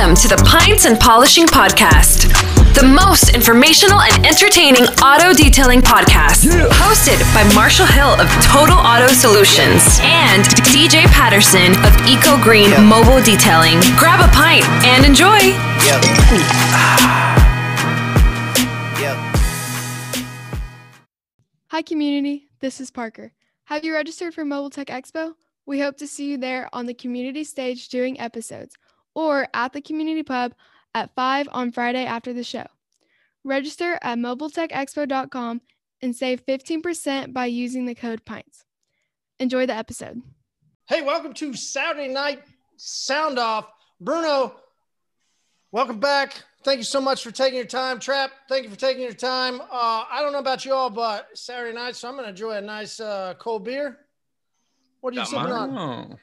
Welcome 0.00 0.16
to 0.16 0.28
the 0.28 0.42
Pints 0.48 0.86
and 0.86 0.98
Polishing 0.98 1.44
Podcast, 1.44 2.32
the 2.72 2.88
most 2.88 3.34
informational 3.34 4.00
and 4.00 4.24
entertaining 4.24 4.84
auto 5.04 5.34
detailing 5.34 5.82
podcast. 5.82 6.48
Hosted 6.80 7.20
by 7.34 7.44
Marshall 7.54 7.84
Hill 7.84 8.18
of 8.18 8.26
Total 8.40 8.78
Auto 8.78 9.08
Solutions 9.08 9.98
and 10.00 10.42
DJ 10.72 11.04
Patterson 11.12 11.76
of 11.84 11.92
Eco 12.08 12.42
Green 12.42 12.70
Mobile 12.82 13.20
Detailing. 13.20 13.78
Grab 13.98 14.24
a 14.24 14.32
pint 14.32 14.64
and 14.88 15.04
enjoy. 15.04 15.36
Yep. 15.84 16.00
yep. 19.04 19.20
Hi, 21.68 21.82
community. 21.82 22.48
This 22.60 22.80
is 22.80 22.90
Parker. 22.90 23.34
Have 23.64 23.84
you 23.84 23.92
registered 23.92 24.32
for 24.32 24.46
Mobile 24.46 24.70
Tech 24.70 24.86
Expo? 24.86 25.34
We 25.66 25.78
hope 25.78 25.98
to 25.98 26.06
see 26.06 26.30
you 26.30 26.38
there 26.38 26.70
on 26.72 26.86
the 26.86 26.94
community 26.94 27.44
stage 27.44 27.90
doing 27.90 28.18
episodes 28.18 28.78
or 29.14 29.48
at 29.54 29.72
the 29.72 29.80
community 29.80 30.22
pub 30.22 30.54
at 30.94 31.14
5 31.14 31.48
on 31.52 31.72
Friday 31.72 32.04
after 32.04 32.32
the 32.32 32.44
show. 32.44 32.66
Register 33.44 33.98
at 34.02 34.18
mobiletechexpo.com 34.18 35.60
and 36.02 36.16
save 36.16 36.44
15% 36.46 37.32
by 37.32 37.46
using 37.46 37.86
the 37.86 37.94
code 37.94 38.24
PINTS. 38.24 38.64
Enjoy 39.38 39.66
the 39.66 39.74
episode. 39.74 40.20
Hey, 40.86 41.02
welcome 41.02 41.32
to 41.34 41.54
Saturday 41.54 42.08
Night 42.08 42.42
Sound 42.76 43.38
Off. 43.38 43.66
Bruno, 44.00 44.54
welcome 45.72 46.00
back. 46.00 46.42
Thank 46.62 46.78
you 46.78 46.84
so 46.84 47.00
much 47.00 47.22
for 47.22 47.30
taking 47.30 47.56
your 47.56 47.66
time. 47.66 47.98
Trap, 48.00 48.32
thank 48.48 48.64
you 48.64 48.70
for 48.70 48.76
taking 48.78 49.02
your 49.02 49.12
time. 49.14 49.60
Uh, 49.60 50.04
I 50.10 50.20
don't 50.20 50.32
know 50.32 50.38
about 50.40 50.64
you 50.64 50.74
all, 50.74 50.90
but 50.90 51.28
Saturday 51.34 51.74
night, 51.74 51.96
so 51.96 52.08
I'm 52.08 52.14
going 52.14 52.24
to 52.24 52.30
enjoy 52.30 52.52
a 52.52 52.60
nice 52.60 53.00
uh, 53.00 53.34
cold 53.38 53.64
beer. 53.64 53.96
What 55.00 55.12
are 55.12 55.14
you 55.14 55.20
Got 55.20 55.28
sipping 55.28 55.44
mine. 55.44 55.70
on? 55.70 56.18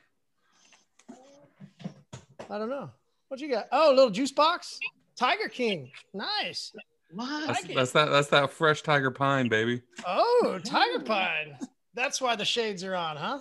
I 2.50 2.58
don't 2.58 2.70
know. 2.70 2.90
What 3.28 3.40
you 3.40 3.50
got? 3.50 3.68
Oh, 3.72 3.94
a 3.94 3.96
little 3.96 4.10
juice 4.10 4.32
box. 4.32 4.80
Tiger 5.18 5.50
King. 5.50 5.92
Nice. 6.14 6.71
That's, 7.16 7.63
that's 7.68 7.91
that. 7.94 8.10
That's 8.10 8.27
that 8.30 8.52
fresh 8.52 8.82
tiger 8.84 9.12
pine, 9.12 9.48
baby. 9.48 9.82
Oh, 10.05 10.60
Tiger 10.63 10.99
Pine. 10.99 11.58
That's 11.94 12.20
why 12.21 12.36
the 12.36 12.44
shades 12.46 12.84
are 12.84 12.96
on, 12.96 13.16
huh? 13.18 13.40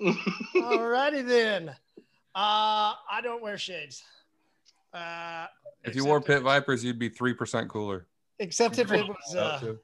Alrighty 0.56 1.26
then. 1.26 1.68
Uh, 2.34 2.94
I 3.10 3.20
don't 3.22 3.42
wear 3.42 3.58
shades. 3.58 4.02
Uh, 4.92 5.46
If 5.84 5.94
you 5.94 6.04
wore 6.04 6.16
except 6.18 6.28
pit 6.38 6.42
vipers, 6.42 6.82
you'd 6.84 6.98
be 6.98 7.08
three 7.10 7.34
percent 7.34 7.68
cooler. 7.68 8.06
except 8.38 8.78
if 8.78 8.90
it 8.90 9.06
was 9.08 9.36
uh, 9.36 9.74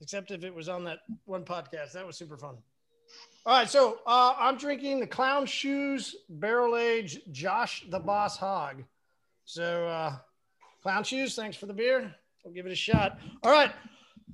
except 0.00 0.30
if 0.30 0.42
it 0.42 0.54
was 0.54 0.68
on 0.68 0.84
that 0.84 1.00
one 1.26 1.44
podcast. 1.44 1.92
That 1.92 2.06
was 2.06 2.16
super 2.16 2.36
fun. 2.38 2.56
All 3.48 3.54
right, 3.54 3.70
so 3.70 4.00
uh, 4.06 4.34
I'm 4.38 4.58
drinking 4.58 5.00
the 5.00 5.06
Clown 5.06 5.46
Shoes 5.46 6.14
Barrel 6.28 6.76
Age 6.76 7.20
Josh 7.32 7.82
the 7.88 7.98
Boss 7.98 8.36
Hog. 8.36 8.84
So, 9.46 9.88
uh, 9.88 10.16
Clown 10.82 11.02
Shoes, 11.02 11.34
thanks 11.34 11.56
for 11.56 11.64
the 11.64 11.72
beer. 11.72 12.14
We'll 12.44 12.52
give 12.52 12.66
it 12.66 12.72
a 12.72 12.76
shot. 12.76 13.18
All 13.42 13.50
right, 13.50 13.72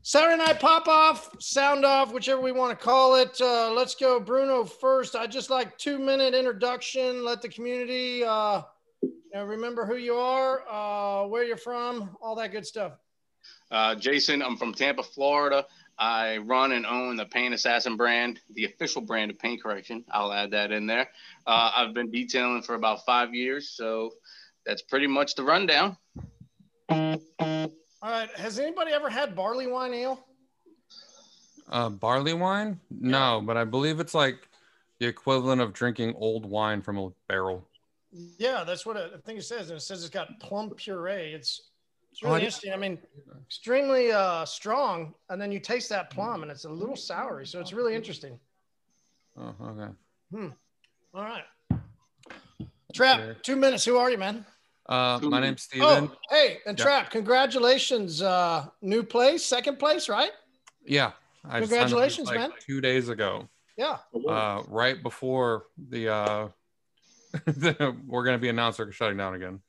Saturday 0.02 0.36
Night 0.36 0.58
Pop 0.58 0.88
Off, 0.88 1.30
Sound 1.38 1.84
Off, 1.84 2.12
whichever 2.12 2.40
we 2.40 2.50
want 2.50 2.76
to 2.76 2.84
call 2.84 3.14
it. 3.14 3.40
Uh, 3.40 3.70
let's 3.72 3.94
go, 3.94 4.18
Bruno 4.18 4.64
first. 4.64 5.14
I 5.14 5.28
just 5.28 5.48
like 5.48 5.78
two 5.78 6.00
minute 6.00 6.34
introduction. 6.34 7.24
Let 7.24 7.40
the 7.40 7.50
community 7.50 8.24
uh, 8.24 8.62
you 9.00 9.12
know, 9.32 9.44
remember 9.44 9.86
who 9.86 9.94
you 9.94 10.16
are, 10.16 10.64
uh, 10.68 11.28
where 11.28 11.44
you're 11.44 11.56
from, 11.56 12.16
all 12.20 12.34
that 12.34 12.50
good 12.50 12.66
stuff. 12.66 12.94
Uh, 13.70 13.94
Jason, 13.94 14.42
I'm 14.42 14.56
from 14.56 14.74
Tampa, 14.74 15.04
Florida. 15.04 15.66
I 15.98 16.38
run 16.38 16.72
and 16.72 16.84
own 16.86 17.16
the 17.16 17.26
Paint 17.26 17.54
Assassin 17.54 17.96
brand, 17.96 18.40
the 18.54 18.64
official 18.64 19.00
brand 19.00 19.30
of 19.30 19.38
paint 19.38 19.62
correction. 19.62 20.04
I'll 20.10 20.32
add 20.32 20.50
that 20.50 20.72
in 20.72 20.86
there. 20.86 21.08
Uh, 21.46 21.70
I've 21.76 21.94
been 21.94 22.10
detailing 22.10 22.62
for 22.62 22.74
about 22.74 23.04
five 23.06 23.34
years, 23.34 23.70
so 23.70 24.10
that's 24.66 24.82
pretty 24.82 25.06
much 25.06 25.34
the 25.34 25.44
rundown. 25.44 25.96
All 26.88 27.30
right, 28.02 28.30
has 28.36 28.58
anybody 28.58 28.92
ever 28.92 29.08
had 29.08 29.34
barley 29.34 29.66
wine 29.66 29.94
ale? 29.94 30.26
Uh, 31.68 31.88
barley 31.88 32.34
wine? 32.34 32.78
No, 32.90 33.42
but 33.44 33.56
I 33.56 33.64
believe 33.64 34.00
it's 34.00 34.14
like 34.14 34.48
the 34.98 35.06
equivalent 35.06 35.60
of 35.60 35.72
drinking 35.72 36.14
old 36.16 36.44
wine 36.44 36.82
from 36.82 36.98
a 36.98 37.10
barrel. 37.28 37.66
Yeah, 38.38 38.64
that's 38.64 38.84
what 38.84 38.96
I 38.96 39.08
think 39.24 39.38
it 39.38 39.44
says. 39.44 39.70
And 39.70 39.78
it 39.78 39.80
says 39.80 40.04
it's 40.04 40.12
got 40.12 40.38
plum 40.40 40.70
puree. 40.70 41.32
It's 41.34 41.70
it's 42.14 42.22
Oh, 42.22 42.28
I 42.28 42.30
really 42.30 42.40
didn't- 42.42 42.46
interesting. 42.46 42.72
I 42.72 42.76
mean, 42.76 42.98
extremely 43.44 44.12
uh, 44.12 44.44
strong, 44.44 45.14
and 45.30 45.40
then 45.40 45.50
you 45.50 45.58
taste 45.58 45.88
that 45.88 46.10
plum, 46.10 46.42
and 46.42 46.50
it's 46.50 46.64
a 46.64 46.68
little 46.70 46.94
soury. 46.94 47.46
So 47.46 47.58
it's 47.60 47.72
really 47.72 47.94
interesting. 47.96 48.38
Oh, 49.36 49.52
okay. 49.60 49.92
Hmm. 50.30 50.48
All 51.12 51.24
right, 51.24 51.44
Trap, 52.92 53.20
Okay. 53.20 53.38
two 53.42 53.56
minutes. 53.56 53.84
Who 53.84 53.96
are 53.96 54.10
you, 54.10 54.18
man? 54.18 54.46
Uh, 54.86 55.18
my 55.22 55.40
name's 55.40 55.62
Steven. 55.62 56.08
Oh, 56.12 56.16
hey, 56.30 56.58
and 56.66 56.78
Yeah. 56.78 56.84
Trap, 56.84 57.10
congratulations, 57.10 58.22
uh, 58.22 58.68
new 58.80 59.02
place, 59.02 59.44
second 59.44 59.78
place, 59.80 60.08
right? 60.08 60.30
Yeah. 60.84 61.12
I 61.44 61.58
just 61.60 61.70
signed 61.70 61.82
up, 61.82 61.88
Congratulations, 61.88 62.28
like, 62.28 62.38
man. 62.38 62.52
Two 62.60 62.80
days 62.80 63.08
ago, 63.08 63.48
Yeah. 63.76 63.98
uh, 64.28 64.62
right 64.68 65.02
before 65.02 65.66
the 65.76 66.08
uh, 66.12 66.48
the- 67.46 67.96
we're 68.06 68.24
gonna 68.24 68.38
be 68.38 68.48
announced 68.48 68.78
they're 68.78 68.92
shutting 68.92 69.16
down 69.18 69.34
again, 69.34 69.60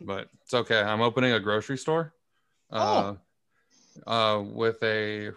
but 0.00 0.28
it's 0.42 0.54
okay. 0.54 0.80
I'm 0.80 1.00
opening 1.00 1.32
a 1.32 1.40
grocery 1.40 1.78
store. 1.78 2.12
Uh, 2.70 3.14
uh, 4.06 4.42
with 4.46 4.80
a 4.82 5.30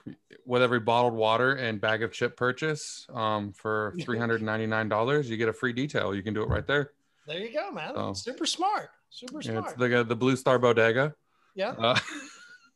with 0.46 0.62
every 0.62 0.80
bottled 0.80 1.14
water 1.14 1.54
and 1.54 1.82
bag 1.82 2.04
of 2.04 2.12
chip 2.12 2.38
purchase 2.38 3.08
um, 3.14 3.52
for 3.52 3.94
three 4.02 4.18
hundred 4.20 4.42
ninety 4.42 4.68
nine 4.68 4.88
dollars, 4.88 5.30
you 5.30 5.38
get 5.38 5.50
a 5.50 5.54
free 5.54 5.74
detail. 5.74 6.14
You 6.14 6.22
can 6.22 6.34
do 6.34 6.44
it 6.44 6.50
right 6.50 6.66
there. 6.68 6.92
There 7.28 7.40
you 7.40 7.52
go, 7.54 7.72
man. 7.72 7.94
Oh. 7.96 8.14
Super 8.14 8.46
smart. 8.46 8.90
Super 9.10 9.42
Yeah, 9.42 9.60
it's 9.60 9.74
smart. 9.74 9.92
the 9.92 10.04
the 10.04 10.16
Blue 10.16 10.36
Star 10.36 10.60
Bodega. 10.60 11.16
yeah. 11.56 11.70
Uh, 11.72 11.98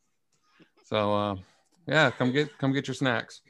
so 0.84 1.14
uh, 1.14 1.36
yeah, 1.86 2.10
come 2.10 2.32
get 2.32 2.56
come 2.58 2.72
get 2.72 2.88
your 2.88 2.94
snacks. 2.94 3.40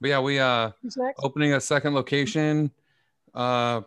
But 0.00 0.08
yeah, 0.10 0.20
we 0.20 0.38
uh 0.38 0.72
Snacks? 0.88 1.18
opening 1.22 1.54
a 1.54 1.60
second 1.60 1.94
location 1.94 2.70
uh, 3.34 3.80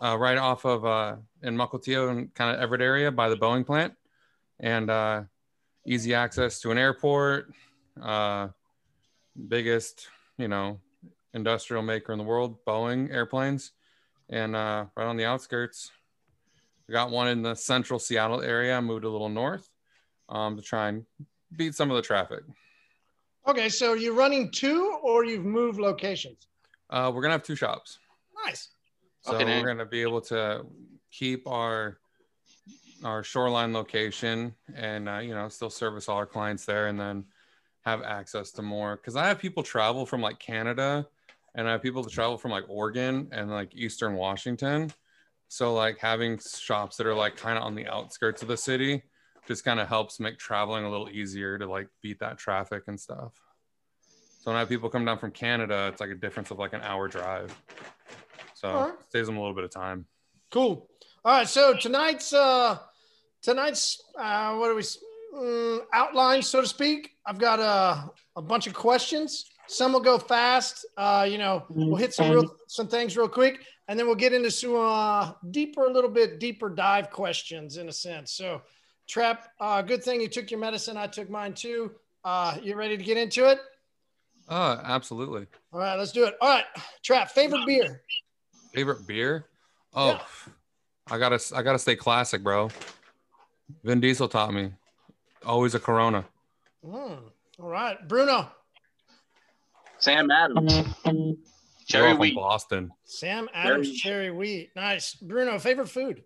uh 0.00 0.16
right 0.18 0.38
off 0.38 0.64
of 0.64 0.84
uh 0.84 1.16
in 1.42 1.56
Mukilteo 1.56 2.10
and 2.10 2.32
kind 2.34 2.54
of 2.54 2.60
Everett 2.62 2.80
area 2.80 3.10
by 3.10 3.28
the 3.28 3.36
Boeing 3.36 3.64
plant 3.64 3.94
and 4.60 4.90
uh 4.90 5.22
easy 5.86 6.14
access 6.14 6.60
to 6.60 6.70
an 6.70 6.78
airport 6.78 7.52
uh 8.02 8.48
biggest 9.48 10.08
you 10.38 10.48
know 10.48 10.80
industrial 11.34 11.82
maker 11.82 12.12
in 12.12 12.18
the 12.18 12.24
world 12.24 12.58
Boeing 12.66 13.12
airplanes 13.12 13.72
and 14.30 14.56
uh 14.56 14.86
right 14.96 15.06
on 15.06 15.16
the 15.16 15.24
outskirts 15.24 15.90
we 16.88 16.92
got 16.92 17.10
one 17.10 17.28
in 17.28 17.42
the 17.42 17.54
central 17.54 17.98
Seattle 17.98 18.42
area 18.42 18.80
moved 18.82 19.04
a 19.04 19.08
little 19.08 19.28
north 19.28 19.70
um 20.28 20.56
to 20.56 20.62
try 20.62 20.88
and 20.88 21.04
beat 21.56 21.74
some 21.74 21.90
of 21.90 21.96
the 21.96 22.02
traffic 22.02 22.40
Okay, 23.48 23.68
so 23.68 23.94
you're 23.94 24.12
running 24.12 24.50
two, 24.50 24.98
or 25.04 25.24
you've 25.24 25.44
moved 25.44 25.78
locations. 25.78 26.48
uh 26.90 27.12
we're 27.14 27.22
gonna 27.22 27.32
have 27.32 27.44
two 27.44 27.54
shops 27.56 27.98
Nice. 28.44 28.68
So 29.26 29.34
Okay, 29.34 29.44
we're 29.44 29.66
going 29.66 29.78
to 29.78 29.86
be 29.86 30.02
able 30.02 30.20
to 30.22 30.64
keep 31.10 31.48
our 31.48 31.98
our 33.04 33.24
shoreline 33.24 33.72
location 33.72 34.54
and 34.74 35.08
uh, 35.08 35.18
you 35.18 35.34
know 35.34 35.48
still 35.48 35.68
service 35.68 36.08
all 36.08 36.16
our 36.16 36.26
clients 36.26 36.64
there, 36.64 36.86
and 36.86 36.98
then 36.98 37.24
have 37.84 38.02
access 38.02 38.52
to 38.52 38.62
more. 38.62 38.94
Because 38.94 39.16
I 39.16 39.26
have 39.26 39.40
people 39.40 39.64
travel 39.64 40.06
from 40.06 40.20
like 40.20 40.38
Canada, 40.38 41.08
and 41.56 41.68
I 41.68 41.72
have 41.72 41.82
people 41.82 42.04
that 42.04 42.12
travel 42.12 42.38
from 42.38 42.52
like 42.52 42.66
Oregon 42.68 43.28
and 43.32 43.50
like 43.50 43.74
Eastern 43.74 44.14
Washington. 44.14 44.92
So 45.48 45.74
like 45.74 45.98
having 45.98 46.38
shops 46.38 46.96
that 46.96 47.06
are 47.08 47.14
like 47.14 47.36
kind 47.36 47.58
of 47.58 47.64
on 47.64 47.74
the 47.74 47.88
outskirts 47.88 48.42
of 48.42 48.48
the 48.48 48.56
city 48.56 49.02
just 49.48 49.64
kind 49.64 49.80
of 49.80 49.88
helps 49.88 50.20
make 50.20 50.38
traveling 50.38 50.84
a 50.84 50.90
little 50.90 51.08
easier 51.08 51.58
to 51.58 51.66
like 51.66 51.88
beat 52.00 52.20
that 52.20 52.38
traffic 52.38 52.84
and 52.86 52.98
stuff. 52.98 53.32
So 54.40 54.52
when 54.52 54.56
I 54.56 54.60
have 54.60 54.68
people 54.68 54.88
come 54.88 55.04
down 55.04 55.18
from 55.18 55.32
Canada, 55.32 55.88
it's 55.90 56.00
like 56.00 56.10
a 56.10 56.14
difference 56.14 56.52
of 56.52 56.58
like 56.60 56.72
an 56.72 56.80
hour 56.82 57.08
drive. 57.08 57.52
So 58.56 58.68
Alright. 58.68 58.94
saves 59.12 59.26
them 59.26 59.36
a 59.36 59.40
little 59.40 59.54
bit 59.54 59.64
of 59.64 59.70
time. 59.70 60.06
Cool. 60.50 60.88
All 61.26 61.32
right. 61.38 61.46
So 61.48 61.76
tonight's 61.76 62.32
uh 62.32 62.78
tonight's 63.42 64.02
uh 64.18 64.54
what 64.56 64.68
do 64.68 64.74
we 64.74 64.80
s- 64.80 64.96
mm, 65.34 65.80
outline, 65.92 66.40
so 66.40 66.62
to 66.62 66.66
speak? 66.66 67.10
I've 67.26 67.36
got 67.38 67.60
a 67.60 68.10
a 68.34 68.40
bunch 68.42 68.66
of 68.66 68.72
questions. 68.72 69.44
Some 69.68 69.92
will 69.92 70.00
go 70.00 70.18
fast. 70.18 70.86
Uh, 70.96 71.26
you 71.28 71.36
know, 71.38 71.66
we'll 71.68 71.96
hit 71.96 72.14
some 72.14 72.30
real 72.30 72.56
some 72.68 72.88
things 72.88 73.14
real 73.16 73.28
quick, 73.28 73.62
and 73.88 73.98
then 73.98 74.06
we'll 74.06 74.14
get 74.14 74.32
into 74.32 74.50
some 74.50 74.74
uh, 74.76 75.32
deeper, 75.50 75.84
a 75.86 75.92
little 75.92 76.08
bit 76.10 76.38
deeper 76.40 76.70
dive 76.70 77.10
questions 77.10 77.76
in 77.76 77.88
a 77.88 77.92
sense. 77.92 78.30
So, 78.32 78.62
Trap, 79.08 79.48
uh, 79.60 79.82
good 79.82 80.02
thing 80.04 80.20
you 80.22 80.28
took 80.28 80.50
your 80.50 80.60
medicine. 80.60 80.96
I 80.96 81.08
took 81.08 81.28
mine 81.28 81.52
too. 81.52 81.90
Uh, 82.24 82.56
you 82.62 82.74
ready 82.76 82.96
to 82.96 83.04
get 83.04 83.16
into 83.18 83.50
it? 83.50 83.58
Oh, 84.48 84.80
absolutely. 84.84 85.46
All 85.72 85.80
right, 85.80 85.96
let's 85.98 86.12
do 86.12 86.24
it. 86.24 86.36
All 86.40 86.48
right, 86.48 86.64
Trap, 87.02 87.30
favorite 87.32 87.66
beer? 87.66 88.02
Favorite 88.76 89.06
beer? 89.06 89.46
Oh, 89.94 90.08
Yeah. 90.10 90.20
I 91.10 91.18
gotta 91.18 91.40
I 91.56 91.62
gotta 91.62 91.78
stay 91.78 91.96
classic, 91.96 92.42
bro. 92.42 92.68
Vin 93.84 94.00
Diesel 94.00 94.28
taught 94.28 94.52
me. 94.52 94.70
Always 95.46 95.74
a 95.74 95.80
Corona. 95.80 96.26
Mm, 96.84 97.20
all 97.58 97.68
right, 97.70 97.96
Bruno. 98.06 98.50
Sam 99.98 100.30
Adams, 100.30 100.74
cherry 101.86 102.12
wheat. 102.12 102.34
Boston. 102.34 102.90
Sam 103.06 103.48
Adams 103.54 103.86
Very- 103.88 103.96
cherry 103.96 104.30
wheat. 104.30 104.72
Nice. 104.76 105.14
Bruno, 105.14 105.58
favorite 105.58 105.88
food? 105.88 106.22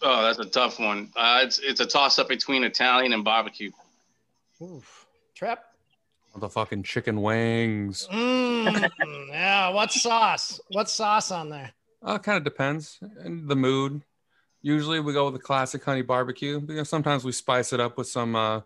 Oh, 0.00 0.22
that's 0.22 0.38
a 0.38 0.46
tough 0.46 0.78
one. 0.80 1.12
Uh, 1.14 1.40
it's 1.42 1.58
it's 1.58 1.80
a 1.80 1.86
toss 1.86 2.18
up 2.18 2.28
between 2.28 2.64
Italian 2.64 3.12
and 3.12 3.22
barbecue. 3.22 3.70
Oof. 4.62 5.04
Trap. 5.34 5.62
The 6.38 6.48
fucking 6.48 6.82
chicken 6.82 7.22
wings. 7.22 8.08
Mm, 8.12 8.90
yeah. 9.30 9.68
What 9.70 9.92
sauce? 9.92 10.60
What 10.68 10.90
sauce 10.90 11.30
on 11.30 11.48
there? 11.50 11.72
Uh, 12.02 12.18
kind 12.18 12.36
of 12.36 12.44
depends 12.44 12.98
and 13.20 13.48
the 13.48 13.56
mood. 13.56 14.02
Usually 14.62 15.00
we 15.00 15.12
go 15.12 15.26
with 15.26 15.34
the 15.34 15.40
classic 15.40 15.84
honey 15.84 16.02
barbecue. 16.02 16.60
You 16.68 16.74
know, 16.76 16.82
sometimes 16.84 17.24
we 17.24 17.32
spice 17.32 17.72
it 17.72 17.80
up 17.80 17.96
with 17.96 18.08
some 18.08 18.36
uh, 18.36 18.60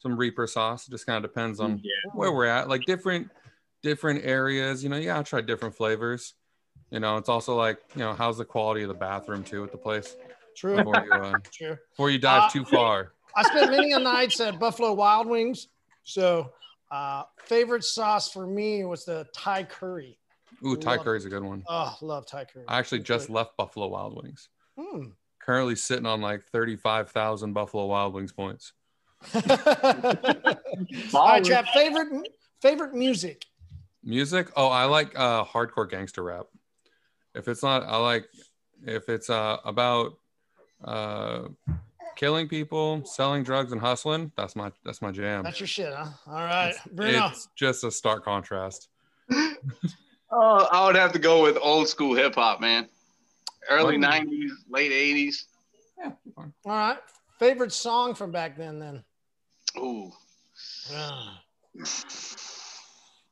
some 0.00 0.16
Reaper 0.16 0.46
sauce. 0.46 0.86
It 0.86 0.90
just 0.90 1.06
kind 1.06 1.16
of 1.24 1.30
depends 1.30 1.60
on 1.60 1.80
where 2.12 2.32
we're 2.32 2.46
at. 2.46 2.68
Like 2.68 2.84
different 2.84 3.30
different 3.82 4.24
areas. 4.24 4.82
You 4.82 4.90
know, 4.90 4.96
yeah, 4.96 5.16
I'll 5.16 5.24
try 5.24 5.40
different 5.40 5.76
flavors. 5.76 6.34
You 6.90 7.00
know, 7.00 7.16
it's 7.16 7.28
also 7.28 7.56
like 7.56 7.78
you 7.94 8.00
know, 8.00 8.12
how's 8.12 8.38
the 8.38 8.44
quality 8.44 8.82
of 8.82 8.88
the 8.88 8.94
bathroom 8.94 9.44
too 9.44 9.64
at 9.64 9.72
the 9.72 9.78
place 9.78 10.16
True. 10.56 10.76
before 10.76 11.04
you 11.04 11.12
uh, 11.12 11.38
True. 11.52 11.76
before 11.92 12.10
you 12.10 12.18
dive 12.18 12.44
Uh, 12.44 12.50
too 12.50 12.64
far. 12.64 13.12
I 13.36 13.42
spent 13.44 13.70
many 13.70 13.92
a 13.92 13.98
nights 13.98 14.40
at 14.40 14.58
Buffalo 14.60 14.92
Wild 14.92 15.26
Wings. 15.26 15.68
So, 16.04 16.52
uh, 16.90 17.24
favorite 17.44 17.84
sauce 17.84 18.30
for 18.30 18.46
me 18.46 18.84
was 18.84 19.04
the 19.04 19.26
Thai 19.34 19.64
curry. 19.64 20.18
Ooh, 20.64 20.76
Thai 20.76 20.96
love 20.96 21.04
curry's 21.04 21.24
a 21.24 21.28
good 21.28 21.42
one. 21.42 21.64
Oh, 21.68 21.96
love 22.00 22.26
Thai 22.26 22.44
curry. 22.44 22.64
I 22.68 22.78
actually 22.78 23.00
just 23.00 23.26
Good. 23.28 23.34
left 23.34 23.56
Buffalo 23.56 23.88
Wild 23.88 24.22
Wings. 24.22 24.48
Hmm. 24.78 25.08
Currently 25.40 25.76
sitting 25.76 26.06
on 26.06 26.20
like 26.20 26.44
thirty-five 26.44 27.10
thousand 27.10 27.52
Buffalo 27.52 27.86
Wild 27.86 28.14
Wings 28.14 28.32
points. 28.32 28.72
All 29.34 29.42
right, 31.14 31.44
chap. 31.44 31.66
Favorite 31.74 32.28
favorite 32.62 32.94
music. 32.94 33.44
Music? 34.02 34.50
Oh, 34.56 34.68
I 34.68 34.84
like 34.84 35.18
uh 35.18 35.44
hardcore 35.44 35.88
gangster 35.88 36.22
rap. 36.22 36.46
If 37.34 37.48
it's 37.48 37.62
not, 37.62 37.82
I 37.84 37.96
like 37.96 38.26
if 38.86 39.08
it's 39.08 39.28
uh 39.28 39.58
about 39.64 40.18
uh 40.82 41.42
killing 42.16 42.48
people, 42.48 43.04
selling 43.04 43.42
drugs, 43.42 43.72
and 43.72 43.80
hustling. 43.80 44.32
That's 44.36 44.54
my 44.56 44.70
that's 44.84 45.00
my 45.02 45.10
jam. 45.10 45.42
That's 45.44 45.60
your 45.60 45.66
shit, 45.66 45.92
huh? 45.94 46.06
All 46.26 46.34
right, 46.34 46.68
It's, 46.70 46.78
Bruno. 46.92 47.26
it's 47.28 47.48
just 47.56 47.84
a 47.84 47.90
stark 47.90 48.24
contrast. 48.24 48.88
Oh, 50.36 50.66
I 50.72 50.84
would 50.84 50.96
have 50.96 51.12
to 51.12 51.20
go 51.20 51.44
with 51.44 51.56
old 51.62 51.86
school 51.86 52.16
hip 52.16 52.34
hop, 52.34 52.60
man. 52.60 52.88
Early 53.70 53.94
Oh. 53.94 54.00
'90s, 54.00 54.50
late 54.68 54.90
'80s. 54.90 55.44
Yeah. 55.96 56.10
All 56.36 56.46
right. 56.66 56.98
Favorite 57.38 57.72
song 57.72 58.14
from 58.16 58.32
back 58.32 58.56
then, 58.58 58.80
then. 58.80 59.04
Ooh. 59.78 60.10
Ah. 60.92 61.40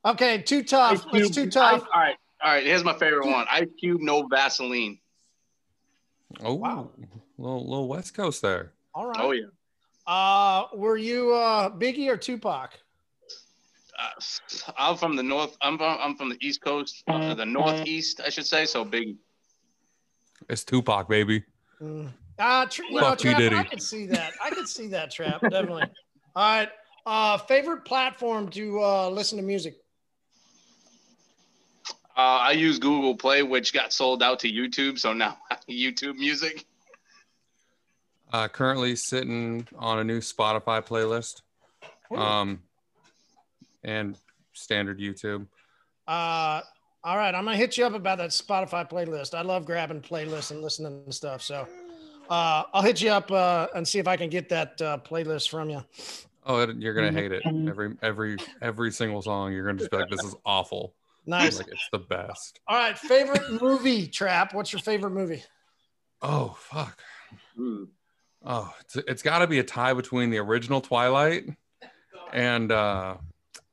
Okay, 0.04 0.42
too 0.42 0.62
tough. 0.64 1.04
Ice 1.12 1.22
It's 1.26 1.34
too 1.34 1.48
tough. 1.50 1.82
Ice- 1.82 1.88
all 1.94 2.00
right, 2.00 2.16
all 2.42 2.52
right. 2.52 2.64
Here's 2.66 2.82
my 2.84 2.92
favorite 2.94 3.26
one: 3.30 3.46
Ice 3.50 3.68
Cube, 3.78 4.00
no 4.00 4.26
Vaseline. 4.26 4.98
Oh, 6.40 6.54
Wow. 6.54 6.90
little 7.38 7.68
little 7.68 7.88
West 7.88 8.14
Coast 8.14 8.42
there. 8.42 8.72
All 8.94 9.06
right. 9.06 9.20
Oh 9.20 9.32
yeah. 9.32 9.46
Uh, 10.06 10.66
were 10.74 10.96
you 10.96 11.32
uh 11.32 11.70
Biggie 11.70 12.08
or 12.08 12.16
Tupac? 12.16 12.78
Uh, 13.98 14.20
I'm 14.78 14.96
from 14.96 15.16
the 15.16 15.22
north. 15.22 15.56
I'm 15.60 15.78
from 15.78 15.98
I'm 16.00 16.16
from 16.16 16.28
the 16.30 16.38
East 16.40 16.62
Coast, 16.62 17.04
uh, 17.08 17.34
the 17.34 17.44
Northeast, 17.46 18.20
I 18.24 18.30
should 18.30 18.46
say. 18.46 18.64
So 18.64 18.84
Biggie. 18.84 19.16
It's 20.48 20.64
Tupac, 20.64 21.08
baby. 21.08 21.44
Mm. 21.80 22.10
Uh, 22.38 22.66
tr- 22.66 22.82
you 22.88 23.00
know, 23.00 23.14
Trap, 23.14 23.52
I 23.52 23.64
could 23.64 23.82
see 23.82 24.06
that. 24.06 24.32
I 24.42 24.50
could 24.50 24.68
see 24.68 24.88
that 24.88 25.10
trap 25.10 25.42
definitely. 25.42 25.84
All 26.34 26.58
right. 26.58 26.68
Uh, 27.04 27.36
favorite 27.38 27.84
platform 27.84 28.48
to 28.50 28.82
uh, 28.82 29.08
listen 29.10 29.36
to 29.38 29.44
music? 29.44 29.81
Uh, 32.16 32.20
I 32.20 32.52
use 32.52 32.78
Google 32.78 33.16
Play, 33.16 33.42
which 33.42 33.72
got 33.72 33.92
sold 33.92 34.22
out 34.22 34.38
to 34.40 34.50
YouTube. 34.50 34.98
So 34.98 35.12
now 35.12 35.38
YouTube 35.70 36.16
Music. 36.16 36.64
Uh, 38.32 38.48
currently 38.48 38.96
sitting 38.96 39.66
on 39.78 39.98
a 39.98 40.04
new 40.04 40.20
Spotify 40.20 40.84
playlist. 40.84 41.42
Um, 42.14 42.60
and 43.84 44.16
standard 44.52 44.98
YouTube. 44.98 45.46
Uh, 46.06 46.60
all 47.04 47.16
right, 47.16 47.34
I'm 47.34 47.44
gonna 47.44 47.56
hit 47.56 47.76
you 47.76 47.84
up 47.84 47.94
about 47.94 48.18
that 48.18 48.30
Spotify 48.30 48.88
playlist. 48.88 49.34
I 49.34 49.42
love 49.42 49.64
grabbing 49.64 50.02
playlists 50.02 50.50
and 50.50 50.62
listening 50.62 51.04
to 51.04 51.12
stuff. 51.12 51.42
So, 51.42 51.66
uh, 52.30 52.64
I'll 52.72 52.82
hit 52.82 53.00
you 53.00 53.10
up 53.10 53.30
uh, 53.30 53.68
and 53.74 53.86
see 53.86 53.98
if 53.98 54.06
I 54.06 54.16
can 54.16 54.28
get 54.28 54.48
that 54.50 54.80
uh, 54.80 54.98
playlist 54.98 55.48
from 55.48 55.70
you. 55.70 55.82
Oh, 56.44 56.66
you're 56.66 56.94
gonna 56.94 57.12
hate 57.12 57.32
it. 57.32 57.42
Every 57.46 57.96
every 58.02 58.36
every 58.60 58.92
single 58.92 59.22
song, 59.22 59.52
you're 59.52 59.64
gonna 59.64 59.78
just 59.78 59.90
be 59.90 59.96
like, 59.96 60.10
"This 60.10 60.22
is 60.22 60.34
awful." 60.44 60.94
Nice. 61.26 61.58
Like 61.58 61.68
it's 61.68 61.88
the 61.92 61.98
best. 61.98 62.58
All 62.66 62.76
right, 62.76 62.98
favorite 62.98 63.60
movie 63.62 64.08
trap. 64.08 64.54
What's 64.54 64.72
your 64.72 64.80
favorite 64.80 65.10
movie? 65.12 65.44
Oh 66.20 66.56
fuck. 66.58 66.98
Hmm. 67.56 67.84
Oh, 68.44 68.72
it's, 68.80 68.96
it's 69.08 69.22
got 69.22 69.38
to 69.38 69.46
be 69.46 69.60
a 69.60 69.62
tie 69.62 69.94
between 69.94 70.30
the 70.30 70.38
original 70.38 70.80
Twilight 70.80 71.44
and 72.32 72.72
uh, 72.72 73.14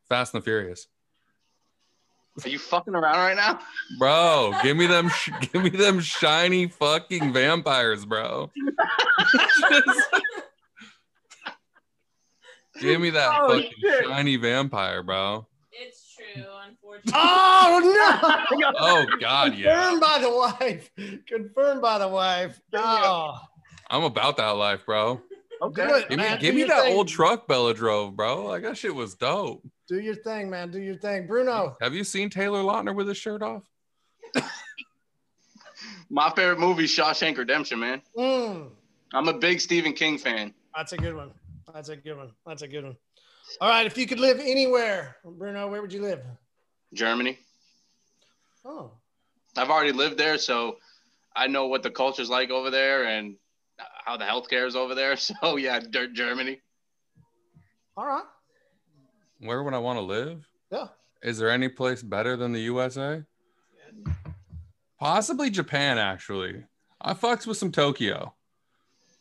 Fast 0.10 0.34
and 0.36 0.42
the 0.42 0.46
Furious. 0.46 0.86
Are 2.46 2.50
you 2.50 2.60
fucking 2.60 2.94
around 2.96 3.18
right 3.18 3.36
now? 3.36 3.60
Bro, 3.98 4.54
give 4.62 4.78
me 4.78 4.86
them, 4.86 5.10
sh- 5.10 5.32
give 5.52 5.64
me 5.64 5.72
them 5.72 6.00
shiny 6.00 6.68
fucking 6.68 7.34
vampires, 7.34 8.06
bro. 8.06 8.52
give 12.80 13.02
me 13.02 13.10
that 13.10 13.30
Oh, 13.42 13.56
fucking 13.56 13.72
shit. 13.82 14.06
shiny 14.06 14.36
vampire, 14.38 15.02
bro. 15.04 15.48
It's 16.36 16.46
true, 16.46 16.46
unfortunately. 16.68 17.12
Oh 17.16 18.50
no! 18.52 18.72
Oh 18.80 19.06
God, 19.20 19.56
yeah. 19.56 19.74
Confirmed 19.90 20.02
by 20.02 20.20
the 20.20 20.32
wife. 20.32 20.92
Confirmed 21.28 21.82
by 21.82 21.98
the 22.00 22.08
wife. 22.08 22.60
Oh, 22.74 23.38
I'm 23.90 24.04
about 24.04 24.38
that 24.38 24.52
life, 24.52 24.86
bro. 24.86 25.16
do 25.16 25.72
it, 25.82 26.10
Give 26.10 26.20
me, 26.20 26.38
give 26.40 26.56
me 26.56 26.64
that 26.66 26.84
thing. 26.84 26.96
old 26.96 27.08
truck 27.08 27.48
Bella 27.48 27.74
drove, 27.74 28.16
bro. 28.16 28.46
Like 28.46 28.64
that 28.64 28.78
shit 28.78 28.94
was 28.94 29.16
dope. 29.16 29.66
Do 29.88 30.00
your 30.00 30.16
thing, 30.16 30.50
man. 30.50 30.72
Do 30.72 30.80
your 30.80 30.96
thing, 30.98 31.26
Bruno. 31.28 31.76
Have 31.82 31.94
you 31.96 32.04
seen 32.04 32.30
Taylor 32.30 32.62
Lautner 32.62 32.94
with 32.96 33.08
his 33.08 33.18
shirt 33.18 33.42
off? 33.42 33.64
My 36.10 36.30
favorite 36.36 36.60
movie, 36.60 36.86
is 36.86 36.92
Shawshank 36.92 37.38
Redemption, 37.38 37.80
man. 37.80 38.02
Mm, 38.18 38.70
I'm 39.14 39.28
a 39.28 39.34
big 39.34 39.62
Stephen 39.62 39.94
King 39.94 40.18
fan. 40.18 40.54
that's 40.76 40.92
a 40.94 40.98
good 40.98 41.16
one. 41.16 41.32
That's 41.74 41.90
a 41.90 41.96
good 41.96 42.18
one. 42.18 42.32
That's 42.46 42.62
a 42.64 42.68
good 42.68 42.84
one. 42.84 42.98
All 43.62 43.70
right, 43.70 43.86
if 43.86 43.98
you 43.98 44.08
could 44.08 44.20
live 44.20 44.40
anywhere, 44.40 45.18
Bruno, 45.24 45.68
where 45.70 45.82
would 45.82 45.92
you 45.94 46.02
live? 46.02 46.22
Germany. 46.94 47.38
Oh, 48.66 48.92
I've 49.58 49.70
already 49.70 49.92
lived 49.92 50.18
there, 50.18 50.38
so 50.38 50.78
I 51.36 51.48
know 51.48 51.68
what 51.68 51.84
the 51.84 51.90
culture's 51.92 52.30
like 52.30 52.50
over 52.50 52.70
there 52.70 53.06
and 53.06 53.36
how 54.06 54.18
the 54.18 54.26
healthcare 54.26 54.68
is 54.68 54.76
over 54.76 54.96
there. 54.96 55.16
So 55.42 55.56
yeah, 55.58 55.80
dirt 55.80 56.14
Germany. 56.14 56.62
all 57.98 58.06
right. 58.06 58.24
Where 59.40 59.64
would 59.64 59.74
I 59.74 59.80
want 59.80 59.98
to 59.98 60.02
live? 60.04 60.46
Yeah. 60.72 60.88
Is 61.24 61.38
there 61.38 61.50
any 61.50 61.70
place 61.70 62.04
better 62.04 62.36
than 62.36 62.52
the 62.52 62.62
USA? 62.62 63.24
Possibly 65.00 65.50
Japan, 65.50 65.98
actually. 65.98 66.64
I 67.02 67.14
fucks 67.14 67.48
with 67.48 67.58
some 67.58 67.72
Tokyo. 67.72 68.34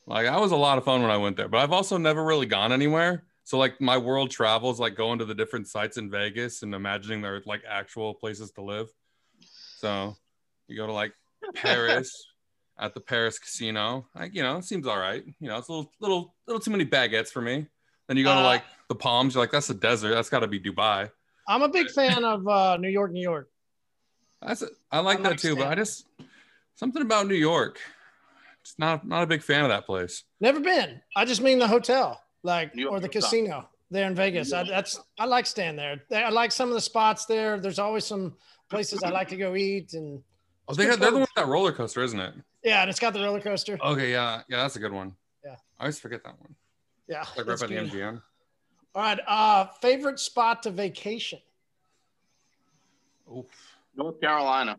Like 0.06 0.26
that 0.26 0.40
was 0.40 0.52
a 0.52 0.56
lot 0.56 0.78
of 0.78 0.84
fun 0.84 1.02
when 1.02 1.10
I 1.10 1.16
went 1.18 1.36
there, 1.36 1.48
but 1.48 1.58
I've 1.58 1.72
also 1.72 1.98
never 1.98 2.24
really 2.24 2.46
gone 2.46 2.72
anywhere. 2.72 3.24
So 3.48 3.56
like 3.56 3.80
my 3.80 3.96
world 3.96 4.30
travels, 4.30 4.78
like 4.78 4.94
going 4.94 5.18
to 5.20 5.24
the 5.24 5.34
different 5.34 5.68
sites 5.68 5.96
in 5.96 6.10
Vegas 6.10 6.62
and 6.62 6.74
imagining 6.74 7.22
they're 7.22 7.40
like 7.46 7.62
actual 7.66 8.12
places 8.12 8.50
to 8.50 8.62
live. 8.62 8.88
So 9.78 10.14
you 10.66 10.76
go 10.76 10.86
to 10.86 10.92
like 10.92 11.14
Paris 11.54 12.26
at 12.78 12.92
the 12.92 13.00
Paris 13.00 13.38
casino. 13.38 14.06
Like, 14.14 14.34
you 14.34 14.42
know, 14.42 14.58
it 14.58 14.66
seems 14.66 14.86
all 14.86 14.98
right. 14.98 15.24
You 15.40 15.48
know, 15.48 15.56
it's 15.56 15.68
a 15.68 15.72
little 15.72 15.90
little 15.98 16.34
little 16.46 16.60
too 16.60 16.70
many 16.70 16.84
baguettes 16.84 17.30
for 17.30 17.40
me. 17.40 17.66
Then 18.06 18.18
you 18.18 18.24
go 18.24 18.34
to 18.34 18.40
Uh, 18.40 18.44
like 18.44 18.64
the 18.90 18.94
Palms, 18.94 19.32
you're 19.32 19.42
like, 19.42 19.50
that's 19.50 19.70
a 19.70 19.74
desert. 19.74 20.10
That's 20.10 20.28
gotta 20.28 20.46
be 20.46 20.60
Dubai. 20.60 21.10
I'm 21.48 21.62
a 21.62 21.70
big 21.70 21.88
fan 21.88 22.26
of 22.26 22.46
uh, 22.46 22.76
New 22.76 22.90
York, 22.90 23.12
New 23.12 23.22
York. 23.22 23.48
That's 24.42 24.60
it. 24.60 24.72
I 24.92 24.98
like 24.98 25.20
I 25.20 25.30
that 25.30 25.38
too, 25.38 25.56
but 25.56 25.68
I 25.68 25.74
just 25.74 26.04
something 26.74 27.00
about 27.00 27.26
New 27.26 27.34
York. 27.34 27.78
It's 28.60 28.78
not 28.78 29.08
not 29.08 29.22
a 29.22 29.26
big 29.26 29.42
fan 29.42 29.62
of 29.62 29.70
that 29.70 29.86
place. 29.86 30.24
Never 30.38 30.60
been. 30.60 31.00
I 31.16 31.24
just 31.24 31.40
mean 31.40 31.58
the 31.58 31.66
hotel, 31.66 32.20
like 32.42 32.74
York 32.74 32.92
or 32.92 33.00
the 33.00 33.06
Hotel. 33.06 33.22
casino 33.22 33.68
there 33.90 34.06
in 34.06 34.14
Vegas. 34.14 34.52
I, 34.52 34.62
that's 34.64 35.00
I 35.18 35.24
like 35.24 35.46
staying 35.46 35.76
there. 35.76 36.02
I 36.14 36.30
like 36.30 36.52
some 36.52 36.68
of 36.68 36.74
the 36.74 36.80
spots 36.80 37.24
there. 37.26 37.58
There's 37.58 37.78
always 37.78 38.04
some 38.04 38.36
places 38.70 39.02
I 39.02 39.10
like 39.10 39.28
to 39.28 39.36
go 39.36 39.54
eat, 39.56 39.94
and 39.94 40.22
Oh, 40.70 40.74
they 40.74 40.84
good 40.84 40.90
got, 40.90 41.00
they're 41.00 41.10
the 41.10 41.16
one 41.16 41.20
with 41.22 41.34
that 41.36 41.46
roller 41.46 41.72
coaster, 41.72 42.02
isn't 42.02 42.20
it? 42.20 42.34
yeah, 42.62 42.82
and 42.82 42.90
it's 42.90 43.00
got 43.00 43.14
the 43.14 43.20
roller 43.22 43.40
coaster. 43.40 43.78
Okay, 43.82 44.12
yeah, 44.12 44.42
yeah, 44.48 44.58
that's 44.58 44.76
a 44.76 44.78
good 44.80 44.92
one. 44.92 45.14
Yeah. 45.44 45.56
I 45.78 45.84
always 45.84 45.98
forget 45.98 46.22
that 46.24 46.38
one. 46.38 46.54
Yeah, 47.08 47.24
Like 47.36 47.46
right 47.46 47.58
by 47.58 47.66
the. 47.66 47.74
MGM. 47.74 48.20
All 48.94 49.02
right, 49.02 49.18
uh, 49.26 49.66
favorite 49.80 50.18
spot 50.20 50.62
to 50.64 50.70
vacation. 50.70 51.38
Oof. 53.34 53.46
North 53.96 54.20
Carolina. 54.20 54.76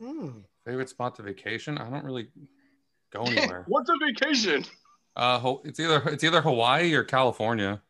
Hmm. 0.00 0.28
Favorite 0.64 0.88
spot 0.88 1.14
to 1.16 1.22
vacation? 1.22 1.78
I 1.78 1.88
don't 1.90 2.04
really 2.04 2.28
go 3.12 3.22
anywhere. 3.26 3.64
What's 3.68 3.88
a 3.90 3.94
vacation? 4.04 4.64
Uh, 5.16 5.54
it's 5.64 5.80
either 5.80 6.02
it's 6.08 6.22
either 6.24 6.40
Hawaii 6.42 6.92
or 6.94 7.02
California. 7.04 7.80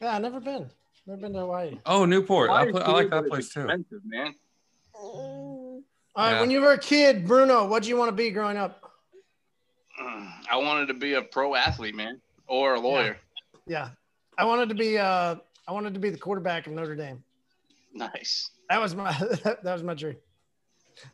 Yeah, 0.00 0.16
I've 0.16 0.22
never 0.22 0.40
been. 0.40 0.70
Never 1.06 1.20
been 1.20 1.32
to 1.34 1.40
Hawaii. 1.40 1.78
Oh, 1.86 2.04
Newport. 2.04 2.50
I, 2.50 2.60
Hawaii 2.66 2.72
put, 2.72 2.82
I 2.82 2.90
like 2.92 3.10
that 3.10 3.26
place 3.28 3.48
too. 3.50 3.66
man. 4.04 4.34
All 4.94 5.82
right, 6.16 6.30
Yeah. 6.32 6.40
when 6.40 6.50
you 6.50 6.60
were 6.60 6.72
a 6.72 6.78
kid, 6.78 7.26
Bruno, 7.26 7.66
what 7.66 7.82
did 7.82 7.88
you 7.88 7.96
want 7.96 8.08
to 8.08 8.14
be 8.14 8.30
growing 8.30 8.56
up? 8.56 8.90
I 10.00 10.56
wanted 10.56 10.86
to 10.88 10.94
be 10.94 11.14
a 11.14 11.22
pro 11.22 11.54
athlete, 11.54 11.94
man, 11.94 12.20
or 12.46 12.74
a 12.74 12.80
lawyer. 12.80 13.18
Yeah, 13.66 13.90
I 14.38 14.44
wanted 14.44 14.68
to 14.68 14.74
be. 14.74 14.98
Uh, 14.98 15.36
I 15.66 15.72
wanted 15.72 15.94
to 15.94 16.00
be 16.00 16.10
the 16.10 16.18
quarterback 16.18 16.66
of 16.66 16.72
Notre 16.72 16.94
Dame. 16.94 17.22
Nice. 17.92 18.50
That 18.70 18.80
was 18.80 18.94
my. 18.94 19.12
that 19.44 19.64
was 19.64 19.82
my 19.82 19.94
dream. 19.94 20.16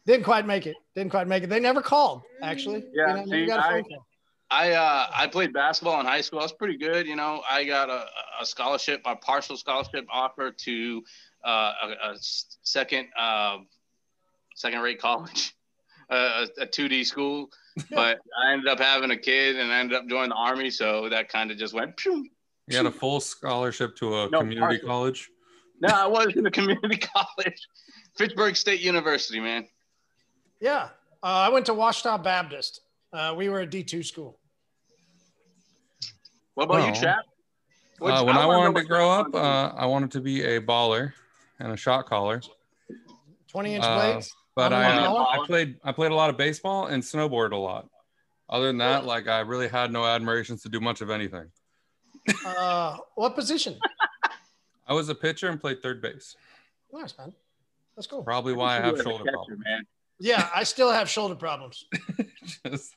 Didn't 0.06 0.24
quite 0.24 0.46
make 0.46 0.66
it. 0.66 0.76
Didn't 0.94 1.10
quite 1.10 1.26
make 1.26 1.42
it. 1.42 1.48
They 1.48 1.60
never 1.60 1.80
called. 1.80 2.22
Actually. 2.42 2.84
Yeah, 2.92 3.00
You 3.02 3.06
know, 3.06 3.14
never 3.24 3.28
see, 3.30 3.46
got 3.46 3.58
a 3.60 3.62
phone 3.62 3.74
I- 3.78 3.82
call. 3.82 4.06
I 4.50 4.72
uh, 4.72 5.06
I 5.14 5.26
played 5.28 5.52
basketball 5.52 6.00
in 6.00 6.06
high 6.06 6.20
school. 6.22 6.40
I 6.40 6.42
was 6.42 6.52
pretty 6.52 6.76
good. 6.76 7.06
You 7.06 7.16
know, 7.16 7.42
I 7.48 7.64
got 7.64 7.88
a, 7.88 8.06
a 8.40 8.44
scholarship, 8.46 9.00
a 9.04 9.14
partial 9.16 9.56
scholarship 9.56 10.06
offer 10.12 10.50
to 10.50 11.02
uh, 11.44 11.72
a, 11.82 11.88
a 12.08 12.12
s- 12.14 12.58
second 12.62 13.06
uh, 13.18 13.58
second 14.56 14.80
rate 14.80 15.00
college, 15.00 15.54
uh, 16.10 16.46
a 16.58 16.66
two 16.66 16.88
D 16.88 17.04
school. 17.04 17.48
But 17.90 18.18
I 18.44 18.52
ended 18.52 18.66
up 18.68 18.78
having 18.80 19.10
a 19.12 19.16
kid 19.16 19.56
and 19.56 19.72
I 19.72 19.78
ended 19.78 19.96
up 19.96 20.06
joining 20.08 20.30
the 20.30 20.34
army, 20.36 20.70
so 20.70 21.08
that 21.08 21.28
kind 21.28 21.50
of 21.52 21.56
just 21.56 21.72
went. 21.72 21.96
Pew. 21.96 22.28
You 22.66 22.76
had 22.76 22.86
a 22.86 22.90
full 22.90 23.20
scholarship 23.20 23.96
to 23.96 24.14
a 24.22 24.28
No, 24.28 24.40
community 24.40 24.60
partial. 24.78 24.88
college. 24.88 25.30
No, 25.80 25.88
I 25.88 26.06
was 26.06 26.34
in 26.36 26.44
a 26.44 26.50
community 26.58 26.96
college, 26.98 27.68
Fitchburg 28.18 28.56
State 28.56 28.80
University, 28.80 29.38
man. 29.40 29.66
Yeah, 30.60 30.88
uh, 31.22 31.26
I 31.26 31.48
went 31.48 31.64
to 31.66 31.72
Ouachita 31.74 32.18
Baptist. 32.22 32.80
Uh, 33.12 33.34
we 33.36 33.48
were 33.48 33.60
a 33.60 33.66
D 33.66 33.82
two 33.84 34.02
school. 34.02 34.39
What 36.60 36.66
about 36.66 36.78
Well, 36.80 36.88
you, 36.88 36.94
Chad? 36.94 37.16
Uh, 38.02 38.22
when 38.22 38.36
I, 38.36 38.44
wanna 38.44 38.58
wanted 38.58 38.80
to 38.82 38.86
grow 38.86 39.10
up, 39.10 39.34
uh, 39.34 39.72
I 39.74 39.86
wanted 39.86 40.10
to 40.12 40.20
be 40.20 40.42
a 40.44 40.60
baller 40.60 41.14
and 41.58 41.72
a 41.72 41.76
shot 41.76 42.04
caller. 42.04 42.42
Twenty 43.48 43.76
inch 43.76 43.84
Uh, 43.84 43.94
blades. 43.98 44.30
But 44.54 44.74
I'm 44.74 44.98
I, 44.98 45.04
a 45.06 45.10
uh. 45.10 45.24
I 45.42 45.46
played 45.46 45.76
I 45.82 45.92
played 45.92 46.10
a 46.12 46.14
lot 46.14 46.28
of 46.28 46.36
baseball 46.36 46.88
and 46.88 47.02
snowboard 47.02 47.52
a 47.52 47.56
lot. 47.56 47.88
Other 48.50 48.66
than 48.66 48.76
that, 48.76 49.06
like 49.06 49.26
I 49.26 49.40
really 49.40 49.68
had 49.68 49.90
no 49.90 50.04
admirations 50.04 50.60
to 50.64 50.68
do 50.68 50.80
much 50.80 51.00
of 51.00 51.08
anything. 51.08 51.46
Uh, 52.44 52.98
what 53.14 53.34
position? 53.34 53.78
I 54.86 54.92
was 54.92 55.08
a 55.08 55.14
pitcher 55.14 55.48
and 55.48 55.58
played 55.58 55.80
third 55.80 56.02
base. 56.02 56.36
Nice 56.92 57.16
man. 57.16 57.32
That's 57.96 58.06
cool. 58.06 58.22
Probably 58.22 58.52
why 58.52 58.76
I 58.76 58.80
have 58.82 59.00
shoulder 59.00 59.24
catcher, 59.24 59.32
problems. 59.32 59.62
man. 59.64 59.86
Yeah, 60.18 60.50
I 60.54 60.64
still 60.64 60.90
have 60.90 61.08
shoulder 61.08 61.36
problems. 61.36 61.86
Just- 62.66 62.96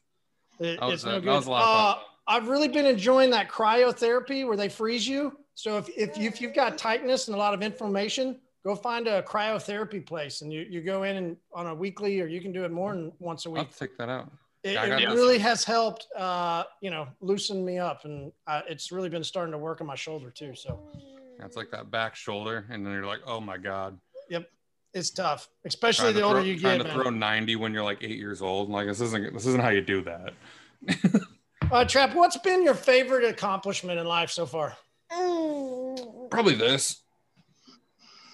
It- 0.60 0.80
That 0.82 0.86
was 0.86 0.94
it's 0.96 1.04
a- 1.06 1.08
no 1.08 1.20
that 1.22 1.26
was 1.34 1.46
a 1.48 1.50
lot 1.52 1.64
of 1.64 1.98
Uh, 1.98 2.02
I've 2.28 2.48
really 2.48 2.68
been 2.68 2.86
enjoying 2.86 3.30
that 3.32 3.50
cryotherapy 3.50 4.48
where 4.48 4.58
they 4.58 4.70
freeze 4.70 5.08
you. 5.08 5.38
So 5.56 5.78
if, 5.78 5.90
if, 5.90 6.18
you, 6.18 6.28
if 6.28 6.42
you've 6.42 6.54
got 6.54 6.78
tightness 6.78 7.28
and 7.28 7.36
a 7.36 7.38
lot 7.38 7.54
of 7.54 7.62
inflammation, 7.62 8.40
go 8.66 8.76
find 8.76 9.08
a 9.08 9.22
cryotherapy 9.24 10.06
place 10.06 10.42
and 10.42 10.52
you, 10.52 10.62
you 10.70 10.82
go 10.82 11.04
in 11.04 11.18
and 11.18 11.38
on 11.54 11.68
a 11.68 11.76
weekly 11.76 12.20
or 12.22 12.28
you 12.28 12.42
can 12.42 12.52
do 12.52 12.64
it 12.64 12.72
more 12.72 12.94
than 12.94 13.12
once 13.20 13.46
a 13.46 13.50
I'll 13.50 13.56
week. 13.56 13.72
to 13.72 13.78
take 13.78 13.98
that 13.98 14.10
out. 14.10 14.32
It, 14.64 14.74
Yeah, 14.74 14.98
it 14.98 15.10
really 15.10 15.38
has 15.40 15.66
helped, 15.66 16.08
uh, 16.18 16.64
you 16.82 16.90
know, 16.90 17.08
loosen 17.20 17.66
me 17.66 17.78
up 17.78 18.06
and 18.06 18.32
uh, 18.48 18.62
it's 18.70 18.92
really 18.92 19.10
been 19.10 19.24
starting 19.24 19.52
to 19.52 19.58
work 19.58 19.82
on 19.82 19.88
my 19.88 19.96
shoulder 19.96 20.32
too. 20.32 20.56
So 20.56 20.80
It's 21.40 21.58
like 21.58 21.70
that 21.72 21.92
back 21.92 22.16
shoulder, 22.16 22.66
and 22.70 22.86
then 22.86 22.94
you're 22.94 23.06
like, 23.06 23.20
oh 23.28 23.42
my 23.42 23.58
god. 23.58 24.00
Yep. 24.30 24.50
It's 24.94 25.10
tough, 25.10 25.50
especially 25.66 26.14
Trying 26.14 26.16
the 26.16 26.22
older 26.22 26.40
throw, 26.40 26.46
you 26.46 26.54
get. 26.54 26.62
trying 26.62 26.78
to 26.80 26.86
man. 26.86 26.94
throw 26.94 27.10
90 27.10 27.56
when 27.58 27.74
you're 27.74 27.84
like 27.84 27.98
eight 28.02 28.18
years 28.18 28.42
old. 28.42 28.70
Like 28.70 28.88
this 28.88 29.02
isn't 29.02 29.34
this 29.34 29.46
isn't 29.48 29.60
how 29.62 29.70
you 29.70 29.82
do 29.82 30.02
that. 30.04 30.34
Uh, 31.74 31.84
Trap, 31.84 32.14
what's 32.14 32.38
been 32.38 32.64
your 32.64 32.76
favorite 32.76 33.26
accomplishment 33.26 34.00
in 34.00 34.06
life 34.06 34.30
so 34.30 34.46
far? 34.46 34.78
Probably 36.30 36.54
this. 36.54 37.02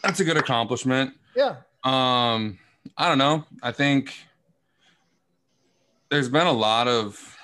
That's 0.04 0.20
a 0.20 0.26
good 0.26 0.36
accomplishment. 0.36 1.14
Yeah. 1.38 1.56
Um, 1.86 2.60
I 2.98 3.08
don't 3.08 3.18
know. 3.18 3.46
I 3.64 3.72
think 3.72 4.14
there's 6.10 6.28
been 6.28 6.48
a 6.48 6.52
lot 6.52 6.90
of 6.90 7.38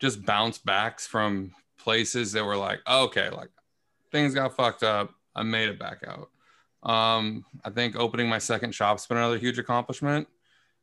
just 0.00 0.24
bounce 0.24 0.56
backs 0.56 1.06
from 1.06 1.52
places 1.78 2.32
that 2.32 2.42
were 2.42 2.56
like, 2.56 2.80
okay, 2.88 3.28
like 3.28 3.50
things 4.10 4.34
got 4.34 4.56
fucked 4.56 4.82
up. 4.82 5.10
I 5.34 5.42
made 5.42 5.68
it 5.68 5.78
back 5.78 6.02
out. 6.06 6.30
Um, 6.90 7.44
I 7.62 7.68
think 7.68 7.94
opening 7.94 8.26
my 8.26 8.38
second 8.38 8.74
shop's 8.74 9.06
been 9.06 9.18
another 9.18 9.36
huge 9.36 9.58
accomplishment. 9.58 10.28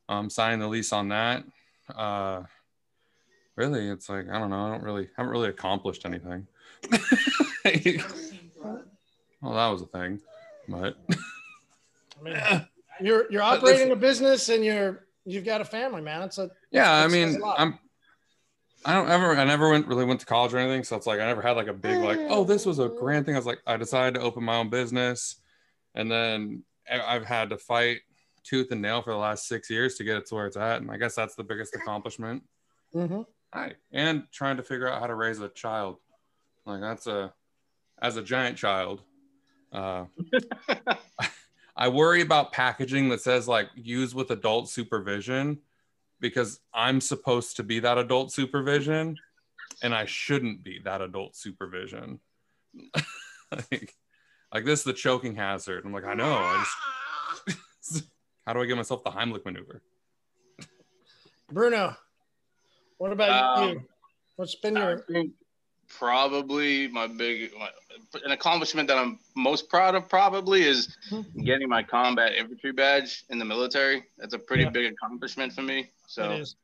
Um, 0.07 0.29
signing 0.29 0.59
the 0.59 0.67
lease 0.67 0.93
on 0.93 1.07
that. 1.09 1.43
Uh, 1.89 2.43
really, 3.55 3.87
it's 3.89 4.09
like 4.09 4.29
I 4.29 4.39
don't 4.39 4.49
know. 4.49 4.65
I 4.67 4.71
don't 4.71 4.83
really 4.83 5.09
haven't 5.17 5.31
really 5.31 5.49
accomplished 5.49 6.05
anything. 6.05 6.47
well, 9.41 9.53
that 9.53 9.67
was 9.67 9.81
a 9.81 9.85
thing, 9.87 10.19
but 10.67 10.95
I 12.19 12.23
mean, 12.23 12.37
you're 13.01 13.31
you're 13.31 13.41
operating 13.41 13.91
a 13.91 13.95
business 13.95 14.49
and 14.49 14.63
you're 14.63 15.05
you've 15.25 15.45
got 15.45 15.61
a 15.61 15.65
family, 15.65 16.01
man. 16.01 16.21
It's 16.23 16.37
a 16.37 16.49
yeah 16.71 16.91
i 16.91 17.07
mean 17.07 17.39
i'm 17.57 17.79
i 18.85 18.93
don't 18.93 19.09
ever 19.09 19.37
i 19.37 19.43
never 19.45 19.69
went 19.69 19.87
really 19.87 20.03
went 20.03 20.19
to 20.19 20.25
college 20.25 20.53
or 20.53 20.57
anything 20.57 20.83
so 20.83 20.95
it's 20.97 21.07
like 21.07 21.19
i 21.21 21.25
never 21.25 21.41
had 21.41 21.55
like 21.55 21.67
a 21.67 21.73
big 21.73 21.99
like 22.01 22.19
oh 22.29 22.43
this 22.43 22.65
was 22.65 22.79
a 22.79 22.89
grand 22.89 23.25
thing 23.25 23.35
i 23.35 23.37
was 23.37 23.45
like 23.45 23.59
i 23.67 23.77
decided 23.77 24.15
to 24.15 24.19
open 24.21 24.43
my 24.43 24.55
own 24.57 24.69
business 24.69 25.37
and 25.95 26.11
then 26.11 26.63
i've 26.91 27.23
had 27.25 27.49
to 27.49 27.57
fight 27.57 27.99
tooth 28.43 28.71
and 28.71 28.81
nail 28.81 29.01
for 29.01 29.11
the 29.11 29.17
last 29.17 29.47
six 29.47 29.69
years 29.69 29.95
to 29.95 30.03
get 30.03 30.17
it 30.17 30.25
to 30.25 30.35
where 30.35 30.47
it's 30.47 30.57
at 30.57 30.81
and 30.81 30.91
i 30.91 30.97
guess 30.97 31.15
that's 31.15 31.35
the 31.35 31.43
biggest 31.43 31.73
accomplishment 31.75 32.43
Mhm. 32.93 33.25
Hi. 33.53 33.73
and 33.91 34.23
trying 34.31 34.57
to 34.57 34.63
figure 34.63 34.87
out 34.87 34.99
how 34.99 35.07
to 35.07 35.15
raise 35.15 35.39
a 35.39 35.49
child. 35.49 35.97
Like 36.65 36.81
that's 36.81 37.05
a 37.07 37.33
as 38.01 38.17
a 38.17 38.21
giant 38.21 38.57
child 38.57 39.01
uh 39.71 40.05
i 41.75 41.87
worry 41.87 42.21
about 42.21 42.51
packaging 42.51 43.09
that 43.09 43.21
says 43.21 43.47
like 43.47 43.67
use 43.75 44.13
with 44.13 44.29
adult 44.31 44.69
supervision 44.69 45.59
because 46.19 46.59
i'm 46.73 47.01
supposed 47.01 47.55
to 47.55 47.63
be 47.63 47.79
that 47.79 47.97
adult 47.97 48.31
supervision 48.31 49.15
and 49.81 49.95
i 49.95 50.05
shouldn't 50.05 50.63
be 50.63 50.79
that 50.83 51.01
adult 51.01 51.35
supervision. 51.35 52.19
Like, 53.71 53.93
like 54.51 54.65
this 54.65 54.79
is 54.79 54.85
the 54.85 54.93
choking 54.93 55.35
hazard. 55.35 55.85
I'm 55.85 55.93
like 55.93 56.05
i 56.05 56.15
know 56.15 56.33
i 56.33 56.65
just 57.83 58.07
how 58.47 58.53
do 58.53 58.61
i 58.61 58.65
give 58.65 58.77
myself 58.77 59.03
the 59.03 59.11
heimlich 59.11 59.45
maneuver? 59.45 59.83
Bruno, 61.51 61.95
what 63.03 63.11
about 63.11 63.57
Um, 63.59 63.69
you? 63.69 63.83
What's 64.37 64.55
been 64.55 64.77
your 64.77 65.03
probably 65.89 66.87
my 66.87 67.05
big 67.05 67.51
my, 67.59 67.69
an 68.23 68.31
accomplishment 68.31 68.87
that 68.87 68.97
I'm 68.97 69.19
most 69.35 69.67
proud 69.67 69.93
of 69.93 70.07
probably 70.07 70.63
is 70.63 70.95
getting 71.43 71.67
my 71.67 71.83
combat 71.83 72.31
infantry 72.33 72.71
badge 72.71 73.25
in 73.29 73.39
the 73.39 73.45
military. 73.45 74.05
That's 74.17 74.33
a 74.33 74.39
pretty 74.39 74.63
Yeah. 74.63 74.69
big 74.69 74.93
accomplishment 74.93 75.51
for 75.51 75.63
me. 75.63 75.89
So 76.07 76.31
it 76.31 76.39
is? 76.39 76.55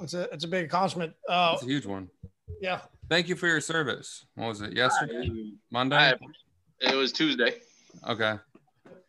It's 0.00 0.14
a 0.14 0.22
it's 0.32 0.44
a 0.44 0.48
big 0.48 0.64
accomplishment. 0.64 1.12
Uh, 1.28 1.52
it's 1.54 1.62
a 1.62 1.66
huge 1.66 1.84
one 1.86 2.08
yeah. 2.60 2.80
thank 3.10 3.28
you 3.28 3.36
for 3.36 3.46
your 3.46 3.60
service 3.60 4.24
what 4.34 4.46
was 4.48 4.60
it 4.62 4.72
yesterday 4.74 5.28
I- 5.30 5.52
monday 5.70 5.96
I- 5.96 6.14
it 6.80 6.94
was 6.94 7.12
Tuesday. 7.12 7.52
okay 8.08 8.34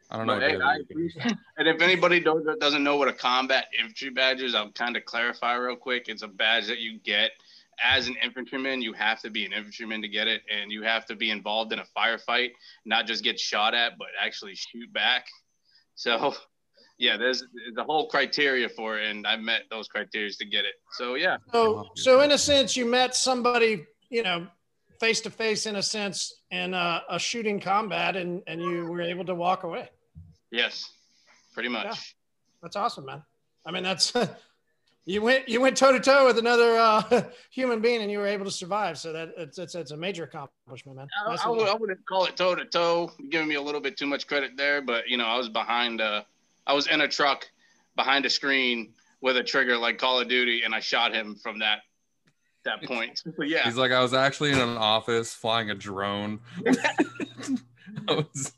i 0.10 0.18
don't 0.18 0.28
know 0.28 0.40
hey, 0.40 0.50
day 0.50 0.54
of 0.54 0.60
the 0.60 0.66
I 0.66 0.78
week 0.78 0.88
it 0.90 0.94
is. 0.98 1.16
appreciate- 1.16 1.38
and 1.58 1.68
if 1.68 1.82
anybody 1.82 2.20
don't, 2.20 2.46
doesn't 2.60 2.84
know 2.84 2.96
what 2.98 3.08
a 3.08 3.14
combat 3.14 3.66
infantry 3.78 4.10
badge 4.10 4.42
is, 4.42 4.56
I'll 4.56 4.72
kind 4.72 4.96
of 4.96 5.06
clarify 5.06 5.56
real 5.56 5.76
quick. 5.76 6.06
It's 6.08 6.22
a 6.24 6.28
badge 6.28 6.68
that 6.68 6.80
you 6.80 7.00
get 7.00 7.32
as 7.84 8.08
an 8.08 8.16
infantryman. 8.24 8.82
You 8.82 8.94
have 8.94 9.22
to 9.22 9.30
be 9.30 9.46
an 9.46 9.54
infantryman 9.54 10.02
to 10.02 10.08
get 10.08 10.28
it, 10.28 10.42
and 10.54 10.72
you 10.72 10.84
have 10.84 11.06
to 11.08 11.16
be 11.16 11.30
involved 11.30 11.74
in 11.74 11.80
a 11.80 11.86
firefight, 11.96 12.52
not 12.86 13.06
just 13.06 13.24
get 13.24 13.40
shot 13.40 13.74
at, 13.74 13.98
but 13.98 14.08
actually 14.20 14.56
shoot 14.56 14.92
back. 14.94 15.26
So, 15.96 16.36
yeah, 16.98 17.18
there's, 17.18 17.42
there's 17.54 17.78
a 17.78 17.84
whole 17.84 18.08
criteria 18.08 18.70
for 18.70 18.98
it, 19.00 19.08
and 19.10 19.28
I 19.28 19.36
met 19.36 19.64
those 19.70 19.88
criteria 19.88 20.32
to 20.32 20.46
get 20.46 20.66
it. 20.66 20.76
So, 20.94 21.16
yeah, 21.16 21.38
So 21.52 21.86
so 21.96 22.22
in 22.22 22.32
a 22.32 22.38
sense, 22.38 22.76
you 22.78 22.86
met 22.86 23.14
somebody, 23.16 23.86
you 24.10 24.24
know, 24.24 24.48
face 25.00 25.22
to 25.22 25.30
face 25.30 25.68
in 25.68 25.76
a 25.76 25.84
sense 25.84 26.34
in 26.50 26.74
a, 26.74 27.04
a 27.10 27.20
shooting 27.20 27.60
combat, 27.60 28.16
and 28.16 28.42
and 28.48 28.62
you 28.62 28.88
were 28.88 29.02
able 29.02 29.26
to 29.26 29.36
walk 29.36 29.64
away. 29.64 29.90
Yes, 30.52 30.92
pretty 31.54 31.70
much. 31.70 31.86
Yeah. 31.86 31.96
That's 32.62 32.76
awesome, 32.76 33.06
man. 33.06 33.24
I 33.66 33.72
mean, 33.72 33.84
that's 33.84 34.14
you 35.06 35.22
went 35.22 35.48
you 35.48 35.62
went 35.62 35.78
toe 35.78 35.92
to 35.92 36.00
toe 36.00 36.26
with 36.26 36.38
another 36.38 36.78
uh, 36.78 37.24
human 37.52 37.82
being, 37.82 38.02
and 38.02 38.12
you 38.12 38.20
were 38.20 38.28
able 38.28 38.46
to 38.46 38.52
survive. 38.52 38.98
So 38.98 39.14
that 39.14 39.34
it's 39.38 39.58
it's, 39.58 39.76
it's 39.76 39.92
a 39.92 39.98
major 39.98 40.24
accomplishment, 40.24 40.98
man. 40.98 41.08
I, 41.28 41.38
I, 41.44 41.50
would, 41.50 41.68
I 41.68 41.74
wouldn't 41.74 42.06
call 42.06 42.26
it 42.26 42.36
toe 42.38 42.56
to 42.56 42.66
toe, 42.66 43.12
giving 43.30 43.48
me 43.48 43.56
a 43.56 43.62
little 43.62 43.82
bit 43.82 43.98
too 43.98 44.08
much 44.08 44.28
credit 44.28 44.52
there. 44.58 44.82
But 44.82 45.08
you 45.08 45.18
know, 45.18 45.26
I 45.26 45.38
was 45.38 45.50
behind. 45.50 46.02
Uh, 46.02 46.24
I 46.66 46.74
was 46.74 46.88
in 46.88 47.02
a 47.02 47.08
truck 47.08 47.48
behind 47.96 48.26
a 48.26 48.30
screen 48.30 48.94
with 49.22 49.38
a 49.38 49.44
trigger 49.44 49.78
like 49.78 49.98
Call 49.98 50.20
of 50.20 50.28
Duty, 50.28 50.64
and 50.64 50.74
I 50.74 50.80
shot 50.80 51.14
him 51.14 51.36
from 51.36 51.60
that 51.60 51.80
that 52.66 52.84
point. 52.84 53.20
So 53.20 53.32
yeah, 53.44 53.64
He's 53.64 53.78
like, 53.78 53.92
I 53.92 54.02
was 54.02 54.14
actually 54.14 54.52
in 54.52 54.60
an 54.60 54.78
office 54.78 55.34
flying 55.34 55.70
a 55.72 55.76
drone. 55.76 56.40
I 58.08 58.14
was, 58.14 58.54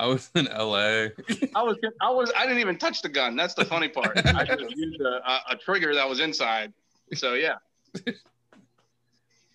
I 0.00 0.06
was 0.06 0.30
in 0.34 0.46
LA. 0.46 1.08
I 1.54 1.62
was 1.62 1.76
I 2.00 2.10
was 2.10 2.32
I 2.34 2.44
didn't 2.44 2.60
even 2.60 2.78
touch 2.78 3.02
the 3.02 3.08
gun. 3.10 3.36
That's 3.36 3.52
the 3.52 3.66
funny 3.66 3.88
part. 3.88 4.18
I 4.24 4.46
just 4.46 4.74
used 4.74 5.00
a, 5.02 5.30
a, 5.30 5.40
a 5.50 5.56
trigger 5.56 5.94
that 5.94 6.08
was 6.08 6.20
inside. 6.20 6.72
So 7.12 7.34
yeah, 7.34 7.56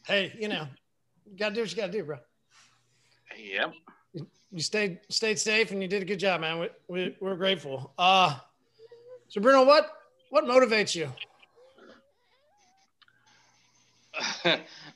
Hey, 0.05 0.37
you 0.39 0.47
know, 0.47 0.67
you 1.25 1.35
gotta 1.35 1.55
do 1.55 1.61
what 1.61 1.71
you 1.71 1.77
gotta 1.77 1.91
do, 1.91 2.03
bro. 2.03 2.17
yep. 3.35 3.73
You 4.51 4.61
stayed 4.61 4.99
stayed 5.09 5.39
safe, 5.39 5.71
and 5.71 5.81
you 5.81 5.87
did 5.87 6.03
a 6.03 6.05
good 6.05 6.19
job, 6.19 6.41
man. 6.41 6.59
We, 6.59 6.69
we 6.87 7.15
we're 7.19 7.35
grateful. 7.35 7.91
Uh, 7.97 8.37
so 9.29 9.41
Bruno, 9.41 9.65
what 9.65 9.91
What 10.29 10.45
motivates 10.45 10.93
you? 10.93 11.11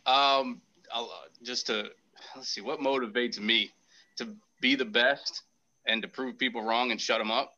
um, 0.05 0.61
I'll, 0.93 1.05
uh, 1.05 1.27
just 1.41 1.65
to 1.67 1.89
let's 2.35 2.49
see 2.49 2.61
what 2.61 2.79
motivates 2.79 3.39
me 3.39 3.71
to 4.17 4.35
be 4.61 4.75
the 4.75 4.85
best 4.85 5.43
and 5.87 6.01
to 6.01 6.07
prove 6.07 6.37
people 6.37 6.63
wrong 6.63 6.91
and 6.91 6.99
shut 6.99 7.19
them 7.19 7.31
up. 7.31 7.53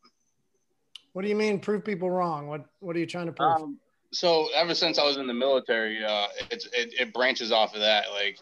What 1.14 1.24
do 1.24 1.28
you 1.28 1.36
mean 1.36 1.60
prove 1.60 1.84
people 1.84 2.10
wrong? 2.10 2.48
What 2.48 2.66
What 2.80 2.96
are 2.96 3.00
you 3.00 3.06
trying 3.06 3.26
to 3.28 3.34
prove? 3.34 3.62
Um, 3.62 3.80
so 4.14 4.48
ever 4.56 4.74
since 4.76 5.00
I 5.00 5.04
was 5.04 5.18
in 5.18 5.28
the 5.28 5.34
military, 5.34 6.04
uh, 6.04 6.28
it's 6.50 6.66
it, 6.68 6.94
it 7.00 7.14
branches 7.14 7.52
off 7.52 7.74
of 7.74 7.82
that. 7.82 8.06
Like 8.12 8.40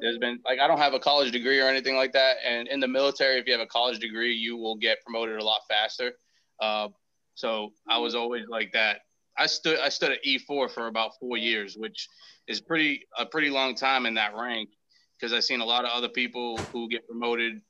there's 0.00 0.18
been 0.18 0.38
like 0.44 0.58
I 0.58 0.66
don't 0.66 0.78
have 0.78 0.94
a 0.94 0.98
college 0.98 1.32
degree 1.32 1.60
or 1.60 1.66
anything 1.66 1.96
like 1.96 2.12
that, 2.12 2.36
and 2.46 2.68
in 2.68 2.80
the 2.80 2.88
military, 2.88 3.38
if 3.38 3.46
you 3.46 3.52
have 3.52 3.62
a 3.62 3.66
college 3.66 3.98
degree, 3.98 4.34
you 4.34 4.56
will 4.56 4.76
get 4.76 5.02
promoted 5.04 5.38
a 5.38 5.44
lot 5.44 5.60
faster. 5.68 6.12
Uh, 6.60 6.88
so 7.34 7.72
I 7.88 7.98
was 7.98 8.14
always 8.14 8.46
like 8.48 8.72
that. 8.72 9.00
I 9.38 9.46
stood 9.46 9.78
I 9.78 9.88
stood 9.88 10.12
at 10.12 10.24
E4 10.24 10.70
for 10.70 10.86
about 10.88 11.12
four 11.18 11.38
years, 11.38 11.76
which 11.76 12.08
is 12.46 12.60
pretty 12.60 13.06
a 13.18 13.24
pretty 13.24 13.48
long 13.48 13.74
time 13.74 14.04
in 14.04 14.14
that 14.14 14.34
rank 14.34 14.70
because 15.18 15.32
I've 15.32 15.44
seen 15.44 15.60
a 15.60 15.64
lot 15.64 15.84
of 15.84 15.90
other 15.90 16.08
people 16.08 16.58
who 16.72 16.88
get 16.88 17.06
promoted 17.06 17.60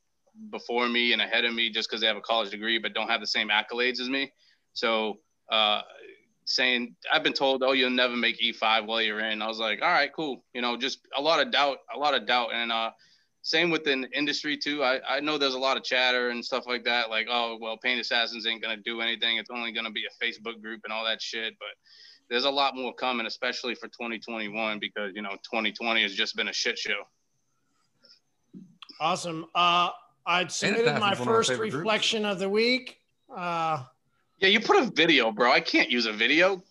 before 0.49 0.87
me 0.87 1.13
and 1.13 1.21
ahead 1.21 1.45
of 1.45 1.53
me 1.53 1.69
just 1.69 1.89
because 1.89 2.01
they 2.01 2.07
have 2.07 2.17
a 2.17 2.21
college 2.21 2.51
degree 2.51 2.79
but 2.79 2.93
don't 2.93 3.09
have 3.09 3.21
the 3.21 3.27
same 3.27 3.49
accolades 3.49 3.99
as 3.99 4.09
me. 4.09 4.31
So 4.73 5.19
uh, 5.51 5.81
saying 6.45 6.95
I've 7.11 7.23
been 7.23 7.33
told, 7.33 7.63
oh, 7.63 7.73
you'll 7.73 7.89
never 7.89 8.15
make 8.15 8.39
E5 8.39 8.85
while 8.85 9.01
you're 9.01 9.19
in. 9.19 9.41
I 9.41 9.47
was 9.47 9.59
like, 9.59 9.81
all 9.81 9.91
right, 9.91 10.11
cool. 10.15 10.43
You 10.53 10.61
know, 10.61 10.77
just 10.77 10.99
a 11.17 11.21
lot 11.21 11.45
of 11.45 11.51
doubt, 11.51 11.79
a 11.93 11.97
lot 11.97 12.13
of 12.13 12.25
doubt, 12.25 12.53
and 12.53 12.71
uh, 12.71 12.91
same 13.41 13.69
within 13.69 14.07
industry 14.13 14.57
too. 14.57 14.83
I, 14.83 14.99
I 15.07 15.19
know 15.19 15.37
there's 15.37 15.55
a 15.55 15.59
lot 15.59 15.77
of 15.77 15.83
chatter 15.83 16.29
and 16.29 16.43
stuff 16.43 16.65
like 16.67 16.83
that, 16.85 17.09
like, 17.09 17.27
oh, 17.29 17.57
well, 17.59 17.77
Paint 17.77 17.99
Assassins 17.99 18.45
ain't 18.45 18.61
gonna 18.61 18.77
do 18.77 19.01
anything. 19.01 19.37
It's 19.37 19.49
only 19.49 19.71
gonna 19.71 19.91
be 19.91 20.03
a 20.05 20.23
Facebook 20.23 20.61
group 20.61 20.81
and 20.83 20.93
all 20.93 21.05
that 21.05 21.21
shit. 21.21 21.53
But 21.59 21.69
there's 22.29 22.45
a 22.45 22.49
lot 22.49 22.75
more 22.75 22.93
coming, 22.93 23.25
especially 23.25 23.75
for 23.75 23.87
2021, 23.87 24.79
because 24.79 25.11
you 25.15 25.21
know 25.21 25.31
2020 25.31 26.01
has 26.03 26.13
just 26.13 26.35
been 26.35 26.47
a 26.47 26.53
shit 26.53 26.77
show. 26.77 27.03
Awesome. 28.99 29.47
Uh, 29.55 29.89
I 30.25 30.47
submitted 30.47 30.85
my 30.85 30.91
Assassins, 31.11 31.19
my 31.19 31.25
first 31.33 31.49
favorite 31.49 31.69
groups. 31.71 31.79
reflection 31.79 32.25
of 32.25 32.39
the 32.39 32.49
week. 32.49 32.97
Uh, 33.35 33.83
Yeah, 34.39 34.49
you 34.49 34.59
put 34.59 34.77
a 34.77 34.91
video, 34.91 35.31
bro. 35.31 35.51
I 35.51 35.59
can't 35.59 35.89
use 35.89 36.05
a 36.05 36.13
video. 36.13 36.61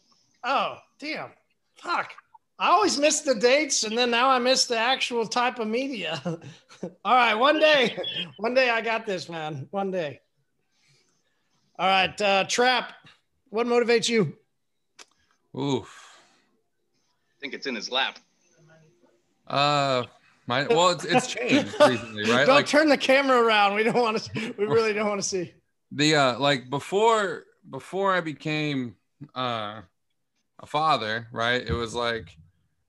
oh, 0.44 0.78
damn. 0.98 1.30
Fuck. 1.76 2.12
I 2.58 2.68
always 2.68 2.98
miss 2.98 3.20
the 3.22 3.34
dates, 3.34 3.84
and 3.84 3.96
then 3.96 4.10
now 4.10 4.28
I 4.28 4.38
miss 4.38 4.66
the 4.66 4.76
actual 4.76 5.26
type 5.26 5.58
of 5.58 5.66
media. 5.66 6.20
All 7.04 7.14
right, 7.14 7.34
one 7.34 7.58
day, 7.58 7.96
one 8.36 8.52
day 8.54 8.68
I 8.68 8.82
got 8.82 9.06
this, 9.06 9.28
man. 9.30 9.66
One 9.70 9.90
day. 9.90 10.20
All 11.78 11.86
right, 11.88 12.20
uh, 12.20 12.44
Trap. 12.44 12.92
What 13.48 13.66
motivates 13.66 14.08
you? 14.08 14.36
Oof. 15.58 16.18
I 17.36 17.40
think 17.40 17.54
it's 17.54 17.66
in 17.66 17.74
his 17.74 17.90
lap. 17.90 18.18
Uh, 19.46 20.04
my 20.50 20.66
well, 20.66 20.90
it's, 20.90 21.04
it's 21.04 21.26
changed 21.28 21.74
recently, 21.80 22.24
right? 22.30 22.44
Don't 22.44 22.56
Like 22.56 22.66
turn 22.66 22.88
the 22.88 22.98
camera 22.98 23.40
around. 23.40 23.74
We 23.74 23.84
don't 23.84 24.00
want 24.00 24.18
to. 24.18 24.54
We 24.58 24.66
really 24.66 24.92
don't 24.92 25.08
want 25.08 25.22
to 25.22 25.26
see. 25.26 25.54
the 25.92 26.16
uh, 26.16 26.38
like 26.38 26.68
before 26.68 27.44
before 27.70 28.12
I 28.12 28.20
became 28.20 28.96
uh 29.34 29.82
a 30.58 30.66
father, 30.66 31.28
right? 31.32 31.62
It 31.66 31.72
was 31.72 31.94
like 31.94 32.36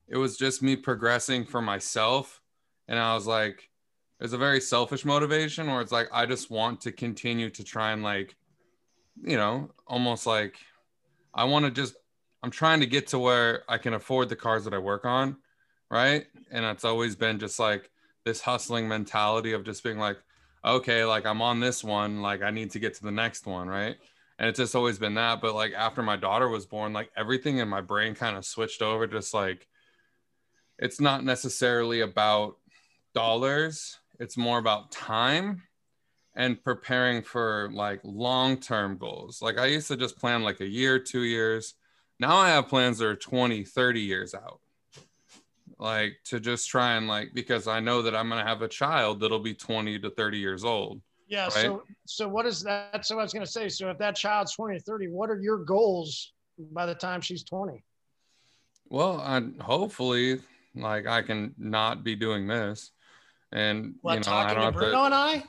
it 0.08 0.18
was 0.18 0.38
just 0.38 0.62
me 0.62 0.75
progressing 0.75 1.46
for 1.46 1.62
myself, 1.62 2.41
and 2.88 3.00
I 3.00 3.13
was 3.13 3.27
like, 3.27 3.70
it's 4.20 4.34
a 4.34 4.38
very 4.38 4.60
selfish 4.60 5.06
motivation 5.06 5.68
where 5.68 5.82
it's 5.82 5.91
like 5.91 6.10
I 6.12 6.25
just 6.25 6.50
want 6.50 6.82
to 6.82 6.91
continue 6.91 7.50
to 7.51 7.63
try 7.63 7.91
and 7.91 8.03
like, 8.03 8.36
you 9.24 9.38
know, 9.38 9.72
almost 9.88 10.25
like 10.25 10.56
I 11.34 11.44
want 11.46 11.65
to 11.65 11.72
just 11.72 11.96
I'm 12.44 12.51
trying 12.51 12.80
to 12.80 12.88
get 12.88 13.08
to 13.08 13.20
where 13.20 13.63
I 13.70 13.77
can 13.77 13.94
afford 13.94 14.29
the 14.29 14.35
cars 14.35 14.66
that 14.66 14.74
I 14.74 14.79
work 14.79 15.05
on, 15.05 15.38
right? 15.92 16.25
And 16.51 16.66
it's 16.66 16.85
always 16.85 17.16
been 17.16 17.40
just 17.40 17.59
like 17.59 17.90
this 18.25 18.42
hustling 18.42 18.87
mentality 18.87 19.53
of 19.53 19.64
just 19.64 19.83
being 19.83 19.98
like, 19.98 20.18
okay, 20.64 21.05
like 21.05 21.25
I'm 21.25 21.42
on 21.42 21.59
this 21.59 21.83
one, 21.83 22.22
like 22.22 22.44
I 22.44 22.51
need 22.51 22.72
to 22.72 22.79
get 22.79 22.94
to 22.96 23.03
the 23.03 23.11
next 23.11 23.48
one, 23.48 23.68
right? 23.68 23.96
And 24.37 24.50
it's 24.50 24.59
just 24.59 24.75
always 24.75 25.00
been 25.00 25.16
that. 25.16 25.42
But 25.42 25.55
like 25.55 25.74
after 25.74 26.03
my 26.03 26.18
daughter 26.18 26.50
was 26.50 26.66
born, 26.66 26.94
like 26.94 27.09
everything 27.16 27.57
in 27.57 27.68
my 27.68 27.81
brain 27.81 28.14
kind 28.16 28.37
of 28.37 28.46
switched 28.46 28.81
over, 28.81 29.07
just 29.07 29.33
like 29.33 29.68
it's 30.77 31.00
not 31.00 31.24
necessarily 31.24 32.01
about 32.01 32.57
dollars, 33.14 34.00
it's 34.20 34.37
more 34.37 34.57
about 34.57 34.92
time 34.92 35.64
and 36.35 36.64
preparing 36.64 37.22
for 37.22 37.70
like 37.74 38.00
long-term 38.03 38.98
goals. 38.98 39.42
Like 39.42 39.57
I 39.57 39.66
used 39.66 39.87
to 39.90 39.98
just 39.98 40.18
plan 40.18 40.44
like 40.44 40.61
a 40.61 40.68
year, 40.68 41.00
2 41.00 41.24
years. 41.24 41.75
Now 42.20 42.37
I 42.37 42.50
have 42.50 42.68
plans 42.68 43.00
that 43.00 43.07
are 43.07 43.16
20, 43.16 43.64
30 43.64 44.00
years 44.01 44.33
out. 44.33 44.59
Like 45.81 46.13
to 46.25 46.39
just 46.39 46.70
try 46.70 46.94
and 46.94 47.07
like 47.07 47.33
because 47.33 47.67
I 47.67 47.79
know 47.79 48.03
that 48.03 48.15
I'm 48.15 48.29
to 48.44 48.48
have 48.48 48.61
a 48.61 48.67
child 48.67 49.20
that'll 49.20 49.39
be 49.39 49.55
20 49.55 49.98
to 49.98 50.11
30 50.11 50.37
years 50.37 50.63
old. 50.63 51.01
Yeah. 51.27 51.46
Right. 51.46 51.53
So, 51.53 51.83
so 52.05 52.27
what 52.27 52.46
is 52.46 52.61
that? 52.61 53.03
So 53.03 53.17
I 53.17 53.24
was 53.24 53.33
to 53.44 53.51
say. 53.51 53.67
So 53.67 53.89
if 53.89 53.98
that 53.98 54.15
child's 54.15 54.53
twenty 54.55 54.75
or 54.75 54.79
thirty, 54.79 55.07
what 55.07 55.31
are 55.31 55.39
your 55.41 55.57
goals 55.57 56.33
by 56.72 56.85
the 56.85 56.94
time 56.94 57.20
she's 57.20 57.44
twenty? 57.44 57.83
Well, 58.89 59.20
I 59.22 59.41
hopefully 59.63 60.41
like 60.75 61.07
I 61.07 61.24
can 61.24 61.55
not 61.57 62.03
be 62.03 62.15
doing 62.15 62.46
this, 62.48 62.91
and 63.51 63.96
What 64.01 64.13
you 64.13 64.20
know 64.31 64.37
I 64.37 64.44
talking 64.44 64.48
don't 64.50 64.57
to 64.57 64.63
have 64.65 64.74
Bruno 64.75 64.91
to. 65.00 65.05
and 65.05 65.15
I? 65.15 65.44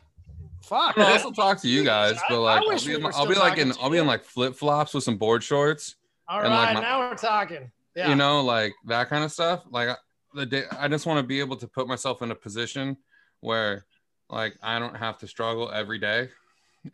Fuck. 0.63 0.97
I'll 0.97 1.13
also 1.13 1.31
talk 1.33 1.61
to 1.63 1.69
you 1.69 1.85
guys, 1.85 2.15
I- 2.17 2.23
but 2.31 2.41
like 2.41 2.63
I'll 2.63 2.79
be, 2.79 2.95
in, 2.95 3.05
I'll 3.07 3.27
be 3.27 3.35
like 3.35 3.59
in 3.59 3.73
I'll 3.83 3.91
be 3.91 3.99
in 3.99 4.07
like 4.07 4.25
flip 4.25 4.55
flops 4.55 4.95
with 4.95 5.03
some 5.05 5.17
board 5.19 5.43
shorts, 5.43 5.97
All 6.29 6.41
and, 6.41 6.49
right, 6.49 6.67
like, 6.67 6.75
my- 6.77 6.81
now 6.81 7.01
we're 7.01 7.17
talking. 7.17 7.71
Yeah. 7.95 8.09
you 8.09 8.15
know, 8.15 8.43
like 8.43 8.73
that 8.87 9.11
kind 9.11 9.25
of 9.25 9.31
stuff. 9.33 9.65
Like 9.71 9.89
the 10.35 10.47
day, 10.47 10.65
I 10.79 10.89
just 10.89 11.07
want 11.07 11.19
to 11.19 11.27
be 11.27 11.41
able 11.41 11.57
to 11.57 11.69
put 11.69 11.87
myself 11.87 12.23
in 12.23 12.31
a 12.31 12.35
position 12.35 12.97
where 13.41 13.85
like 14.29 14.57
I 14.63 14.79
don't 14.79 14.97
have 14.97 15.19
to 15.19 15.29
struggle 15.29 15.71
every 15.71 15.99
day, 15.99 16.29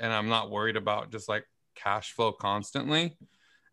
and 0.00 0.12
I'm 0.12 0.28
not 0.28 0.50
worried 0.50 0.76
about 0.76 1.10
just 1.10 1.28
like 1.28 1.44
cash 1.74 2.12
flow 2.12 2.32
constantly. 2.32 3.16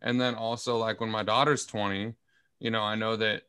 And 0.02 0.22
then 0.22 0.36
also 0.36 0.78
like 0.78 1.00
when 1.00 1.10
my 1.10 1.24
daughter's 1.24 1.66
20, 1.66 2.14
you 2.60 2.72
know, 2.72 2.82
I 2.82 2.96
know 2.96 3.16
that 3.16 3.44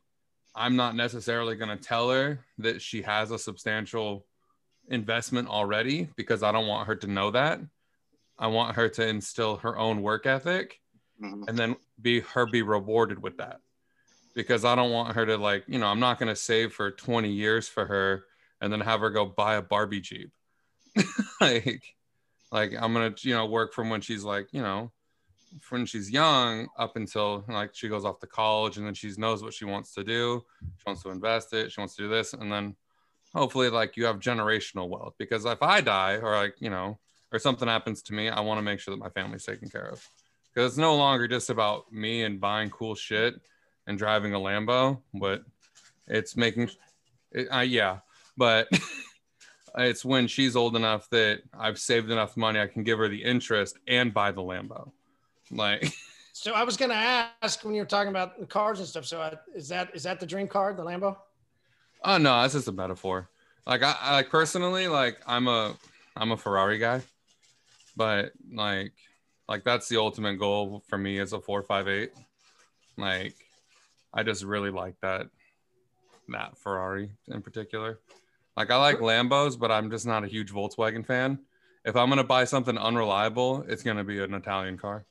I'm 0.55 0.75
not 0.75 0.95
necessarily 0.95 1.55
going 1.55 1.77
to 1.77 1.83
tell 1.83 2.09
her 2.09 2.39
that 2.57 2.81
she 2.81 3.03
has 3.03 3.29
a 3.29 3.37
substantial 3.37 4.25
investment 4.87 5.47
already 5.49 6.09
because 6.15 6.41
I 6.41 6.51
don't 6.51 6.67
want 6.67 6.87
her 6.87 6.95
to 6.95 7.07
know 7.07 7.29
that. 7.31 7.59
I 8.39 8.47
want 8.47 8.75
her 8.75 8.89
to 8.89 9.07
instill 9.07 9.57
her 9.57 9.77
own 9.77 10.01
work 10.01 10.25
ethic 10.25 10.79
Mhm. 11.21 11.47
and 11.47 11.57
then 11.57 11.75
be 12.01 12.21
her 12.21 12.45
be 12.45 12.61
rewarded 12.61 13.21
with 13.21 13.37
that 13.37 13.61
because 14.37 14.63
I 14.63 14.75
don't 14.75 14.91
want 14.91 15.15
her 15.15 15.25
to 15.25 15.35
like, 15.35 15.63
you 15.67 15.79
know, 15.79 15.87
I'm 15.87 15.99
not 15.99 16.19
going 16.19 16.29
to 16.29 16.35
save 16.35 16.71
for 16.71 16.91
20 16.91 17.27
years 17.27 17.67
for 17.67 17.87
her 17.87 18.25
and 18.61 18.71
then 18.71 18.81
have 18.81 18.99
her 18.99 19.09
go 19.09 19.25
buy 19.25 19.55
a 19.55 19.63
Barbie 19.63 19.99
Jeep. 19.99 20.31
like, 21.41 21.81
like 22.51 22.71
I'm 22.79 22.93
going 22.93 23.11
to, 23.11 23.27
you 23.27 23.33
know, 23.33 23.47
work 23.47 23.73
from 23.73 23.89
when 23.89 23.99
she's 23.99 24.23
like, 24.23 24.49
you 24.51 24.61
know, 24.61 24.91
when 25.69 25.87
she's 25.87 26.11
young 26.11 26.67
up 26.77 26.97
until 26.97 27.45
like 27.47 27.73
she 27.73 27.89
goes 27.89 28.05
off 28.05 28.19
to 28.19 28.27
college 28.27 28.77
and 28.77 28.85
then 28.85 28.93
she 28.93 29.11
knows 29.17 29.41
what 29.41 29.55
she 29.55 29.65
wants 29.65 29.95
to 29.95 30.03
do. 30.03 30.45
She 30.61 30.83
wants 30.85 31.01
to 31.01 31.09
invest 31.09 31.53
it. 31.53 31.71
She 31.71 31.81
wants 31.81 31.95
to 31.95 32.03
do 32.03 32.09
this. 32.09 32.33
And 32.33 32.51
then 32.51 32.75
hopefully 33.33 33.71
like 33.71 33.97
you 33.97 34.05
have 34.05 34.19
generational 34.19 34.87
wealth 34.87 35.15
because 35.17 35.45
if 35.45 35.63
I 35.63 35.81
die 35.81 36.17
or 36.17 36.35
like, 36.35 36.53
you 36.59 36.69
know, 36.69 36.99
or 37.31 37.39
something 37.39 37.67
happens 37.67 38.03
to 38.03 38.13
me, 38.13 38.29
I 38.29 38.41
want 38.41 38.59
to 38.59 38.63
make 38.63 38.81
sure 38.81 38.93
that 38.93 39.01
my 39.01 39.09
family's 39.09 39.45
taken 39.45 39.67
care 39.67 39.89
of 39.89 40.07
because 40.53 40.73
it's 40.73 40.77
no 40.77 40.95
longer 40.95 41.27
just 41.27 41.49
about 41.49 41.91
me 41.91 42.21
and 42.21 42.39
buying 42.39 42.69
cool 42.69 42.93
shit 42.93 43.33
and 43.87 43.97
driving 43.97 44.33
a 44.33 44.39
Lambo, 44.39 45.01
but 45.13 45.43
it's 46.07 46.37
making, 46.37 46.69
it, 47.31 47.47
uh, 47.51 47.61
yeah, 47.61 47.99
but 48.37 48.67
it's 49.77 50.05
when 50.05 50.27
she's 50.27 50.55
old 50.55 50.75
enough 50.75 51.09
that 51.09 51.41
I've 51.57 51.79
saved 51.79 52.11
enough 52.11 52.37
money 52.37 52.59
I 52.59 52.67
can 52.67 52.83
give 52.83 52.99
her 52.99 53.07
the 53.07 53.23
interest 53.23 53.79
and 53.87 54.13
buy 54.13 54.31
the 54.31 54.41
Lambo. 54.41 54.91
Like, 55.49 55.91
So 56.39 56.53
I 56.53 56.63
was 56.63 56.77
going 56.77 56.91
to 56.91 57.31
ask 57.41 57.65
when 57.65 57.73
you 57.73 57.81
were 57.81 57.87
talking 57.87 58.11
about 58.11 58.39
the 58.39 58.45
cars 58.45 58.77
and 58.77 58.87
stuff. 58.87 59.07
So 59.07 59.19
I, 59.19 59.33
is 59.55 59.67
that 59.69 59.89
is 59.95 60.03
that 60.03 60.19
the 60.19 60.25
dream 60.27 60.47
car, 60.47 60.71
the 60.71 60.83
Lambo? 60.83 61.17
oh 62.03 62.17
no, 62.19 62.41
that's 62.41 62.53
just 62.53 62.67
a 62.67 62.71
metaphor. 62.71 63.27
Like 63.65 63.81
I, 63.81 63.95
I 63.99 64.23
personally, 64.23 64.87
like 64.87 65.17
I'm 65.25 65.47
a, 65.47 65.75
I'm 66.15 66.31
a 66.31 66.37
Ferrari 66.37 66.77
guy, 66.77 67.01
but 67.95 68.33
like, 68.53 68.93
like 69.49 69.63
that's 69.63 69.89
the 69.89 69.97
ultimate 69.97 70.37
goal 70.37 70.83
for 70.87 70.97
me 70.99 71.17
as 71.17 71.33
a 71.33 71.41
four 71.41 71.63
five 71.63 71.87
eight. 71.87 72.11
Like, 72.97 73.33
I 74.17 74.23
just 74.23 74.43
really 74.43 74.71
like 74.71 74.95
that, 75.01 75.27
that 76.29 76.57
Ferrari 76.57 77.11
in 77.27 77.43
particular. 77.43 77.99
Like 78.57 78.71
I 78.71 78.77
like 78.77 78.97
Lambos, 78.97 79.59
but 79.59 79.71
I'm 79.71 79.91
just 79.91 80.07
not 80.07 80.23
a 80.23 80.27
huge 80.27 80.51
Volkswagen 80.51 81.05
fan. 81.05 81.37
If 81.85 81.95
I'm 81.95 82.09
gonna 82.09 82.23
buy 82.23 82.45
something 82.45 82.79
unreliable, 82.79 83.63
it's 83.67 83.83
gonna 83.83 84.03
be 84.03 84.19
an 84.19 84.33
Italian 84.33 84.75
car, 84.75 85.05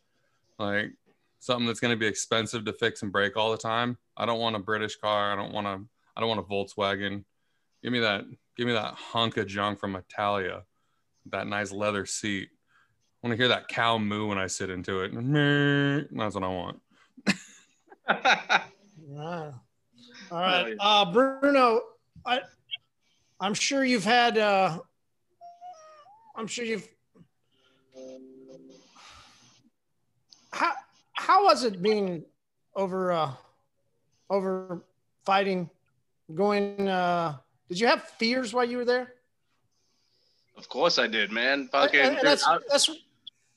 like 0.58 0.90
something 1.38 1.68
that's 1.68 1.78
gonna 1.78 1.96
be 1.96 2.08
expensive 2.08 2.64
to 2.64 2.72
fix 2.72 3.02
and 3.02 3.12
break 3.12 3.36
all 3.36 3.52
the 3.52 3.56
time. 3.56 3.96
I 4.16 4.26
don't 4.26 4.40
want 4.40 4.56
a 4.56 4.58
British 4.58 4.96
car. 4.96 5.32
I 5.32 5.36
don't 5.36 5.52
want 5.52 5.68
to. 5.68 5.86
I 6.16 6.20
don't 6.20 6.28
want 6.28 6.40
a 6.40 6.42
Volkswagen. 6.42 7.22
Give 7.84 7.92
me 7.92 8.00
that. 8.00 8.24
Give 8.56 8.66
me 8.66 8.72
that 8.72 8.94
hunk 8.94 9.36
of 9.36 9.46
junk 9.46 9.78
from 9.78 9.94
Italia, 9.94 10.64
that 11.30 11.46
nice 11.46 11.70
leather 11.70 12.06
seat. 12.06 12.48
I 13.22 13.28
want 13.28 13.38
to 13.38 13.40
hear 13.40 13.48
that 13.48 13.68
cow 13.68 13.98
moo 13.98 14.26
when 14.26 14.38
I 14.38 14.48
sit 14.48 14.68
into 14.68 15.02
it. 15.02 16.08
That's 16.10 16.34
what 16.34 16.42
I 16.42 16.48
want. 16.48 16.80
Wow. 19.06 19.54
All 20.32 20.40
right, 20.40 20.74
uh, 20.80 21.12
Bruno. 21.12 21.80
I, 22.24 22.40
I'm 23.40 23.54
sure 23.54 23.84
you've 23.84 24.04
had. 24.04 24.36
Uh, 24.36 24.78
I'm 26.34 26.48
sure 26.48 26.64
you've. 26.64 26.88
How 30.50 30.72
how 31.12 31.44
was 31.44 31.62
it 31.62 31.80
being 31.80 32.24
over 32.74 33.12
uh, 33.12 33.30
over 34.28 34.82
fighting, 35.24 35.70
going? 36.34 36.88
Uh, 36.88 37.36
did 37.68 37.78
you 37.78 37.86
have 37.86 38.02
fears 38.02 38.52
while 38.52 38.64
you 38.64 38.78
were 38.78 38.84
there? 38.84 39.12
of 40.56 40.68
course 40.68 40.98
I 40.98 41.06
did, 41.06 41.30
man. 41.30 41.68
Fucking, 41.68 42.18
that's 42.22 42.46
that's 42.70 42.90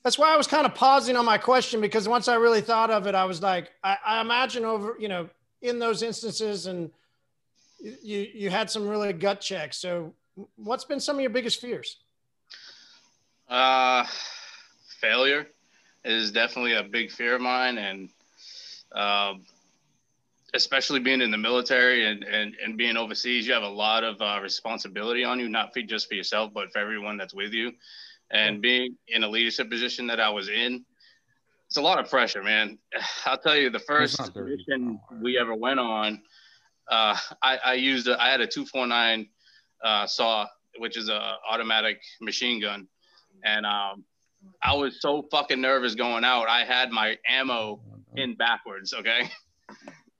that's 0.02 0.18
why 0.18 0.32
I 0.32 0.36
was 0.36 0.46
kind 0.46 0.66
of 0.66 0.74
pausing 0.74 1.16
on 1.16 1.24
my 1.24 1.38
question 1.38 1.80
because 1.80 2.08
once 2.08 2.28
I 2.28 2.34
really 2.36 2.60
thought 2.60 2.90
of 2.90 3.06
it, 3.06 3.14
I 3.14 3.24
was 3.24 3.42
like, 3.42 3.70
I, 3.82 3.96
I 4.04 4.20
imagine 4.20 4.64
over 4.64 4.96
you 4.98 5.08
know 5.08 5.28
in 5.62 5.78
those 5.78 6.02
instances, 6.02 6.66
and 6.66 6.90
you 7.80 8.26
you 8.32 8.50
had 8.50 8.70
some 8.70 8.88
really 8.88 9.12
gut 9.12 9.40
checks. 9.40 9.78
So, 9.78 10.14
what's 10.56 10.84
been 10.84 11.00
some 11.00 11.16
of 11.16 11.22
your 11.22 11.30
biggest 11.30 11.60
fears? 11.60 11.98
Uh, 13.48 14.06
failure 15.00 15.46
is 16.04 16.30
definitely 16.30 16.74
a 16.74 16.82
big 16.82 17.10
fear 17.10 17.34
of 17.34 17.40
mine, 17.40 17.78
and 17.78 18.08
um, 18.92 19.44
especially 20.54 21.00
being 21.00 21.20
in 21.20 21.30
the 21.30 21.38
military 21.38 22.06
and, 22.06 22.24
and, 22.24 22.54
and 22.62 22.76
being 22.76 22.96
overseas, 22.96 23.46
you 23.46 23.52
have 23.52 23.62
a 23.62 23.68
lot 23.68 24.04
of 24.04 24.20
uh, 24.20 24.38
responsibility 24.42 25.24
on 25.24 25.38
you, 25.38 25.48
not 25.48 25.72
for, 25.72 25.82
just 25.82 26.08
for 26.08 26.14
yourself, 26.14 26.52
but 26.52 26.72
for 26.72 26.78
everyone 26.78 27.16
that's 27.16 27.34
with 27.34 27.52
you. 27.52 27.72
And 28.30 28.60
being 28.62 28.96
in 29.08 29.24
a 29.24 29.28
leadership 29.28 29.68
position 29.68 30.06
that 30.06 30.20
I 30.20 30.30
was 30.30 30.48
in, 30.48 30.84
it's 31.70 31.76
a 31.76 31.80
lot 31.80 32.00
of 32.00 32.10
pressure, 32.10 32.42
man. 32.42 32.78
I'll 33.24 33.38
tell 33.38 33.56
you, 33.56 33.70
the 33.70 33.78
first 33.78 34.18
mission 34.34 34.98
we 35.22 35.38
ever 35.38 35.54
went 35.54 35.78
on, 35.78 36.20
uh, 36.90 37.16
I, 37.42 37.58
I 37.64 37.74
used 37.74 38.08
a, 38.08 38.20
I 38.20 38.28
had 38.28 38.40
a 38.40 38.46
249 38.46 39.28
uh, 39.84 40.06
SAW, 40.06 40.46
which 40.78 40.96
is 40.96 41.08
a 41.08 41.36
automatic 41.48 42.00
machine 42.20 42.60
gun, 42.60 42.88
and 43.44 43.64
um, 43.64 44.04
I 44.64 44.74
was 44.74 45.00
so 45.00 45.28
fucking 45.30 45.60
nervous 45.60 45.94
going 45.94 46.24
out. 46.24 46.48
I 46.48 46.64
had 46.64 46.90
my 46.90 47.16
ammo 47.28 47.80
in 48.16 48.34
backwards. 48.34 48.92
Okay. 48.92 49.30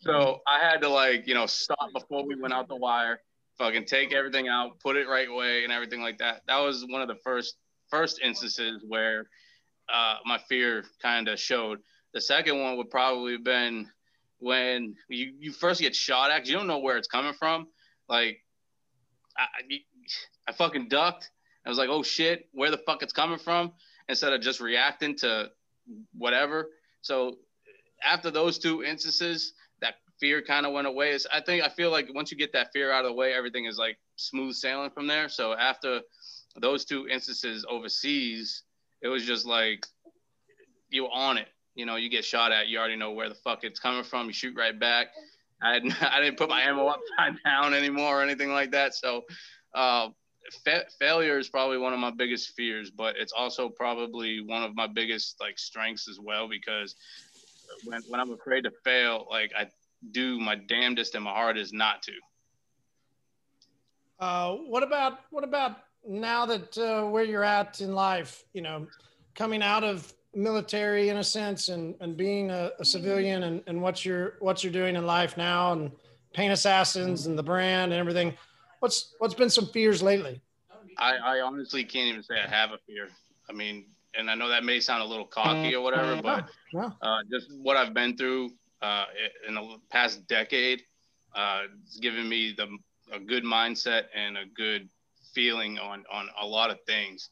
So 0.02 0.40
I 0.48 0.58
had 0.58 0.80
to 0.80 0.88
like, 0.88 1.26
you 1.26 1.34
know, 1.34 1.44
stop 1.44 1.90
before 1.92 2.24
we 2.24 2.34
went 2.34 2.54
out 2.54 2.68
the 2.68 2.76
wire, 2.76 3.20
fucking 3.58 3.84
take 3.84 4.14
everything 4.14 4.48
out, 4.48 4.80
put 4.80 4.96
it 4.96 5.06
right 5.06 5.30
way 5.30 5.62
and 5.62 5.70
everything 5.70 6.00
like 6.00 6.16
that. 6.20 6.40
That 6.48 6.56
was 6.56 6.86
one 6.88 7.02
of 7.02 7.08
the 7.08 7.16
first, 7.22 7.56
first 7.90 8.18
instances 8.24 8.82
where 8.88 9.26
uh, 9.92 10.16
my 10.24 10.38
fear 10.48 10.84
kind 11.02 11.28
of 11.28 11.38
showed. 11.38 11.80
The 12.12 12.20
second 12.20 12.60
one 12.60 12.76
would 12.76 12.90
probably 12.90 13.32
have 13.32 13.44
been 13.44 13.88
when 14.38 14.96
you, 15.08 15.32
you 15.38 15.52
first 15.52 15.80
get 15.80 15.94
shot 15.94 16.30
at, 16.30 16.46
you 16.46 16.54
don't 16.54 16.66
know 16.66 16.78
where 16.78 16.96
it's 16.96 17.08
coming 17.08 17.34
from. 17.34 17.68
Like 18.08 18.38
I, 19.36 19.42
I, 19.42 19.78
I 20.48 20.52
fucking 20.52 20.88
ducked. 20.88 21.30
I 21.64 21.68
was 21.68 21.78
like, 21.78 21.90
oh 21.90 22.02
shit, 22.02 22.48
where 22.52 22.70
the 22.70 22.78
fuck 22.78 23.02
it's 23.02 23.12
coming 23.12 23.38
from? 23.38 23.72
Instead 24.08 24.32
of 24.32 24.40
just 24.40 24.60
reacting 24.60 25.16
to 25.18 25.50
whatever. 26.16 26.68
So 27.02 27.36
after 28.02 28.30
those 28.30 28.58
two 28.58 28.82
instances, 28.82 29.52
that 29.80 29.94
fear 30.18 30.42
kind 30.42 30.66
of 30.66 30.72
went 30.72 30.86
away. 30.86 31.10
It's, 31.10 31.26
I 31.32 31.40
think 31.40 31.62
I 31.62 31.68
feel 31.68 31.90
like 31.90 32.08
once 32.14 32.32
you 32.32 32.38
get 32.38 32.52
that 32.54 32.72
fear 32.72 32.90
out 32.90 33.04
of 33.04 33.10
the 33.10 33.14
way, 33.14 33.34
everything 33.34 33.66
is 33.66 33.78
like 33.78 33.98
smooth 34.16 34.54
sailing 34.54 34.90
from 34.90 35.06
there. 35.06 35.28
So 35.28 35.52
after 35.52 36.00
those 36.60 36.84
two 36.84 37.08
instances 37.08 37.64
overseas, 37.68 38.62
it 39.02 39.08
was 39.08 39.24
just 39.24 39.46
like 39.46 39.86
you 40.90 41.06
on 41.06 41.38
it. 41.38 41.48
You 41.74 41.86
know, 41.86 41.96
you 41.96 42.10
get 42.10 42.24
shot 42.24 42.52
at, 42.52 42.68
you 42.68 42.78
already 42.78 42.96
know 42.96 43.12
where 43.12 43.28
the 43.28 43.34
fuck 43.34 43.64
it's 43.64 43.80
coming 43.80 44.04
from. 44.04 44.26
You 44.26 44.32
shoot 44.32 44.54
right 44.56 44.78
back. 44.78 45.08
I 45.62 45.74
hadn't, 45.74 46.02
I 46.02 46.20
didn't 46.20 46.36
put 46.36 46.48
my 46.48 46.62
ammo 46.62 46.86
upside 46.86 47.36
down 47.44 47.74
anymore 47.74 48.20
or 48.20 48.22
anything 48.22 48.50
like 48.52 48.72
that. 48.72 48.94
So, 48.94 49.22
uh, 49.74 50.08
fa- 50.64 50.86
failure 50.98 51.38
is 51.38 51.48
probably 51.48 51.78
one 51.78 51.92
of 51.92 52.00
my 52.00 52.10
biggest 52.10 52.54
fears, 52.56 52.90
but 52.90 53.16
it's 53.16 53.32
also 53.32 53.68
probably 53.68 54.40
one 54.40 54.62
of 54.62 54.74
my 54.74 54.86
biggest 54.86 55.36
like 55.40 55.58
strengths 55.58 56.08
as 56.08 56.18
well 56.20 56.48
because 56.48 56.96
when, 57.84 58.02
when 58.08 58.20
I'm 58.20 58.32
afraid 58.32 58.64
to 58.64 58.72
fail, 58.84 59.26
like 59.30 59.52
I 59.56 59.68
do 60.10 60.40
my 60.40 60.56
damnedest 60.56 61.14
and 61.14 61.24
my 61.24 61.32
hardest 61.32 61.72
not 61.72 62.02
to. 62.02 62.12
Uh, 64.18 64.54
what 64.54 64.82
about 64.82 65.20
what 65.30 65.44
about 65.44 65.76
now 66.06 66.46
that 66.46 66.76
uh, 66.78 67.04
where 67.08 67.24
you're 67.24 67.44
at 67.44 67.80
in 67.80 67.94
life? 67.94 68.44
You 68.52 68.62
know, 68.62 68.86
coming 69.34 69.62
out 69.62 69.84
of 69.84 70.12
military 70.34 71.08
in 71.08 71.18
a 71.18 71.24
sense, 71.24 71.68
and 71.68 71.94
and 72.00 72.16
being 72.16 72.50
a, 72.50 72.70
a 72.78 72.84
civilian, 72.84 73.44
and 73.44 73.62
and 73.66 73.80
what 73.80 74.04
you're 74.04 74.34
what 74.40 74.62
you're 74.62 74.72
doing 74.72 74.96
in 74.96 75.06
life 75.06 75.36
now, 75.36 75.72
and 75.72 75.90
Paint 76.32 76.52
Assassins 76.52 77.26
and 77.26 77.38
the 77.38 77.42
brand 77.42 77.92
and 77.92 78.00
everything. 78.00 78.34
What's 78.80 79.14
what's 79.18 79.34
been 79.34 79.50
some 79.50 79.66
fears 79.66 80.02
lately? 80.02 80.40
I, 80.98 81.16
I 81.16 81.40
honestly 81.40 81.84
can't 81.84 82.08
even 82.08 82.22
say 82.22 82.34
I 82.42 82.48
have 82.48 82.72
a 82.72 82.78
fear. 82.86 83.08
I 83.48 83.52
mean, 83.52 83.86
and 84.18 84.30
I 84.30 84.34
know 84.34 84.48
that 84.48 84.64
may 84.64 84.80
sound 84.80 85.02
a 85.02 85.06
little 85.06 85.24
cocky 85.24 85.74
or 85.74 85.82
whatever, 85.82 86.20
but 86.22 86.48
No, 86.72 86.92
uh, 87.00 87.18
just 87.30 87.48
what 87.62 87.76
I've 87.76 87.94
been 87.94 88.16
through 88.16 88.50
uh, 88.82 89.04
in 89.46 89.54
the 89.54 89.76
past 89.90 90.26
decade, 90.28 90.82
uh, 91.34 91.62
it's 91.84 91.98
given 91.98 92.28
me 92.28 92.54
the 92.56 92.68
a 93.12 93.18
good 93.18 93.44
mindset 93.44 94.04
and 94.14 94.36
a 94.38 94.44
good 94.54 94.88
feeling 95.34 95.78
on 95.78 96.04
on 96.12 96.28
a 96.40 96.46
lot 96.46 96.70
of 96.70 96.78
things. 96.86 97.30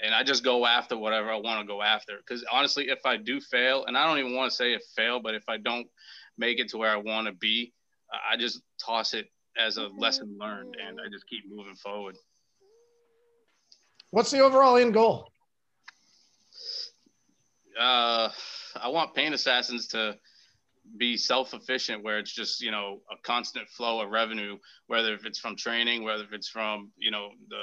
And 0.00 0.14
I 0.14 0.22
just 0.22 0.44
go 0.44 0.64
after 0.64 0.96
whatever 0.96 1.30
I 1.30 1.36
want 1.36 1.60
to 1.60 1.66
go 1.66 1.82
after. 1.82 2.18
Because 2.18 2.44
honestly, 2.52 2.88
if 2.88 3.04
I 3.04 3.16
do 3.16 3.40
fail, 3.40 3.84
and 3.86 3.98
I 3.98 4.06
don't 4.06 4.18
even 4.18 4.36
want 4.36 4.50
to 4.50 4.56
say 4.56 4.72
it 4.72 4.82
fail, 4.94 5.20
but 5.20 5.34
if 5.34 5.48
I 5.48 5.56
don't 5.56 5.88
make 6.36 6.60
it 6.60 6.68
to 6.68 6.78
where 6.78 6.90
I 6.90 6.96
want 6.96 7.26
to 7.26 7.32
be, 7.32 7.72
I 8.12 8.36
just 8.36 8.60
toss 8.80 9.12
it 9.12 9.26
as 9.58 9.76
a 9.76 9.88
lesson 9.88 10.36
learned, 10.38 10.76
and 10.86 11.00
I 11.00 11.10
just 11.10 11.26
keep 11.26 11.44
moving 11.50 11.74
forward. 11.74 12.16
what's 14.10 14.30
the 14.30 14.38
overall 14.38 14.76
end 14.76 14.94
goal? 14.94 15.28
uh, 17.78 18.30
I 18.76 18.88
want 18.88 19.14
Paint 19.14 19.34
Assassins 19.34 19.88
to 19.88 20.16
be 20.96 21.16
self-efficient, 21.16 22.02
where 22.02 22.18
it's 22.18 22.32
just 22.32 22.60
you 22.60 22.70
know 22.70 23.00
a 23.10 23.16
constant 23.22 23.68
flow 23.68 24.00
of 24.00 24.10
revenue, 24.10 24.56
whether 24.86 25.14
if 25.14 25.24
it's 25.24 25.38
from 25.38 25.56
training, 25.56 26.04
whether 26.04 26.24
if 26.24 26.32
it's 26.32 26.48
from 26.48 26.90
you 26.98 27.10
know 27.10 27.30
the 27.48 27.62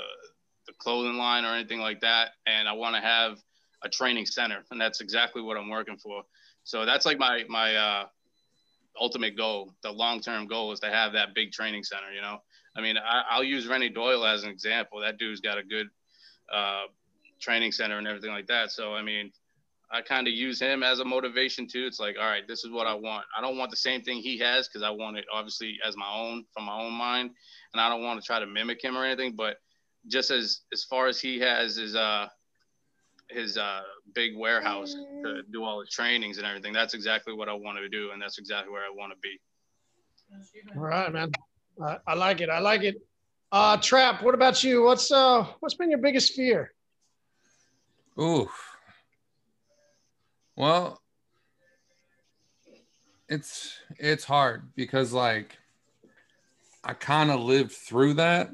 the 0.68 0.74
clothing 0.74 1.18
line 1.18 1.46
or 1.46 1.54
anything 1.54 1.80
like 1.80 2.02
that. 2.02 2.30
And 2.48 2.68
I 2.68 2.74
want 2.74 2.96
to 2.96 3.02
have 3.02 3.38
a 3.84 3.90
training 3.90 4.26
center, 4.26 4.64
and 4.72 4.80
that's 4.80 5.02
exactly 5.02 5.42
what 5.42 5.58
I'm 5.58 5.70
working 5.70 5.98
for. 5.98 6.24
So 6.64 6.86
that's 6.86 7.06
like 7.06 7.18
my 7.18 7.44
my 7.48 7.76
uh, 7.76 8.06
ultimate 9.00 9.38
goal. 9.38 9.74
The 9.84 9.92
long-term 9.92 10.48
goal 10.48 10.72
is 10.72 10.80
to 10.82 10.90
have 10.90 11.14
that 11.14 11.36
big 11.36 11.52
training 11.52 11.84
center. 11.84 12.12
You 12.14 12.22
know, 12.22 12.40
I 12.76 12.82
mean, 12.82 12.98
I, 12.98 13.24
I'll 13.30 13.44
use 13.44 13.68
Renny 13.68 13.90
Doyle 13.90 14.26
as 14.26 14.44
an 14.44 14.50
example. 14.50 15.00
That 15.02 15.18
dude's 15.18 15.42
got 15.42 15.58
a 15.58 15.64
good 15.64 15.88
uh, 16.54 16.86
training 17.40 17.72
center 17.72 17.98
and 17.98 18.08
everything 18.08 18.32
like 18.32 18.48
that. 18.48 18.72
So 18.72 18.94
I 18.94 19.02
mean, 19.02 19.32
I 19.92 20.02
kind 20.02 20.28
of 20.28 20.34
use 20.34 20.60
him 20.60 20.84
as 20.84 21.00
a 21.00 21.06
motivation 21.06 21.68
too. 21.68 21.86
It's 21.86 22.00
like, 22.00 22.16
all 22.20 22.28
right, 22.28 22.48
this 22.48 22.64
is 22.64 22.72
what 22.72 22.88
I 22.88 22.94
want. 22.94 23.26
I 23.38 23.42
don't 23.42 23.58
want 23.58 23.72
the 23.72 23.78
same 23.78 24.02
thing 24.02 24.18
he 24.18 24.38
has 24.40 24.68
because 24.68 24.82
I 24.82 24.90
want 24.90 25.18
it 25.18 25.26
obviously 25.32 25.78
as 25.86 25.96
my 25.96 26.12
own 26.12 26.46
from 26.54 26.66
my 26.66 26.80
own 26.80 26.94
mind, 26.94 27.32
and 27.74 27.82
I 27.82 27.90
don't 27.90 28.04
want 28.04 28.20
to 28.20 28.26
try 28.26 28.40
to 28.40 28.46
mimic 28.46 28.84
him 28.84 28.98
or 28.98 29.06
anything. 29.06 29.36
But 29.36 29.58
just 30.08 30.32
as 30.32 30.62
as 30.74 30.84
far 30.84 31.08
as 31.08 31.20
he 31.20 31.40
has 31.40 31.76
his 31.76 31.96
uh 31.96 32.28
his 33.30 33.58
uh 33.58 33.82
big 34.14 34.36
warehouse 34.36 34.94
to 35.24 35.42
do 35.52 35.64
all 35.64 35.80
his 35.82 35.90
trainings 35.90 36.38
and 36.38 36.46
everything, 36.48 36.74
that's 36.74 36.94
exactly 36.94 37.34
what 37.34 37.48
I 37.50 37.54
want 37.54 37.78
to 37.78 37.90
do, 37.90 38.12
and 38.12 38.22
that's 38.22 38.38
exactly 38.40 38.72
where 38.72 38.84
I 38.84 38.94
want 38.94 39.14
to 39.14 39.18
be. 39.20 39.40
All 40.76 40.82
right, 40.82 41.12
man. 41.12 41.32
I, 41.84 41.98
I 42.08 42.14
like 42.16 42.42
it. 42.42 42.50
I 42.50 42.60
like 42.60 42.84
it. 42.84 42.96
Uh, 43.52 43.78
Trap. 43.78 44.24
What 44.24 44.34
about 44.34 44.64
you? 44.64 44.84
What's 44.84 45.12
uh 45.12 45.46
what's 45.60 45.76
been 45.76 45.90
your 45.90 46.00
biggest 46.00 46.34
fear? 46.34 46.74
Ooh. 48.20 48.50
Well, 50.56 51.02
it's 53.28 53.80
it's 53.98 54.24
hard 54.24 54.74
because 54.76 55.12
like 55.12 55.58
I 56.84 56.94
kind 56.94 57.32
of 57.32 57.42
lived 57.42 57.72
through 57.72 58.16
that. 58.16 58.52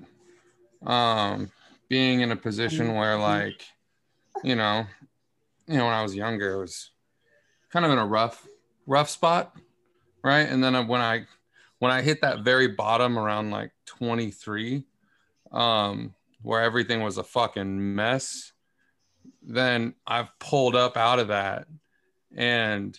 Um 0.85 1.51
being 1.89 2.21
in 2.21 2.31
a 2.31 2.35
position 2.35 2.95
where 2.95 3.17
like 3.17 3.63
you 4.43 4.55
know, 4.55 4.85
you 5.67 5.77
know 5.77 5.85
when 5.85 5.93
I 5.93 6.01
was 6.01 6.15
younger 6.15 6.53
it 6.53 6.59
was 6.59 6.91
kind 7.69 7.85
of 7.85 7.91
in 7.91 7.99
a 7.99 8.05
rough 8.05 8.47
rough 8.87 9.09
spot, 9.09 9.55
right? 10.23 10.47
And 10.49 10.63
then 10.63 10.87
when 10.87 11.01
I 11.01 11.25
when 11.79 11.91
I 11.91 12.01
hit 12.01 12.21
that 12.21 12.39
very 12.43 12.67
bottom 12.67 13.19
around 13.19 13.51
like 13.51 13.71
23 13.85 14.85
um 15.51 16.15
where 16.41 16.61
everything 16.63 17.01
was 17.01 17.17
a 17.17 17.23
fucking 17.23 17.95
mess 17.95 18.53
then 19.41 19.95
I've 20.05 20.37
pulled 20.39 20.75
up 20.75 20.97
out 20.97 21.19
of 21.19 21.29
that. 21.29 21.67
And 22.35 22.97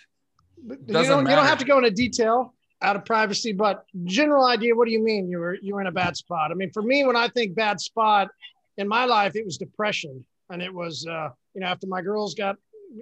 You 0.67 0.77
don't, 0.93 1.27
you 1.29 1.35
don't 1.37 1.47
have 1.47 1.59
to 1.59 1.65
go 1.65 1.79
into 1.79 1.91
detail 1.91 2.55
out 2.83 2.97
of 2.97 3.05
privacy, 3.05 3.53
but 3.53 3.85
general 4.05 4.45
idea. 4.47 4.75
What 4.75 4.87
do 4.87 4.93
you 4.93 5.03
mean 5.03 5.29
you 5.29 5.39
were 5.39 5.55
you 5.63 5.75
were 5.75 5.81
in 5.81 5.87
a 5.87 5.93
bad 5.93 6.17
spot? 6.17 6.51
I 6.51 6.55
mean, 6.55 6.71
for 6.73 6.83
me, 6.83 7.05
when 7.05 7.17
I 7.17 7.29
think 7.29 7.55
bad 7.55 7.81
spot 7.81 8.29
in 8.77 8.89
my 8.89 9.05
life, 9.05 9.37
it 9.37 9.45
was 9.45 9.57
depression, 9.59 10.25
and 10.51 10.61
it 10.63 10.73
was 10.73 11.07
uh, 11.07 11.31
you 11.55 11.61
know, 11.61 11.67
after 11.69 11.87
my 11.87 12.03
girls 12.03 12.35
got, 12.35 12.57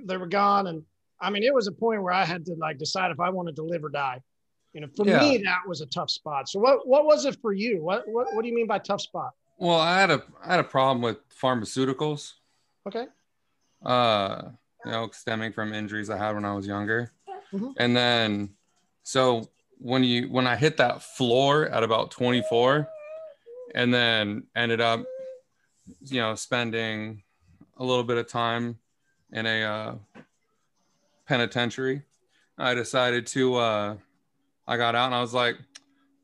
they 0.04 0.16
were 0.16 0.26
gone. 0.26 0.66
And 0.68 0.82
I 1.20 1.30
mean, 1.30 1.42
it 1.42 1.52
was 1.54 1.66
a 1.66 1.72
point 1.72 2.02
where 2.02 2.12
I 2.12 2.24
had 2.24 2.44
to 2.46 2.54
like 2.54 2.78
decide 2.78 3.10
if 3.10 3.20
I 3.20 3.30
wanted 3.30 3.56
to 3.56 3.62
live 3.62 3.84
or 3.84 3.88
die. 3.90 4.20
You 4.72 4.82
know, 4.82 4.88
for 4.96 5.04
Yeah. 5.06 5.18
me, 5.18 5.38
that 5.38 5.62
was 5.66 5.80
a 5.80 5.86
tough 5.86 6.10
spot. 6.10 6.48
So 6.48 6.60
what, 6.60 6.86
what 6.86 7.04
was 7.04 7.24
it 7.24 7.36
for 7.42 7.52
you? 7.52 7.82
What, 7.82 8.06
what, 8.06 8.32
what 8.32 8.42
do 8.42 8.48
you 8.48 8.54
mean 8.54 8.68
by 8.68 8.78
tough 8.78 9.00
spot? 9.00 9.32
Well, 9.58 9.80
I 9.80 10.00
had 10.00 10.10
a 10.10 10.22
I 10.44 10.50
had 10.52 10.60
a 10.60 10.64
problem 10.64 11.02
with 11.02 11.18
pharmaceuticals. 11.42 12.34
Okay. 12.86 13.06
uh 13.84 14.42
you 14.84 14.90
know 14.90 15.08
stemming 15.12 15.52
from 15.52 15.72
injuries 15.74 16.10
i 16.10 16.16
had 16.16 16.34
when 16.34 16.44
i 16.44 16.52
was 16.54 16.66
younger. 16.66 17.12
Mhm. 17.52 17.74
and 17.78 17.96
then 17.96 18.50
so 19.02 19.48
when 19.78 20.04
you 20.04 20.28
when 20.30 20.46
i 20.46 20.56
hit 20.56 20.76
that 20.76 21.02
floor 21.02 21.66
at 21.68 21.82
about 21.82 22.10
24 22.10 22.86
and 23.74 23.92
then 23.92 24.44
ended 24.54 24.80
up 24.80 25.04
you 26.02 26.20
know 26.20 26.34
spending 26.34 27.22
a 27.78 27.84
little 27.84 28.04
bit 28.04 28.18
of 28.18 28.28
time 28.28 28.78
in 29.32 29.46
a 29.46 29.62
uh, 29.64 29.94
penitentiary 31.26 32.02
i 32.58 32.74
decided 32.74 33.26
to 33.26 33.56
uh 33.56 33.96
i 34.66 34.76
got 34.76 34.94
out 34.94 35.06
and 35.06 35.14
i 35.14 35.20
was 35.20 35.34
like 35.34 35.56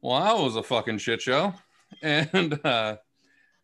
well 0.02 0.20
that 0.22 0.42
was 0.42 0.56
a 0.56 0.62
fucking 0.62 0.98
shit 0.98 1.20
show. 1.22 1.52
And 2.02 2.60
uh 2.64 2.96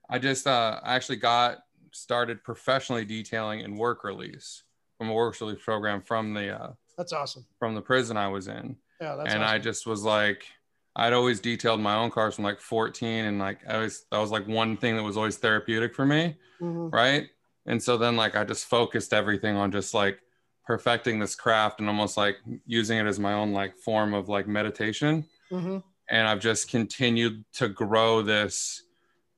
i 0.08 0.18
just 0.18 0.46
uh 0.46 0.80
I 0.82 0.94
actually 0.94 1.16
got 1.16 1.58
started 1.90 2.42
professionally 2.44 3.04
detailing 3.04 3.60
in 3.60 3.76
work 3.76 4.04
release 4.04 4.62
from 5.02 5.10
a 5.10 5.14
work 5.14 5.40
release 5.40 5.62
program 5.64 6.00
from 6.00 6.32
the 6.32 6.50
uh, 6.56 6.72
That's 6.96 7.12
awesome. 7.12 7.44
from 7.58 7.74
the 7.74 7.80
prison 7.82 8.16
I 8.16 8.28
was 8.28 8.46
in, 8.46 8.76
Yeah. 9.00 9.16
That's 9.16 9.34
and 9.34 9.42
I 9.44 9.58
just 9.58 9.84
was 9.84 10.04
like, 10.04 10.44
I'd 10.94 11.12
always 11.12 11.40
detailed 11.40 11.80
my 11.80 11.96
own 11.96 12.10
cars 12.12 12.36
from 12.36 12.44
like 12.44 12.60
14, 12.60 13.24
and 13.24 13.38
like 13.40 13.58
I 13.68 13.78
was 13.78 14.04
that 14.12 14.18
was 14.18 14.30
like 14.30 14.46
one 14.46 14.76
thing 14.76 14.96
that 14.96 15.02
was 15.02 15.16
always 15.16 15.38
therapeutic 15.38 15.94
for 15.96 16.06
me, 16.06 16.36
Mhm. 16.60 16.92
right? 16.92 17.26
And 17.66 17.82
so 17.82 17.96
then 17.96 18.14
like 18.16 18.36
I 18.36 18.44
just 18.44 18.66
focused 18.66 19.12
everything 19.12 19.56
on 19.56 19.72
just 19.72 19.92
like 19.92 20.20
perfecting 20.64 21.18
this 21.18 21.34
craft 21.34 21.80
and 21.80 21.88
almost 21.88 22.16
like 22.16 22.36
using 22.64 22.98
it 22.98 23.06
as 23.06 23.18
my 23.18 23.32
own 23.32 23.52
like 23.52 23.76
form 23.78 24.14
of 24.14 24.28
like 24.28 24.46
meditation 24.46 25.24
Mhm. 25.50 25.82
and 26.10 26.28
I've 26.28 26.38
just 26.38 26.70
continued 26.70 27.44
to 27.54 27.68
grow 27.68 28.22
this 28.22 28.84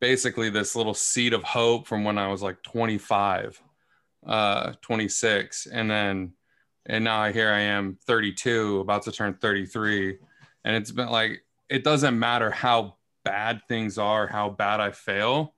basically 0.01 0.51
this 0.51 0.77
little 0.77 0.93
seed 0.93 1.33
of 1.33 1.43
hope 1.43 1.87
from 1.87 2.05
when 2.05 2.19
I 2.19 2.29
was 2.29 2.43
like 2.43 2.63
25, 2.63 3.59
uh, 4.27 4.73
26, 4.81 5.67
and 5.67 5.91
then 5.91 6.33
and 6.87 7.03
now 7.05 7.33
here 7.33 7.51
I 7.51 7.61
am 7.61 7.99
32, 8.07 8.81
about 8.81 9.03
to 9.05 9.13
turn 9.13 9.35
33, 9.35 10.19
and 10.65 10.77
it's 10.77 10.91
been 10.91 11.09
like 11.09 11.43
it 11.69 11.83
doesn't 11.83 12.19
matter 12.19 12.51
how 12.51 12.97
bad 13.25 13.63
things 13.69 13.97
are, 13.97 14.27
how 14.27 14.51
bad 14.51 14.81
I 14.81 14.91
fail. 14.91 15.55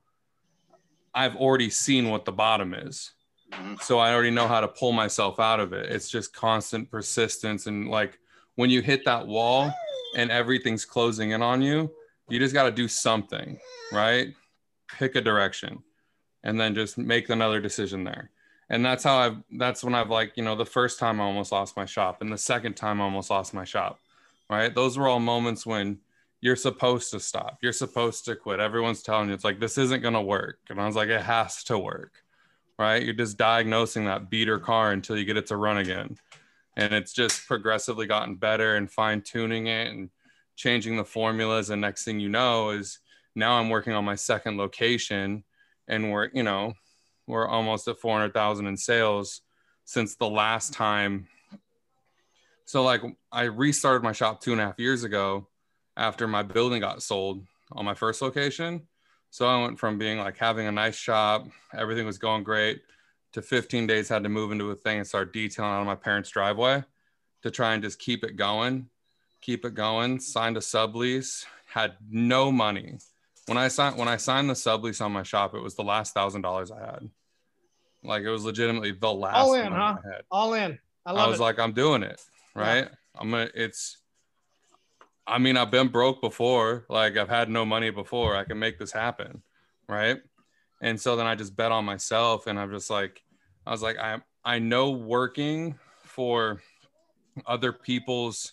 I've 1.15 1.37
already 1.37 1.71
seen 1.71 2.11
what 2.11 2.25
the 2.25 2.33
bottom 2.33 2.75
is. 2.75 3.13
Mhm. 3.51 3.83
So 3.83 3.99
I 3.99 4.13
already 4.13 4.31
know 4.31 4.47
how 4.47 4.61
to 4.61 4.69
pull 4.69 4.93
myself 4.93 5.41
out 5.41 5.61
of 5.61 5.73
it. 5.73 5.91
It's 5.91 6.09
just 6.09 6.33
constant 6.33 6.91
persistence 6.91 7.67
and 7.67 7.89
like 7.89 8.19
when 8.57 8.71
you 8.71 8.83
hit 8.83 9.05
that 9.05 9.27
wall 9.27 9.73
and 10.17 10.31
everything's 10.31 10.85
closing 10.85 11.31
in 11.33 11.43
on 11.43 11.61
you, 11.63 11.93
you 12.29 12.39
just 12.39 12.55
got 12.55 12.65
to 12.65 12.71
do 12.71 12.89
something, 12.89 13.59
right? 13.93 14.35
Pick 14.99 15.15
a 15.17 15.21
direction 15.21 15.83
and 16.43 16.59
then 16.59 16.75
just 16.75 16.99
make 16.99 17.29
another 17.31 17.61
decision 17.61 18.05
there. 18.05 18.31
And 18.69 18.85
that's 18.85 19.05
how 19.05 19.17
I've, 19.17 19.37
that's 19.53 19.85
when 19.85 19.95
I've 19.95 20.11
like, 20.11 20.37
you 20.37 20.43
know, 20.43 20.57
the 20.57 20.65
first 20.65 20.99
time 20.99 21.21
I 21.21 21.25
almost 21.25 21.53
lost 21.53 21.77
my 21.77 21.85
shop 21.85 22.21
and 22.21 22.33
the 22.33 22.39
second 22.39 22.75
time 22.75 23.01
I 23.01 23.05
almost 23.05 23.31
lost 23.31 23.55
my 23.55 23.65
shop, 23.65 24.01
right? 24.51 24.75
Those 24.75 24.99
were 24.99 25.07
all 25.07 25.21
moments 25.21 25.65
when 25.65 25.99
you're 26.41 26.57
supposed 26.57 27.11
to 27.13 27.21
stop. 27.21 27.59
You're 27.63 27.73
supposed 27.73 28.25
to 28.25 28.37
quit. 28.37 28.61
Everyone's 28.61 29.03
telling 29.03 29.29
you 29.29 29.35
it's 29.35 29.45
like, 29.45 29.61
this 29.61 29.79
isn't 29.79 30.03
going 30.03 30.15
to 30.15 30.21
work. 30.21 30.59
And 30.69 30.81
I 30.81 30.87
was 30.87 30.97
like, 30.97 31.09
it 31.09 31.23
has 31.23 31.63
to 31.65 31.79
work, 31.79 32.13
right? 32.79 33.03
You're 33.03 33.15
just 33.15 33.39
diagnosing 33.39 34.05
that 34.07 34.31
beater 34.31 34.59
car 34.59 34.93
until 34.93 35.17
you 35.17 35.25
get 35.25 35.37
it 35.37 35.47
to 35.47 35.57
run 35.57 35.79
again. 35.79 36.17
And 36.77 36.93
it's 36.93 37.13
just 37.13 37.47
progressively 37.47 38.07
gotten 38.07 38.35
better 38.35 38.77
and 38.77 38.91
fine 38.91 39.23
tuning 39.23 39.69
it 39.69 39.89
and 39.89 40.11
changing 40.57 40.97
the 40.97 41.05
formulas. 41.05 41.71
And 41.71 41.81
next 41.81 42.05
thing 42.05 42.21
you 42.21 42.29
know 42.29 42.71
is 42.71 42.99
now 43.35 43.59
I'm 43.59 43.71
working 43.71 43.93
on 43.93 44.05
my 44.05 44.17
second 44.17 44.57
location 44.59 45.45
and 45.89 46.11
we're, 46.11 46.31
you 46.35 46.43
know, 46.43 46.75
we're 47.27 47.47
almost 47.47 47.89
at 47.89 47.99
400,000 47.99 48.67
in 48.67 48.77
sales 48.77 49.43
since 49.85 50.17
the 50.17 50.29
last 50.29 50.73
time. 50.73 51.29
So 52.65 52.83
like 52.83 53.03
I 53.31 53.45
restarted 53.45 54.03
my 54.03 54.13
shop 54.13 54.41
two 54.41 54.53
and 54.53 54.61
a 54.61 54.65
half 54.65 54.79
years 54.79 55.05
ago 55.05 55.49
after 55.97 56.27
my 56.27 56.43
building 56.43 56.81
got 56.81 57.03
sold 57.03 57.47
on 57.73 57.85
my 57.85 57.95
first 57.95 58.23
location. 58.23 58.87
So 59.31 59.47
I 59.47 59.63
went 59.63 59.79
from 59.79 59.99
being 59.99 60.19
like 60.19 60.37
having 60.37 60.67
a 60.67 60.73
nice 60.73 60.97
shop, 60.97 61.47
everything 61.75 62.07
was 62.07 62.19
going 62.19 62.43
great, 62.43 62.83
to 63.33 63.43
15 63.43 63.87
days 63.87 64.09
had 64.09 64.23
to 64.23 64.29
move 64.29 64.51
into 64.51 64.71
a 64.71 64.75
thing 64.75 64.99
and 64.99 65.07
start 65.07 65.33
detailing 65.33 65.71
out 65.71 65.81
of 65.81 65.87
my 65.87 65.95
parents' 65.95 66.31
driveway 66.31 66.83
to 67.43 67.51
try 67.51 67.75
and 67.75 67.83
just 67.83 67.99
keep 67.99 68.25
it 68.25 68.37
going, 68.37 68.89
keep 69.41 69.65
it 69.65 69.75
going. 69.75 70.19
Signed 70.19 70.57
a 70.57 70.61
sublease, 70.61 71.45
had 71.67 71.97
no 72.09 72.51
money. 72.51 72.99
When 73.47 73.59
I 73.59 73.69
signed 73.69 73.99
when 73.99 74.09
I 74.09 74.17
signed 74.17 74.49
the 74.51 74.55
sublease 74.55 75.05
on 75.05 75.13
my 75.13 75.23
shop, 75.23 75.55
it 75.55 75.63
was 75.63 75.75
the 75.75 75.85
last 75.85 76.15
thousand 76.15 76.43
dollars 76.43 76.71
I 76.71 76.81
had. 76.81 77.11
Like 78.03 78.23
it 78.23 78.31
was 78.31 78.45
legitimately 78.45 78.93
the 78.93 79.13
last 79.13 79.37
All 79.37 79.55
in, 79.55 79.73
huh? 79.73 79.97
I 80.05 80.09
had. 80.09 80.23
All 80.31 80.55
in. 80.55 80.79
I 81.05 81.13
I, 81.13 81.27
was 81.27 81.39
it. 81.39 81.43
like, 81.43 81.59
I'm 81.59 81.73
doing 81.73 82.03
it, 82.03 82.21
right? 82.55 82.89
I'm 83.19 83.31
gonna. 83.31 83.49
It's. 83.55 83.99
I 85.27 85.39
mean, 85.39 85.57
I've 85.57 85.71
been 85.71 85.89
broke 85.89 86.21
before. 86.21 86.85
Like 86.89 87.17
I've 87.17 87.29
had 87.29 87.49
no 87.49 87.65
money 87.65 87.91
before. 87.91 88.37
I 88.37 88.45
can 88.45 88.59
make 88.59 88.79
this 88.79 88.93
happen, 88.93 89.43
right? 89.89 90.19
And 90.81 91.01
so 91.01 91.17
then 91.17 91.27
I 91.27 91.35
just 91.35 91.57
bet 91.57 91.73
on 91.73 91.85
myself, 91.85 92.47
and 92.47 92.59
I'm 92.59 92.71
just 92.71 92.91
like, 92.91 93.23
I 93.67 93.71
was 93.71 93.83
like, 93.83 93.99
I 93.99 94.21
I 94.45 94.59
know 94.59 94.91
working 94.91 95.79
for 96.05 96.61
other 97.47 97.73
people's, 97.73 98.53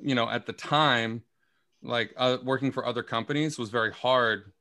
you 0.00 0.14
know, 0.14 0.28
at 0.28 0.46
the 0.46 0.52
time, 0.52 1.22
like 1.82 2.12
uh, 2.16 2.38
working 2.44 2.70
for 2.70 2.86
other 2.86 3.02
companies 3.02 3.58
was 3.58 3.70
very 3.70 3.92
hard 3.92 4.52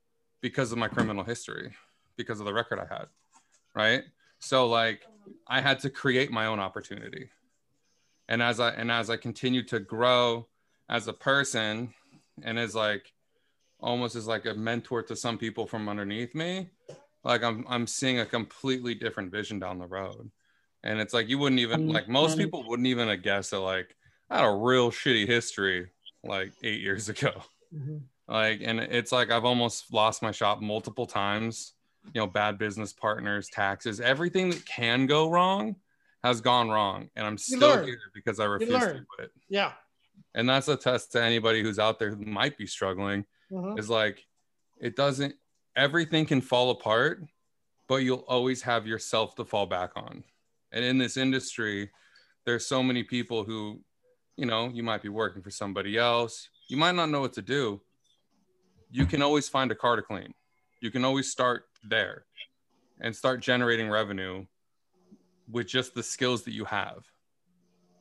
because 0.42 0.72
of 0.72 0.78
my 0.78 0.88
criminal 0.88 1.24
history, 1.24 1.74
because 2.18 2.40
of 2.40 2.46
the 2.46 2.54
record 2.54 2.80
I 2.80 2.94
had, 2.94 3.06
right? 3.76 4.04
So 4.40 4.68
like 4.68 5.02
I 5.48 5.62
had 5.62 5.80
to 5.80 5.90
create 5.90 6.32
my 6.32 6.46
own 6.48 6.60
opportunity. 6.60 7.30
And 8.28 8.42
as 8.42 8.60
I 8.60 8.72
and 8.72 8.92
as 8.92 9.10
I 9.10 9.18
continued 9.18 9.68
to 9.70 9.80
grow 9.80 10.48
as 10.90 11.08
a 11.08 11.14
person 11.14 11.94
and 12.44 12.58
as 12.60 12.76
like 12.76 13.12
almost 13.80 14.16
as 14.16 14.28
like 14.28 14.46
a 14.46 14.54
mentor 14.54 15.02
to 15.04 15.16
some 15.16 15.38
people 15.38 15.66
from 15.68 15.90
underneath 15.90 16.34
me, 16.36 16.70
like 17.24 17.44
I'm 17.44 17.66
I'm 17.68 17.88
seeing 17.88 18.20
a 18.20 18.26
completely 18.26 18.96
different 18.96 19.32
vision 19.32 19.60
down 19.60 19.80
the 19.80 19.88
road. 19.88 20.32
And 20.84 21.00
it's 21.00 21.14
like 21.14 21.30
you 21.30 21.38
wouldn't 21.38 21.60
even 21.62 21.88
like 21.88 22.08
most 22.08 22.38
people 22.38 22.64
wouldn't 22.68 22.88
even 22.88 23.08
have 23.10 23.22
guessed 23.22 23.52
that 23.52 23.60
like 23.60 23.96
I 24.30 24.38
had 24.38 24.46
a 24.46 24.56
real 24.56 24.92
shitty 24.92 25.28
history 25.28 25.90
like 26.24 26.54
eight 26.64 26.82
years 26.82 27.10
ago 27.10 27.32
Mhm. 27.76 28.02
like 28.28 28.62
and 28.64 28.80
it's 28.80 29.12
like 29.12 29.32
i've 29.32 29.46
almost 29.46 29.92
lost 29.92 30.22
my 30.22 30.32
shop 30.32 30.62
multiple 30.62 31.08
times 31.08 31.74
you 32.06 32.20
know 32.20 32.28
bad 32.28 32.58
business 32.58 32.94
partners 32.94 33.48
taxes 33.50 34.00
everything 34.02 34.50
that 34.50 34.66
can 34.66 35.06
go 35.06 35.30
wrong 35.30 35.76
has 36.24 36.40
gone 36.40 36.70
wrong. 36.70 37.10
And 37.16 37.26
i'm 37.26 37.38
still 37.38 37.84
here 37.84 37.98
because 38.14 38.40
i 38.40 38.46
refuse 38.46 38.70
to 38.80 39.06
quit. 39.16 39.32
Yeah. 39.50 39.74
and 40.36 40.48
that's 40.48 40.68
a 40.68 40.76
test 40.76 41.12
to 41.14 41.24
anybody 41.24 41.62
who's 41.64 41.80
out 41.80 42.00
there 42.00 42.10
who 42.14 42.24
might 42.26 42.58
be 42.58 42.68
struggling 42.68 43.26
Mhm. 43.52 43.78
is 43.80 43.90
like 43.90 44.26
it 44.80 44.96
doesn't 44.96 45.36
everything 45.76 46.26
can 46.26 46.42
fall 46.42 46.72
apart 46.72 47.24
but 47.88 47.98
you'll 47.98 48.26
always 48.28 48.62
have 48.62 48.88
yourself 48.88 49.36
to 49.36 49.44
fall 49.44 49.66
back 49.66 49.92
on. 49.98 50.24
And 50.72 50.86
in 50.86 50.98
this 50.98 51.18
industry 51.18 51.90
there's 52.46 52.66
so 52.66 52.82
many 52.82 53.04
people 53.04 53.44
who 53.44 53.82
you 54.38 54.46
know 54.46 54.70
you 54.70 54.82
might 54.84 55.02
be 55.04 55.10
working 55.10 55.42
for 55.44 55.52
somebody 55.52 55.98
else. 55.98 56.50
You 56.70 56.78
might 56.78 56.96
not 56.96 57.10
know 57.10 57.20
what 57.22 57.34
to 57.34 57.42
do. 57.42 57.82
You 58.90 59.06
can 59.06 59.22
always 59.22 59.48
find 59.50 59.72
a 59.72 59.76
car 59.76 59.96
to 59.98 60.02
clean 60.02 60.34
you 60.80 60.90
can 60.90 61.06
always 61.06 61.30
start 61.32 61.66
there 61.84 62.26
and 63.00 63.16
start 63.16 63.42
generating 63.42 63.90
revenue 63.90 64.46
with 65.50 65.68
just 65.68 65.94
the 65.94 66.04
skills 66.04 66.44
that 66.44 66.54
you 66.54 66.66
have 66.66 67.04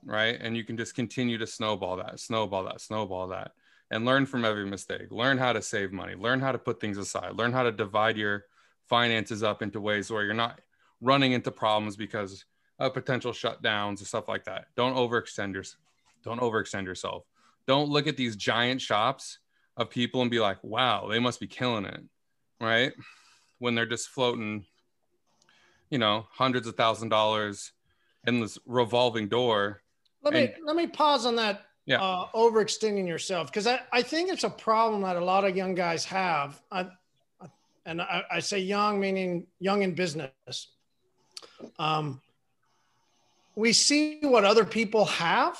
right? 0.04 0.38
And 0.40 0.56
you 0.56 0.64
can 0.64 0.76
just 0.76 0.94
continue 0.94 1.38
to 1.38 1.46
snowball 1.46 1.96
that 1.96 2.20
snowball 2.20 2.64
that 2.64 2.80
snowball 2.80 3.28
that 3.28 3.52
and 3.90 4.04
learn 4.04 4.26
from 4.26 4.44
every 4.44 4.66
mistake. 4.66 5.10
Learn 5.10 5.38
how 5.38 5.52
to 5.52 5.60
save 5.60 5.92
money. 5.92 6.14
Learn 6.14 6.40
how 6.40 6.52
to 6.52 6.58
put 6.58 6.80
things 6.80 6.98
aside. 6.98 7.34
Learn 7.34 7.52
how 7.52 7.64
to 7.64 7.72
divide 7.72 8.16
your 8.16 8.44
finances 8.88 9.42
up 9.42 9.62
into 9.62 9.80
ways 9.80 10.10
where 10.10 10.24
you're 10.24 10.34
not 10.34 10.60
running 11.00 11.32
into 11.32 11.50
problems 11.50 11.96
because 11.96 12.44
of 12.78 12.94
potential 12.94 13.32
shutdowns 13.32 14.00
or 14.00 14.04
stuff 14.04 14.28
like 14.28 14.44
that. 14.44 14.66
Don't 14.76 14.94
overextend 14.94 15.54
your 15.54 15.64
don't 16.22 16.40
overextend 16.40 16.84
yourself. 16.84 17.24
Don't 17.66 17.88
look 17.88 18.06
at 18.06 18.16
these 18.16 18.36
giant 18.36 18.80
shops 18.80 19.38
of 19.76 19.90
people 19.90 20.20
and 20.22 20.30
be 20.30 20.40
like 20.40 20.62
wow 20.62 21.08
they 21.08 21.18
must 21.18 21.40
be 21.40 21.46
killing 21.46 21.84
it 21.84 22.02
right 22.60 22.92
when 23.60 23.76
they're 23.76 23.86
just 23.86 24.08
floating 24.08 24.64
you 25.90 25.98
know 25.98 26.26
hundreds 26.32 26.66
of 26.66 26.74
thousand 26.74 27.08
dollars 27.10 27.72
in 28.26 28.40
this 28.40 28.58
revolving 28.66 29.28
door 29.28 29.80
Let 30.22 30.34
me 30.34 30.52
let 30.64 30.74
me 30.76 30.86
pause 30.88 31.24
on 31.26 31.36
that. 31.36 31.66
Yeah. 31.86 32.00
Uh, 32.02 32.26
overextending 32.34 33.08
yourself 33.08 33.46
because 33.48 33.66
I, 33.66 33.80
I 33.90 34.02
think 34.02 34.30
it's 34.30 34.44
a 34.44 34.50
problem 34.50 35.02
that 35.02 35.16
a 35.16 35.24
lot 35.24 35.44
of 35.44 35.56
young 35.56 35.74
guys 35.74 36.04
have. 36.04 36.60
I, 36.70 36.80
I- 37.40 37.48
and 37.86 38.02
I, 38.02 38.22
I 38.30 38.40
say 38.40 38.58
young 38.60 39.00
meaning 39.00 39.46
young 39.58 39.82
in 39.82 39.94
business. 39.94 40.30
Um, 41.78 42.20
we 43.56 43.72
see 43.72 44.18
what 44.20 44.44
other 44.44 44.64
people 44.66 45.06
have, 45.06 45.56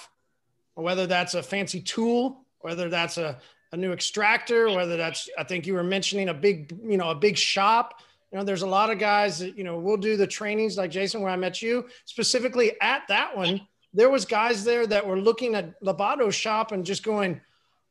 whether 0.75 1.07
that's 1.07 1.35
a 1.35 1.43
fancy 1.43 1.81
tool, 1.81 2.45
whether 2.61 2.91
that's 2.91 3.17
a, 3.17 3.39
a 3.73 3.77
new 3.77 3.93
extractor, 3.93 4.69
whether 4.71 4.97
that's, 4.97 5.29
I 5.39 5.45
think 5.45 5.67
you 5.67 5.75
were 5.75 5.85
mentioning 5.85 6.29
a 6.29 6.35
big, 6.35 6.77
you 6.85 6.97
know, 6.97 7.11
a 7.11 7.15
big 7.15 7.37
shop. 7.37 8.01
You 8.33 8.39
know, 8.39 8.45
there's 8.45 8.63
a 8.63 8.67
lot 8.67 8.91
of 8.91 8.99
guys 8.99 9.39
that, 9.41 9.57
you 9.57 9.65
know, 9.65 9.79
we'll 9.79 9.97
do 9.97 10.17
the 10.17 10.27
trainings 10.27 10.77
like 10.77 10.91
Jason, 10.91 11.21
where 11.21 11.33
I 11.33 11.37
met 11.37 11.63
you 11.63 11.89
specifically 12.05 12.73
at 12.81 13.03
that 13.09 13.37
one. 13.37 13.67
There 13.93 14.11
was 14.11 14.25
guys 14.25 14.65
there 14.65 14.87
that 14.87 15.07
were 15.07 15.19
looking 15.19 15.55
at 15.55 15.81
Lobato's 15.83 16.35
shop 16.35 16.73
and 16.73 16.85
just 16.85 17.03
going, 17.03 17.41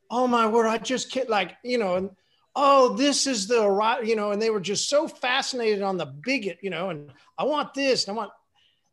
oh 0.10 0.28
my 0.28 0.48
word, 0.48 0.68
I 0.68 0.78
just 0.78 1.12
can't 1.12 1.30
like, 1.30 1.58
you 1.64 1.78
know, 1.78 1.96
and 1.96 2.10
oh, 2.56 2.96
this 2.96 3.28
is 3.28 3.48
the 3.48 4.00
you 4.04 4.16
know, 4.16 4.32
and 4.32 4.42
they 4.42 4.50
were 4.50 4.60
just 4.60 4.90
so 4.90 5.08
fascinated 5.08 5.82
on 5.82 5.98
the 5.98 6.06
bigot, 6.06 6.58
you 6.62 6.70
know, 6.70 6.90
and 6.90 7.12
I 7.38 7.44
want 7.44 7.74
this, 7.74 8.08
and 8.08 8.16
I 8.16 8.18
want, 8.18 8.32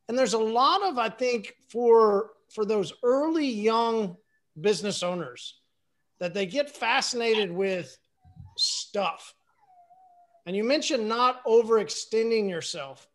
and 0.08 0.18
there's 0.18 0.34
a 0.34 0.38
lot 0.38 0.82
of, 0.82 0.98
I 0.98 1.08
think, 1.08 1.56
for 1.68 2.30
for 2.50 2.64
those 2.64 2.92
early 3.02 3.46
young 3.46 4.16
business 4.60 5.02
owners 5.02 5.54
that 6.18 6.34
they 6.34 6.46
get 6.46 6.70
fascinated 6.70 7.50
with 7.50 7.96
stuff. 8.56 9.34
And 10.46 10.54
you 10.56 10.64
mentioned 10.64 11.08
not 11.08 11.44
overextending 11.44 12.48
yourself. 12.48 13.08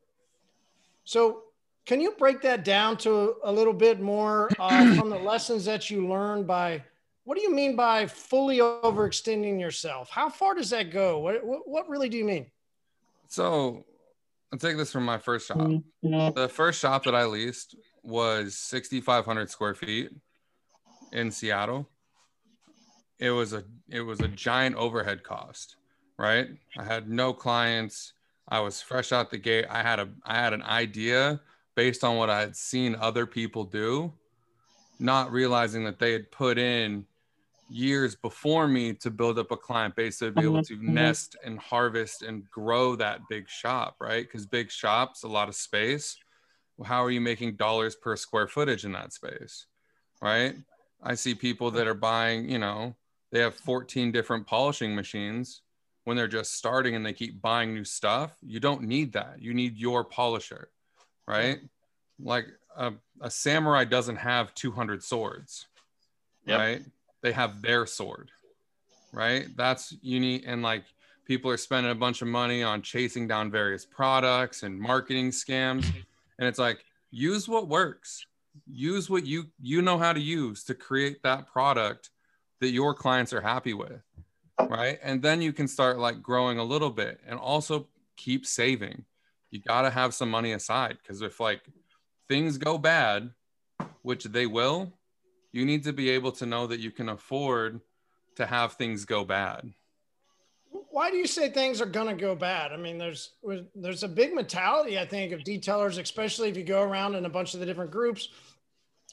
So, 1.04 1.44
can 1.86 2.00
you 2.00 2.12
break 2.12 2.42
that 2.42 2.64
down 2.64 2.98
to 2.98 3.36
a 3.44 3.52
little 3.52 3.74
bit 3.74 4.00
more 4.00 4.50
uh, 4.60 4.96
from 4.98 5.10
the 5.10 5.18
lessons 5.18 5.66
that 5.66 5.90
you 5.90 6.08
learned 6.08 6.46
by 6.46 6.84
what 7.24 7.38
do 7.38 7.44
you 7.44 7.54
mean 7.54 7.76
by 7.76 8.08
fully 8.08 8.58
overextending 8.58 9.60
yourself? 9.60 10.10
How 10.10 10.30
far 10.30 10.56
does 10.56 10.70
that 10.72 10.92
go? 10.92 11.20
What, 11.20 11.44
what, 11.46 11.68
what 11.68 11.90
really 11.90 12.10
do 12.10 12.18
you 12.18 12.26
mean? 12.26 12.48
So 13.28 13.86
I'll 14.52 14.60
take 14.60 14.78
this 14.78 14.92
from 14.92 15.06
my 15.06 15.18
first 15.18 15.48
shop. 15.48 15.70
The 16.02 16.50
first 16.52 16.82
shop 16.82 17.04
that 17.06 17.16
I 17.16 17.26
leased 17.26 17.76
was 18.04 18.58
6,500 18.58 19.50
square 19.50 19.76
feet 19.76 20.10
in 21.14 21.32
Seattle. 21.32 21.88
It 23.22 23.30
was 23.30 23.54
a 23.54 23.64
it 23.88 24.02
was 24.02 24.20
a 24.20 24.28
giant 24.28 24.76
overhead 24.76 25.24
cost, 25.24 25.76
right? 26.18 26.48
I 26.78 26.84
had 26.84 27.08
no 27.08 27.34
clients. 27.34 28.14
I 28.50 28.60
was 28.60 28.82
fresh 28.82 29.12
out 29.12 29.30
the 29.30 29.38
gate. 29.38 29.66
I 29.70 29.84
had 29.84 30.00
a 30.00 30.10
I 30.26 30.36
had 30.36 30.54
an 30.54 30.64
idea 30.64 31.40
based 31.76 32.04
on 32.04 32.18
what 32.18 32.32
I 32.32 32.40
had 32.40 32.56
seen 32.56 32.96
other 33.00 33.28
people 33.28 33.64
do, 33.64 34.12
not 35.00 35.32
realizing 35.32 35.84
that 35.86 36.00
they 36.00 36.14
had 36.14 36.32
put 36.32 36.58
in 36.58 37.06
years 37.70 38.16
before 38.16 38.68
me 38.68 38.94
to 38.94 39.12
build 39.12 39.38
up 39.40 39.52
a 39.52 39.58
client 39.58 39.96
base 39.96 40.18
to 40.20 40.32
be 40.32 40.42
able 40.42 40.64
to 40.64 40.76
mm-hmm. 40.76 40.94
nest 40.94 41.38
and 41.46 41.60
harvest 41.60 42.24
and 42.24 42.50
grow 42.50 42.96
that 42.96 43.22
big 43.30 43.48
shop, 43.48 43.96
right? 44.02 44.26
Because 44.26 44.48
big 44.48 44.72
shops, 44.72 45.24
a 45.24 45.28
lot 45.28 45.48
of 45.48 45.56
space. 45.56 46.18
How 46.84 47.04
are 47.04 47.12
you 47.12 47.22
making 47.22 47.56
dollars 47.56 47.96
per 47.96 48.16
square 48.16 48.48
footage 48.48 48.84
in 48.84 48.92
that 48.94 49.14
space, 49.14 49.68
right? 50.22 50.56
I 51.04 51.14
see 51.14 51.36
people 51.36 51.70
that 51.72 51.88
are 51.88 51.94
buying, 51.94 52.50
you 52.50 52.58
know, 52.58 52.96
they 53.32 53.40
have 53.40 53.56
14 53.56 54.12
different 54.12 54.46
polishing 54.48 54.96
machines 54.96 55.62
when 56.04 56.18
they're 56.18 56.28
just 56.28 56.56
starting 56.56 56.96
and 56.96 57.06
they 57.06 57.14
keep 57.14 57.42
buying 57.42 57.74
new 57.74 57.86
stuff. 57.86 58.36
You 58.42 58.60
don't 58.60 58.84
need 58.84 59.14
that. 59.14 59.36
You 59.40 59.54
need 59.54 59.78
your 59.78 60.04
polisher, 60.04 60.70
right? 61.28 61.60
Like 62.20 62.48
a, 62.76 62.94
a 63.22 63.30
samurai 63.30 63.86
doesn't 63.86 64.18
have 64.18 64.54
200 64.56 65.04
swords, 65.04 65.68
yep. 66.46 66.60
right? 66.60 66.82
they 67.22 67.32
have 67.32 67.62
their 67.62 67.86
sword, 67.86 68.32
right? 69.14 69.48
That's 69.56 69.96
unique. 70.02 70.44
And 70.46 70.62
like 70.62 70.84
people 71.26 71.52
are 71.52 71.58
spending 71.58 71.92
a 71.92 71.96
bunch 71.96 72.22
of 72.22 72.28
money 72.28 72.64
on 72.64 72.82
chasing 72.82 73.28
down 73.28 73.52
various 73.52 73.86
products 73.86 74.64
and 74.64 74.80
marketing 74.80 75.30
scams. 75.30 75.86
And 76.40 76.48
it's 76.48 76.60
like, 76.60 76.84
use 77.12 77.48
what 77.48 77.68
works. 77.68 78.26
Use 78.70 79.10
what 79.10 79.26
you 79.26 79.46
you 79.62 79.82
know 79.82 79.98
how 79.98 80.12
to 80.12 80.20
use 80.20 80.66
to 80.66 80.74
create 80.74 81.24
that 81.24 81.48
product 81.48 82.10
that 82.62 82.70
your 82.70 82.94
clients 82.94 83.34
are 83.34 83.42
happy 83.42 83.74
with. 83.74 84.02
Right. 84.60 85.00
And 85.04 85.22
then 85.22 85.42
you 85.42 85.52
can 85.52 85.68
start 85.68 86.00
like 86.00 86.22
growing 86.22 86.60
a 86.60 86.64
little 86.64 86.92
bit 86.92 87.20
and 87.28 87.38
also 87.38 87.88
keep 88.16 88.46
saving. 88.46 89.04
You 89.50 89.60
got 89.60 89.82
to 89.82 89.90
have 89.90 90.14
some 90.14 90.30
money 90.30 90.54
aside 90.54 90.98
because 91.02 91.22
if 91.22 91.40
like 91.40 91.62
things 92.30 92.58
go 92.58 92.78
bad, 92.78 93.32
which 94.04 94.24
they 94.26 94.46
will, 94.46 94.94
you 95.52 95.66
need 95.66 95.84
to 95.84 95.94
be 95.94 96.10
able 96.12 96.32
to 96.34 96.46
know 96.46 96.68
that 96.68 96.80
you 96.80 96.92
can 96.92 97.10
afford 97.10 97.82
to 98.38 98.46
have 98.46 98.74
things 98.74 99.04
go 99.04 99.26
bad 99.26 99.74
why 100.92 101.10
do 101.10 101.18
you 101.18 101.28
say 101.28 101.50
things 101.50 101.82
are 101.82 101.86
going 101.86 102.08
to 102.08 102.20
go 102.20 102.36
bad 102.36 102.72
i 102.72 102.78
mean 102.78 102.98
there's 102.98 103.32
there's 103.76 104.04
a 104.04 104.08
big 104.08 104.34
mentality 104.34 105.00
i 105.00 105.06
think 105.06 105.32
of 105.32 105.40
detailers 105.42 106.00
especially 106.00 106.50
if 106.50 106.58
you 106.58 106.64
go 106.64 106.82
around 106.82 107.16
in 107.16 107.26
a 107.26 107.30
bunch 107.30 107.54
of 107.54 107.60
the 107.60 107.66
different 107.66 107.92
groups 107.92 108.30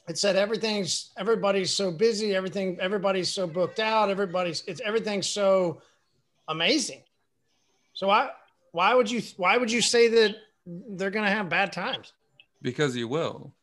it 0.09 0.17
said 0.17 0.35
everything's 0.35 1.11
everybody's 1.17 1.73
so 1.73 1.91
busy 1.91 2.35
everything 2.35 2.77
everybody's 2.81 3.29
so 3.29 3.47
booked 3.47 3.79
out 3.79 4.09
everybody's 4.09 4.63
it's 4.67 4.81
everything's 4.81 5.27
so 5.27 5.81
amazing 6.47 7.01
so 7.93 8.07
why 8.07 8.29
why 8.71 8.93
would 8.93 9.09
you 9.09 9.21
why 9.37 9.57
would 9.57 9.71
you 9.71 9.81
say 9.81 10.07
that 10.07 10.35
they're 10.65 11.11
going 11.11 11.25
to 11.25 11.31
have 11.31 11.47
bad 11.49 11.71
times 11.71 12.13
because 12.61 12.95
you 12.95 13.07
will 13.07 13.53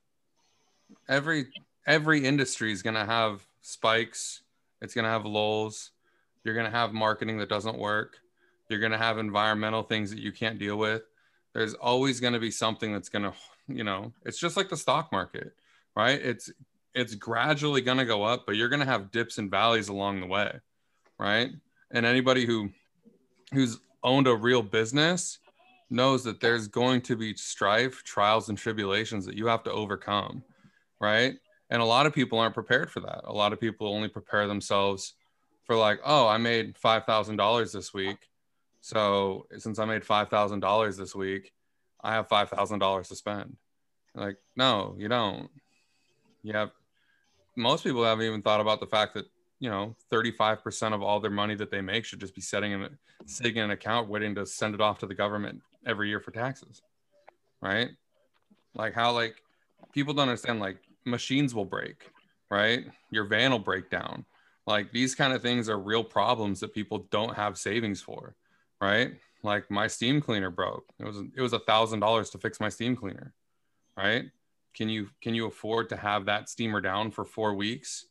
every 1.08 1.46
every 1.86 2.24
industry 2.24 2.72
is 2.72 2.82
going 2.82 2.94
to 2.94 3.04
have 3.04 3.46
spikes. 3.60 4.42
It's 4.82 4.94
going 4.94 5.04
to 5.04 5.10
have 5.10 5.24
lulls. 5.24 5.90
You're 6.44 6.54
going 6.54 6.70
to 6.70 6.76
have 6.76 6.92
marketing 6.92 7.38
that 7.38 7.48
doesn't 7.48 7.78
work. 7.78 8.18
You're 8.68 8.80
going 8.80 8.92
to 8.92 8.98
have 8.98 9.18
environmental 9.18 9.82
things 9.82 10.10
that 10.10 10.20
you 10.20 10.32
can't 10.32 10.58
deal 10.58 10.76
with. 10.76 11.02
There's 11.52 11.74
always 11.74 12.20
going 12.20 12.34
to 12.34 12.40
be 12.40 12.50
something 12.50 12.92
that's 12.92 13.08
going 13.08 13.24
to, 13.24 13.32
you 13.68 13.84
know, 13.84 14.12
it's 14.24 14.38
just 14.38 14.56
like 14.56 14.68
the 14.68 14.76
stock 14.76 15.10
market, 15.10 15.54
right? 15.96 16.20
It's 16.20 16.50
it's 16.94 17.14
gradually 17.14 17.80
going 17.80 17.98
to 17.98 18.04
go 18.04 18.22
up, 18.22 18.44
but 18.46 18.56
you're 18.56 18.68
going 18.68 18.80
to 18.80 18.86
have 18.86 19.10
dips 19.10 19.38
and 19.38 19.50
valleys 19.50 19.88
along 19.88 20.20
the 20.20 20.26
way, 20.26 20.50
right? 21.18 21.50
And 21.90 22.06
anybody 22.06 22.46
who 22.46 22.70
who's 23.52 23.78
owned 24.02 24.28
a 24.28 24.34
real 24.34 24.62
business 24.62 25.38
knows 25.90 26.24
that 26.24 26.40
there's 26.40 26.68
going 26.68 27.00
to 27.00 27.16
be 27.16 27.34
strife, 27.34 28.02
trials 28.04 28.48
and 28.48 28.58
tribulations 28.58 29.26
that 29.26 29.36
you 29.36 29.46
have 29.46 29.62
to 29.64 29.72
overcome, 29.72 30.42
right? 31.00 31.36
and 31.70 31.82
a 31.82 31.84
lot 31.84 32.06
of 32.06 32.14
people 32.14 32.38
aren't 32.38 32.54
prepared 32.54 32.90
for 32.90 33.00
that 33.00 33.22
a 33.24 33.32
lot 33.32 33.52
of 33.52 33.60
people 33.60 33.88
only 33.88 34.08
prepare 34.08 34.46
themselves 34.46 35.14
for 35.64 35.76
like 35.76 36.00
oh 36.04 36.26
i 36.26 36.36
made 36.36 36.74
$5000 36.76 37.72
this 37.72 37.92
week 37.92 38.18
so 38.80 39.46
since 39.58 39.78
i 39.78 39.84
made 39.84 40.02
$5000 40.02 40.96
this 40.96 41.14
week 41.14 41.52
i 42.02 42.12
have 42.12 42.28
$5000 42.28 43.08
to 43.08 43.16
spend 43.16 43.56
like 44.14 44.36
no 44.56 44.94
you 44.98 45.08
don't 45.08 45.50
have 46.52 46.70
most 47.56 47.84
people 47.84 48.04
haven't 48.04 48.26
even 48.26 48.42
thought 48.42 48.60
about 48.60 48.80
the 48.80 48.86
fact 48.86 49.14
that 49.14 49.26
you 49.60 49.70
know 49.70 49.94
35% 50.12 50.92
of 50.92 51.02
all 51.02 51.20
their 51.20 51.30
money 51.30 51.54
that 51.54 51.70
they 51.70 51.80
make 51.80 52.04
should 52.04 52.20
just 52.20 52.34
be 52.34 52.40
sitting 52.40 52.72
in 52.72 52.88
sitting 53.24 53.56
in 53.56 53.64
an 53.64 53.70
account 53.70 54.08
waiting 54.08 54.34
to 54.34 54.44
send 54.46 54.74
it 54.74 54.80
off 54.80 54.98
to 54.98 55.06
the 55.06 55.14
government 55.14 55.60
every 55.86 56.08
year 56.08 56.20
for 56.20 56.30
taxes 56.30 56.82
right 57.62 57.90
like 58.74 58.94
how 58.94 59.12
like 59.12 59.42
people 59.92 60.12
don't 60.12 60.28
understand 60.28 60.60
like 60.60 60.78
machines 61.06 61.54
will 61.54 61.64
break, 61.64 62.10
right? 62.50 62.84
Your 63.10 63.24
van 63.24 63.52
will 63.52 63.58
break 63.58 63.90
down. 63.90 64.24
Like 64.66 64.92
these 64.92 65.14
kind 65.14 65.32
of 65.32 65.42
things 65.42 65.68
are 65.68 65.78
real 65.78 66.04
problems 66.04 66.60
that 66.60 66.74
people 66.74 67.06
don't 67.10 67.34
have 67.34 67.56
savings 67.56 68.02
for, 68.02 68.34
right? 68.80 69.12
Like 69.42 69.70
my 69.70 69.86
steam 69.86 70.20
cleaner 70.20 70.50
broke. 70.50 70.84
It 70.98 71.06
was 71.06 71.18
it 71.36 71.40
was 71.40 71.52
a 71.52 71.60
thousand 71.60 72.00
dollars 72.00 72.30
to 72.30 72.38
fix 72.38 72.60
my 72.60 72.68
steam 72.68 72.96
cleaner, 72.96 73.32
right? 73.96 74.24
Can 74.76 74.88
you 74.88 75.08
can 75.22 75.34
you 75.34 75.46
afford 75.46 75.88
to 75.88 75.96
have 75.96 76.26
that 76.26 76.48
steamer 76.48 76.80
down 76.80 77.10
for 77.10 77.24
four 77.24 77.54
weeks, 77.54 78.06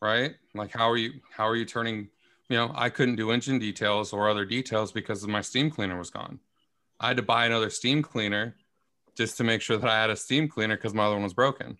right? 0.00 0.34
Like 0.54 0.72
how 0.72 0.88
are 0.90 0.96
you 0.96 1.14
how 1.30 1.46
are 1.48 1.56
you 1.56 1.64
turning? 1.64 2.08
You 2.48 2.56
know, 2.56 2.72
I 2.74 2.90
couldn't 2.90 3.16
do 3.16 3.32
engine 3.32 3.58
details 3.58 4.12
or 4.12 4.30
other 4.30 4.44
details 4.44 4.92
because 4.92 5.26
my 5.26 5.40
steam 5.40 5.68
cleaner 5.68 5.98
was 5.98 6.10
gone. 6.10 6.38
I 7.00 7.08
had 7.08 7.16
to 7.16 7.22
buy 7.24 7.46
another 7.46 7.70
steam 7.70 8.02
cleaner 8.02 8.54
just 9.16 9.36
to 9.38 9.44
make 9.44 9.62
sure 9.62 9.76
that 9.76 9.90
I 9.90 10.00
had 10.00 10.10
a 10.10 10.16
steam 10.16 10.48
cleaner 10.48 10.76
because 10.76 10.94
my 10.94 11.06
other 11.06 11.16
one 11.16 11.24
was 11.24 11.34
broken 11.34 11.76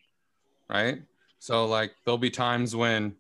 right? 0.68 1.03
So 1.39 1.66
like 1.66 1.95
there'll 2.05 2.18
be 2.18 2.31
times 2.31 2.74
when 2.74 3.14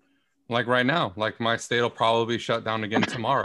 like 0.48 0.66
right 0.66 0.86
now, 0.86 1.12
like 1.16 1.40
my 1.40 1.56
state 1.56 1.80
will 1.80 1.90
probably 1.90 2.38
shut 2.38 2.64
down 2.64 2.84
again 2.84 3.02
tomorrow. 3.02 3.44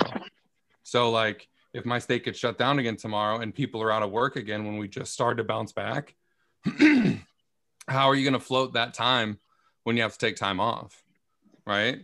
So 0.84 1.09
like 1.12 1.47
if 1.74 1.86
my 1.86 1.99
state 1.99 2.26
gets 2.26 2.39
shut 2.39 2.57
down 2.57 2.80
again 2.80 2.97
tomorrow 2.97 3.39
and 3.39 3.53
people 3.53 3.82
are 3.82 3.91
out 3.91 4.03
of 4.03 4.12
work 4.12 4.36
again 4.36 4.66
when 4.66 4.78
we 4.78 4.88
just 4.88 5.14
started 5.14 5.38
to 5.38 5.43
bounce 5.43 5.72
back, 5.72 6.16
how 7.88 8.07
are 8.07 8.15
you 8.15 8.23
going 8.23 8.39
to 8.39 8.45
float 8.45 8.73
that 8.73 8.93
time 8.93 9.39
when 9.84 9.95
you 9.95 10.03
have 10.03 10.13
to 10.13 10.19
take 10.19 10.36
time 10.36 10.59
off? 10.59 11.03
Right? 11.65 12.01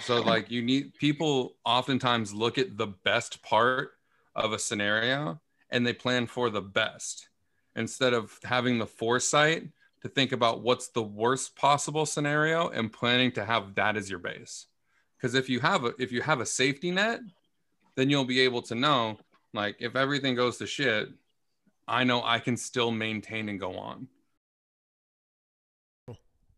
So 0.00 0.20
like 0.20 0.50
you 0.50 0.62
need 0.62 0.94
people 0.94 1.56
oftentimes 1.64 2.32
look 2.32 2.58
at 2.58 2.76
the 2.76 2.86
best 2.86 3.42
part 3.42 3.92
of 4.34 4.52
a 4.52 4.58
scenario 4.58 5.40
and 5.70 5.86
they 5.86 5.92
plan 5.92 6.26
for 6.26 6.50
the 6.50 6.62
best 6.62 7.28
instead 7.76 8.12
of 8.14 8.38
having 8.44 8.78
the 8.78 8.86
foresight 8.86 9.68
to 10.02 10.08
think 10.08 10.32
about 10.32 10.62
what's 10.62 10.88
the 10.88 11.02
worst 11.02 11.56
possible 11.56 12.06
scenario 12.06 12.68
and 12.68 12.92
planning 12.92 13.32
to 13.32 13.44
have 13.44 13.74
that 13.74 13.96
as 13.96 14.10
your 14.10 14.18
base. 14.18 14.66
Because 15.16 15.34
if 15.34 15.48
you 15.48 15.60
have 15.60 15.84
a 15.84 15.92
if 15.98 16.10
you 16.10 16.20
have 16.22 16.40
a 16.40 16.46
safety 16.46 16.90
net, 16.90 17.20
then 17.94 18.10
you'll 18.10 18.24
be 18.24 18.40
able 18.40 18.62
to 18.62 18.74
know 18.74 19.18
like 19.54 19.76
if 19.78 19.94
everything 19.94 20.34
goes 20.34 20.58
to 20.58 20.66
shit, 20.66 21.08
I 21.86 22.04
know 22.04 22.22
I 22.24 22.38
can 22.38 22.56
still 22.56 22.90
maintain 22.90 23.48
and 23.48 23.60
go 23.60 23.76
on. 23.76 24.08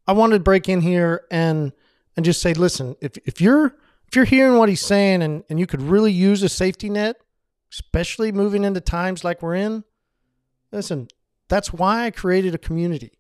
I 0.07 0.12
wanted 0.12 0.38
to 0.38 0.44
break 0.44 0.68
in 0.68 0.80
here 0.80 1.24
and 1.30 1.72
and 2.16 2.24
just 2.24 2.40
say, 2.40 2.55
listen, 2.55 2.96
if 3.00 3.16
if 3.24 3.40
you're 3.40 3.76
if 4.07 4.16
you're 4.16 4.24
hearing 4.24 4.59
what 4.59 4.68
he's 4.68 4.80
saying 4.80 5.22
and, 5.22 5.44
and 5.48 5.59
you 5.59 5.66
could 5.66 5.82
really 5.82 6.12
use 6.12 6.42
a 6.42 6.48
safety 6.48 6.88
net, 6.88 7.16
especially 7.72 8.30
moving 8.30 8.64
into 8.64 8.80
times 8.80 9.24
like 9.24 9.42
we're 9.42 9.57
in, 9.57 9.84
listen, 10.70 11.09
that's 11.48 11.72
why 11.72 12.05
I 12.05 12.11
created 12.11 12.55
a 12.55 12.59
community. 12.59 13.18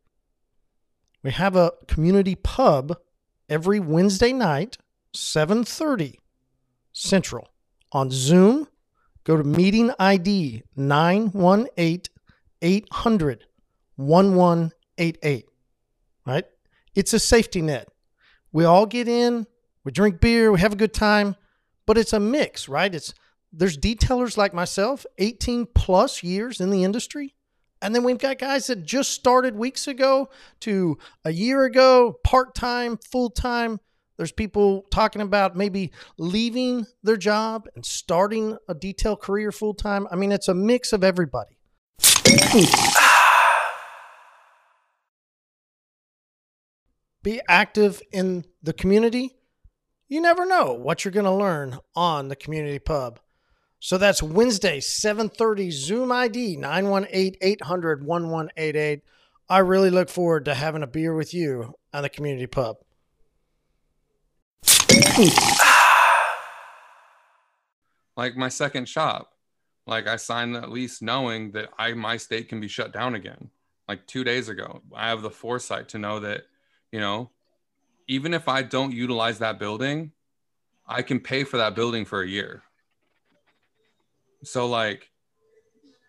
We 1.22 1.32
have 1.32 1.56
a 1.56 1.72
community 1.88 2.34
pub 2.34 2.96
every 3.48 3.80
Wednesday 3.80 4.32
night, 4.32 4.76
7:30 5.14 6.18
Central 6.92 7.48
on 7.92 8.10
Zoom. 8.10 8.68
Go 9.24 9.38
to 9.38 9.44
meeting 9.44 9.90
ID 9.98 10.62
918 10.76 12.02
800 12.60 13.46
1188. 13.96 15.46
Right? 16.26 16.44
It's 16.94 17.12
a 17.12 17.18
safety 17.18 17.62
net. 17.62 17.88
We 18.52 18.64
all 18.64 18.86
get 18.86 19.08
in, 19.08 19.46
we 19.84 19.92
drink 19.92 20.20
beer, 20.20 20.52
we 20.52 20.60
have 20.60 20.72
a 20.72 20.76
good 20.76 20.94
time, 20.94 21.36
but 21.86 21.98
it's 21.98 22.12
a 22.12 22.20
mix, 22.20 22.68
right? 22.68 22.94
It's 22.94 23.14
there's 23.52 23.78
detailers 23.78 24.36
like 24.36 24.52
myself, 24.52 25.06
18 25.18 25.66
plus 25.74 26.22
years 26.22 26.60
in 26.60 26.70
the 26.70 26.82
industry. 26.82 27.34
And 27.80 27.94
then 27.94 28.02
we've 28.02 28.18
got 28.18 28.38
guys 28.38 28.66
that 28.68 28.82
just 28.82 29.10
started 29.10 29.54
weeks 29.54 29.86
ago 29.86 30.28
to 30.60 30.98
a 31.24 31.30
year 31.30 31.64
ago, 31.64 32.18
part 32.24 32.54
time, 32.54 32.96
full 32.96 33.30
time. 33.30 33.78
There's 34.16 34.32
people 34.32 34.86
talking 34.90 35.22
about 35.22 35.56
maybe 35.56 35.92
leaving 36.16 36.86
their 37.02 37.16
job 37.16 37.68
and 37.74 37.84
starting 37.84 38.56
a 38.68 38.74
detail 38.74 39.16
career 39.16 39.52
full 39.52 39.74
time. 39.74 40.08
I 40.10 40.16
mean, 40.16 40.32
it's 40.32 40.48
a 40.48 40.54
mix 40.54 40.92
of 40.92 41.04
everybody. 41.04 41.58
Be 47.24 47.40
active 47.48 48.02
in 48.12 48.44
the 48.62 48.74
community. 48.74 49.34
You 50.08 50.20
never 50.20 50.44
know 50.44 50.74
what 50.74 51.04
you're 51.04 51.12
going 51.12 51.24
to 51.24 51.32
learn 51.32 51.78
on 51.96 52.28
the 52.28 52.36
community 52.36 52.78
pub. 52.78 53.18
So 53.80 53.96
that's 53.96 54.22
Wednesday, 54.22 54.78
7:30 54.78 55.72
Zoom 55.72 56.12
ID 56.12 56.58
918-800-1188. 56.58 59.00
I 59.48 59.58
really 59.58 59.88
look 59.88 60.10
forward 60.10 60.44
to 60.44 60.54
having 60.54 60.82
a 60.82 60.86
beer 60.86 61.14
with 61.14 61.32
you 61.32 61.72
on 61.94 62.02
the 62.02 62.10
community 62.10 62.46
pub. 62.46 62.76
Like 68.16 68.36
my 68.36 68.48
second 68.48 68.88
shop, 68.88 69.32
like 69.88 70.06
I 70.06 70.14
signed 70.14 70.54
the 70.54 70.68
lease 70.68 71.02
knowing 71.02 71.50
that 71.52 71.70
I 71.76 71.94
my 71.94 72.16
state 72.16 72.48
can 72.48 72.60
be 72.60 72.68
shut 72.68 72.92
down 72.92 73.16
again. 73.16 73.50
Like 73.88 74.06
2 74.06 74.22
days 74.22 74.48
ago, 74.48 74.82
I 74.94 75.08
have 75.08 75.22
the 75.22 75.30
foresight 75.30 75.88
to 75.88 75.98
know 75.98 76.20
that, 76.20 76.44
you 76.94 77.00
know, 77.00 77.28
even 78.06 78.32
if 78.34 78.46
I 78.48 78.62
don't 78.62 78.92
utilize 78.92 79.40
that 79.40 79.58
building, 79.58 80.12
I 80.86 81.02
can 81.02 81.18
pay 81.18 81.42
for 81.42 81.56
that 81.56 81.74
building 81.74 82.04
for 82.04 82.22
a 82.22 82.28
year. 82.28 82.62
So 84.44 84.68
like 84.68 85.10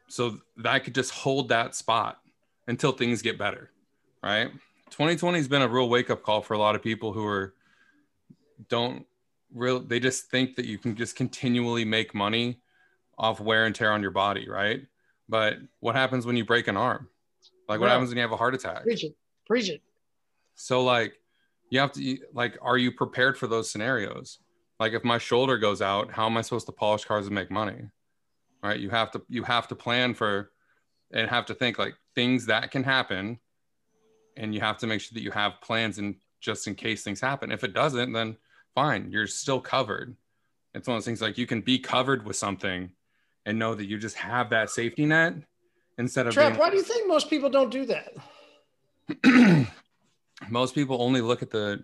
so 0.08 0.38
that 0.58 0.72
I 0.72 0.78
could 0.78 0.94
just 0.94 1.10
hold 1.10 1.50
that 1.50 1.74
spot 1.74 2.20
until 2.68 2.92
things 2.92 3.24
get 3.24 3.40
better, 3.40 3.72
right? 4.22 4.52
2020 4.92 5.40
has 5.40 5.48
been 5.48 5.64
a 5.64 5.68
real 5.68 5.90
wake 5.90 6.12
up 6.12 6.22
call 6.22 6.44
for 6.44 6.54
a 6.54 6.60
lot 6.60 6.76
of 6.76 6.84
people 6.84 7.12
who 7.14 7.26
are 7.26 7.56
don't 8.70 9.08
real 9.56 9.80
they 9.80 10.00
just 10.00 10.30
think 10.30 10.56
that 10.56 10.66
you 10.66 10.78
can 10.78 10.96
just 10.96 11.16
continually 11.16 11.84
make 11.84 12.14
money 12.14 12.60
off 13.18 13.40
wear 13.40 13.66
and 13.66 13.74
tear 13.74 13.92
on 13.92 14.04
your 14.04 14.12
body, 14.12 14.48
right? 14.48 14.82
But 15.28 15.58
what 15.80 15.96
happens 15.96 16.28
when 16.28 16.38
you 16.38 16.46
break 16.46 16.68
an 16.68 16.78
arm? 16.78 17.10
Like 17.68 17.80
what 17.80 17.88
Yeah. 17.88 17.94
happens 17.94 18.10
when 18.10 18.18
you 18.18 18.22
have 18.22 18.34
a 18.34 18.38
heart 18.38 18.54
attack? 18.54 18.84
Preach 18.84 19.04
it. 19.04 19.16
Preach 19.48 19.70
it. 19.70 19.82
So 20.56 20.84
like 20.84 21.14
you 21.70 21.80
have 21.80 21.92
to 21.94 22.18
like 22.34 22.58
are 22.62 22.78
you 22.78 22.92
prepared 22.92 23.38
for 23.38 23.48
those 23.48 23.70
scenarios? 23.70 24.40
Like 24.80 24.94
if 24.94 25.04
my 25.04 25.18
shoulder 25.18 25.58
goes 25.58 25.82
out, 25.82 26.12
how 26.12 26.26
am 26.26 26.38
I 26.38 26.42
supposed 26.42 26.66
to 26.66 26.72
polish 26.72 27.06
cars 27.06 27.28
and 27.28 27.36
make 27.36 27.52
money? 27.52 27.82
Right? 28.64 28.80
You 28.80 28.90
have 28.90 29.12
to 29.12 29.22
you 29.30 29.44
have 29.44 29.68
to 29.70 29.76
plan 29.76 30.14
for 30.14 30.52
and 31.12 31.30
have 31.30 31.46
to 31.46 31.54
think 31.54 31.78
like 31.78 31.96
things 32.16 32.46
that 32.48 32.72
can 32.72 32.84
happen 32.84 33.40
and 34.38 34.54
you 34.54 34.62
have 34.62 34.78
to 34.78 34.88
make 34.88 35.02
sure 35.02 35.14
that 35.14 35.22
you 35.22 35.32
have 35.32 35.62
plans 35.62 35.98
and 35.98 36.16
just 36.42 36.68
in 36.68 36.76
case 36.76 37.04
things 37.04 37.22
happen. 37.22 37.52
If 37.52 37.64
it 37.64 37.74
doesn't, 37.74 38.12
then 38.12 38.38
fine, 38.74 39.12
you're 39.12 39.28
still 39.28 39.62
covered. 39.62 40.16
It's 40.74 40.88
one 40.88 40.98
of 40.98 41.02
those 41.02 41.06
things 41.06 41.22
like 41.22 41.38
you 41.38 41.48
can 41.48 41.62
be 41.62 41.80
covered 41.80 42.26
with 42.26 42.36
something 42.36 42.92
and 43.46 43.58
know 43.58 43.76
that 43.76 43.86
you 43.86 43.98
just 43.98 44.18
have 44.18 44.50
that 44.50 44.70
safety 44.70 45.06
net 45.06 45.36
instead 45.98 46.28
of 46.28 46.34
Trap, 46.34 46.54
being 46.54 46.60
why 46.60 46.70
do 46.70 46.78
you 46.78 46.84
think 46.84 47.08
most 47.08 47.30
people 47.30 47.50
don't 47.50 47.72
do 47.72 47.86
that? 47.86 48.14
most 50.50 50.76
people 50.76 51.02
only 51.02 51.22
look 51.22 51.42
at 51.42 51.52
the 51.52 51.84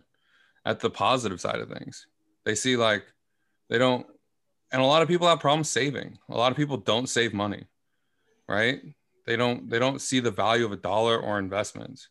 at 0.65 0.79
the 0.79 0.89
positive 0.89 1.41
side 1.41 1.59
of 1.59 1.69
things. 1.69 2.07
They 2.45 2.55
see 2.55 2.75
like 2.77 3.05
they 3.69 3.77
don't 3.77 4.05
and 4.71 4.81
a 4.81 4.85
lot 4.85 5.01
of 5.01 5.07
people 5.07 5.27
have 5.27 5.39
problems 5.39 5.69
saving. 5.69 6.17
A 6.29 6.37
lot 6.37 6.51
of 6.51 6.57
people 6.57 6.77
don't 6.77 7.07
save 7.07 7.33
money 7.33 7.65
right? 8.47 8.81
They 9.25 9.37
don't 9.37 9.69
they 9.69 9.79
don't 9.79 10.01
see 10.01 10.19
the 10.19 10.31
value 10.31 10.65
of 10.65 10.71
a 10.73 10.77
dollar 10.77 11.17
or 11.17 11.39
investments. 11.39 12.09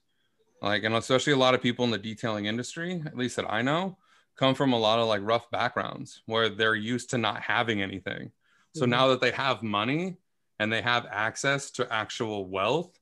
Like 0.62 0.84
and 0.84 0.94
especially 0.94 1.32
a 1.34 1.36
lot 1.36 1.54
of 1.54 1.60
people 1.62 1.84
in 1.84 1.90
the 1.90 1.98
detailing 1.98 2.46
industry 2.46 3.02
at 3.06 3.16
least 3.16 3.36
that 3.36 3.50
i 3.50 3.62
know 3.62 3.96
come 4.36 4.54
from 4.54 4.72
a 4.72 4.78
lot 4.78 4.98
of 4.98 5.06
like 5.06 5.20
rough 5.22 5.50
backgrounds 5.50 6.22
where 6.26 6.48
they're 6.48 6.74
used 6.74 7.10
to 7.10 7.18
not 7.18 7.42
having 7.42 7.82
anything. 7.82 8.30
So 8.74 8.86
Mhm. 8.86 8.90
now 8.90 9.08
that 9.08 9.20
they 9.20 9.32
have 9.32 9.62
money 9.62 10.16
and 10.58 10.72
they 10.72 10.80
have 10.80 11.06
access 11.10 11.70
to 11.72 11.92
actual 11.92 12.46
wealth 12.48 12.98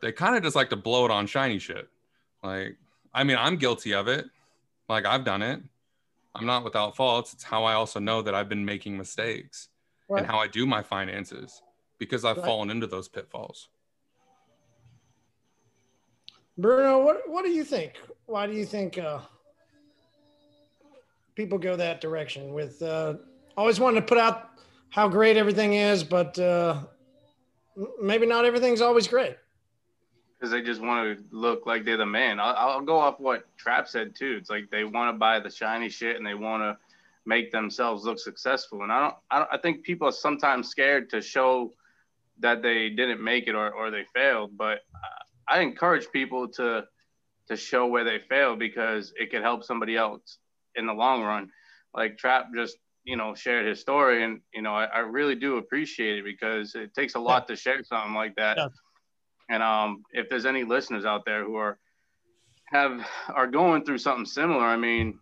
they 0.00 0.12
kind 0.12 0.36
of 0.36 0.42
just 0.42 0.54
like 0.56 0.70
to 0.70 0.76
blow 0.76 1.04
it 1.04 1.10
on 1.10 1.26
shiny 1.26 1.58
shit 1.58 1.88
like, 2.42 2.76
I 3.12 3.24
mean, 3.24 3.36
I'm 3.38 3.56
guilty 3.56 3.94
of 3.94 4.08
it. 4.08 4.26
Like, 4.88 5.06
I've 5.06 5.24
done 5.24 5.42
it. 5.42 5.60
I'm 6.34 6.46
not 6.46 6.64
without 6.64 6.96
faults. 6.96 7.32
It's 7.32 7.42
how 7.42 7.64
I 7.64 7.74
also 7.74 7.98
know 7.98 8.22
that 8.22 8.34
I've 8.34 8.48
been 8.48 8.64
making 8.64 8.96
mistakes 8.96 9.68
Right. 10.08 10.20
and 10.20 10.26
how 10.26 10.38
I 10.38 10.46
do 10.46 10.66
my 10.66 10.82
finances 10.82 11.62
because 11.98 12.24
I've 12.24 12.36
Right. 12.36 12.46
fallen 12.46 12.70
into 12.70 12.86
those 12.86 13.08
pitfalls. 13.08 13.68
Bruno, 16.56 17.04
what 17.04 17.28
what 17.28 17.44
do 17.44 17.50
you 17.50 17.64
think? 17.64 18.00
Why 18.26 18.46
do 18.46 18.52
you 18.52 18.66
think 18.66 18.98
uh, 18.98 19.20
people 21.36 21.56
go 21.56 21.76
that 21.76 22.00
direction 22.00 22.52
with 22.52 22.82
uh, 22.82 23.14
always 23.56 23.78
wanting 23.78 24.00
to 24.00 24.06
put 24.06 24.18
out 24.18 24.50
how 24.90 25.06
great 25.08 25.36
everything 25.36 25.74
is, 25.74 26.02
but 26.02 26.36
uh, 26.38 26.80
maybe 28.00 28.26
not 28.26 28.44
everything's 28.44 28.80
always 28.80 29.06
great. 29.06 29.36
Because 30.38 30.52
they 30.52 30.62
just 30.62 30.80
want 30.80 31.18
to 31.18 31.24
look 31.36 31.66
like 31.66 31.84
they're 31.84 31.96
the 31.96 32.06
man. 32.06 32.38
I'll, 32.38 32.54
I'll 32.56 32.80
go 32.80 32.98
off 32.98 33.18
what 33.18 33.44
Trap 33.56 33.88
said 33.88 34.14
too. 34.14 34.36
It's 34.40 34.50
like 34.50 34.70
they 34.70 34.84
want 34.84 35.14
to 35.14 35.18
buy 35.18 35.40
the 35.40 35.50
shiny 35.50 35.88
shit 35.88 36.16
and 36.16 36.24
they 36.24 36.34
want 36.34 36.62
to 36.62 36.76
make 37.26 37.50
themselves 37.50 38.04
look 38.04 38.18
successful. 38.18 38.82
And 38.82 38.92
I 38.92 39.00
don't, 39.00 39.14
I 39.30 39.38
don't, 39.38 39.48
I 39.52 39.58
think 39.58 39.82
people 39.82 40.08
are 40.08 40.12
sometimes 40.12 40.68
scared 40.68 41.10
to 41.10 41.20
show 41.20 41.72
that 42.38 42.62
they 42.62 42.88
didn't 42.90 43.22
make 43.22 43.48
it 43.48 43.54
or, 43.54 43.70
or 43.72 43.90
they 43.90 44.04
failed. 44.14 44.56
But 44.56 44.80
I 45.48 45.60
encourage 45.60 46.10
people 46.12 46.48
to 46.48 46.84
to 47.48 47.56
show 47.56 47.86
where 47.86 48.04
they 48.04 48.18
failed 48.18 48.58
because 48.58 49.12
it 49.16 49.30
could 49.30 49.40
help 49.40 49.64
somebody 49.64 49.96
else 49.96 50.38
in 50.76 50.86
the 50.86 50.92
long 50.92 51.22
run. 51.22 51.50
Like 51.94 52.18
Trap 52.18 52.48
just 52.54 52.76
you 53.04 53.16
know 53.16 53.34
shared 53.34 53.66
his 53.66 53.80
story, 53.80 54.22
and 54.22 54.40
you 54.52 54.62
know 54.62 54.74
I, 54.74 54.84
I 54.84 54.98
really 55.00 55.34
do 55.34 55.56
appreciate 55.56 56.18
it 56.18 56.24
because 56.24 56.74
it 56.74 56.94
takes 56.94 57.14
a 57.14 57.20
lot 57.20 57.48
to 57.48 57.56
share 57.56 57.82
something 57.82 58.14
like 58.14 58.36
that. 58.36 58.56
Yeah. 58.58 58.68
And 59.48 59.62
um, 59.62 60.02
if 60.12 60.28
there's 60.28 60.46
any 60.46 60.64
listeners 60.64 61.04
out 61.04 61.24
there 61.24 61.44
who 61.44 61.56
are 61.56 61.78
have 62.66 63.00
are 63.34 63.46
going 63.46 63.84
through 63.84 63.98
something 63.98 64.26
similar, 64.26 64.64
I 64.64 64.76
mean, 64.76 65.18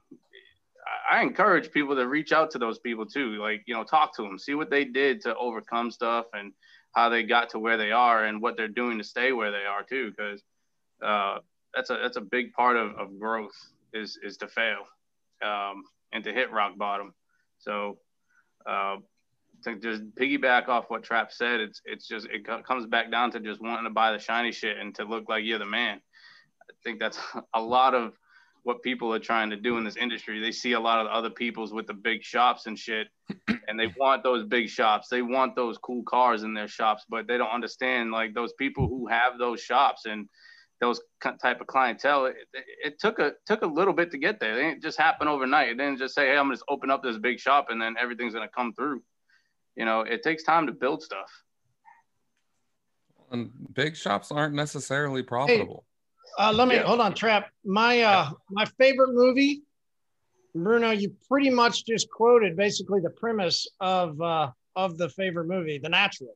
I 1.10 1.22
encourage 1.22 1.70
people 1.70 1.94
to 1.94 2.08
reach 2.08 2.32
out 2.32 2.50
to 2.52 2.58
those 2.58 2.78
people 2.78 3.06
too. 3.06 3.36
Like, 3.40 3.62
you 3.66 3.74
know, 3.74 3.84
talk 3.84 4.16
to 4.16 4.22
them, 4.22 4.38
see 4.38 4.54
what 4.54 4.70
they 4.70 4.84
did 4.84 5.20
to 5.22 5.36
overcome 5.36 5.90
stuff 5.90 6.26
and 6.32 6.52
how 6.94 7.08
they 7.08 7.22
got 7.22 7.50
to 7.50 7.58
where 7.58 7.76
they 7.76 7.92
are 7.92 8.24
and 8.24 8.40
what 8.40 8.56
they're 8.56 8.68
doing 8.68 8.98
to 8.98 9.04
stay 9.04 9.32
where 9.32 9.52
they 9.52 9.64
are 9.64 9.82
too. 9.82 10.10
Because 10.10 10.42
uh, 11.04 11.38
that's 11.74 11.90
a 11.90 11.98
that's 12.02 12.16
a 12.16 12.22
big 12.22 12.52
part 12.52 12.76
of, 12.76 12.94
of 12.96 13.18
growth 13.18 13.54
is 13.92 14.18
is 14.22 14.36
to 14.38 14.48
fail 14.48 14.80
um, 15.42 15.84
and 16.12 16.24
to 16.24 16.32
hit 16.32 16.50
rock 16.50 16.76
bottom. 16.76 17.14
So 17.58 17.98
uh, 18.68 18.96
to 19.66 19.76
just 19.76 20.02
piggyback 20.14 20.68
off 20.68 20.86
what 20.88 21.02
Trap 21.02 21.32
said, 21.32 21.60
it's 21.60 21.82
it's 21.84 22.06
just 22.06 22.26
it 22.30 22.46
comes 22.64 22.86
back 22.86 23.10
down 23.10 23.30
to 23.32 23.40
just 23.40 23.60
wanting 23.60 23.84
to 23.84 23.90
buy 23.90 24.12
the 24.12 24.18
shiny 24.18 24.52
shit 24.52 24.78
and 24.78 24.94
to 24.94 25.04
look 25.04 25.28
like 25.28 25.44
you're 25.44 25.58
the 25.58 25.66
man. 25.66 26.00
I 26.62 26.74
think 26.84 27.00
that's 27.00 27.18
a 27.54 27.60
lot 27.60 27.94
of 27.94 28.12
what 28.62 28.82
people 28.82 29.14
are 29.14 29.20
trying 29.20 29.50
to 29.50 29.56
do 29.56 29.78
in 29.78 29.84
this 29.84 29.96
industry. 29.96 30.40
They 30.40 30.50
see 30.50 30.72
a 30.72 30.80
lot 30.80 30.98
of 30.98 31.06
the 31.06 31.14
other 31.14 31.30
people's 31.30 31.72
with 31.72 31.86
the 31.86 31.94
big 31.94 32.22
shops 32.22 32.66
and 32.66 32.78
shit, 32.78 33.08
and 33.68 33.78
they 33.78 33.92
want 33.96 34.24
those 34.24 34.44
big 34.44 34.68
shops. 34.68 35.08
They 35.08 35.22
want 35.22 35.54
those 35.54 35.78
cool 35.78 36.02
cars 36.02 36.42
in 36.42 36.54
their 36.54 36.68
shops, 36.68 37.04
but 37.08 37.28
they 37.28 37.38
don't 37.38 37.50
understand 37.50 38.10
like 38.10 38.34
those 38.34 38.52
people 38.54 38.88
who 38.88 39.06
have 39.06 39.38
those 39.38 39.60
shops 39.60 40.06
and 40.06 40.28
those 40.80 41.00
type 41.40 41.60
of 41.60 41.66
clientele. 41.66 42.26
It, 42.26 42.36
it, 42.52 42.64
it 42.84 42.98
took 42.98 43.18
a 43.18 43.32
took 43.46 43.62
a 43.62 43.66
little 43.66 43.94
bit 43.94 44.10
to 44.10 44.18
get 44.18 44.40
there. 44.40 44.58
It 44.58 44.62
didn't 44.62 44.82
just 44.82 44.98
happen 44.98 45.28
overnight. 45.28 45.70
It 45.70 45.78
didn't 45.78 45.98
just 45.98 46.14
say, 46.14 46.26
"Hey, 46.26 46.36
I'm 46.36 46.46
gonna 46.46 46.54
just 46.54 46.64
open 46.68 46.90
up 46.90 47.02
this 47.02 47.18
big 47.18 47.38
shop 47.38 47.66
and 47.70 47.80
then 47.80 47.94
everything's 47.98 48.34
gonna 48.34 48.48
come 48.48 48.72
through." 48.74 49.02
You 49.76 49.84
know, 49.84 50.00
it 50.00 50.22
takes 50.22 50.42
time 50.42 50.66
to 50.66 50.72
build 50.72 51.02
stuff. 51.02 51.30
And 53.30 53.50
big 53.74 53.96
shops 53.96 54.30
aren't 54.32 54.54
necessarily 54.54 55.22
profitable. 55.22 55.84
Uh, 56.38 56.52
let 56.54 56.68
me 56.68 56.76
Yeah. 56.76 56.84
hold 56.84 57.00
on, 57.00 57.14
Trap. 57.14 57.50
My 57.64 58.00
uh, 58.02 58.30
my 58.50 58.64
favorite 58.78 59.12
movie, 59.12 59.62
Bruno. 60.54 60.90
You 60.90 61.14
pretty 61.28 61.50
much 61.50 61.84
just 61.86 62.08
quoted 62.10 62.56
basically 62.56 63.00
the 63.00 63.10
premise 63.10 63.66
of 63.80 64.20
uh, 64.20 64.50
of 64.76 64.96
the 64.98 65.08
favorite 65.08 65.46
movie, 65.46 65.78
The 65.78 65.88
Natural. 65.88 66.34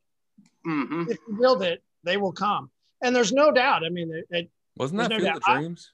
hmm 0.64 1.04
If 1.08 1.18
you 1.28 1.36
build 1.40 1.62
it, 1.62 1.82
they 2.02 2.16
will 2.16 2.32
come, 2.32 2.70
and 3.02 3.14
there's 3.14 3.32
no 3.32 3.52
doubt. 3.52 3.84
I 3.84 3.88
mean, 3.90 4.10
it, 4.12 4.26
it, 4.30 4.50
Wasn't 4.76 4.98
that 4.98 5.08
There's 5.10 5.22
no 5.22 5.26
Field 5.26 5.36
of 5.36 5.42
doubt. 5.42 5.54
I- 5.54 5.58
Dreams? 5.60 5.92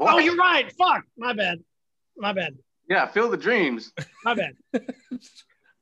oh, 0.00 0.18
you're 0.18 0.36
right. 0.36 0.72
Fuck, 0.76 1.04
my 1.16 1.32
bad, 1.32 1.58
my 2.16 2.32
bad, 2.32 2.56
yeah, 2.88 3.06
Field 3.06 3.32
the 3.32 3.36
Dreams. 3.36 3.92
my 4.24 4.34
bad. 4.34 4.56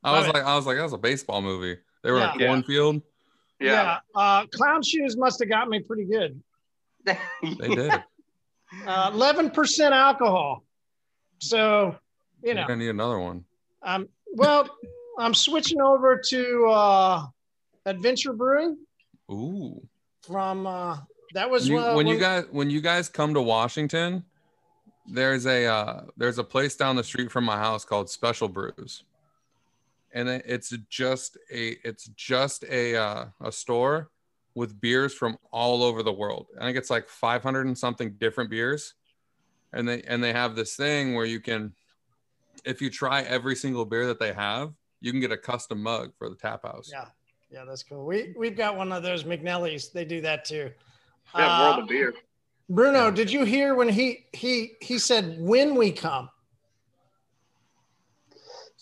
I 0.03 0.17
was 0.19 0.27
it. 0.27 0.33
like, 0.33 0.43
I 0.43 0.55
was 0.55 0.65
like, 0.65 0.77
that 0.77 0.83
was 0.83 0.93
a 0.93 0.97
baseball 0.97 1.41
movie. 1.41 1.77
They 2.03 2.11
were 2.11 2.19
at 2.19 2.39
Yeah. 2.39 2.47
cornfield. 2.47 3.01
Yeah. 3.59 3.99
Uh, 4.13 4.45
clown 4.47 4.83
shoes 4.83 5.15
must 5.15 5.39
have 5.39 5.49
got 5.49 5.69
me 5.69 5.79
pretty 5.79 6.05
good. 6.05 6.41
They 7.41 7.67
did. 7.75 7.91
Uh, 8.87 9.11
Eleven 9.13 9.49
percent 9.51 9.93
alcohol. 9.93 10.63
So, 11.39 11.95
you 12.41 12.47
You're 12.49 12.55
know, 12.55 12.61
gonna 12.67 12.77
need 12.77 12.89
another 12.89 13.19
one. 13.19 13.45
um, 13.83 14.07
well, 14.33 14.67
I'm 15.19 15.33
switching 15.33 15.79
over 15.81 16.17
to 16.29 16.65
uh, 16.67 17.25
Adventure 17.85 18.33
Brewing 18.33 18.77
Ooh. 19.31 19.81
from. 20.25 20.65
Uh, 20.65 20.97
that 21.35 21.49
was 21.49 21.67
You- 21.67 21.77
uh, 21.79 21.95
when 21.95 22.07
you 22.07 22.17
guys 22.17 22.45
when 22.51 22.69
you 22.69 22.81
guys 22.81 23.09
come 23.09 23.33
to 23.35 23.41
Washington, 23.41 24.23
there's 25.05 25.45
a 25.45 25.65
uh, 25.65 26.03
there's 26.17 26.37
a 26.39 26.43
place 26.43 26.75
down 26.75 26.95
the 26.95 27.03
street 27.03 27.31
from 27.31 27.43
my 27.43 27.57
house 27.57 27.85
called 27.85 28.09
Special 28.09 28.47
Brews, 28.47 29.03
and 30.13 30.29
it's 30.29 30.69
just 30.89 31.37
a 31.51 31.75
it's 31.83 32.05
just 32.15 32.63
a 32.65 32.95
uh, 32.95 33.25
a 33.41 33.51
store 33.51 34.09
with 34.55 34.79
beers 34.79 35.13
from 35.13 35.37
all 35.51 35.83
over 35.83 36.03
the 36.03 36.13
world. 36.13 36.47
I 36.59 36.65
think 36.65 36.77
it's 36.77 36.91
like 36.91 37.09
500 37.09 37.65
and 37.65 37.77
something 37.77 38.11
different 38.19 38.51
beers, 38.51 38.93
and 39.73 39.87
they 39.87 40.03
and 40.03 40.23
they 40.23 40.31
have 40.31 40.55
this 40.55 40.75
thing 40.75 41.15
where 41.15 41.25
you 41.25 41.39
can, 41.39 41.73
if 42.63 42.81
you 42.81 42.89
try 42.89 43.23
every 43.23 43.55
single 43.55 43.85
beer 43.85 44.05
that 44.07 44.19
they 44.19 44.31
have, 44.33 44.71
you 45.01 45.11
can 45.11 45.19
get 45.19 45.31
a 45.31 45.37
custom 45.37 45.81
mug 45.81 46.13
for 46.17 46.29
the 46.29 46.35
tap 46.35 46.63
house. 46.63 46.89
Yeah, 46.91 47.05
yeah, 47.51 47.65
that's 47.65 47.83
cool. 47.83 48.05
We 48.05 48.33
we've 48.37 48.55
got 48.55 48.77
one 48.77 48.91
of 48.91 49.01
those 49.01 49.23
McNellie's. 49.23 49.89
They 49.89 50.05
do 50.05 50.21
that 50.21 50.45
too. 50.45 50.71
Yeah, 51.35 51.47
Uh, 51.47 51.61
World 51.63 51.83
of 51.83 51.89
Beer. 51.89 52.13
Bruno, 52.69 53.11
did 53.11 53.31
you 53.31 53.43
hear 53.43 53.75
when 53.75 53.89
he 53.89 54.25
he 54.31 54.73
he 54.79 54.99
said 54.99 55.37
when 55.39 55.73
we 55.75 55.91
come? 55.91 56.29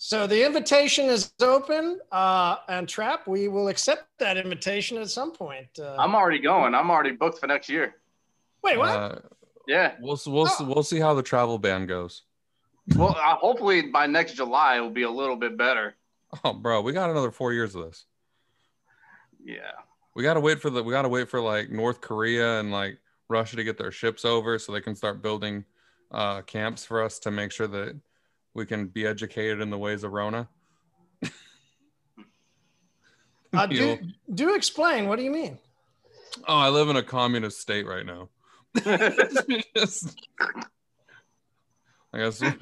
So 0.04 0.26
the 0.26 0.44
invitation 0.44 1.06
is 1.06 1.32
open, 1.40 2.00
uh, 2.10 2.56
and 2.68 2.88
Trap, 2.88 3.28
we 3.28 3.46
will 3.46 3.68
accept 3.68 4.06
that 4.18 4.36
invitation 4.36 4.98
at 4.98 5.08
some 5.08 5.30
point. 5.30 5.68
Uh, 5.78 5.94
I'm 5.96 6.16
already 6.16 6.40
going. 6.40 6.74
I'm 6.74 6.90
already 6.90 7.12
booked 7.12 7.38
for 7.38 7.46
next 7.46 7.68
year. 7.68 7.94
wait, 8.64 8.76
what? 8.78 8.88
Uh, 8.88 9.18
Yeah. 9.68 9.94
we'll 10.00 10.18
we'll 10.26 10.48
Oh. 10.48 10.64
we'll 10.64 10.82
see 10.82 10.98
how 10.98 11.14
the 11.14 11.22
travel 11.22 11.56
ban 11.56 11.86
goes. 11.86 12.22
Well, 12.96 13.10
uh, 13.16 13.36
hopefully 13.36 13.82
by 13.92 14.08
next 14.08 14.32
July 14.32 14.78
it 14.78 14.80
will 14.80 14.90
be 14.90 15.04
a 15.04 15.10
little 15.10 15.36
bit 15.36 15.56
better. 15.56 15.94
Oh, 16.42 16.52
bro, 16.52 16.80
we 16.80 16.92
got 16.92 17.08
another 17.08 17.30
four 17.30 17.52
years 17.52 17.76
of 17.76 17.84
this. 17.84 18.04
Yeah. 19.44 19.70
We 20.16 20.24
gotta 20.24 20.40
wait 20.40 20.60
for 20.60 20.68
the. 20.70 20.82
We 20.82 20.90
gotta 20.90 21.08
wait 21.08 21.28
for 21.28 21.40
like 21.40 21.70
North 21.70 22.00
Korea 22.00 22.58
and 22.58 22.72
like 22.72 22.98
Russia 23.28 23.54
to 23.54 23.62
get 23.62 23.78
their 23.78 23.92
ships 23.92 24.24
over 24.24 24.58
so 24.58 24.72
they 24.72 24.80
can 24.80 24.96
start 24.96 25.22
building 25.22 25.64
uh, 26.10 26.42
camps 26.42 26.84
for 26.84 27.04
us 27.04 27.20
to 27.20 27.30
make 27.30 27.52
sure 27.52 27.68
that 27.68 28.00
we 28.54 28.66
can 28.66 28.86
be 28.86 29.06
educated 29.06 29.60
in 29.60 29.70
the 29.70 29.78
ways 29.78 30.04
of 30.04 30.12
Rona. 30.12 30.48
Uh, 33.54 33.66
do, 33.66 33.98
do 34.32 34.54
explain. 34.54 35.08
What 35.08 35.16
do 35.16 35.24
you 35.24 35.30
mean? 35.30 35.58
Oh, 36.48 36.56
I 36.56 36.70
live 36.70 36.88
in 36.88 36.96
a 36.96 37.02
communist 37.02 37.60
state 37.60 37.86
right 37.86 38.06
now. 38.06 38.30
Just- 39.76 40.18
I 42.14 42.18
guess 42.18 42.42
uh, 42.42 42.56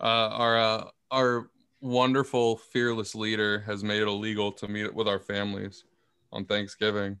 our 0.00 0.58
uh, 0.58 0.84
our 1.12 1.50
wonderful 1.80 2.56
fearless 2.56 3.14
leader 3.14 3.60
has 3.60 3.84
made 3.84 4.02
it 4.02 4.08
illegal 4.08 4.50
to 4.52 4.66
meet 4.66 4.92
with 4.92 5.06
our 5.06 5.20
families 5.20 5.84
on 6.32 6.44
Thanksgiving. 6.44 7.18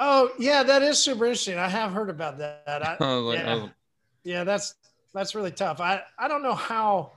Oh, 0.00 0.30
yeah, 0.40 0.64
that 0.64 0.82
is 0.82 0.98
super 0.98 1.26
interesting. 1.26 1.58
I 1.58 1.68
have 1.68 1.92
heard 1.92 2.10
about 2.10 2.38
that. 2.38 2.64
I, 2.66 2.96
I 2.98 3.12
like, 3.14 3.38
yeah. 3.38 3.52
I 3.52 3.54
was- 3.54 3.70
yeah, 4.24 4.42
that's 4.42 4.74
that's 5.14 5.34
really 5.34 5.52
tough. 5.52 5.80
I 5.80 6.02
I 6.18 6.28
don't 6.28 6.42
know 6.42 6.54
how 6.54 7.12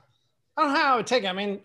I 0.56 0.62
don't 0.62 0.72
know 0.72 0.78
how 0.78 0.94
I 0.94 0.96
would 0.96 1.06
take 1.06 1.24
it. 1.24 1.26
I 1.26 1.32
mean, 1.32 1.60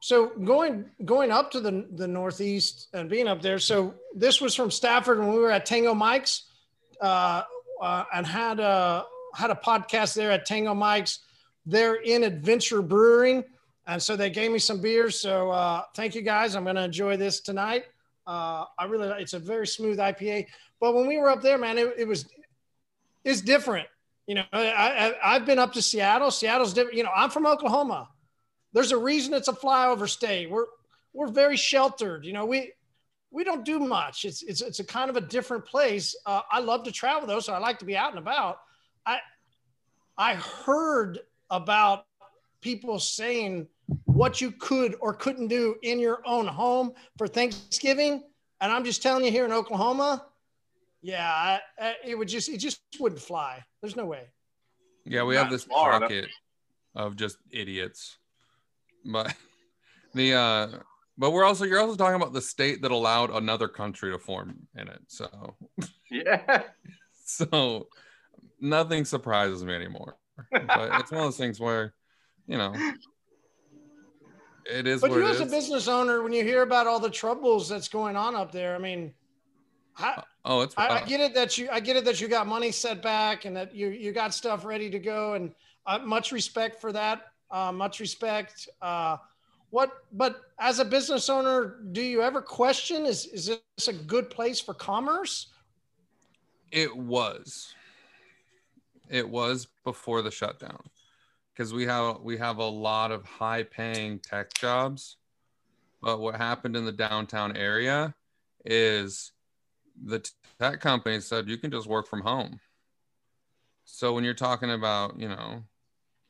so 0.00 0.28
going 0.28 0.86
going 1.04 1.30
up 1.30 1.50
to 1.52 1.60
the 1.60 1.86
the 1.94 2.08
Northeast 2.08 2.88
and 2.94 3.10
being 3.10 3.28
up 3.28 3.42
there. 3.42 3.58
So 3.58 3.94
this 4.14 4.40
was 4.40 4.54
from 4.54 4.70
Stafford 4.70 5.18
when 5.18 5.32
we 5.32 5.38
were 5.38 5.50
at 5.50 5.66
Tango 5.66 5.94
Mike's, 5.94 6.44
uh, 7.00 7.42
uh, 7.80 8.04
and 8.14 8.26
had 8.26 8.60
a 8.60 9.04
had 9.34 9.50
a 9.50 9.54
podcast 9.54 10.14
there 10.14 10.30
at 10.30 10.46
Tango 10.46 10.74
Mike's. 10.74 11.20
They're 11.66 11.96
in 11.96 12.24
Adventure 12.24 12.82
Brewing, 12.82 13.44
and 13.86 14.02
so 14.02 14.16
they 14.16 14.30
gave 14.30 14.50
me 14.50 14.58
some 14.58 14.80
beers. 14.80 15.18
So 15.18 15.50
uh, 15.50 15.82
thank 15.94 16.14
you 16.14 16.22
guys. 16.22 16.54
I'm 16.56 16.64
going 16.64 16.76
to 16.76 16.84
enjoy 16.84 17.16
this 17.16 17.40
tonight. 17.40 17.84
Uh, 18.26 18.64
I 18.78 18.84
really 18.84 19.08
it's 19.22 19.34
a 19.34 19.38
very 19.38 19.66
smooth 19.66 19.98
IPA. 19.98 20.46
But 20.80 20.94
when 20.94 21.06
we 21.06 21.18
were 21.18 21.30
up 21.30 21.42
there, 21.42 21.58
man, 21.58 21.78
it, 21.78 21.94
it 21.98 22.08
was 22.08 22.26
it's 23.24 23.40
different. 23.40 23.86
You 24.26 24.36
know, 24.36 24.44
I, 24.52 24.68
I 24.68 25.34
I've 25.34 25.46
been 25.46 25.58
up 25.58 25.72
to 25.74 25.82
Seattle. 25.82 26.30
Seattle's 26.30 26.72
different. 26.72 26.96
You 26.96 27.04
know, 27.04 27.10
I'm 27.14 27.30
from 27.30 27.46
Oklahoma. 27.46 28.08
There's 28.72 28.92
a 28.92 28.98
reason 28.98 29.34
it's 29.34 29.48
a 29.48 29.52
flyover 29.52 30.08
state. 30.08 30.50
We're 30.50 30.66
we're 31.12 31.28
very 31.28 31.56
sheltered. 31.56 32.24
You 32.24 32.32
know, 32.32 32.46
we 32.46 32.72
we 33.30 33.44
don't 33.44 33.64
do 33.64 33.78
much. 33.80 34.24
It's 34.24 34.42
it's 34.42 34.60
it's 34.60 34.78
a 34.78 34.84
kind 34.84 35.10
of 35.10 35.16
a 35.16 35.20
different 35.20 35.64
place. 35.64 36.14
Uh, 36.24 36.42
I 36.50 36.60
love 36.60 36.84
to 36.84 36.92
travel 36.92 37.26
though, 37.26 37.40
so 37.40 37.52
I 37.52 37.58
like 37.58 37.78
to 37.80 37.84
be 37.84 37.96
out 37.96 38.10
and 38.10 38.18
about. 38.18 38.58
I 39.04 39.18
I 40.16 40.34
heard 40.34 41.18
about 41.50 42.04
people 42.60 42.98
saying 42.98 43.66
what 44.04 44.40
you 44.40 44.52
could 44.52 44.96
or 45.00 45.14
couldn't 45.14 45.48
do 45.48 45.74
in 45.82 45.98
your 45.98 46.22
own 46.24 46.46
home 46.46 46.92
for 47.18 47.26
Thanksgiving, 47.26 48.22
and 48.60 48.70
I'm 48.70 48.84
just 48.84 49.02
telling 49.02 49.24
you 49.24 49.30
here 49.30 49.44
in 49.44 49.52
Oklahoma, 49.52 50.24
yeah, 51.02 51.28
I, 51.28 51.60
I, 51.78 51.94
it 52.04 52.14
would 52.16 52.28
just 52.28 52.48
it 52.48 52.58
just 52.58 52.80
wouldn't 53.00 53.20
fly. 53.20 53.64
There's 53.82 53.96
no 53.96 54.06
way. 54.06 54.28
Yeah, 55.04 55.24
we 55.24 55.34
Not 55.34 55.44
have 55.44 55.52
this 55.52 55.64
Florida. 55.64 56.00
pocket 56.00 56.28
of 56.94 57.16
just 57.16 57.36
idiots. 57.50 58.16
But 59.04 59.34
the 60.14 60.34
uh 60.34 60.68
but 61.18 61.32
we're 61.32 61.44
also 61.44 61.64
you're 61.64 61.80
also 61.80 61.96
talking 61.96 62.14
about 62.20 62.32
the 62.32 62.40
state 62.40 62.82
that 62.82 62.92
allowed 62.92 63.30
another 63.30 63.68
country 63.68 64.12
to 64.12 64.18
form 64.18 64.68
in 64.76 64.88
it. 64.88 65.00
So 65.08 65.56
Yeah. 66.10 66.62
so 67.24 67.88
nothing 68.60 69.04
surprises 69.04 69.64
me 69.64 69.74
anymore. 69.74 70.16
But 70.50 71.00
it's 71.00 71.10
one 71.10 71.20
of 71.20 71.26
those 71.26 71.36
things 71.36 71.60
where, 71.60 71.94
you 72.46 72.56
know, 72.56 72.72
it 74.64 74.86
is 74.86 75.00
But 75.00 75.10
what 75.10 75.18
you 75.18 75.26
it 75.26 75.30
as 75.30 75.40
a 75.40 75.46
business 75.46 75.88
owner, 75.88 76.22
when 76.22 76.32
you 76.32 76.44
hear 76.44 76.62
about 76.62 76.86
all 76.86 77.00
the 77.00 77.10
troubles 77.10 77.68
that's 77.68 77.88
going 77.88 78.16
on 78.16 78.34
up 78.34 78.52
there, 78.52 78.74
I 78.74 78.78
mean, 78.78 79.12
I, 79.98 80.22
oh, 80.44 80.62
it's 80.62 80.74
I, 80.76 80.88
I 80.88 81.04
get 81.04 81.20
it 81.20 81.34
that 81.34 81.58
you 81.58 81.68
I 81.70 81.80
get 81.80 81.96
it 81.96 82.04
that 82.04 82.20
you 82.20 82.28
got 82.28 82.46
money 82.46 82.72
set 82.72 83.02
back 83.02 83.44
and 83.44 83.56
that 83.56 83.74
you 83.74 83.88
you 83.88 84.12
got 84.12 84.34
stuff 84.34 84.64
ready 84.64 84.90
to 84.90 84.98
go 84.98 85.34
and 85.34 85.52
uh, 85.86 85.98
much 85.98 86.32
respect 86.32 86.80
for 86.80 86.92
that. 86.92 87.32
Uh, 87.50 87.72
much 87.72 88.00
respect. 88.00 88.68
Uh, 88.80 89.16
what 89.70 89.90
but 90.12 90.42
as 90.58 90.78
a 90.78 90.84
business 90.84 91.28
owner, 91.28 91.78
do 91.92 92.02
you 92.02 92.22
ever 92.22 92.42
question 92.42 93.06
is 93.06 93.26
is 93.26 93.46
this 93.46 93.88
a 93.88 93.92
good 93.92 94.30
place 94.30 94.60
for 94.60 94.74
commerce? 94.74 95.48
It 96.70 96.94
was. 96.96 97.74
It 99.08 99.28
was 99.28 99.68
before 99.84 100.22
the 100.22 100.30
shutdown. 100.30 100.82
Because 101.52 101.74
we 101.74 101.84
have 101.84 102.20
we 102.22 102.38
have 102.38 102.58
a 102.58 102.64
lot 102.64 103.12
of 103.12 103.24
high 103.24 103.62
paying 103.62 104.18
tech 104.18 104.54
jobs. 104.54 105.16
But 106.00 106.20
what 106.20 106.36
happened 106.36 106.76
in 106.76 106.84
the 106.84 106.92
downtown 106.92 107.56
area 107.56 108.14
is 108.64 109.31
the 110.04 110.28
tech 110.60 110.80
company 110.80 111.20
said 111.20 111.48
you 111.48 111.56
can 111.58 111.70
just 111.70 111.86
work 111.86 112.06
from 112.06 112.20
home. 112.20 112.60
So 113.84 114.12
when 114.12 114.24
you're 114.24 114.34
talking 114.34 114.70
about, 114.70 115.18
you 115.18 115.28
know, 115.28 115.62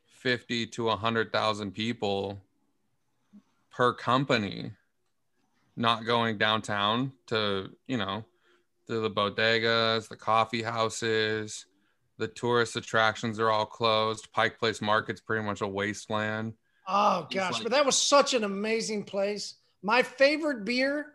50 0.07 0.67
to 0.67 0.85
100,000 0.85 1.71
people 1.71 2.41
per 3.71 3.93
company 3.93 4.71
not 5.75 6.05
going 6.05 6.37
downtown 6.37 7.11
to, 7.27 7.69
you 7.87 7.97
know, 7.97 8.23
to 8.87 8.99
the 8.99 9.09
bodegas, 9.09 10.07
the 10.07 10.15
coffee 10.15 10.61
houses, 10.61 11.65
the 12.17 12.27
tourist 12.27 12.75
attractions 12.75 13.39
are 13.39 13.49
all 13.49 13.65
closed. 13.65 14.31
Pike 14.31 14.59
Place 14.59 14.81
Market's 14.81 15.21
pretty 15.21 15.43
much 15.43 15.61
a 15.61 15.67
wasteland. 15.67 16.53
Oh 16.87 17.27
gosh, 17.31 17.53
like- 17.53 17.63
but 17.63 17.71
that 17.71 17.85
was 17.85 17.97
such 17.97 18.33
an 18.33 18.43
amazing 18.43 19.03
place. 19.03 19.55
My 19.81 20.03
favorite 20.03 20.63
beer 20.63 21.12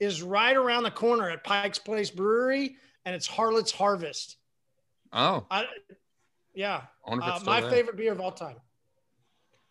is 0.00 0.22
right 0.22 0.56
around 0.56 0.84
the 0.84 0.90
corner 0.90 1.30
at 1.30 1.44
Pike's 1.44 1.78
Place 1.78 2.10
Brewery, 2.10 2.76
and 3.04 3.14
it's 3.14 3.26
Harlot's 3.26 3.72
Harvest. 3.72 4.36
Oh, 5.12 5.46
I, 5.50 5.64
yeah, 6.54 6.82
I 7.06 7.12
uh, 7.12 7.40
my 7.44 7.60
there. 7.60 7.70
favorite 7.70 7.96
beer 7.96 8.12
of 8.12 8.20
all 8.20 8.32
time. 8.32 8.56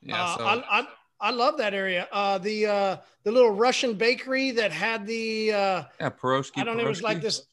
Yeah, 0.01 0.23
uh, 0.23 0.38
so 0.38 0.43
I, 0.43 0.80
I, 0.80 0.88
I 1.19 1.32
love 1.32 1.57
that 1.57 1.73
area. 1.73 2.07
Uh, 2.11 2.38
the 2.38 2.65
uh, 2.65 2.97
the 3.23 3.32
little 3.32 3.51
Russian 3.51 3.95
bakery 3.95 4.51
that 4.51 4.71
had 4.71 5.05
the 5.05 5.51
uh, 5.51 5.84
Yeah, 5.99 6.09
Piroshky. 6.09 6.57
I 6.57 6.63
don't 6.63 6.78
know. 6.78 6.86
It 6.86 6.89
was 6.89 7.01
like 7.01 7.21
this. 7.21 7.43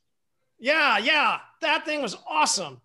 Yeah, 0.59 0.99
yeah, 0.99 1.39
that 1.61 1.85
thing 1.85 2.01
was 2.01 2.17
awesome. 2.29 2.81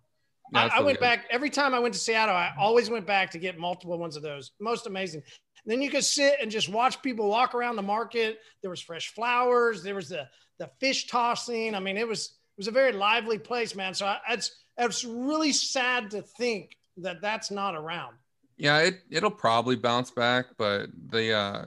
Yeah, 0.52 0.70
I, 0.74 0.80
I 0.80 0.82
went 0.82 0.98
good. 0.98 1.04
back 1.04 1.28
every 1.30 1.50
time 1.50 1.76
I 1.76 1.80
went 1.80 1.94
to 1.94 2.00
Seattle. 2.00 2.36
I 2.36 2.52
always 2.58 2.90
went 2.90 3.06
back 3.06 3.30
to 3.32 3.38
get 3.38 3.58
multiple 3.58 3.98
ones 4.00 4.16
of 4.16 4.24
those. 4.24 4.52
Most 4.60 4.88
amazing. 4.88 5.22
Then 5.70 5.82
you 5.82 5.90
could 5.90 6.04
sit 6.04 6.36
and 6.42 6.50
just 6.50 6.68
watch 6.70 7.02
people 7.02 7.30
walk 7.30 7.54
around 7.54 7.76
the 7.76 7.82
market. 7.82 8.40
There 8.62 8.72
was 8.72 8.82
fresh 8.82 9.14
flowers. 9.14 9.84
There 9.84 9.96
was 9.96 10.10
the 10.10 10.28
the 10.58 10.70
fish 10.80 11.08
tossing. 11.08 11.76
I 11.76 11.80
mean, 11.80 11.96
it 11.96 12.08
was 12.08 12.38
it 12.58 12.58
was 12.60 12.68
a 12.68 12.72
very 12.72 12.92
lively 12.92 13.38
place, 13.38 13.76
man. 13.76 13.94
So 13.94 14.06
I, 14.08 14.20
it's 14.32 14.64
it's 14.78 15.06
really 15.06 15.52
sad 15.52 16.10
to 16.12 16.22
think 16.22 16.76
that 16.98 17.22
that's 17.22 17.52
not 17.52 17.76
around. 17.76 18.16
Yeah, 18.58 18.80
it 18.80 19.02
it'll 19.10 19.32
probably 19.32 19.76
bounce 19.76 20.12
back, 20.12 20.48
but 20.58 20.90
the 21.12 21.34
uh 21.34 21.66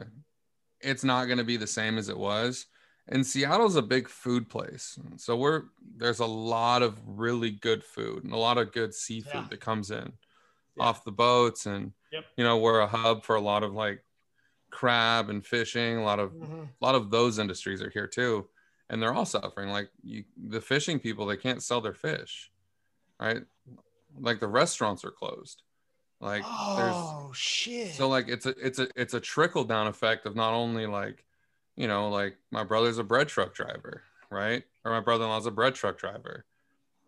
it's 0.81 1.05
not 1.05 1.27
going 1.27 1.39
to 1.39 1.45
be 1.45 1.57
the 1.57 1.67
same 1.67 1.97
as 1.97 2.09
it 2.09 2.19
was. 2.19 2.67
And 3.09 3.25
Seattle's 3.27 3.77
a 3.77 3.83
big 3.83 4.09
food 4.09 4.49
place. 4.49 4.99
So 5.17 5.37
we're 5.37 5.63
there's 5.97 6.21
a 6.21 6.27
lot 6.27 6.83
of 6.83 6.99
really 7.07 7.51
good 7.51 7.85
food 7.85 8.25
and 8.25 8.33
a 8.33 8.37
lot 8.37 8.59
of 8.59 8.73
good 8.73 8.95
seafood 8.95 9.33
Yeah. 9.35 9.47
that 9.49 9.61
comes 9.61 9.91
in 9.91 10.13
Yeah. 10.77 10.85
off 10.85 11.05
the 11.05 11.13
boats 11.13 11.67
and 11.67 11.93
Yep. 12.13 12.25
you 12.37 12.45
know, 12.45 12.59
we're 12.59 12.81
a 12.81 12.87
hub 12.87 13.25
for 13.25 13.37
a 13.37 13.41
lot 13.41 13.63
of 13.63 13.73
like 13.73 14.05
crab 14.71 15.31
and 15.31 15.45
fishing, 15.45 15.97
a 15.99 16.03
lot 16.05 16.19
of 16.21 16.33
Mhm. 16.33 16.69
a 16.69 16.85
lot 16.85 16.95
of 16.95 17.11
those 17.11 17.39
industries 17.39 17.83
are 17.83 17.91
here 17.91 18.09
too 18.09 18.49
and 18.91 19.01
they're 19.01 19.15
all 19.15 19.25
suffering 19.25 19.69
like 19.71 19.89
you 20.03 20.25
the 20.49 20.61
fishing 20.61 20.99
people 20.99 21.25
they 21.27 21.37
can't 21.37 21.63
sell 21.63 21.81
their 21.81 21.95
fish 21.95 22.51
right 23.21 23.43
like 24.19 24.41
the 24.41 24.49
restaurants 24.49 25.05
are 25.05 25.11
closed 25.13 25.63
like 26.21 26.45
there's 26.77 26.97
Oh 26.97 27.33
shit! 27.33 27.95
so 27.95 28.09
like 28.09 28.29
it's 28.29 28.47
a 28.47 28.51
it's 28.65 28.79
a 28.81 28.89
it's 28.97 29.15
a 29.15 29.21
trickle 29.21 29.65
down 29.65 29.87
effect 29.87 30.27
of 30.27 30.35
not 30.37 30.53
only 30.55 30.87
like 30.87 31.25
you 31.77 31.87
know 31.87 32.09
like 32.11 32.37
my 32.51 32.65
brother's 32.65 32.99
a 32.99 33.05
bread 33.05 33.29
truck 33.29 33.55
driver 33.55 34.03
right 34.31 34.65
or 34.85 34.91
my 34.93 35.01
brother-in-law's 35.01 35.47
a 35.47 35.51
bread 35.53 35.75
truck 35.75 35.99
driver 35.99 36.45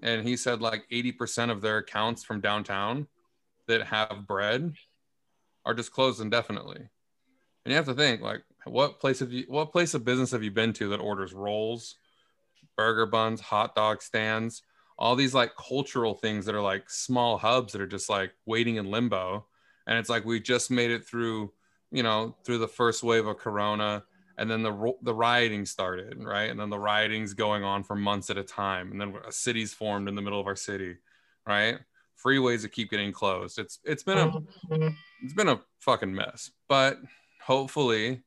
and 0.03 0.27
he 0.27 0.37
said 0.37 0.61
like 0.63 0.87
80% 0.91 1.51
of 1.51 1.61
their 1.61 1.79
accounts 1.79 2.23
from 2.25 2.41
downtown 2.41 3.09
that 3.67 3.83
have 3.89 4.27
bread 4.27 4.75
are 5.65 5.75
just 5.75 5.93
closed 5.93 6.21
indefinitely. 6.21 6.89
And 7.65 7.73
you 7.73 7.75
have 7.75 7.87
to 7.87 7.95
think 7.95 8.21
like 8.21 8.43
what 8.65 9.01
place 9.01 9.21
have 9.21 9.33
you 9.33 9.45
what 9.49 9.73
place 9.73 9.95
of 9.95 10.05
business 10.05 10.31
have 10.33 10.43
you 10.43 10.51
been 10.51 10.73
to 10.75 10.89
that 10.91 11.01
orders 11.01 11.33
rolls 11.33 11.97
burger 12.77 13.07
buns 13.07 13.41
hot 13.41 13.75
dog 13.75 14.03
stands 14.03 14.63
all 14.99 15.17
these 15.17 15.35
like 15.35 15.53
cultural 15.57 16.15
things 16.15 16.47
that 16.47 16.55
are 16.55 16.63
like 16.63 16.89
small 16.89 17.37
hubs 17.37 17.73
that 17.73 17.81
are 17.81 17.87
just 17.87 18.09
like 18.09 18.33
waiting 18.47 18.77
in 18.77 18.91
limbo? 18.91 19.47
And 19.87 19.99
it's 19.99 20.09
like 20.09 20.25
we 20.25 20.41
just 20.41 20.71
made 20.71 20.91
it 20.91 21.07
through 21.07 21.53
you 21.91 22.03
know 22.03 22.37
through 22.45 22.59
the 22.59 22.69
first 22.69 23.03
wave 23.03 23.27
of 23.27 23.39
corona 23.39 24.05
and 24.37 24.51
then 24.51 24.63
the 24.63 24.93
the 25.03 25.15
rioting 25.15 25.65
started 25.65 26.23
right? 26.23 26.51
And 26.51 26.61
then 26.61 26.71
the 26.71 26.79
rioting's 26.79 27.35
going 27.35 27.65
on 27.65 27.83
for 27.83 27.97
months 27.97 28.31
at 28.31 28.39
a 28.39 28.45
time 28.45 28.93
and 28.93 29.01
then 29.01 29.15
a 29.27 29.33
city's 29.33 29.73
formed 29.73 30.09
in 30.09 30.15
the 30.15 30.23
middle 30.23 30.41
of 30.41 30.47
our 30.47 30.57
city 30.57 30.97
right 31.47 31.79
freeways 32.23 32.63
that 32.63 32.73
keep 32.73 32.91
getting 32.91 33.13
closed. 33.13 33.59
It's 33.59 33.79
it's 33.85 34.03
been 34.03 34.19
a 34.19 34.33
it's 35.23 35.35
been 35.35 35.49
a 35.49 35.61
fucking 35.81 36.15
mess 36.15 36.51
but 36.69 36.99
hopefully 37.43 38.23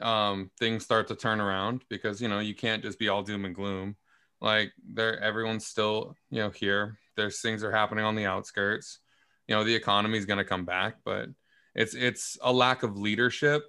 um 0.00 0.50
things 0.58 0.84
start 0.84 1.08
to 1.08 1.14
turn 1.14 1.40
around 1.40 1.84
because 1.88 2.20
you 2.20 2.28
know 2.28 2.40
you 2.40 2.54
can't 2.54 2.82
just 2.82 2.98
be 2.98 3.08
all 3.08 3.22
doom 3.22 3.44
and 3.44 3.54
gloom. 3.54 3.96
Like 4.40 4.72
there 4.86 5.20
everyone's 5.20 5.66
still 5.66 6.16
you 6.30 6.38
know 6.40 6.50
here. 6.50 6.98
There's 7.16 7.40
things 7.40 7.62
are 7.62 7.72
happening 7.72 8.04
on 8.04 8.16
the 8.16 8.26
outskirts. 8.26 8.98
You 9.46 9.54
know 9.54 9.64
the 9.64 9.74
economy 9.74 10.18
is 10.18 10.26
going 10.26 10.38
to 10.38 10.44
come 10.44 10.64
back 10.64 10.96
but 11.04 11.28
it's 11.74 11.94
it's 11.94 12.38
a 12.42 12.52
lack 12.52 12.82
of 12.82 12.96
leadership 12.96 13.64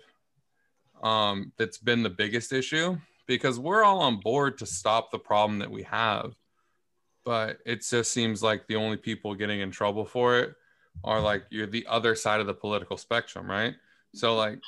um 1.04 1.52
that's 1.58 1.78
been 1.78 2.04
the 2.04 2.10
biggest 2.10 2.54
issue 2.54 2.98
because 3.28 3.60
we're 3.60 3.84
all 3.84 4.00
on 4.00 4.20
board 4.20 4.58
to 4.60 4.66
stop 4.66 5.12
the 5.12 5.20
problem 5.20 5.60
that 5.60 5.72
we 5.72 5.84
have 5.84 6.34
but 7.26 7.58
it 7.66 7.84
just 7.84 8.14
seems 8.14 8.42
like 8.44 8.68
the 8.68 8.76
only 8.76 8.98
people 8.98 9.34
getting 9.36 9.60
in 9.60 9.72
trouble 9.72 10.06
for 10.06 10.40
it 10.40 10.56
are 11.04 11.20
like 11.20 11.44
you're 11.50 11.68
the 11.68 11.86
other 11.90 12.16
side 12.16 12.40
of 12.40 12.48
the 12.48 12.54
political 12.54 12.96
spectrum 12.96 13.50
right? 13.50 13.74
So 14.14 14.36
like 14.36 14.60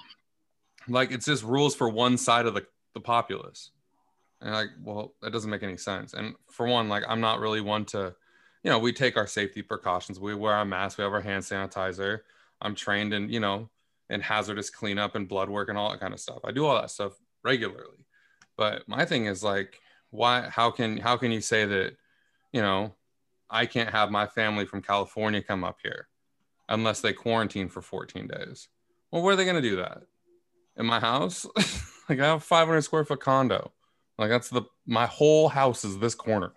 like 0.90 1.12
it's 1.12 1.26
just 1.26 1.44
rules 1.44 1.76
for 1.76 1.90
one 1.90 2.18
side 2.18 2.46
of 2.46 2.54
the, 2.54 2.66
the 2.94 3.00
populace. 3.00 3.72
And 4.42 4.52
like 4.52 4.70
well 4.84 5.14
that 5.22 5.32
doesn't 5.32 5.50
make 5.50 5.64
any 5.64 5.78
sense. 5.78 6.14
And 6.14 6.36
for 6.52 6.68
one 6.68 6.90
like 6.90 7.04
i'm 7.08 7.22
not 7.22 7.40
really 7.40 7.62
one 7.62 7.86
to 7.86 8.14
you 8.64 8.72
know 8.72 8.80
we 8.80 8.92
take 8.92 9.16
our 9.16 9.28
safety 9.28 9.62
precautions. 9.62 10.20
We 10.20 10.36
wear 10.36 10.54
our 10.54 10.66
mask 10.66 10.98
we 10.98 11.04
have 11.04 11.14
our 11.14 11.22
hand 11.22 11.44
sanitizer. 11.44 12.20
I'm 12.62 12.76
trained 12.76 13.14
in 13.14 13.30
you 13.30 13.40
know 13.40 13.70
in 14.10 14.22
hazardous 14.22 14.70
cleanup 14.70 15.16
and 15.16 15.28
blood 15.28 15.50
work 15.50 15.70
and 15.70 15.78
all 15.78 15.92
that 15.92 16.00
kind 16.00 16.14
of 16.14 16.20
stuff. 16.20 16.40
I 16.44 16.52
do 16.52 16.66
all 16.66 16.80
that 16.80 16.92
stuff 16.92 17.14
regularly. 17.44 18.06
But 18.58 18.88
my 18.88 19.06
thing 19.06 19.26
is 19.26 19.44
like 19.44 19.80
why 20.10 20.50
how 20.50 20.72
can 20.72 20.98
how 20.98 21.18
can 21.18 21.32
you 21.32 21.42
say 21.42 21.66
that 21.66 21.96
you 22.52 22.62
know 22.62 22.94
i 23.50 23.66
can't 23.66 23.90
have 23.90 24.12
my 24.12 24.26
family 24.26 24.66
from 24.66 24.82
california 24.82 25.42
come 25.42 25.64
up 25.64 25.78
here 25.84 26.08
unless 26.70 27.02
they 27.02 27.14
quarantine 27.14 27.70
for 27.70 27.82
14 27.82 28.28
days. 28.28 28.70
Well 29.12 29.22
where 29.22 29.34
are 29.34 29.36
they 29.36 29.46
going 29.46 29.62
to 29.62 29.70
do 29.70 29.78
that? 29.78 30.02
In 30.78 30.86
my 30.86 31.00
house? 31.00 31.46
Like 32.10 32.22
i 32.22 32.26
have 32.26 32.38
a 32.38 32.40
500 32.40 32.84
square 32.84 33.04
foot 33.04 33.20
condo. 33.20 33.74
Like 34.18 34.30
that's 34.30 34.48
the 34.48 34.62
my 34.86 35.08
whole 35.08 35.50
house 35.50 35.84
is 35.84 36.00
this 36.00 36.16
corner. 36.16 36.54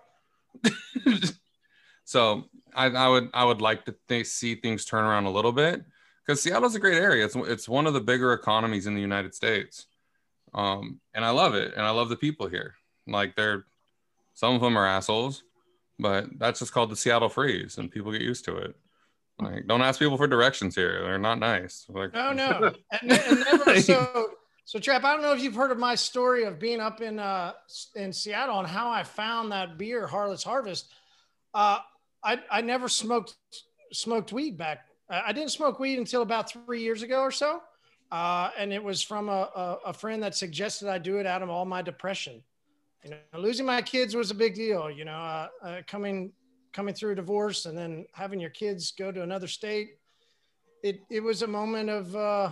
So 2.04 2.44
I, 2.74 2.86
I 2.86 3.08
would 3.08 3.30
i 3.34 3.44
would 3.44 3.60
like 3.60 3.84
to 3.84 3.94
think, 4.08 4.26
see 4.26 4.56
things 4.56 4.84
turn 4.84 5.04
around 5.04 5.26
a 5.26 5.30
little 5.30 5.52
bit 5.52 5.84
because 6.24 6.40
seattle's 6.40 6.76
a 6.76 6.80
great 6.80 6.98
area. 6.98 7.24
It's, 7.24 7.36
it's 7.36 7.68
one 7.68 7.86
of 7.86 7.94
the 7.94 8.00
bigger 8.00 8.32
economies 8.32 8.86
in 8.86 8.94
the 8.94 9.00
united 9.00 9.34
states. 9.34 9.86
Um, 10.54 11.00
and 11.14 11.24
i 11.24 11.30
love 11.30 11.54
it 11.54 11.74
and 11.76 11.84
i 11.84 11.90
love 11.90 12.08
the 12.08 12.16
people 12.16 12.46
here. 12.46 12.74
Like 13.08 13.34
they're 13.34 13.64
some 14.34 14.54
of 14.54 14.60
them 14.60 14.76
are 14.76 14.86
assholes 14.86 15.42
but 16.00 16.26
that's 16.38 16.60
just 16.60 16.72
called 16.72 16.90
the 16.90 16.96
seattle 16.96 17.28
freeze 17.28 17.78
and 17.78 17.90
people 17.90 18.12
get 18.12 18.22
used 18.22 18.44
to 18.44 18.56
it 18.56 18.74
like 19.40 19.66
don't 19.66 19.82
ask 19.82 19.98
people 19.98 20.16
for 20.16 20.26
directions 20.26 20.74
here 20.74 21.02
they're 21.02 21.18
not 21.18 21.38
nice 21.38 21.86
like 21.88 22.10
oh 22.14 22.32
no, 22.32 22.72
and, 23.02 23.12
and 23.12 23.40
never. 23.40 23.80
So, 23.80 24.30
so 24.70 24.78
Trap. 24.78 25.02
I 25.02 25.14
don't 25.14 25.22
know 25.22 25.32
if 25.32 25.42
you've 25.42 25.56
heard 25.56 25.72
of 25.72 25.78
my 25.78 25.96
story 25.96 26.44
of 26.44 26.60
being 26.60 26.78
up 26.78 27.00
in 27.00 27.18
uh 27.18 27.54
in 27.96 28.12
Seattle 28.12 28.60
and 28.60 28.68
how 28.68 28.88
I 28.88 29.02
found 29.02 29.50
that 29.50 29.76
beer, 29.78 30.06
Harlot's 30.06 30.44
Harvest. 30.44 30.92
Uh, 31.52 31.78
I 32.22 32.38
I 32.48 32.60
never 32.60 32.88
smoked 32.88 33.34
smoked 33.92 34.32
weed 34.32 34.56
back. 34.56 34.86
I 35.08 35.22
I 35.26 35.32
didn't 35.32 35.50
smoke 35.50 35.80
weed 35.80 35.98
until 35.98 36.22
about 36.22 36.52
three 36.52 36.82
years 36.82 37.02
ago 37.02 37.20
or 37.20 37.32
so, 37.32 37.60
uh, 38.12 38.50
and 38.56 38.72
it 38.72 38.80
was 38.80 39.02
from 39.02 39.28
a, 39.28 39.32
a 39.32 39.78
a 39.86 39.92
friend 39.92 40.22
that 40.22 40.36
suggested 40.36 40.86
I 40.86 40.98
do 40.98 41.18
it 41.18 41.26
out 41.26 41.42
of 41.42 41.50
all 41.50 41.64
my 41.64 41.82
depression. 41.82 42.40
You 43.04 43.10
know, 43.10 43.38
losing 43.38 43.66
my 43.66 43.82
kids 43.82 44.14
was 44.14 44.30
a 44.30 44.34
big 44.34 44.54
deal. 44.54 44.90
You 44.90 45.04
know, 45.04 45.12
uh, 45.12 45.48
uh, 45.62 45.80
coming 45.86 46.32
coming 46.72 46.94
through 46.94 47.12
a 47.12 47.14
divorce 47.16 47.66
and 47.66 47.76
then 47.76 48.06
having 48.12 48.38
your 48.38 48.50
kids 48.50 48.92
go 48.92 49.10
to 49.10 49.22
another 49.22 49.48
state 49.48 49.96
it 50.82 51.00
it 51.10 51.20
was 51.20 51.42
a 51.42 51.46
moment 51.46 51.90
of 51.90 52.14
uh, 52.16 52.50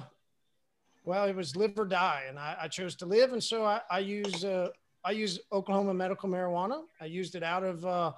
well, 1.05 1.25
it 1.25 1.35
was 1.35 1.57
live 1.57 1.79
or 1.79 1.87
die, 1.87 2.25
and 2.29 2.39
I, 2.39 2.57
I 2.63 2.69
chose 2.69 2.95
to 2.97 3.07
live, 3.07 3.33
and 3.33 3.43
so 3.43 3.65
I, 3.65 3.81
I 3.91 4.01
use 4.01 4.45
uh, 4.45 4.69
I 5.05 5.13
use 5.13 5.41
Oklahoma 5.53 5.95
medical 5.95 6.29
marijuana. 6.29 6.83
I 7.01 7.07
used 7.07 7.35
it 7.35 7.43
out 7.43 7.65
of 7.65 7.87
uh, 7.87 8.13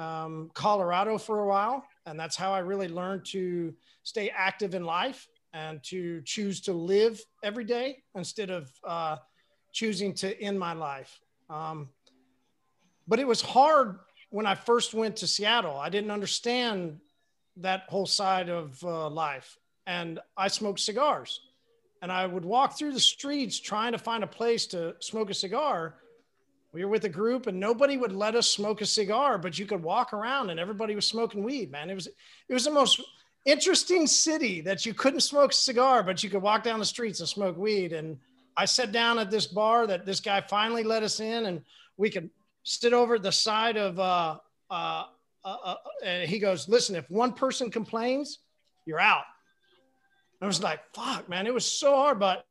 um, 0.00 0.50
Colorado 0.54 1.18
for 1.18 1.40
a 1.40 1.46
while, 1.46 1.84
and 2.06 2.18
that's 2.18 2.36
how 2.36 2.52
I 2.52 2.60
really 2.60 2.88
learned 2.88 3.24
to 3.26 3.74
stay 4.04 4.30
active 4.30 4.74
in 4.74 4.84
life 4.84 5.26
and 5.52 5.82
to 5.84 6.22
choose 6.22 6.60
to 6.60 6.72
live 6.72 7.20
every 7.42 7.64
day 7.64 8.02
instead 8.14 8.50
of 8.50 8.70
uh, 8.86 9.16
choosing 9.72 10.14
to 10.14 10.40
end 10.40 10.58
my 10.58 10.74
life. 10.74 11.18
Um, 11.50 11.88
but 13.06 13.18
it 13.18 13.26
was 13.26 13.40
hard 13.40 13.98
when 14.30 14.46
I 14.46 14.54
first 14.54 14.94
went 14.94 15.16
to 15.16 15.26
Seattle. 15.26 15.76
I 15.76 15.88
didn't 15.88 16.10
understand 16.10 17.00
that 17.56 17.84
whole 17.88 18.06
side 18.06 18.48
of 18.48 18.82
uh, 18.84 19.08
life. 19.08 19.56
And 19.86 20.20
I 20.36 20.48
smoked 20.48 20.80
cigars. 20.80 21.40
And 22.02 22.12
I 22.12 22.26
would 22.26 22.44
walk 22.44 22.78
through 22.78 22.92
the 22.92 23.00
streets 23.00 23.58
trying 23.58 23.92
to 23.92 23.98
find 23.98 24.22
a 24.22 24.28
place 24.28 24.66
to 24.68 24.94
smoke 25.00 25.30
a 25.30 25.34
cigar. 25.34 25.96
We 26.72 26.84
were 26.84 26.90
with 26.90 27.04
a 27.04 27.08
group 27.08 27.46
and 27.46 27.58
nobody 27.58 27.96
would 27.96 28.12
let 28.12 28.36
us 28.36 28.46
smoke 28.46 28.80
a 28.82 28.86
cigar, 28.86 29.38
but 29.38 29.58
you 29.58 29.66
could 29.66 29.82
walk 29.82 30.12
around 30.12 30.50
and 30.50 30.60
everybody 30.60 30.94
was 30.94 31.06
smoking 31.06 31.42
weed, 31.42 31.72
man. 31.72 31.90
It 31.90 31.94
was 31.94 32.06
it 32.06 32.52
was 32.54 32.64
the 32.64 32.70
most 32.70 33.00
interesting 33.46 34.06
city 34.06 34.60
that 34.60 34.84
you 34.84 34.94
couldn't 34.94 35.20
smoke 35.20 35.52
a 35.52 35.54
cigar, 35.54 36.02
but 36.02 36.22
you 36.22 36.30
could 36.30 36.42
walk 36.42 36.62
down 36.62 36.78
the 36.78 36.84
streets 36.84 37.20
and 37.20 37.28
smoke 37.28 37.56
weed. 37.56 37.92
And 37.92 38.18
I 38.58 38.64
sat 38.64 38.90
down 38.90 39.20
at 39.20 39.30
this 39.30 39.46
bar 39.46 39.86
that 39.86 40.04
this 40.04 40.18
guy 40.18 40.40
finally 40.40 40.82
let 40.82 41.04
us 41.04 41.20
in 41.20 41.46
and 41.46 41.62
we 41.96 42.10
could 42.10 42.28
sit 42.64 42.92
over 42.92 43.16
the 43.16 43.30
side 43.30 43.76
of 43.76 44.00
uh, 44.00 44.38
uh, 44.68 45.04
uh, 45.44 45.56
uh, 45.64 45.74
and 46.04 46.28
he 46.28 46.40
goes, 46.40 46.68
listen, 46.68 46.96
if 46.96 47.08
one 47.08 47.32
person 47.32 47.70
complains, 47.70 48.40
you're 48.84 48.98
out. 48.98 49.22
I 50.42 50.46
was 50.46 50.60
like, 50.60 50.80
fuck, 50.92 51.28
man, 51.28 51.46
it 51.46 51.54
was 51.54 51.64
so 51.64 51.94
hard. 51.94 52.18
But 52.18 52.46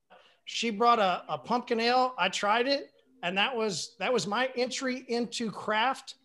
she 0.46 0.70
brought 0.70 1.00
a, 1.00 1.24
a 1.28 1.38
pumpkin 1.38 1.82
ale. 1.82 2.14
I 2.18 2.30
tried 2.30 2.68
it, 2.68 2.90
and 3.22 3.38
that 3.38 3.56
was 3.56 3.96
that 4.00 4.12
was 4.12 4.26
my 4.28 4.50
entry 4.56 5.06
into 5.10 5.52
craft 5.52 6.16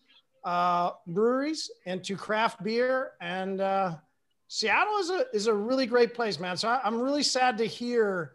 uh, 0.45 0.91
breweries, 1.07 1.69
into 1.85 2.15
craft 2.15 2.63
beer, 2.63 3.11
and 3.21 3.59
uh, 3.61 3.95
Seattle 4.47 4.97
is 4.99 5.09
a 5.09 5.25
is 5.33 5.47
a 5.47 5.53
really 5.53 5.85
great 5.85 6.13
place, 6.13 6.39
man. 6.39 6.55
So 6.57 6.69
I, 6.69 6.81
I'm 6.83 7.01
really 7.01 7.23
sad 7.23 7.57
to 7.59 7.65
hear 7.65 8.33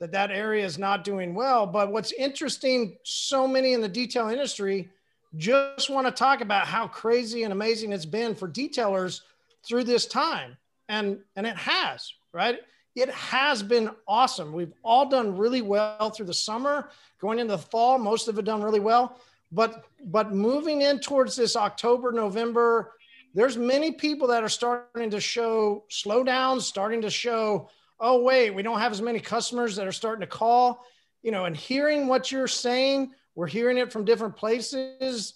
that 0.00 0.12
that 0.12 0.30
area 0.30 0.64
is 0.64 0.78
not 0.78 1.04
doing 1.04 1.34
well. 1.34 1.66
But 1.66 1.90
what's 1.90 2.12
interesting, 2.12 2.96
so 3.02 3.48
many 3.48 3.72
in 3.72 3.80
the 3.80 3.88
detail 3.88 4.28
industry 4.28 4.88
just 5.36 5.90
want 5.90 6.06
to 6.06 6.10
talk 6.10 6.40
about 6.40 6.66
how 6.66 6.88
crazy 6.88 7.42
and 7.42 7.52
amazing 7.52 7.92
it's 7.92 8.06
been 8.06 8.34
for 8.34 8.48
detailers 8.48 9.20
through 9.66 9.84
this 9.84 10.06
time, 10.06 10.56
and 10.88 11.18
and 11.36 11.46
it 11.46 11.56
has, 11.56 12.12
right? 12.32 12.60
It 12.94 13.10
has 13.10 13.62
been 13.62 13.90
awesome. 14.06 14.52
We've 14.52 14.72
all 14.82 15.08
done 15.08 15.36
really 15.36 15.62
well 15.62 16.10
through 16.10 16.26
the 16.26 16.34
summer, 16.34 16.90
going 17.20 17.38
into 17.38 17.52
the 17.52 17.58
fall. 17.58 17.98
Most 17.98 18.28
of 18.28 18.38
it 18.38 18.44
done 18.44 18.62
really 18.62 18.80
well, 18.80 19.20
but 19.52 19.84
but 20.06 20.32
moving 20.32 20.82
in 20.82 20.98
towards 20.98 21.36
this 21.36 21.56
October, 21.56 22.10
November 22.12 22.92
there's 23.34 23.56
many 23.56 23.92
people 23.92 24.26
that 24.28 24.42
are 24.42 24.48
starting 24.48 25.10
to 25.10 25.20
show 25.20 25.84
slowdowns, 25.90 26.62
starting 26.62 27.02
to 27.02 27.10
show, 27.10 27.68
oh, 28.00 28.22
wait, 28.22 28.50
we 28.50 28.62
don't 28.62 28.78
have 28.78 28.92
as 28.92 29.02
many 29.02 29.20
customers 29.20 29.76
that 29.76 29.86
are 29.86 29.92
starting 29.92 30.20
to 30.20 30.26
call, 30.26 30.84
you 31.22 31.30
know, 31.30 31.44
and 31.44 31.56
hearing 31.56 32.06
what 32.06 32.30
you're 32.30 32.48
saying, 32.48 33.12
we're 33.34 33.46
hearing 33.46 33.78
it 33.78 33.92
from 33.92 34.04
different 34.04 34.36
places. 34.36 35.34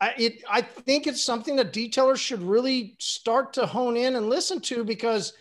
I, 0.00 0.14
it, 0.16 0.42
I 0.48 0.62
think 0.62 1.06
it's 1.06 1.22
something 1.22 1.56
that 1.56 1.72
detailers 1.72 2.18
should 2.18 2.42
really 2.42 2.96
start 2.98 3.54
to 3.54 3.66
hone 3.66 3.96
in 3.96 4.16
and 4.16 4.28
listen 4.28 4.60
to 4.62 4.84
because 4.84 5.32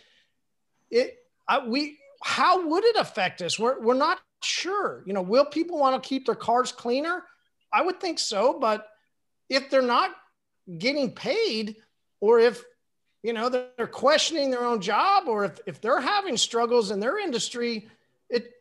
it, 0.90 1.18
I, 1.48 1.66
we, 1.66 2.00
how 2.24 2.68
would 2.68 2.84
it 2.84 2.96
affect 2.96 3.42
us? 3.42 3.60
We're, 3.60 3.80
we're 3.80 3.94
not 3.94 4.20
sure. 4.42 5.04
You 5.06 5.14
know, 5.14 5.22
will 5.22 5.46
people 5.46 5.78
want 5.78 6.02
to 6.02 6.08
keep 6.08 6.26
their 6.26 6.36
cars 6.36 6.72
cleaner? 6.72 7.24
I 7.72 7.82
would 7.82 8.00
think 8.00 8.20
so, 8.20 8.58
but 8.60 8.88
if 9.50 9.70
they're 9.70 9.82
not 9.82 10.16
getting 10.78 11.12
paid, 11.12 11.78
or 12.20 12.40
if 12.40 12.64
you 13.24 13.34
know 13.34 13.50
they're 13.50 13.88
questioning 13.88 14.50
their 14.52 14.64
own 14.64 14.82
job 14.82 15.28
or 15.28 15.46
if, 15.46 15.60
if 15.66 15.82
they're 15.82 16.02
having 16.02 16.38
struggles 16.38 16.92
in 16.92 17.00
their 17.00 17.20
industry 17.20 17.88
it 18.30 18.54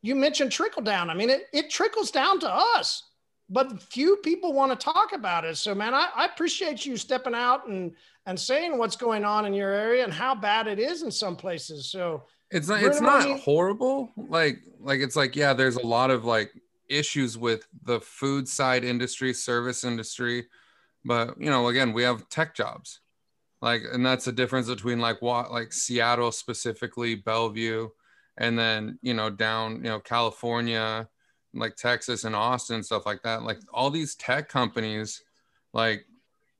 you 0.00 0.14
mentioned 0.14 0.52
trickle 0.52 0.82
down. 0.82 1.10
I 1.10 1.14
mean 1.14 1.30
it, 1.30 1.48
it 1.52 1.70
trickles 1.70 2.10
down 2.10 2.40
to 2.40 2.50
us 2.50 3.04
but 3.50 3.82
few 3.82 4.16
people 4.16 4.52
want 4.52 4.78
to 4.78 4.84
talk 4.84 5.12
about 5.12 5.44
it. 5.44 5.56
So 5.56 5.74
man 5.74 5.94
I, 5.94 6.08
I 6.14 6.24
appreciate 6.26 6.84
you 6.84 6.96
stepping 6.96 7.34
out 7.34 7.68
and 7.68 7.94
and 8.26 8.38
saying 8.38 8.76
what's 8.76 8.96
going 8.96 9.24
on 9.24 9.46
in 9.46 9.54
your 9.54 9.72
area 9.72 10.04
and 10.04 10.12
how 10.12 10.34
bad 10.34 10.66
it 10.66 10.78
is 10.78 11.02
in 11.02 11.10
some 11.10 11.36
places. 11.36 11.86
So 11.86 12.24
it's 12.50 12.68
not 12.68 12.82
it's 12.82 13.00
not 13.00 13.40
horrible. 13.40 14.12
Like 14.16 14.60
like 14.80 15.00
it's 15.00 15.16
like 15.16 15.36
yeah 15.36 15.52
there's 15.52 15.76
a 15.76 15.86
lot 15.86 16.10
of 16.10 16.24
like 16.24 16.52
issues 16.88 17.36
with 17.36 17.66
the 17.84 18.00
food 18.00 18.48
side 18.48 18.84
industry 18.84 19.34
service 19.34 19.84
industry. 19.84 20.46
But 21.04 21.40
you 21.40 21.50
know 21.50 21.68
again 21.68 21.92
we 21.92 22.02
have 22.02 22.28
tech 22.28 22.54
jobs 22.54 23.00
like 23.60 23.82
and 23.92 24.04
that's 24.04 24.24
the 24.24 24.32
difference 24.32 24.68
between 24.68 25.00
like 25.00 25.20
what 25.20 25.50
like 25.50 25.72
seattle 25.72 26.30
specifically 26.30 27.14
bellevue 27.14 27.88
and 28.36 28.58
then 28.58 28.98
you 29.02 29.14
know 29.14 29.28
down 29.30 29.76
you 29.76 29.90
know 29.90 30.00
california 30.00 31.08
like 31.54 31.76
texas 31.76 32.24
and 32.24 32.34
austin 32.34 32.82
stuff 32.82 33.06
like 33.06 33.22
that. 33.22 33.42
Like 33.42 33.58
all 33.72 33.90
these 33.90 34.14
tech 34.14 34.48
companies 34.48 35.22
like 35.72 36.04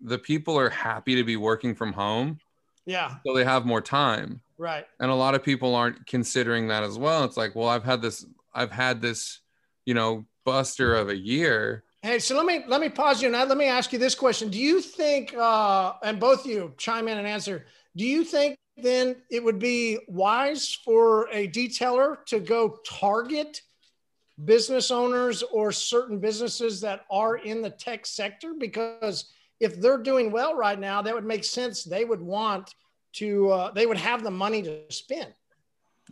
the 0.01 0.19
people 0.19 0.59
are 0.59 0.71
happy 0.71 1.17
to 1.17 1.25
be 1.25 1.37
working 1.37 1.75
from 1.75 1.93
home. 1.93 2.39
Yeah. 2.87 3.17
So 3.27 3.35
they 3.35 3.45
have 3.45 3.67
more 3.67 3.81
time. 3.81 4.41
Right. 4.57 4.87
And 5.01 5.11
a 5.11 5.15
lot 5.15 5.35
of 5.35 5.43
people 5.43 5.75
aren't 5.75 6.07
considering 6.07 6.69
that 6.69 6.85
as 6.85 6.99
well. 6.99 7.25
It's 7.25 7.37
like 7.37 7.55
well 7.55 7.69
i've 7.69 7.85
had 7.85 8.03
this 8.03 8.25
i've 8.55 8.73
had 8.73 9.01
this 9.01 9.41
you 9.85 9.95
know 9.95 10.27
buster 10.45 10.95
of 10.95 11.09
a 11.09 11.17
year 11.17 11.85
Hey, 12.03 12.21
so 12.21 12.37
let 12.37 12.47
me 12.47 12.65
let 12.69 12.81
me 12.81 12.89
pause 12.89 13.21
you 13.21 13.29
now. 13.29 13.45
Let 13.45 13.59
me 13.59 13.67
ask 13.67 13.93
you 13.93 13.99
this 13.99 14.15
question: 14.15 14.51
Do 14.51 14.59
you 14.59 14.81
think, 14.81 15.35
uh, 15.37 15.95
and 16.05 16.21
both 16.21 16.45
of 16.45 16.51
you 16.51 16.73
chime 16.79 17.09
in 17.09 17.19
and 17.19 17.27
answer, 17.27 17.67
do 17.97 18.05
you 18.05 18.23
think 18.23 18.57
then 18.77 19.17
it 19.31 19.43
would 19.43 19.59
be 19.59 19.99
wise 20.07 20.73
for 20.85 21.29
a 21.33 21.49
detailer 21.49 22.25
to 22.27 22.39
go 22.39 22.79
target 22.87 23.63
business 24.45 24.93
owners 24.93 25.43
or 25.43 25.73
certain 25.73 26.21
businesses 26.21 26.81
that 26.83 27.05
are 27.11 27.39
in 27.39 27.63
the 27.63 27.71
tech 27.71 28.07
sector? 28.07 28.55
Because 28.57 29.33
if 29.59 29.81
they're 29.81 29.99
doing 29.99 30.31
well 30.31 30.55
right 30.55 30.79
now, 30.79 31.03
that 31.03 31.13
would 31.13 31.25
make 31.25 31.43
sense. 31.43 31.83
They 31.83 32.05
would 32.05 32.23
want 32.23 32.73
to, 33.15 33.51
uh, 33.51 33.71
they 33.73 33.87
would 33.87 33.97
have 33.97 34.23
the 34.23 34.31
money 34.31 34.63
to 34.63 34.83
spend. 34.91 35.33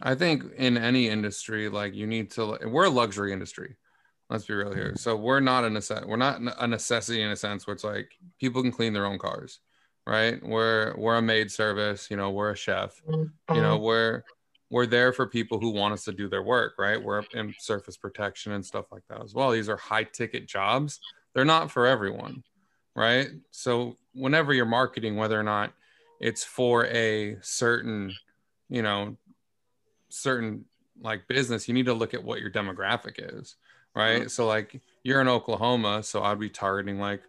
I 0.03 0.17
think 0.17 0.43
in 0.57 0.77
any 0.77 1.09
industry, 1.09 1.69
like 1.69 1.95
you 1.95 2.09
need 2.09 2.33
to, 2.33 2.59
we're 2.67 2.87
a 2.87 2.91
luxury 2.91 3.33
industry 3.33 3.77
Let's 4.29 4.45
be 4.45 4.55
real 4.55 4.75
here. 4.75 4.95
So 4.97 5.15
we're 5.17 5.41
not 5.41 5.65
a 5.65 5.71
necessity. 5.71 6.09
We're 6.09 6.17
not 6.17 6.41
a 6.59 6.67
necessity 6.67 7.23
in 7.23 7.31
a 7.31 7.37
sense 7.37 7.67
where 7.67 7.75
it's 7.75 7.85
like 7.85 8.11
people 8.41 8.61
can 8.61 8.73
clean 8.73 8.93
their 8.93 9.07
own 9.07 9.19
cars, 9.19 9.61
right? 10.07 10.43
We're 10.43 10.95
we're 10.97 11.17
a 11.17 11.23
maid 11.23 11.51
service. 11.51 12.09
You 12.11 12.17
know, 12.17 12.31
we're 12.31 12.51
a 12.51 12.57
chef. 12.57 13.01
You 13.09 13.31
know, 13.49 13.77
mm-hmm. 13.77 13.85
we're 13.85 14.23
we're 14.69 14.87
there 14.87 15.13
for 15.13 15.27
people 15.27 15.61
who 15.61 15.71
want 15.71 15.95
us 15.95 16.05
to 16.05 16.13
do 16.13 16.29
their 16.29 16.43
work, 16.43 16.75
right? 16.77 17.01
We're 17.01 17.23
in 17.35 17.55
surface 17.59 17.97
protection 17.97 18.53
and 18.53 18.67
stuff 18.67 18.87
like 18.91 19.05
that 19.09 19.23
as 19.23 19.33
well. 19.33 19.53
These 19.53 19.69
are 19.69 19.77
high 19.77 20.05
ticket 20.05 20.47
jobs. 20.47 20.99
They're 21.33 21.45
not 21.45 21.71
for 21.71 21.87
everyone, 21.87 22.43
right? 22.97 23.29
So 23.53 23.97
whenever 24.13 24.53
you're 24.53 24.67
marketing, 24.67 25.17
whether 25.17 25.39
or 25.39 25.45
not 25.45 25.73
it's 26.19 26.43
for 26.43 26.87
a 26.87 27.37
certain, 27.43 28.13
you 28.69 28.83
know, 28.83 29.17
certain 30.09 30.65
like 31.01 31.29
business, 31.29 31.69
you 31.69 31.75
need 31.75 31.87
to 31.87 31.95
look 31.95 32.15
at 32.15 32.25
what 32.25 32.41
your 32.41 32.51
demographic 32.51 33.19
is 33.19 33.55
right? 33.97 34.21
Mm-hmm. 34.21 34.29
So 34.29 34.47
like 34.47 34.81
you're 35.03 35.21
in 35.21 35.29
Oklahoma, 35.29 36.03
so 36.03 36.23
I'd 36.23 36.39
be 36.39 36.51
targeting 36.51 37.01
like 37.01 37.23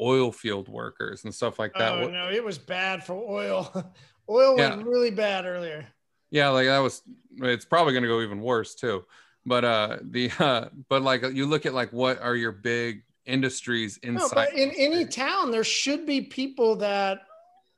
oil 0.00 0.32
field 0.32 0.68
workers 0.68 1.24
and 1.24 1.34
stuff 1.34 1.58
like 1.58 1.72
that. 1.74 1.92
Oh 1.92 2.08
no, 2.10 2.28
it 2.30 2.44
was 2.44 2.58
bad 2.58 3.04
for 3.04 3.14
oil. 3.14 3.72
oil 4.28 4.58
yeah. 4.58 4.74
was 4.74 4.84
really 4.84 5.10
bad 5.10 5.46
earlier. 5.46 5.86
Yeah, 6.30 6.48
like 6.48 6.66
that 6.66 6.80
was. 6.80 7.02
It's 7.36 7.64
probably 7.64 7.92
going 7.92 8.02
to 8.02 8.08
go 8.08 8.20
even 8.20 8.42
worse 8.42 8.74
too. 8.74 9.04
But 9.46 9.64
uh, 9.64 9.98
the 10.02 10.30
uh, 10.38 10.68
but 10.88 11.02
like 11.02 11.22
you 11.32 11.46
look 11.46 11.64
at 11.64 11.72
like 11.72 11.92
what 11.92 12.20
are 12.20 12.36
your 12.36 12.52
big 12.52 13.02
industries 13.24 13.98
inside? 14.02 14.22
No, 14.22 14.28
but 14.34 14.52
in 14.54 14.70
any 14.76 15.06
town, 15.06 15.50
there 15.50 15.64
should 15.64 16.04
be 16.04 16.20
people 16.20 16.76
that 16.76 17.20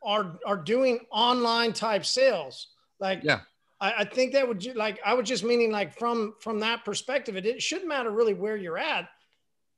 are 0.03 0.39
are 0.47 0.57
doing 0.57 1.01
online 1.13 1.73
type 1.73 2.07
sales. 2.07 2.69
Like 2.99 3.21
yeah, 3.23 3.41
I, 3.81 3.93
I 3.99 4.05
think 4.05 4.33
that 4.33 4.47
would 4.47 4.75
like 4.77 5.01
I 5.05 5.15
was 5.15 5.29
just 5.29 5.45
meaning 5.45 5.71
like 5.71 5.99
from 5.99 6.35
from 6.41 6.61
that 6.61 6.85
perspective, 6.85 7.37
it, 7.37 7.47
it 7.47 7.63
shouldn't 7.63 7.89
matter 7.89 8.11
really 8.11 8.35
where 8.35 8.57
you're 8.57 8.79
at. 8.79 9.09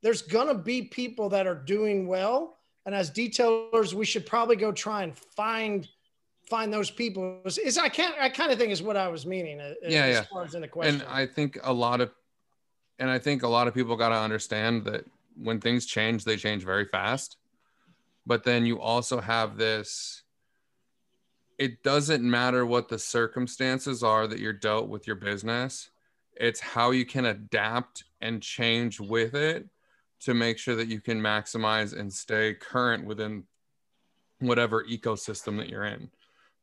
There's 0.02 0.22
gonna 0.22 0.54
be 0.54 0.82
people 0.82 1.28
that 1.30 1.46
are 1.46 1.54
doing 1.54 2.06
well, 2.06 2.58
and 2.86 2.94
as 2.94 3.10
detailers, 3.10 3.94
we 3.94 4.04
should 4.04 4.26
probably 4.26 4.56
go 4.56 4.72
try 4.72 5.04
and 5.04 5.16
find 5.16 5.88
find 6.48 6.72
those 6.72 6.90
people. 6.90 7.40
Is 7.44 7.78
I 7.78 7.88
can't 7.88 8.14
I 8.20 8.28
kind 8.28 8.52
of 8.52 8.58
think 8.58 8.72
is 8.72 8.82
what 8.82 8.96
I 8.96 9.08
was 9.08 9.24
meaning. 9.24 9.60
Uh, 9.60 9.74
yeah, 9.82 10.04
as 10.04 10.14
yeah. 10.16 10.24
Far 10.32 10.44
as 10.44 10.54
in 10.54 10.62
the 10.62 10.68
question. 10.68 11.00
And 11.00 11.08
I 11.08 11.26
think 11.26 11.58
a 11.62 11.72
lot 11.72 12.00
of, 12.00 12.10
and 12.98 13.08
I 13.08 13.18
think 13.18 13.42
a 13.42 13.48
lot 13.48 13.68
of 13.68 13.74
people 13.74 13.96
got 13.96 14.08
to 14.08 14.18
understand 14.18 14.84
that 14.86 15.04
when 15.40 15.60
things 15.60 15.86
change, 15.86 16.24
they 16.24 16.36
change 16.36 16.64
very 16.64 16.84
fast. 16.84 17.36
But 18.26 18.44
then 18.44 18.66
you 18.66 18.80
also 18.80 19.20
have 19.20 19.56
this 19.56 20.21
it 21.58 21.82
doesn't 21.82 22.22
matter 22.22 22.66
what 22.66 22.88
the 22.88 22.98
circumstances 22.98 24.02
are 24.02 24.26
that 24.26 24.38
you're 24.38 24.52
dealt 24.52 24.88
with 24.88 25.06
your 25.06 25.16
business 25.16 25.90
it's 26.36 26.60
how 26.60 26.90
you 26.90 27.04
can 27.04 27.26
adapt 27.26 28.04
and 28.20 28.42
change 28.42 28.98
with 28.98 29.34
it 29.34 29.66
to 30.20 30.34
make 30.34 30.58
sure 30.58 30.76
that 30.76 30.88
you 30.88 31.00
can 31.00 31.20
maximize 31.20 31.98
and 31.98 32.12
stay 32.12 32.54
current 32.54 33.04
within 33.04 33.44
whatever 34.38 34.84
ecosystem 34.84 35.58
that 35.58 35.68
you're 35.68 35.84
in 35.84 36.10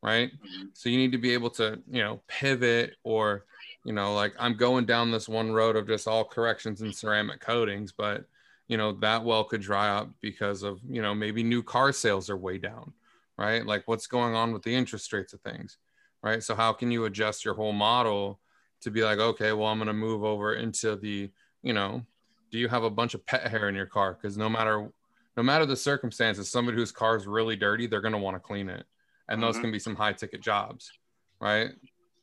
right? 0.02 0.32
So 0.74 0.88
you 0.88 0.98
need 0.98 1.12
to 1.12 1.18
be 1.18 1.34
able 1.34 1.50
to 1.52 1.82
you 1.90 2.02
know 2.02 2.22
pivot 2.28 2.96
or 3.04 3.46
you 3.84 3.94
know 3.94 4.14
like 4.14 4.34
i'm 4.40 4.56
going 4.56 4.86
down 4.86 5.12
this 5.12 5.30
one 5.30 5.52
road 5.52 5.76
of 5.76 5.88
just 5.88 6.08
all 6.08 6.24
corrections 6.24 6.82
and 6.82 6.94
ceramic 6.94 7.40
coatings 7.40 7.92
but 7.92 8.26
you 8.68 8.78
know 8.78 8.92
that 8.94 9.24
well 9.24 9.44
could 9.44 9.62
dry 9.62 9.90
up 9.90 10.10
because 10.22 10.64
of 10.64 10.80
you 10.88 11.02
know 11.02 11.16
maybe 11.16 11.44
new 11.44 11.64
car 11.64 11.92
sales 11.92 12.30
are 12.30 12.38
way 12.38 12.58
down 12.58 12.92
right? 13.40 13.66
Like 13.66 13.84
what's 13.86 14.06
going 14.06 14.36
on 14.36 14.52
with 14.52 14.64
the 14.64 14.76
interest 14.76 15.14
rates 15.14 15.32
of 15.32 15.40
things, 15.40 15.78
right? 16.22 16.44
So 16.44 16.56
how 16.56 16.74
can 16.74 16.92
you 16.92 17.06
adjust 17.06 17.46
your 17.46 17.54
whole 17.54 17.72
model 17.72 18.42
to 18.82 18.92
be 18.92 19.02
like, 19.02 19.20
okay, 19.20 19.54
well, 19.54 19.68
I'm 19.68 19.78
going 19.78 19.88
to 19.88 19.94
move 19.94 20.26
over 20.26 20.56
into 20.56 20.98
the, 20.98 21.32
you 21.64 21.72
know, 21.74 22.06
do 22.52 22.60
you 22.60 22.68
have 22.68 22.84
a 22.84 22.90
bunch 22.90 23.14
of 23.14 23.26
pet 23.26 23.50
hair 23.50 23.70
in 23.70 23.76
your 23.76 23.86
car? 23.86 24.18
Because 24.20 24.38
no 24.38 24.50
matter 24.50 24.92
no 25.38 25.44
matter 25.44 25.66
the 25.66 25.76
circumstances, 25.76 26.52
somebody 26.52 26.76
whose 26.76 26.92
car 26.92 27.16
is 27.16 27.26
really 27.26 27.56
dirty, 27.56 27.88
they're 27.88 28.02
going 28.02 28.12
to 28.12 28.18
want 28.18 28.36
to 28.36 28.42
clean 28.42 28.68
it, 28.68 28.86
and 29.30 29.42
those 29.42 29.54
mm-hmm. 29.54 29.62
can 29.62 29.72
be 29.72 29.80
some 29.80 29.96
high 29.96 30.12
ticket 30.12 30.42
jobs, 30.42 30.92
right? 31.40 31.70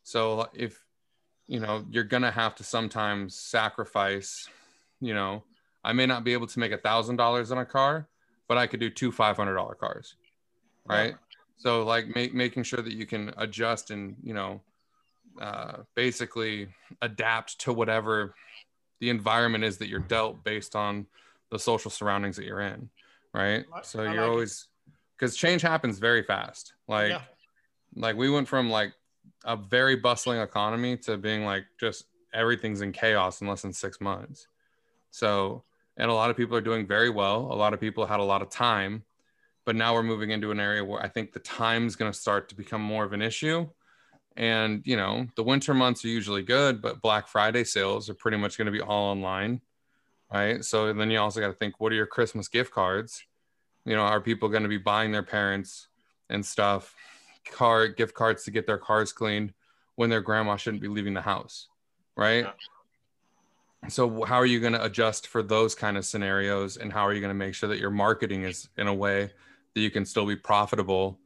So 0.03 0.49
if 0.53 0.85
you 1.47 1.61
know 1.61 1.87
you're 1.89 2.05
going 2.05 2.25
to 2.25 2.31
have 2.31 2.57
to 2.57 2.65
sometimes 2.65 3.39
sacrifice, 3.39 4.51
you 5.01 5.15
know, 5.15 5.45
I 5.83 5.95
may 5.95 6.05
not 6.05 6.25
be 6.25 6.35
able 6.35 6.49
to 6.49 6.59
make 6.59 6.73
a 6.73 6.79
thousand 6.79 7.17
dollars 7.17 7.53
on 7.53 7.59
a 7.59 7.65
car, 7.65 8.07
but 8.49 8.59
I 8.59 8.67
could 8.67 8.81
do 8.81 8.91
two 8.91 9.13
five 9.13 9.37
hundred 9.39 9.55
dollar 9.55 9.77
cars 9.77 10.17
right? 10.89 11.11
Yeah. 11.11 11.17
So 11.59 11.85
like 11.85 12.15
make, 12.15 12.35
making 12.35 12.65
sure 12.65 12.83
that 12.83 12.93
you 12.93 13.07
can 13.07 13.33
adjust 13.37 13.91
and 13.91 14.17
you 14.23 14.35
know 14.35 14.61
uh, 15.41 15.79
basically 15.95 16.69
adapt 17.03 17.59
to 17.61 17.73
whatever 17.73 18.35
the 19.01 19.11
environment 19.11 19.65
is 19.65 19.79
that 19.79 19.89
you're 19.89 20.01
dealt 20.01 20.43
based 20.45 20.75
on 20.75 21.07
the 21.51 21.59
social 21.59 21.91
surroundings 21.91 22.37
that 22.37 22.45
you're 22.45 22.61
in, 22.61 22.89
right? 23.33 23.65
So 23.83 24.03
you're 24.03 24.25
always 24.25 24.69
because 25.17 25.37
change 25.37 25.63
happens 25.63 25.99
very 25.99 26.23
fast. 26.23 26.75
Like 26.89 27.11
yeah. 27.11 27.23
like 27.95 28.17
we 28.17 28.31
went 28.31 28.49
from 28.49 28.71
like 28.71 28.93
a 29.45 29.57
very 29.57 29.97
bustling 29.97 30.41
economy 30.41 30.97
to 30.99 31.17
being 31.17 31.45
like 31.45 31.65
just 31.79 32.07
everything's 32.35 32.81
in 32.81 32.93
chaos 32.93 33.41
in 33.41 33.47
less 33.47 33.63
than 33.63 33.73
six 33.73 34.01
months. 34.01 34.47
So, 35.11 35.65
and 35.97 36.11
a 36.11 36.15
lot 36.15 36.31
of 36.31 36.37
people 36.37 36.57
are 36.57 36.63
doing 36.63 36.87
very 36.87 37.11
well. 37.11 37.49
A 37.51 37.57
lot 37.57 37.73
of 37.73 37.81
people 37.81 38.05
had 38.07 38.21
a 38.21 38.25
lot 38.25 38.43
of 38.43 38.51
time, 38.51 39.03
but 39.67 39.75
now 39.75 39.93
we're 39.93 40.05
moving 40.05 40.31
into 40.31 40.53
an 40.53 40.61
area 40.61 40.83
where 40.83 41.03
I 41.03 41.09
think 41.09 41.33
the 41.33 41.41
time's 41.41 41.97
going 41.97 42.11
to 42.11 42.19
start 42.19 42.49
to 42.49 42.55
become 42.55 42.81
more 42.81 43.05
of 43.05 43.13
an 43.13 43.21
issue. 43.21 43.69
And, 44.37 44.81
you 44.87 44.97
know, 44.97 45.27
the 45.35 45.43
winter 45.43 45.75
months 45.75 46.05
are 46.05 46.09
usually 46.09 46.43
good, 46.43 46.81
but 46.81 47.03
Black 47.03 47.27
Friday 47.27 47.65
sales 47.65 48.09
are 48.09 48.15
pretty 48.15 48.37
much 48.37 48.57
going 48.57 48.67
to 48.67 48.73
be 48.73 48.81
all 48.81 49.11
online. 49.11 49.61
Right. 50.33 50.65
So 50.65 50.93
then 50.93 51.11
you 51.11 51.19
also 51.19 51.41
got 51.41 51.49
to 51.49 51.53
think 51.53 51.81
what 51.81 51.93
are 51.93 51.97
your 51.97 52.07
Christmas 52.07 52.49
gift 52.49 52.71
cards? 52.71 53.25
You 53.85 53.97
know, 53.97 54.03
are 54.03 54.21
people 54.21 54.49
going 54.49 54.63
to 54.63 54.69
be 54.69 54.79
buying 54.79 55.11
their 55.11 55.23
parents 55.23 55.89
and 56.31 56.45
stuff 56.45 56.95
car 57.51 57.89
gift 57.89 58.15
cards 58.15 58.45
to 58.45 58.51
get 58.51 58.67
their 58.67 58.79
cars 58.79 59.13
cleaned 59.13 59.53
when 59.95 60.11
their 60.11 60.21
grandma 60.21 60.57
shouldn't 60.57 60.83
be 60.83 60.89
leaving 60.89 61.15
the 61.15 61.21
house? 61.21 61.69
Right. 62.17 62.45
Yeah. 62.45 63.89
So 63.89 64.25
how 64.25 64.37
are 64.37 64.47
you 64.47 64.61
going 64.61 64.73
to 64.73 64.85
adjust 64.85 65.27
for 65.27 65.43
those 65.43 65.75
kind 65.75 65.97
of 65.97 66.05
scenarios 66.05 66.77
and 66.77 66.93
how 66.93 67.07
are 67.07 67.13
you 67.13 67.21
going 67.21 67.31
to 67.31 67.35
make 67.35 67.55
sure 67.55 67.69
that 67.69 67.79
your 67.79 67.91
marketing 67.91 68.43
is 68.43 68.69
in 68.77 68.87
a 68.87 68.95
way 68.95 69.31
that 69.77 69.83
you 69.83 69.91
can 69.91 70.07
still 70.07 70.25
be 70.25 70.35
profitable 70.35 71.21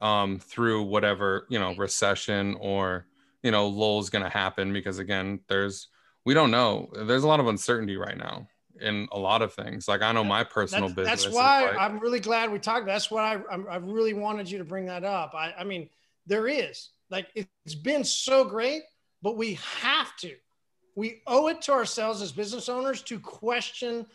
um, 0.00 0.38
through 0.38 0.84
whatever 0.84 1.46
you 1.50 1.58
know 1.58 1.74
recession 1.76 2.56
or 2.58 3.06
you 3.42 3.50
know 3.50 3.68
lull 3.68 4.00
is 4.00 4.08
going 4.08 4.24
to 4.24 4.30
happen. 4.30 4.72
Because 4.72 4.98
again 4.98 5.40
there's 5.48 5.88
we 6.24 6.32
don't 6.34 6.50
know. 6.50 6.90
There's 6.94 7.24
a 7.24 7.28
lot 7.28 7.40
of 7.40 7.46
uncertainty 7.46 7.96
right 7.96 8.16
now 8.16 8.48
in 8.80 9.06
a 9.12 9.18
lot 9.18 9.42
of 9.42 9.52
things. 9.52 9.86
Like 9.86 10.00
i 10.00 10.10
know 10.10 10.24
my 10.24 10.42
personal 10.42 10.88
that's, 10.88 10.96
business 10.96 11.24
that's 11.24 11.34
why 11.34 11.66
like, 11.66 11.76
i'm 11.78 12.00
really 12.00 12.20
glad 12.20 12.50
we 12.50 12.58
talked 12.58 12.86
that's 12.86 13.10
what 13.10 13.22
I, 13.22 13.38
I 13.70 13.76
really 13.76 14.14
wanted 14.14 14.50
you 14.50 14.56
to 14.58 14.64
bring 14.64 14.86
that 14.86 15.04
up. 15.04 15.34
I, 15.34 15.52
I 15.58 15.64
mean 15.64 15.90
there 16.26 16.48
is. 16.48 16.88
Like 17.10 17.26
it's 17.34 17.74
been 17.74 18.04
so 18.04 18.44
great 18.44 18.82
but 19.22 19.36
we 19.36 19.58
have 19.82 20.16
to. 20.18 20.34
We 20.94 21.20
owe 21.26 21.48
it 21.48 21.60
to 21.62 21.72
ourselves 21.72 22.22
as 22.22 22.32
business 22.32 22.70
owners 22.70 23.02
to 23.02 23.18
question 23.20 24.06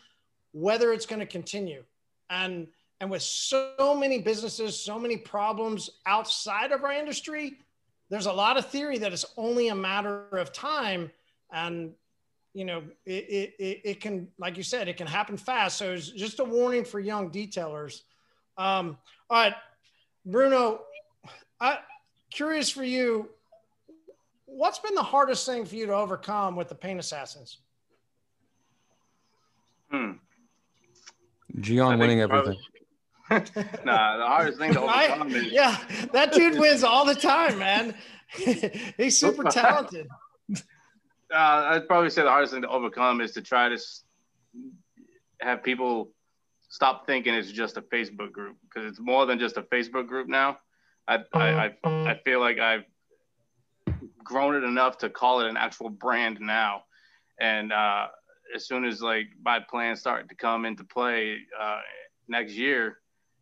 whether 0.52 0.92
it's 0.92 1.06
going 1.06 1.20
to 1.20 1.26
continue. 1.26 1.84
And 2.28 2.66
and 3.00 3.10
with 3.10 3.22
so 3.22 3.96
many 3.98 4.18
businesses, 4.18 4.78
so 4.78 4.98
many 4.98 5.16
problems 5.16 5.90
outside 6.06 6.72
of 6.72 6.82
our 6.82 6.92
industry, 6.92 7.58
there's 8.08 8.26
a 8.26 8.32
lot 8.32 8.56
of 8.56 8.66
theory 8.66 8.98
that 8.98 9.12
it's 9.12 9.26
only 9.36 9.68
a 9.68 9.74
matter 9.74 10.28
of 10.32 10.52
time. 10.52 11.10
And, 11.52 11.92
you 12.54 12.64
know, 12.64 12.82
it, 13.04 13.54
it, 13.58 13.80
it 13.84 14.00
can, 14.00 14.28
like 14.38 14.56
you 14.56 14.62
said, 14.62 14.88
it 14.88 14.96
can 14.96 15.06
happen 15.06 15.36
fast. 15.36 15.76
So 15.76 15.92
it's 15.92 16.08
just 16.08 16.40
a 16.40 16.44
warning 16.44 16.84
for 16.84 16.98
young 16.98 17.30
detailers. 17.30 18.02
Um, 18.56 18.96
all 19.28 19.42
right, 19.42 19.54
Bruno, 20.24 20.80
I 21.60 21.78
curious 22.32 22.70
for 22.70 22.84
you, 22.84 23.28
what's 24.46 24.78
been 24.78 24.94
the 24.94 25.02
hardest 25.02 25.44
thing 25.44 25.66
for 25.66 25.74
you 25.74 25.86
to 25.86 25.94
overcome 25.94 26.56
with 26.56 26.68
the 26.68 26.74
paint 26.74 26.98
assassins? 26.98 27.58
Hmm. 29.90 30.12
Gian 31.60 31.98
winning 31.98 32.20
everything. 32.20 32.56
nah, 33.84 34.16
the 34.18 34.26
hardest 34.26 34.58
thing 34.58 34.72
to 34.72 34.80
overcome 34.82 35.34
is 35.34 35.52
yeah, 35.52 35.76
that 36.12 36.32
dude 36.32 36.58
wins 36.58 36.84
all 36.84 37.04
the 37.04 37.14
time, 37.14 37.58
man. 37.58 37.94
He's 38.96 39.18
super 39.18 39.44
talented. 39.44 40.08
Uh, 40.52 40.56
I'd 41.34 41.88
probably 41.88 42.10
say 42.10 42.22
the 42.22 42.30
hardest 42.30 42.52
thing 42.52 42.62
to 42.62 42.68
overcome 42.68 43.20
is 43.20 43.32
to 43.32 43.42
try 43.42 43.68
to 43.68 43.78
have 45.40 45.62
people 45.62 46.12
stop 46.68 47.06
thinking 47.06 47.34
it's 47.34 47.50
just 47.50 47.76
a 47.76 47.82
Facebook 47.82 48.32
group 48.32 48.56
because 48.62 48.88
it's 48.88 49.00
more 49.00 49.26
than 49.26 49.38
just 49.38 49.56
a 49.56 49.62
Facebook 49.62 50.06
group 50.06 50.28
now. 50.28 50.58
I, 51.08 51.18
I, 51.32 51.48
I, 51.48 51.74
I 51.84 52.20
feel 52.24 52.40
like 52.40 52.58
I've 52.58 52.84
grown 54.22 54.56
it 54.56 54.64
enough 54.64 54.98
to 54.98 55.10
call 55.10 55.40
it 55.40 55.48
an 55.48 55.56
actual 55.56 55.88
brand 55.88 56.38
now. 56.40 56.82
And 57.40 57.72
uh, 57.72 58.08
as 58.54 58.66
soon 58.66 58.84
as 58.84 59.00
like 59.00 59.26
my 59.44 59.60
plans 59.60 60.00
start 60.00 60.28
to 60.28 60.34
come 60.34 60.64
into 60.64 60.84
play 60.84 61.38
uh, 61.60 61.80
next 62.28 62.52
year, 62.52 62.98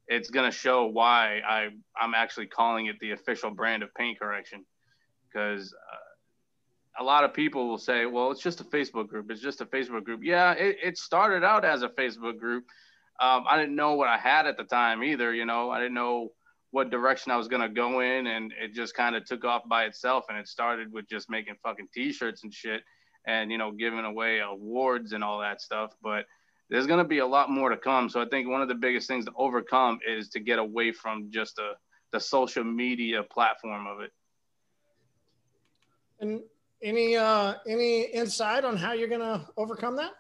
it's 0.08 0.30
going 0.30 0.50
to 0.50 0.56
show 0.56 0.86
why 0.86 1.40
I 1.46 1.68
I'm 1.98 2.14
actually 2.14 2.46
calling 2.46 2.86
it 2.86 2.96
the 3.00 3.12
official 3.12 3.50
brand 3.50 3.82
of 3.82 3.94
paint 3.94 4.18
correction 4.18 4.64
because 5.32 5.72
uh, 5.72 7.02
a 7.02 7.04
lot 7.04 7.24
of 7.24 7.34
people 7.34 7.68
will 7.68 7.78
say, 7.78 8.06
well, 8.06 8.30
it's 8.30 8.42
just 8.42 8.60
a 8.60 8.64
Facebook 8.64 9.08
group. 9.08 9.30
It's 9.30 9.40
just 9.40 9.60
a 9.60 9.66
Facebook 9.66 10.04
group. 10.04 10.20
Yeah, 10.22 10.52
it, 10.52 10.76
it 10.82 10.98
started 10.98 11.44
out 11.44 11.64
as 11.64 11.82
a 11.82 11.88
Facebook 11.88 12.38
group. 12.38 12.64
Um, 13.20 13.44
I 13.48 13.58
didn't 13.58 13.76
know 13.76 13.94
what 13.94 14.08
I 14.08 14.18
had 14.18 14.46
at 14.46 14.56
the 14.56 14.64
time 14.64 15.02
either. 15.02 15.34
You 15.34 15.44
know, 15.44 15.70
I 15.70 15.78
didn't 15.78 15.94
know 15.94 16.30
what 16.70 16.90
direction 16.90 17.32
I 17.32 17.36
was 17.36 17.48
going 17.48 17.62
to 17.62 17.68
go 17.68 18.00
in. 18.00 18.26
And 18.26 18.52
it 18.60 18.74
just 18.74 18.94
kind 18.94 19.16
of 19.16 19.24
took 19.24 19.44
off 19.44 19.62
by 19.68 19.84
itself. 19.84 20.26
And 20.28 20.38
it 20.38 20.48
started 20.48 20.92
with 20.92 21.08
just 21.08 21.30
making 21.30 21.54
fucking 21.62 21.88
t-shirts 21.92 22.42
and 22.44 22.52
shit 22.52 22.82
and, 23.26 23.50
you 23.50 23.58
know, 23.58 23.72
giving 23.72 24.04
away 24.04 24.40
awards 24.40 25.12
and 25.12 25.24
all 25.24 25.40
that 25.40 25.60
stuff. 25.60 25.92
But 26.02 26.26
there's 26.70 26.86
going 26.86 26.98
to 26.98 27.04
be 27.04 27.18
a 27.18 27.26
lot 27.26 27.50
more 27.50 27.68
to 27.68 27.76
come. 27.76 28.08
So 28.08 28.20
I 28.22 28.26
think 28.26 28.48
one 28.48 28.62
of 28.62 28.68
the 28.68 28.74
biggest 28.74 29.06
things 29.06 29.24
to 29.26 29.32
overcome 29.36 29.98
is 30.06 30.28
to 30.30 30.40
get 30.40 30.58
away 30.58 30.92
from 30.92 31.30
just 31.30 31.56
the 31.56 31.72
the 32.12 32.20
social 32.20 32.62
media 32.62 33.24
platform 33.24 33.88
of 33.88 34.00
it. 34.00 34.12
And 36.20 36.42
any 36.80 37.16
uh, 37.16 37.54
any 37.66 38.02
insight 38.02 38.64
on 38.64 38.76
how 38.76 38.92
you're 38.92 39.08
going 39.08 39.20
to 39.20 39.46
overcome 39.56 39.96
that? 39.96 40.12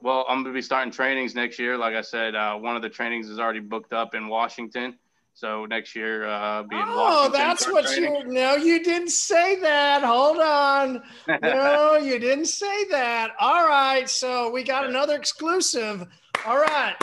Well, 0.00 0.24
I'm 0.28 0.42
going 0.42 0.54
to 0.54 0.58
be 0.58 0.62
starting 0.62 0.92
trainings 0.92 1.34
next 1.34 1.58
year. 1.58 1.76
Like 1.76 1.94
I 1.94 2.00
said, 2.00 2.34
uh, 2.34 2.54
one 2.54 2.76
of 2.76 2.82
the 2.82 2.88
trainings 2.88 3.28
is 3.28 3.38
already 3.38 3.60
booked 3.60 3.92
up 3.92 4.14
in 4.14 4.28
Washington. 4.28 4.96
So 5.38 5.66
next 5.66 5.94
year, 5.94 6.26
uh, 6.26 6.64
be 6.64 6.74
in 6.74 6.82
oh, 6.84 7.30
that's 7.32 7.70
what 7.70 7.86
training. 7.86 8.12
you. 8.12 8.32
No, 8.34 8.56
you 8.56 8.82
didn't 8.82 9.10
say 9.10 9.54
that. 9.60 10.02
Hold 10.02 10.40
on. 10.40 11.00
no, 11.40 11.96
you 12.02 12.18
didn't 12.18 12.46
say 12.46 12.86
that. 12.90 13.36
All 13.38 13.68
right. 13.68 14.10
So 14.10 14.50
we 14.50 14.64
got 14.64 14.84
another 14.84 15.14
exclusive. 15.14 16.04
All 16.44 16.58
right. 16.58 16.96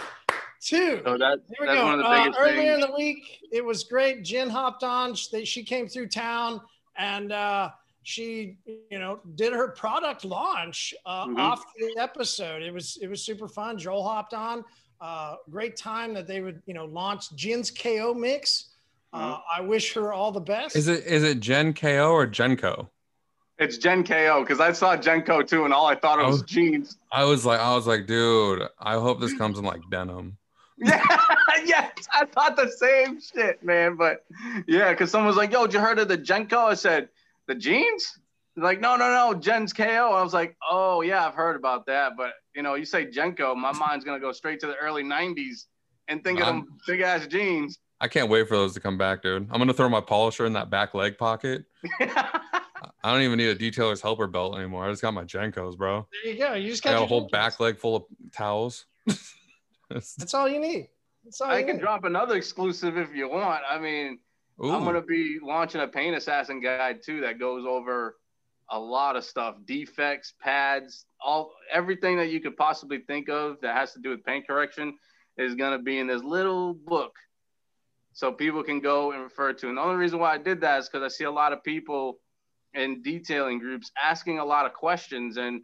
Two. 0.59 0.99
So 1.05 1.17
that, 1.17 1.43
Here 1.47 1.65
we 1.65 1.75
go. 1.75 2.01
Uh, 2.01 2.33
earlier 2.38 2.73
in 2.73 2.81
the 2.81 2.91
week, 2.97 3.39
it 3.53 3.63
was 3.63 3.86
great. 3.86 4.25
Jen 4.25 4.49
hopped 4.49 4.83
on. 4.83 5.15
She, 5.15 5.45
she 5.45 5.63
came 5.63 5.88
through 5.88 6.09
town 6.09 6.59
and 6.97 7.31
uh, 7.31 7.69
she, 8.03 8.57
you 8.91 8.99
know, 8.99 9.21
did 9.36 9.53
her 9.53 9.69
product 9.69 10.25
launch 10.25 10.93
uh, 11.05 11.25
mm-hmm. 11.25 11.39
off 11.39 11.63
the 11.77 11.95
episode. 12.01 12.63
It 12.63 12.73
was 12.73 12.97
it 13.01 13.07
was 13.07 13.21
super 13.21 13.47
fun. 13.47 13.77
Joel 13.77 14.03
hopped 14.03 14.33
on 14.33 14.65
uh, 15.01 15.35
great 15.49 15.75
time 15.75 16.13
that 16.13 16.27
they 16.27 16.41
would, 16.41 16.61
you 16.65 16.73
know, 16.73 16.85
launch 16.85 17.33
Jen's 17.35 17.71
KO 17.71 18.13
mix. 18.13 18.69
Uh, 19.13 19.33
mm-hmm. 19.33 19.41
I 19.55 19.61
wish 19.61 19.93
her 19.93 20.13
all 20.13 20.31
the 20.31 20.41
best. 20.41 20.75
Is 20.75 20.87
it 20.87 21.05
is 21.05 21.23
it 21.23 21.39
Gen 21.39 21.73
KO 21.73 22.11
or 22.11 22.27
Genko? 22.27 22.89
It's 23.57 23.77
Gen 23.77 24.03
KO 24.03 24.41
because 24.41 24.59
I 24.59 24.73
saw 24.73 24.97
Genko 24.97 25.47
too, 25.47 25.63
and 25.63 25.73
all 25.73 25.85
I 25.85 25.95
thought 25.95 26.19
it 26.19 26.25
was, 26.25 26.41
was 26.41 26.43
jeans. 26.43 26.97
I 27.11 27.23
was 27.23 27.45
like, 27.45 27.59
I 27.59 27.73
was 27.73 27.87
like, 27.87 28.05
dude, 28.05 28.63
I 28.79 28.93
hope 28.95 29.21
this 29.21 29.37
comes 29.37 29.57
in 29.57 29.65
like 29.65 29.81
denim. 29.89 30.37
Yeah, 30.77 31.01
yes, 31.65 32.05
I 32.11 32.25
thought 32.25 32.57
the 32.57 32.69
same 32.69 33.21
shit, 33.21 33.63
man. 33.63 33.95
But 33.95 34.25
yeah, 34.67 34.91
because 34.91 35.09
someone 35.09 35.27
was 35.27 35.37
like, 35.37 35.53
"Yo, 35.53 35.65
did 35.65 35.75
you 35.75 35.79
heard 35.79 35.99
of 35.99 36.09
the 36.09 36.17
Genko?" 36.17 36.65
I 36.65 36.73
said, 36.73 37.07
"The 37.47 37.55
jeans." 37.55 38.19
like, 38.57 38.79
no, 38.79 38.95
no, 38.95 39.09
no, 39.11 39.39
Jen's 39.39 39.73
KO. 39.73 39.83
I 39.83 40.23
was 40.23 40.33
like, 40.33 40.55
oh 40.69 41.01
yeah, 41.01 41.25
I've 41.25 41.33
heard 41.33 41.55
about 41.55 41.85
that, 41.87 42.13
but 42.17 42.31
you 42.56 42.64
know, 42.64 42.76
you 42.76 42.86
say 42.86 43.06
Genko, 43.06 43.56
my 43.56 43.72
mind's 43.74 44.06
gonna 44.06 44.20
go 44.20 44.32
straight 44.32 44.60
to 44.62 44.68
the 44.68 44.76
early 44.76 45.03
'90s 45.03 45.66
and 46.08 46.24
think 46.24 46.39
of 46.39 46.47
them 46.47 46.78
big 46.88 47.01
ass 47.01 47.28
jeans. 47.28 47.80
I 48.01 48.08
can't 48.08 48.30
wait 48.30 48.47
for 48.47 48.56
those 48.56 48.74
to 48.74 48.80
come 48.80 48.97
back, 48.97 49.22
dude. 49.22 49.47
I'm 49.51 49.60
gonna 49.60 49.74
throw 49.74 49.89
my 49.89 50.01
polisher 50.01 50.45
in 50.45 50.53
that 50.53 50.70
back 50.70 50.93
leg 50.93 51.18
pocket. 51.18 51.66
I 51.99 53.14
don't 53.14 53.22
even 53.22 53.38
need 53.38 53.49
a 53.49 53.56
detailer's 53.56 54.01
helper 54.01 54.28
belt 54.28 54.58
anymore. 54.58 54.86
I 54.86 54.89
just 54.89 55.01
got 55.01 55.14
my 55.14 55.24
Genkos, 55.24 55.78
bro. 55.78 56.08
There 56.24 56.34
you 56.34 56.39
go. 56.39 56.53
You 56.53 56.70
just 56.70 56.84
got, 56.84 56.93
got 56.93 57.03
a 57.03 57.06
whole 57.06 57.28
back 57.30 57.60
leg 57.60 57.78
full 57.78 57.95
of 57.95 58.03
towels. 58.32 58.86
That's 59.89 60.34
all 60.34 60.49
you 60.49 60.60
need. 60.60 60.89
That's 61.24 61.41
all 61.41 61.51
I 61.51 61.64
can 61.64 61.78
need. 61.78 61.82
drop 61.82 62.03
another 62.03 62.36
exclusive 62.36 62.97
if 62.97 63.14
you 63.14 63.30
want. 63.30 63.64
I 63.70 63.80
mean, 63.80 64.20
Ooh. 64.64 64.72
I'm 64.72 64.84
gonna 64.84 65.01
be 65.01 65.39
launching 65.41 65.82
a 65.82 65.88
paint 65.88 66.16
assassin 66.16 66.62
guide 66.62 67.01
too 67.03 67.22
that 67.22 67.39
goes 67.39 67.66
over 67.66 68.18
a 68.72 68.80
lot 68.80 69.16
of 69.16 69.24
stuff 69.24 69.55
defects 69.66 70.34
pads 70.41 71.05
all 71.22 71.51
everything 71.72 72.18
that 72.18 72.30
you 72.30 72.39
could 72.39 72.55
possibly 72.57 72.99
think 72.99 73.30
of 73.30 73.59
that 73.61 73.76
has 73.76 73.93
to 73.93 73.99
do 73.99 74.09
with 74.09 74.24
paint 74.24 74.47
correction 74.47 74.95
is 75.38 75.55
going 75.55 75.78
to 75.78 75.84
be 75.84 75.99
in 75.99 76.07
this 76.07 76.24
little 76.24 76.74
book. 76.74 77.13
So 78.13 78.32
people 78.32 78.63
can 78.63 78.80
go 78.80 79.11
and 79.11 79.22
refer 79.22 79.51
to. 79.51 79.68
And 79.68 79.78
the 79.78 79.82
only 79.82 79.97
reason 79.97 80.20
why 80.20 80.34
i 80.34 80.38
did 80.38 80.61
that 80.61 80.80
is 80.80 80.89
because 80.89 81.03
i 81.03 81.13
see 81.13 81.26
a 81.26 81.32
lot 81.32 81.51
of 81.51 81.63
people 81.63 82.20
in 82.74 83.01
detailing 83.01 83.59
groups 83.59 83.91
asking 84.01 84.39
a 84.39 84.45
lot 84.45 84.66
of 84.66 84.74
questions 84.74 85.38
and 85.38 85.61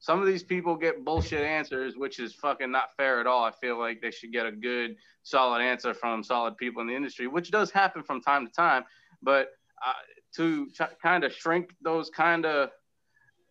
some 0.00 0.20
of 0.20 0.26
these 0.26 0.42
people 0.42 0.76
get 0.76 1.04
bullshit 1.04 1.40
answers 1.40 1.94
which 1.96 2.18
is 2.18 2.34
fucking 2.34 2.70
not 2.70 2.94
fair 2.96 3.20
at 3.20 3.26
all. 3.26 3.44
I 3.44 3.52
feel 3.52 3.78
like 3.78 4.00
they 4.02 4.10
should 4.10 4.32
get 4.32 4.46
a 4.46 4.52
good 4.52 4.96
solid 5.22 5.62
answer 5.62 5.94
from 5.94 6.22
solid 6.22 6.56
people 6.56 6.82
in 6.82 6.88
the 6.88 6.96
industry 6.96 7.26
which 7.26 7.50
does 7.50 7.70
happen 7.70 8.02
from 8.02 8.20
time 8.20 8.46
to 8.46 8.52
time. 8.52 8.84
But 9.22 9.48
uh, 9.84 9.92
to 10.36 10.68
kind 11.02 11.24
of 11.24 11.32
shrink 11.32 11.74
those 11.82 12.10
kind 12.10 12.46
of 12.46 12.70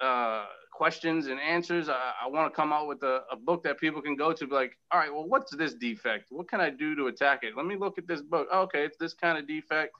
uh, 0.02 0.46
questions 0.74 1.28
and 1.28 1.40
answers, 1.40 1.88
I, 1.88 2.14
I 2.24 2.28
want 2.28 2.52
to 2.52 2.56
come 2.56 2.74
out 2.74 2.88
with 2.88 3.04
a, 3.04 3.22
a, 3.32 3.36
book 3.36 3.64
that 3.64 3.80
people 3.80 4.02
can 4.02 4.16
go 4.16 4.34
to, 4.34 4.48
be 4.48 4.54
like, 4.54 4.78
all 4.92 5.00
right, 5.00 5.14
well, 5.14 5.28
what's 5.28 5.56
this 5.56 5.76
defect? 5.76 6.26
What 6.30 6.50
can 6.50 6.60
I 6.60 6.70
do 6.70 6.96
to 6.96 7.08
attack 7.08 7.44
it? 7.44 7.56
Let 7.56 7.66
me 7.66 7.78
look 7.78 7.98
at 7.98 8.08
this 8.08 8.22
book. 8.22 8.48
Oh, 8.52 8.62
okay, 8.64 8.84
it's 8.84 8.98
this 8.98 9.14
kind 9.14 9.38
of 9.38 9.48
defect. 9.48 9.94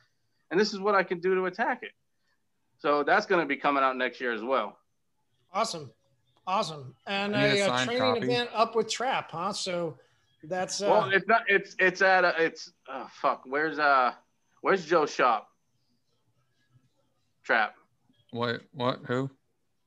and 0.52 0.60
this 0.60 0.74
is 0.74 0.80
what 0.80 0.96
I 0.96 1.04
can 1.04 1.20
do 1.20 1.36
to 1.36 1.46
attack 1.46 1.84
it. 1.84 1.92
So 2.80 3.04
that's 3.04 3.26
going 3.26 3.40
to 3.40 3.48
be 3.48 3.56
coming 3.56 3.84
out 3.84 3.96
next 3.96 4.20
year 4.20 4.34
as 4.34 4.44
well. 4.44 4.78
Awesome, 5.54 5.92
awesome, 6.48 6.96
and 7.06 7.36
I 7.36 7.54
need 7.54 7.60
a 7.62 7.68
a, 7.68 7.72
uh 7.72 7.86
training 7.86 8.02
copy. 8.16 8.26
event 8.26 8.50
up 8.54 8.76
with 8.76 8.90
Trap, 8.90 9.32
huh? 9.32 9.54
So 9.54 9.98
that's 10.44 10.82
uh, 10.82 10.88
well, 10.90 11.10
it's 11.12 11.28
not. 11.28 11.44
It's 11.48 11.76
it's 11.80 12.02
at 12.02 12.26
a, 12.26 12.34
it's 12.44 12.72
oh, 12.90 13.08
fuck. 13.22 13.44
Where's 13.46 13.78
uh 13.78 14.14
where's 14.62 14.84
Joe's 14.84 15.14
shop? 15.14 15.53
Trap 17.44 17.76
What? 18.32 18.62
What? 18.74 19.00
Who? 19.08 19.30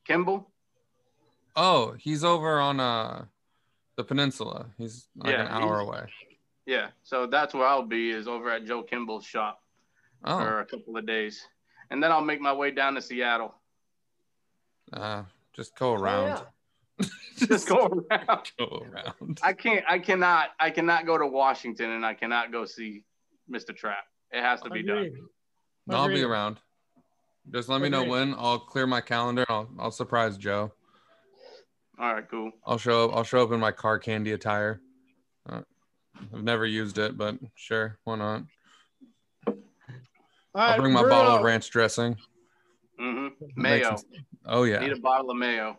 Kimball. 0.07 0.49
Oh, 1.57 1.95
he's 1.99 2.23
over 2.25 2.61
on 2.61 2.81
uh 2.81 3.25
the 3.97 4.05
peninsula. 4.05 4.67
He's 4.77 5.09
like 5.17 5.33
Yeah, 5.33 5.43
an 5.43 5.49
hour 5.49 5.81
away. 5.81 6.07
Yeah, 6.67 6.89
so 7.03 7.27
that's 7.27 7.55
where 7.55 7.67
I'll 7.67 7.83
be 7.87 8.11
is 8.11 8.27
over 8.29 8.51
at 8.51 8.65
Joe 8.65 8.83
Kimball's 8.83 9.25
shop 9.25 9.61
Oh, 10.25 10.39
for 10.39 10.61
a 10.61 10.67
couple 10.67 10.97
of 10.97 11.07
days, 11.07 11.47
and 11.91 12.03
then 12.03 12.11
I'll 12.11 12.25
make 12.25 12.41
my 12.41 12.53
way 12.53 12.71
down 12.73 12.95
to 12.95 13.03
Seattle. 13.03 13.55
uh, 14.93 15.23
just 15.55 15.77
go 15.79 15.91
oh, 15.91 15.95
around. 15.95 16.29
yeah. 16.29 16.41
Just 17.37 17.69
go 17.69 17.87
around. 18.11 18.51
Go 18.59 18.87
around. 18.91 19.39
I 19.43 19.53
can't. 19.53 19.85
I 19.87 19.99
cannot. 19.99 20.49
I 20.59 20.71
cannot 20.71 21.05
go 21.05 21.19
to 21.19 21.27
Washington 21.27 21.91
and 21.91 22.07
I 22.07 22.15
cannot 22.15 22.51
go 22.51 22.65
see 22.65 23.03
Mr. 23.51 23.77
Trap. 23.77 24.05
It 24.33 24.41
has 24.41 24.63
to 24.63 24.71
be 24.71 24.83
done. 24.83 24.97
Agreed. 24.97 25.13
No, 25.87 25.97
I'll 25.99 26.09
be 26.09 26.23
around. 26.23 26.57
Just 27.53 27.69
let 27.69 27.81
me 27.81 27.89
know 27.89 28.05
when. 28.05 28.35
I'll 28.37 28.59
clear 28.59 28.87
my 28.87 29.01
calendar. 29.01 29.45
I'll 29.49 29.69
I'll 29.79 29.91
surprise 29.91 30.37
Joe. 30.37 30.73
All 31.99 32.15
right, 32.15 32.29
cool. 32.29 32.53
I'll 32.67 32.79
show 32.79 33.05
up. 33.09 33.17
I'll 33.17 33.25
show 33.25 33.43
up 33.43 33.53
in 33.53 33.61
my 33.61 33.73
car 33.73 33.99
candy 33.99 34.33
attire. 34.33 34.81
Uh, 35.49 35.63
I've 36.35 36.43
never 36.43 36.67
used 36.67 36.99
it, 36.99 37.17
but 37.17 37.37
sure, 37.55 37.99
why 38.05 38.17
not? 38.17 38.43
All 39.47 39.55
I'll 40.55 40.71
right, 40.71 40.81
bring 40.81 40.93
my 40.93 41.03
bottle 41.03 41.37
of 41.37 41.43
ranch 41.43 41.71
dressing. 41.71 42.17
hmm 42.99 43.29
Mayo. 43.57 43.97
oh 44.47 44.65
yeah, 44.65 44.81
Need 44.81 44.93
a 44.93 45.01
bottle 45.01 45.31
of 45.31 45.37
mayo. 45.37 45.79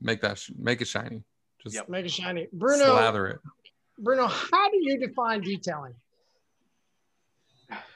make 0.00 0.20
that 0.20 0.38
sh- 0.38 0.52
make 0.56 0.80
it 0.80 0.86
shiny. 0.88 1.24
Just 1.62 1.74
Yep. 1.76 1.88
Make 1.88 2.04
it 2.06 2.10
shiny. 2.10 2.48
Bruno, 2.52 2.84
slather 2.86 3.26
it. 3.28 3.40
Bruno, 3.98 4.26
how 4.26 4.70
do 4.70 4.78
you 4.80 4.98
define 4.98 5.40
detailing? 5.42 5.94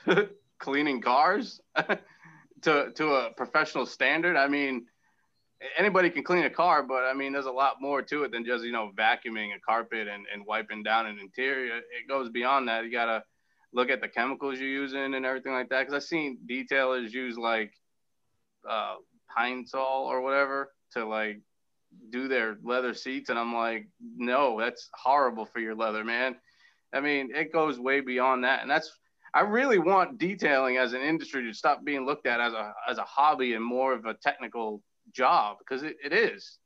Cleaning 0.58 1.00
cars 1.02 1.60
to 2.62 2.92
to 2.92 3.14
a 3.14 3.30
professional 3.36 3.86
standard. 3.86 4.36
I 4.36 4.48
mean, 4.48 4.86
anybody 5.76 6.10
can 6.10 6.24
clean 6.24 6.44
a 6.44 6.50
car, 6.50 6.82
but 6.82 7.04
I 7.04 7.14
mean, 7.14 7.32
there's 7.32 7.46
a 7.46 7.50
lot 7.50 7.80
more 7.80 8.02
to 8.02 8.24
it 8.24 8.32
than 8.32 8.44
just 8.44 8.64
you 8.64 8.72
know 8.72 8.92
vacuuming 8.96 9.54
a 9.54 9.60
carpet 9.60 10.08
and, 10.08 10.24
and 10.32 10.44
wiping 10.46 10.82
down 10.82 11.06
an 11.06 11.18
interior. 11.18 11.76
It 11.76 12.08
goes 12.08 12.28
beyond 12.30 12.68
that. 12.68 12.84
You 12.84 12.90
gotta 12.90 13.24
look 13.72 13.90
at 13.90 14.00
the 14.00 14.08
chemicals 14.08 14.58
you're 14.58 14.68
using 14.68 15.14
and 15.14 15.26
everything 15.26 15.52
like 15.52 15.68
that. 15.70 15.80
Because 15.80 15.94
I've 15.94 16.08
seen 16.08 16.38
detailers 16.48 17.12
use 17.12 17.36
like 17.36 17.72
uh, 18.68 18.96
pine 19.34 19.66
sol 19.66 20.06
or 20.06 20.20
whatever 20.20 20.72
to 20.92 21.04
like 21.04 21.40
do 22.10 22.28
their 22.28 22.58
leather 22.62 22.94
seats, 22.94 23.30
and 23.30 23.38
I'm 23.38 23.54
like, 23.54 23.88
no, 24.16 24.58
that's 24.58 24.88
horrible 24.94 25.46
for 25.46 25.60
your 25.60 25.74
leather, 25.74 26.04
man. 26.04 26.36
I 26.92 27.00
mean, 27.00 27.30
it 27.34 27.52
goes 27.52 27.78
way 27.78 28.00
beyond 28.00 28.44
that, 28.44 28.62
and 28.62 28.70
that's 28.70 28.90
I 29.36 29.40
really 29.40 29.78
want 29.78 30.16
detailing 30.16 30.78
as 30.78 30.94
an 30.94 31.02
industry 31.02 31.44
to 31.44 31.52
stop 31.52 31.84
being 31.84 32.06
looked 32.06 32.26
at 32.26 32.40
as 32.40 32.54
a 32.54 32.72
as 32.88 32.96
a 32.96 33.02
hobby 33.02 33.52
and 33.52 33.62
more 33.62 33.92
of 33.92 34.06
a 34.06 34.14
technical 34.14 34.82
job 35.12 35.58
because 35.58 35.82
it, 35.82 35.96
it 36.02 36.14
is. 36.14 36.58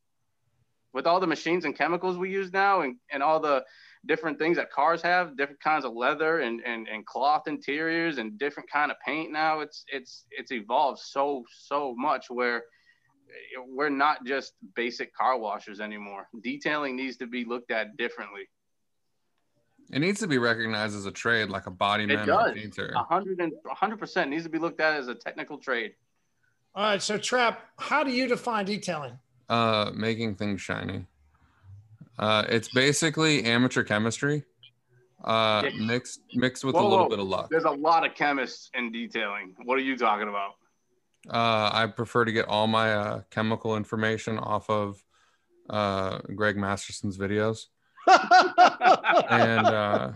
With 0.92 1.04
all 1.04 1.18
the 1.18 1.26
machines 1.26 1.64
and 1.64 1.76
chemicals 1.76 2.16
we 2.16 2.30
use 2.30 2.52
now 2.52 2.82
and, 2.82 2.94
and 3.10 3.24
all 3.24 3.40
the 3.40 3.64
different 4.06 4.38
things 4.38 4.56
that 4.56 4.70
cars 4.70 5.02
have, 5.02 5.36
different 5.36 5.60
kinds 5.60 5.84
of 5.84 5.94
leather 5.94 6.40
and, 6.40 6.60
and, 6.64 6.86
and 6.86 7.04
cloth 7.06 7.48
interiors 7.48 8.18
and 8.18 8.38
different 8.38 8.70
kind 8.70 8.92
of 8.92 8.96
paint 9.04 9.32
now, 9.32 9.58
it's 9.58 9.84
it's 9.92 10.26
it's 10.30 10.52
evolved 10.52 11.00
so 11.00 11.42
so 11.50 11.92
much 11.98 12.26
where 12.30 12.58
eh, 12.58 13.62
we're 13.66 13.88
not 13.88 14.24
just 14.24 14.52
basic 14.76 15.12
car 15.12 15.36
washers 15.36 15.80
anymore. 15.80 16.28
Detailing 16.40 16.94
needs 16.94 17.16
to 17.16 17.26
be 17.26 17.44
looked 17.44 17.72
at 17.72 17.96
differently. 17.96 18.42
It 19.92 19.98
needs 19.98 20.20
to 20.20 20.26
be 20.28 20.38
recognized 20.38 20.94
as 20.96 21.06
a 21.06 21.10
trade, 21.10 21.50
like 21.50 21.66
a 21.66 21.70
body 21.70 22.06
man 22.06 22.20
or 22.20 22.26
does. 22.26 22.50
a 22.52 22.54
painter. 22.54 22.92
A 22.94 23.02
hundred 23.02 23.40
and 23.40 23.52
a 23.70 23.74
hundred 23.74 23.98
percent 23.98 24.30
needs 24.30 24.44
to 24.44 24.48
be 24.48 24.58
looked 24.58 24.80
at 24.80 24.94
as 24.94 25.08
a 25.08 25.14
technical 25.14 25.58
trade. 25.58 25.94
All 26.74 26.84
right, 26.84 27.02
so 27.02 27.18
Trap, 27.18 27.60
how 27.78 28.04
do 28.04 28.12
you 28.12 28.28
define 28.28 28.64
detailing? 28.64 29.18
Uh, 29.48 29.90
making 29.92 30.36
things 30.36 30.60
shiny. 30.60 31.06
Uh, 32.18 32.44
it's 32.48 32.68
basically 32.68 33.42
amateur 33.44 33.82
chemistry, 33.82 34.44
uh, 35.24 35.62
Yeah. 35.64 35.84
mixed 35.86 36.20
mixed 36.34 36.64
with 36.64 36.76
Whoa, 36.76 36.82
a 36.86 36.88
little 36.88 37.04
whoa. 37.06 37.10
bit 37.10 37.18
of 37.18 37.26
luck. 37.26 37.48
There's 37.50 37.64
a 37.64 37.70
lot 37.70 38.06
of 38.06 38.14
chemists 38.14 38.70
in 38.74 38.92
detailing. 38.92 39.56
What 39.64 39.76
are 39.78 39.82
you 39.82 39.96
talking 39.96 40.28
about? 40.28 40.52
Uh, 41.28 41.70
I 41.72 41.86
prefer 41.88 42.24
to 42.24 42.32
get 42.32 42.46
all 42.46 42.66
my 42.68 42.94
uh, 42.94 43.22
chemical 43.30 43.76
information 43.76 44.38
off 44.38 44.70
of 44.70 45.02
uh, 45.68 46.18
Greg 46.34 46.56
Masterson's 46.56 47.18
videos. 47.18 47.66
And 48.06 49.66
uh 49.66 50.12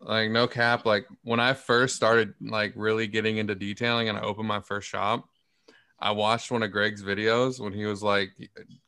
like 0.00 0.30
no 0.30 0.46
cap 0.46 0.84
like 0.84 1.06
when 1.22 1.40
i 1.40 1.54
first 1.54 1.96
started 1.96 2.34
like 2.42 2.74
really 2.76 3.06
getting 3.06 3.38
into 3.38 3.54
detailing 3.54 4.08
and 4.10 4.18
i 4.18 4.20
opened 4.20 4.46
my 4.46 4.60
first 4.60 4.86
shop 4.86 5.26
i 5.98 6.10
watched 6.10 6.50
one 6.50 6.62
of 6.62 6.70
greg's 6.70 7.02
videos 7.02 7.58
when 7.58 7.72
he 7.72 7.86
was 7.86 8.02
like 8.02 8.30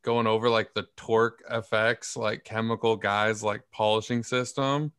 going 0.03 0.27
over 0.27 0.51
like 0.51 0.75
the 0.75 0.87
torq 0.97 1.33
fx 1.51 2.17
like 2.19 2.45
chemical 2.45 2.97
guys 2.97 3.43
like 3.43 3.63
polishing 3.73 4.23
system. 4.23 4.93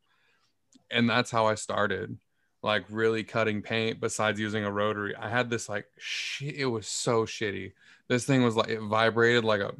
And 0.89 1.09
that's 1.09 1.29
how 1.29 1.45
i 1.45 1.55
started 1.55 2.17
like 2.63 2.85
really 2.89 3.23
cutting 3.23 3.61
paint 3.61 3.99
besides 3.99 4.39
using 4.39 4.65
a 4.65 4.71
rotary. 4.71 5.15
I 5.15 5.29
had 5.29 5.49
this 5.49 5.69
like 5.69 5.85
shit 5.97 6.55
it 6.55 6.65
was 6.65 6.87
so 6.87 7.25
shitty. 7.25 7.73
This 8.07 8.25
thing 8.25 8.43
was 8.43 8.55
like 8.55 8.69
it 8.69 8.81
vibrated 8.81 9.43
like 9.43 9.61
a 9.61 9.73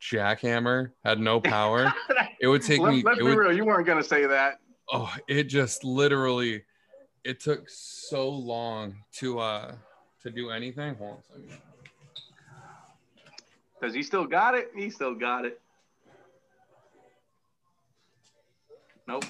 jackhammer 0.00 0.92
had 1.04 1.18
no 1.18 1.40
power 1.56 1.92
it 2.40 2.46
would 2.46 2.62
take 2.62 2.80
Let, 2.80 2.92
me 2.92 3.00
it 3.00 3.18
be 3.18 3.22
would, 3.24 3.36
real. 3.36 3.52
You 3.52 3.64
weren't 3.64 3.86
gonna 3.86 4.02
say 4.02 4.26
that. 4.26 4.60
oh 4.92 5.12
it 5.26 5.44
just 5.44 5.82
literally 5.84 6.62
it 7.24 7.40
took 7.40 7.68
so 7.68 8.28
long 8.28 8.94
to 9.14 9.38
uh 9.40 9.74
to 10.22 10.30
do 10.30 10.50
anything 10.50 10.94
hold 10.96 11.10
on 11.12 11.18
a 11.18 11.22
second. 11.50 11.58
Cause 13.80 13.94
he 13.94 14.02
still 14.02 14.24
got 14.26 14.54
it. 14.56 14.72
He 14.74 14.90
still 14.90 15.14
got 15.14 15.44
it. 15.44 15.60
Nope. 19.06 19.24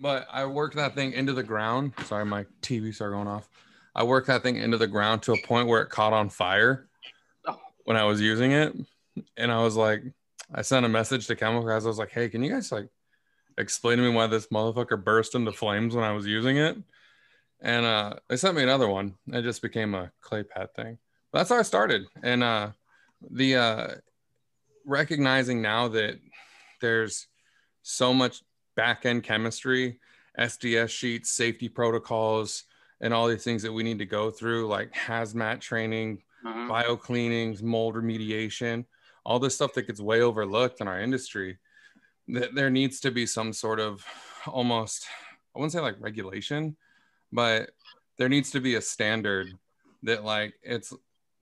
but 0.00 0.26
i 0.32 0.46
worked 0.46 0.76
that 0.76 0.94
thing 0.94 1.12
into 1.12 1.32
the 1.34 1.42
ground 1.42 1.92
sorry 2.04 2.24
my 2.24 2.46
tv 2.62 2.94
started 2.94 3.14
going 3.16 3.28
off 3.28 3.48
i 3.94 4.02
worked 4.02 4.28
that 4.28 4.42
thing 4.42 4.56
into 4.56 4.78
the 4.78 4.86
ground 4.86 5.22
to 5.24 5.32
a 5.34 5.42
point 5.42 5.68
where 5.68 5.82
it 5.82 5.90
caught 5.90 6.12
on 6.14 6.30
fire 6.30 6.88
Oh. 7.46 7.58
when 7.84 7.98
i 7.98 8.04
was 8.04 8.18
using 8.20 8.52
it 8.52 8.74
and 9.36 9.52
i 9.52 9.62
was 9.62 9.76
like 9.76 10.02
i 10.54 10.62
sent 10.62 10.86
a 10.86 10.88
message 10.88 11.26
to 11.26 11.36
chemical 11.36 11.68
guys 11.68 11.84
i 11.84 11.88
was 11.88 11.98
like 11.98 12.10
hey 12.10 12.28
can 12.28 12.42
you 12.42 12.50
guys 12.52 12.72
like 12.72 12.88
explain 13.58 13.98
to 13.98 14.02
me 14.02 14.14
why 14.14 14.26
this 14.26 14.46
motherfucker 14.46 15.02
burst 15.02 15.34
into 15.34 15.52
flames 15.52 15.94
when 15.94 16.04
i 16.04 16.12
was 16.12 16.26
using 16.26 16.56
it? 16.56 16.76
And 17.60 17.84
uh 17.86 18.14
they 18.28 18.36
sent 18.36 18.56
me 18.56 18.62
another 18.62 18.88
one. 18.88 19.14
It 19.28 19.42
just 19.42 19.62
became 19.62 19.94
a 19.94 20.10
clay 20.20 20.42
pad 20.42 20.74
thing. 20.74 20.98
But 21.30 21.38
that's 21.40 21.50
how 21.50 21.58
i 21.58 21.62
started. 21.62 22.02
And 22.22 22.42
uh 22.42 22.70
the 23.30 23.56
uh 23.56 23.88
recognizing 24.84 25.62
now 25.62 25.88
that 25.88 26.18
there's 26.80 27.28
so 27.82 28.12
much 28.12 28.42
back 28.74 29.04
end 29.06 29.22
chemistry 29.22 30.00
sds 30.38 30.88
sheets 30.88 31.30
safety 31.30 31.68
protocols 31.68 32.64
and 33.00 33.12
all 33.12 33.28
these 33.28 33.44
things 33.44 33.62
that 33.62 33.72
we 33.72 33.82
need 33.82 33.98
to 33.98 34.06
go 34.06 34.30
through 34.30 34.66
like 34.66 34.90
hazmat 34.92 35.60
training 35.60 36.22
Mhm. 36.44 36.68
bio 36.68 36.96
cleanings, 36.96 37.62
mold 37.62 37.94
remediation, 37.94 38.84
all 39.24 39.38
this 39.38 39.54
stuff 39.54 39.74
that 39.74 39.86
gets 39.86 40.00
way 40.00 40.20
overlooked 40.22 40.80
in 40.80 40.88
our 40.88 41.00
industry. 41.00 41.58
That 42.28 42.54
there 42.54 42.70
needs 42.70 43.00
to 43.00 43.10
be 43.10 43.26
some 43.26 43.52
sort 43.52 43.80
of 43.80 44.04
almost, 44.46 45.06
I 45.54 45.58
wouldn't 45.58 45.72
say 45.72 45.80
like 45.80 45.96
regulation, 45.98 46.76
but 47.32 47.70
there 48.18 48.28
needs 48.28 48.50
to 48.52 48.60
be 48.60 48.76
a 48.76 48.80
standard 48.80 49.52
that 50.04 50.24
like 50.24 50.54
it's 50.62 50.92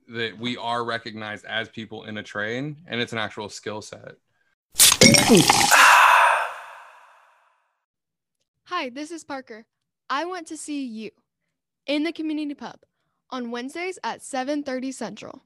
that 0.09 0.39
we 0.39 0.57
are 0.57 0.85
recognized 0.85 1.45
as 1.45 1.69
people 1.69 2.05
in 2.05 2.19
a 2.19 2.23
train 2.23 2.77
and 2.87 3.01
it's 3.01 3.13
an 3.13 3.19
actual 3.19 3.49
skill 3.49 3.81
set. 3.81 4.17
Hi, 8.65 8.89
this 8.89 9.11
is 9.11 9.25
Parker. 9.25 9.67
I 10.09 10.25
want 10.25 10.47
to 10.49 10.57
see 10.57 10.85
you 10.85 11.11
in 11.87 12.03
the 12.03 12.13
community 12.13 12.55
pub 12.55 12.81
on 13.31 13.51
Wednesdays 13.51 13.99
at 14.03 14.21
7:30 14.21 14.93
Central. 14.93 15.43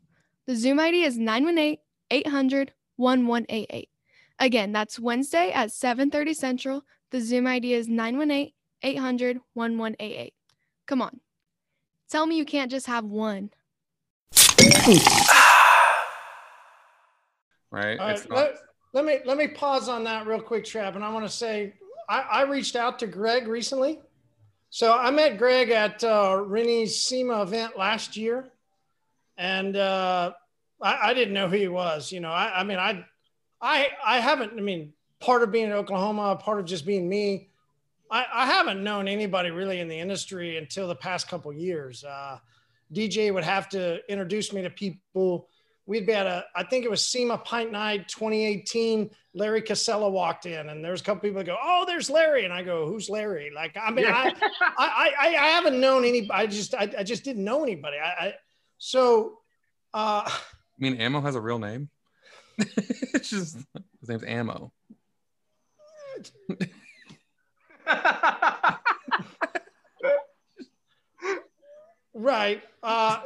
The 0.46 0.56
Zoom 0.56 0.78
ID 0.80 1.04
is 1.04 1.18
918-800-1188. 2.10 3.88
Again, 4.40 4.72
that's 4.72 4.98
Wednesday 4.98 5.52
at 5.52 5.68
7:30 5.70 6.34
Central. 6.34 6.82
The 7.10 7.20
Zoom 7.20 7.46
ID 7.46 7.74
is 7.74 7.86
918-800-1188. 7.88 10.32
Come 10.86 11.02
on. 11.02 11.20
Tell 12.10 12.26
me 12.26 12.36
you 12.36 12.44
can't 12.44 12.70
just 12.70 12.86
have 12.86 13.04
one. 13.04 13.50
Right? 17.70 17.98
All 17.98 18.06
right, 18.06 18.16
It's 18.16 18.28
not- 18.28 18.36
let, 18.38 18.54
let 18.92 19.04
me 19.04 19.18
let 19.24 19.36
me 19.36 19.48
pause 19.48 19.88
on 19.88 20.04
that 20.04 20.26
real 20.28 20.40
quick, 20.40 20.64
Trap, 20.64 20.94
and 20.94 21.04
I 21.04 21.12
want 21.12 21.26
to 21.26 21.32
say 21.32 21.74
I, 22.08 22.20
I 22.20 22.42
reached 22.42 22.76
out 22.76 23.00
to 23.00 23.08
Greg 23.08 23.48
recently. 23.48 23.98
So 24.70 24.96
I 24.96 25.10
met 25.10 25.38
Greg 25.38 25.70
at 25.70 26.04
uh, 26.04 26.40
Renny's 26.46 27.00
SEMA 27.00 27.42
event 27.42 27.76
last 27.76 28.16
year, 28.16 28.52
and 29.36 29.76
uh, 29.76 30.34
I, 30.82 31.10
I 31.10 31.14
didn't 31.14 31.34
know 31.34 31.48
who 31.48 31.56
he 31.56 31.68
was. 31.68 32.12
You 32.12 32.20
know, 32.20 32.30
I, 32.30 32.60
I 32.60 32.64
mean, 32.64 32.78
I, 32.78 33.04
I, 33.60 33.88
I 34.04 34.20
haven't. 34.20 34.52
I 34.56 34.60
mean, 34.60 34.92
part 35.20 35.42
of 35.42 35.50
being 35.50 35.66
in 35.66 35.72
Oklahoma, 35.72 36.36
part 36.36 36.60
of 36.60 36.66
just 36.66 36.86
being 36.86 37.08
me. 37.08 37.48
I, 38.10 38.26
I 38.32 38.46
haven't 38.46 38.82
known 38.82 39.08
anybody 39.08 39.50
really 39.50 39.80
in 39.80 39.88
the 39.88 39.98
industry 39.98 40.58
until 40.58 40.86
the 40.86 40.94
past 40.94 41.28
couple 41.28 41.52
years. 41.52 42.04
Uh, 42.04 42.38
DJ 42.92 43.32
would 43.32 43.44
have 43.44 43.68
to 43.70 44.00
introduce 44.10 44.52
me 44.52 44.62
to 44.62 44.70
people. 44.70 45.48
We'd 45.86 46.06
be 46.06 46.12
at 46.12 46.26
a, 46.26 46.44
I 46.54 46.62
think 46.62 46.84
it 46.84 46.90
was 46.90 47.04
SEMA 47.04 47.38
Pint 47.38 47.72
Night 47.72 48.08
2018. 48.08 49.10
Larry 49.34 49.62
Kosilla 49.62 50.10
walked 50.10 50.46
in, 50.46 50.68
and 50.68 50.84
there's 50.84 51.00
a 51.00 51.04
couple 51.04 51.20
people 51.20 51.38
that 51.38 51.46
go, 51.46 51.56
"Oh, 51.60 51.84
there's 51.86 52.08
Larry," 52.08 52.44
and 52.44 52.54
I 52.54 52.62
go, 52.62 52.86
"Who's 52.86 53.10
Larry?" 53.10 53.50
Like, 53.54 53.76
I 53.76 53.90
mean, 53.90 54.06
I, 54.06 54.32
I, 54.60 55.12
I, 55.18 55.28
I 55.28 55.46
haven't 55.48 55.80
known 55.80 56.04
any. 56.04 56.30
I 56.30 56.46
just, 56.46 56.74
I, 56.74 56.90
I 56.98 57.02
just 57.02 57.24
didn't 57.24 57.44
know 57.44 57.62
anybody. 57.64 57.96
I, 57.98 58.08
I 58.08 58.34
so, 58.78 59.40
uh, 59.92 60.30
I 60.78 60.82
mean, 60.82 60.96
Ammo 61.00 61.20
has 61.20 61.34
a 61.34 61.40
real 61.40 61.58
name. 61.58 61.88
it's 62.58 63.30
just 63.30 63.56
his 64.00 64.08
name's 64.08 64.24
Ammo. 64.24 64.72
right. 72.14 72.62
Uh, 72.82 73.20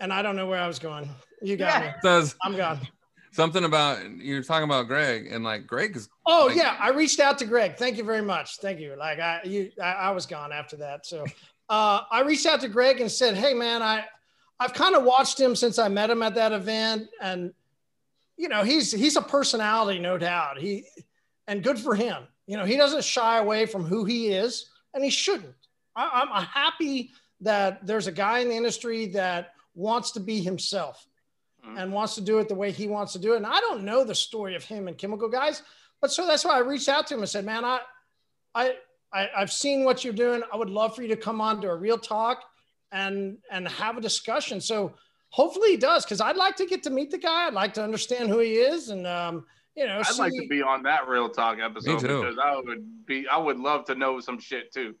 and 0.00 0.12
I 0.12 0.22
don't 0.22 0.36
know 0.36 0.46
where 0.46 0.60
I 0.60 0.66
was 0.66 0.78
going. 0.78 1.08
You 1.42 1.56
got 1.56 1.82
me. 1.82 1.90
Says 2.02 2.34
I'm 2.42 2.56
gone. 2.56 2.80
something 3.32 3.64
about 3.64 3.98
you're 4.18 4.42
talking 4.42 4.64
about 4.64 4.86
Greg, 4.86 5.28
and 5.30 5.44
like 5.44 5.66
Greg 5.66 5.96
is 5.96 6.08
Oh 6.26 6.46
Like- 6.46 6.56
yeah, 6.56 6.76
I 6.80 6.90
reached 6.90 7.20
out 7.20 7.38
to 7.38 7.44
Greg. 7.44 7.76
Thank 7.76 7.96
you 7.98 8.04
very 8.04 8.22
much. 8.22 8.58
Thank 8.58 8.80
you. 8.80 8.94
Like 8.96 9.18
I, 9.20 9.40
you, 9.44 9.70
I, 9.82 9.92
I 9.92 10.10
was 10.10 10.26
gone 10.26 10.52
after 10.52 10.76
that. 10.76 11.06
So 11.06 11.24
uh, 11.68 12.00
I 12.10 12.20
reached 12.22 12.46
out 12.46 12.60
to 12.60 12.68
Greg 12.68 13.00
and 13.00 13.10
said, 13.10 13.34
"Hey 13.36 13.54
man, 13.54 13.82
I, 13.82 14.04
I've 14.60 14.74
kind 14.74 14.94
of 14.94 15.04
watched 15.04 15.38
him 15.40 15.56
since 15.56 15.78
I 15.78 15.88
met 15.88 16.10
him 16.10 16.22
at 16.22 16.34
that 16.34 16.52
event, 16.52 17.08
and 17.20 17.52
you 18.36 18.48
know 18.48 18.62
he's 18.62 18.92
he's 18.92 19.16
a 19.16 19.22
personality, 19.22 19.98
no 19.98 20.18
doubt. 20.18 20.58
He, 20.58 20.84
and 21.46 21.62
good 21.62 21.78
for 21.78 21.94
him. 21.94 22.24
You 22.46 22.56
know 22.56 22.64
he 22.64 22.76
doesn't 22.76 23.04
shy 23.04 23.38
away 23.38 23.66
from 23.66 23.84
who 23.84 24.04
he 24.04 24.28
is, 24.28 24.70
and 24.92 25.02
he 25.02 25.10
shouldn't. 25.10 25.54
I, 25.96 26.26
I'm 26.30 26.44
happy 26.44 27.12
that 27.40 27.86
there's 27.86 28.06
a 28.06 28.12
guy 28.12 28.40
in 28.40 28.48
the 28.48 28.56
industry 28.56 29.06
that 29.06 29.52
wants 29.74 30.12
to 30.12 30.20
be 30.20 30.40
himself 30.40 31.06
Mhm. 31.66 31.78
and 31.82 31.92
wants 31.92 32.14
to 32.16 32.20
do 32.20 32.38
it 32.38 32.48
the 32.48 32.54
way 32.54 32.70
he 32.70 32.86
wants 32.86 33.12
to 33.14 33.18
do 33.18 33.32
it. 33.32 33.38
And 33.38 33.46
I 33.46 33.58
don't 33.60 33.84
know 33.84 34.04
the 34.04 34.14
story 34.14 34.54
of 34.54 34.62
him 34.64 34.86
and 34.86 34.98
Chemical 34.98 35.28
Guys, 35.28 35.62
but 36.00 36.12
so 36.12 36.26
that's 36.26 36.44
why 36.44 36.56
I 36.56 36.58
reached 36.58 36.88
out 36.90 37.06
to 37.06 37.14
him 37.14 37.20
and 37.20 37.28
said, 37.28 37.44
"Man, 37.46 37.64
I, 37.64 37.80
I, 38.54 38.76
I 39.14 39.28
I've 39.36 39.52
seen 39.52 39.84
what 39.84 40.04
you're 40.04 40.12
doing. 40.12 40.42
I 40.52 40.56
would 40.56 40.70
love 40.70 40.94
for 40.94 41.02
you 41.02 41.08
to 41.08 41.16
come 41.16 41.40
on 41.40 41.60
to 41.62 41.68
a 41.68 41.76
real 41.76 41.98
talk 41.98 42.42
and 42.92 43.38
and 43.50 43.68
have 43.68 43.96
a 43.96 44.00
discussion." 44.00 44.60
So 44.60 44.94
hopefully 45.30 45.70
he 45.70 45.76
does, 45.76 46.04
because 46.04 46.20
I'd 46.20 46.36
like 46.36 46.56
to 46.56 46.66
get 46.66 46.82
to 46.84 46.90
meet 46.90 47.10
the 47.10 47.18
guy. 47.18 47.46
I'd 47.46 47.54
like 47.54 47.74
to 47.74 47.82
understand 47.82 48.28
who 48.28 48.38
he 48.38 48.54
is, 48.54 48.90
and 48.90 49.06
um, 49.06 49.44
you 49.76 49.86
know, 49.86 50.00
I'd 50.04 50.18
like 50.18 50.32
to 50.32 50.46
be 50.48 50.62
on 50.62 50.82
that 50.84 51.08
real 51.08 51.28
talk 51.28 51.58
episode 51.58 52.02
because 52.02 52.38
I 52.42 52.56
would 52.56 53.06
be. 53.06 53.26
I 53.28 53.38
would 53.38 53.58
love 53.58 53.84
to 53.86 53.94
know 53.94 54.20
some 54.20 54.38
shit 54.38 54.72
too. 54.72 54.94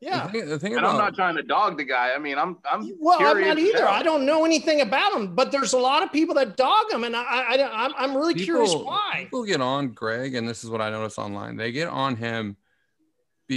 yeah. 0.00 0.26
The 0.26 0.32
thing, 0.32 0.48
the 0.48 0.58
thing 0.58 0.76
And 0.76 0.86
I'm 0.86 0.98
not 0.98 1.14
trying 1.14 1.36
to 1.36 1.42
dog 1.42 1.76
the 1.76 1.84
guy. 1.84 2.12
I 2.14 2.18
mean, 2.18 2.38
I'm. 2.38 2.58
I'm. 2.70 2.88
Well, 3.00 3.18
I'm 3.18 3.36
curious 3.36 3.48
not 3.48 3.58
either. 3.58 3.88
I 3.88 4.02
don't 4.02 4.24
know 4.24 4.44
anything 4.44 4.80
about 4.80 5.12
him, 5.12 5.34
but 5.34 5.50
there's 5.50 5.72
a 5.72 5.78
lot 5.78 6.02
of 6.04 6.12
people 6.12 6.34
that 6.36 6.56
dog 6.56 6.92
him, 6.92 7.02
and 7.04 7.16
I, 7.16 7.22
I, 7.22 7.56
I 7.56 7.84
I'm, 7.84 7.92
I'm 7.98 8.16
really 8.16 8.34
curious 8.34 8.70
people- 8.72 8.86
why. 8.86 9.24
People 9.24 9.44
get 9.44 9.60
on 9.60 9.88
Greg, 9.88 10.34
and 10.36 10.48
this 10.48 10.62
is 10.62 10.70
what 10.70 10.80
I 10.80 10.90
notice 10.90 11.18
online. 11.18 11.56
They 11.56 11.72
get 11.72 11.88
on 11.88 12.14
him 12.14 12.56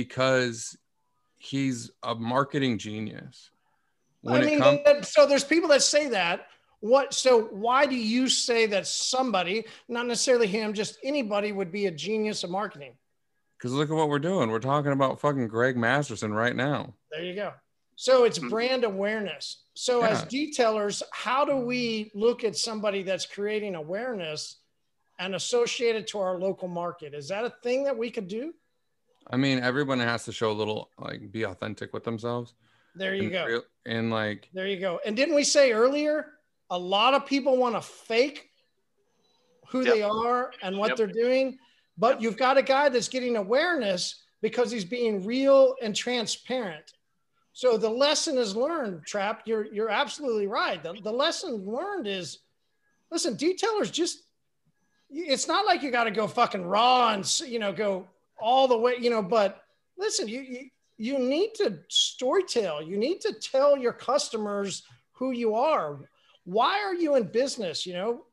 because 0.04 0.78
he's 1.38 1.90
a 2.04 2.14
marketing 2.14 2.78
genius. 2.78 3.50
When 4.22 4.42
I 4.42 4.44
it 4.44 4.46
mean, 4.48 4.60
comes, 4.60 4.80
that- 4.86 5.06
so 5.06 5.26
there's 5.26 5.44
people 5.46 5.70
that 5.70 5.84
say 5.84 6.10
that. 6.10 6.48
What? 6.82 7.14
So 7.14 7.44
why 7.46 7.86
do 7.86 7.96
you 7.96 8.28
say 8.28 8.66
that 8.68 8.86
somebody, 8.86 9.66
not 9.88 10.06
necessarily 10.08 10.48
him, 10.48 10.74
just 10.74 10.98
anybody, 11.04 11.52
would 11.54 11.72
be 11.72 11.86
a 11.88 11.92
genius 11.92 12.44
of 12.44 12.50
marketing? 12.50 12.94
because 13.58 13.72
look 13.72 13.90
at 13.90 13.96
what 13.96 14.10
we're 14.10 14.20
doing. 14.20 14.52
We're 14.52 14.60
talking 14.60 14.92
about 14.92 15.20
fucking 15.22 15.48
Greg 15.48 15.78
Masterson 15.78 16.34
right 16.34 16.56
now. 16.56 16.94
There 17.10 17.24
you 17.24 17.34
go. 17.34 17.54
So 17.96 18.26
it's 18.26 18.38
Mhm. 18.38 18.50
brand 18.50 18.84
awareness. 18.84 19.64
So 19.76 20.04
as 20.04 20.26
detailers, 20.26 21.02
how 21.14 21.46
do 21.46 21.56
we 21.56 22.12
look 22.14 22.44
at 22.44 22.58
somebody 22.58 23.02
that's 23.02 23.26
creating 23.26 23.74
awareness 23.76 24.58
and 25.20 25.34
associate 25.34 25.96
it 25.96 26.06
to 26.08 26.20
our 26.20 26.38
local 26.38 26.68
market? 26.68 27.14
Is 27.14 27.30
that 27.30 27.46
a 27.46 27.50
thing 27.64 27.86
that 27.86 27.98
we 27.98 28.12
could 28.12 28.28
do? 28.28 28.54
I 29.30 29.38
mean, 29.38 29.60
everyone 29.60 30.00
has 30.00 30.26
to 30.26 30.32
show 30.32 30.52
a 30.52 30.54
little, 30.54 30.90
like, 31.00 31.32
be 31.32 31.44
authentic 31.44 31.94
with 31.94 32.04
themselves. 32.04 32.54
There 32.96 33.14
you 33.16 33.24
and, 33.24 33.32
go. 33.32 33.46
real- 33.46 33.64
and 33.86 34.12
like, 34.12 34.50
There 34.54 34.68
you 34.68 34.80
go. 34.80 35.00
And 35.06 35.16
didn't 35.18 35.36
we 35.36 35.44
say 35.44 35.72
earlier, 35.74 36.34
a 36.70 36.78
lot 36.78 37.14
of 37.14 37.26
people 37.26 37.58
want 37.58 37.76
to 37.76 37.82
fake 37.82 38.50
who 39.70 39.82
Yep. 39.84 39.94
they 39.94 40.02
are 40.04 40.52
and 40.62 40.78
what 40.78 40.90
Yep. 40.90 40.98
they're 40.98 41.08
doing, 41.08 41.58
but 41.98 42.22
you've 42.22 42.38
got 42.38 42.58
a 42.58 42.62
guy 42.62 42.88
that's 42.90 43.08
getting 43.10 43.36
awareness 43.36 44.24
because 44.42 44.70
he's 44.72 44.86
being 44.86 45.26
real 45.26 45.76
and 45.82 45.96
transparent. 45.96 46.94
So 47.54 47.78
the 47.78 47.90
lesson 47.90 48.38
is 48.38 48.56
learned, 48.56 49.06
Trap. 49.06 49.42
You're 49.46 49.66
you're 49.74 49.90
absolutely 49.90 50.46
right. 50.48 50.82
The, 50.84 50.94
the 50.94 51.12
lesson 51.12 51.66
learned 51.66 52.06
is 52.06 52.40
listen, 53.12 53.36
detailers 53.38 53.92
just 53.92 54.24
it's 55.10 55.48
not 55.48 55.66
like 55.66 55.82
you 55.82 55.90
got 55.92 56.04
to 56.04 56.12
go 56.12 56.28
fucking 56.28 56.66
raw 56.66 57.14
and 57.14 57.40
you 57.48 57.60
know 57.60 57.72
go 57.74 58.08
all 58.40 58.68
the 58.68 58.78
way, 58.78 58.96
you 59.00 59.10
know, 59.10 59.22
but 59.22 59.64
listen, 59.98 60.28
you, 60.28 60.42
you 60.42 60.70
you 60.98 61.20
need 61.20 61.54
to 61.56 61.80
storytell. 61.90 62.88
You 62.88 62.98
need 62.98 63.20
to 63.22 63.34
tell 63.34 63.78
your 63.78 63.94
customers 63.94 64.84
who 65.12 65.32
you 65.32 65.56
are. 65.56 66.00
Why 66.46 66.80
are 66.80 66.96
you 66.96 67.16
in 67.16 67.24
business? 67.24 67.86
You 67.86 67.94
know, 67.94 68.26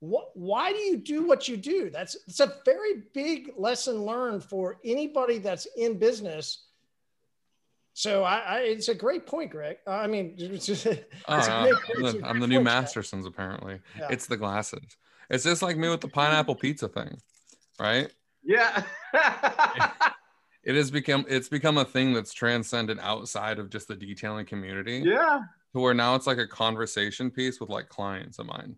what, 0.00 0.30
why 0.34 0.72
do 0.72 0.78
you 0.78 0.96
do 0.96 1.26
what 1.26 1.48
you 1.48 1.56
do? 1.56 1.90
That's 1.90 2.16
it's 2.26 2.40
a 2.40 2.54
very 2.64 3.04
big 3.14 3.52
lesson 3.56 4.04
learned 4.04 4.44
for 4.44 4.78
anybody 4.84 5.38
that's 5.38 5.66
in 5.76 5.98
business. 5.98 6.64
So 7.92 8.22
I, 8.22 8.38
I 8.38 8.58
it's 8.60 8.88
a 8.88 8.94
great 8.94 9.26
point, 9.26 9.50
Greg. 9.50 9.78
Uh, 9.86 9.90
I 9.90 10.06
mean, 10.06 10.34
it's 10.38 10.66
just, 10.66 10.86
oh, 10.86 10.94
I'm, 11.28 11.70
the, 12.02 12.20
I'm 12.24 12.40
the 12.40 12.46
new. 12.46 12.60
Mastersons, 12.60 13.26
apparently. 13.26 13.80
Yeah. 13.98 14.08
It's 14.10 14.26
the 14.26 14.36
glasses. 14.36 14.96
It's 15.28 15.44
just 15.44 15.62
like 15.62 15.76
me 15.76 15.88
with 15.88 16.00
the 16.00 16.08
pineapple 16.08 16.56
pizza 16.56 16.88
thing, 16.88 17.20
right? 17.78 18.10
Yeah. 18.44 18.82
It 20.62 20.76
has 20.76 20.90
become 20.90 21.24
it's 21.28 21.48
become 21.48 21.78
a 21.78 21.84
thing 21.84 22.12
that's 22.12 22.32
transcended 22.32 22.98
outside 23.00 23.58
of 23.58 23.70
just 23.70 23.88
the 23.88 23.96
detailing 23.96 24.44
community. 24.44 25.02
yeah. 25.04 25.40
to 25.72 25.80
where 25.80 25.94
now 25.94 26.14
it's 26.14 26.26
like 26.26 26.38
a 26.38 26.46
conversation 26.46 27.30
piece 27.30 27.60
with 27.60 27.70
like 27.70 27.88
clients 27.88 28.38
of 28.38 28.46
mine. 28.46 28.76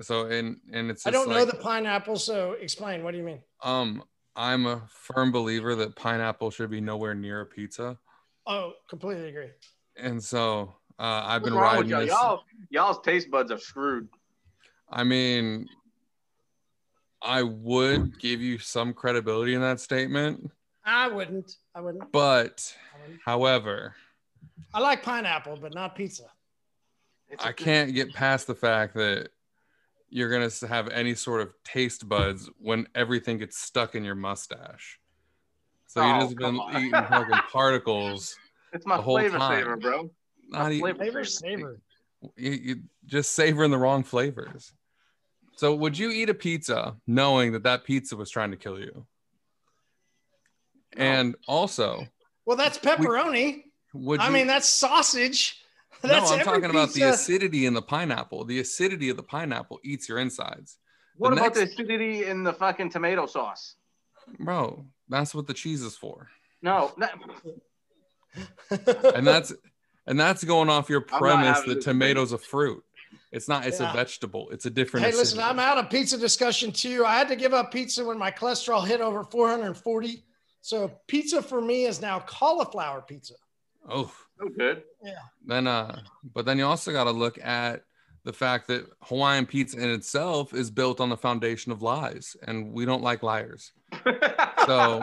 So 0.00 0.26
and 0.26 0.56
and 0.72 0.90
it's 0.90 1.06
I 1.06 1.10
don't 1.10 1.28
know 1.28 1.44
the 1.44 1.56
pineapple, 1.56 2.16
so 2.16 2.52
explain. 2.52 3.04
What 3.04 3.10
do 3.12 3.18
you 3.18 3.24
mean? 3.24 3.40
um 3.62 4.02
I'm 4.34 4.66
a 4.66 4.82
firm 4.88 5.30
believer 5.30 5.74
that 5.74 5.94
pineapple 5.96 6.50
should 6.50 6.70
be 6.70 6.80
nowhere 6.80 7.14
near 7.14 7.42
a 7.42 7.46
pizza. 7.46 7.98
Oh, 8.46 8.72
completely 8.88 9.28
agree. 9.28 9.50
And 9.96 10.22
so 10.22 10.74
uh, 10.98 11.22
I've 11.26 11.42
What's 11.42 11.52
been 11.52 11.60
riding 11.60 11.90
y'all? 11.90 12.00
this. 12.00 12.10
Y'all, 12.10 12.44
y'all's 12.70 13.00
taste 13.02 13.30
buds 13.30 13.50
are 13.50 13.58
screwed. 13.58 14.08
I 14.88 15.04
mean, 15.04 15.68
I 17.22 17.42
would 17.42 18.18
give 18.18 18.40
you 18.40 18.58
some 18.58 18.92
credibility 18.94 19.54
in 19.54 19.60
that 19.60 19.80
statement, 19.80 20.50
I 20.84 21.08
wouldn't. 21.08 21.56
I 21.74 21.80
wouldn't. 21.80 22.10
but 22.12 22.74
I, 22.94 23.00
wouldn't. 23.02 23.20
however, 23.24 23.94
I 24.72 24.80
like 24.80 25.02
pineapple, 25.02 25.58
but 25.60 25.74
not 25.74 25.94
pizza. 25.94 26.24
It's 27.28 27.44
I 27.44 27.50
a- 27.50 27.52
can't 27.52 27.94
get 27.94 28.12
past 28.14 28.46
the 28.46 28.54
fact 28.54 28.94
that 28.94 29.28
you're 30.08 30.30
gonna 30.30 30.50
have 30.68 30.88
any 30.88 31.14
sort 31.14 31.40
of 31.42 31.52
taste 31.64 32.08
buds 32.08 32.50
when 32.58 32.86
everything 32.94 33.38
gets 33.38 33.58
stuck 33.58 33.94
in 33.94 34.02
your 34.04 34.14
mustache. 34.16 34.98
So 35.86 36.02
you 36.04 36.12
Oh, 36.14 36.20
just 36.22 36.36
been 36.36 36.56
on. 36.58 36.76
eating 36.76 36.92
fucking 36.92 37.38
particles. 37.52 38.36
It's 38.72 38.86
my 38.86 38.96
the 38.96 39.02
whole 39.02 39.16
flavor 39.18 39.38
time. 39.38 39.58
saver, 39.60 39.76
bro. 39.76 40.10
Not 40.48 40.72
eating, 40.72 40.80
flavor 40.80 40.98
Flavor, 40.98 41.24
saver. 41.24 41.80
you, 42.36 42.50
you 42.50 42.76
just 43.06 43.32
savoring 43.32 43.70
the 43.70 43.78
wrong 43.78 44.02
flavors. 44.04 44.72
So 45.60 45.74
would 45.74 45.98
you 45.98 46.10
eat 46.10 46.30
a 46.30 46.34
pizza 46.34 46.96
knowing 47.06 47.52
that 47.52 47.64
that 47.64 47.84
pizza 47.84 48.16
was 48.16 48.30
trying 48.30 48.50
to 48.50 48.56
kill 48.56 48.80
you? 48.80 49.04
No. 50.96 51.04
And 51.04 51.36
also, 51.46 52.06
Well, 52.46 52.56
that's 52.56 52.78
pepperoni. 52.78 53.64
would 53.92 54.20
I 54.20 54.30
mean, 54.30 54.46
that's 54.46 54.66
sausage. 54.66 55.62
no, 56.02 56.14
I'm 56.14 56.40
every 56.40 56.44
talking 56.44 56.70
about 56.70 56.94
the 56.94 57.02
acidity 57.02 57.66
in 57.66 57.74
the 57.74 57.82
pineapple. 57.82 58.46
The 58.46 58.60
acidity 58.60 59.10
of 59.10 59.18
the 59.18 59.22
pineapple 59.22 59.80
eats 59.84 60.08
your 60.08 60.16
insides. 60.16 60.78
What 61.18 61.34
The 61.34 61.36
about 61.42 61.52
the 61.52 61.64
acidity 61.64 62.24
in 62.24 62.42
the 62.42 62.54
fucking 62.54 62.88
tomato 62.88 63.26
sauce? 63.26 63.74
Bro, 64.38 64.86
that's 65.10 65.34
what 65.34 65.46
the 65.46 65.52
cheese 65.52 65.82
is 65.82 65.94
for. 65.94 66.28
No, 66.62 66.94
no 66.96 67.06
and 69.14 69.26
that's 69.26 69.52
and 70.06 70.18
that's 70.18 70.42
going 70.42 70.70
off 70.70 70.88
your 70.88 71.02
premise 71.02 71.60
that 71.60 71.74
this 71.74 71.84
tomatoes 71.84 72.32
a 72.32 72.38
fruit 72.38 72.82
It's 73.32 73.48
not. 73.48 73.66
It's 73.66 73.80
Yeah. 73.80 73.90
a 73.90 73.94
vegetable. 73.94 74.48
It's 74.50 74.66
a 74.66 74.70
different. 74.70 75.06
Hey, 75.06 75.12
listen. 75.12 75.38
I'm 75.40 75.58
out 75.58 75.78
of 75.78 75.88
pizza 75.90 76.18
discussion 76.18 76.72
too. 76.72 77.04
I 77.06 77.16
had 77.16 77.28
to 77.28 77.36
give 77.36 77.54
up 77.54 77.70
pizza 77.72 78.04
when 78.04 78.18
my 78.18 78.30
cholesterol 78.30 78.86
hit 78.86 79.00
over 79.00 79.22
440. 79.24 80.24
So 80.62 80.90
pizza 81.06 81.40
for 81.42 81.60
me 81.60 81.84
is 81.86 82.00
now 82.02 82.20
cauliflower 82.20 83.02
pizza. 83.02 83.34
Oh, 83.88 84.12
So 84.38 84.48
good. 84.48 84.82
Yeah. 85.02 85.12
Then 85.46 85.66
uh, 85.66 86.02
but 86.34 86.44
then 86.44 86.58
you 86.58 86.66
also 86.66 86.92
got 86.92 87.04
to 87.04 87.12
look 87.12 87.38
at 87.42 87.84
the 88.24 88.32
fact 88.32 88.66
that 88.68 88.84
Hawaiian 89.04 89.46
pizza 89.46 89.78
in 89.78 89.88
itself 89.90 90.52
is 90.52 90.70
built 90.70 91.00
on 91.00 91.08
the 91.08 91.16
foundation 91.16 91.72
of 91.72 91.80
lies, 91.82 92.36
and 92.46 92.72
we 92.72 92.84
don't 92.84 93.02
like 93.02 93.22
liars. 93.22 93.72
So 94.66 95.02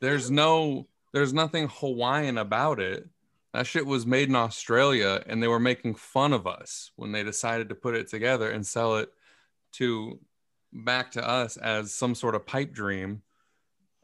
there's 0.00 0.30
no, 0.30 0.88
there's 1.12 1.32
nothing 1.32 1.68
Hawaiian 1.70 2.38
about 2.38 2.80
it. 2.80 3.08
That 3.52 3.66
shit 3.66 3.84
was 3.86 4.06
made 4.06 4.28
in 4.28 4.34
Australia, 4.34 5.22
and 5.26 5.42
they 5.42 5.48
were 5.48 5.60
making 5.60 5.96
fun 5.96 6.32
of 6.32 6.46
us 6.46 6.90
when 6.96 7.12
they 7.12 7.22
decided 7.22 7.68
to 7.68 7.74
put 7.74 7.94
it 7.94 8.08
together 8.08 8.50
and 8.50 8.66
sell 8.66 8.96
it 8.96 9.10
to 9.72 10.18
back 10.72 11.12
to 11.12 11.26
us 11.28 11.58
as 11.58 11.92
some 11.94 12.14
sort 12.14 12.34
of 12.34 12.46
pipe 12.46 12.72
dream. 12.72 13.22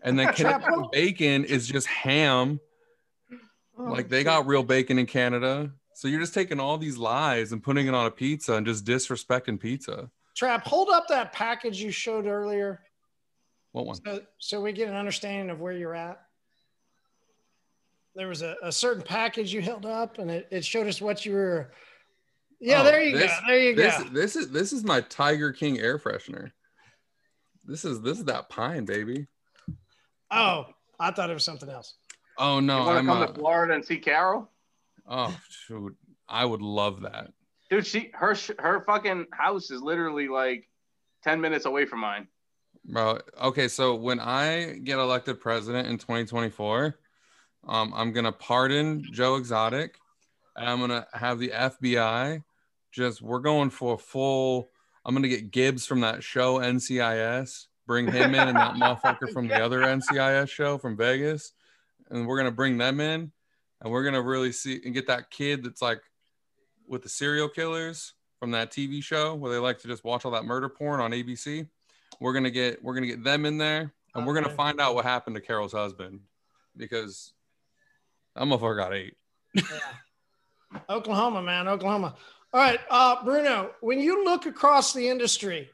And 0.03 0.19
then 0.19 0.33
Canadian 0.35 0.85
bacon 0.93 1.45
is 1.45 1.67
just 1.67 1.87
ham. 1.87 2.61
Oh, 3.79 3.85
like 3.85 4.09
they 4.09 4.23
got 4.23 4.47
real 4.47 4.63
bacon 4.63 4.99
in 4.99 5.07
Canada. 5.07 5.71
So 5.95 6.09
you're 6.09 6.21
just 6.21 6.35
taking 6.35 6.61
all 6.61 6.79
these 6.79 6.99
lies 6.99 7.53
and 7.53 7.63
putting 7.63 7.87
it 7.87 7.95
on 7.95 8.07
a 8.07 8.11
pizza 8.11 8.55
and 8.55 8.67
just 8.67 8.85
disrespecting 8.85 9.59
pizza. 9.59 10.11
Trap, 10.37 10.67
hold 10.67 10.91
up 10.91 11.09
that 11.09 11.33
package 11.33 11.81
you 11.81 11.91
showed 11.91 12.27
earlier 12.27 12.81
What 13.73 13.87
one? 13.87 13.97
so, 14.05 14.21
so 14.39 14.61
we 14.61 14.73
get 14.73 14.89
an 14.89 14.95
understanding 14.95 15.51
of 15.51 15.59
where 15.59 15.73
you're 15.73 15.95
at. 15.95 16.21
There 18.19 18.27
was 18.27 18.43
a, 18.43 18.57
a 18.65 18.73
certain 18.73 19.03
package 19.05 19.55
you 19.55 19.63
held 19.63 19.87
up 19.87 20.19
and 20.19 20.29
it, 20.29 20.49
it 20.51 20.65
showed 20.65 20.89
us 20.89 21.01
what 21.01 21.25
you 21.25 21.35
were. 21.35 21.71
Yeah, 22.59 22.81
Oh, 22.81 22.85
there 22.85 23.01
you 23.01 23.17
this- 23.17 23.31
go. 23.31 23.39
There 23.47 23.59
you 23.61 23.75
This 23.77 23.97
go. 23.97 24.05
this 24.11 24.35
is 24.35 24.51
this 24.51 24.73
is 24.73 24.83
my 24.83 25.01
Tiger 25.03 25.53
King 25.53 25.79
air 25.79 26.01
freshener. 26.01 26.51
This 27.65 27.85
is 27.85 28.01
this 28.03 28.19
is 28.19 28.25
that 28.25 28.49
pine, 28.49 28.85
baby. 28.85 29.29
Oh, 30.33 30.67
I 30.99 31.13
thought 31.13 31.31
it 31.31 31.35
was 31.35 31.45
something 31.45 31.69
else. 31.71 31.95
Oh 32.37 32.59
no, 32.59 32.81
you 32.81 32.87
want 32.87 32.95
to 32.95 32.99
I'm 32.99 33.07
come 33.07 33.23
uh, 33.23 33.27
to 33.29 33.35
Florida 33.35 33.75
and 33.75 33.85
see 33.85 33.99
Carol? 33.99 34.51
oh 35.09 35.39
shoot. 35.49 35.97
I 36.29 36.45
would 36.45 36.61
love 36.61 37.03
that. 37.03 37.33
Dude, 37.71 37.87
she 37.87 38.11
her 38.15 38.35
her 38.59 38.83
fucking 38.85 39.27
house 39.33 39.71
is 39.71 39.81
literally 39.81 40.27
like 40.27 40.69
ten 41.23 41.41
minutes 41.41 41.67
away 41.67 41.87
from 41.87 42.01
mine. 42.01 42.27
Bro, 42.85 43.21
okay, 43.43 43.69
so 43.69 43.95
when 43.95 44.19
I 44.19 44.81
get 44.83 44.99
elected 44.99 45.41
president 45.41 45.87
in 45.87 45.99
2024, 45.99 46.99
um, 47.67 47.93
I'm 47.95 48.13
gonna 48.13 48.33
pardon 48.33 49.05
Joe 49.13 49.37
Exotic, 49.37 49.99
and 50.57 50.69
I'm 50.69 50.81
gonna 50.81 51.07
have 51.13 51.39
the 51.39 51.49
FBI 51.49 52.43
just 52.93 53.23
we're 53.23 53.41
going 53.41 53.71
for 53.71 53.95
a 53.95 53.99
full. 53.99 54.71
I'm 55.05 55.15
gonna 55.15 55.29
get 55.29 55.51
Gibbs 55.51 55.87
from 55.87 56.01
that 56.01 56.23
show 56.23 56.59
NCIS, 56.59 57.67
bring 57.87 58.11
him 58.11 58.35
in, 58.35 58.49
and 58.49 58.57
that 58.57 58.75
motherfucker 58.77 59.33
from 59.33 59.49
the 59.49 59.63
other 59.63 59.81
NCIS 59.81 60.49
show 60.51 60.79
from 60.79 60.97
Vegas, 60.97 61.53
and 62.11 62.27
we're 62.27 62.39
gonna 62.39 62.51
bring 62.51 62.79
them 62.79 63.01
in, 63.01 63.33
and 63.81 63.93
we're 63.93 64.05
gonna 64.05 64.23
really 64.23 64.53
see 64.53 64.81
and 64.85 64.95
get 64.95 65.07
that 65.07 65.31
kid 65.31 65.65
that's 65.65 65.83
like 65.83 66.03
with 66.87 67.03
the 67.03 67.09
serial 67.09 67.49
killers 67.49 68.15
from 68.39 68.51
that 68.53 68.71
TV 68.71 69.03
show 69.03 69.35
where 69.35 69.53
they 69.53 69.59
like 69.59 69.79
to 69.79 69.89
just 69.89 70.05
watch 70.05 70.25
all 70.25 70.31
that 70.31 70.45
murder 70.45 70.69
porn 70.69 71.01
on 71.01 71.11
ABC 71.11 71.67
we're 72.21 72.33
gonna 72.33 72.51
get 72.51 72.83
we're 72.83 72.95
gonna 72.95 73.07
get 73.07 73.23
them 73.25 73.47
in 73.47 73.59
there 73.59 73.93
and 74.15 74.27
we're 74.27 74.35
gonna 74.35 74.49
find 74.49 74.81
out 74.81 74.95
what 74.95 75.05
happened 75.05 75.37
to 75.37 75.43
carol's 75.43 75.73
husband 75.73 76.21
because 76.77 77.33
that 78.39 78.45
motherfucker 78.45 78.77
got 78.77 78.95
eight 78.95 79.15
Yeah. 79.55 79.63
Oklahoma, 80.89 81.43
man, 81.43 81.67
Oklahoma. 81.67 82.15
All 82.53 82.61
right, 82.61 82.81
uh, 82.91 83.25
Bruno, 83.25 83.71
when 83.81 84.01
you 84.01 84.25
look 84.25 84.47
across 84.47 84.93
the 84.93 85.09
industry, 85.09 85.71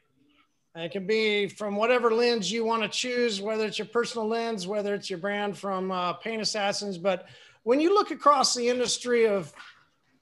it 0.73 0.91
can 0.91 1.05
be 1.05 1.47
from 1.47 1.75
whatever 1.75 2.11
lens 2.11 2.51
you 2.51 2.65
want 2.65 2.83
to 2.83 2.89
choose, 2.89 3.41
whether 3.41 3.65
it's 3.65 3.77
your 3.77 3.87
personal 3.87 4.27
lens, 4.27 4.67
whether 4.67 4.93
it's 4.93 5.09
your 5.09 5.19
brand 5.19 5.57
from 5.57 5.91
uh, 5.91 6.13
Paint 6.13 6.41
Assassins, 6.41 6.97
but 6.97 7.27
when 7.63 7.79
you 7.79 7.93
look 7.93 8.11
across 8.11 8.53
the 8.53 8.69
industry 8.69 9.27
of 9.27 9.51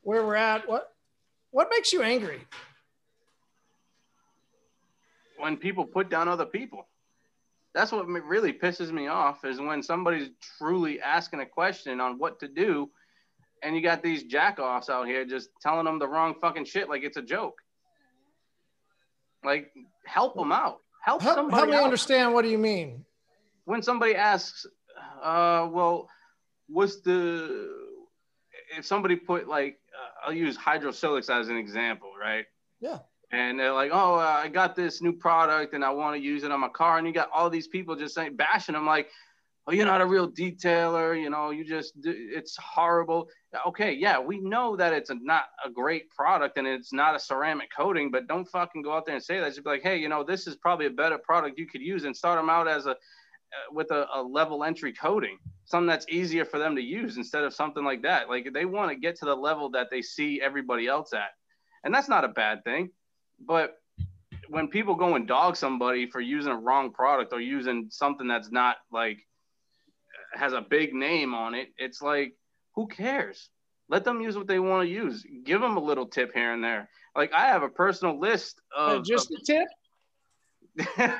where 0.02 0.26
we're 0.26 0.36
at, 0.36 0.68
what 0.68 0.94
what 1.52 1.70
makes 1.72 1.94
you 1.94 2.02
angry? 2.02 2.41
when 5.44 5.57
people 5.57 5.86
put 5.86 6.10
down 6.10 6.30
other 6.30 6.45
people. 6.45 6.88
That's 7.74 7.91
what 7.91 8.08
really 8.08 8.54
pisses 8.54 8.91
me 8.91 9.08
off 9.08 9.45
is 9.45 9.60
when 9.60 9.82
somebody's 9.82 10.30
truly 10.58 11.02
asking 11.02 11.40
a 11.40 11.45
question 11.45 12.00
on 12.00 12.20
what 12.20 12.40
to 12.41 12.48
do, 12.48 12.90
and 13.64 13.76
you 13.76 13.82
got 13.82 14.04
these 14.04 14.24
jackoffs 14.24 14.90
out 14.90 15.08
here 15.08 15.26
just 15.26 15.50
telling 15.62 15.86
them 15.86 15.98
the 15.98 16.08
wrong 16.08 16.36
fucking 16.40 16.66
shit 16.66 16.88
like 16.90 17.04
it's 17.04 17.18
a 17.18 17.22
joke. 17.22 17.56
Like, 19.44 19.72
help 20.06 20.36
them 20.36 20.52
out. 20.52 20.80
Help 21.04 21.22
Help, 21.22 21.36
somebody 21.36 21.58
help 21.58 21.70
me 21.70 21.76
out. 21.76 21.84
understand. 21.84 22.34
What 22.34 22.44
do 22.44 22.50
you 22.50 22.58
mean? 22.58 23.06
when 23.66 23.82
somebody 23.82 24.16
asks, 24.16 24.66
uh, 25.22 25.68
well, 25.72 26.10
what's 26.68 27.02
the 27.02 27.70
if 28.78 28.86
somebody 28.86 29.16
put 29.16 29.48
like 29.48 29.80
uh, 29.94 30.28
I'll 30.28 30.34
use 30.34 30.58
hydrosilics 30.58 31.30
as 31.30 31.50
an 31.50 31.58
example, 31.58 32.12
right? 32.20 32.45
Yeah. 32.80 33.00
And 33.34 33.60
they're 33.60 33.74
like, 33.74 33.90
oh, 33.92 34.14
uh, 34.14 34.42
I 34.44 34.48
got 34.48 34.76
this 34.76 35.02
new 35.02 35.12
product 35.12 35.74
and 35.74 35.84
I 35.84 35.90
want 35.90 36.16
to 36.16 36.22
use 36.22 36.44
it 36.44 36.52
on 36.52 36.60
my 36.60 36.70
car, 36.70 37.00
and 37.00 37.08
you 37.08 37.12
got 37.12 37.32
all 37.34 37.50
these 37.50 37.68
people 37.68 37.96
just 37.96 38.14
saying 38.14 38.36
bashing 38.36 38.74
them 38.74 38.86
like, 38.86 39.10
oh, 39.66 39.72
you're 39.72 39.88
not 39.88 40.02
a 40.02 40.06
real 40.06 40.30
detailer, 40.30 41.20
you 41.20 41.32
know, 41.32 41.50
you 41.50 41.66
just 41.66 41.94
it's 42.04 42.56
horrible. 42.58 43.28
Okay, 43.66 43.92
yeah, 43.92 44.20
we 44.20 44.40
know 44.40 44.76
that 44.76 44.94
it's 44.94 45.10
a, 45.10 45.16
not 45.16 45.46
a 45.66 45.70
great 45.72 46.12
product 46.12 46.58
and 46.60 46.68
it's 46.68 46.94
not 46.94 47.16
a 47.16 47.20
ceramic 47.20 47.70
coating, 47.76 48.12
but 48.12 48.28
don't 48.28 48.46
fucking 48.46 48.84
go 48.84 48.94
out 48.94 49.08
there 49.08 49.16
and 49.16 49.24
say 49.24 49.40
that. 49.40 49.48
Just 49.48 49.64
be 49.64 49.70
like, 49.72 49.82
hey, 49.82 49.98
you 49.98 50.10
know, 50.10 50.24
this 50.24 50.46
is 50.46 50.56
probably 50.56 50.86
a 50.86 50.92
better 50.92 51.18
product 51.18 51.58
you 51.58 51.66
could 51.66 51.82
use 51.82 52.04
and 52.04 52.16
start 52.16 52.38
them 52.38 52.52
out 52.52 52.68
as 52.68 52.86
a 52.86 52.92
uh, 52.92 53.72
with 53.72 53.90
a, 53.92 54.06
a 54.14 54.22
level 54.22 54.64
entry 54.64 54.94
coating, 54.94 55.38
something 55.66 55.88
that's 55.88 56.06
easier 56.10 56.46
for 56.46 56.60
them 56.60 56.76
to 56.76 56.82
use 56.82 57.18
instead 57.18 57.44
of 57.44 57.54
something 57.54 57.84
like 57.84 58.04
that. 58.04 58.30
Like 58.30 58.50
they 58.54 58.66
want 58.66 58.92
to 58.92 58.96
get 58.96 59.16
to 59.18 59.26
the 59.26 59.36
level 59.36 59.70
that 59.72 59.88
they 59.90 60.04
see 60.04 60.40
everybody 60.40 60.88
else 60.88 61.14
at, 61.14 61.32
and 61.84 61.94
that's 61.94 62.10
not 62.10 62.26
a 62.26 62.30
bad 62.30 62.64
thing. 62.64 62.92
But 63.45 63.78
when 64.49 64.68
people 64.68 64.95
go 64.95 65.15
and 65.15 65.28
dog 65.28 65.56
somebody 65.56 66.10
for 66.10 66.20
using 66.20 66.52
a 66.52 66.57
wrong 66.57 66.91
product 66.91 67.34
or 67.34 67.41
using 67.41 67.88
something 67.90 68.28
that's 68.28 68.52
not 68.52 68.78
like 68.91 69.20
has 70.34 70.53
a 70.53 70.61
big 70.61 70.94
name 70.94 71.34
on 71.34 71.56
it, 71.56 71.70
it's 71.78 72.02
like 72.02 72.34
who 72.76 72.88
cares? 72.88 73.49
Let 73.90 74.03
them 74.03 74.22
use 74.22 74.38
what 74.38 74.48
they 74.48 74.60
want 74.60 74.88
to 74.88 74.94
use. 74.94 75.26
Give 75.44 75.61
them 75.61 75.78
a 75.78 75.80
little 75.80 76.06
tip 76.06 76.34
here 76.34 76.53
and 76.53 76.64
there. 76.64 76.90
Like 77.15 77.32
I 77.34 77.48
have 77.48 77.64
a 77.64 77.70
personal 77.70 78.20
list 78.20 78.61
Uh, 78.76 78.98
of 78.98 79.06
just 79.06 79.32
a 79.32 79.40
tip. 79.45 79.68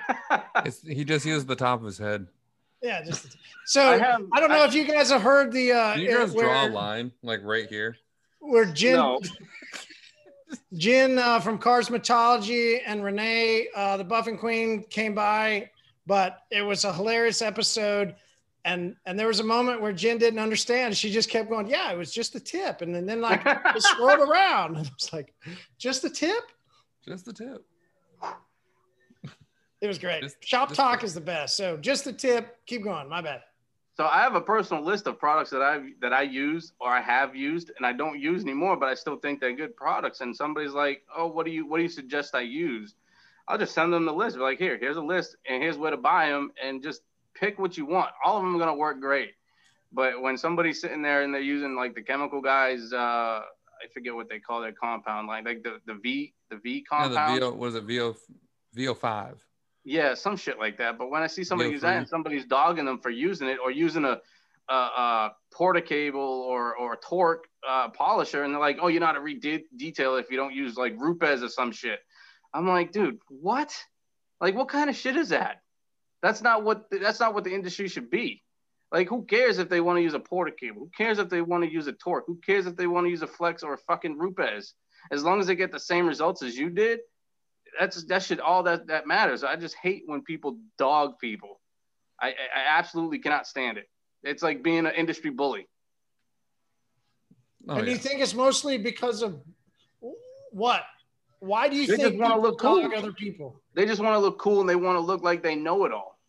it's, 0.66 0.82
he 0.82 1.04
just 1.04 1.26
used 1.26 1.48
the 1.48 1.56
top 1.56 1.80
of 1.80 1.86
his 1.86 2.00
head 2.00 2.26
Yeah, 2.82 3.04
just. 3.04 3.38
So 3.66 3.82
I 3.82 4.18
I, 4.34 4.40
don't 4.40 4.50
know 4.50 4.64
if 4.64 4.74
you 4.74 4.84
guys 4.84 5.12
have 5.12 5.22
heard 5.22 5.52
the 5.52 5.72
uh, 5.72 5.96
you 5.96 6.10
just 6.10 6.36
where, 6.36 6.46
draw 6.48 6.66
a 6.66 6.70
line 6.70 7.12
like 7.22 7.42
right 7.44 7.68
here 7.70 7.96
where 8.40 8.66
Jen 8.66 8.94
No. 8.94 9.20
Jen 10.74 11.18
uh, 11.20 11.40
from 11.40 11.58
Carsmatology 11.60 12.80
and 12.86 13.04
Renee, 13.04 13.68
uh, 13.76 13.98
the 13.98 14.06
Buffing 14.06 14.40
Queen, 14.40 14.84
came 14.90 15.14
by, 15.16 15.70
but 16.06 16.40
it 16.52 16.62
was 16.62 16.84
a 16.86 16.94
hilarious 16.94 17.42
episode. 17.42 18.16
And 18.66 18.96
and 19.06 19.20
there 19.20 19.28
was 19.28 19.40
a 19.42 19.44
moment 19.44 19.82
where 19.82 19.92
Jen 19.92 20.18
didn't 20.18 20.40
understand. 20.40 20.96
She 20.96 21.12
just 21.12 21.30
kept 21.30 21.50
going, 21.50 21.68
"Yeah, 21.68 21.92
it 21.92 21.98
was 21.98 22.14
just 22.14 22.32
the 22.32 22.40
tip," 22.40 22.82
and 22.82 22.96
then, 22.96 23.06
then 23.06 23.20
like 23.20 23.42
it 23.46 23.82
swirled 23.82 24.22
around. 24.28 24.78
And 24.78 24.86
it 24.86 24.92
was 24.94 25.12
like, 25.12 25.34
"Just 25.78 26.02
the 26.02 26.10
tip." 26.10 26.44
just 27.06 27.26
the 27.26 27.34
tip 27.34 27.66
It 29.82 29.88
was 29.88 29.98
great. 30.00 30.22
Just- 30.22 30.38
Shop 30.46 30.70
just 30.70 30.80
talk 30.80 31.04
a- 31.04 31.06
is 31.06 31.14
the 31.14 31.20
best. 31.22 31.58
So 31.58 31.76
just 31.76 32.06
the 32.06 32.14
tip. 32.14 32.56
Keep 32.66 32.84
going. 32.86 33.10
My 33.10 33.22
bad. 33.22 33.42
So 33.96 34.06
I 34.06 34.22
have 34.22 34.34
a 34.34 34.42
personal 34.42 34.84
list 34.84 35.06
of 35.06 35.20
products 35.20 35.52
that 35.52 35.62
I 35.62 35.92
that 36.02 36.14
I 36.14 36.24
use 36.24 36.74
or 36.80 36.90
I 36.90 37.02
have 37.02 37.36
used 37.36 37.72
and 37.78 37.86
I 37.86 37.94
don't 37.94 38.20
use 38.20 38.44
anymore, 38.44 38.76
but 38.76 38.90
I 38.90 38.96
still 38.96 39.18
think 39.18 39.40
they're 39.40 39.56
good 39.56 39.76
products. 39.76 40.22
And 40.22 40.36
somebody's 40.36 40.74
like, 40.74 41.04
"Oh, 41.16 41.28
what 41.28 41.46
do 41.46 41.52
you 41.52 41.68
what 41.68 41.78
do 41.78 41.84
you 41.84 41.90
suggest 41.90 42.34
I 42.34 42.42
use?" 42.42 42.96
I'll 43.48 43.58
just 43.58 43.76
send 43.76 43.94
them 43.94 44.06
the 44.06 44.14
list. 44.14 44.38
Be 44.38 44.42
like, 44.42 44.58
"Here, 44.58 44.78
here's 44.78 44.98
a 44.98 45.02
list, 45.02 45.36
and 45.48 45.62
here's 45.62 45.78
where 45.78 45.92
to 45.92 45.98
buy 45.98 46.30
them, 46.30 46.52
and 46.64 46.82
just 46.82 47.02
pick 47.36 47.60
what 47.60 47.78
you 47.78 47.86
want. 47.86 48.10
All 48.26 48.38
of 48.38 48.44
them 48.44 48.56
are 48.56 48.60
gonna 48.60 48.74
work 48.76 49.00
great." 49.00 49.34
But 49.92 50.20
when 50.22 50.38
somebody's 50.38 50.82
sitting 50.82 51.04
there 51.04 51.22
and 51.22 51.32
they're 51.32 51.42
using 51.42 51.76
like 51.76 51.94
the 51.94 52.02
chemical 52.02 52.42
guys, 52.42 52.92
uh, 52.94 52.98
I 53.84 53.88
forget 53.94 54.16
what 54.16 54.28
they 54.28 54.40
call 54.40 54.62
their 54.62 54.72
compound, 54.72 55.28
like 55.28 55.46
like 55.46 55.62
the 55.62 55.80
the 55.86 55.96
V 55.96 56.34
the 56.50 56.58
V 56.58 56.82
compound. 56.82 57.14
yeah 57.14 57.36
the 57.36 57.52
vo 57.52 57.56
was 57.56 57.76
it 57.76 57.84
vo 57.84 58.16
vo5 58.76 59.36
Yeah, 59.86 60.14
some 60.14 60.38
shit 60.38 60.60
like 60.60 60.78
that. 60.78 60.98
But 60.98 61.10
when 61.10 61.24
I 61.24 61.28
see 61.28 61.44
somebody 61.44 61.70
Go 61.70 61.74
use 61.74 61.82
that 61.82 61.98
and 61.98 62.08
somebody's 62.08 62.46
dogging 62.46 62.86
them 62.86 63.00
for 63.00 63.10
using 63.10 63.48
it 63.48 63.58
or 63.62 63.72
using 63.72 64.06
a 64.06 64.20
a, 64.70 64.74
a 64.74 65.32
Porter-Cable 65.54 66.20
or 66.20 66.76
or 66.76 66.94
a 66.94 66.98
torque 66.98 67.48
uh, 67.68 67.90
polisher, 67.90 68.44
and 68.44 68.54
they're 68.54 68.62
like, 68.62 68.78
"Oh, 68.82 68.88
you're 68.88 69.02
not 69.02 69.18
a 69.18 69.20
re 69.20 69.40
detail 69.76 70.16
if 70.16 70.32
you 70.32 70.38
don't 70.38 70.54
use 70.54 70.78
like 70.78 70.96
Rupes 70.98 71.42
or 71.42 71.50
some 71.50 71.72
shit." 71.72 72.00
I'm 72.54 72.68
like, 72.68 72.92
dude, 72.92 73.20
what? 73.30 73.76
Like, 74.40 74.56
what 74.56 74.70
kind 74.70 74.90
of 74.90 74.96
shit 74.96 75.16
is 75.16 75.30
that? 75.30 75.62
That's 76.22 76.42
not 76.42 76.64
what 76.64 76.86
that's 76.90 77.20
not 77.20 77.34
what 77.34 77.44
the 77.44 77.54
industry 77.54 77.88
should 77.88 78.10
be. 78.10 78.42
Like, 78.92 79.10
who 79.10 79.24
cares 79.26 79.58
if 79.58 79.70
they 79.70 79.82
want 79.82 79.98
to 79.98 80.04
use 80.04 80.14
a 80.14 80.20
Porter-Cable? 80.20 80.80
Who 80.80 80.92
cares 80.96 81.18
if 81.18 81.28
they 81.28 81.42
want 81.42 81.64
to 81.64 81.72
use 81.72 81.88
a 81.88 81.94
torque? 81.94 82.26
Who 82.28 82.40
cares 82.46 82.68
if 82.68 82.76
they 82.76 82.86
want 82.86 83.08
to 83.08 83.10
use 83.10 83.24
a 83.24 83.28
flex 83.28 83.64
or 83.64 83.74
a 83.74 83.78
fucking 83.78 84.20
Rupes? 84.20 84.76
As 85.12 85.24
long 85.24 85.40
as 85.40 85.48
they 85.48 85.56
get 85.56 85.72
the 85.72 85.80
same 85.80 86.06
results 86.06 86.44
as 86.44 86.56
you 86.56 86.70
did, 86.70 87.00
that's 87.80 88.04
that 88.06 88.24
should 88.24 88.40
all 88.40 88.64
that 88.64 88.88
that 88.88 89.08
matters. 89.08 89.44
I 89.44 89.56
just 89.56 89.76
hate 89.82 90.04
when 90.06 90.22
people 90.22 90.58
dog 90.78 91.20
people. 91.20 91.60
I, 92.22 92.28
I 92.30 92.78
absolutely 92.78 93.20
cannot 93.20 93.48
stand 93.48 93.78
it. 93.78 93.90
It's 94.24 94.44
like 94.44 94.64
being 94.64 94.86
an 94.86 94.94
industry 94.96 95.30
bully. 95.30 95.68
Oh, 97.68 97.76
and 97.76 97.88
yeah. 97.88 97.94
you 97.94 98.00
think 98.00 98.22
it's 98.22 98.34
mostly 98.34 98.78
because 98.78 99.22
of 99.22 99.42
what? 100.52 100.84
Why 101.40 101.68
do 101.68 101.76
you 101.76 101.88
They 101.88 101.98
think 101.98 102.22
wanna 102.22 102.40
look 102.40 102.60
cool. 102.60 102.82
dog 102.82 102.94
other 102.94 103.12
people? 103.14 103.62
They 103.74 103.86
just 103.86 104.02
want 104.02 104.16
to 104.16 104.20
look 104.20 104.40
cool 104.40 104.62
and 104.62 104.70
they 104.70 104.76
want 104.76 104.96
to 104.96 105.02
look 105.02 105.24
like 105.24 105.44
they 105.44 105.56
know 105.56 105.84
it 105.86 105.92
all. 105.92 106.20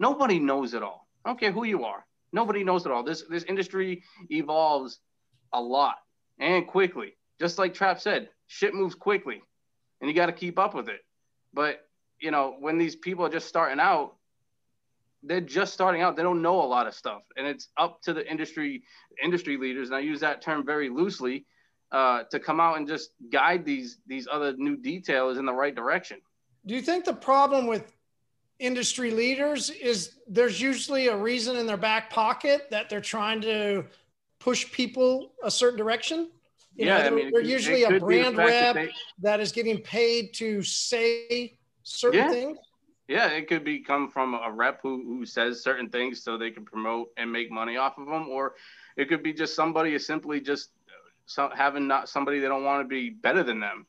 Nobody 0.00 0.38
knows 0.38 0.74
it 0.74 0.82
all. 0.82 1.06
I 1.24 1.30
don't 1.30 1.38
care 1.38 1.52
who 1.52 1.64
you 1.64 1.84
are. 1.84 2.04
Nobody 2.32 2.64
knows 2.64 2.86
it 2.86 2.92
all. 2.92 3.02
This 3.02 3.22
this 3.28 3.44
industry 3.44 4.02
evolves 4.30 5.00
a 5.52 5.60
lot 5.60 5.96
and 6.38 6.66
quickly. 6.66 7.14
Just 7.40 7.58
like 7.58 7.72
Trap 7.74 8.00
said, 8.00 8.30
shit 8.46 8.74
moves 8.74 8.94
quickly, 8.94 9.42
and 10.00 10.08
you 10.08 10.14
got 10.14 10.26
to 10.26 10.32
keep 10.32 10.58
up 10.58 10.74
with 10.74 10.88
it. 10.88 11.00
But 11.52 11.80
you 12.20 12.30
know, 12.30 12.56
when 12.58 12.78
these 12.78 12.96
people 12.96 13.24
are 13.24 13.30
just 13.30 13.48
starting 13.48 13.80
out, 13.80 14.14
they're 15.22 15.40
just 15.40 15.72
starting 15.72 16.02
out. 16.02 16.16
They 16.16 16.22
don't 16.22 16.42
know 16.42 16.60
a 16.60 16.66
lot 16.66 16.86
of 16.86 16.94
stuff, 16.94 17.22
and 17.36 17.46
it's 17.46 17.68
up 17.76 18.02
to 18.02 18.12
the 18.12 18.28
industry 18.28 18.82
industry 19.22 19.56
leaders. 19.56 19.88
And 19.88 19.96
I 19.96 20.00
use 20.00 20.20
that 20.20 20.42
term 20.42 20.64
very 20.64 20.88
loosely 20.88 21.46
uh, 21.90 22.24
to 22.30 22.38
come 22.38 22.60
out 22.60 22.76
and 22.76 22.86
just 22.86 23.10
guide 23.30 23.64
these 23.64 23.98
these 24.06 24.28
other 24.30 24.54
new 24.56 24.76
detailers 24.76 25.38
in 25.38 25.46
the 25.46 25.52
right 25.52 25.74
direction. 25.74 26.18
Do 26.66 26.74
you 26.74 26.82
think 26.82 27.04
the 27.04 27.14
problem 27.14 27.66
with 27.66 27.92
industry 28.58 29.10
leaders 29.10 29.70
is 29.70 30.16
there's 30.26 30.60
usually 30.60 31.06
a 31.06 31.16
reason 31.16 31.56
in 31.56 31.66
their 31.66 31.76
back 31.76 32.10
pocket 32.10 32.68
that 32.70 32.90
they're 32.90 33.00
trying 33.00 33.40
to 33.40 33.84
push 34.38 34.70
people 34.72 35.32
a 35.42 35.50
certain 35.50 35.78
direction? 35.78 36.30
You 36.78 36.86
know, 36.86 36.92
yeah, 36.92 36.98
I 36.98 37.02
they're, 37.02 37.12
mean, 37.12 37.30
they're 37.32 37.40
could- 37.42 37.50
usually 37.50 37.82
a 37.82 37.88
could 37.88 38.06
be 38.06 38.22
the 38.22 38.30
brand 38.30 38.36
fact 38.36 38.48
that 38.48 38.74
rep 38.76 38.86
they- 38.86 38.92
that 39.22 39.40
is 39.40 39.50
getting 39.50 39.82
paid 39.82 40.32
to 40.34 40.62
say 40.62 41.58
certain 41.82 42.20
Yeah. 42.20 42.30
things. 42.30 42.58
Yeah, 43.08 43.28
it 43.30 43.48
could 43.48 43.64
be 43.64 43.80
come 43.80 44.08
from 44.10 44.34
a 44.34 44.50
rep 44.52 44.80
who, 44.82 45.02
who 45.02 45.26
says 45.26 45.62
certain 45.62 45.88
things 45.88 46.22
so 46.22 46.36
they 46.38 46.50
can 46.52 46.64
promote 46.64 47.08
and 47.16 47.32
make 47.32 47.50
money 47.50 47.76
off 47.78 47.98
of 47.98 48.06
them, 48.06 48.28
or 48.28 48.54
it 48.96 49.08
could 49.08 49.22
be 49.24 49.32
just 49.32 49.56
somebody 49.56 49.94
is 49.94 50.06
simply 50.06 50.40
just 50.40 50.70
uh, 50.88 50.92
so, 51.26 51.50
having 51.52 51.88
not 51.88 52.08
somebody 52.08 52.38
they 52.38 52.46
don't 52.48 52.64
want 52.64 52.84
to 52.84 52.88
be 52.88 53.10
better 53.10 53.42
than 53.42 53.58
them. 53.60 53.86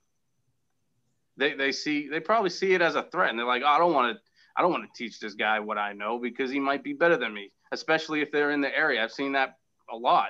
They 1.38 1.53
they 1.53 1.72
see 1.72 2.07
they 2.07 2.20
probably 2.22 2.49
see 2.49 2.74
it 2.74 2.82
as 2.82 2.95
a 2.95 3.03
threat, 3.03 3.30
and 3.30 3.38
they're 3.38 3.45
like, 3.45 3.61
oh, 3.64 3.68
I 3.68 3.78
don't 3.78 3.94
want 3.94 4.16
to 4.18 4.22
I 4.56 4.61
don't 4.64 4.72
want 4.72 4.84
to 4.91 4.98
teach 4.98 5.20
this 5.20 5.36
guy 5.36 5.60
what 5.60 5.78
I 5.78 5.94
know 5.94 6.18
because 6.18 6.49
he 6.49 6.60
might 6.60 6.84
be 6.84 6.94
better 6.94 7.18
than 7.18 7.34
me, 7.34 7.52
especially 7.72 8.22
if 8.22 8.32
they're 8.32 8.52
in 8.52 8.61
the 8.61 8.76
area. 8.76 9.03
I've 9.03 9.11
seen 9.11 9.34
that 9.34 9.57
a 9.91 9.95
lot. 9.95 10.30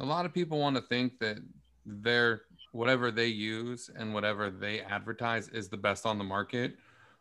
A 0.00 0.04
lot 0.04 0.26
of 0.26 0.32
people 0.32 0.58
want 0.58 0.76
to 0.76 0.82
think 0.82 1.18
that 1.18 1.38
their 1.84 2.42
whatever 2.72 3.10
they 3.10 3.26
use 3.26 3.90
and 3.96 4.12
whatever 4.12 4.50
they 4.50 4.80
advertise 4.80 5.48
is 5.48 5.68
the 5.68 5.76
best 5.76 6.06
on 6.06 6.18
the 6.18 6.24
market 6.24 6.76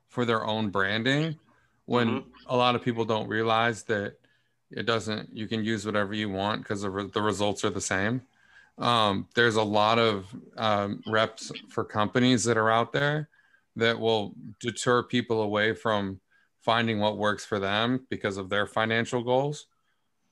for 0.09 0.25
their 0.25 0.45
own 0.45 0.69
branding 0.69 1.37
when 1.85 2.09
Mhm. 2.09 2.25
a 2.47 2.55
lot 2.57 2.75
of 2.75 2.81
people 2.81 3.05
don't 3.05 3.27
realize 3.27 3.83
that 3.83 4.19
it 4.71 4.85
doesn't 4.85 5.29
you 5.31 5.47
can 5.47 5.63
use 5.63 5.85
whatever 5.85 6.13
you 6.13 6.29
want 6.29 6.61
because 6.61 6.81
the, 6.81 6.89
re- 6.89 7.09
the 7.13 7.21
results 7.21 7.63
are 7.63 7.69
the 7.69 7.81
same 7.81 8.21
um, 8.79 9.27
there's 9.33 9.55
a 9.55 9.63
lot 9.63 9.97
of 9.97 10.35
um, 10.57 11.01
reps 11.07 11.51
for 11.69 11.83
companies 11.83 12.43
that 12.43 12.57
are 12.57 12.69
out 12.69 12.91
there 12.91 13.29
that 13.75 13.97
will 13.97 14.35
deter 14.59 15.01
people 15.01 15.41
away 15.41 15.73
from 15.73 16.19
finding 16.61 16.99
what 16.99 17.17
works 17.17 17.45
for 17.45 17.57
them 17.59 18.05
because 18.09 18.37
of 18.37 18.49
their 18.49 18.67
financial 18.67 19.23
goals 19.23 19.67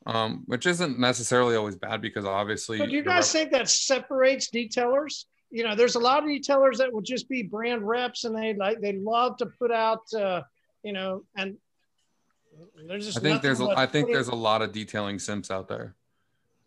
um, 0.06 0.44
which 0.45 0.65
isn't 0.65 0.99
necessarily 0.99 1.56
always 1.56 1.76
bad 1.76 2.02
because 2.02 2.26
obviously 2.26 2.77
So 2.77 2.86
do 2.86 2.91
you 2.91 3.03
guys 3.03 3.34
rep- 3.34 3.41
think 3.41 3.52
that 3.52 3.69
separates 3.69 4.49
detailers? 4.49 5.26
You 5.52 5.64
know, 5.64 5.76
there's 5.76 5.95
a 5.95 5.99
lot 5.99 6.23
of 6.23 6.30
detailers 6.30 6.77
that 6.77 6.91
will 6.91 7.02
just 7.02 7.30
be 7.30 7.44
brand 7.44 7.88
reps 7.88 8.23
and 8.23 8.36
they 8.36 8.53
like 8.53 8.82
they 8.82 8.94
love 8.94 9.38
to 9.38 9.45
put 9.45 9.72
out 9.72 10.02
uh, 10.14 10.41
you 10.84 10.94
know, 10.94 11.23
and 11.36 11.57
there's 12.88 13.06
just 13.06 13.18
I 13.18 13.22
think 13.22 13.41
there's 13.41 13.60
a, 13.60 13.65
but 13.65 13.77
I 13.77 13.86
think 13.86 14.07
there's 14.07 14.27
a 14.27 14.36
lot 14.36 14.61
of 14.61 14.72
detailing 14.72 15.19
simps 15.19 15.49
out 15.49 15.68
there. 15.68 15.95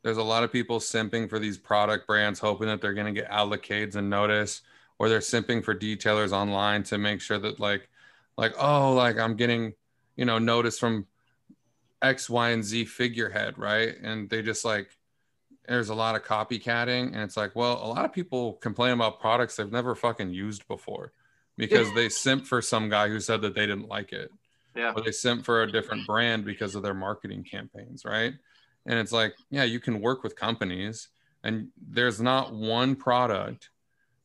There's 0.03 0.17
a 0.17 0.23
lot 0.23 0.43
of 0.43 0.53
people 0.53 0.81
simping 0.81 1.31
for 1.31 1.39
these 1.39 1.57
product 1.57 2.07
brands, 2.07 2.41
hoping 2.41 2.67
that 2.67 2.81
they're 2.81 2.95
going 2.95 3.13
to 3.13 3.21
get 3.21 3.31
allocates 3.31 3.95
and 3.95 4.11
notice, 4.11 4.63
or 4.99 5.09
they're 5.09 5.21
simping 5.21 5.65
for 5.65 5.75
detailers 5.75 6.33
online 6.33 6.83
to 6.85 6.99
make 6.99 7.21
sure 7.21 7.39
that 7.39 7.61
like, 7.61 7.89
like 8.37 8.55
oh, 8.59 8.93
like 8.93 9.19
I'm 9.19 9.37
getting, 9.37 9.75
you 10.17 10.25
know, 10.25 10.39
notice 10.39 10.79
from 10.79 11.07
X, 12.03 12.31
Y, 12.31 12.51
and 12.51 12.65
Z 12.65 12.85
figurehead, 12.87 13.59
right? 13.59 13.95
And 14.03 14.29
they 14.31 14.43
just 14.43 14.65
like, 14.65 14.89
there's 15.67 15.91
a 15.91 15.95
lot 15.95 16.15
of 16.17 16.23
copycatting, 16.25 17.09
and 17.09 17.17
it's 17.17 17.37
like, 17.37 17.55
well, 17.55 17.75
a 17.83 17.87
lot 17.87 18.05
of 18.05 18.13
people 18.13 18.55
complain 18.55 18.93
about 18.93 19.21
products 19.21 19.57
they've 19.57 19.71
never 19.71 19.95
fucking 19.95 20.33
used 20.33 20.67
before 20.67 21.13
because 21.59 21.93
they 21.95 22.09
simp 22.25 22.47
for 22.47 22.63
some 22.63 22.89
guy 22.89 23.09
who 23.09 23.21
said 23.21 23.43
that 23.43 23.55
they 23.55 23.67
didn't 23.67 23.89
like 23.89 24.13
it 24.13 24.31
Yeah. 24.75 24.93
or 24.95 25.03
they 25.03 25.11
simp 25.13 25.45
for 25.45 25.63
a 25.63 25.71
different 25.71 26.07
brand 26.07 26.45
because 26.47 26.75
of 26.75 26.83
their 26.83 26.95
marketing 26.95 27.45
campaigns, 27.45 28.05
right? 28.07 28.33
And 28.87 28.99
it's 28.99 29.13
like, 29.13 29.35
yeah, 29.51 29.65
you 29.65 29.79
can 29.81 30.01
work 30.01 30.23
with 30.23 30.37
companies, 30.37 31.09
and 31.45 31.69
there's 31.77 32.21
not 32.21 32.55
one 32.55 32.97
product 32.97 33.69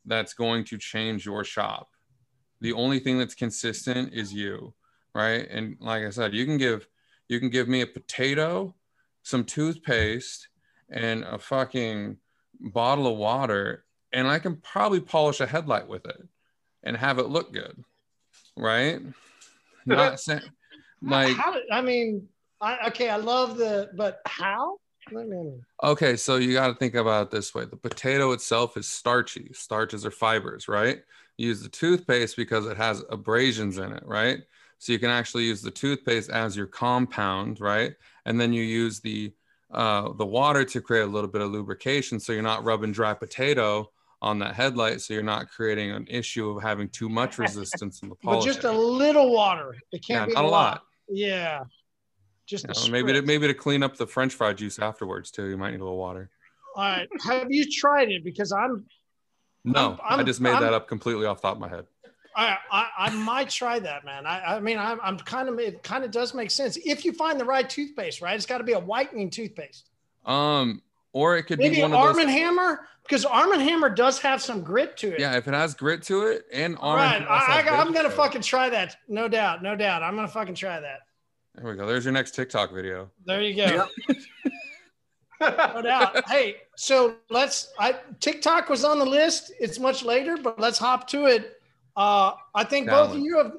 that's 0.05 0.33
going 0.33 0.63
to 0.65 0.77
change 0.77 1.25
your 1.25 1.43
shop. 1.43 1.89
The 2.61 2.71
only 2.73 2.99
thing 2.99 3.17
that's 3.17 3.35
consistent 3.35 4.13
is 4.13 4.33
you, 4.33 4.73
right? 5.13 5.45
And 5.49 5.75
like 5.81 6.03
I 6.05 6.09
said, 6.09 6.33
you 6.33 6.45
can 6.45 6.57
give 6.57 6.87
you 7.33 7.39
can 7.39 7.49
give 7.49 7.67
me 7.67 7.81
a 7.81 7.87
potato, 7.87 8.75
some 9.23 9.43
toothpaste, 9.43 10.47
and 10.89 11.23
a 11.23 11.39
fucking 11.39 12.17
bottle 12.59 13.07
of 13.07 13.17
water, 13.17 13.85
and 14.13 14.27
I 14.27 14.37
can 14.37 14.57
probably 14.57 14.99
polish 14.99 15.39
a 15.39 15.47
headlight 15.47 15.87
with 15.87 16.05
it 16.05 16.21
and 16.83 16.95
have 16.95 17.17
it 17.17 17.29
look 17.29 17.51
good, 17.51 17.83
right? 18.55 19.01
Not 19.85 20.19
saying 20.19 20.41
like 21.01 21.35
how, 21.35 21.55
I 21.71 21.81
mean, 21.81 22.27
I, 22.61 22.87
okay, 22.87 23.09
I 23.09 23.17
love 23.17 23.57
the, 23.57 23.89
but 23.95 24.21
how? 24.27 24.77
Okay, 25.83 26.15
so 26.15 26.37
you 26.37 26.53
got 26.53 26.67
to 26.67 26.75
think 26.75 26.95
about 26.95 27.27
it 27.27 27.31
this 27.31 27.53
way. 27.53 27.65
The 27.65 27.75
potato 27.75 28.31
itself 28.31 28.77
is 28.77 28.87
starchy. 28.87 29.49
Starches 29.51 30.05
are 30.05 30.11
fibers, 30.11 30.67
right? 30.67 31.01
You 31.37 31.49
use 31.49 31.61
the 31.61 31.69
toothpaste 31.69 32.37
because 32.37 32.67
it 32.67 32.77
has 32.77 33.03
abrasions 33.09 33.79
in 33.79 33.91
it, 33.91 34.03
right? 34.05 34.39
So 34.83 34.91
you 34.91 34.99
can 34.99 35.11
actually 35.11 35.45
use 35.45 35.61
the 35.61 35.71
toothpaste 35.71 36.29
as 36.29 36.57
your 36.57 36.65
compound, 36.65 37.61
right? 37.61 37.93
And 38.25 38.39
then 38.39 38.51
you 38.51 38.63
use 38.63 38.99
the 38.99 39.31
uh, 39.71 40.11
the 40.11 40.25
water 40.25 40.65
to 40.65 40.81
create 40.81 41.03
a 41.03 41.07
little 41.07 41.29
bit 41.29 41.41
of 41.41 41.51
lubrication, 41.51 42.19
so 42.19 42.33
you're 42.33 42.41
not 42.41 42.65
rubbing 42.65 42.91
dry 42.91 43.13
potato 43.13 43.89
on 44.21 44.39
that 44.39 44.55
headlight, 44.55 44.99
so 44.99 45.13
you're 45.13 45.23
not 45.23 45.49
creating 45.49 45.91
an 45.91 46.05
issue 46.09 46.49
of 46.49 46.61
having 46.61 46.89
too 46.89 47.07
much 47.07 47.37
resistance 47.37 48.01
in 48.01 48.09
the 48.09 48.15
polish. 48.15 48.43
But 48.43 48.45
just 48.45 48.65
a 48.65 48.71
little 48.73 49.31
water. 49.31 49.73
It 49.93 50.05
can't 50.05 50.27
be 50.27 50.33
not 50.33 50.43
a 50.43 50.49
lot. 50.49 50.83
Yeah. 51.07 51.63
Just 52.45 52.67
You 52.67 52.73
know, 52.73 52.91
maybe 52.91 53.13
to, 53.13 53.21
maybe 53.21 53.47
to 53.47 53.53
clean 53.53 53.83
up 53.83 53.95
the 53.95 54.05
French 54.05 54.33
fry 54.33 54.51
juice 54.51 54.79
afterwards 54.79 55.31
too. 55.31 55.45
You 55.45 55.55
might 55.57 55.71
need 55.71 55.79
a 55.79 55.83
little 55.85 55.97
water. 55.97 56.29
All 56.75 56.83
right. 56.83 57.07
Have 57.23 57.49
you 57.49 57.71
tried 57.71 58.11
it? 58.11 58.21
Because 58.25 58.51
I'm, 58.51 58.85
No, 59.63 59.97
i 60.03 60.15
I'm- 60.15 60.25
just 60.25 60.41
made 60.41 60.51
I'm- 60.51 60.63
that 60.63 60.73
up 60.73 60.89
completely 60.89 61.25
off 61.25 61.41
the 61.41 61.47
top 61.47 61.55
of 61.55 61.61
my 61.61 61.69
head. 61.69 61.85
I, 62.35 62.57
I, 62.71 62.89
I 62.97 63.09
might 63.11 63.49
try 63.49 63.79
that, 63.79 64.05
man. 64.05 64.25
I, 64.25 64.55
I 64.55 64.59
mean, 64.59 64.77
I'm, 64.77 64.99
I'm 65.01 65.17
kind 65.19 65.49
of, 65.49 65.59
it 65.59 65.83
kind 65.83 66.03
of 66.03 66.11
does 66.11 66.33
make 66.33 66.51
sense 66.51 66.77
if 66.83 67.05
you 67.05 67.13
find 67.13 67.39
the 67.39 67.45
right 67.45 67.69
toothpaste, 67.69 68.21
right? 68.21 68.35
It's 68.35 68.45
got 68.45 68.57
to 68.59 68.63
be 68.63 68.73
a 68.73 68.79
whitening 68.79 69.29
toothpaste. 69.29 69.89
Um, 70.25 70.81
or 71.11 71.37
it 71.37 71.43
could 71.43 71.59
Maybe 71.59 71.75
be 71.75 71.81
one 71.81 71.93
Arm 71.93 72.09
of 72.09 72.15
those. 72.15 72.23
and 72.25 72.31
Hammer, 72.31 72.87
because 73.03 73.23
Arm 73.25 73.51
and 73.51 73.61
Hammer 73.61 73.89
does 73.89 74.19
have 74.19 74.41
some 74.41 74.61
grit 74.61 74.97
to 74.97 75.13
it. 75.13 75.19
Yeah, 75.19 75.35
if 75.37 75.47
it 75.47 75.53
has 75.53 75.75
grit 75.75 76.01
to 76.03 76.23
it 76.27 76.45
and 76.51 76.77
arm. 76.81 76.97
right. 76.97 77.15
and 77.17 77.25
I, 77.25 77.61
I, 77.61 77.79
I'm 77.79 77.93
gonna 77.93 78.09
to 78.09 78.13
it. 78.13 78.17
fucking 78.17 78.41
try 78.41 78.69
that. 78.69 78.95
No 79.07 79.27
doubt. 79.27 79.61
No 79.61 79.75
doubt. 79.75 80.01
I'm 80.01 80.15
gonna 80.15 80.27
fucking 80.27 80.55
try 80.55 80.79
that. 80.79 81.01
There 81.55 81.69
we 81.69 81.75
go. 81.77 81.85
There's 81.85 82.03
your 82.03 82.13
next 82.13 82.33
TikTok 82.33 82.73
video. 82.73 83.11
There 83.25 83.41
you 83.41 83.55
go. 83.55 83.87
no 85.41 85.81
doubt. 85.81 86.27
Hey, 86.27 86.57
so 86.75 87.15
let's. 87.29 87.71
I 87.77 87.95
TikTok 88.19 88.69
was 88.69 88.83
on 88.83 88.97
the 88.97 89.05
list. 89.05 89.51
It's 89.59 89.77
much 89.79 90.03
later, 90.03 90.37
but 90.37 90.59
let's 90.59 90.79
hop 90.79 91.07
to 91.09 91.25
it. 91.25 91.61
Uh, 91.95 92.33
I 92.55 92.63
think 92.63 92.87
both 92.89 93.11
of 93.15 93.19
you 93.19 93.37
have. 93.37 93.53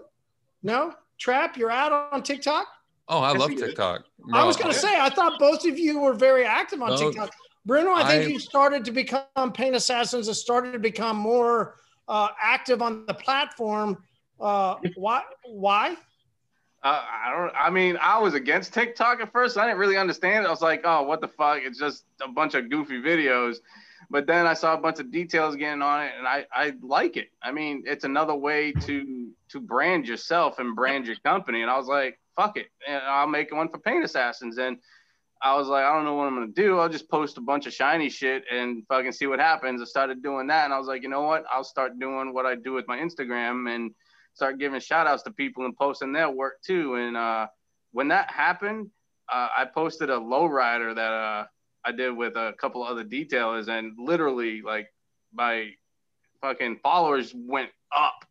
No, 0.62 0.94
Trap, 1.18 1.56
you're 1.56 1.70
out 1.70 1.92
on 2.12 2.22
TikTok. 2.22 2.66
Oh, 3.08 3.20
I 3.20 3.32
Yes, 3.32 3.40
love 3.40 3.48
we 3.50 3.56
did. 3.56 3.66
TikTok. 3.66 4.04
I 4.32 4.44
was 4.44 4.56
gonna 4.56 4.72
say 4.74 4.98
I 4.98 5.10
thought 5.10 5.38
both 5.38 5.64
of 5.66 5.78
you 5.78 6.00
were 6.00 6.14
very 6.14 6.44
active 6.44 6.80
on 6.82 6.90
No, 6.90 6.96
TikTok. 6.96 7.30
Bruno, 7.66 7.92
I 7.92 8.04
think 8.08 8.24
I- 8.24 8.26
you 8.28 8.38
started 8.38 8.84
to 8.86 8.92
become 8.92 9.52
Paint 9.52 9.76
Assassins. 9.76 10.26
Has 10.26 10.40
started 10.40 10.72
to 10.72 10.78
become 10.78 11.16
more 11.16 11.76
uh, 12.08 12.28
active 12.40 12.82
on 12.82 13.06
the 13.06 13.14
platform. 13.14 14.02
Uh, 14.40 14.76
why? 14.96 15.22
Why? 15.46 15.96
Uh, 16.82 17.02
I 17.24 17.30
don't. 17.34 17.52
I 17.56 17.70
mean, 17.70 17.96
I 18.00 18.18
was 18.18 18.34
against 18.34 18.74
TikTok 18.74 19.20
at 19.20 19.32
first. 19.32 19.56
I 19.56 19.64
didn't 19.66 19.78
really 19.78 19.96
understand 19.96 20.44
it. 20.44 20.48
I 20.48 20.50
was 20.50 20.60
like, 20.60 20.82
"Oh, 20.84 21.02
what 21.02 21.20
the 21.22 21.28
fuck? 21.28 21.60
It's 21.62 21.78
just 21.78 22.04
a 22.20 22.28
bunch 22.28 22.54
of 22.54 22.68
goofy 22.68 23.00
videos." 23.00 23.56
But 24.10 24.26
then 24.26 24.46
I 24.46 24.54
saw 24.54 24.74
a 24.74 24.78
bunch 24.78 25.00
of 25.00 25.10
details 25.10 25.56
getting 25.56 25.82
on 25.82 26.04
it, 26.04 26.12
and 26.16 26.26
I, 26.26 26.46
I 26.52 26.72
like 26.82 27.16
it. 27.16 27.28
I 27.42 27.52
mean, 27.52 27.84
it's 27.86 28.04
another 28.04 28.34
way 28.34 28.72
to 28.72 29.30
to 29.50 29.60
brand 29.60 30.06
yourself 30.06 30.58
and 30.58 30.74
brand 30.74 31.06
your 31.06 31.16
company. 31.16 31.62
And 31.62 31.70
I 31.70 31.76
was 31.76 31.86
like, 31.86 32.18
fuck 32.36 32.56
it, 32.56 32.66
and 32.86 33.02
I'll 33.02 33.26
make 33.26 33.54
one 33.54 33.68
for 33.68 33.78
Paint 33.78 34.04
Assassins. 34.04 34.58
And 34.58 34.78
I 35.42 35.56
was 35.56 35.68
like, 35.68 35.84
I 35.84 35.92
don't 35.94 36.04
know 36.04 36.14
what 36.14 36.26
I'm 36.26 36.34
gonna 36.34 36.48
do. 36.48 36.78
I'll 36.78 36.88
just 36.88 37.10
post 37.10 37.38
a 37.38 37.40
bunch 37.40 37.66
of 37.66 37.72
shiny 37.72 38.08
shit 38.08 38.44
and 38.50 38.86
fucking 38.88 39.12
see 39.12 39.26
what 39.26 39.40
happens. 39.40 39.80
I 39.80 39.84
started 39.84 40.22
doing 40.22 40.46
that, 40.48 40.64
and 40.64 40.74
I 40.74 40.78
was 40.78 40.88
like, 40.88 41.02
you 41.02 41.08
know 41.08 41.22
what? 41.22 41.44
I'll 41.52 41.64
start 41.64 41.98
doing 41.98 42.32
what 42.32 42.46
I 42.46 42.54
do 42.54 42.72
with 42.72 42.88
my 42.88 42.98
Instagram 42.98 43.74
and 43.74 43.92
start 44.34 44.58
giving 44.58 44.80
shout 44.80 45.06
outs 45.06 45.22
to 45.22 45.30
people 45.30 45.64
and 45.64 45.76
posting 45.76 46.12
their 46.12 46.30
work 46.30 46.60
too. 46.62 46.96
And 46.96 47.16
uh, 47.16 47.46
when 47.92 48.08
that 48.08 48.30
happened, 48.30 48.90
uh, 49.32 49.48
I 49.56 49.64
posted 49.64 50.10
a 50.10 50.18
lowrider 50.18 50.94
that 50.94 51.12
uh, 51.12 51.44
I 51.84 51.92
did 51.92 52.10
with 52.10 52.36
a 52.36 52.54
couple 52.58 52.82
other 52.82 53.04
detailers, 53.04 53.68
and 53.68 53.92
literally, 53.98 54.62
like, 54.62 54.88
my 55.32 55.70
fucking 56.40 56.80
followers 56.82 57.34
went 57.34 57.70
up. 57.94 58.24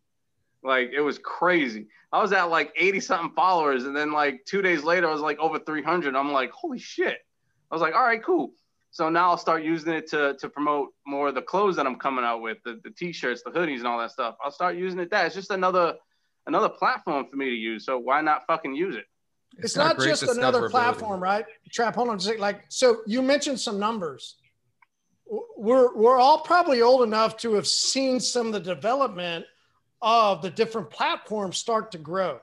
Like, 0.62 0.90
it 0.94 1.00
was 1.00 1.18
crazy. 1.18 1.88
I 2.14 2.22
was 2.22 2.32
at 2.32 2.44
like 2.44 2.72
80 2.76 3.00
something 3.00 3.34
followers, 3.34 3.84
and 3.84 3.96
then 3.96 4.12
like 4.12 4.44
two 4.46 4.62
days 4.62 4.84
later, 4.84 5.08
I 5.08 5.12
was 5.12 5.20
like 5.20 5.38
over 5.40 5.58
300. 5.58 6.14
I'm 6.14 6.30
like, 6.30 6.52
holy 6.52 6.78
shit. 6.78 7.18
I 7.70 7.74
was 7.74 7.82
like, 7.82 7.94
all 7.94 8.04
right, 8.04 8.22
cool. 8.22 8.52
So 8.92 9.08
now 9.08 9.30
I'll 9.30 9.36
start 9.36 9.64
using 9.64 9.92
it 9.92 10.08
to, 10.10 10.36
to 10.38 10.48
promote 10.48 10.90
more 11.04 11.26
of 11.26 11.34
the 11.34 11.42
clothes 11.42 11.74
that 11.74 11.88
I'm 11.88 11.96
coming 11.96 12.24
out 12.24 12.40
with, 12.40 12.58
the, 12.64 12.80
the 12.84 12.90
t-shirts, 12.90 13.42
the 13.42 13.50
hoodies, 13.50 13.78
and 13.78 13.88
all 13.88 13.98
that 13.98 14.12
stuff. 14.12 14.36
I'll 14.40 14.52
start 14.52 14.76
using 14.76 15.00
it 15.00 15.10
that. 15.10 15.26
It's 15.26 15.34
just 15.34 15.50
another 15.50 15.94
another 16.46 16.68
platform 16.68 17.26
for 17.28 17.36
me 17.36 17.46
to 17.46 17.56
use. 17.56 17.84
So 17.84 17.98
why 17.98 18.20
not 18.20 18.42
fucking 18.46 18.76
use 18.76 18.94
it? 18.94 19.06
It's, 19.58 19.76
got 19.76 19.84
not 19.84 19.96
great 19.96 20.08
just 20.08 20.22
another 20.22 20.68
platform, 20.68 21.22
right? 21.22 21.44
Trap, 21.70 21.94
hold 21.94 22.08
on. 22.08 22.18
Like, 22.38 22.64
so 22.68 23.02
you 23.06 23.22
mentioned 23.22 23.60
some 23.60 23.78
numbers. 23.78 24.36
We're 25.56 25.94
we're 25.96 26.18
all 26.18 26.40
probably 26.40 26.82
old 26.82 27.02
enough 27.02 27.36
to 27.38 27.54
have 27.54 27.66
seen 27.66 28.20
some 28.20 28.48
of 28.48 28.52
the 28.52 28.60
development 28.60 29.46
of 30.02 30.42
the 30.42 30.50
different 30.50 30.90
platforms 30.90 31.56
start 31.56 31.90
to 31.92 31.98
grow. 31.98 32.40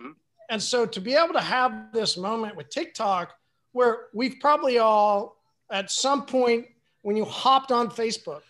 Mhm. 0.00 0.14
And 0.48 0.62
so 0.62 0.86
to 0.86 1.00
be 1.00 1.14
able 1.14 1.32
to 1.32 1.40
have 1.40 1.92
this 1.92 2.16
moment 2.16 2.56
with 2.56 2.68
TikTok 2.68 3.34
where 3.72 4.06
we've 4.14 4.36
probably 4.40 4.78
all 4.78 5.36
at 5.70 5.90
some 5.90 6.24
point 6.26 6.66
when 7.02 7.16
you 7.16 7.24
hopped 7.24 7.72
on 7.72 7.90
Facebook 7.90 8.42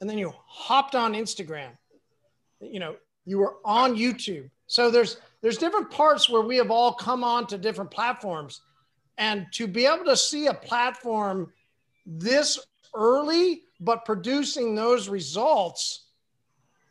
and 0.00 0.08
then 0.08 0.18
you 0.18 0.32
hopped 0.46 0.94
on 0.94 1.12
Instagram, 1.14 1.76
you 2.60 2.80
know, 2.80 2.96
you 3.24 3.38
were 3.38 3.56
on 3.64 3.96
YouTube. 3.96 4.50
So 4.66 4.90
there's 4.90 5.18
there's 5.42 5.58
different 5.58 5.90
parts 5.90 6.28
where 6.30 6.42
we 6.42 6.56
have 6.56 6.70
all 6.70 6.94
come 6.94 7.24
on 7.24 7.46
to 7.48 7.58
different 7.58 7.90
platforms. 7.90 8.62
And 9.18 9.46
to 9.52 9.66
be 9.66 9.86
able 9.86 10.04
to 10.06 10.16
see 10.16 10.46
a 10.46 10.54
platform 10.54 11.52
this 12.06 12.58
early, 12.94 13.62
but 13.80 14.04
producing 14.04 14.74
those 14.74 15.08
results, 15.08 16.06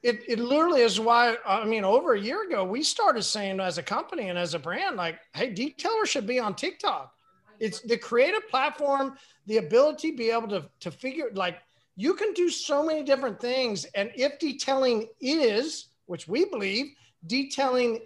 it, 0.03 0.19
it 0.27 0.39
literally 0.39 0.81
is 0.81 0.99
why, 0.99 1.37
I 1.45 1.63
mean, 1.65 1.83
over 1.83 2.13
a 2.13 2.19
year 2.19 2.43
ago, 2.43 2.63
we 2.63 2.83
started 2.83 3.23
saying 3.23 3.59
as 3.59 3.77
a 3.77 3.83
company 3.83 4.29
and 4.29 4.37
as 4.37 4.53
a 4.53 4.59
brand, 4.59 4.97
like, 4.97 5.19
hey, 5.33 5.53
Detailer 5.53 6.05
should 6.05 6.27
be 6.27 6.39
on 6.39 6.55
TikTok. 6.55 7.13
It's 7.59 7.81
the 7.81 7.97
creative 7.97 8.47
platform, 8.49 9.15
the 9.45 9.57
ability 9.57 10.11
to 10.11 10.17
be 10.17 10.31
able 10.31 10.47
to, 10.49 10.67
to 10.79 10.91
figure, 10.91 11.29
like, 11.33 11.59
you 11.95 12.15
can 12.15 12.33
do 12.33 12.49
so 12.49 12.83
many 12.83 13.03
different 13.03 13.39
things. 13.39 13.85
And 13.95 14.11
if 14.15 14.39
detailing 14.39 15.07
is, 15.19 15.89
which 16.07 16.27
we 16.27 16.45
believe, 16.45 16.87
detailing 17.27 17.99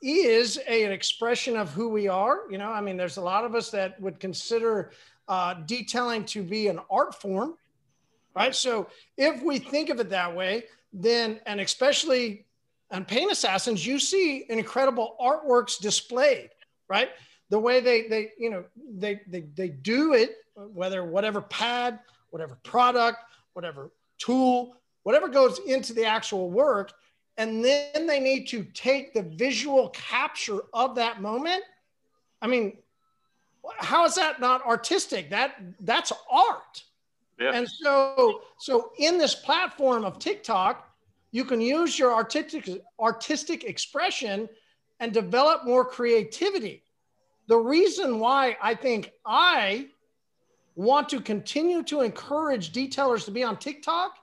is 0.00 0.58
a, 0.68 0.84
an 0.84 0.92
expression 0.92 1.56
of 1.56 1.72
who 1.72 1.88
we 1.88 2.08
are. 2.08 2.40
You 2.50 2.58
know, 2.58 2.70
I 2.70 2.80
mean, 2.80 2.96
there's 2.96 3.16
a 3.16 3.22
lot 3.22 3.44
of 3.44 3.54
us 3.54 3.70
that 3.70 4.00
would 4.00 4.20
consider 4.20 4.92
uh, 5.26 5.54
detailing 5.66 6.24
to 6.26 6.42
be 6.42 6.68
an 6.68 6.80
art 6.90 7.14
form, 7.20 7.54
right? 8.34 8.54
So 8.54 8.88
if 9.16 9.42
we 9.42 9.58
think 9.58 9.90
of 9.90 10.00
it 10.00 10.10
that 10.10 10.34
way, 10.34 10.64
then, 10.92 11.40
and 11.46 11.60
especially 11.60 12.46
on 12.90 13.04
Paint 13.04 13.32
Assassins, 13.32 13.86
you 13.86 13.98
see 13.98 14.44
incredible 14.48 15.16
artworks 15.20 15.78
displayed, 15.78 16.50
right? 16.88 17.10
The 17.50 17.58
way 17.58 17.80
they, 17.80 18.08
they, 18.08 18.30
you 18.38 18.50
know, 18.50 18.64
they, 18.76 19.20
they, 19.26 19.40
they 19.54 19.68
do 19.68 20.14
it, 20.14 20.36
whether 20.54 21.04
whatever 21.04 21.40
pad, 21.40 21.98
whatever 22.30 22.56
product, 22.62 23.18
whatever 23.52 23.90
tool, 24.18 24.76
whatever 25.02 25.28
goes 25.28 25.58
into 25.60 25.92
the 25.92 26.04
actual 26.04 26.50
work, 26.50 26.92
and 27.38 27.64
then 27.64 28.06
they 28.06 28.18
need 28.18 28.48
to 28.48 28.64
take 28.74 29.14
the 29.14 29.22
visual 29.22 29.88
capture 29.90 30.60
of 30.74 30.96
that 30.96 31.22
moment. 31.22 31.62
I 32.42 32.48
mean, 32.48 32.76
how 33.78 34.04
is 34.04 34.16
that 34.16 34.40
not 34.40 34.66
artistic? 34.66 35.30
That 35.30 35.54
that's 35.80 36.12
art. 36.30 36.82
Yeah. 37.38 37.52
And 37.54 37.68
so, 37.68 38.42
so 38.58 38.90
in 38.98 39.16
this 39.16 39.36
platform 39.36 40.04
of 40.04 40.18
TikTok, 40.18 40.92
you 41.30 41.44
can 41.44 41.60
use 41.60 41.96
your 41.96 42.12
artistic 42.12 42.68
artistic 42.98 43.64
expression 43.64 44.48
and 44.98 45.12
develop 45.12 45.64
more 45.64 45.84
creativity. 45.84 46.82
The 47.46 47.56
reason 47.56 48.18
why 48.18 48.56
I 48.60 48.74
think 48.74 49.12
I 49.24 49.86
want 50.74 51.08
to 51.10 51.20
continue 51.20 51.84
to 51.84 52.00
encourage 52.00 52.72
detailers 52.72 53.24
to 53.26 53.30
be 53.30 53.44
on 53.44 53.56
TikTok 53.58 54.16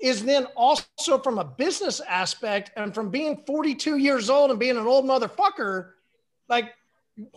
is 0.00 0.24
then 0.24 0.46
also 0.56 1.18
from 1.22 1.38
a 1.38 1.44
business 1.44 2.00
aspect 2.00 2.70
and 2.76 2.94
from 2.94 3.10
being 3.10 3.42
42 3.46 3.98
years 3.98 4.30
old 4.30 4.50
and 4.50 4.58
being 4.58 4.76
an 4.76 4.86
old 4.86 5.04
motherfucker, 5.04 5.90
like 6.48 6.72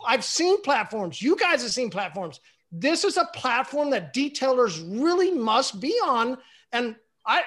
I've 0.05 0.23
seen 0.23 0.61
platforms, 0.61 1.21
you 1.21 1.35
guys 1.35 1.61
have 1.61 1.71
seen 1.71 1.89
platforms. 1.89 2.39
This 2.71 3.03
is 3.03 3.17
a 3.17 3.25
platform 3.33 3.89
that 3.91 4.13
detailers 4.13 4.83
really 5.01 5.31
must 5.31 5.79
be 5.79 5.93
on. 6.03 6.37
And 6.71 6.95
I 7.25 7.43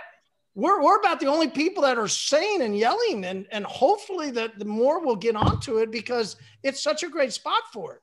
we're, 0.54 0.82
we're 0.82 0.98
about 0.98 1.20
the 1.20 1.26
only 1.26 1.48
people 1.48 1.82
that 1.82 1.98
are 1.98 2.08
saying 2.08 2.62
and 2.62 2.76
yelling 2.76 3.24
and, 3.26 3.46
and 3.52 3.64
hopefully 3.66 4.30
that 4.32 4.58
the 4.58 4.64
more 4.64 5.04
will 5.04 5.14
get 5.14 5.36
onto 5.36 5.78
it 5.78 5.90
because 5.90 6.36
it's 6.62 6.82
such 6.82 7.02
a 7.02 7.08
great 7.08 7.32
spot 7.32 7.62
for 7.72 8.00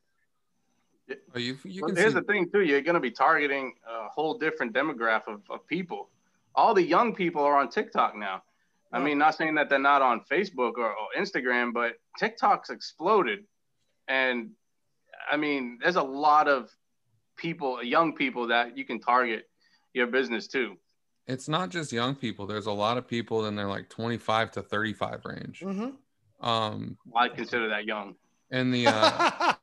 it. 1.09 1.23
Oh, 1.35 1.39
you, 1.39 1.57
you 1.65 1.81
Well, 1.81 1.89
can 1.89 1.97
here's 1.97 2.13
see, 2.13 2.19
the 2.19 2.25
thing 2.25 2.49
too. 2.49 2.61
You're 2.61 2.81
going 2.81 2.93
to 2.93 3.01
be 3.01 3.11
targeting 3.11 3.73
a 3.89 4.07
whole 4.07 4.37
different 4.37 4.73
demographic 4.73 5.33
of, 5.33 5.41
of 5.49 5.67
people. 5.67 6.09
All 6.55 6.73
the 6.73 6.83
young 6.83 7.15
people 7.15 7.43
are 7.43 7.57
on 7.57 7.69
TikTok 7.69 8.15
now. 8.15 8.43
I 8.91 8.99
mean, 8.99 9.17
not 9.17 9.33
saying 9.35 9.55
that 9.55 9.69
they're 9.69 9.79
not 9.79 10.03
on 10.03 10.21
Facebook 10.31 10.73
or, 10.77 10.89
or 10.91 11.07
Instagram, 11.17 11.73
but 11.73 11.93
TikTok's 12.19 12.69
exploded. 12.69 13.39
And 14.07 14.51
I 15.31 15.35
mean, 15.37 15.79
there's 15.81 15.95
a 15.95 16.03
lot 16.03 16.47
of 16.47 16.69
people, 17.37 17.83
young 17.83 18.13
people 18.13 18.47
that 18.47 18.77
you 18.77 18.85
can 18.85 18.99
target 18.99 19.49
your 19.95 20.05
business 20.07 20.47
to. 20.49 20.75
it's 21.25 21.47
not 21.47 21.69
just 21.69 21.91
young 21.91 22.13
people. 22.15 22.45
There's 22.45 22.65
a 22.67 22.71
lot 22.71 22.97
of 22.97 23.07
people 23.07 23.45
in 23.47 23.55
their 23.55 23.67
like 23.67 23.89
25 23.89 24.51
to 24.51 24.61
35 24.61 25.21
range. 25.25 25.61
Mhm. 25.61 25.93
Um, 26.41 26.97
I 27.15 27.29
consider 27.29 27.69
that 27.69 27.85
young. 27.85 28.15
and 28.51 28.71
the 28.73 28.87
uh, 28.87 29.53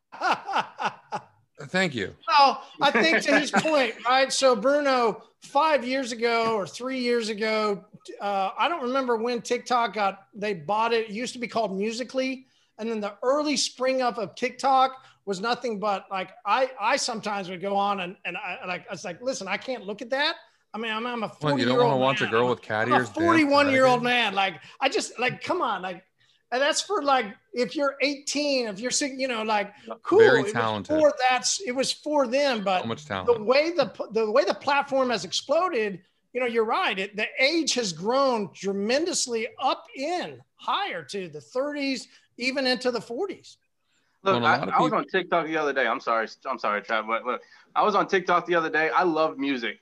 thank 1.70 1.94
you. 1.94 2.14
Well, 2.28 2.62
I 2.80 2.90
think 3.02 3.22
to 3.22 3.38
his 3.38 3.50
point, 3.50 3.94
right? 4.06 4.32
So 4.32 4.54
Bruno, 4.54 5.24
five 5.42 5.84
years 5.84 6.12
ago 6.12 6.54
or 6.54 6.66
three 6.66 6.98
years 6.98 7.28
ago, 7.28 7.84
uh, 8.20 8.50
I 8.58 8.68
don't 8.68 8.82
remember 8.82 9.16
when 9.16 9.40
TikTok 9.40 9.94
got 9.94 10.26
they 10.34 10.54
bought 10.54 10.92
it. 10.92 11.08
It 11.08 11.10
used 11.10 11.32
to 11.34 11.38
be 11.38 11.48
called 11.48 11.76
Musical.ly, 11.76 12.44
and 12.78 12.90
then 12.90 13.00
the 13.00 13.14
early 13.22 13.56
spring 13.56 14.02
up 14.02 14.18
of 14.18 14.34
TikTok 14.34 15.04
was 15.26 15.40
nothing 15.40 15.78
but 15.78 16.06
like 16.10 16.30
I 16.46 16.70
I 16.80 16.96
sometimes 16.96 17.48
would 17.50 17.60
go 17.60 17.76
on 17.76 18.00
and 18.00 18.16
and 18.24 18.36
I 18.36 18.58
like 18.66 18.86
I 18.88 18.92
was 18.92 19.04
like, 19.04 19.20
listen, 19.20 19.48
I 19.48 19.56
can't 19.56 19.84
look 19.84 20.02
at 20.02 20.10
that. 20.10 20.36
I 20.72 20.78
mean, 20.78 20.92
I'm, 20.92 21.04
I'm 21.06 21.24
a 21.24 21.28
40 21.28 21.44
What, 21.44 21.60
you 21.60 21.66
don't 21.66 21.78
want 21.78 21.92
to 21.92 21.96
watch 21.96 22.20
a 22.20 22.26
girl 22.26 22.48
with 22.48 22.62
cat 22.62 22.86
I'm 22.86 22.92
a 22.92 22.98
ears? 22.98 23.08
41 23.08 23.70
year 23.70 23.86
old 23.86 24.02
man. 24.04 24.34
Like, 24.34 24.60
I 24.80 24.88
just 24.88 25.18
like, 25.18 25.42
come 25.42 25.62
on, 25.62 25.82
like, 25.82 26.04
and 26.52 26.60
that's 26.60 26.80
for 26.80 27.02
like 27.02 27.26
if 27.52 27.76
you're 27.76 27.96
18, 28.00 28.68
if 28.68 28.80
you're 28.80 28.90
sing- 28.90 29.18
you 29.18 29.28
know, 29.28 29.42
like, 29.42 29.72
cool. 30.02 30.18
Very 30.18 30.40
It 30.40 30.42
was 30.44 30.52
talented. 30.52 30.98
For 30.98 31.14
that's 31.30 31.60
it 31.60 31.72
was 31.72 31.92
for 31.92 32.26
them, 32.26 32.62
but 32.64 32.82
So 32.82 32.88
much 32.88 33.04
the 33.06 33.42
way 33.42 33.70
the 33.70 33.92
the 34.12 34.30
way 34.30 34.44
the 34.44 34.54
platform 34.54 35.10
has 35.10 35.24
exploded, 35.24 36.00
you 36.32 36.40
know, 36.40 36.46
you're 36.46 36.64
right. 36.64 36.98
It, 36.98 37.16
the 37.16 37.26
age 37.38 37.74
has 37.74 37.92
grown 37.92 38.52
tremendously 38.52 39.48
up 39.60 39.86
in 39.94 40.40
higher 40.56 41.02
to 41.04 41.28
the 41.28 41.38
30s, 41.38 42.06
even 42.36 42.66
into 42.66 42.90
the 42.90 43.00
40s. 43.00 43.56
Look, 44.22 44.42
Well, 44.42 44.44
a 44.44 44.66
I, 44.66 44.78
I 44.78 44.80
was 44.80 44.92
on 44.92 45.06
TikTok 45.06 45.46
the 45.46 45.56
other 45.56 45.72
day. 45.72 45.86
I'm 45.86 46.00
sorry, 46.00 46.28
I'm 46.46 46.58
sorry, 46.58 46.82
Trav, 46.82 47.06
but 47.06 47.24
look, 47.24 47.40
I 47.74 47.82
was 47.82 47.94
on 47.94 48.06
TikTok 48.06 48.46
the 48.46 48.54
other 48.54 48.70
day. 48.70 48.90
I 48.90 49.04
love 49.04 49.38
music, 49.38 49.78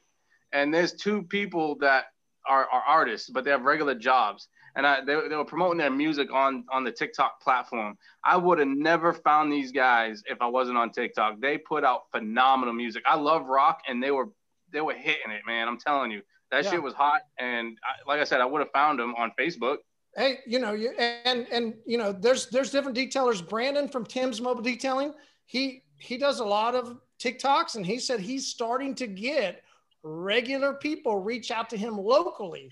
and 0.52 0.72
there's 0.72 0.92
two 0.92 1.22
people 1.22 1.76
that 1.78 2.04
are, 2.48 2.68
are 2.72 2.82
artists, 2.86 3.28
but 3.28 3.44
they 3.44 3.50
have 3.50 3.62
regular 3.62 3.94
jobs, 3.94 4.48
and 4.76 4.86
I, 4.86 5.00
they, 5.04 5.14
they 5.28 5.36
were 5.36 5.44
promoting 5.44 5.78
their 5.78 5.90
music 5.90 6.32
on 6.32 6.64
on 6.72 6.84
the 6.84 6.92
TikTok 6.92 7.40
platform. 7.40 7.96
I 8.24 8.36
would 8.36 8.58
have 8.58 8.68
never 8.68 9.12
found 9.12 9.52
these 9.52 9.72
guys 9.72 10.22
if 10.26 10.40
I 10.40 10.46
wasn't 10.46 10.78
on 10.78 10.90
TikTok. 10.90 11.40
They 11.40 11.58
put 11.58 11.84
out 11.84 12.02
phenomenal 12.10 12.74
music. 12.74 13.02
I 13.06 13.16
love 13.16 13.46
rock, 13.46 13.80
and 13.88 14.02
they 14.02 14.10
were 14.10 14.28
they 14.72 14.80
were 14.80 14.92
hitting 14.94 15.30
it, 15.30 15.42
man. 15.46 15.66
I'm 15.68 15.78
telling 15.78 16.10
you, 16.10 16.22
that 16.50 16.64
Yeah. 16.64 16.70
shit 16.72 16.82
was 16.82 16.94
hot. 16.94 17.22
And 17.38 17.78
I, 17.82 18.08
like 18.10 18.20
I 18.20 18.24
said, 18.24 18.40
I 18.40 18.44
would 18.44 18.60
have 18.60 18.70
found 18.72 18.98
them 18.98 19.14
on 19.16 19.32
Facebook. 19.38 19.78
hey 20.16 20.38
you 20.46 20.58
know 20.58 20.72
you 20.72 20.90
and 20.98 21.46
and 21.52 21.74
you 21.86 21.98
know 21.98 22.10
there's 22.12 22.48
there's 22.48 22.70
different 22.70 22.96
detailers 22.96 23.40
brandon 23.46 23.86
from 23.88 24.04
tim's 24.06 24.40
mobile 24.40 24.62
detailing 24.62 25.12
he 25.44 25.82
he 25.98 26.16
does 26.16 26.40
a 26.40 26.44
lot 26.44 26.74
of 26.74 26.84
tiktoks 27.22 27.76
and 27.76 27.84
he 27.84 27.98
said 27.98 28.18
he's 28.18 28.46
starting 28.46 28.94
to 28.94 29.06
get 29.06 29.62
regular 30.02 30.72
people 30.74 31.18
reach 31.20 31.50
out 31.50 31.68
to 31.70 31.76
him 31.76 31.98
locally 31.98 32.70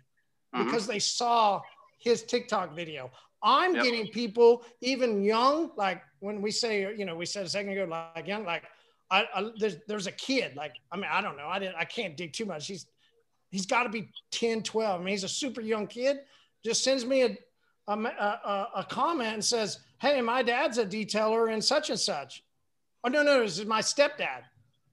Mhm. 0.55 0.65
because 0.65 0.87
they 0.87 0.99
saw 0.99 1.61
his 1.99 2.23
tiktok 2.23 2.75
video 2.75 3.11
I'm 3.43 3.75
Yep. 3.77 3.85
getting 3.85 4.09
people 4.09 4.65
even 4.81 5.23
young, 5.23 5.71
like 5.77 6.03
when 6.21 6.41
we 6.43 6.51
say, 6.51 6.81
you 6.97 7.05
know, 7.05 7.15
we 7.15 7.27
said 7.27 7.47
a 7.47 7.49
second 7.49 7.71
ago, 7.73 7.85
like 7.85 8.27
young, 8.27 8.45
like 8.45 8.65
I, 9.11 9.25
I 9.33 9.51
there's 9.59 9.77
there's 9.87 10.07
a 10.09 10.13
kid, 10.13 10.57
like 10.57 10.73
I 10.91 10.97
mean, 10.97 11.07
I 11.11 11.21
don't 11.21 11.37
know, 11.37 11.47
I 11.47 11.59
didn't, 11.61 11.77
I 11.77 11.85
can't 11.85 12.17
dig 12.17 12.33
too 12.33 12.47
much. 12.47 12.67
He's 12.67 12.87
he's 13.51 13.67
got 13.67 13.85
to 13.85 13.89
be 13.89 14.11
10, 14.33 14.63
12. 14.63 15.01
I 15.01 15.05
mean, 15.05 15.13
he's 15.13 15.23
a 15.23 15.29
super 15.29 15.61
young 15.61 15.87
kid. 15.87 16.21
Just 16.65 16.83
sends 16.83 17.05
me 17.05 17.23
a 17.23 17.37
a, 17.89 17.93
a, 17.93 18.69
a- 18.77 18.87
comment 18.89 19.35
and 19.35 19.45
says, 19.45 19.79
"Hey, 20.01 20.21
my 20.23 20.43
dad's 20.43 20.79
a 20.79 20.87
detailer 20.87 21.53
in 21.53 21.63
such 21.63 21.91
and 21.91 22.01
such." 22.01 22.43
Oh 23.05 23.09
no, 23.09 23.23
no, 23.23 23.41
this 23.43 23.59
is 23.59 23.67
my 23.67 23.81
stepdad. 23.81 24.43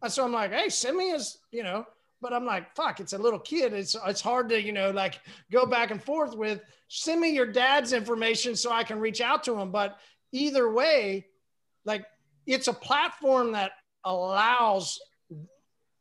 And 0.04 0.12
so 0.12 0.24
I'm 0.26 0.34
like, 0.34 0.52
"Hey, 0.52 0.70
send 0.70 0.98
me 0.98 1.10
his," 1.10 1.40
you 1.52 1.64
know. 1.64 1.88
But 2.24 2.34
I'm 2.34 2.45
like, 2.45 2.74
"Fuck, 2.74 3.02
it's 3.02 3.12
a 3.12 3.18
little 3.18 3.38
kid. 3.38 3.74
It's 3.74 3.95
it's 4.08 4.22
hard 4.22 4.48
to, 4.50 4.60
you 4.60 4.72
know, 4.72 4.90
like 4.91 5.20
go 5.52 5.66
back 5.66 5.91
and 5.91 6.02
forth 6.02 6.36
with. 6.36 6.62
Send 6.88 7.20
me 7.20 7.30
your 7.32 7.45
dad's 7.45 7.91
information 7.91 8.56
so 8.56 8.72
I 8.72 8.84
can 8.84 9.00
reach 9.00 9.20
out 9.20 9.44
to 9.44 9.60
him." 9.60 9.72
But 9.72 10.00
either 10.32 10.72
way, 10.72 11.28
like 11.84 12.06
it's 12.48 12.70
a 12.70 12.74
platform 12.74 13.52
that 13.52 13.72
allows 14.06 15.00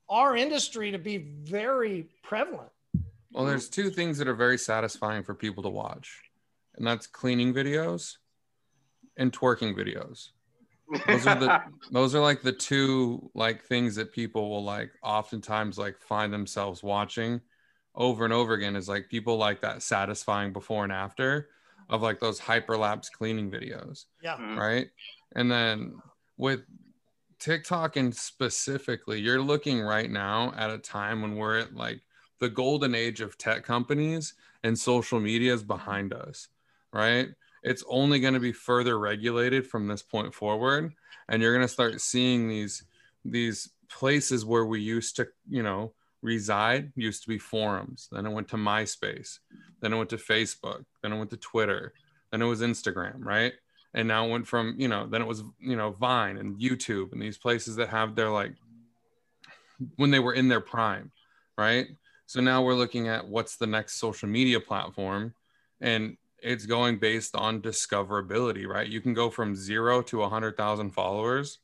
our 0.08 0.36
industry 0.36 0.92
to 0.92 0.98
be 0.98 1.16
very 1.42 2.08
prevalent. 2.22 2.70
Well, 3.32 3.44
there's 3.44 3.68
two 3.68 3.90
things 3.90 4.18
that 4.18 4.28
are 4.28 4.34
very 4.34 4.58
satisfying 4.58 5.24
for 5.24 5.34
people 5.34 5.64
to 5.64 5.70
watch, 5.70 6.20
and 6.76 6.86
that's 6.86 7.08
cleaning 7.08 7.52
videos 7.52 8.16
and 9.16 9.32
twerking 9.32 9.74
videos. 9.74 10.28
Those 11.06 11.26
are 11.26 11.34
the 11.38 11.60
those 11.90 12.14
are 12.14 12.20
like 12.20 12.42
the 12.42 12.52
two 12.52 13.30
like 13.34 13.62
things 13.64 13.94
that 13.96 14.12
people 14.12 14.50
will 14.50 14.64
like 14.64 14.90
oftentimes 15.02 15.78
like 15.78 15.98
find 15.98 16.32
themselves 16.32 16.82
watching 16.82 17.40
over 17.94 18.24
and 18.24 18.32
over 18.32 18.54
again 18.54 18.76
is 18.76 18.88
like 18.88 19.08
people 19.08 19.36
like 19.36 19.60
that 19.60 19.82
satisfying 19.82 20.52
before 20.52 20.84
and 20.84 20.92
after 20.92 21.48
of 21.90 22.00
like 22.02 22.18
those 22.20 22.40
hyperlapse 22.40 23.10
cleaning 23.12 23.50
videos 23.50 24.06
Yeah. 24.22 24.36
Mhm. 24.36 24.56
right? 24.56 24.90
And 25.34 25.50
then 25.50 26.00
with 26.38 26.62
TikTok 27.38 27.96
and 27.96 28.14
specifically, 28.14 29.20
you're 29.20 29.42
looking 29.42 29.80
right 29.80 30.10
now 30.10 30.52
at 30.56 30.70
a 30.70 30.78
time 30.78 31.22
when 31.22 31.36
we're 31.36 31.58
at 31.58 31.74
like 31.74 32.00
the 32.38 32.48
golden 32.48 32.94
age 32.94 33.20
of 33.20 33.36
tech 33.36 33.64
companies 33.64 34.34
and 34.62 34.78
social 34.78 35.20
media 35.20 35.52
is 35.52 35.62
behind 35.62 36.12
us, 36.12 36.48
right? 36.92 37.28
It's 37.62 37.84
only 37.88 38.20
going 38.20 38.34
to 38.34 38.40
be 38.40 38.52
further 38.52 38.98
regulated 38.98 39.66
from 39.66 39.86
this 39.86 40.02
point 40.02 40.34
forward, 40.34 40.92
and 41.28 41.42
you're 41.42 41.54
going 41.54 41.66
to 41.66 41.72
start 41.72 42.00
seeing 42.00 42.48
these 42.48 42.84
these 43.24 43.70
places 43.88 44.44
where 44.44 44.64
we 44.64 44.80
used 44.80 45.16
to, 45.16 45.28
you 45.48 45.62
know, 45.62 45.92
reside 46.22 46.92
used 46.96 47.22
to 47.22 47.28
be 47.28 47.38
forums. 47.38 48.08
Then 48.10 48.26
it 48.26 48.32
went 48.32 48.48
to 48.48 48.56
MySpace. 48.56 49.38
Then 49.80 49.92
it 49.92 49.96
went 49.96 50.10
to 50.10 50.16
Facebook. 50.16 50.84
Then 51.02 51.12
it 51.12 51.18
went 51.18 51.30
to 51.30 51.36
Twitter. 51.36 51.92
Then 52.30 52.42
it 52.42 52.46
was 52.46 52.62
Instagram, 52.62 53.24
right? 53.24 53.52
and 53.94 54.08
now 54.08 54.26
it 54.26 54.30
went 54.30 54.46
from 54.46 54.74
you 54.78 54.88
know 54.88 55.06
then 55.06 55.22
it 55.22 55.28
was 55.28 55.44
you 55.58 55.76
know 55.76 55.90
vine 55.90 56.38
and 56.38 56.58
youtube 56.58 57.12
and 57.12 57.20
these 57.20 57.38
places 57.38 57.76
that 57.76 57.88
have 57.88 58.14
their 58.14 58.30
like 58.30 58.54
when 59.96 60.10
they 60.10 60.18
were 60.18 60.34
in 60.34 60.48
their 60.48 60.60
prime 60.60 61.10
right 61.58 61.88
so 62.26 62.40
now 62.40 62.62
we're 62.62 62.74
looking 62.74 63.08
at 63.08 63.26
what's 63.26 63.56
the 63.56 63.66
next 63.66 63.94
social 63.94 64.28
media 64.28 64.60
platform 64.60 65.34
and 65.80 66.16
it's 66.42 66.66
going 66.66 66.98
based 66.98 67.34
on 67.36 67.60
discoverability 67.62 68.66
right 68.66 68.88
you 68.88 69.00
can 69.00 69.14
go 69.14 69.30
from 69.30 69.54
zero 69.56 70.02
to 70.02 70.18
100000 70.18 70.90
followers 70.90 71.58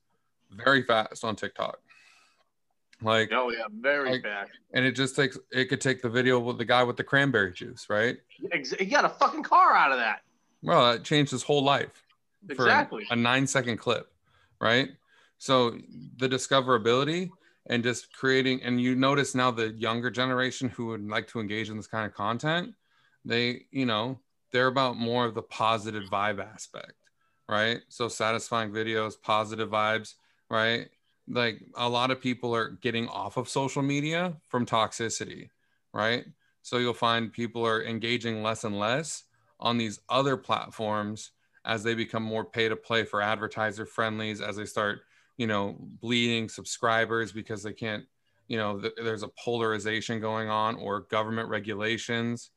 very 0.50 0.82
fast 0.82 1.24
on 1.24 1.34
tiktok 1.36 1.78
like 3.02 3.30
Oh 3.32 3.50
yeah, 3.50 3.64
very 3.80 4.10
Like- 4.12 4.22
fast. 4.22 4.50
and 4.74 4.84
it 4.84 4.92
just 4.92 5.14
takes 5.14 5.38
it 5.52 5.66
could 5.66 5.80
take 5.80 6.02
the 6.02 6.08
video 6.08 6.38
with 6.40 6.58
the 6.58 6.64
guy 6.64 6.82
with 6.82 6.96
the 6.96 7.04
cranberry 7.04 7.52
juice 7.52 7.86
right 7.88 8.18
He 8.78 8.86
got 8.86 9.04
a 9.04 9.08
fucking 9.08 9.42
car 9.44 9.74
out 9.76 9.92
of 9.92 9.98
that. 9.98 10.22
well 10.62 10.92
that 10.92 11.04
changed 11.04 11.30
his 11.30 11.42
whole 11.42 11.62
life 11.62 12.04
for 12.46 12.52
Exactly. 12.66 13.06
a, 13.10 13.16
nine 13.16 13.46
second 13.48 13.78
clip, 13.78 14.10
right? 14.60 14.90
So 15.38 15.70
the 16.18 16.28
discoverability 16.28 17.30
and 17.66 17.82
just 17.82 18.12
creating, 18.16 18.62
and 18.62 18.80
you 18.80 18.94
notice 18.94 19.34
now 19.34 19.50
the 19.50 19.70
younger 19.72 20.08
generation 20.08 20.68
who 20.68 20.86
would 20.86 21.04
like 21.06 21.26
to 21.28 21.40
engage 21.40 21.68
in 21.68 21.76
this 21.76 21.88
kind 21.88 22.06
of 22.06 22.14
content, 22.14 22.74
they, 23.24 23.66
you 23.72 23.86
know, 23.86 24.20
they're 24.52 24.66
about 24.66 24.96
more 24.96 25.24
of 25.24 25.34
the 25.34 25.42
positive 25.42 26.04
vibe 26.04 26.44
aspect, 26.44 26.92
right? 27.48 27.80
So 27.88 28.08
satisfying 28.08 28.70
videos, 28.70 29.20
positive 29.20 29.70
vibes, 29.70 30.14
right? 30.50 30.88
Like 31.28 31.60
a 31.76 31.88
lot 31.88 32.10
of 32.10 32.20
people 32.20 32.54
are 32.54 32.70
getting 32.70 33.08
off 33.08 33.36
of 33.36 33.48
social 33.48 33.82
media 33.82 34.36
from 34.46 34.66
toxicity, 34.66 35.50
right? 35.92 36.24
So 36.62 36.78
you'll 36.78 36.94
find 36.94 37.32
people 37.32 37.66
are 37.66 37.82
engaging 37.84 38.42
less 38.42 38.64
and 38.64 38.78
less 38.78 39.24
on 39.60 39.76
these 39.76 40.00
other 40.08 40.36
platforms 40.36 41.32
as 41.64 41.82
they 41.82 41.94
become 41.94 42.22
more 42.22 42.44
pay 42.44 42.68
to 42.68 42.76
play 42.76 43.04
for 43.04 43.20
advertiser 43.20 43.84
friendlies 43.84 44.40
as 44.40 44.56
they 44.56 44.64
start 44.64 45.00
you 45.36 45.46
know 45.46 45.76
bleeding 46.00 46.48
subscribers 46.48 47.32
because 47.32 47.62
they 47.62 47.72
can't 47.72 48.04
you 48.48 48.58
know 48.58 48.78
th- 48.78 48.94
there's 48.96 49.22
a 49.22 49.30
polarization 49.42 50.20
going 50.20 50.48
on 50.48 50.76
or 50.76 51.00
government 51.00 51.48
regulations 51.48 52.50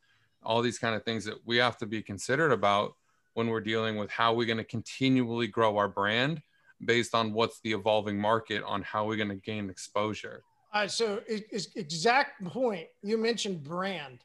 all 0.43 0.61
these 0.61 0.79
kind 0.79 0.95
of 0.95 1.03
things 1.03 1.25
that 1.25 1.35
we 1.45 1.57
have 1.57 1.77
to 1.77 1.85
be 1.85 2.01
considered 2.01 2.51
about 2.51 2.93
when 3.33 3.47
we're 3.47 3.61
dealing 3.61 3.95
with 3.97 4.09
how 4.09 4.33
we're 4.33 4.45
going 4.47 4.57
to 4.57 4.63
continually 4.63 5.47
grow 5.47 5.77
our 5.77 5.87
brand 5.87 6.41
based 6.83 7.13
on 7.13 7.31
what's 7.31 7.59
the 7.61 7.71
evolving 7.71 8.19
market 8.19 8.63
on 8.63 8.81
how 8.81 9.05
we're 9.05 9.15
going 9.15 9.29
to 9.29 9.35
gain 9.35 9.69
exposure 9.69 10.43
All 10.73 10.81
right, 10.81 10.91
so 10.91 11.21
it- 11.27 11.47
it's 11.51 11.67
exact 11.75 12.43
point. 12.45 12.87
You 13.03 13.17
mentioned 13.17 13.63
brand, 13.63 14.19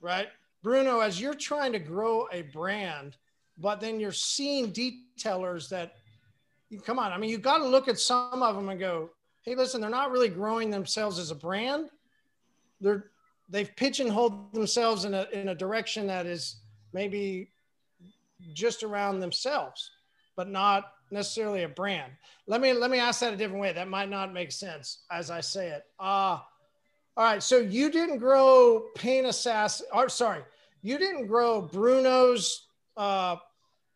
right? 0.00 0.28
Bruno, 0.62 1.00
as 1.00 1.20
you're 1.20 1.34
trying 1.34 1.72
to 1.72 1.78
grow 1.78 2.28
a 2.32 2.42
brand, 2.42 3.16
but 3.58 3.80
then 3.80 4.00
you're 4.00 4.12
seeing 4.12 4.72
detailers 4.72 5.68
that, 5.68 5.96
you, 6.70 6.80
come 6.80 6.98
on, 6.98 7.12
I 7.12 7.18
mean, 7.18 7.30
you've 7.30 7.42
got 7.42 7.58
to 7.58 7.66
look 7.66 7.86
at 7.88 7.98
some 7.98 8.42
of 8.42 8.56
them 8.56 8.68
and 8.68 8.80
go, 8.80 9.10
hey, 9.42 9.54
listen, 9.54 9.80
they're 9.80 9.90
not 9.90 10.10
really 10.10 10.28
growing 10.28 10.70
themselves 10.70 11.18
as 11.18 11.30
a 11.30 11.34
brand. 11.34 11.88
They're 12.80 13.10
they've 13.48 13.74
pigeonholed 13.76 14.52
themselves 14.52 15.04
in 15.04 15.14
a 15.14 15.26
in 15.32 15.48
a 15.48 15.54
direction 15.54 16.06
that 16.06 16.26
is 16.26 16.56
maybe 16.92 17.50
just 18.52 18.82
around 18.82 19.20
themselves, 19.20 19.90
but 20.36 20.48
not 20.48 20.92
necessarily 21.10 21.62
a 21.62 21.68
brand. 21.68 22.12
Let 22.46 22.60
me 22.60 22.72
let 22.72 22.90
me 22.90 22.98
ask 22.98 23.20
that 23.20 23.34
a 23.34 23.36
different 23.36 23.60
way. 23.60 23.72
That 23.72 23.88
might 23.88 24.10
not 24.10 24.32
make 24.32 24.52
sense 24.52 25.04
as 25.10 25.30
I 25.30 25.40
say 25.40 25.68
it. 25.68 25.84
Uh 25.98 26.38
all 27.16 27.24
right. 27.24 27.42
So 27.42 27.58
you 27.58 27.90
didn't 27.90 28.18
grow 28.18 28.86
Paint 28.96 29.26
Assassin, 29.26 29.86
or 29.92 30.08
sorry, 30.08 30.42
you 30.82 30.98
didn't 30.98 31.26
grow 31.26 31.62
Bruno's 31.62 32.66
uh, 32.96 33.36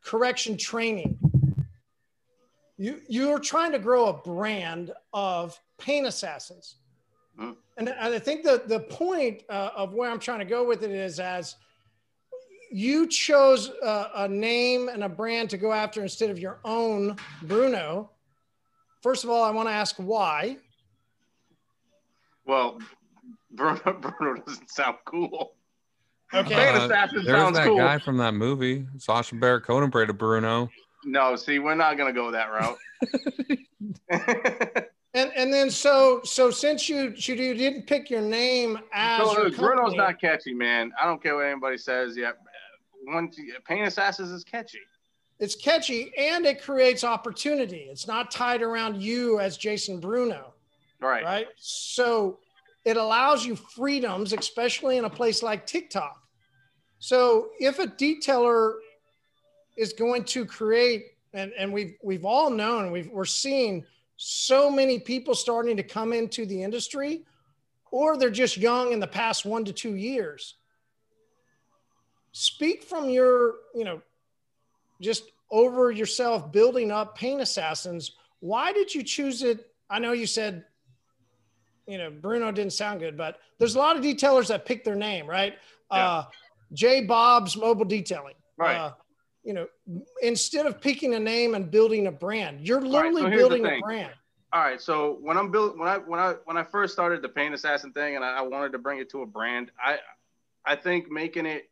correction 0.04 0.56
training. 0.56 1.18
You 2.76 3.00
you're 3.08 3.40
trying 3.40 3.72
to 3.72 3.80
grow 3.80 4.06
a 4.06 4.12
brand 4.12 4.92
of 5.12 5.58
Paint 5.78 6.06
Assassins. 6.06 6.76
And, 7.38 7.56
and 7.76 7.90
I 7.90 8.18
think 8.18 8.42
the 8.42 8.62
the 8.66 8.80
point 8.80 9.44
uh, 9.48 9.70
of 9.76 9.94
where 9.94 10.10
I'm 10.10 10.18
trying 10.18 10.40
to 10.40 10.44
go 10.44 10.66
with 10.66 10.82
it 10.82 10.90
is 10.90 11.20
as 11.20 11.56
you 12.70 13.06
chose 13.06 13.70
a, 13.82 14.10
a 14.16 14.28
name 14.28 14.88
and 14.88 15.04
a 15.04 15.08
brand 15.08 15.48
to 15.50 15.56
go 15.56 15.72
after 15.72 16.02
instead 16.02 16.30
of 16.30 16.38
your 16.38 16.58
own 16.64 17.16
Bruno. 17.42 18.10
First 19.02 19.24
of 19.24 19.30
all, 19.30 19.44
I 19.44 19.50
want 19.50 19.68
to 19.68 19.72
ask 19.72 19.96
why. 19.96 20.58
Well, 22.44 22.78
Bruno, 23.52 23.80
Bruno 23.92 24.42
doesn't 24.42 24.70
sound 24.70 24.96
cool. 25.04 25.54
Okay. 26.34 26.68
Uh, 26.68 26.88
there's 26.88 27.26
sounds 27.26 27.56
that 27.56 27.66
cool. 27.66 27.78
guy 27.78 27.98
from 27.98 28.18
that 28.18 28.34
movie 28.34 28.86
sacha 28.98 29.34
baron 29.34 29.62
cohen 29.62 29.88
braided 29.88 30.18
bruno 30.18 30.68
No, 31.06 31.36
see, 31.36 31.58
we're 31.58 31.74
not 31.74 31.96
gonna 31.96 32.12
go 32.12 32.30
that 32.30 32.50
route. 32.50 32.78
And 35.18 35.32
and 35.34 35.52
then 35.52 35.68
so 35.68 36.20
so 36.22 36.50
since 36.50 36.88
you 36.88 37.12
you 37.16 37.54
didn't 37.54 37.86
pick 37.88 38.08
your 38.08 38.20
name 38.20 38.78
as 38.92 39.26
so, 39.26 39.42
your 39.42 39.50
Bruno's 39.50 39.94
not 39.94 40.20
catchy, 40.20 40.54
man. 40.54 40.92
I 41.00 41.06
don't 41.06 41.20
care 41.20 41.34
what 41.34 41.46
anybody 41.46 41.76
says. 41.76 42.16
Yeah, 42.16 42.32
one 43.04 43.30
Paint 43.66 43.88
Assassins 43.88 44.30
is 44.30 44.44
catchy. 44.44 44.78
it's 45.40 45.56
catchy 45.56 46.12
and 46.16 46.46
it 46.46 46.62
creates 46.62 47.02
opportunity. 47.02 47.88
It's 47.90 48.06
not 48.06 48.30
tied 48.30 48.62
around 48.62 49.02
you 49.02 49.40
as 49.40 49.56
Jason 49.56 49.98
Bruno, 49.98 50.54
Right. 51.00 51.24
right? 51.24 51.46
So 51.56 52.38
it 52.84 52.96
allows 52.96 53.44
you 53.44 53.56
freedoms, 53.56 54.32
especially 54.32 54.98
in 54.98 55.04
a 55.04 55.10
place 55.10 55.42
like 55.42 55.66
TikTok. 55.66 56.16
So 57.00 57.50
if 57.58 57.80
a 57.80 57.86
detailer 57.88 58.74
is 59.76 59.92
going 59.92 60.24
to 60.24 60.44
create, 60.46 61.06
and, 61.32 61.52
and 61.58 61.72
we've 61.72 61.96
we've 62.04 62.24
all 62.24 62.50
known, 62.50 62.92
we've 62.92 63.08
we're 63.10 63.24
seeing 63.24 63.84
so 64.18 64.68
many 64.68 64.98
people 64.98 65.34
starting 65.34 65.76
to 65.76 65.82
come 65.82 66.12
into 66.12 66.44
the 66.44 66.62
industry, 66.62 67.22
or 67.90 68.16
they're 68.18 68.30
just 68.30 68.56
young 68.56 68.92
in 68.92 69.00
the 69.00 69.06
past 69.06 69.46
one 69.46 69.64
to 69.64 69.72
two 69.72 69.94
years. 69.94 70.56
Speak 72.32 72.82
from 72.82 73.08
your, 73.08 73.54
you 73.74 73.84
know, 73.84 74.02
just 75.00 75.24
over 75.50 75.90
yourself 75.90 76.52
building 76.52 76.90
up 76.90 77.16
paint 77.16 77.40
assassins. 77.40 78.12
Why 78.40 78.72
did 78.72 78.94
you 78.94 79.02
choose 79.02 79.42
it? 79.42 79.70
I 79.88 80.00
know 80.00 80.12
you 80.12 80.26
said, 80.26 80.64
you 81.86 81.96
know, 81.96 82.10
Bruno 82.10 82.50
didn't 82.50 82.74
sound 82.74 83.00
good, 83.00 83.16
but 83.16 83.38
there's 83.58 83.76
a 83.76 83.78
lot 83.78 83.96
of 83.96 84.02
detailers 84.02 84.48
that 84.48 84.66
pick 84.66 84.84
their 84.84 84.96
name, 84.96 85.26
right? 85.26 85.54
Yeah. 85.92 86.06
Uh, 86.06 86.24
J. 86.72 87.04
Bob's 87.04 87.56
Mobile 87.56 87.86
Detailing. 87.86 88.34
Right. 88.58 88.76
Uh, 88.76 88.92
you 89.48 89.54
know, 89.54 89.66
instead 90.20 90.66
of 90.66 90.78
picking 90.78 91.14
a 91.14 91.18
name 91.18 91.54
and 91.54 91.70
building 91.70 92.06
a 92.06 92.12
brand, 92.12 92.60
you're 92.60 92.80
right, 92.80 92.90
literally 92.90 93.22
so 93.22 93.30
building 93.30 93.64
a 93.64 93.80
brand. 93.80 94.12
All 94.52 94.60
right, 94.60 94.78
so 94.78 95.16
when 95.22 95.38
I'm 95.38 95.50
built, 95.50 95.78
when 95.78 95.88
I 95.88 95.96
when 95.96 96.20
I 96.20 96.34
when 96.44 96.58
I 96.58 96.62
first 96.62 96.92
started 96.92 97.22
the 97.22 97.30
Paint 97.30 97.54
Assassin 97.54 97.90
thing, 97.94 98.16
and 98.16 98.22
I, 98.22 98.40
I 98.40 98.42
wanted 98.42 98.72
to 98.72 98.78
bring 98.78 98.98
it 98.98 99.08
to 99.12 99.22
a 99.22 99.26
brand, 99.26 99.70
I 99.82 100.00
I 100.66 100.76
think 100.76 101.10
making 101.10 101.46
it 101.46 101.70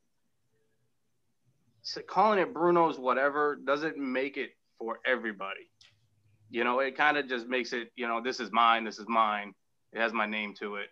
calling 2.07 2.39
it 2.39 2.55
Bruno's 2.55 2.99
whatever 2.99 3.57
doesn't 3.57 3.99
make 3.99 4.39
it 4.39 4.53
for 4.79 5.01
everybody. 5.05 5.69
You 6.49 6.65
know, 6.65 6.79
it 6.79 6.97
kind 6.97 7.19
of 7.19 7.29
just 7.29 7.47
makes 7.47 7.75
it, 7.75 7.93
you 7.95 8.09
know, 8.09 8.23
this 8.23 8.41
is 8.41 8.51
mine, 8.53 8.85
this 8.85 8.99
is 8.99 9.07
mine. 9.07 9.53
It 9.93 10.01
has 10.01 10.15
my 10.15 10.25
name 10.25 10.55
to 10.61 10.77
it. 10.77 10.87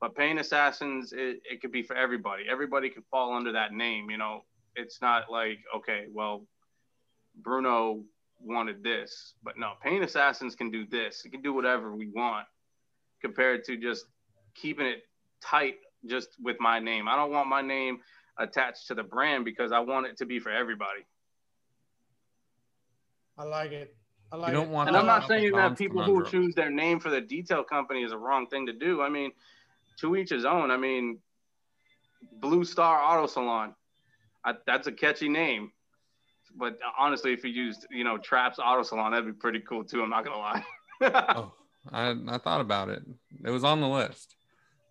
But 0.00 0.16
Paint 0.16 0.40
Assassins, 0.40 1.12
it, 1.12 1.42
it 1.48 1.60
could 1.60 1.70
be 1.70 1.82
for 1.82 1.94
everybody. 1.94 2.42
Everybody 2.50 2.90
could 2.90 3.04
fall 3.08 3.34
under 3.34 3.52
that 3.52 3.72
name. 3.72 4.10
You 4.10 4.18
know, 4.18 4.42
it's 4.76 5.00
not 5.00 5.30
like, 5.30 5.58
okay, 5.76 6.06
well, 6.12 6.46
Bruno 7.36 8.02
wanted 8.40 8.82
this, 8.82 9.34
but 9.42 9.58
no, 9.58 9.72
Paint 9.82 10.04
Assassins 10.04 10.54
can 10.54 10.70
do 10.70 10.86
this. 10.86 11.24
It 11.24 11.30
can 11.30 11.42
do 11.42 11.52
whatever 11.52 11.94
we 11.94 12.08
want 12.08 12.46
compared 13.20 13.64
to 13.64 13.76
just 13.76 14.06
keeping 14.54 14.86
it 14.86 15.04
tight 15.42 15.76
just 16.06 16.28
with 16.42 16.56
my 16.60 16.78
name. 16.78 17.08
I 17.08 17.16
don't 17.16 17.30
want 17.30 17.48
my 17.48 17.62
name 17.62 18.00
attached 18.38 18.88
to 18.88 18.94
the 18.94 19.02
brand 19.02 19.44
because 19.44 19.72
I 19.72 19.80
want 19.80 20.06
it 20.06 20.16
to 20.18 20.26
be 20.26 20.38
for 20.38 20.50
everybody. 20.50 21.06
I 23.38 23.44
like 23.44 23.72
it. 23.72 23.96
I 24.32 24.36
like 24.36 24.48
You 24.48 24.54
don't 24.54 24.68
it. 24.68 24.70
want 24.70 24.88
And 24.88 24.96
I'm 24.96 25.06
not 25.06 25.26
saying 25.26 25.52
that 25.52 25.68
John's 25.68 25.78
people 25.78 26.02
who 26.02 26.24
choose 26.24 26.54
their 26.54 26.70
name 26.70 27.00
for 27.00 27.10
the 27.10 27.20
detail 27.20 27.64
company 27.64 28.02
is 28.02 28.12
a 28.12 28.18
wrong 28.18 28.46
thing 28.46 28.66
to 28.66 28.72
do. 28.72 29.00
I 29.00 29.08
mean, 29.08 29.32
to 30.00 30.16
each 30.16 30.30
his 30.30 30.44
own. 30.44 30.70
I 30.70 30.76
mean, 30.76 31.18
Blue 32.40 32.64
Star 32.64 33.00
Auto 33.02 33.26
Salon, 33.26 33.74
I, 34.44 34.54
that's 34.66 34.86
a 34.86 34.92
catchy 34.92 35.28
name. 35.28 35.72
But 36.56 36.78
honestly, 36.98 37.32
if 37.32 37.42
you 37.44 37.50
used, 37.50 37.86
you 37.90 38.04
know, 38.04 38.18
Traps 38.18 38.58
Auto 38.58 38.82
Salon, 38.82 39.12
that'd 39.12 39.26
be 39.26 39.32
pretty 39.32 39.60
cool 39.60 39.84
too. 39.84 40.02
I'm 40.02 40.10
not 40.10 40.24
gonna 40.24 40.38
lie. 40.38 40.64
Oh, 41.02 41.52
I, 41.92 42.14
I 42.28 42.38
thought 42.38 42.60
about 42.60 42.88
it. 42.88 43.02
It 43.44 43.50
was 43.50 43.64
on 43.64 43.80
the 43.80 43.88
list. 43.88 44.36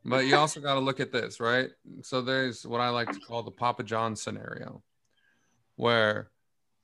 But 0.06 0.26
you 0.26 0.36
also 0.36 0.60
got 0.60 0.74
to 0.74 0.80
look 0.82 1.00
at 1.00 1.12
this, 1.12 1.40
right? 1.40 1.70
So 2.02 2.22
there's 2.22 2.68
what 2.68 2.82
I 2.82 2.90
like 2.90 3.10
to 3.12 3.20
call 3.20 3.42
the 3.42 3.52
Papa 3.52 3.84
John's 3.84 4.22
scenario, 4.22 4.84
where 5.78 6.30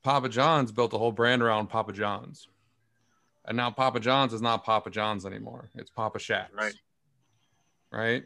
Papa 0.04 0.30
John's 0.30 0.72
built 0.72 0.94
a 0.94 0.98
whole 0.98 1.12
brand 1.12 1.42
around 1.42 1.68
Papa 1.68 1.92
John's. 1.92 2.48
And 3.46 3.58
now 3.58 3.72
Papa 3.72 4.00
John's 4.00 4.34
is 4.34 4.42
not 4.42 4.64
Papa 4.64 4.90
John's 4.90 5.26
anymore. 5.26 5.70
It's 5.76 5.90
Papa 5.90 6.20
Shaq's. 6.20 6.54
Right. 6.54 6.74
Right. 7.92 8.24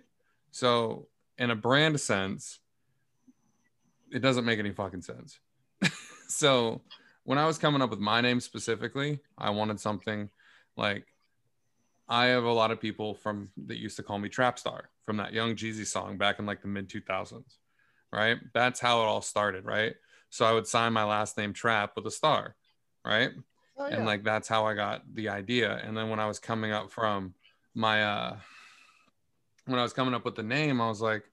So, 0.52 1.08
in 1.38 1.50
a 1.50 1.56
brand 1.56 2.00
sense, 2.00 2.60
it 4.14 4.20
doesn't 4.20 4.46
make 4.46 4.60
any 4.60 4.72
fucking 4.72 5.02
sense. 5.02 5.40
so, 6.28 6.82
when 7.24 7.38
I 7.38 7.46
was 7.46 7.58
coming 7.58 7.82
up 7.82 7.90
with 7.90 8.00
my 8.00 8.22
name 8.22 8.40
specifically, 8.40 9.20
I 9.38 9.50
wanted 9.50 9.80
something 9.80 10.30
like 10.76 11.06
I 12.08 12.26
have 12.26 12.44
a 12.44 12.52
lot 12.52 12.72
of 12.72 12.82
people 12.82 13.16
from 13.16 13.50
that 13.66 13.78
used 13.78 13.96
to 13.98 14.04
call 14.04 14.20
me 14.20 14.30
Trap 14.30 14.60
Star 14.60 14.90
from 15.06 15.18
that 15.18 15.34
Young 15.34 15.56
Jeezy 15.56 15.86
song 15.86 16.18
back 16.18 16.40
in 16.40 16.46
like 16.46 16.62
the 16.62 16.68
mid 16.68 16.90
2000s, 16.90 17.44
right? 18.12 18.38
That's 18.54 18.80
how 18.80 19.02
it 19.02 19.06
all 19.06 19.22
started, 19.22 19.66
right? 19.66 19.96
So 20.30 20.46
I 20.46 20.52
would 20.52 20.68
sign 20.68 20.94
my 20.94 21.04
last 21.04 21.38
name 21.38 21.54
Trap 21.54 21.94
with 21.96 22.06
a 22.08 22.12
star, 22.12 22.56
right? 23.06 23.32
Oh, 23.78 23.88
yeah. 23.88 23.96
and 23.96 24.06
like 24.06 24.24
that's 24.24 24.48
how 24.48 24.66
I 24.66 24.74
got 24.74 25.04
the 25.14 25.30
idea. 25.30 25.82
And 25.84 25.96
then 25.98 26.10
when 26.10 26.20
I 26.20 26.28
was 26.28 26.40
coming 26.40 26.72
up 26.72 26.92
from 26.92 27.34
my 27.74 28.04
uh 28.04 28.36
when 29.66 29.80
I 29.80 29.84
was 29.84 29.94
coming 29.94 30.14
up 30.14 30.26
with 30.26 30.36
the 30.36 30.44
name, 30.44 30.82
I 30.82 30.90
was 30.90 31.02
like, 31.02 31.24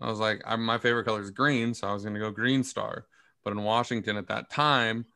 I 0.00 0.08
was 0.08 0.18
like, 0.18 0.42
I, 0.44 0.56
my 0.56 0.78
favorite 0.78 1.04
color 1.04 1.20
is 1.20 1.30
green, 1.30 1.74
so 1.74 1.86
I 1.86 1.92
was 1.92 2.04
gonna 2.04 2.18
go 2.18 2.30
Green 2.30 2.64
Star. 2.64 3.06
But 3.44 3.52
in 3.52 3.62
Washington 3.62 4.16
at 4.16 4.28
that 4.28 4.50
time, 4.50 5.06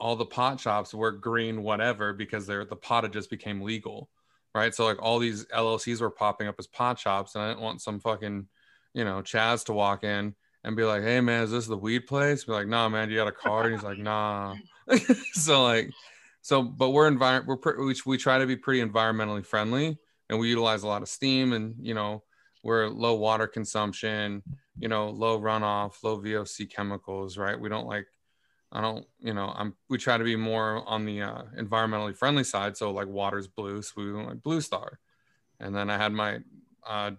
all 0.00 0.16
the 0.16 0.26
pot 0.26 0.60
shops 0.60 0.94
were 0.94 1.12
green 1.12 1.62
whatever 1.62 2.12
because 2.12 2.46
they're 2.46 2.64
the 2.64 2.76
pot 2.76 3.10
just 3.12 3.30
became 3.30 3.62
legal, 3.62 4.08
right? 4.54 4.74
So 4.74 4.84
like 4.84 5.02
all 5.02 5.18
these 5.18 5.44
LLCs 5.46 6.00
were 6.00 6.10
popping 6.10 6.48
up 6.48 6.56
as 6.58 6.66
pot 6.66 6.98
shops, 6.98 7.34
and 7.34 7.44
I 7.44 7.48
didn't 7.48 7.62
want 7.62 7.82
some 7.82 8.00
fucking, 8.00 8.46
you 8.94 9.04
know, 9.04 9.22
Chaz 9.22 9.64
to 9.66 9.72
walk 9.72 10.04
in 10.04 10.34
and 10.64 10.76
be 10.76 10.84
like, 10.84 11.02
"Hey 11.02 11.20
man, 11.20 11.44
is 11.44 11.50
this 11.50 11.66
the 11.66 11.76
weed 11.76 12.06
place?" 12.06 12.44
Be 12.44 12.52
like, 12.52 12.68
"Nah, 12.68 12.88
man, 12.88 13.10
you 13.10 13.16
got 13.16 13.28
a 13.28 13.32
card?" 13.32 13.66
And 13.66 13.74
he's 13.74 13.84
like, 13.84 13.98
"Nah." 13.98 14.54
so 15.32 15.64
like, 15.64 15.90
so 16.42 16.62
but 16.62 16.90
we're 16.90 17.10
envir- 17.10 17.46
we're 17.46 17.56
pre- 17.56 17.84
we, 17.84 17.94
we 18.06 18.18
try 18.18 18.38
to 18.38 18.46
be 18.46 18.56
pretty 18.56 18.84
environmentally 18.84 19.44
friendly, 19.44 19.98
and 20.28 20.38
we 20.38 20.48
utilize 20.48 20.82
a 20.82 20.88
lot 20.88 21.02
of 21.02 21.08
steam, 21.08 21.52
and 21.52 21.74
you 21.80 21.94
know, 21.94 22.22
we're 22.68 22.86
low 22.88 23.14
water 23.14 23.46
consumption, 23.46 24.42
you 24.78 24.88
know, 24.88 25.08
low 25.08 25.40
runoff, 25.40 26.02
low 26.02 26.20
VOC 26.20 26.70
chemicals, 26.70 27.38
right? 27.38 27.58
We 27.58 27.70
don't 27.70 27.86
like 27.86 28.06
I 28.70 28.82
don't, 28.82 29.06
you 29.18 29.32
know, 29.32 29.54
I'm 29.56 29.74
we 29.88 29.96
try 29.96 30.18
to 30.18 30.24
be 30.24 30.36
more 30.36 30.86
on 30.86 31.06
the 31.06 31.22
uh, 31.22 31.42
environmentally 31.58 32.14
friendly 32.14 32.44
side. 32.44 32.76
So 32.76 32.90
like 32.90 33.08
water's 33.08 33.48
blue, 33.48 33.80
so 33.80 33.94
we 33.96 34.12
went 34.12 34.28
like 34.28 34.42
Blue 34.42 34.60
Star. 34.60 34.98
And 35.58 35.74
then 35.74 35.88
I 35.88 35.96
had 35.96 36.12
my 36.12 36.40
uh, 36.86 37.12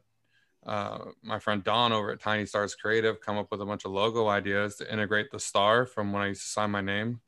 uh, 0.68 1.00
my 1.24 1.40
friend 1.40 1.64
Don 1.64 1.92
over 1.94 2.12
at 2.12 2.22
Tiny 2.22 2.46
Stars 2.46 2.76
Creative 2.76 3.20
come 3.20 3.40
up 3.40 3.48
with 3.50 3.62
a 3.62 3.66
bunch 3.66 3.86
of 3.86 3.92
logo 3.92 4.28
ideas 4.28 4.76
to 4.76 4.94
integrate 4.94 5.32
the 5.32 5.40
star 5.40 5.88
from 5.88 6.14
when 6.14 6.22
I 6.22 6.28
used 6.28 6.44
to 6.44 6.50
sign 6.50 6.70
my 6.70 6.82
name 6.82 7.22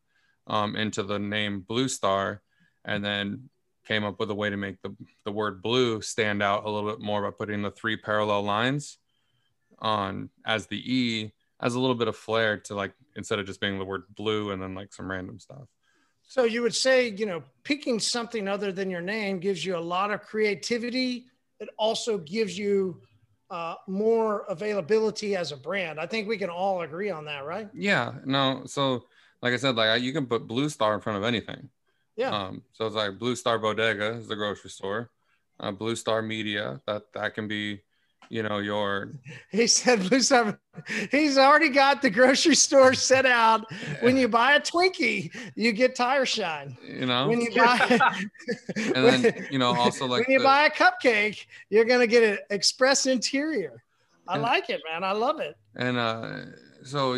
um, 0.46 0.76
into 0.76 1.02
the 1.02 1.18
name 1.18 1.62
Blue 1.62 1.88
Star, 1.88 2.44
and 2.86 3.04
then 3.04 3.50
came 3.88 4.04
up 4.04 4.20
with 4.20 4.30
a 4.30 4.36
way 4.36 4.50
to 4.50 4.58
make 4.58 4.82
the 4.82 4.96
the 5.26 5.32
word 5.32 5.62
blue 5.62 6.02
stand 6.02 6.42
out 6.42 6.66
a 6.66 6.70
little 6.70 6.90
bit 6.90 7.02
more 7.02 7.22
by 7.22 7.36
putting 7.36 7.62
the 7.62 7.72
three 7.72 7.98
parallel 7.98 8.44
lines 8.44 8.98
on 9.80 10.30
as 10.46 10.68
the 10.68 10.78
E 10.78 11.32
as 11.60 11.76
a 11.76 11.80
little 11.80 11.96
bit 11.96 12.08
of 12.08 12.16
flair 12.16 12.58
to 12.58 12.76
like 12.76 12.94
instead 13.16 13.40
of 13.40 13.46
just 13.46 13.60
being 13.60 13.78
the 13.78 13.86
word 13.86 14.04
blue 14.16 14.52
and 14.52 14.62
then 14.62 14.74
like 14.76 14.94
some 14.94 15.10
random 15.10 15.40
stuff. 15.40 15.68
So 16.24 16.44
you 16.46 16.62
would 16.62 16.76
say, 16.76 17.10
you 17.10 17.26
know, 17.26 17.44
picking 17.64 18.00
something 18.00 18.48
other 18.48 18.72
than 18.72 18.90
your 18.90 19.02
name 19.02 19.40
gives 19.40 19.66
you 19.66 19.76
a 19.76 19.80
lot 19.80 20.12
of 20.12 20.22
creativity. 20.22 21.26
It 21.60 21.70
also 21.78 22.18
gives 22.18 22.58
you 22.58 23.02
uh, 23.50 23.76
more 23.88 24.46
availability 24.48 25.36
as 25.36 25.52
a 25.52 25.58
brand. 25.58 26.00
I 26.00 26.06
think 26.06 26.28
we 26.28 26.38
can 26.38 26.50
all 26.50 26.82
agree 26.82 27.10
on 27.10 27.26
that, 27.26 27.46
right? 27.46 27.70
Yeah, 27.74 28.14
no. 28.26 28.64
So 28.66 29.04
like 29.42 29.54
I 29.54 29.58
said, 29.58 29.76
like 29.76 29.90
I, 29.90 29.96
you 29.98 30.14
can 30.14 30.26
put 30.26 30.48
Blue 30.48 30.70
Star 30.70 30.94
in 30.94 31.02
front 31.02 31.18
of 31.18 31.26
anything. 31.26 31.70
Yeah. 32.16 32.30
Um, 32.30 32.62
so 32.74 32.86
it's 32.86 32.96
like 32.96 33.18
Blue 33.18 33.36
Star 33.36 33.58
Bodega 33.58 34.14
is 34.14 34.28
the 34.28 34.36
grocery 34.36 34.70
store. 34.70 35.10
Uh, 35.60 35.72
Blue 35.72 35.96
Star 35.96 36.22
Media 36.22 36.82
that 36.88 37.04
that 37.14 37.34
can 37.36 37.48
be, 37.48 37.82
you 38.30 38.44
know, 38.44 38.58
your 38.60 39.12
He 39.52 39.68
said, 39.68 40.08
Blue 40.10 40.20
Star, 40.22 40.60
he's 41.12 41.38
already 41.38 41.70
got 41.70 42.02
the 42.02 42.10
grocery 42.10 42.56
store 42.56 42.94
set 42.94 43.26
out. 43.26 43.66
When 44.02 44.18
you 44.18 44.28
buy 44.28 44.54
a 44.56 44.60
Twinkie, 44.60 45.34
you 45.56 45.72
get 45.72 45.96
tire 45.96 46.26
shine. 46.26 46.78
you 46.86 47.06
know, 47.06 47.28
When 47.30 47.42
you 47.42 47.52
buy, 47.56 48.00
and 48.76 48.96
then 48.96 49.48
you 49.52 49.60
know 49.60 49.76
also 49.76 50.06
like 50.06 50.28
when 50.28 50.32
you 50.34 50.40
the- 50.40 50.46
buy 50.46 50.66
a 50.66 50.70
cupcake, 50.72 51.46
you're 51.70 51.86
gonna 51.86 52.08
get 52.08 52.24
an 52.24 52.38
express 52.50 53.06
interior. 53.06 53.84
I 54.28 54.34
And- 54.36 54.44
like 54.44 54.70
it, 54.70 54.82
man. 54.90 55.04
I 55.04 55.12
love 55.14 55.40
it. 55.40 55.56
and 55.76 55.98
uh 55.98 56.38
so 56.84 57.18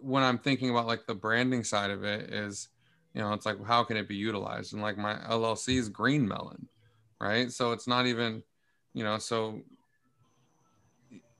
when 0.00 0.22
i'm 0.22 0.38
thinking 0.38 0.70
about 0.70 0.86
like 0.86 1.04
the 1.06 1.14
branding 1.14 1.62
side 1.64 1.90
of 1.90 2.04
it 2.04 2.32
is 2.32 2.68
you 3.14 3.20
know 3.20 3.32
it's 3.32 3.46
like 3.46 3.62
how 3.64 3.82
can 3.84 3.96
it 3.96 4.08
be 4.08 4.14
utilized 4.16 4.72
and 4.72 4.82
like 4.82 4.96
my 4.96 5.14
llc 5.30 5.68
is 5.76 5.88
green 5.88 6.26
melon 6.26 6.68
right 7.20 7.50
so 7.52 7.72
it's 7.72 7.86
not 7.86 8.06
even 8.06 8.42
you 8.94 9.02
know 9.04 9.18
so 9.18 9.60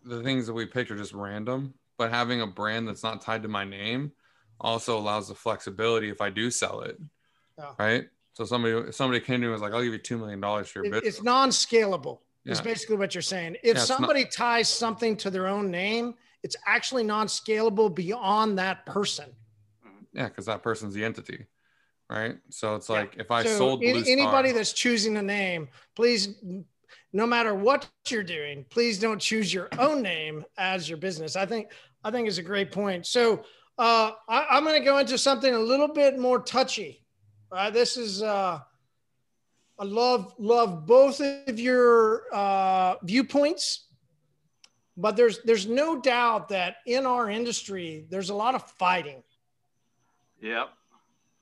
the 0.05 0.23
things 0.23 0.47
that 0.47 0.55
we 0.55 0.67
picked 0.67 0.91
are 0.91 0.97
just 0.97 1.13
random 1.13 1.75
but 1.99 2.11
having 2.11 2.41
a 2.41 2.47
brand 2.47 2.89
that's 2.89 3.03
not 3.03 3.21
tied 3.21 3.43
to 3.43 3.49
my 3.49 3.65
name 3.65 4.11
also 4.61 4.99
allows 4.99 5.29
the 5.29 5.35
flexibility 5.35 6.09
if 6.09 6.21
i 6.21 6.29
do 6.31 6.51
sell 6.51 6.81
it 6.81 6.99
Yeah. 7.59 7.73
right 7.79 8.05
so 8.35 8.45
somebody 8.45 8.91
somebody 8.93 9.21
came 9.21 9.37
to 9.37 9.39
me 9.41 9.45
and 9.47 9.53
was 9.53 9.63
like 9.63 9.73
i'll 9.73 9.83
give 9.83 9.93
you 9.93 9.99
two 9.99 10.19
million 10.19 10.41
dollars 10.41 10.69
for 10.69 10.81
your 10.81 10.87
It- 10.87 10.91
business 11.03 11.15
it's 11.17 11.23
non-scalable. 11.23 12.21
Is 12.47 12.59
basically 12.61 12.97
what 12.97 13.15
you're 13.15 13.21
saying. 13.21 13.57
If 13.57 13.65
Yeah, 13.65 13.71
it's 13.73 13.89
not- 13.91 13.99
somebody 13.99 14.25
ties 14.25 14.69
something 14.69 15.15
to 15.19 15.31
their 15.31 15.47
own 15.47 15.71
name, 15.71 16.15
it's 16.43 16.57
actually 16.67 17.05
non-scalable 17.05 17.95
beyond 17.95 18.59
that 18.59 18.87
person. 18.87 19.31
yeah 20.15 20.27
because 20.29 20.47
that 20.47 20.63
person's 20.63 20.95
the 20.95 21.05
entity 21.05 21.47
right 22.17 22.37
so 22.49 22.75
it's 22.75 22.89
Yeah. 22.89 22.97
like 23.01 23.17
if 23.19 23.31
i 23.31 23.43
So 23.45 23.57
sold 23.59 23.83
any- 23.85 24.03
Star, 24.03 24.13
anybody 24.13 24.53
that's 24.53 24.73
choosing 24.73 25.17
a 25.17 25.23
name, 25.23 25.69
please, 25.95 26.35
no 27.13 27.27
matter 27.27 27.55
what 27.55 27.89
you're 28.09 28.23
doing, 28.23 28.65
please 28.71 28.99
don't 28.99 29.21
choose 29.21 29.53
your 29.53 29.69
own 29.79 30.03
name 30.03 30.45
as 30.59 30.89
your 30.89 30.99
business. 30.99 31.37
I 31.37 31.47
think 31.47 31.73
I 32.05 32.11
think 32.11 32.29
is 32.29 32.39
a 32.39 32.43
great 32.43 32.71
point. 32.73 33.07
So 33.07 33.45
uh, 33.79 34.13
I, 34.29 34.47
I'm 34.51 34.65
going 34.65 34.79
to 34.81 34.85
go 34.85 34.99
into 34.99 35.17
something 35.19 35.55
a 35.55 35.59
little 35.59 35.89
bit 35.89 36.19
more 36.19 36.41
touchy. 36.41 37.05
All 37.51 37.59
right, 37.59 37.73
this 37.73 37.97
is 37.97 38.23
uh, 38.23 38.61
I 39.79 39.85
love 39.85 40.35
love 40.39 40.87
both 40.87 41.21
of 41.21 41.59
your 41.59 42.25
uh, 42.33 42.97
viewpoints, 43.03 43.87
but 44.97 45.17
there's 45.17 45.41
there's 45.45 45.67
no 45.67 46.01
doubt 46.01 46.49
that 46.51 46.77
in 46.87 47.07
our 47.07 47.31
industry 47.31 48.07
there's 48.11 48.31
a 48.31 48.35
lot 48.35 48.55
of 48.55 48.63
fighting. 48.73 49.23
Yep. 50.43 50.69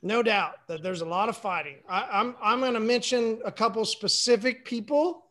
No 0.03 0.23
doubt 0.23 0.67
that 0.69 0.83
there's 0.83 1.01
a 1.01 1.07
lot 1.07 1.29
of 1.29 1.37
fighting. 1.37 1.77
I, 1.89 2.07
I'm 2.11 2.37
I'm 2.43 2.61
going 2.61 2.75
to 2.75 2.81
mention 2.81 3.41
a 3.45 3.51
couple 3.51 3.85
specific 3.85 4.65
people, 4.65 5.25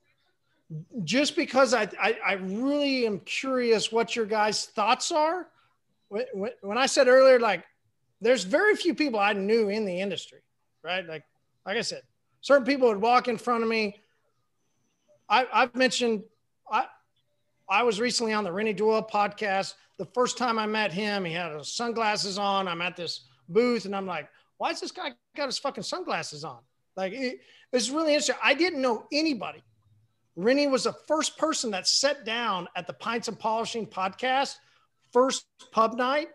just 1.04 1.36
because 1.36 1.74
I, 1.74 1.88
I 2.02 2.18
I 2.26 2.34
really 2.34 3.06
am 3.06 3.20
curious 3.22 3.92
what 3.92 4.16
your 4.16 4.26
guys' 4.26 4.66
thoughts 4.66 5.12
are 5.12 5.48
when, 6.10 6.52
when, 6.62 6.78
I 6.78 6.86
said 6.86 7.08
earlier, 7.08 7.40
like 7.40 7.64
there's 8.22 8.44
very 8.44 8.76
few 8.76 8.96
people 8.96 9.20
I 9.20 9.34
knew 9.34 9.70
in 9.70 9.86
the 9.86 10.00
industry, 10.00 10.40
right? 10.84 11.06
Like, 11.06 11.24
like 11.66 11.78
I 11.78 11.82
said, 11.82 12.04
certain 12.42 12.66
people 12.66 12.88
would 12.88 13.02
walk 13.02 13.28
in 13.28 13.38
front 13.38 13.64
of 13.64 13.70
me. 13.70 14.00
I, 15.30 15.46
I've 15.52 15.76
mentioned, 15.76 16.24
I, 16.72 16.86
I 17.70 17.84
was 17.84 18.00
recently 18.00 18.34
on 18.34 18.44
the 18.44 18.52
Renny 18.52 18.74
Doyle 18.74 19.04
podcast. 19.04 19.74
The 19.98 20.06
first 20.06 20.38
time 20.38 20.58
I 20.58 20.66
met 20.66 20.94
him, 20.94 21.26
he 21.26 21.34
had 21.34 21.66
sunglasses 21.66 22.38
on. 22.38 22.68
I'm 22.68 22.82
at 22.82 22.96
this 22.96 23.26
booth 23.50 23.86
and 23.86 23.96
I'm 23.96 24.06
like, 24.06 24.30
why 24.58 24.72
is 24.72 24.80
this 24.80 24.92
guy 24.92 25.12
got 25.36 25.46
his 25.46 25.58
fucking 25.58 25.84
sunglasses 25.84 26.44
on? 26.44 26.60
Like, 26.96 27.14
it, 27.14 27.40
it's 27.72 27.90
really 27.90 28.14
interesting. 28.14 28.36
I 28.44 28.54
didn't 28.54 28.82
know 28.82 29.06
anybody. 29.12 29.64
Renny 30.36 30.68
was 30.68 30.84
the 30.84 30.94
first 31.08 31.38
person 31.38 31.72
that 31.72 31.88
sat 31.88 32.26
down 32.26 32.68
at 32.76 32.88
the 32.88 32.94
Pints 32.94 33.28
and 33.28 33.38
Polishing 33.40 33.86
podcast, 33.86 34.56
first 35.12 35.46
pub 35.72 35.96
night. 35.96 36.30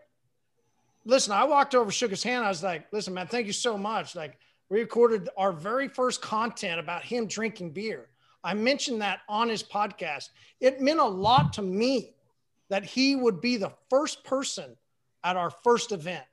Listen, 1.04 1.32
I 1.32 1.44
walked 1.44 1.74
over, 1.74 1.90
shook 1.90 2.10
his 2.10 2.22
hand. 2.22 2.44
I 2.44 2.48
was 2.48 2.62
like, 2.62 2.86
listen, 2.92 3.14
man, 3.14 3.26
thank 3.26 3.46
you 3.46 3.52
so 3.52 3.76
much. 3.76 4.14
Like, 4.14 4.38
we 4.68 4.80
recorded 4.80 5.28
our 5.36 5.52
very 5.52 5.88
first 5.88 6.22
content 6.22 6.80
about 6.80 7.02
him 7.02 7.26
drinking 7.26 7.72
beer. 7.72 8.08
I 8.44 8.54
mentioned 8.54 9.02
that 9.02 9.20
on 9.28 9.48
his 9.48 9.62
podcast. 9.62 10.30
It 10.60 10.80
meant 10.80 10.98
a 10.98 11.04
lot 11.04 11.52
to 11.54 11.62
me 11.62 12.14
that 12.70 12.84
he 12.84 13.14
would 13.14 13.40
be 13.40 13.56
the 13.56 13.72
first 13.90 14.24
person 14.24 14.76
at 15.22 15.36
our 15.36 15.50
first 15.50 15.92
event. 15.92 16.24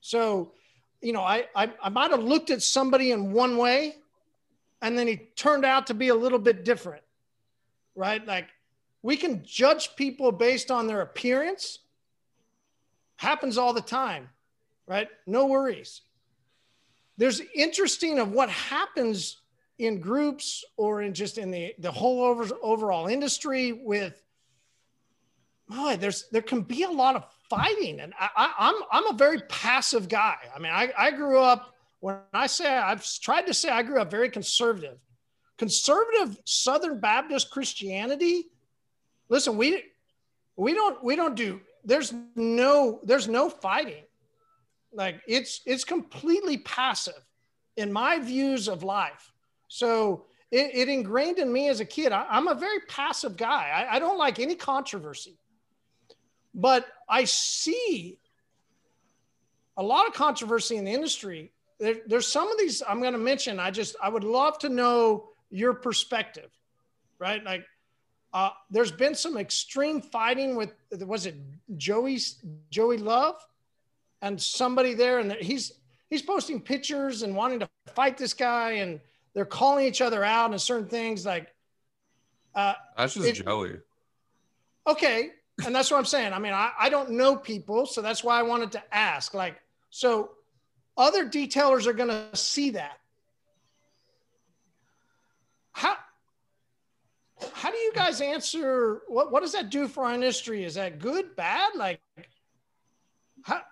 So, 0.00 0.52
you 1.02 1.12
know, 1.12 1.22
I, 1.22 1.46
I, 1.54 1.70
I 1.82 1.88
might 1.88 2.12
have 2.12 2.22
looked 2.22 2.50
at 2.50 2.62
somebody 2.62 3.10
in 3.10 3.32
one 3.32 3.56
way 3.56 3.96
and 4.80 4.96
then 4.96 5.06
he 5.06 5.16
turned 5.36 5.64
out 5.64 5.88
to 5.88 5.94
be 5.94 6.08
a 6.08 6.14
little 6.14 6.38
bit 6.38 6.64
different, 6.64 7.02
right? 7.94 8.24
Like 8.26 8.48
we 9.02 9.16
can 9.16 9.44
judge 9.44 9.94
people 9.96 10.32
based 10.32 10.70
on 10.70 10.86
their 10.86 11.00
appearance. 11.00 11.80
Happens 13.16 13.58
all 13.58 13.72
the 13.72 13.80
time, 13.80 14.28
right? 14.86 15.08
No 15.26 15.46
worries. 15.46 16.02
There's 17.18 17.40
interesting 17.54 18.18
of 18.18 18.32
what 18.32 18.48
happens 18.48 19.38
in 19.78 20.00
groups 20.00 20.64
or 20.76 21.02
in 21.02 21.14
just 21.14 21.38
in 21.38 21.50
the 21.50 21.74
the 21.78 21.90
whole 21.90 22.22
over, 22.22 22.48
overall 22.62 23.06
industry 23.08 23.72
with 23.72 24.22
boy, 25.68 25.96
there's 25.96 26.28
there 26.30 26.42
can 26.42 26.62
be 26.62 26.84
a 26.84 26.90
lot 26.90 27.16
of 27.16 27.24
fighting 27.54 28.00
and 28.00 28.14
I, 28.18 28.28
I, 28.36 28.52
I'm 28.58 28.74
I'm 28.90 29.14
a 29.14 29.16
very 29.16 29.40
passive 29.48 30.08
guy. 30.08 30.36
I 30.54 30.58
mean, 30.58 30.72
I, 30.72 30.92
I 30.96 31.10
grew 31.10 31.38
up 31.38 31.74
when 32.00 32.16
I 32.32 32.46
say 32.46 32.66
I've 32.66 33.06
tried 33.20 33.46
to 33.46 33.54
say 33.54 33.68
I 33.68 33.82
grew 33.82 34.00
up 34.00 34.10
very 34.10 34.30
conservative. 34.30 34.98
Conservative 35.58 36.38
Southern 36.44 36.98
Baptist 36.98 37.50
Christianity. 37.50 38.46
Listen, 39.28 39.56
we 39.56 39.82
we 40.56 40.72
don't 40.72 41.02
we 41.04 41.14
don't 41.16 41.34
do 41.34 41.60
there's 41.84 42.14
no 42.36 43.00
there's 43.02 43.28
no 43.28 43.50
fighting. 43.50 44.04
Like 44.92 45.20
it's 45.26 45.60
it's 45.66 45.84
completely 45.84 46.58
passive 46.58 47.20
in 47.76 47.92
my 47.92 48.18
views 48.18 48.68
of 48.68 48.82
life. 48.82 49.32
So 49.68 50.26
it, 50.50 50.70
it 50.74 50.88
ingrained 50.88 51.38
in 51.38 51.52
me 51.52 51.68
as 51.68 51.80
a 51.80 51.84
kid. 51.84 52.12
I, 52.12 52.26
am 52.30 52.48
a 52.48 52.54
very 52.54 52.80
passive 52.88 53.36
guy. 53.36 53.70
I, 53.74 53.96
I 53.96 53.98
don't 53.98 54.18
like 54.18 54.38
any 54.38 54.54
controversy. 54.54 55.38
But 56.54 56.86
I 57.08 57.24
see 57.24 58.18
a 59.76 59.82
lot 59.82 60.06
of 60.06 60.14
controversy 60.14 60.76
in 60.76 60.84
the 60.84 60.92
industry. 60.92 61.52
There, 61.78 61.96
there's 62.06 62.26
some 62.26 62.50
of 62.50 62.58
these 62.58 62.82
I'm 62.86 63.00
going 63.00 63.12
to 63.14 63.18
mention. 63.18 63.58
I 63.58 63.70
just 63.70 63.96
I 64.02 64.08
would 64.08 64.24
love 64.24 64.58
to 64.60 64.68
know 64.68 65.28
your 65.50 65.74
perspective, 65.74 66.50
right? 67.18 67.42
Like, 67.42 67.64
uh, 68.34 68.50
there's 68.70 68.92
been 68.92 69.14
some 69.14 69.36
extreme 69.36 70.00
fighting 70.00 70.56
with 70.56 70.72
was 71.00 71.26
it 71.26 71.36
Joey 71.76 72.18
Joey 72.70 72.98
Love, 72.98 73.36
and 74.20 74.40
somebody 74.40 74.94
there, 74.94 75.18
and 75.18 75.32
he's 75.32 75.72
he's 76.10 76.22
posting 76.22 76.60
pictures 76.60 77.22
and 77.22 77.34
wanting 77.34 77.60
to 77.60 77.68
fight 77.94 78.16
this 78.16 78.34
guy, 78.34 78.72
and 78.72 79.00
they're 79.34 79.44
calling 79.44 79.86
each 79.86 80.00
other 80.00 80.22
out 80.22 80.50
and 80.50 80.60
certain 80.60 80.88
things 80.88 81.26
like 81.26 81.48
uh, 82.54 82.74
that's 82.96 83.14
just 83.14 83.26
it, 83.26 83.44
Joey. 83.44 83.76
Okay. 84.86 85.30
And 85.64 85.74
that's 85.74 85.90
what 85.90 85.98
I'm 85.98 86.04
saying. 86.04 86.32
I 86.32 86.38
mean, 86.38 86.52
I, 86.52 86.72
I 86.78 86.88
don't 86.88 87.10
know 87.10 87.36
people, 87.36 87.86
so 87.86 88.00
that's 88.00 88.24
why 88.24 88.38
I 88.38 88.42
wanted 88.42 88.72
to 88.72 88.82
ask. 88.94 89.34
Like, 89.34 89.60
so 89.90 90.30
other 90.96 91.28
detailers 91.28 91.86
are 91.86 91.92
gonna 91.92 92.34
see 92.34 92.70
that. 92.70 92.98
How 95.72 95.96
how 97.54 97.70
do 97.70 97.76
you 97.76 97.92
guys 97.94 98.20
answer 98.20 99.02
what 99.08 99.32
what 99.32 99.42
does 99.42 99.52
that 99.52 99.70
do 99.70 99.88
for 99.88 100.04
our 100.04 100.14
industry? 100.14 100.64
Is 100.64 100.74
that 100.74 100.98
good, 100.98 101.36
bad? 101.36 101.72
Like 101.74 102.00
how 103.42 103.62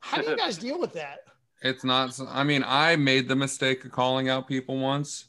how 0.00 0.20
do 0.20 0.30
you 0.30 0.36
guys 0.36 0.58
deal 0.58 0.78
with 0.78 0.92
that? 0.94 1.20
It's 1.62 1.84
not. 1.84 2.18
I 2.28 2.42
mean, 2.42 2.64
I 2.66 2.96
made 2.96 3.28
the 3.28 3.36
mistake 3.36 3.84
of 3.84 3.92
calling 3.92 4.28
out 4.28 4.48
people 4.48 4.78
once, 4.78 5.26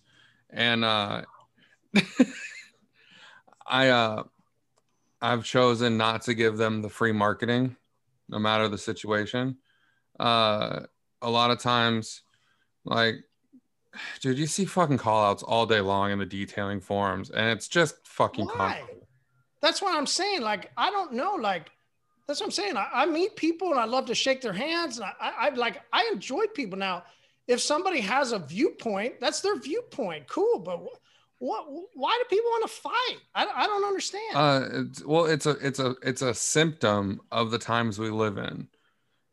and 0.49 0.85
uh, 0.85 1.23
I 3.67 3.89
uh, 3.89 4.23
I've 5.21 5.43
chosen 5.43 5.97
not 5.97 6.23
to 6.23 6.33
give 6.33 6.57
them 6.57 6.81
the 6.81 6.89
free 6.89 7.11
marketing, 7.11 7.75
no 8.29 8.39
matter 8.39 8.67
the 8.67 8.77
situation. 8.77 9.57
Uh, 10.19 10.81
a 11.21 11.29
lot 11.29 11.51
of 11.51 11.59
times, 11.59 12.23
like, 12.85 13.15
dude, 14.21 14.39
you 14.39 14.47
see 14.47 14.65
fucking 14.65 14.97
call 14.97 15.25
outs 15.25 15.43
all 15.43 15.65
day 15.65 15.81
long 15.81 16.11
in 16.11 16.19
the 16.19 16.25
detailing 16.25 16.81
forums, 16.81 17.29
and 17.29 17.49
it's 17.49 17.67
just 17.67 17.95
fucking. 18.05 18.45
Why? 18.45 18.81
That's 19.61 19.81
what 19.81 19.95
I'm 19.95 20.07
saying. 20.07 20.41
Like, 20.41 20.71
I 20.75 20.89
don't 20.89 21.13
know. 21.13 21.35
Like, 21.35 21.69
that's 22.27 22.39
what 22.39 22.47
I'm 22.47 22.51
saying. 22.51 22.77
I, 22.77 22.87
I, 22.93 23.05
meet 23.05 23.35
people 23.35 23.71
and 23.71 23.79
I 23.79 23.85
love 23.85 24.05
to 24.07 24.15
shake 24.15 24.41
their 24.41 24.53
hands. 24.53 24.97
And 24.97 25.05
I, 25.05 25.13
I, 25.19 25.47
I 25.47 25.49
like, 25.53 25.81
I 25.93 26.09
enjoy 26.11 26.45
people. 26.55 26.79
Now, 26.79 27.03
if 27.47 27.61
somebody 27.61 27.99
has 28.01 28.31
a 28.31 28.39
viewpoint, 28.39 29.15
that's 29.19 29.41
their 29.41 29.59
viewpoint. 29.59 30.27
Cool. 30.27 30.59
But 30.59 30.81
what, 31.41 31.65
why 31.93 32.17
do 32.17 32.35
people 32.35 32.49
want 32.49 32.69
to 32.69 32.75
fight? 32.75 33.17
I, 33.35 33.45
I 33.45 33.67
don't 33.67 33.83
understand. 33.83 34.35
Uh, 34.35 34.61
it's, 34.71 35.05
well, 35.05 35.25
it's 35.25 35.45
a, 35.45 35.51
it's 35.51 35.79
a, 35.79 35.95
it's 36.03 36.21
a 36.21 36.33
symptom 36.33 37.21
of 37.31 37.51
the 37.51 37.57
times 37.57 37.99
we 37.99 38.09
live 38.09 38.37
in, 38.37 38.67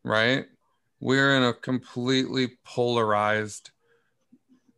right? 0.05 0.47
We're 1.01 1.37
in 1.37 1.45
a 1.45 1.53
completely 1.53 2.59
polarized 2.65 3.71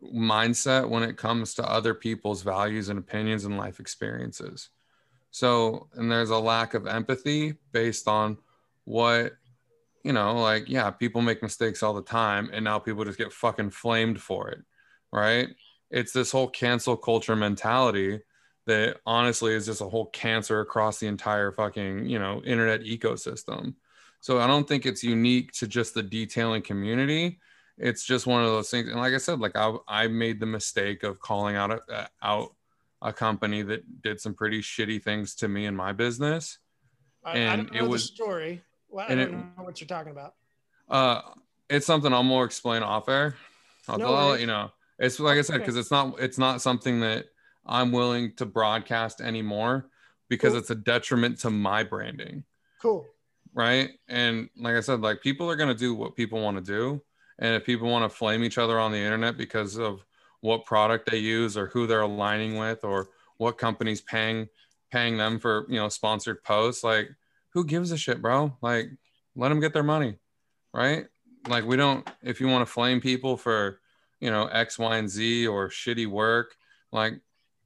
mindset 0.03 0.89
when 0.89 1.03
it 1.03 1.17
comes 1.17 1.55
to 1.55 1.71
other 1.71 1.95
people's 1.95 2.43
values 2.43 2.89
and 2.89 2.99
opinions 2.99 3.45
and 3.45 3.57
life 3.57 3.81
experiences 3.81 4.71
so, 5.31 5.89
and 5.95 6.11
there's 6.11 6.31
a 6.31 6.39
lack 6.39 6.75
of 6.75 6.87
empathy 6.87 7.55
based 7.73 8.09
on 8.09 8.39
what, 8.85 9.33
you 10.05 10.13
know, 10.13 10.41
like, 10.41 10.69
yeah, 10.69 10.91
people 10.91 11.23
make 11.23 11.43
mistakes 11.43 11.83
all 11.83 11.95
the 11.95 12.03
time. 12.03 12.51
And 12.53 12.65
now 12.65 12.79
people 12.79 13.05
just 13.05 13.19
get 13.19 13.33
fucking 13.33 13.71
flamed 13.71 14.21
for 14.21 14.49
it. 14.49 14.61
Right. 15.13 15.49
It's 15.91 16.13
this 16.13 16.31
whole 16.31 16.49
cancel 16.49 16.97
culture 16.97 17.37
mentality 17.37 18.21
that 18.67 18.99
honestly 19.07 19.55
is 19.55 19.67
just 19.67 19.81
a 19.81 19.89
whole 19.89 20.07
cancer 20.07 20.61
across 20.61 20.99
the 20.99 21.07
entire 21.07 21.51
fucking, 21.51 22.07
you 22.07 22.19
know, 22.19 22.43
internet 22.45 22.83
ecosystem. 22.83 23.75
So 24.21 24.39
I 24.39 24.47
don't 24.47 24.69
think 24.69 24.87
it's 24.87 25.03
unique 25.03 25.53
to 25.53 25.67
just 25.67 25.95
the 25.95 26.03
detailing 26.03 26.63
community. 26.63 27.41
It's 27.79 28.05
just 28.05 28.27
one 28.27 28.43
of 28.43 28.49
those 28.49 28.71
things. 28.71 28.89
And 28.89 29.01
like 29.01 29.15
I 29.15 29.19
said, 29.19 29.41
like 29.41 29.57
I, 29.57 29.75
I 29.89 30.07
made 30.09 30.39
the 30.39 30.47
mistake 30.47 31.03
of 31.03 31.21
calling 31.21 31.57
out, 31.57 31.81
uh, 31.91 32.07
out 32.23 32.55
a 33.03 33.13
company 33.13 33.63
that 33.63 34.03
did 34.03 34.21
some 34.21 34.35
pretty 34.35 34.61
shitty 34.61 35.03
things 35.03 35.35
to 35.37 35.49
me 35.49 35.65
in 35.65 35.75
my 35.75 35.93
business. 35.93 36.59
I, 37.25 37.39
and 37.39 37.71
I 37.73 37.79
it 37.79 37.89
was 37.89 38.05
story. 38.05 38.63
Well, 38.89 39.07
I 39.09 39.15
don't 39.15 39.19
it, 39.19 39.33
know 39.33 39.65
what 39.65 39.81
you're 39.81 39.89
talking 39.89 40.13
about. 40.13 40.35
Uh, 40.89 41.23
it's 41.69 41.87
something 41.87 42.13
i'll 42.13 42.23
more 42.23 42.45
explain 42.45 42.83
off 42.83 43.09
air. 43.09 43.37
I'll, 43.89 43.99
no 43.99 44.15
I'll 44.15 44.31
let 44.31 44.41
you 44.41 44.47
know. 44.47 44.71
It's 45.01 45.19
oh, 45.19 45.25
like 45.25 45.39
I 45.39 45.43
said, 45.43 45.59
because 45.59 45.77
it's 45.77 45.91
not 45.91 46.21
it's 46.21 46.39
not 46.39 46.63
something 46.63 47.01
that 47.01 47.27
I'm 47.67 47.91
willing 47.91 48.35
to 48.37 48.47
broadcast 48.47 49.21
anymore 49.21 49.89
because 50.29 50.53
cool. 50.53 50.61
it's 50.61 50.71
a 50.71 50.75
detriment 50.75 51.41
to 51.41 51.51
my 51.51 51.83
branding. 51.83 52.45
Cool. 52.81 53.07
Right. 53.53 53.91
And 54.09 54.49
like 54.57 54.77
I 54.77 54.81
said, 54.81 55.01
like 55.01 55.23
people 55.23 55.51
are 55.51 55.57
gonna 55.57 55.75
do 55.75 55.95
what 55.95 56.15
people 56.15 56.41
want 56.41 56.59
to 56.59 56.63
do. 56.63 57.03
And 57.39 57.57
if 57.57 57.65
people 57.65 57.91
want 57.91 58.09
to 58.09 58.15
flame 58.15 58.45
each 58.45 58.59
other 58.59 58.79
on 58.79 58.93
the 58.93 58.99
internet 58.99 59.39
because 59.39 59.77
of 59.77 60.05
what 60.43 60.67
product 60.67 61.11
they 61.11 61.19
use 61.19 61.57
or 61.57 61.67
who 61.69 61.87
they're 61.87 62.03
aligning 62.03 62.57
with 62.57 62.85
or 62.85 63.09
what 63.39 63.59
company's 63.59 64.01
paying 64.01 64.49
paying 64.91 65.17
them 65.17 65.39
for 65.39 65.67
you 65.69 65.77
know 65.77 65.89
sponsored 65.89 66.43
posts 66.43 66.83
like 66.83 67.09
who 67.53 67.65
gives 67.65 67.91
a 67.91 67.97
shit 67.97 68.21
bro 68.21 68.55
like 68.61 68.91
let 69.37 69.49
them 69.49 69.61
get 69.61 69.73
their 69.73 69.83
money 69.83 70.17
right 70.75 71.07
like 71.49 71.65
we 71.65 71.77
don't 71.77 72.09
if 72.23 72.41
you 72.41 72.49
want 72.49 72.67
to 72.67 72.71
flame 72.71 73.01
people 73.01 73.37
for 73.37 73.80
you 74.21 74.31
know 74.31 74.47
x 74.47 74.79
y 74.79 74.97
and 74.97 75.09
z 75.09 75.47
or 75.47 75.69
shitty 75.69 76.07
work 76.07 76.55
like 76.93 77.15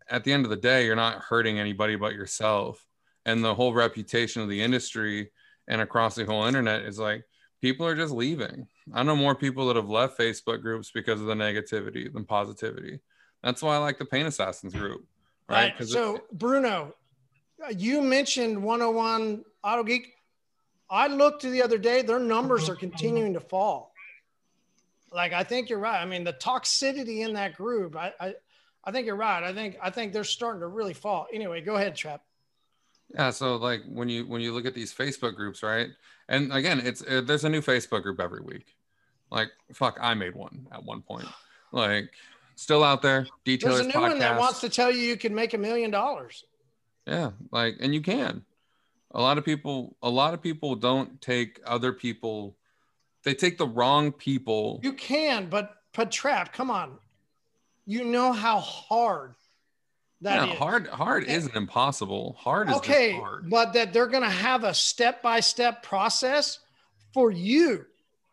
at 0.08 0.24
the 0.24 0.32
end 0.32 0.44
of 0.44 0.50
the 0.50 0.56
day 0.56 0.84
you're 0.86 0.96
not 0.96 1.18
hurting 1.18 1.58
anybody 1.58 1.96
but 1.96 2.14
yourself 2.14 2.84
and 3.26 3.42
the 3.42 3.54
whole 3.54 3.72
reputation 3.72 4.42
of 4.42 4.48
the 4.48 4.60
industry 4.60 5.30
and 5.68 5.80
across 5.80 6.14
the 6.14 6.24
whole 6.24 6.44
internet 6.44 6.82
is 6.82 6.98
like 6.98 7.24
people 7.64 7.86
are 7.86 7.96
just 7.96 8.12
leaving. 8.12 8.66
I 8.92 9.02
know 9.02 9.16
more 9.16 9.34
people 9.34 9.66
that 9.68 9.76
have 9.76 9.88
left 9.88 10.18
Facebook 10.18 10.60
groups 10.60 10.90
because 10.90 11.18
of 11.22 11.26
the 11.26 11.34
negativity 11.34 12.12
than 12.12 12.26
positivity. 12.26 13.00
That's 13.42 13.62
why 13.62 13.76
I 13.76 13.78
like 13.78 13.96
the 13.96 14.04
Paint 14.04 14.28
Assassins 14.28 14.74
group. 14.74 15.02
Right. 15.48 15.72
right. 15.78 15.88
So, 15.88 16.20
Bruno, 16.32 16.94
uh, 17.64 17.72
you 17.74 18.02
mentioned 18.02 18.62
101 18.62 19.44
Auto 19.62 19.82
Geek. 19.82 20.12
I 20.90 21.06
looked 21.06 21.42
the 21.42 21.62
other 21.62 21.78
day, 21.78 22.02
their 22.02 22.18
numbers 22.18 22.64
mm-hmm. 22.64 22.72
are 22.72 22.76
continuing 22.76 23.32
to 23.32 23.40
fall. 23.40 23.93
Like 25.14 25.32
I 25.32 25.44
think 25.44 25.70
you're 25.70 25.78
right. 25.78 26.02
I 26.02 26.04
mean, 26.04 26.24
the 26.24 26.32
toxicity 26.32 27.24
in 27.24 27.34
that 27.34 27.54
group, 27.54 27.96
I, 27.96 28.12
I, 28.20 28.34
I 28.84 28.90
think 28.90 29.06
you're 29.06 29.16
right. 29.16 29.44
I 29.44 29.52
think 29.54 29.76
I 29.80 29.88
think 29.88 30.12
they're 30.12 30.24
starting 30.24 30.60
to 30.60 30.66
really 30.66 30.92
fall. 30.92 31.28
Anyway, 31.32 31.60
go 31.60 31.76
ahead, 31.76 31.94
Trap. 31.94 32.22
Yeah, 33.14 33.30
so 33.30 33.56
like 33.56 33.82
when 33.86 34.08
you 34.08 34.26
when 34.26 34.40
you 34.40 34.52
look 34.52 34.66
at 34.66 34.74
these 34.74 34.92
Facebook 34.92 35.36
groups, 35.36 35.62
right? 35.62 35.88
And 36.28 36.52
again, 36.52 36.80
it's 36.80 37.02
uh, 37.02 37.22
there's 37.24 37.44
a 37.44 37.48
new 37.48 37.60
Facebook 37.60 38.02
group 38.02 38.18
every 38.18 38.40
week. 38.40 38.74
Like 39.30 39.50
fuck, 39.72 39.98
I 40.00 40.14
made 40.14 40.34
one 40.34 40.66
at 40.72 40.82
one 40.82 41.00
point. 41.00 41.28
Like 41.70 42.10
still 42.56 42.82
out 42.82 43.00
there. 43.00 43.26
There's 43.44 43.80
a 43.80 43.84
new 43.84 44.00
one 44.00 44.18
that 44.18 44.38
wants 44.38 44.60
to 44.62 44.68
tell 44.68 44.90
you 44.90 45.00
you 45.00 45.16
can 45.16 45.34
make 45.34 45.54
a 45.54 45.58
million 45.58 45.92
dollars. 45.92 46.44
Yeah, 47.06 47.30
like 47.52 47.76
and 47.80 47.94
you 47.94 48.00
can. 48.00 48.44
A 49.12 49.20
lot 49.20 49.38
of 49.38 49.44
people 49.44 49.96
a 50.02 50.10
lot 50.10 50.34
of 50.34 50.42
people 50.42 50.74
don't 50.74 51.20
take 51.20 51.60
other 51.64 51.92
people 51.92 52.56
they 53.24 53.34
take 53.34 53.58
the 53.58 53.66
wrong 53.66 54.12
people. 54.12 54.80
You 54.82 54.92
can, 54.92 55.48
but 55.48 55.76
but 55.94 56.10
Trap, 56.10 56.52
come 56.52 56.70
on. 56.70 56.98
You 57.86 58.04
know 58.04 58.32
how 58.32 58.60
hard 58.60 59.34
that 60.20 60.44
is. 60.44 60.50
yeah, 60.50 60.56
hard 60.56 60.86
hard 60.88 61.24
isn't 61.24 61.54
impossible. 61.54 62.36
Hard 62.38 62.70
is 62.70 62.76
okay, 62.76 63.12
hard. 63.12 63.50
but 63.50 63.72
that 63.72 63.92
they're 63.92 64.06
going 64.06 64.22
to 64.22 64.28
have 64.28 64.64
a 64.64 64.72
step-by-step 64.72 65.82
process 65.82 66.60
for 67.12 67.30
you. 67.30 67.84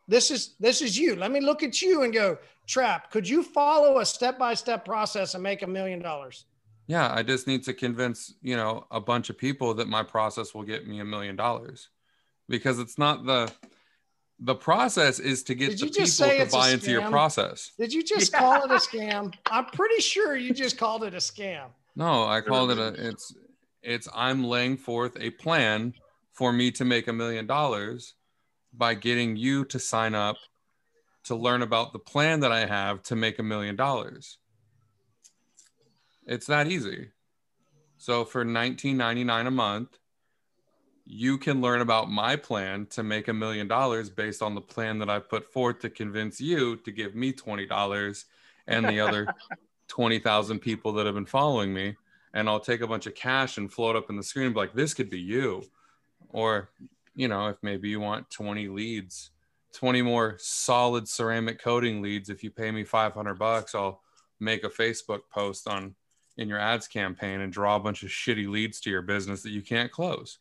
This 0.08 0.32
is 0.32 0.56
this 0.60 0.82
is 0.82 0.98
you. 0.98 1.16
Let 1.16 1.32
me 1.32 1.42
look 1.42 1.64
at 1.64 1.82
you 1.82 2.04
and 2.04 2.14
go, 2.14 2.38
Trap, 2.68 3.12
could 3.12 3.28
you 3.28 3.44
follow 3.44 4.00
a 4.00 4.06
step-by-step 4.06 4.86
process 4.86 5.34
and 5.34 5.44
make 5.44 5.62
a 5.62 5.68
million 5.68 6.02
dollars? 6.02 6.46
Yeah, 6.88 7.14
I 7.14 7.24
just 7.24 7.48
need 7.48 7.64
to 7.64 7.74
convince, 7.74 8.34
you 8.42 8.58
know, 8.58 8.86
a 8.92 9.00
bunch 9.00 9.30
of 9.30 9.38
people 9.38 9.74
that 9.76 9.88
my 9.88 10.04
process 10.04 10.54
will 10.54 10.64
get 10.64 10.88
me 10.88 11.00
a 11.00 11.06
million 11.06 11.36
dollars. 11.36 11.90
Because 12.50 12.80
it's 12.80 12.98
not 12.98 13.26
the 13.26 13.52
the 14.44 14.56
process 14.56 15.20
is 15.20 15.44
to 15.44 15.56
get 15.56 15.78
Did 15.78 15.80
the 15.80 15.90
just 15.92 16.20
people 16.20 16.46
to 16.46 16.52
buy 16.52 16.72
into 16.72 16.90
your 16.90 17.08
process. 17.10 17.72
Did 17.78 17.94
you 17.94 18.04
just 18.04 18.34
call 18.34 18.64
it 18.64 18.72
a 18.72 18.76
scam? 18.90 19.34
I'm 19.46 19.66
pretty 19.66 20.02
sure 20.02 20.36
you 20.36 20.52
just 20.52 20.78
called 20.78 21.04
it 21.04 21.14
a 21.14 21.18
scam. 21.18 21.68
No, 21.96 22.26
I 22.26 22.42
called 22.42 22.72
it 22.72 22.80
a 22.80 22.88
it's 23.08 23.34
it's 23.84 24.08
I'm 24.14 24.44
laying 24.44 24.78
forth 24.78 25.16
a 25.20 25.30
plan 25.30 25.94
for 26.34 26.52
me 26.52 26.72
to 26.72 26.86
make 26.86 27.08
a 27.08 27.14
million 27.14 27.46
dollars 27.46 28.16
by 28.74 28.96
getting 28.96 29.36
you 29.36 29.64
to 29.66 29.78
sign 29.78 30.16
up 30.16 30.38
to 31.26 31.36
learn 31.36 31.62
about 31.62 31.94
the 31.94 32.00
plan 32.00 32.40
that 32.40 32.52
I 32.52 32.66
have 32.66 33.04
to 33.04 33.16
make 33.16 33.38
a 33.38 33.44
million 33.44 33.76
dollars. 33.76 34.40
It's 36.26 36.48
that 36.48 36.68
easy. 36.68 37.10
So 37.98 38.26
for 38.26 38.44
19.99 38.44 39.48
a 39.48 39.52
month, 39.52 40.00
you 41.14 41.38
can 41.38 41.60
learn 41.60 41.82
about 41.82 42.10
my 42.10 42.38
plan 42.38 42.86
to 42.86 43.04
make 43.04 43.28
a 43.28 43.34
million 43.34 43.68
dollars 43.68 44.10
based 44.10 44.42
on 44.42 44.56
the 44.56 44.62
plan 44.62 44.98
that 44.98 45.10
I 45.10 45.20
put 45.20 45.52
forth 45.52 45.80
to 45.80 45.90
convince 45.90 46.40
you 46.40 46.78
to 46.78 46.92
give 46.92 47.16
me 47.16 47.34
$20 47.34 48.26
and 48.68 48.88
the 48.88 49.02
other 49.02 49.28
20,000 49.90 50.60
people 50.60 50.94
that 50.94 51.06
have 51.06 51.16
been 51.16 51.26
following 51.26 51.74
me. 51.74 51.98
And 52.34 52.48
I'll 52.48 52.62
take 52.62 52.80
a 52.80 52.88
bunch 52.88 53.08
of 53.08 53.16
cash 53.16 53.58
and 53.58 53.70
float 53.70 53.98
up 53.98 54.10
in 54.10 54.16
the 54.16 54.24
screen 54.24 54.46
and 54.46 54.56
be 54.56 54.62
like, 54.62 54.74
this 54.74 54.94
could 54.94 55.10
be 55.10 55.20
you. 55.20 55.64
Or, 56.30 56.70
you 57.14 57.28
know, 57.28 57.50
if 57.50 57.58
maybe 57.62 57.90
you 57.90 58.00
want 58.00 58.30
20 58.30 58.70
leads, 58.70 59.32
20 59.74 60.02
more 60.04 60.38
solid 60.40 61.10
ceramic 61.10 61.62
coating 61.62 62.02
leads, 62.02 62.30
if 62.30 62.42
you 62.42 62.52
pay 62.52 62.72
me 62.72 62.86
500 62.86 63.34
bucks, 63.36 63.76
I'll 63.76 64.00
make 64.40 64.64
a 64.64 64.70
Facebook 64.70 65.24
post 65.30 65.68
on 65.68 65.94
in 66.38 66.48
your 66.48 66.60
ads 66.60 66.88
campaign 66.88 67.42
and 67.42 67.52
draw 67.52 67.76
a 67.76 67.82
bunch 67.82 68.02
of 68.02 68.10
shitty 68.10 68.48
leads 68.48 68.80
to 68.80 68.90
your 68.90 69.02
business 69.02 69.44
that 69.44 69.52
you 69.52 69.62
can't 69.62 69.92
close. 69.92 70.38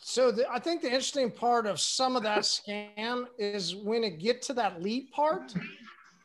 So 0.00 0.30
the, 0.30 0.50
I 0.50 0.58
think 0.58 0.82
the 0.82 0.88
interesting 0.88 1.30
part 1.30 1.66
of 1.66 1.80
some 1.80 2.16
of 2.16 2.22
that 2.22 2.40
scam 2.40 3.26
is 3.36 3.74
when 3.74 4.04
it 4.04 4.18
get 4.18 4.42
to 4.42 4.54
that 4.54 4.82
lead 4.82 5.10
part, 5.10 5.52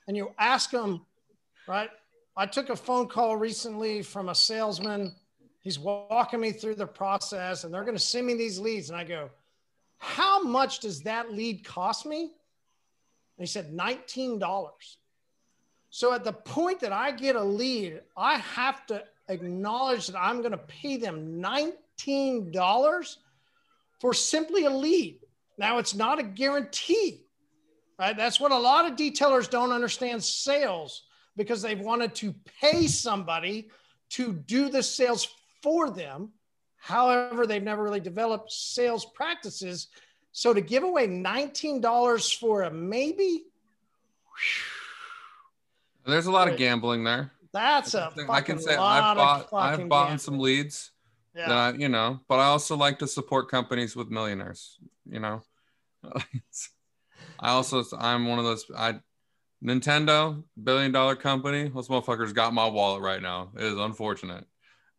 and 0.08 0.16
you 0.16 0.32
ask 0.38 0.72
them, 0.72 1.06
right? 1.68 1.90
I 2.38 2.46
took 2.46 2.70
a 2.70 2.76
phone 2.76 3.08
call 3.08 3.36
recently 3.36 4.02
from 4.02 4.30
a 4.30 4.36
salesman. 4.36 5.16
He's 5.62 5.80
walking 5.80 6.40
me 6.40 6.52
through 6.52 6.76
the 6.76 6.88
process, 6.88 7.64
and 7.64 7.74
they're 7.74 7.84
going 7.84 7.98
to 7.98 8.04
send 8.04 8.28
me 8.28 8.36
these 8.36 8.60
leads, 8.60 8.90
and 8.90 8.98
I 8.98 9.04
go, 9.04 9.30
"How 9.98 10.42
much 10.42 10.80
does 10.80 11.02
that 11.02 11.32
lead 11.32 11.64
cost 11.66 12.06
me?" 12.06 12.32
And 13.38 13.48
he 13.48 13.48
said, 13.48 13.72
$19. 13.72 14.98
So 15.90 16.14
at 16.14 16.24
the 16.24 16.34
point 16.34 16.80
that 16.82 16.92
I 16.92 17.12
get 17.12 17.36
a 17.36 17.44
lead, 17.44 18.02
I 18.16 18.38
have 18.38 18.86
to 18.88 19.04
acknowledge 19.28 20.08
that 20.08 20.20
I'm 20.20 20.40
going 20.40 20.52
to 20.52 20.58
pay 20.58 20.98
them 20.98 21.42
$19 21.42 23.18
for 24.04 24.14
simply 24.14 24.66
a 24.66 24.70
lead. 24.70 25.18
Now, 25.58 25.78
it's 25.78 25.96
not 25.96 26.20
a 26.20 26.24
guarantee, 26.24 27.22
right? 27.98 28.18
That's 28.18 28.38
what 28.38 28.52
a 28.52 28.58
lot 28.58 28.86
of 28.86 28.98
detailers 28.98 29.50
don't 29.50 29.72
understand 29.72 30.22
sales 30.22 31.04
because 31.38 31.62
they've 31.62 31.80
wanted 31.80 32.14
to 32.16 32.36
pay 32.60 32.86
somebody 32.88 33.70
to 34.10 34.34
do 34.34 34.68
the 34.68 34.84
sales 34.84 35.34
for 35.62 35.90
them. 35.90 36.34
However, 36.76 37.48
they've 37.48 37.64
never 37.64 37.82
really 37.82 38.02
developed 38.02 38.52
sales 38.52 39.06
practices. 39.06 39.88
So 40.34 40.54
to 40.54 40.60
give 40.60 40.84
away 40.84 41.08
$19 41.08 42.38
for 42.38 42.64
a 42.64 42.72
maybe, 42.72 43.46
There's 46.06 46.26
a 46.26 46.32
lot 46.32 46.50
of 46.50 46.58
gambling 46.58 47.06
there. 47.06 47.32
that's 47.54 47.94
a 47.94 48.08
I 48.08 48.16
can 48.16 48.28
fucking 48.28 48.60
say 48.60 48.76
I've 48.76 49.16
bought 49.16 49.48
I've 49.54 49.88
bought 49.88 50.20
some 50.20 50.40
leads 50.40 50.92
Yeah. 51.36 51.50
that 51.50 51.58
I, 51.58 51.78
you 51.78 51.90
know, 51.90 52.20
but 52.28 52.40
I 52.40 52.46
also 52.46 52.78
like 52.78 53.00
to 53.00 53.08
support 53.08 53.50
companies 53.50 53.96
with 53.96 54.10
millionaires, 54.10 54.78
you 55.10 55.20
know. 55.20 55.42
I 57.40 57.50
also 57.50 57.84
I'm 57.98 58.28
one 58.28 58.40
of 58.40 58.46
those 58.46 58.66
I 58.76 59.00
Nintendo 59.64 60.44
billion 60.62 60.92
dollar 60.92 61.16
company. 61.16 61.70
Those 61.70 61.88
motherfuckers 61.88 62.34
got 62.34 62.54
my 62.54 62.68
wallet 62.68 63.02
right 63.02 63.22
now. 63.22 63.52
It 63.56 63.64
is 63.64 63.78
unfortunate, 63.78 64.46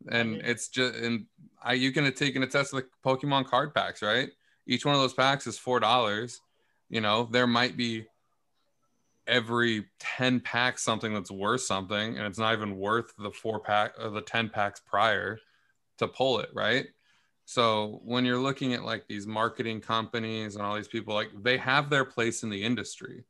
and 0.09 0.41
it's 0.43 0.67
just 0.67 0.95
and 0.95 1.25
I 1.61 1.73
you 1.73 1.91
can 1.91 2.11
take 2.13 2.35
and 2.35 2.43
attest 2.43 2.71
to 2.71 2.77
the 2.77 2.87
Pokemon 3.05 3.45
card 3.45 3.73
packs, 3.73 4.01
right? 4.01 4.29
Each 4.67 4.85
one 4.85 4.95
of 4.95 5.01
those 5.01 5.13
packs 5.13 5.47
is 5.47 5.57
four 5.57 5.79
dollars. 5.79 6.41
You 6.89 7.01
know, 7.01 7.27
there 7.31 7.47
might 7.47 7.77
be 7.77 8.05
every 9.27 9.85
10 9.99 10.39
packs 10.39 10.83
something 10.83 11.13
that's 11.13 11.31
worth 11.31 11.61
something 11.61 12.15
and 12.15 12.27
it's 12.27 12.37
not 12.37 12.53
even 12.53 12.77
worth 12.77 13.11
the 13.17 13.31
four 13.31 13.59
pack 13.59 13.93
or 13.99 14.11
the 14.11 14.21
10 14.21 14.49
packs 14.49 14.79
prior 14.79 15.39
to 15.97 16.07
pull 16.07 16.39
it 16.39 16.49
right? 16.53 16.85
So 17.45 18.01
when 18.03 18.25
you're 18.25 18.39
looking 18.39 18.73
at 18.73 18.83
like 18.83 19.07
these 19.07 19.27
marketing 19.27 19.79
companies 19.79 20.55
and 20.55 20.65
all 20.65 20.75
these 20.75 20.87
people 20.87 21.13
like 21.13 21.29
they 21.43 21.57
have 21.57 21.89
their 21.89 22.05
place 22.05 22.43
in 22.43 22.49
the 22.49 22.63
industry 22.63 23.23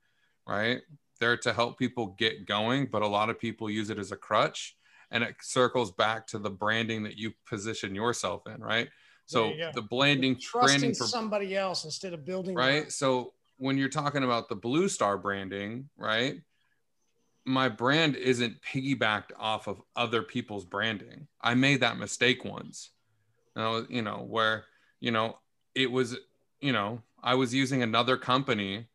right? 0.48 0.82
They're 1.20 1.38
to 1.38 1.54
help 1.54 1.78
people 1.80 2.16
get 2.18 2.46
going 2.46 2.88
but 2.92 3.02
a 3.02 3.08
lot 3.08 3.30
of 3.30 3.40
people 3.40 3.70
use 3.70 3.90
it 3.90 4.00
as 4.00 4.12
a 4.12 4.18
crutch 4.18 4.78
and 5.12 5.24
it 5.24 5.36
circles 5.42 5.92
back 5.92 6.28
to 6.28 6.40
the 6.40 6.50
branding 6.50 7.04
that 7.04 7.18
you 7.18 7.32
position 7.48 7.94
yourself 7.96 8.44
in 8.48 8.62
right? 8.62 8.90
So 9.26 9.44
There 9.44 9.52
you 9.52 9.58
go. 9.58 9.72
the 9.76 9.82
branding 9.82 10.36
trusting 10.40 10.80
branding 10.80 10.94
for 10.96 11.06
somebody 11.06 11.56
else 11.56 11.84
instead 11.84 12.14
of 12.14 12.26
building 12.26 12.56
right? 12.56 12.92
so 12.92 13.34
when 13.58 13.78
you're 13.78 13.90
talking 13.90 14.24
about 14.24 14.50
the 14.50 14.56
blue 14.56 14.88
star 14.90 15.18
branding 15.18 15.90
right 15.98 16.36
my 17.46 17.70
brand 17.70 18.16
isn't 18.16 18.62
piggybacked 18.62 19.32
off 19.38 19.68
of 19.68 19.82
other 19.96 20.24
people's 20.24 20.66
branding. 20.66 21.28
I 21.42 21.54
made 21.54 21.82
that 21.82 21.98
mistake 21.98 22.44
once. 22.44 22.90
Was, 23.56 23.86
you 23.90 24.02
know 24.02 24.26
where 24.28 24.66
you 25.00 25.12
know 25.12 25.38
it 25.76 25.90
was 25.90 26.18
you 26.60 26.74
know 26.74 27.02
i 27.24 27.36
was 27.36 27.54
using 27.54 27.82
another 27.84 28.18
company 28.18 28.88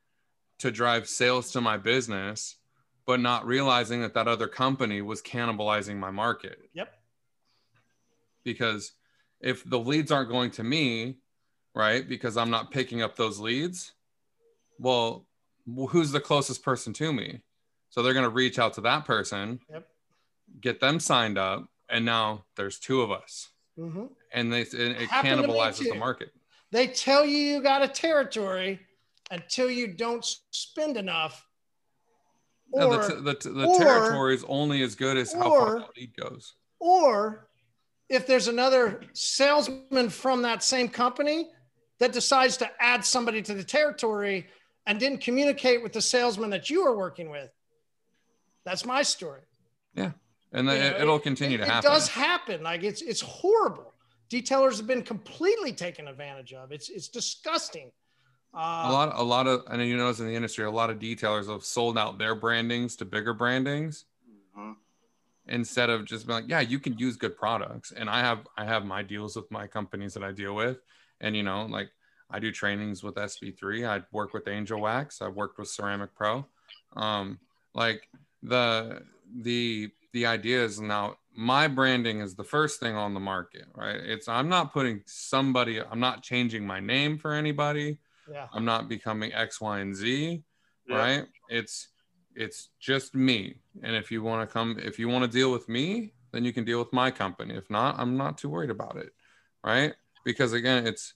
to 0.58 0.70
drive 0.70 1.08
sales 1.08 1.50
to 1.52 1.62
my 1.62 1.78
business 1.78 2.56
but 3.06 3.20
not 3.20 3.46
realizing 3.46 4.02
that 4.02 4.12
that 4.14 4.28
other 4.28 4.46
company 4.46 5.00
was 5.00 5.22
cannibalizing 5.22 5.96
my 5.96 6.10
market. 6.10 6.58
Yep. 6.74 6.92
because 8.44 8.92
if 9.40 9.68
the 9.68 9.78
leads 9.78 10.12
aren't 10.12 10.28
going 10.28 10.50
to 10.50 10.62
me 10.62 11.16
right 11.74 12.06
because 12.06 12.36
i'm 12.36 12.50
not 12.50 12.70
picking 12.70 13.00
up 13.00 13.16
those 13.16 13.38
leads 13.38 13.92
well 14.78 15.26
who's 15.88 16.12
the 16.12 16.20
closest 16.20 16.62
person 16.62 16.92
to 16.92 17.14
me 17.14 17.40
so 17.90 18.02
they're 18.02 18.14
going 18.14 18.24
to 18.24 18.30
reach 18.30 18.58
out 18.58 18.74
to 18.74 18.80
that 18.82 19.04
person 19.04 19.60
Yep. 19.70 19.86
get 20.60 20.80
them 20.80 20.98
signed 21.00 21.36
up 21.38 21.66
and 21.88 22.04
now 22.04 22.44
there's 22.56 22.78
two 22.78 23.02
of 23.02 23.10
us 23.10 23.50
hmm 23.76 24.06
and 24.32 24.52
they 24.52 24.60
and 24.62 24.96
it 24.96 25.08
Happened 25.10 25.44
cannibalizes 25.44 25.88
the 25.88 25.94
market 25.94 26.30
They 26.72 26.86
tell 26.86 27.24
you 27.24 27.36
you 27.36 27.62
got 27.62 27.82
a 27.82 27.88
territory 27.88 28.80
until 29.32 29.70
you 29.70 29.86
don't 29.88 30.24
spend 30.50 30.96
enough. 30.96 31.44
No, 32.72 32.88
Or, 32.92 32.96
the, 32.98 33.34
t- 33.34 33.48
the, 33.48 33.50
the 33.52 33.66
or- 33.66 33.78
territory 33.78 34.34
is 34.34 34.44
only 34.48 34.82
as 34.82 34.94
good 34.94 35.16
as 35.16 35.32
how 35.32 35.42
far 35.50 35.76
or- 35.76 35.78
the 35.80 35.86
lead 36.00 36.16
goes 36.16 36.54
or 36.78 37.48
if 38.08 38.26
there's 38.26 38.48
another 38.48 39.02
salesman 39.12 40.08
from 40.10 40.42
that 40.42 40.62
same 40.62 40.88
company 40.88 41.48
that 42.00 42.12
decides 42.12 42.56
to 42.58 42.70
add 42.80 43.04
somebody 43.04 43.40
to 43.42 43.54
the 43.54 43.62
territory 43.64 44.46
and 44.86 44.98
didn't 44.98 45.20
communicate 45.20 45.82
with 45.82 45.92
the 45.92 46.00
salesman 46.00 46.50
that 46.50 46.70
you 46.70 46.82
were 46.84 46.96
working 46.96 47.30
with. 47.30 47.50
That's 48.70 48.86
my 48.86 49.02
story. 49.02 49.40
Yeah. 49.96 50.12
And 50.52 50.68
know, 50.68 50.72
it, 50.72 51.00
it'll 51.00 51.18
continue 51.18 51.56
it, 51.56 51.62
to 51.62 51.64
happen. 51.66 51.90
it 51.90 51.92
does 51.92 52.06
happen. 52.06 52.62
Like 52.62 52.84
it's 52.84 53.02
it's 53.02 53.20
horrible. 53.20 53.92
detailers 54.30 54.76
have 54.76 54.86
been 54.86 55.02
completely 55.02 55.72
taken 55.72 56.06
advantage 56.06 56.52
of. 56.52 56.70
It's 56.70 56.88
it's 56.88 57.08
disgusting. 57.08 57.90
Uh, 58.54 58.58
a 58.86 58.92
lot, 58.92 59.12
a 59.14 59.22
lot 59.22 59.46
of, 59.48 59.62
I 59.68 59.76
know 59.76 59.82
you 59.82 59.96
notice 59.96 60.20
in 60.20 60.26
the 60.26 60.34
industry, 60.34 60.64
a 60.64 60.70
lot 60.70 60.88
of 60.90 60.98
detailers 61.00 61.48
have 61.52 61.64
sold 61.64 61.98
out 61.98 62.18
their 62.18 62.34
brandings 62.36 62.96
to 62.96 63.04
bigger 63.04 63.32
brandings 63.32 64.06
Mhm. 64.56 64.74
instead 65.46 65.88
of 65.88 66.04
just 66.04 66.26
being 66.26 66.40
like, 66.40 66.48
yeah, 66.48 66.58
you 66.58 66.80
can 66.80 66.98
use 66.98 67.16
good 67.16 67.36
products. 67.36 67.92
And 67.92 68.10
I 68.10 68.20
have, 68.20 68.48
I 68.56 68.64
have 68.64 68.84
my 68.84 69.04
deals 69.04 69.36
with 69.36 69.48
my 69.52 69.68
companies 69.68 70.14
that 70.14 70.24
I 70.24 70.32
deal 70.32 70.56
with, 70.56 70.78
and 71.20 71.36
you 71.36 71.44
know, 71.44 71.66
like 71.66 71.90
I 72.28 72.40
do 72.40 72.50
trainings 72.50 73.04
with 73.04 73.14
SB3. 73.16 73.88
I 73.88 74.02
work 74.10 74.32
with 74.32 74.48
Angel 74.48 74.80
Wax. 74.80 75.22
I've 75.22 75.34
worked 75.34 75.58
with 75.58 75.68
Ceramic 75.68 76.12
Pro. 76.16 76.44
Um, 76.96 77.38
like 77.72 78.08
the 78.42 79.02
the 79.42 79.90
the 80.12 80.26
idea 80.26 80.64
is 80.64 80.80
now 80.80 81.16
my 81.36 81.68
branding 81.68 82.20
is 82.20 82.34
the 82.34 82.44
first 82.44 82.80
thing 82.80 82.96
on 82.96 83.14
the 83.14 83.20
market, 83.20 83.64
right? 83.74 83.96
It's 83.96 84.28
I'm 84.28 84.48
not 84.48 84.72
putting 84.72 85.02
somebody, 85.06 85.80
I'm 85.80 86.00
not 86.00 86.22
changing 86.22 86.66
my 86.66 86.80
name 86.80 87.16
for 87.18 87.32
anybody. 87.32 87.98
yeah. 88.30 88.46
I'm 88.52 88.64
not 88.64 88.88
becoming 88.88 89.32
X, 89.32 89.60
Y, 89.60 89.78
and 89.80 89.94
Z, 89.94 90.42
Yeah. 90.88 90.96
right? 90.96 91.26
It's 91.48 91.88
it's 92.34 92.68
just 92.80 93.14
me. 93.14 93.60
And 93.82 93.94
if 93.94 94.10
you 94.10 94.22
want 94.22 94.48
to 94.48 94.52
come, 94.52 94.78
if 94.82 94.98
you 94.98 95.08
want 95.08 95.24
to 95.24 95.30
deal 95.30 95.50
with 95.52 95.68
me, 95.68 96.12
then 96.32 96.44
you 96.44 96.52
can 96.52 96.64
deal 96.64 96.78
with 96.78 96.92
my 96.92 97.10
company. 97.10 97.54
If 97.54 97.68
not, 97.70 97.98
I'm 97.98 98.16
not 98.16 98.38
too 98.38 98.48
worried 98.48 98.70
about 98.70 98.96
it, 98.96 99.10
right? 99.64 99.94
Because 100.24 100.52
again, 100.52 100.86
it's 100.86 101.14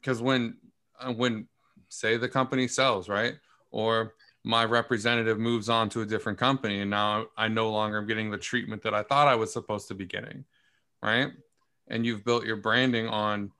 because 0.00 0.20
when 0.22 0.56
uh, 1.00 1.12
when 1.12 1.48
say 1.88 2.16
the 2.16 2.28
company 2.28 2.68
sells, 2.68 3.08
right, 3.08 3.34
or 3.70 4.14
my 4.44 4.64
representative 4.64 5.38
moves 5.38 5.68
on 5.68 5.88
to 5.90 6.00
a 6.00 6.06
different 6.06 6.38
company, 6.38 6.80
and 6.80 6.90
now 6.90 7.26
I 7.36 7.48
no 7.48 7.70
longer 7.70 7.98
am 7.98 8.06
getting 8.06 8.30
the 8.30 8.38
treatment 8.38 8.82
that 8.82 8.94
I 8.94 9.02
thought 9.02 9.28
I 9.28 9.34
was 9.34 9.52
supposed 9.52 9.88
to 9.88 9.94
be 9.94 10.06
getting, 10.06 10.44
right? 11.02 11.32
And 11.88 12.06
you've 12.06 12.24
built 12.24 12.44
your 12.44 12.56
branding 12.56 13.08
on 13.08 13.52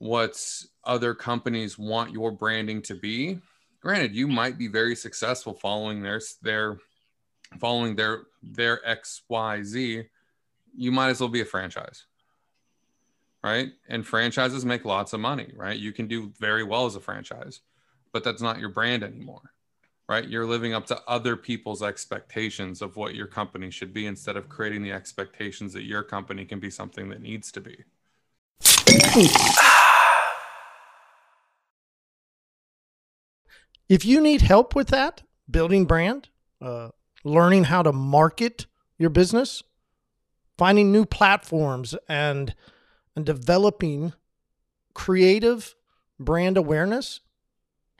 what's 0.00 0.68
other 0.84 1.14
companies 1.14 1.78
want 1.78 2.10
your 2.10 2.32
branding 2.32 2.82
to 2.82 2.94
be. 2.94 3.38
Granted 3.80 4.14
you 4.14 4.26
might 4.26 4.58
be 4.58 4.66
very 4.66 4.96
successful 4.96 5.54
following 5.54 6.02
their 6.02 6.20
their 6.42 6.78
following 7.58 7.96
their 7.96 8.22
their 8.42 8.80
xyz 8.86 10.06
you 10.76 10.92
might 10.92 11.08
as 11.08 11.20
well 11.20 11.28
be 11.28 11.40
a 11.40 11.44
franchise 11.44 12.06
right? 13.42 13.70
And 13.88 14.06
franchises 14.06 14.66
make 14.66 14.84
lots 14.84 15.12
of 15.12 15.20
money 15.20 15.52
right? 15.56 15.78
You 15.78 15.92
can 15.92 16.06
do 16.06 16.32
very 16.38 16.62
well 16.62 16.86
as 16.86 16.96
a 16.96 17.00
franchise 17.00 17.60
but 18.12 18.22
that's 18.22 18.42
not 18.42 18.58
your 18.58 18.68
brand 18.68 19.02
anymore 19.02 19.52
right 20.10 20.28
you're 20.28 20.44
living 20.44 20.74
up 20.74 20.84
to 20.84 21.00
other 21.06 21.36
people's 21.36 21.82
expectations 21.82 22.82
of 22.82 22.96
what 22.96 23.14
your 23.14 23.26
company 23.26 23.70
should 23.70 23.94
be 23.94 24.06
instead 24.06 24.36
of 24.36 24.48
creating 24.48 24.82
the 24.82 24.92
expectations 24.92 25.72
that 25.72 25.84
your 25.84 26.02
company 26.02 26.44
can 26.44 26.60
be 26.60 26.68
something 26.68 27.08
that 27.08 27.22
needs 27.22 27.50
to 27.50 27.60
be 27.60 27.84
If 33.90 34.04
you 34.04 34.20
need 34.20 34.42
help 34.42 34.76
with 34.76 34.86
that, 34.88 35.24
building 35.50 35.84
brand, 35.84 36.28
uh, 36.62 36.90
learning 37.24 37.64
how 37.64 37.82
to 37.82 37.92
market 37.92 38.66
your 38.96 39.10
business, 39.10 39.64
finding 40.56 40.92
new 40.92 41.04
platforms, 41.04 41.96
and 42.08 42.54
and 43.16 43.26
developing 43.26 44.12
creative 44.94 45.74
brand 46.20 46.56
awareness. 46.56 47.18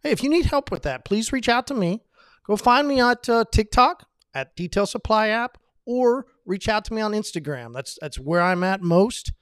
Hey, 0.02 0.10
if 0.10 0.22
you 0.22 0.30
need 0.30 0.46
help 0.46 0.70
with 0.70 0.82
that, 0.82 1.04
please 1.04 1.32
reach 1.32 1.48
out 1.48 1.66
to 1.68 1.74
me. 1.74 2.02
Go 2.44 2.56
find 2.56 2.88
me 2.88 3.00
at 3.00 3.28
uh, 3.28 3.44
TikTok 3.50 4.06
at 4.34 4.56
Detail 4.56 4.86
Supply 4.86 5.28
App, 5.28 5.58
or 5.84 6.26
reach 6.46 6.68
out 6.68 6.84
to 6.86 6.94
me 6.94 7.00
on 7.00 7.12
Instagram. 7.12 7.72
That's 7.72 7.98
that's 8.00 8.18
where 8.18 8.40
I'm 8.40 8.64
at 8.64 8.82
most, 8.82 9.32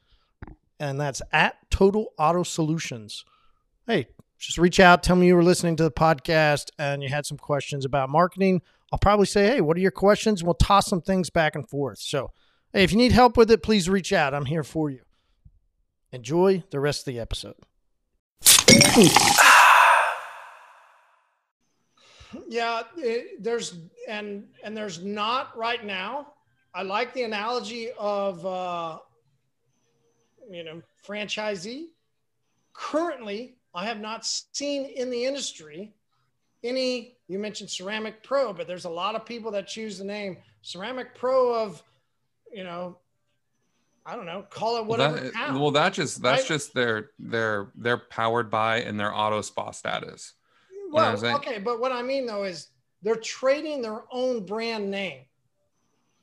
and 0.81 1.01
that's 1.01 1.23
at 1.33 1.71
Total 1.71 2.13
Auto 2.19 2.43
Solutions. 2.43 3.25
Hey, 3.87 4.09
just 4.39 4.59
reach 4.59 4.79
out, 4.79 5.03
tell 5.03 5.17
me 5.17 5.27
you 5.27 5.35
were 5.35 5.43
listening 5.43 5.77
to 5.77 5.83
the 5.83 5.91
podcast 5.91 6.71
and 6.79 7.03
you 7.03 7.09
had 7.09 7.27
some 7.27 7.39
questions 7.39 7.85
about 7.85 8.09
marketing. 8.09 8.63
I'll 8.93 8.99
probably 8.99 9.27
say, 9.27 9.47
hey, 9.47 9.61
what 9.61 9.77
are 9.77 9.81
your 9.81 9.91
questions? 9.91 10.45
We'll 10.45 10.55
toss 10.55 10.87
some 10.87 11.03
things 11.03 11.29
back 11.29 11.55
and 11.55 11.69
forth. 11.69 11.99
So, 11.99 12.31
hey, 12.73 12.85
if 12.85 12.93
you 12.93 12.99
need 12.99 13.13
help 13.13 13.37
with 13.37 13.51
it, 13.51 13.63
please 13.63 13.89
reach 13.89 14.13
out. 14.13 14.35
I'm 14.35 14.47
here 14.47 14.63
for 14.63 14.91
you. 14.91 15.01
Enjoy 16.13 16.63
the 16.71 16.81
rest 16.81 17.07
of 17.07 17.13
the 17.13 17.21
episode. 17.21 17.57
Yeah, 22.49 22.83
it, 22.97 23.43
there's 23.43 23.79
and 24.09 24.45
and 24.63 24.77
there's 24.77 25.03
not 25.03 25.57
right 25.57 25.85
now. 25.85 26.35
I 26.75 26.83
like 26.83 27.15
the 27.15 27.23
analogy 27.23 27.91
of 27.99 28.45
uh, 28.45 28.99
you 30.51 30.65
know 30.65 30.83
franchisee. 31.07 31.87
Currently, 32.73 33.57
I 33.75 33.87
have 33.87 34.01
not 34.01 34.25
seen 34.27 34.85
in 34.87 35.11
the 35.11 35.25
industry 35.25 35.95
any. 36.63 37.17
You 37.29 37.39
mentioned 37.39 37.69
Ceramic 37.71 38.23
Pro, 38.23 38.53
but 38.53 38.67
there's 38.67 38.87
a 38.87 38.91
lot 38.91 39.15
of 39.15 39.27
people 39.27 39.51
that 39.53 39.67
choose 39.67 39.99
the 39.99 40.05
name 40.05 40.39
Ceramic 40.63 41.15
Pro 41.15 41.55
of, 41.55 41.83
you 42.51 42.65
know, 42.65 42.97
I 44.07 44.17
don't 44.17 44.25
know, 44.25 44.47
call 44.49 44.77
it 44.79 44.87
well, 44.87 44.99
whatever. 44.99 45.21
that, 45.21 45.33
count. 45.35 45.61
well 45.61 45.71
that 45.73 45.93
just 45.93 46.23
that's 46.23 46.43
Right? 46.43 46.49
just 46.49 46.73
their 46.73 47.11
their 47.19 47.71
they're 47.75 47.99
powered 47.99 48.51
by 48.51 48.79
and 48.81 48.99
their 48.99 49.15
auto 49.15 49.43
spa 49.43 49.71
status 49.73 50.33
what 50.91 51.05
I'm 51.05 51.21
Well, 51.21 51.37
okay, 51.37 51.59
but 51.59 51.81
what 51.81 51.93
I 51.93 52.03
mean 52.03 52.27
though 52.27 52.45
is 52.45 52.69
they're 53.03 53.17
trading 53.17 53.83
their 53.83 54.05
own 54.11 54.45
brand 54.45 54.91
name. 54.91 55.23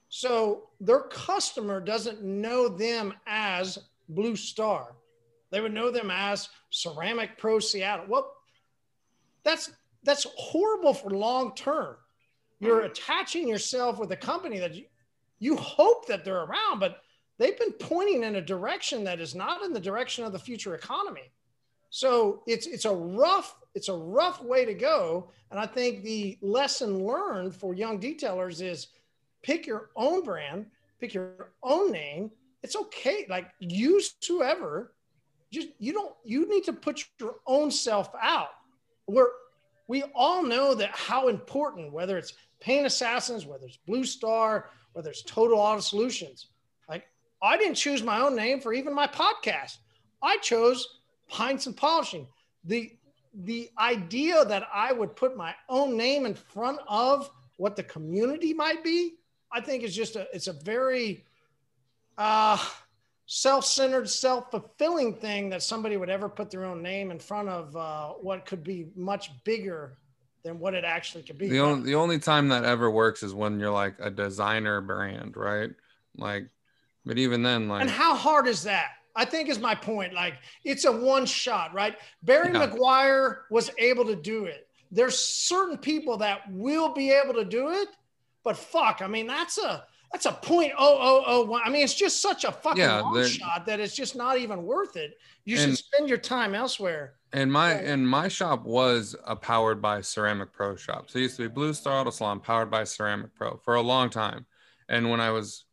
So 0.10 0.70
their 0.80 1.02
customer 1.02 1.80
doesn't 1.80 2.24
know 2.24 2.68
them 2.68 3.14
as 3.28 3.78
Blue 4.10 4.36
Star. 4.36 4.96
They 5.52 5.62
would 5.62 5.74
know 5.74 5.92
them 5.92 6.12
as 6.12 6.50
Ceramic 6.70 7.38
Pro 7.38 7.60
Seattle. 7.60 8.06
Well, 8.08 8.32
that's 9.44 9.72
that's 10.04 10.26
horrible 10.38 10.94
for 10.94 11.10
long 11.10 11.56
term. 11.56 11.96
You're 12.60 12.82
attaching 12.82 13.48
yourself 13.48 14.00
with 14.00 14.12
a 14.12 14.18
company 14.18 14.60
that 14.60 14.74
you, 14.74 14.86
you 15.40 15.56
hope 15.58 16.08
that 16.08 16.24
they're 16.24 16.44
around, 16.44 16.80
but 16.80 17.02
they've 17.38 17.60
been 17.60 17.74
pointing 17.74 18.24
in 18.24 18.38
a 18.38 18.42
direction 18.42 19.04
that 19.04 19.20
is 19.20 19.36
not 19.36 19.64
in 19.64 19.74
the 19.74 19.80
direction 19.80 20.24
of 20.24 20.32
the 20.32 20.40
future 20.40 20.74
economy. 20.76 21.32
So 21.90 22.44
it's 22.48 22.68
it's 22.68 22.86
a 22.86 22.94
rough 22.94 23.56
it's 23.74 23.90
a 23.90 23.94
rough 23.94 24.41
way 24.41 24.66
to 24.66 24.74
go, 24.74 25.32
and 25.52 25.60
I 25.60 25.66
think 25.66 26.03
the 26.03 26.38
lesson 26.41 27.06
learned 27.06 27.56
for 27.56 27.74
young 27.74 27.99
detailers 27.99 28.62
is 28.62 28.88
pick 29.44 29.68
your 29.68 29.90
own 29.95 30.24
brand, 30.24 30.66
pick 30.99 31.14
your 31.14 31.52
own 31.62 31.91
name. 31.91 32.32
It's 32.64 32.76
okay, 32.76 33.26
like 33.30 33.52
use 33.60 34.16
whoever. 34.28 34.94
Just 35.52 35.70
you 35.78 35.94
don't 35.94 36.14
you 36.24 36.49
need 36.49 36.64
to 36.66 36.74
put 36.74 37.06
your 37.20 37.36
own 37.45 37.70
self 37.70 38.10
out. 38.22 38.49
We're 39.07 39.28
we 39.88 40.03
all 40.16 40.44
know 40.44 40.74
that 40.74 40.90
how 40.91 41.28
important 41.28 41.94
whether 41.94 42.18
it's 42.18 42.34
Paint 42.60 42.88
Assassins, 42.88 43.45
whether 43.45 43.66
it's 43.66 43.78
Blue 43.78 44.03
Star, 44.03 44.70
whether 44.94 45.12
it's 45.12 45.22
Total 45.22 45.60
Auto 45.60 45.82
Solutions. 45.82 46.48
Like 46.90 47.06
I 47.41 47.57
didn't 47.57 47.76
choose 47.76 48.02
my 48.02 48.20
own 48.20 48.36
name 48.36 48.60
for 48.60 48.74
even 48.74 48.94
my 48.94 49.07
podcast. 49.07 49.78
I 50.24 50.38
chose 50.38 51.02
Pints 51.30 51.66
and 51.68 51.76
Polishing. 51.76 52.28
The 52.64 52.92
the 53.34 53.70
idea 53.78 54.46
that 54.46 54.68
I 54.74 54.94
would 54.94 55.16
put 55.16 55.36
my 55.36 55.54
own 55.68 55.98
name 55.98 56.26
in 56.26 56.34
front 56.34 56.80
of 56.88 57.30
what 57.58 57.76
the 57.76 57.84
community 57.84 58.54
might 58.54 58.84
be, 58.84 59.16
I 59.52 59.60
think 59.62 59.84
is 59.84 59.96
just 59.96 60.16
a 60.16 60.28
it's 60.34 60.48
a 60.48 60.54
very 60.54 61.26
uh 62.18 62.58
self-centered, 63.28 64.08
self-fulfilling 64.10 65.16
thing 65.16 65.50
that 65.50 65.64
somebody 65.64 65.98
would 65.98 66.10
ever 66.10 66.30
put 66.30 66.52
their 66.52 66.64
own 66.64 66.82
name 66.82 67.10
in 67.10 67.18
front 67.18 67.50
of 67.50 67.76
uh, 67.76 68.10
what 68.22 68.46
could 68.46 68.64
be 68.64 68.88
much 68.96 69.32
bigger 69.44 69.98
than 70.44 70.60
what 70.60 70.76
it 70.76 70.84
actually 70.84 71.24
could 71.24 71.38
be. 71.40 71.50
the 71.50 71.60
only 71.60 71.84
the 71.90 71.96
only 71.96 72.20
time 72.20 72.50
that 72.50 72.64
ever 72.64 72.92
works 72.92 73.24
is 73.24 73.34
when 73.34 73.60
you're 73.60 73.72
like 73.72 73.96
a 74.00 74.12
designer 74.12 74.80
brand 74.80 75.36
right 75.36 75.72
like 76.18 76.48
but 77.04 77.18
even 77.18 77.42
then 77.42 77.68
like 77.68 77.82
And 77.82 77.90
how 77.90 78.16
hard 78.16 78.48
is 78.48 78.64
that? 78.64 78.92
I 79.16 79.26
think 79.26 79.50
is 79.50 79.60
my 79.60 79.76
point. 79.76 80.14
Like 80.14 80.36
it's 80.64 80.86
a 80.86 80.92
one 80.92 81.26
shot, 81.26 81.74
right? 81.74 81.96
Barry 82.24 82.52
Yeah. 82.54 82.68
McGuire 82.68 83.40
was 83.50 83.72
able 83.78 84.06
to 84.06 84.16
do 84.16 84.46
it. 84.46 84.68
There's 84.92 85.18
certain 85.18 85.78
people 85.78 86.18
that 86.18 86.42
will 86.52 86.94
be 86.94 87.12
able 87.12 87.34
to 87.36 87.46
do 87.46 87.70
it, 87.70 87.90
but 88.44 88.58
fuck, 88.58 89.02
I 89.02 89.08
mean 89.08 89.28
that's 89.28 89.58
a 89.58 89.86
that's 90.12 90.26
a 90.28 90.32
point 90.32 90.72
oh 90.78 90.98
oh 91.00 91.24
oh 91.26 91.46
one. 91.46 91.62
I 91.66 91.70
mean 91.70 91.84
it's 91.84 91.94
just 91.94 92.22
such 92.22 92.44
a 92.44 92.52
fucking 92.52 92.82
Yeah, 92.82 93.02
long 93.02 93.26
shot 93.26 93.66
that 93.66 93.80
it's 93.80 93.96
just 93.96 94.16
not 94.16 94.38
even 94.38 94.64
worth 94.64 94.96
it. 94.98 95.18
You 95.44 95.58
should 95.58 95.78
spend 95.78 96.10
your 96.10 96.18
time 96.18 96.56
elsewhere. 96.56 97.16
And 97.34 97.52
my 97.52 97.72
Yeah. 97.74 97.92
and 97.94 98.08
my 98.08 98.28
shop 98.28 98.64
was 98.64 99.16
a 99.26 99.36
powered 99.36 99.82
by 99.82 100.02
Ceramic 100.02 100.54
Pro 100.54 100.76
shop. 100.76 101.10
So 101.10 101.20
it 101.20 101.24
used 101.24 101.38
to 101.38 101.44
be 101.44 101.48
Blue 101.50 101.74
Star 101.74 102.00
Auto 102.02 102.12
Salon, 102.12 102.40
powered 102.40 102.72
by 102.72 102.84
Ceramic 102.84 103.34
Pro 103.36 103.58
for 103.58 103.76
a 103.76 103.82
long 103.82 104.10
time. 104.10 104.46
And 104.88 105.10
when 105.10 105.20
I 105.20 105.32
was 105.32 105.66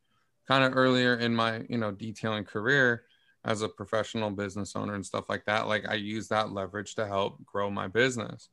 kind 0.49 0.65
of 0.65 0.77
earlier 0.77 1.15
in 1.15 1.35
my 1.37 1.65
you 1.69 1.79
know 1.79 1.93
detailing 1.93 2.45
career 2.45 3.05
as 3.45 3.63
a 3.63 3.69
professional 3.69 4.31
business 4.31 4.77
owner 4.77 4.95
and 4.95 5.05
stuff 5.05 5.29
like 5.29 5.45
that, 5.47 5.67
like 5.69 5.89
I 5.89 5.95
used 5.95 6.31
that 6.31 6.53
leverage 6.53 6.95
to 6.97 7.07
help 7.07 7.45
grow 7.45 7.71
my 7.71 7.89
business. 7.89 8.49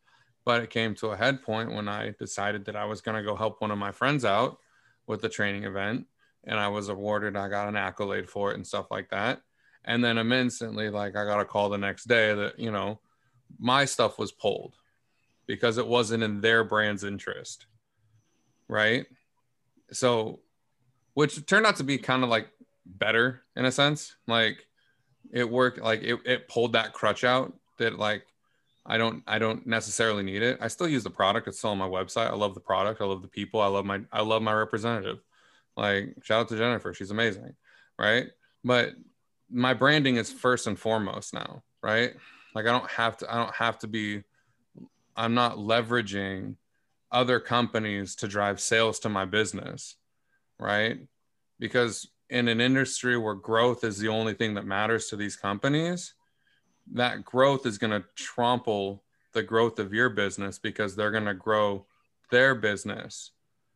But 0.45 0.63
it 0.63 0.69
came 0.71 0.95
to 0.95 1.09
a 1.09 1.17
head 1.17 1.43
point 1.43 1.73
when 1.73 1.87
I 1.87 2.15
decided 2.17 2.65
that 2.65 2.75
I 2.75 2.85
was 2.85 3.01
going 3.01 3.17
to 3.17 3.23
go 3.23 3.35
help 3.35 3.61
one 3.61 3.71
of 3.71 3.77
my 3.77 3.91
friends 3.91 4.25
out 4.25 4.57
with 5.05 5.21
the 5.21 5.29
training 5.29 5.63
event, 5.65 6.07
and 6.45 6.59
I 6.59 6.69
was 6.69 6.89
awarded. 6.89 7.35
I 7.35 7.49
got 7.49 7.67
an 7.67 7.75
accolade 7.75 8.29
for 8.29 8.51
it 8.51 8.55
and 8.55 8.65
stuff 8.65 8.87
like 8.89 9.09
that 9.09 9.41
And 9.85 10.03
then 10.03 10.17
I'm 10.17 10.31
instantly 10.31 10.89
like, 10.89 11.15
I 11.15 11.25
got 11.25 11.39
a 11.39 11.45
call 11.45 11.69
the 11.69 11.77
next 11.77 12.05
day 12.05 12.33
that, 12.33 12.59
you 12.59 12.71
know, 12.71 12.99
my 13.59 13.85
stuff 13.85 14.17
was 14.19 14.31
pulled 14.31 14.75
because 15.47 15.77
it 15.77 15.87
wasn't 15.87 16.23
in 16.23 16.41
their 16.41 16.63
brand's 16.63 17.03
interest. 17.03 17.65
Right. 18.67 19.05
So, 19.91 20.41
which 21.13 21.45
turned 21.45 21.65
out 21.65 21.77
to 21.77 21.83
be 21.83 21.97
kind 21.97 22.23
of 22.23 22.29
like 22.29 22.49
better 22.85 23.41
in 23.55 23.65
a 23.65 23.71
sense. 23.71 24.15
Like 24.27 24.67
it 25.31 25.49
worked, 25.49 25.79
like 25.79 26.01
it, 26.01 26.19
it 26.25 26.47
pulled 26.47 26.73
that 26.73 26.93
crutch 26.93 27.23
out 27.23 27.53
that, 27.77 27.97
like, 27.97 28.25
I 28.89 28.97
don't 28.97 29.23
I 29.27 29.37
don't 29.37 29.67
necessarily 29.67 30.23
need 30.23 30.41
it. 30.41 30.57
I 30.59 30.67
still 30.67 30.87
use 30.87 31.03
the 31.03 31.11
product. 31.11 31.47
It's 31.47 31.59
still 31.59 31.69
on 31.69 31.77
my 31.77 31.87
website. 31.87 32.27
I 32.27 32.33
love 32.33 32.55
the 32.55 32.59
product. 32.59 33.01
I 33.01 33.05
love 33.05 33.21
the 33.21 33.27
people. 33.27 33.61
I 33.61 33.67
love 33.67 33.85
my 33.85 34.01
I 34.11 34.21
love 34.21 34.41
my 34.41 34.53
representative. 34.53 35.19
Like 35.77 36.15
shout 36.23 36.41
out 36.41 36.49
to 36.49 36.57
Jennifer. 36.57 36.93
She's 36.93 37.11
amazing. 37.11 37.53
Right. 37.99 38.27
But 38.63 38.93
my 39.51 39.75
branding 39.75 40.15
is 40.15 40.31
first 40.31 40.65
and 40.65 40.77
foremost 40.77 41.35
now, 41.35 41.61
right? 41.83 42.15
Like 42.55 42.65
I 42.65 42.71
don't 42.71 42.89
have 42.89 43.17
to 43.17 43.31
I 43.31 43.37
don't 43.37 43.53
have 43.55 43.77
to 43.79 43.87
be 43.87 44.23
I'm 45.15 45.35
not 45.35 45.57
leveraging 45.57 46.55
other 47.11 47.39
companies 47.39 48.15
to 48.15 48.27
drive 48.27 48.59
sales 48.59 48.99
to 48.99 49.09
my 49.09 49.25
business, 49.25 49.95
right? 50.59 50.97
Because 51.59 52.09
in 52.29 52.47
an 52.47 52.61
industry 52.61 53.17
where 53.17 53.33
growth 53.33 53.83
is 53.83 53.97
the 53.97 54.07
only 54.07 54.33
thing 54.33 54.53
that 54.53 54.65
matters 54.65 55.07
to 55.07 55.15
these 55.15 55.35
companies, 55.35 56.13
that 56.93 57.23
growth 57.25 57.65
is 57.65 57.77
going 57.77 57.91
to 57.91 58.07
trample 58.15 59.03
the 59.33 59.43
growth 59.43 59.79
of 59.79 59.93
your 59.93 60.09
business 60.09 60.59
because 60.59 60.95
they're 60.95 61.11
going 61.11 61.25
to 61.25 61.33
grow 61.33 61.85
their 62.31 62.55
business. 62.55 63.31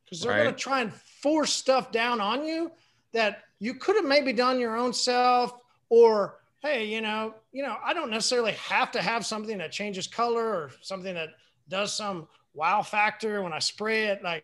Because 0.05 0.21
they're 0.21 0.31
right? 0.31 0.43
going 0.43 0.55
to 0.55 0.59
try 0.59 0.81
and 0.81 0.93
force 0.93 1.51
stuff 1.51 1.91
down 1.91 2.21
on 2.21 2.45
you 2.45 2.71
that 3.13 3.43
you 3.59 3.75
could 3.75 3.95
have 3.95 4.05
maybe 4.05 4.33
done 4.33 4.59
your 4.59 4.75
own 4.75 4.93
self 4.93 5.53
or 5.89 6.39
hey 6.61 6.85
you 6.85 7.01
know 7.01 7.33
you 7.51 7.61
know 7.63 7.77
i 7.85 7.93
don't 7.93 8.09
necessarily 8.09 8.53
have 8.53 8.91
to 8.91 9.01
have 9.01 9.25
something 9.25 9.57
that 9.57 9.71
changes 9.71 10.07
color 10.07 10.45
or 10.45 10.71
something 10.81 11.13
that 11.13 11.29
does 11.69 11.93
some 11.93 12.27
wow 12.53 12.81
factor 12.81 13.41
when 13.41 13.53
i 13.53 13.59
spray 13.59 14.05
it 14.05 14.23
like 14.23 14.43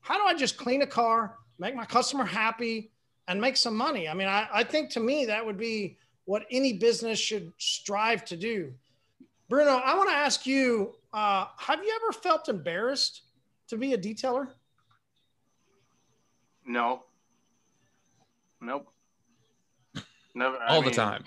how 0.00 0.16
do 0.16 0.24
i 0.24 0.34
just 0.34 0.56
clean 0.56 0.82
a 0.82 0.86
car 0.86 1.36
make 1.58 1.74
my 1.74 1.84
customer 1.84 2.24
happy 2.24 2.90
and 3.28 3.40
make 3.40 3.56
some 3.56 3.76
money 3.76 4.08
i 4.08 4.14
mean 4.14 4.28
i, 4.28 4.48
I 4.52 4.64
think 4.64 4.90
to 4.90 5.00
me 5.00 5.26
that 5.26 5.44
would 5.44 5.58
be 5.58 5.96
what 6.24 6.44
any 6.50 6.74
business 6.74 7.18
should 7.18 7.52
strive 7.58 8.24
to 8.26 8.36
do 8.36 8.72
bruno 9.48 9.76
i 9.84 9.94
want 9.94 10.10
to 10.10 10.16
ask 10.16 10.46
you 10.46 10.94
uh, 11.12 11.46
have 11.56 11.82
you 11.82 11.98
ever 12.02 12.12
felt 12.12 12.48
embarrassed 12.48 13.22
to 13.68 13.76
be 13.76 13.94
a 13.94 13.98
detailer 13.98 14.48
no 16.66 17.04
nope 18.60 18.92
Never. 20.38 20.56
All 20.68 20.82
I 20.82 20.84
the 20.84 20.90
time. 20.92 21.24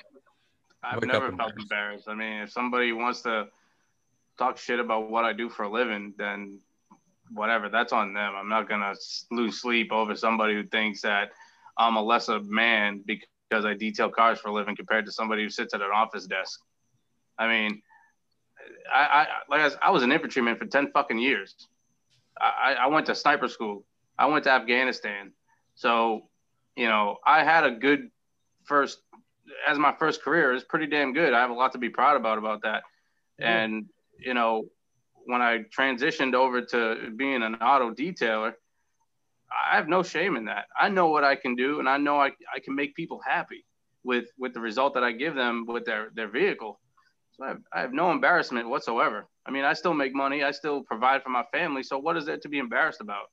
I've 0.84 1.04
never 1.04 1.32
felt 1.32 1.52
embarrassed. 1.60 1.60
embarrassed. 1.60 2.08
I 2.08 2.16
mean, 2.16 2.42
if 2.44 2.52
somebody 2.52 2.94
wants 2.94 3.22
to 3.24 3.48
talk 4.38 4.58
shit 4.58 4.80
about 4.80 5.12
what 5.12 5.26
I 5.26 5.34
do 5.34 5.50
for 5.50 5.64
a 5.64 5.70
living, 5.70 6.14
then 6.18 6.60
whatever, 7.34 7.68
that's 7.68 7.92
on 7.92 8.14
them. 8.14 8.34
I'm 8.36 8.48
not 8.48 8.70
gonna 8.70 8.96
lose 9.30 9.62
sleep 9.62 9.92
over 9.92 10.16
somebody 10.16 10.54
who 10.54 10.64
thinks 10.64 11.02
that 11.02 11.32
I'm 11.78 11.96
a 11.96 12.02
lesser 12.02 12.40
man 12.42 13.04
because 13.06 13.66
I 13.66 13.74
detail 13.74 14.10
cars 14.10 14.40
for 14.40 14.50
a 14.50 14.54
living 14.54 14.76
compared 14.76 15.06
to 15.06 15.12
somebody 15.12 15.44
who 15.44 15.50
sits 15.50 15.74
at 15.74 15.82
an 15.82 15.90
office 15.94 16.26
desk. 16.28 16.60
I 17.38 17.48
mean, 17.48 17.82
I, 18.94 19.00
I 19.02 19.28
like 19.50 19.74
I, 19.74 19.88
I 19.88 19.92
was 19.92 20.04
an 20.04 20.12
infantryman 20.12 20.58
for 20.58 20.66
ten 20.66 20.92
fucking 20.92 21.20
years. 21.20 21.56
I, 22.40 22.76
I 22.80 22.88
went 22.88 23.06
to 23.08 23.16
sniper 23.16 23.48
school. 23.48 23.86
I 24.18 24.26
went 24.26 24.44
to 24.46 24.52
Afghanistan. 24.52 25.34
So, 25.76 26.30
you 26.76 26.88
know, 26.88 27.18
I 27.26 27.44
had 27.44 27.66
a 27.66 27.72
good 27.72 28.10
first 28.64 29.00
as 29.68 29.78
my 29.78 29.94
first 29.98 30.24
career 30.24 30.54
is 30.54 30.64
pretty 30.64 30.88
damn 30.88 31.14
good. 31.14 31.34
I 31.34 31.42
have 31.42 31.50
a 31.50 31.54
lot 31.54 31.74
to 31.74 31.78
be 31.78 31.90
proud 31.90 32.16
about 32.16 32.38
about 32.38 32.62
that. 32.64 32.84
And 33.40 33.86
you 34.20 34.34
know, 34.34 34.66
when 35.26 35.42
I 35.42 35.64
transitioned 35.76 36.36
over 36.36 36.62
to 36.62 37.12
being 37.16 37.42
an 37.42 37.56
auto 37.56 37.92
detailer, 37.92 38.54
I 39.52 39.76
have 39.76 39.88
no 39.88 40.04
shame 40.04 40.38
in 40.38 40.46
that. 40.46 40.66
I 40.80 40.90
know 40.90 41.08
what 41.08 41.24
I 41.24 41.36
can 41.36 41.56
do, 41.56 41.80
and 41.80 41.90
I 41.90 41.98
know 41.98 42.20
I, 42.20 42.32
I 42.56 42.60
can 42.64 42.76
make 42.76 42.96
people 42.96 43.20
happy 43.26 43.66
with 44.04 44.26
with 44.38 44.54
the 44.54 44.60
result 44.60 44.94
that 44.94 45.04
I 45.04 45.12
give 45.12 45.36
them 45.36 45.66
with 45.68 45.86
their 45.86 46.10
their 46.16 46.30
vehicle. 46.30 46.80
So 47.34 47.46
I 47.46 47.48
have, 47.50 47.62
I 47.74 47.82
have 47.82 47.94
no 47.94 48.12
embarrassment 48.12 48.68
whatsoever. 48.70 49.28
I 49.46 49.52
mean, 49.52 49.64
I 49.64 49.74
still 49.74 49.94
make 49.94 50.14
money. 50.14 50.44
I 50.44 50.52
still 50.52 50.84
provide 50.84 51.24
for 51.24 51.30
my 51.30 51.44
family. 51.52 51.84
So 51.84 51.98
what 51.98 52.18
is 52.18 52.26
there 52.26 52.38
to 52.38 52.50
be 52.50 52.60
embarrassed 52.60 53.02
about? 53.02 53.26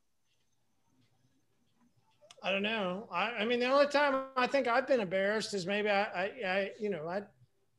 I 2.43 2.53
don't 2.53 2.63
know. 2.63 3.09
I, 3.13 3.31
I 3.31 3.45
mean, 3.45 3.59
the 3.59 3.67
only 3.67 3.89
time 3.89 4.27
I 4.37 4.47
think 4.47 4.69
I've 4.69 4.87
been 4.87 5.01
embarrassed 5.01 5.55
is 5.55 5.67
maybe 5.67 5.91
I, 5.91 6.03
I, 6.03 6.25
I 6.47 6.71
you 6.79 6.91
know, 6.91 7.09
I, 7.09 7.23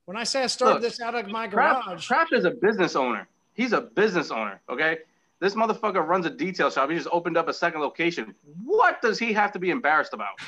when 0.05 0.17
I 0.17 0.25
say 0.25 0.43
I 0.43 0.47
started 0.47 0.75
Look, 0.75 0.81
this 0.81 0.99
out 0.99 1.15
of 1.15 1.27
my 1.27 1.47
garage. 1.47 1.85
Kraft, 1.85 2.07
Kraft 2.07 2.33
is 2.33 2.45
a 2.45 2.51
business 2.51 2.95
owner. 2.95 3.27
He's 3.53 3.73
a 3.73 3.81
business 3.81 4.31
owner. 4.31 4.61
Okay. 4.69 4.97
This 5.39 5.55
motherfucker 5.55 6.05
runs 6.05 6.25
a 6.25 6.29
detail 6.29 6.69
shop. 6.69 6.89
He 6.89 6.97
just 6.97 7.07
opened 7.11 7.37
up 7.37 7.47
a 7.47 7.53
second 7.53 7.81
location. 7.81 8.35
What 8.63 9.01
does 9.01 9.17
he 9.17 9.31
have 9.33 9.51
to 9.53 9.59
be 9.59 9.69
embarrassed 9.69 10.13
about? 10.13 10.39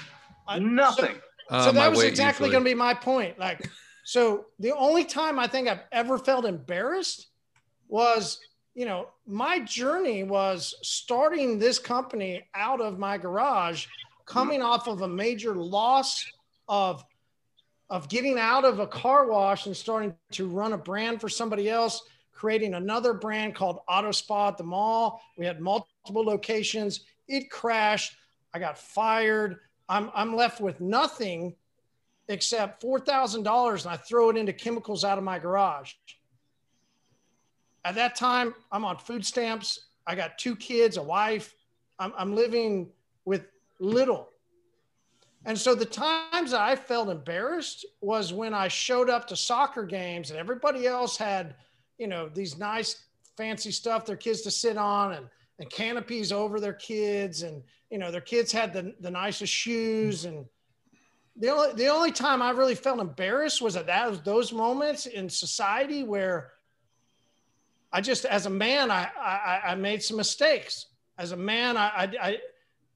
I, 0.47 0.59
Nothing. 0.59 1.15
So, 1.49 1.55
uh, 1.55 1.65
so 1.65 1.71
that 1.71 1.91
was 1.91 2.03
exactly 2.03 2.49
going 2.49 2.63
to 2.63 2.69
be 2.69 2.75
my 2.75 2.93
point. 2.93 3.39
Like, 3.39 3.69
so 4.03 4.47
the 4.59 4.73
only 4.73 5.05
time 5.05 5.39
I 5.39 5.47
think 5.47 5.67
I've 5.67 5.83
ever 5.91 6.17
felt 6.17 6.45
embarrassed 6.45 7.27
was, 7.87 8.39
you 8.73 8.85
know, 8.85 9.07
my 9.25 9.59
journey 9.59 10.23
was 10.23 10.75
starting 10.81 11.57
this 11.57 11.79
company 11.79 12.47
out 12.53 12.81
of 12.81 12.99
my 12.99 13.17
garage 13.17 13.85
coming 14.25 14.61
off 14.61 14.87
of 14.87 15.01
a 15.01 15.07
major 15.07 15.55
loss 15.55 16.25
of 16.67 17.03
of 17.89 18.07
getting 18.07 18.39
out 18.39 18.63
of 18.63 18.79
a 18.79 18.87
car 18.87 19.27
wash 19.27 19.65
and 19.65 19.75
starting 19.75 20.15
to 20.31 20.47
run 20.47 20.71
a 20.71 20.77
brand 20.77 21.19
for 21.19 21.27
somebody 21.27 21.69
else, 21.69 22.01
creating 22.41 22.73
another 22.73 23.13
brand 23.13 23.53
called 23.53 23.81
Auto 23.87 24.11
Spa 24.11 24.47
at 24.47 24.57
the 24.57 24.63
mall. 24.63 25.21
We 25.37 25.45
had 25.45 25.61
multiple 25.61 26.23
locations. 26.23 27.01
It 27.27 27.51
crashed. 27.51 28.15
I 28.51 28.57
got 28.57 28.79
fired. 28.79 29.59
I'm, 29.87 30.09
I'm 30.15 30.35
left 30.35 30.59
with 30.59 30.81
nothing 30.81 31.55
except 32.29 32.81
$4,000 32.81 33.85
and 33.85 33.93
I 33.93 33.95
throw 33.95 34.31
it 34.31 34.37
into 34.37 34.53
chemicals 34.53 35.03
out 35.03 35.19
of 35.19 35.23
my 35.23 35.37
garage. 35.37 35.93
At 37.85 37.93
that 37.93 38.15
time, 38.15 38.55
I'm 38.71 38.85
on 38.85 38.97
food 38.97 39.23
stamps. 39.23 39.89
I 40.07 40.15
got 40.15 40.39
two 40.39 40.55
kids, 40.55 40.97
a 40.97 41.03
wife. 41.03 41.53
I'm, 41.99 42.11
I'm 42.17 42.33
living 42.35 42.89
with 43.23 43.45
little. 43.79 44.29
And 45.45 45.55
so 45.55 45.75
the 45.75 45.85
times 45.85 46.49
that 46.51 46.61
I 46.61 46.75
felt 46.75 47.09
embarrassed 47.09 47.85
was 48.01 48.33
when 48.33 48.55
I 48.55 48.67
showed 48.67 49.11
up 49.11 49.27
to 49.27 49.35
soccer 49.35 49.83
games 49.83 50.31
and 50.31 50.39
everybody 50.39 50.87
else 50.87 51.17
had, 51.17 51.53
you 52.01 52.07
know, 52.07 52.27
these 52.27 52.57
nice 52.57 53.05
fancy 53.37 53.69
stuff 53.71 54.07
their 54.07 54.15
kids 54.15 54.41
to 54.41 54.49
sit 54.49 54.75
on 54.75 55.13
and, 55.13 55.27
and 55.59 55.69
canopies 55.69 56.31
over 56.31 56.59
their 56.59 56.73
kids. 56.73 57.43
And, 57.43 57.61
you 57.91 57.99
know, 57.99 58.09
their 58.09 58.21
kids 58.21 58.51
had 58.51 58.73
the, 58.73 58.95
the 58.99 59.11
nicest 59.11 59.53
shoes. 59.53 60.25
And 60.25 60.45
the 61.35 61.49
only, 61.49 61.73
the 61.75 61.89
only 61.89 62.11
time 62.11 62.41
I 62.41 62.49
really 62.49 62.73
felt 62.73 62.99
embarrassed 62.99 63.61
was 63.61 63.75
at 63.75 63.85
that, 63.85 64.25
those 64.25 64.51
moments 64.51 65.05
in 65.05 65.29
society 65.29 66.03
where 66.03 66.53
I 67.93 68.01
just, 68.01 68.25
as 68.25 68.47
a 68.47 68.49
man, 68.49 68.89
I, 68.89 69.07
I, 69.19 69.61
I 69.65 69.75
made 69.75 70.01
some 70.01 70.17
mistakes. 70.17 70.87
As 71.19 71.33
a 71.33 71.37
man, 71.37 71.77
I, 71.77 72.09
I, 72.19 72.37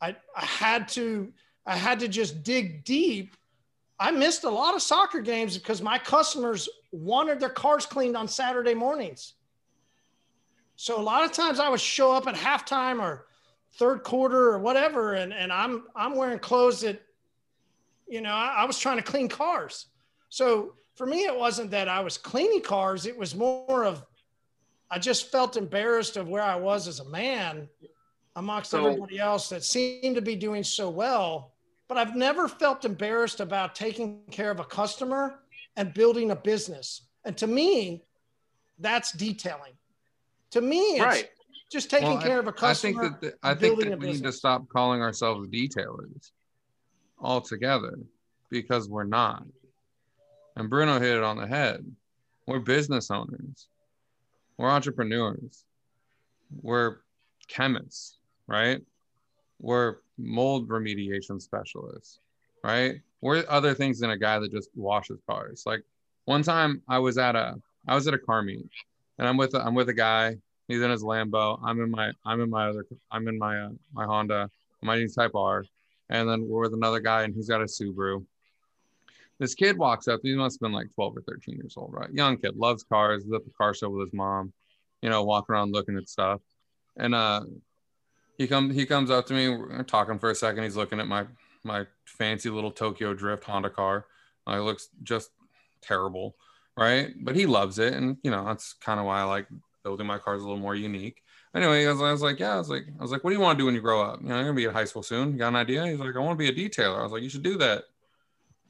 I, 0.01 0.15
I 0.35 0.45
had 0.45 0.87
to, 0.89 1.31
I 1.67 1.77
had 1.77 1.99
to 1.99 2.07
just 2.07 2.41
dig 2.41 2.83
deep. 2.83 3.35
I 3.99 4.09
missed 4.09 4.45
a 4.45 4.49
lot 4.49 4.73
of 4.73 4.81
soccer 4.81 5.21
games 5.21 5.55
because 5.55 5.79
my 5.79 5.99
customers 5.99 6.67
wanted 6.95 7.39
their 7.39 7.49
cars 7.49 7.85
cleaned 7.85 8.17
on 8.17 8.27
Saturday 8.27 8.73
mornings. 8.73 9.33
So 10.75 10.99
a 10.99 11.01
lot 11.01 11.23
of 11.23 11.31
times 11.31 11.59
I 11.59 11.69
would 11.69 11.79
show 11.79 12.13
up 12.13 12.27
at 12.27 12.35
halftime 12.35 13.01
or 13.01 13.27
third 13.73 14.03
quarter 14.03 14.49
or 14.49 14.59
whatever, 14.59 15.13
and, 15.13 15.33
and 15.33 15.51
I'm 15.51 15.83
I'm 15.95 16.15
wearing 16.15 16.39
clothes 16.39 16.81
that, 16.81 17.01
you 18.07 18.21
know, 18.21 18.31
I, 18.31 18.57
I 18.57 18.65
was 18.65 18.77
trying 18.77 18.97
to 18.97 19.03
clean 19.03 19.29
cars. 19.29 19.87
So 20.29 20.73
for 20.95 21.05
me, 21.05 21.25
it 21.25 21.37
wasn't 21.37 21.71
that 21.71 21.87
I 21.87 22.01
was 22.01 22.17
cleaning 22.17 22.61
cars, 22.61 23.05
it 23.05 23.17
was 23.17 23.35
more 23.35 23.85
of 23.85 24.05
I 24.91 24.99
just 24.99 25.31
felt 25.31 25.57
embarrassed 25.57 26.15
of 26.17 26.27
where 26.27 26.43
I 26.43 26.55
was 26.55 26.87
as 26.87 26.99
a 26.99 27.09
man 27.09 27.67
amongst 28.35 28.71
so, 28.71 28.85
everybody 28.85 29.19
else 29.19 29.49
that 29.49 29.63
seemed 29.63 30.15
to 30.15 30.21
be 30.21 30.35
doing 30.35 30.63
so 30.63 30.89
well. 30.89 31.53
But 31.87 31.97
I've 31.97 32.15
never 32.15 32.47
felt 32.47 32.85
embarrassed 32.85 33.39
about 33.39 33.75
taking 33.75 34.21
care 34.31 34.51
of 34.51 34.59
a 34.59 34.63
customer 34.63 35.39
and 35.77 35.93
building 35.93 36.31
a 36.31 36.35
business. 36.35 37.01
And 37.23 37.35
to 37.37 37.47
me, 37.47 38.03
that's 38.79 39.11
detailing. 39.11 39.73
To 40.51 40.61
me, 40.61 40.77
it's 40.77 41.03
right. 41.03 41.29
just 41.71 41.89
taking 41.89 42.09
well, 42.09 42.21
care 42.21 42.37
I, 42.37 42.39
of 42.39 42.47
a 42.47 42.53
customer. 42.53 42.99
I 42.99 43.07
think 43.07 43.21
that 43.21 43.21
the, 43.21 43.47
I 43.47 43.53
think 43.55 43.79
that 43.79 43.99
we 43.99 44.13
need 44.13 44.23
to 44.23 44.31
stop 44.31 44.67
calling 44.69 45.01
ourselves 45.01 45.47
detailers 45.47 46.31
altogether 47.19 47.99
because 48.49 48.89
we're 48.89 49.03
not. 49.03 49.43
And 50.55 50.69
Bruno 50.69 50.99
hit 50.99 51.17
it 51.17 51.23
on 51.23 51.37
the 51.37 51.47
head. 51.47 51.85
We're 52.47 52.59
business 52.59 53.11
owners. 53.11 53.67
We're 54.57 54.69
entrepreneurs. 54.69 55.65
We're 56.61 56.97
chemists 57.47 58.19
right? 58.47 58.81
We're 59.59 59.97
mold 60.17 60.67
remediation 60.69 61.41
specialists, 61.41 62.19
right? 62.63 63.01
We're 63.21 63.43
other 63.47 63.73
things 63.73 63.99
than 63.99 64.11
a 64.11 64.17
guy 64.17 64.39
that 64.39 64.51
just 64.51 64.69
washes 64.75 65.19
cars. 65.27 65.63
Like 65.65 65.83
one 66.25 66.43
time 66.43 66.81
I 66.87 66.99
was 66.99 67.17
at 67.17 67.35
a 67.35 67.55
I 67.87 67.95
was 67.95 68.07
at 68.07 68.13
a 68.13 68.19
car 68.19 68.41
meet 68.41 68.69
and 69.17 69.27
I'm 69.27 69.37
with 69.37 69.53
a, 69.53 69.59
I'm 69.65 69.75
with 69.75 69.89
a 69.89 69.93
guy. 69.93 70.35
He's 70.67 70.81
in 70.81 70.91
his 70.91 71.03
Lambo. 71.03 71.59
I'm 71.63 71.81
in 71.81 71.91
my 71.91 72.11
I'm 72.25 72.41
in 72.41 72.49
my 72.49 72.69
other 72.69 72.85
I'm 73.11 73.27
in 73.27 73.37
my 73.37 73.59
uh, 73.59 73.69
my 73.93 74.05
Honda. 74.05 74.49
I'm 74.81 74.89
in 74.89 75.11
Type 75.11 75.33
R, 75.33 75.65
and 76.09 76.29
then 76.29 76.47
we're 76.47 76.61
with 76.61 76.73
another 76.73 76.99
guy 76.99 77.23
and 77.23 77.33
he's 77.33 77.47
got 77.47 77.61
a 77.61 77.65
Subaru. 77.65 78.25
This 79.39 79.53
kid 79.53 79.77
walks 79.77 80.07
up. 80.07 80.21
He 80.23 80.33
must 80.35 80.55
have 80.55 80.61
been 80.61 80.71
like 80.71 80.93
12 80.95 81.17
or 81.17 81.21
13 81.21 81.55
years 81.55 81.75
old, 81.75 81.91
right? 81.93 82.09
Young 82.11 82.37
kid, 82.37 82.55
loves 82.55 82.83
cars. 82.83 83.25
Is 83.25 83.33
at 83.33 83.43
the 83.43 83.51
car 83.51 83.73
show 83.73 83.89
with 83.89 84.07
his 84.07 84.13
mom. 84.13 84.53
You 85.01 85.09
know, 85.09 85.23
walking 85.23 85.53
around 85.53 85.73
looking 85.73 85.97
at 85.97 86.07
stuff. 86.07 86.41
And 86.97 87.13
uh, 87.13 87.41
he 88.37 88.47
comes 88.47 88.75
he 88.75 88.85
comes 88.85 89.11
up 89.11 89.25
to 89.27 89.33
me. 89.33 89.49
We're 89.49 89.83
talking 89.83 90.19
for 90.19 90.31
a 90.31 90.35
second. 90.35 90.63
He's 90.63 90.77
looking 90.77 90.99
at 90.99 91.07
my 91.07 91.25
my 91.65 91.85
fancy 92.05 92.49
little 92.49 92.71
Tokyo 92.71 93.13
Drift 93.13 93.43
Honda 93.43 93.69
car. 93.69 94.05
Uh, 94.47 94.53
it 94.57 94.61
looks 94.61 94.89
just 95.03 95.31
terrible, 95.81 96.35
right? 96.77 97.13
But 97.19 97.35
he 97.35 97.45
loves 97.45 97.79
it, 97.79 97.93
and 97.93 98.17
you 98.23 98.31
know 98.31 98.45
that's 98.45 98.73
kind 98.73 98.99
of 98.99 99.05
why 99.05 99.19
I 99.21 99.23
like 99.23 99.47
building 99.83 100.07
my 100.07 100.17
cars 100.17 100.41
a 100.41 100.45
little 100.45 100.59
more 100.61 100.75
unique. 100.75 101.21
Anyway, 101.53 101.85
I 101.85 101.91
was, 101.91 102.01
I 102.01 102.11
was, 102.11 102.21
like, 102.21 102.37
yeah, 102.39 102.55
I 102.55 102.57
was 102.57 102.69
like, 102.69 102.83
I 102.99 103.01
was 103.01 103.11
like, 103.11 103.23
what 103.23 103.29
do 103.29 103.35
you 103.37 103.41
want 103.41 103.57
to 103.57 103.61
do 103.61 103.65
when 103.65 103.75
you 103.75 103.81
grow 103.81 104.01
up? 104.03 104.21
You 104.21 104.27
know, 104.27 104.35
you're 104.35 104.43
gonna 104.43 104.55
be 104.55 104.65
in 104.65 104.71
high 104.73 104.83
school 104.83 105.03
soon. 105.03 105.31
You 105.31 105.37
got 105.37 105.47
an 105.49 105.55
idea? 105.55 105.87
He's 105.87 105.99
like, 105.99 106.13
I 106.15 106.19
want 106.19 106.37
to 106.37 106.51
be 106.51 106.63
a 106.63 106.69
detailer. 106.69 106.99
I 106.99 107.03
was 107.03 107.13
like, 107.13 107.23
you 107.23 107.29
should 107.29 107.43
do 107.43 107.57
that. 107.59 107.83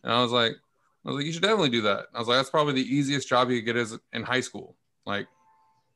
And 0.04 0.14
I 0.14 0.22
was 0.22 0.32
like, 0.32 0.52
I 0.52 1.10
was 1.10 1.18
like, 1.18 1.26
you 1.26 1.32
should 1.32 1.42
definitely 1.42 1.70
do 1.70 1.82
that. 1.82 2.06
I 2.14 2.20
was 2.20 2.28
like, 2.28 2.38
that's 2.38 2.50
probably 2.52 2.74
the 2.74 2.96
easiest 2.96 3.28
job 3.28 3.50
you 3.50 3.58
could 3.60 3.66
get 3.66 3.76
is 3.78 3.98
in 4.14 4.22
high 4.22 4.42
school. 4.42 4.76
Like, 5.06 5.28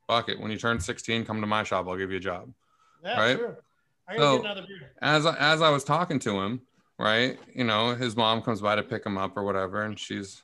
fuck 0.07 0.29
it. 0.29 0.39
When 0.39 0.49
you 0.49 0.57
turn 0.57 0.79
16, 0.79 1.25
come 1.25 1.41
to 1.41 1.47
my 1.47 1.63
shop. 1.63 1.87
I'll 1.87 1.95
give 1.97 2.09
you 2.11 2.17
a 2.17 2.21
job. 2.21 2.51
Yeah, 3.03 3.19
Right? 3.19 3.39
I 4.07 4.17
So- 4.17 4.37
get 4.37 4.45
another 4.45 4.65
beer. 4.67 4.91
as 5.01 5.25
I, 5.27 5.35
as 5.37 5.61
I 5.61 5.69
was 5.69 5.83
talking 5.83 6.17
to 6.19 6.39
him, 6.41 6.61
right, 7.05 7.39
you 7.53 7.63
know, 7.63 7.95
his 7.95 8.15
mom 8.15 8.41
comes 8.41 8.61
by 8.61 8.75
to 8.75 8.83
pick 8.83 9.05
him 9.05 9.17
up 9.17 9.37
or 9.37 9.43
whatever, 9.43 9.83
and 9.83 9.97
she's, 9.97 10.43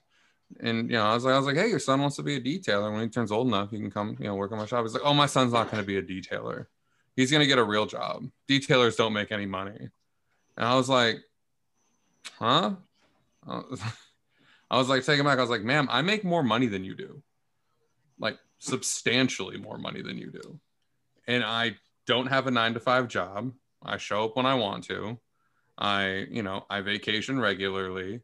and 0.60 0.90
you 0.90 0.96
know, 0.96 1.06
I 1.06 1.14
was 1.14 1.26
like, 1.26 1.34
I 1.34 1.38
was 1.38 1.46
like, 1.46 1.58
hey, 1.58 1.68
your 1.68 1.80
son 1.80 2.02
wants 2.02 2.16
to 2.16 2.24
be 2.24 2.36
a 2.36 2.42
detailer. 2.42 2.92
When 2.92 3.02
he 3.02 3.10
turns 3.10 3.32
old 3.32 3.48
enough, 3.48 3.72
he 3.72 3.78
can 3.78 3.92
come, 3.92 4.16
you 4.20 4.26
know, 4.26 4.36
work 4.36 4.52
on 4.52 4.58
my 4.58 4.66
shop. 4.66 4.84
He's 4.84 4.94
like, 4.94 5.04
oh, 5.06 5.14
my 5.14 5.26
son's 5.26 5.54
not 5.54 5.70
going 5.70 5.84
to 5.84 5.88
be 5.88 5.98
a 5.98 6.02
detailer. 6.02 6.68
He's 7.16 7.32
going 7.32 7.42
to 7.42 7.48
get 7.48 7.58
a 7.58 7.64
real 7.64 7.86
job. 7.86 8.28
Detailers 8.50 8.98
don't 8.98 9.14
make 9.14 9.32
any 9.32 9.46
money. 9.46 9.90
And 10.58 10.66
I 10.66 10.76
was 10.76 10.90
like, 10.90 11.18
huh? 12.40 12.76
I 13.48 13.58
was- 13.70 13.82
like, 14.90 15.06
taking 15.06 15.26
back. 15.26 15.38
I 15.38 15.42
was 15.42 15.50
like, 15.50 15.64
ma'am, 15.64 15.88
I 15.92 16.02
make 16.02 16.24
more 16.24 16.44
money 16.44 16.68
than 16.68 16.84
you 16.84 16.96
do, 16.96 17.22
like 18.20 18.38
substantially 18.60 19.58
more 19.58 19.78
money 19.78 20.02
than 20.02 20.18
you 20.18 20.32
do, 20.32 20.60
and 21.28 21.44
I 21.44 21.78
don't 22.08 22.28
have 22.28 22.48
a 22.48 22.52
nine 22.52 22.74
to 22.74 22.80
five 22.80 23.08
job. 23.08 23.52
I 23.84 23.98
show 23.98 24.26
up 24.26 24.36
when 24.36 24.46
I 24.46 24.56
want 24.56 24.86
to. 24.86 25.20
I, 25.78 26.26
you 26.30 26.44
know, 26.44 26.66
I 26.70 26.82
vacation 26.82 27.40
regularly. 27.40 28.22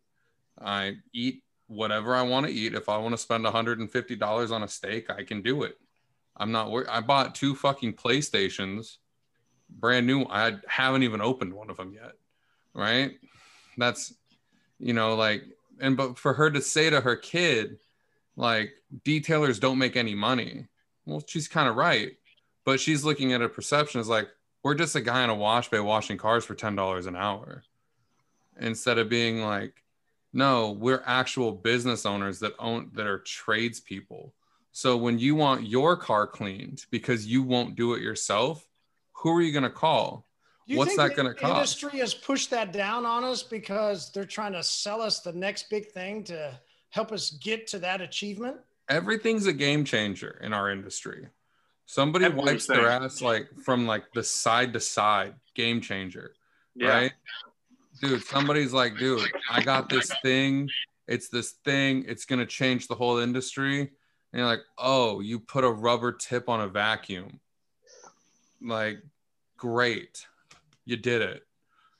I 0.59 0.97
eat 1.13 1.43
whatever 1.67 2.15
I 2.15 2.21
want 2.23 2.45
to 2.45 2.51
eat. 2.51 2.73
If 2.73 2.89
I 2.89 2.97
want 2.97 3.13
to 3.13 3.17
spend 3.17 3.45
$150 3.45 4.51
on 4.51 4.63
a 4.63 4.67
steak, 4.67 5.09
I 5.09 5.23
can 5.23 5.41
do 5.41 5.63
it. 5.63 5.77
I'm 6.37 6.51
not 6.51 6.71
worried. 6.71 6.87
I 6.89 7.01
bought 7.01 7.35
two 7.35 7.55
fucking 7.55 7.93
PlayStations, 7.93 8.97
brand 9.69 10.07
new. 10.07 10.25
I 10.25 10.57
haven't 10.67 11.03
even 11.03 11.21
opened 11.21 11.53
one 11.53 11.69
of 11.69 11.77
them 11.77 11.93
yet. 11.93 12.13
Right. 12.73 13.13
That's, 13.77 14.13
you 14.79 14.93
know, 14.93 15.15
like, 15.15 15.43
and 15.79 15.97
but 15.97 16.17
for 16.17 16.33
her 16.33 16.49
to 16.49 16.61
say 16.61 16.89
to 16.89 17.01
her 17.01 17.15
kid, 17.15 17.79
like, 18.35 18.71
detailers 19.03 19.59
don't 19.59 19.77
make 19.77 19.95
any 19.95 20.15
money. 20.15 20.67
Well, 21.05 21.23
she's 21.27 21.47
kind 21.47 21.67
of 21.67 21.75
right 21.75 22.13
but 22.65 22.79
she's 22.79 23.03
looking 23.03 23.33
at 23.33 23.41
a 23.41 23.49
perception 23.49 23.99
as 23.99 24.07
like 24.07 24.29
we're 24.63 24.75
just 24.75 24.95
a 24.95 25.01
guy 25.01 25.23
in 25.23 25.29
a 25.29 25.35
wash 25.35 25.69
bay 25.69 25.79
washing 25.79 26.17
cars 26.17 26.45
for 26.45 26.55
ten 26.55 26.75
dollars 26.75 27.05
an 27.05 27.15
hour, 27.15 27.63
instead 28.59 28.97
of 28.97 29.09
being 29.09 29.41
like, 29.41 29.83
no, 30.33 30.71
we're 30.71 31.03
actual 31.05 31.51
business 31.51 32.05
owners 32.05 32.39
that 32.39 32.53
own 32.59 32.91
that 32.93 33.07
are 33.07 33.19
tradespeople. 33.19 34.33
So 34.71 34.95
when 34.95 35.19
you 35.19 35.35
want 35.35 35.67
your 35.67 35.97
car 35.97 36.27
cleaned 36.27 36.85
because 36.91 37.27
you 37.27 37.43
won't 37.43 37.75
do 37.75 37.93
it 37.93 38.01
yourself, 38.01 38.67
who 39.13 39.35
are 39.35 39.41
you 39.41 39.51
going 39.51 39.63
to 39.63 39.69
call? 39.69 40.27
You 40.65 40.77
What's 40.77 40.95
that 40.95 41.17
gonna 41.17 41.33
cost? 41.33 41.83
Industry 41.83 41.99
has 41.99 42.13
pushed 42.13 42.49
that 42.51 42.71
down 42.71 43.05
on 43.05 43.25
us 43.25 43.43
because 43.43 44.09
they're 44.11 44.23
trying 44.23 44.53
to 44.53 44.63
sell 44.63 45.01
us 45.01 45.19
the 45.19 45.33
next 45.33 45.69
big 45.69 45.87
thing 45.87 46.23
to 46.25 46.57
help 46.91 47.11
us 47.11 47.31
get 47.31 47.67
to 47.67 47.79
that 47.79 47.99
achievement. 47.99 48.57
Everything's 48.87 49.47
a 49.47 49.53
game 49.53 49.83
changer 49.83 50.39
in 50.41 50.53
our 50.53 50.71
industry. 50.71 51.27
Somebody 51.91 52.29
wipes 52.29 52.67
their 52.67 52.87
ass 52.87 53.21
like 53.21 53.49
from 53.65 53.85
like 53.85 54.13
the 54.13 54.23
side 54.23 54.71
to 54.71 54.79
side, 54.79 55.33
game 55.55 55.81
changer. 55.81 56.31
Yeah. 56.73 56.87
right? 56.87 57.11
Dude, 58.01 58.23
somebody's 58.23 58.71
like, 58.71 58.97
dude, 58.97 59.29
I 59.49 59.61
got 59.61 59.89
this 59.89 60.09
thing. 60.23 60.69
It's 61.09 61.27
this 61.27 61.55
thing. 61.65 62.05
It's 62.07 62.23
gonna 62.23 62.45
change 62.45 62.87
the 62.87 62.95
whole 62.95 63.17
industry. 63.17 63.81
And 63.81 63.89
you're 64.39 64.45
like, 64.45 64.61
oh, 64.77 65.19
you 65.19 65.41
put 65.41 65.65
a 65.65 65.69
rubber 65.69 66.13
tip 66.13 66.47
on 66.47 66.61
a 66.61 66.69
vacuum. 66.69 67.41
Like, 68.61 68.99
great, 69.57 70.25
you 70.85 70.95
did 70.95 71.21
it. 71.21 71.43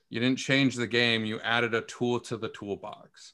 You 0.09 0.21
didn't 0.21 0.39
change 0.39 0.77
the 0.77 0.87
game. 0.87 1.25
You 1.25 1.41
added 1.41 1.73
a 1.73 1.81
tool 1.81 2.21
to 2.21 2.37
the 2.37 2.47
toolbox, 2.47 3.33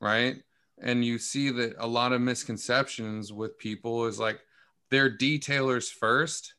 right? 0.00 0.36
And 0.80 1.04
you 1.04 1.18
see 1.18 1.50
that 1.50 1.74
a 1.80 1.86
lot 1.88 2.12
of 2.12 2.20
misconceptions 2.20 3.32
with 3.32 3.58
people 3.58 4.06
is 4.06 4.20
like 4.20 4.38
they're 4.90 5.10
detailers 5.10 5.90
first, 5.90 6.54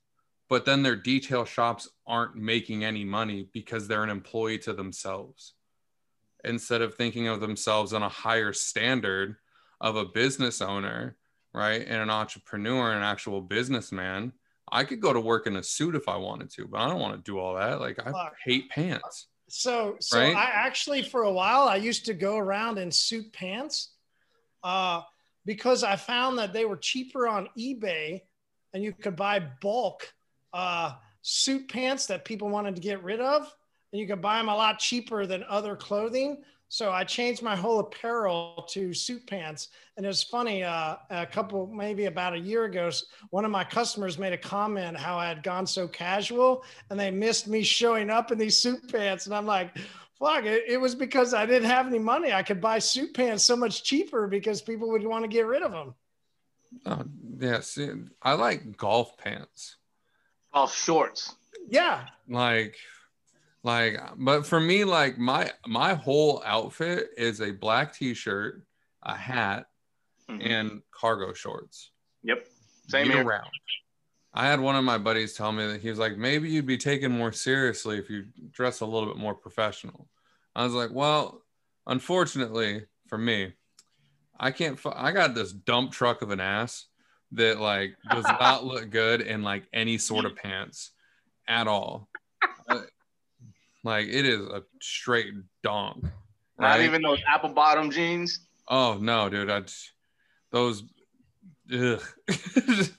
but 0.49 0.65
then 0.65 0.83
their 0.83 0.95
detail 0.95 1.45
shops 1.45 1.89
aren't 2.05 2.35
making 2.35 2.83
any 2.83 3.03
money 3.03 3.49
because 3.53 3.87
they're 3.87 4.03
an 4.03 4.09
employee 4.09 4.59
to 4.59 4.73
themselves 4.73 5.53
instead 6.43 6.81
of 6.81 6.95
thinking 6.95 7.27
of 7.27 7.41
themselves 7.41 7.93
on 7.93 8.03
a 8.03 8.09
higher 8.09 8.53
standard 8.53 9.35
of 9.81 9.95
a 9.95 10.05
business 10.05 10.61
owner 10.61 11.17
right 11.53 11.81
and 11.87 12.01
an 12.01 12.09
entrepreneur 12.09 12.93
an 12.93 13.03
actual 13.03 13.41
businessman 13.41 14.31
i 14.71 14.83
could 14.83 15.01
go 15.01 15.11
to 15.11 15.19
work 15.19 15.47
in 15.47 15.55
a 15.57 15.63
suit 15.63 15.95
if 15.95 16.07
i 16.07 16.15
wanted 16.15 16.49
to 16.49 16.67
but 16.67 16.79
i 16.79 16.87
don't 16.87 16.99
want 16.99 17.13
to 17.15 17.31
do 17.31 17.39
all 17.39 17.55
that 17.55 17.79
like 17.79 17.99
i 17.99 18.11
Fuck. 18.11 18.35
hate 18.43 18.69
pants 18.69 19.27
So, 19.49 19.95
so 19.99 20.19
Right? 20.19 20.35
I 20.35 20.49
actually, 20.53 21.03
for 21.03 21.23
a 21.23 21.31
while, 21.31 21.69
I 21.69 21.77
used 21.77 22.05
to 22.05 22.13
go 22.13 22.37
around 22.37 22.77
in 22.77 22.91
suit 22.91 23.31
pants 23.31 23.93
uh, 24.63 25.01
because 25.47 25.81
I 25.81 25.95
found 25.95 26.37
that 26.37 26.51
they 26.51 26.65
were 26.65 26.75
cheaper 26.75 27.27
on 27.27 27.47
eBay 27.57 28.21
and 28.73 28.83
you 28.83 28.91
could 28.91 29.15
buy 29.15 29.39
bulk 29.61 30.13
uh, 30.53 30.93
suit 31.21 31.69
pants 31.69 32.05
that 32.07 32.25
people 32.25 32.49
wanted 32.49 32.75
to 32.75 32.81
get 32.81 33.01
rid 33.01 33.21
of. 33.21 33.51
And 33.93 34.01
you 34.01 34.05
could 34.05 34.21
buy 34.21 34.37
them 34.37 34.49
a 34.49 34.55
lot 34.55 34.79
cheaper 34.79 35.25
than 35.25 35.45
other 35.47 35.77
clothing. 35.77 36.43
So 36.67 36.91
I 36.91 37.05
changed 37.05 37.41
my 37.41 37.55
whole 37.55 37.79
apparel 37.79 38.67
to 38.71 38.93
suit 38.93 39.25
pants. 39.25 39.69
And 39.95 40.05
it 40.05 40.09
was 40.09 40.21
funny, 40.21 40.63
uh, 40.63 40.97
a 41.09 41.25
couple, 41.25 41.65
maybe 41.67 42.05
about 42.05 42.33
a 42.33 42.39
year 42.39 42.65
ago, 42.65 42.91
one 43.29 43.45
of 43.45 43.51
my 43.51 43.63
customers 43.63 44.19
made 44.19 44.33
a 44.33 44.37
comment 44.37 44.97
how 44.97 45.17
I 45.17 45.29
had 45.29 45.43
gone 45.43 45.65
so 45.65 45.87
casual 45.87 46.65
and 46.89 46.99
they 46.99 47.09
missed 47.09 47.47
me 47.47 47.63
showing 47.63 48.09
up 48.09 48.33
in 48.33 48.37
these 48.37 48.59
suit 48.59 48.91
pants. 48.91 49.27
And 49.27 49.33
I'm 49.33 49.45
like, 49.45 49.77
fuck, 50.19 50.45
it, 50.45 50.64
it 50.68 50.77
was 50.77 50.95
because 50.95 51.34
I 51.34 51.45
didn't 51.45 51.69
have 51.69 51.88
any 51.88 51.99
money. 51.99 52.34
I 52.34 52.44
could 52.44 52.60
buy 52.61 52.80
suit 52.80 53.14
pants 53.14 53.44
so 53.44 53.56
much 53.56 53.84
cheaper 53.84 54.27
because 54.27 54.61
people 54.61 54.89
would 54.89 55.03
want 55.06 55.23
to 55.23 55.27
get 55.27 55.45
rid 55.45 55.61
of 55.64 55.72
them. 55.72 55.94
oh 56.85 57.03
yeah 57.39 57.60
see, 57.61 57.89
i 58.22 58.34
like 58.34 58.76
golf 58.77 59.15
pants 59.18 59.77
Golf 60.53 60.76
shorts. 60.76 61.35
Yeah. 61.69 62.07
like 62.27 62.76
like 63.64 63.99
but 64.18 64.45
for 64.45 64.60
me 64.60 64.84
like 64.84 65.18
my 65.18 65.52
my 65.65 65.94
whole 65.94 66.41
outfit 66.45 67.10
is 67.18 67.41
a 67.41 67.52
black 67.52 67.94
t-shirt 67.94 68.64
a 69.03 69.15
hat 69.15 69.68
Mhm. 70.30 70.45
and 70.45 70.81
cargo 70.91 71.31
shorts 71.34 71.91
Yep. 72.23 72.45
Same 72.89 73.06
year 73.07 73.15
here. 73.18 73.23
round. 73.26 73.49
I 74.38 74.45
had 74.45 74.59
one 74.59 74.76
of 74.76 74.84
my 74.84 74.99
buddies 74.99 75.34
tell 75.34 75.51
me 75.51 75.65
that 75.65 75.81
he 75.81 75.89
was 75.89 75.97
like, 75.97 76.15
maybe 76.15 76.47
you'd 76.47 76.68
be 76.68 76.77
taken 76.77 77.11
more 77.11 77.31
seriously 77.31 77.97
if 77.97 78.07
you 78.07 78.26
dress 78.51 78.81
a 78.81 78.85
little 78.85 79.09
bit 79.09 79.18
more 79.18 79.34
professional. 79.34 80.07
I 80.55 80.64
was 80.64 80.73
like, 80.73 80.91
well, 80.93 81.41
unfortunately 81.88 82.85
for 83.07 83.18
me, 83.18 83.53
I 84.39 84.51
can't. 84.51 84.80
I 84.93 85.11
got 85.11 85.34
this 85.34 85.51
dump 85.51 85.91
truck 85.91 86.22
of 86.22 86.30
an 86.30 86.39
ass 86.39 86.85
that 87.31 87.59
like 87.59 87.95
does 88.11 88.26
not 88.39 88.64
look 88.64 88.91
good 88.91 89.22
in 89.22 89.41
like 89.41 89.64
any 89.73 89.97
sort 89.97 90.26
of 90.26 90.35
pants 90.43 90.91
at 91.47 91.68
all. 91.68 92.07
Uh, 92.69 92.81
like 93.84 94.05
it 94.05 94.27
is 94.27 94.41
a 94.41 94.61
straight 94.80 95.34
donk. 95.64 96.05
Not 96.59 96.81
even 96.81 97.01
those 97.01 97.23
apple 97.27 97.49
bottom 97.49 97.89
jeans. 97.89 98.41
Oh 98.68 98.99
no, 99.01 99.30
dude! 99.30 99.49
I 99.49 99.64
those. 100.51 100.84
Ugh. 101.73 102.03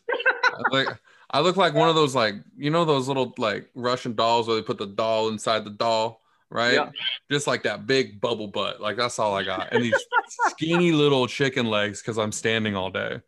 Like 0.73 0.89
I 1.31 1.41
look 1.41 1.57
like 1.57 1.75
one 1.75 1.89
of 1.89 1.95
those 1.95 2.15
like 2.15 2.35
you 2.57 2.71
know 2.71 2.85
those 2.85 3.09
little 3.09 3.35
like 3.39 3.69
Russian 3.75 4.15
dolls 4.15 4.47
where 4.47 4.57
they 4.57 4.63
put 4.63 4.79
the 4.79 4.87
doll 4.87 5.29
inside 5.29 5.65
the 5.65 5.71
doll, 5.71 6.23
right? 6.51 6.75
Yeah. 6.75 6.91
Just 7.31 7.47
like 7.47 7.65
that 7.65 7.87
big 7.87 8.21
bubble 8.21 8.49
butt. 8.49 8.81
Like 8.81 8.97
that's 8.97 9.19
all 9.19 9.35
I 9.37 9.43
got, 9.43 9.73
and 9.73 9.85
these 9.85 9.95
skinny 10.49 10.93
little 10.93 11.27
chicken 11.27 11.67
legs 11.67 12.01
because 12.01 12.19
I'm 12.19 12.33
standing 12.33 12.77
all 12.77 12.91
day. 12.91 13.21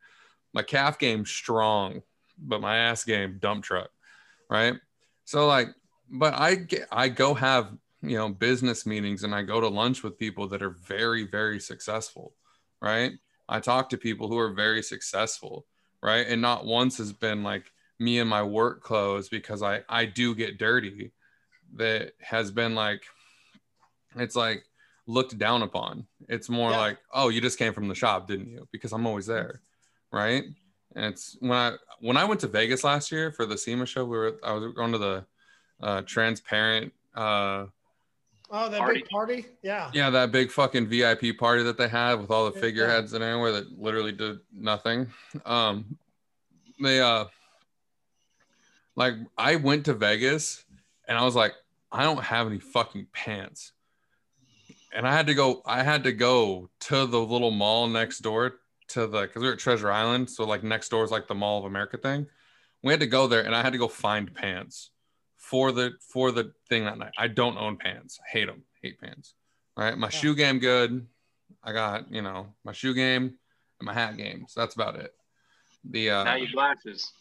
My 0.54 0.62
calf 0.62 0.98
game 0.98 1.26
strong, 1.26 2.02
but 2.38 2.60
my 2.60 2.76
ass 2.78 3.04
game 3.04 3.38
dump 3.38 3.64
truck, 3.64 3.90
right? 4.48 4.74
So 5.26 5.46
like, 5.46 5.68
but 6.10 6.34
I 6.34 6.54
get 6.54 6.88
I 6.90 7.08
go 7.08 7.34
have 7.34 7.70
you 8.02 8.16
know 8.16 8.30
business 8.30 8.86
meetings 8.86 9.24
and 9.24 9.34
I 9.34 9.42
go 9.42 9.60
to 9.60 9.68
lunch 9.68 10.02
with 10.02 10.18
people 10.18 10.48
that 10.48 10.62
are 10.62 10.70
very 10.70 11.26
very 11.26 11.60
successful, 11.60 12.32
right? 12.80 13.12
I 13.46 13.60
talk 13.60 13.90
to 13.90 13.98
people 13.98 14.28
who 14.28 14.38
are 14.38 14.54
very 14.54 14.82
successful, 14.82 15.66
right? 16.02 16.26
And 16.26 16.40
not 16.40 16.64
once 16.64 16.96
has 16.96 17.12
been 17.12 17.42
like 17.42 17.70
me 18.00 18.18
in 18.18 18.26
my 18.26 18.42
work 18.42 18.82
clothes 18.82 19.28
because 19.28 19.62
I 19.62 19.82
I 19.88 20.06
do 20.06 20.34
get 20.34 20.58
dirty 20.58 21.12
that 21.76 22.12
has 22.20 22.50
been 22.50 22.74
like 22.74 23.02
it's 24.16 24.34
like 24.34 24.64
looked 25.06 25.38
down 25.38 25.62
upon. 25.62 26.06
It's 26.28 26.48
more 26.48 26.70
Yeah. 26.70 26.78
like, 26.78 26.98
oh, 27.12 27.28
you 27.28 27.40
just 27.40 27.58
came 27.58 27.72
from 27.72 27.88
the 27.88 27.94
shop, 27.94 28.26
didn't 28.26 28.48
you? 28.48 28.66
Because 28.72 28.92
I'm 28.92 29.06
always 29.06 29.26
there, 29.26 29.60
right? 30.12 30.44
And 30.96 31.04
it's 31.04 31.36
when 31.40 31.52
I 31.52 31.76
when 32.00 32.16
I 32.16 32.24
went 32.24 32.40
to 32.40 32.48
Vegas 32.48 32.82
last 32.82 33.12
year 33.12 33.30
for 33.30 33.46
the 33.46 33.56
SEMA 33.58 33.86
show, 33.86 34.04
we 34.04 34.16
were 34.16 34.40
I 34.42 34.52
was 34.52 34.72
going 34.74 34.92
to 34.92 34.98
the 34.98 35.24
uh, 35.80 36.02
transparent, 36.02 36.92
uh, 37.14 37.66
Oh, 38.52 38.68
that 38.68 38.78
Party. 38.80 39.00
big 39.02 39.08
party? 39.08 39.46
Yeah. 39.62 39.90
yeah, 39.94 40.10
that 40.10 40.32
big 40.32 40.50
fucking 40.50 40.88
VIP 40.88 41.38
party 41.38 41.62
that 41.62 41.78
they 41.78 41.86
had 41.88 42.14
with 42.20 42.32
all 42.32 42.50
the 42.50 42.56
Yeah. 42.56 42.60
figureheads 42.62 43.12
and 43.12 43.22
everywhere 43.22 43.52
that 43.52 43.78
literally 43.78 44.10
did 44.10 44.40
nothing. 44.52 45.06
Um, 45.46 45.96
they 46.82 47.00
uh, 47.00 47.26
like 48.96 49.14
I 49.38 49.56
went 49.56 49.86
to 49.86 49.94
Vegas 49.94 50.64
and 51.08 51.16
I 51.16 51.24
was 51.24 51.34
like, 51.34 51.54
I 51.92 52.02
don't 52.02 52.22
have 52.22 52.46
any 52.46 52.58
fucking 52.58 53.06
pants. 53.12 53.72
And 54.92 55.06
I 55.06 55.12
had 55.12 55.26
to 55.28 55.34
go, 55.34 55.62
I 55.64 55.82
had 55.82 56.04
to 56.04 56.12
go 56.12 56.68
to 56.80 57.06
the 57.06 57.18
little 57.20 57.50
mall 57.52 57.86
next 57.86 58.20
door 58.20 58.54
to 58.88 59.06
the 59.06 59.22
because 59.22 59.42
we 59.42 59.48
are 59.48 59.52
at 59.52 59.58
Treasure 59.58 59.90
Island. 59.90 60.28
So 60.28 60.44
like 60.44 60.62
next 60.64 60.88
door 60.88 61.04
is 61.04 61.10
like 61.10 61.28
the 61.28 61.34
Mall 61.34 61.58
of 61.60 61.64
America 61.64 61.96
thing. 61.96 62.26
We 62.82 62.92
had 62.92 63.00
to 63.00 63.06
go 63.06 63.26
there 63.26 63.44
and 63.44 63.54
I 63.54 63.62
had 63.62 63.72
to 63.72 63.78
go 63.78 63.88
find 63.88 64.32
pants 64.34 64.90
for 65.36 65.70
the 65.72 65.92
for 66.12 66.32
the 66.32 66.52
thing 66.68 66.84
that 66.84 66.98
night. 66.98 67.12
I 67.16 67.28
don't 67.28 67.56
own 67.56 67.76
pants. 67.76 68.18
I 68.26 68.30
hate 68.36 68.46
them. 68.46 68.62
Hate 68.82 69.00
pants. 69.00 69.34
All 69.76 69.84
right. 69.84 69.96
My 69.96 70.08
Yeah. 70.08 70.10
shoe 70.18 70.34
game 70.34 70.58
good. 70.58 71.06
I 71.62 71.72
got, 71.72 72.10
you 72.10 72.22
know, 72.22 72.48
my 72.64 72.72
shoe 72.72 72.94
game 72.94 73.22
and 73.78 73.86
my 73.86 73.92
hat 73.94 74.16
game. 74.16 74.46
So 74.48 74.60
that's 74.60 74.74
about 74.74 74.96
it. 74.96 75.14
The 75.84 76.10
uh 76.10 76.24
now 76.24 76.34
your 76.34 76.50
glasses. 76.52 77.12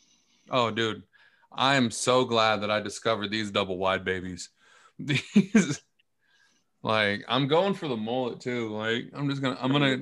Oh, 0.50 0.72
dude, 0.72 1.04
I 1.52 1.76
am 1.76 1.92
so 1.92 2.26
glad 2.26 2.58
that 2.58 2.72
I 2.72 2.80
discovered 2.80 3.32
these 3.32 3.52
double 3.52 3.78
wide 3.78 4.06
babies. 4.06 4.50
These, 5.00 5.82
like, 6.84 7.24
I'm 7.30 7.48
going 7.48 7.74
for 7.74 7.88
the 7.88 7.96
mullet 7.96 8.42
too. 8.42 8.70
Like, 8.70 9.06
I'm 9.14 9.30
just 9.30 9.42
gonna, 9.42 9.58
I'm 9.62 9.72
gonna, 9.72 9.98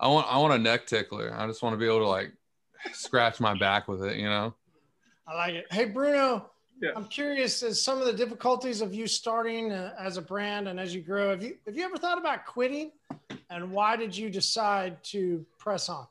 I 0.00 0.08
want, 0.08 0.26
I 0.30 0.38
want 0.38 0.54
a 0.54 0.58
neck 0.58 0.86
tickler. 0.86 1.34
I 1.36 1.46
just 1.46 1.62
want 1.62 1.74
to 1.74 1.78
be 1.78 1.84
able 1.84 1.98
to 1.98 2.08
like 2.08 2.32
scratch 2.92 3.40
my 3.40 3.58
back 3.58 3.88
with 3.88 4.02
it, 4.02 4.16
you 4.16 4.24
know? 4.24 4.54
I 5.28 5.34
like 5.34 5.54
it. 5.54 5.66
Hey, 5.70 5.84
Bruno, 5.84 6.50
Yeah. 6.80 6.90
I'm 6.96 7.04
curious 7.04 7.62
as 7.62 7.82
some 7.82 7.98
of 7.98 8.06
the 8.06 8.12
difficulties 8.12 8.80
of 8.80 8.94
you 8.94 9.06
starting 9.06 9.72
uh, 9.72 9.94
as 9.98 10.16
a 10.16 10.22
brand 10.22 10.68
and 10.68 10.80
as 10.80 10.94
you 10.94 11.02
grow. 11.02 11.30
Have 11.30 11.42
you 11.42 11.56
have 11.66 11.76
you 11.76 11.84
ever 11.84 11.98
thought 11.98 12.18
about 12.18 12.46
quitting? 12.46 12.92
And 13.50 13.70
why 13.70 13.96
did 13.96 14.16
you 14.16 14.30
decide 14.30 15.02
to 15.04 15.44
press 15.58 15.88
on? 15.88 16.06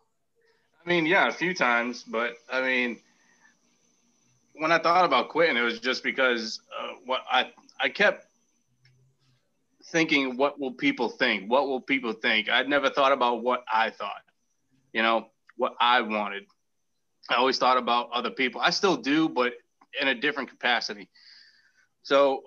I 0.85 0.89
mean, 0.89 1.05
yeah, 1.05 1.27
a 1.27 1.31
few 1.31 1.53
times, 1.53 2.03
but 2.03 2.35
I 2.51 2.61
mean, 2.61 2.99
when 4.57 4.71
I 4.71 4.79
thought 4.79 5.05
about 5.05 5.29
quitting, 5.29 5.57
it 5.57 5.61
was 5.61 5.79
just 5.79 6.03
because 6.03 6.59
uh, 6.79 6.93
what 7.05 7.21
I 7.29 7.51
I 7.79 7.89
kept 7.89 8.27
thinking, 9.91 10.37
what 10.37 10.59
will 10.59 10.73
people 10.73 11.09
think? 11.09 11.49
What 11.49 11.67
will 11.67 11.81
people 11.81 12.13
think? 12.13 12.49
I'd 12.49 12.69
never 12.69 12.89
thought 12.89 13.11
about 13.11 13.43
what 13.43 13.63
I 13.71 13.89
thought, 13.89 14.23
you 14.93 15.01
know, 15.01 15.27
what 15.57 15.75
I 15.79 16.01
wanted. 16.01 16.43
I 17.29 17.35
always 17.35 17.57
thought 17.57 17.77
about 17.77 18.09
other 18.11 18.31
people. 18.31 18.61
I 18.61 18.69
still 18.69 18.97
do, 18.97 19.29
but 19.29 19.53
in 19.99 20.07
a 20.07 20.15
different 20.15 20.49
capacity. 20.49 21.09
So 22.03 22.43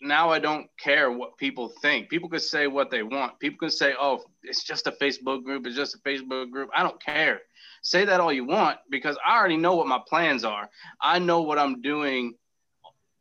now 0.00 0.30
I 0.30 0.38
don't 0.38 0.68
care 0.78 1.10
what 1.10 1.36
people 1.36 1.72
think. 1.82 2.08
People 2.08 2.28
could 2.28 2.42
say 2.42 2.66
what 2.66 2.90
they 2.90 3.02
want. 3.02 3.38
People 3.40 3.58
can 3.58 3.70
say, 3.70 3.94
"Oh, 3.98 4.24
it's 4.42 4.64
just 4.64 4.86
a 4.86 4.92
Facebook 4.92 5.44
group. 5.44 5.66
It's 5.66 5.76
just 5.76 5.94
a 5.94 5.98
Facebook 5.98 6.50
group." 6.50 6.70
I 6.74 6.82
don't 6.82 7.02
care. 7.02 7.42
Say 7.86 8.04
that 8.04 8.18
all 8.18 8.32
you 8.32 8.44
want 8.44 8.78
because 8.90 9.16
I 9.24 9.38
already 9.38 9.56
know 9.56 9.76
what 9.76 9.86
my 9.86 10.00
plans 10.08 10.42
are. 10.42 10.68
I 11.00 11.20
know 11.20 11.42
what 11.42 11.56
I'm 11.56 11.82
doing 11.82 12.34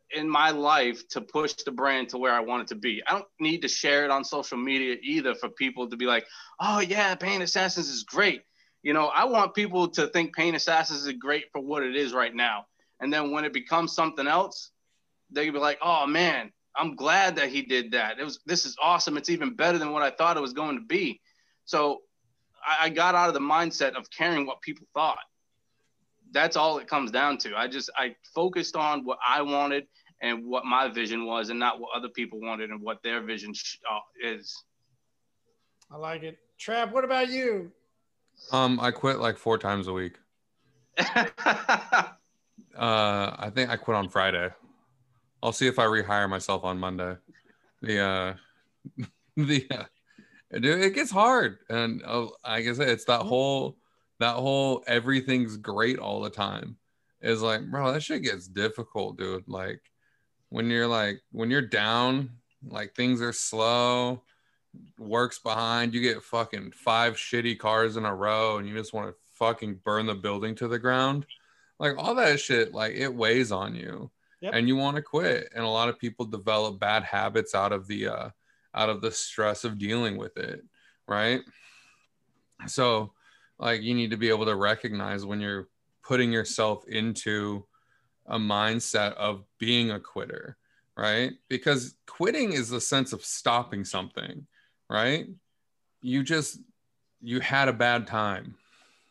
in 0.10 0.28
my 0.28 0.50
life 0.50 1.08
to 1.10 1.22
push 1.22 1.54
the 1.54 1.72
brand 1.72 2.10
to 2.10 2.18
where 2.18 2.34
I 2.34 2.40
want 2.40 2.64
it 2.64 2.68
to 2.70 2.76
be. 2.76 3.00
I 3.06 3.12
don't 3.12 3.28
need 3.40 3.62
to 3.62 3.68
share 3.68 4.06
it 4.06 4.10
on 4.10 4.24
social 4.24 4.58
media 4.58 4.96
either 5.04 5.36
for 5.36 5.50
people 5.50 5.88
to 5.88 5.96
be 5.96 6.08
like, 6.08 6.26
"Oh 6.60 6.80
yeah, 6.80 7.14
Paint 7.14 7.44
Assassins 7.44 7.90
is 7.90 8.02
great." 8.02 8.42
You 8.82 8.94
know, 8.94 9.06
I 9.06 9.26
want 9.26 9.54
people 9.54 9.88
to 9.90 10.08
think 10.08 10.36
Paint 10.36 10.56
Assassins 10.56 11.06
is 11.06 11.14
great 11.14 11.52
for 11.52 11.62
what 11.62 11.84
it 11.84 11.96
is 11.96 12.12
right 12.12 12.34
now. 12.34 12.66
And 13.00 13.14
then 13.14 13.30
when 13.30 13.46
it 13.46 13.54
becomes 13.54 13.94
something 13.94 14.26
else, 14.26 14.72
they 15.30 15.46
could 15.46 15.54
be 15.54 15.60
like, 15.60 15.78
"Oh 15.84 16.08
man, 16.08 16.52
I'm 16.76 16.96
glad 16.96 17.36
that 17.36 17.50
he 17.50 17.62
did 17.62 17.92
that. 17.92 18.18
It 18.20 18.24
was 18.24 18.40
this 18.48 18.66
is 18.66 18.76
awesome. 18.82 19.16
It's 19.16 19.30
even 19.30 19.56
better 19.56 19.78
than 19.78 19.92
what 19.92 20.02
I 20.02 20.10
thought 20.10 20.38
it 20.38 20.42
was 20.42 20.54
going 20.54 20.80
to 20.80 20.86
be." 20.86 21.22
So 21.66 22.02
I, 22.66 22.86
I 22.86 22.90
got 22.90 23.16
out 23.16 23.28
of 23.28 23.34
the 23.34 23.40
mindset 23.40 23.96
of 23.96 24.10
caring 24.10 24.46
what 24.46 24.62
people 24.62 24.88
thought. 24.94 25.20
That's 26.32 26.56
all 26.56 26.80
it 26.80 26.88
comes 26.88 27.12
down 27.12 27.38
to. 27.40 27.56
I 27.56 27.68
just 27.68 27.90
I 27.98 28.16
focused 28.34 28.76
on 28.76 29.06
what 29.06 29.20
I 29.26 29.42
wanted 29.42 29.88
and 30.22 30.46
what 30.46 30.66
my 30.66 30.88
vision 30.88 31.26
was, 31.26 31.50
and 31.50 31.60
not 31.60 31.80
what 31.80 31.90
other 31.96 32.10
people 32.10 32.40
wanted 32.42 32.70
and 32.72 32.82
what 32.82 33.04
their 33.04 33.22
vision 33.22 33.54
sh- 33.54 33.78
uh, 33.90 34.00
is. 34.24 34.64
I 35.92 35.98
like 35.98 36.24
it. 36.24 36.38
Trav, 36.60 36.92
what 36.92 37.04
about 37.04 37.30
you? 37.30 37.72
Um, 38.52 38.80
I 38.80 38.92
quit 38.92 39.20
like 39.20 39.38
four 39.38 39.58
times 39.58 39.88
a 39.88 39.94
week. 39.94 40.16
Uh, 42.76 43.34
I 43.40 43.50
think 43.54 43.70
I 43.70 43.78
quit 43.78 43.96
on 43.96 44.10
Friday. 44.10 44.50
I'll 45.42 45.54
see 45.54 45.68
if 45.68 45.80
I 45.80 45.86
rehire 45.86 46.30
myself 46.30 46.64
on 46.66 46.78
Monday. 46.78 47.16
The 47.82 48.00
uh, 48.00 48.34
the 49.38 49.66
uh, 49.72 49.84
dude, 49.84 49.95
it 50.64 50.94
gets 50.94 51.11
hard, 51.11 51.60
and 51.69 52.02
uh, 52.06 52.27
like 52.45 52.68
I 52.68 52.73
said, 52.73 52.90
it's 52.90 53.06
that 53.06 53.22
whole 53.22 53.77
that 54.19 54.36
whole 54.36 54.84
everything's 54.88 55.57
great 55.57 55.99
all 55.99 56.22
the 56.22 56.30
time. 56.30 56.77
Is 57.22 57.41
like, 57.41 57.69
bro, 57.69 57.91
that 57.91 58.02
shit 58.02 58.23
gets 58.23 58.48
difficult, 58.48 59.18
dude. 59.18 59.48
Like 59.48 59.82
when 60.49 60.69
you're 60.69 60.88
like 60.88 61.22
when 61.32 61.49
you're 61.52 61.61
down, 61.61 62.30
like 62.68 62.95
things 62.95 63.22
are 63.22 63.34
slow, 63.34 64.23
works 64.99 65.40
behind, 65.40 65.94
you 65.94 66.02
get 66.02 66.23
fucking 66.23 66.72
five 66.72 67.15
shitty 67.15 67.57
cars 67.60 67.98
in 67.98 68.06
a 68.06 68.15
row, 68.15 68.57
and 68.57 68.68
you 68.68 68.76
just 68.76 68.94
want 68.94 69.10
to 69.10 69.15
fucking 69.34 69.82
burn 69.84 70.06
the 70.06 70.15
building 70.15 70.56
to 70.56 70.68
the 70.68 70.80
ground 70.80 71.26
like 71.77 71.98
all 71.98 72.15
that 72.15 72.40
shit 72.40 72.73
like 72.73 72.95
it 72.95 73.14
weighs 73.14 73.52
on 73.52 73.76
you 73.76 74.10
Yep. 74.41 74.53
and 74.53 74.68
you 74.68 74.76
want 74.77 74.95
to 74.95 75.02
quit 75.02 75.49
and 75.53 75.64
a 75.64 75.68
lot 75.68 75.90
of 75.90 75.99
people 75.99 76.26
develop 76.26 76.80
bad 76.80 77.03
habits 77.03 77.53
out 77.53 77.73
of 77.73 77.86
the 77.88 78.07
uh 78.07 78.30
out 78.76 78.89
of 78.89 79.02
the 79.02 79.11
stress 79.11 79.64
of 79.64 79.77
dealing 79.77 80.18
with 80.18 80.38
it 80.38 80.61
right 81.07 81.41
so 82.68 83.11
like 83.60 83.81
you 83.81 83.93
need 83.93 84.11
to 84.11 84.18
be 84.18 84.30
able 84.30 84.45
to 84.45 84.56
recognize 84.56 85.26
when 85.26 85.39
you're 85.39 85.68
putting 86.03 86.31
yourself 86.31 86.88
into 86.88 87.65
a 88.27 88.38
mindset 88.38 89.14
of 89.14 89.43
being 89.60 89.91
a 89.91 89.99
quitter 89.99 90.57
right 90.97 91.34
because 91.49 91.95
quitting 92.07 92.53
is 92.53 92.69
the 92.69 92.81
sense 92.81 93.14
of 93.14 93.23
stopping 93.23 93.84
something 93.84 94.45
right 94.89 95.27
you 96.02 96.23
just 96.23 96.60
you 97.22 97.39
had 97.39 97.68
a 97.68 97.73
bad 97.73 98.06
time 98.06 98.56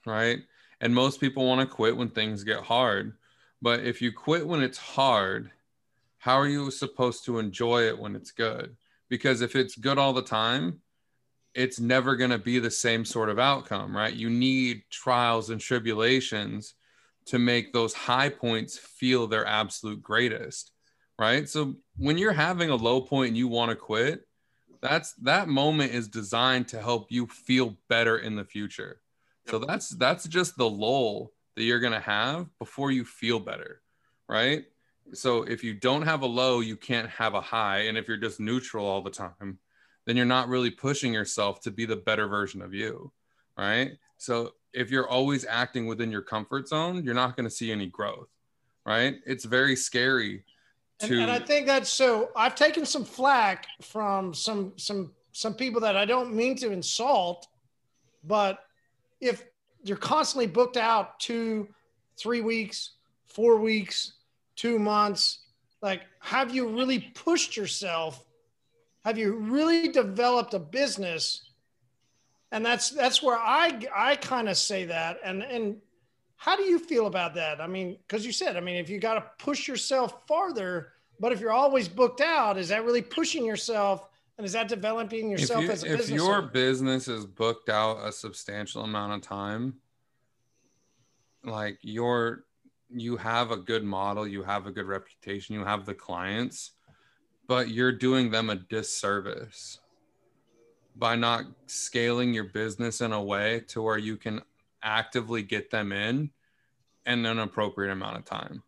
right 0.06 0.40
and 0.84 0.94
most 0.94 1.18
people 1.18 1.46
want 1.46 1.62
to 1.62 1.74
quit 1.74 1.96
when 1.96 2.10
things 2.10 2.44
get 2.44 2.60
hard. 2.62 3.14
But 3.62 3.80
if 3.80 4.02
you 4.02 4.12
quit 4.12 4.46
when 4.46 4.62
it's 4.62 4.76
hard, 4.76 5.50
how 6.18 6.38
are 6.38 6.46
you 6.46 6.70
supposed 6.70 7.24
to 7.24 7.38
enjoy 7.38 7.84
it 7.84 7.98
when 7.98 8.14
it's 8.14 8.30
good? 8.30 8.76
Because 9.14 9.42
if 9.42 9.54
it's 9.54 9.76
good 9.76 9.96
all 9.96 10.12
the 10.12 10.22
time, 10.22 10.80
it's 11.54 11.78
never 11.78 12.16
going 12.16 12.32
to 12.32 12.38
be 12.38 12.58
the 12.58 12.68
same 12.68 13.04
sort 13.04 13.28
of 13.28 13.38
outcome, 13.38 13.96
right? 13.96 14.12
You 14.12 14.28
need 14.28 14.82
trials 14.90 15.50
and 15.50 15.60
tribulations 15.60 16.74
to 17.26 17.38
make 17.38 17.72
those 17.72 17.94
high 17.94 18.28
points 18.28 18.76
feel 18.76 19.28
their 19.28 19.46
absolute 19.46 20.02
greatest, 20.02 20.72
right? 21.16 21.48
So 21.48 21.76
when 21.96 22.18
you're 22.18 22.32
having 22.32 22.70
a 22.70 22.74
low 22.74 23.02
point 23.02 23.28
and 23.28 23.36
you 23.36 23.46
want 23.46 23.70
to 23.70 23.76
quit, 23.76 24.26
that's 24.82 25.12
that 25.22 25.46
moment 25.46 25.92
is 25.92 26.08
designed 26.08 26.66
to 26.70 26.82
help 26.82 27.06
you 27.12 27.28
feel 27.28 27.76
better 27.88 28.18
in 28.18 28.34
the 28.34 28.44
future. 28.44 29.00
So 29.46 29.60
that's 29.60 29.90
that's 29.90 30.26
just 30.26 30.56
the 30.56 30.68
lull 30.68 31.30
that 31.54 31.62
you're 31.62 31.78
gonna 31.78 32.00
have 32.00 32.48
before 32.58 32.90
you 32.90 33.04
feel 33.04 33.38
better, 33.38 33.80
right? 34.28 34.64
So 35.12 35.42
if 35.42 35.62
you 35.62 35.74
don't 35.74 36.02
have 36.02 36.22
a 36.22 36.26
low, 36.26 36.60
you 36.60 36.76
can't 36.76 37.08
have 37.10 37.34
a 37.34 37.40
high, 37.40 37.80
and 37.80 37.98
if 37.98 38.08
you're 38.08 38.16
just 38.16 38.40
neutral 38.40 38.86
all 38.86 39.02
the 39.02 39.10
time, 39.10 39.58
then 40.06 40.16
you're 40.16 40.26
not 40.26 40.48
really 40.48 40.70
pushing 40.70 41.12
yourself 41.12 41.60
to 41.62 41.70
be 41.70 41.86
the 41.86 41.96
better 41.96 42.26
version 42.26 42.62
of 42.62 42.74
you, 42.74 43.12
right? 43.56 43.92
So 44.16 44.52
if 44.72 44.90
you're 44.90 45.08
always 45.08 45.46
acting 45.46 45.86
within 45.86 46.10
your 46.10 46.22
comfort 46.22 46.68
zone, 46.68 47.04
you're 47.04 47.14
not 47.14 47.36
going 47.36 47.48
to 47.48 47.54
see 47.54 47.70
any 47.70 47.86
growth, 47.86 48.28
right? 48.84 49.16
It's 49.26 49.44
very 49.44 49.76
scary 49.76 50.44
And, 51.00 51.10
to 51.10 51.20
and 51.20 51.30
I 51.30 51.38
think 51.38 51.66
that's 51.66 51.90
so. 51.90 52.30
I've 52.34 52.54
taken 52.54 52.84
some 52.86 53.04
flack 53.04 53.66
from 53.82 54.34
some 54.34 54.72
some 54.76 55.12
some 55.32 55.54
people 55.54 55.80
that 55.80 55.96
I 55.96 56.04
don't 56.04 56.34
mean 56.34 56.56
to 56.56 56.70
insult, 56.72 57.46
but 58.24 58.60
if 59.20 59.44
you're 59.82 59.96
constantly 59.96 60.46
booked 60.46 60.76
out 60.76 61.20
two, 61.20 61.68
three 62.16 62.40
weeks, 62.40 62.92
four 63.26 63.58
weeks, 63.58 64.13
two 64.56 64.78
months, 64.78 65.40
like 65.82 66.02
have 66.20 66.54
you 66.54 66.68
really 66.68 66.98
pushed 66.98 67.56
yourself 67.56 68.24
have 69.04 69.18
you 69.18 69.34
really 69.34 69.88
developed 69.88 70.54
a 70.54 70.58
business? 70.58 71.42
And 72.52 72.64
that's 72.64 72.90
that's 72.90 73.22
where 73.22 73.36
I 73.36 73.78
I 73.94 74.16
kind 74.16 74.48
of 74.48 74.56
say 74.56 74.86
that. 74.86 75.18
And 75.24 75.42
and 75.42 75.76
how 76.36 76.56
do 76.56 76.62
you 76.62 76.78
feel 76.78 77.06
about 77.06 77.34
that? 77.34 77.60
I 77.60 77.66
mean, 77.66 77.98
because 78.06 78.24
you 78.24 78.32
said, 78.32 78.56
I 78.56 78.60
mean, 78.60 78.76
if 78.76 78.88
you 78.88 78.98
got 78.98 79.14
to 79.14 79.24
push 79.44 79.68
yourself 79.68 80.26
farther, 80.26 80.92
but 81.20 81.32
if 81.32 81.40
you're 81.40 81.52
always 81.52 81.88
booked 81.88 82.20
out, 82.20 82.58
is 82.58 82.68
that 82.68 82.84
really 82.84 83.02
pushing 83.02 83.44
yourself? 83.44 84.08
And 84.36 84.44
is 84.44 84.52
that 84.52 84.68
developing 84.68 85.30
yourself 85.30 85.64
you, 85.64 85.70
as 85.70 85.84
a 85.84 85.86
if 85.86 85.98
business? 85.98 86.10
If 86.10 86.24
your 86.24 86.36
owner? 86.38 86.48
business 86.48 87.08
is 87.08 87.26
booked 87.26 87.68
out 87.68 88.06
a 88.06 88.10
substantial 88.10 88.82
amount 88.82 89.12
of 89.12 89.20
time 89.20 89.74
like 91.44 91.78
you're 91.82 92.44
you 92.94 93.16
have 93.16 93.50
a 93.50 93.56
good 93.56 93.84
model 93.84 94.26
you 94.26 94.42
have 94.42 94.66
a 94.66 94.70
good 94.70 94.86
reputation 94.86 95.54
you 95.54 95.64
have 95.64 95.84
the 95.84 95.94
clients 95.94 96.72
but 97.46 97.68
you're 97.68 97.92
doing 97.92 98.30
them 98.30 98.50
a 98.50 98.56
disservice 98.56 99.80
by 100.96 101.16
not 101.16 101.44
scaling 101.66 102.32
your 102.32 102.44
business 102.44 103.00
in 103.00 103.12
a 103.12 103.22
way 103.22 103.60
to 103.66 103.82
where 103.82 103.98
you 103.98 104.16
can 104.16 104.40
actively 104.82 105.42
get 105.42 105.70
them 105.70 105.92
in 105.92 106.30
in 107.06 107.26
an 107.26 107.38
appropriate 107.40 107.92
amount 107.92 108.16
of 108.16 108.24
time 108.24 108.62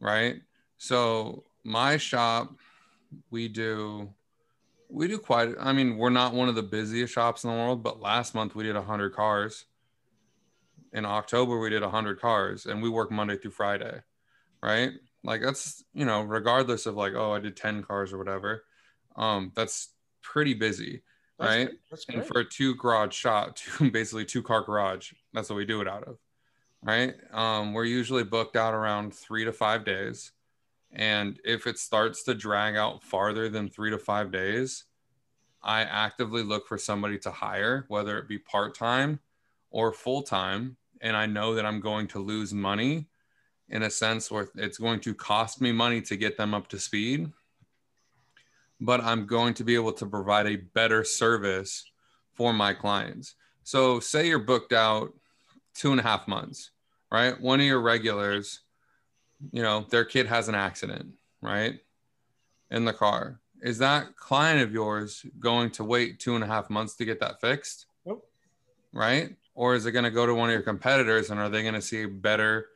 right? 0.00 0.42
So 0.76 1.44
my 1.64 1.96
shop 1.96 2.54
we 3.30 3.48
do 3.48 4.08
we 4.90 5.08
do 5.08 5.18
quite 5.18 5.54
i 5.60 5.72
mean 5.72 5.96
we're 5.96 6.10
not 6.10 6.34
one 6.34 6.48
of 6.48 6.54
the 6.54 6.62
busiest 6.62 7.14
shops 7.14 7.44
in 7.44 7.50
the 7.50 7.56
world 7.56 7.82
but 7.82 8.00
last 8.00 8.34
month 8.34 8.54
we 8.54 8.64
did 8.64 8.74
100 8.74 9.14
cars 9.14 9.64
in 10.94 11.04
october 11.04 11.58
we 11.58 11.68
did 11.68 11.82
100 11.82 12.20
cars 12.20 12.64
and 12.64 12.82
we 12.82 12.88
work 12.88 13.10
monday 13.10 13.36
through 13.36 13.50
friday 13.50 14.00
right? 14.64 14.92
Like 15.22 15.42
that's 15.42 15.84
you 15.92 16.06
know 16.06 16.22
regardless 16.22 16.86
of 16.86 16.96
like 16.96 17.12
oh 17.14 17.32
i 17.32 17.38
did 17.38 17.56
10 17.56 17.82
cars 17.82 18.12
or 18.12 18.18
whatever 18.18 18.64
um 19.16 19.52
that's 19.54 19.90
pretty 20.22 20.54
busy 20.54 21.02
That's 21.38 21.48
right? 21.54 21.66
great. 21.66 21.78
That's 21.90 22.06
and 22.08 22.24
for 22.24 22.40
a 22.40 22.44
two 22.44 22.74
garage 22.76 23.14
shop 23.14 23.56
two 23.56 23.90
basically 23.90 24.24
two 24.24 24.42
car 24.42 24.62
garage 24.62 25.12
that's 25.32 25.50
what 25.50 25.56
we 25.56 25.66
do 25.66 25.80
it 25.80 25.88
out 25.88 26.04
of 26.04 26.18
right? 26.82 27.14
Um, 27.32 27.72
we're 27.72 27.86
usually 27.86 28.24
booked 28.24 28.56
out 28.56 28.74
around 28.74 29.14
three 29.14 29.46
to 29.46 29.54
five 29.54 29.86
days. 29.86 30.32
And 30.92 31.40
if 31.42 31.66
it 31.66 31.78
starts 31.78 32.24
to 32.24 32.34
drag 32.34 32.76
out 32.76 33.02
farther 33.02 33.48
than 33.48 33.70
three 33.70 33.90
to 33.90 33.98
five 33.98 34.30
days 34.30 34.84
i 35.62 35.80
actively 35.80 36.42
look 36.42 36.68
for 36.68 36.76
somebody 36.78 37.18
to 37.18 37.30
hire 37.30 37.86
whether 37.88 38.18
it 38.18 38.28
be 38.28 38.38
part-time 38.38 39.18
or 39.70 39.92
full-time 39.92 40.76
and 41.04 41.16
i 41.16 41.24
know 41.24 41.54
that 41.54 41.64
i'm 41.64 41.80
going 41.80 42.08
to 42.08 42.18
lose 42.18 42.52
money 42.52 43.06
in 43.68 43.84
a 43.84 43.90
sense 43.90 44.30
where 44.30 44.48
it's 44.56 44.78
going 44.78 44.98
to 44.98 45.14
cost 45.14 45.60
me 45.60 45.70
money 45.70 46.00
to 46.00 46.16
get 46.16 46.36
them 46.36 46.52
up 46.52 46.66
to 46.66 46.78
speed 46.78 47.30
but 48.80 49.02
I'm 49.02 49.26
going 49.26 49.54
to 49.54 49.64
be 49.64 49.74
able 49.74 49.92
to 49.92 50.06
provide 50.06 50.46
a 50.46 50.56
better 50.56 51.04
service 51.04 51.84
for 52.32 52.52
my 52.52 52.74
clients. 52.74 53.34
So, 53.62 54.00
say 54.00 54.28
you're 54.28 54.38
booked 54.38 54.72
out 54.72 55.14
two 55.74 55.90
and 55.90 56.00
a 56.00 56.02
half 56.02 56.28
months, 56.28 56.70
right? 57.10 57.40
One 57.40 57.60
of 57.60 57.66
your 57.66 57.80
regulars, 57.80 58.60
you 59.52 59.62
know, 59.62 59.86
their 59.88 60.04
kid 60.04 60.26
has 60.26 60.48
an 60.48 60.54
accident, 60.54 61.14
right? 61.40 61.80
In 62.70 62.84
the 62.84 62.92
car. 62.92 63.40
Is 63.62 63.78
that 63.78 64.16
client 64.16 64.60
of 64.60 64.72
yours 64.72 65.24
going 65.38 65.70
to 65.72 65.84
wait 65.84 66.20
two 66.20 66.34
and 66.34 66.44
a 66.44 66.46
half 66.46 66.68
months 66.68 66.94
to 66.96 67.04
get 67.04 67.20
that 67.20 67.40
fixed? 67.40 67.86
Nope. 68.04 68.28
Right? 68.92 69.34
Or 69.54 69.74
is 69.74 69.86
it 69.86 69.92
going 69.92 70.04
to 70.04 70.10
go 70.10 70.26
to 70.26 70.34
one 70.34 70.48
of 70.48 70.52
your 70.52 70.62
competitors 70.62 71.30
and 71.30 71.38
are 71.38 71.48
they 71.48 71.62
going 71.62 71.74
to 71.74 71.82
see 71.82 72.06
better, 72.06 72.68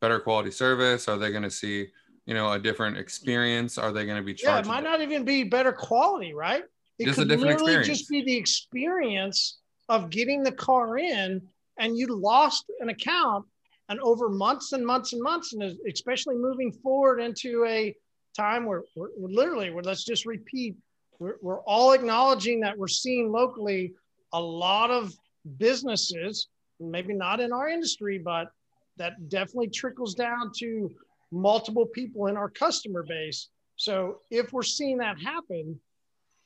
better 0.00 0.18
quality 0.18 0.50
service? 0.50 1.08
Are 1.08 1.16
they 1.16 1.30
going 1.30 1.44
to 1.44 1.50
see, 1.50 1.88
you 2.26 2.34
know, 2.34 2.52
a 2.52 2.58
different 2.58 2.98
experience? 2.98 3.78
Are 3.78 3.92
they 3.92 4.04
going 4.04 4.16
to 4.16 4.22
be 4.22 4.36
Yeah, 4.42 4.58
it 4.58 4.66
might 4.66 4.84
not 4.84 5.00
even 5.00 5.24
be 5.24 5.44
better 5.44 5.72
quality, 5.72 6.34
right? 6.34 6.64
It 6.98 7.06
Just 7.06 7.18
a 7.18 7.22
could 7.22 7.28
different 7.28 7.60
literally 7.60 7.74
experience. 7.74 7.98
just 7.98 8.10
be 8.10 8.22
the 8.22 8.36
experience 8.36 9.58
of 9.88 10.10
getting 10.10 10.42
the 10.42 10.52
car 10.52 10.98
in 10.98 11.42
and 11.78 11.96
you 11.96 12.06
lost 12.08 12.64
an 12.80 12.88
account 12.88 13.44
and 13.88 14.00
over 14.00 14.28
months 14.28 14.72
and 14.72 14.84
months 14.84 15.12
and 15.12 15.22
months 15.22 15.52
and 15.52 15.76
especially 15.92 16.36
moving 16.36 16.72
forward 16.72 17.20
into 17.20 17.64
a 17.66 17.94
time 18.36 18.64
where 18.64 18.82
we're, 18.96 19.08
we're 19.16 19.28
literally 19.28 19.70
where 19.70 19.82
let's 19.82 20.04
just 20.04 20.26
repeat 20.26 20.74
we're, 21.18 21.36
we're 21.42 21.60
all 21.62 21.92
acknowledging 21.92 22.60
that 22.60 22.76
we're 22.76 22.88
seeing 22.88 23.30
locally 23.30 23.92
a 24.32 24.40
lot 24.40 24.90
of 24.90 25.12
businesses 25.58 26.48
maybe 26.80 27.14
not 27.14 27.40
in 27.40 27.52
our 27.52 27.68
industry 27.68 28.18
but 28.18 28.50
that 28.96 29.28
definitely 29.28 29.68
trickles 29.68 30.14
down 30.14 30.50
to 30.56 30.90
multiple 31.30 31.86
people 31.86 32.26
in 32.26 32.36
our 32.36 32.48
customer 32.48 33.02
base 33.02 33.48
so 33.76 34.18
if 34.30 34.52
we're 34.52 34.62
seeing 34.62 34.98
that 34.98 35.20
happen 35.20 35.78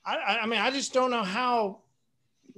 i, 0.04 0.38
I- 0.42 0.46
mean 0.46 0.60
i 0.60 0.70
just 0.70 0.92
don't 0.92 1.10
know 1.10 1.22
how 1.24 1.78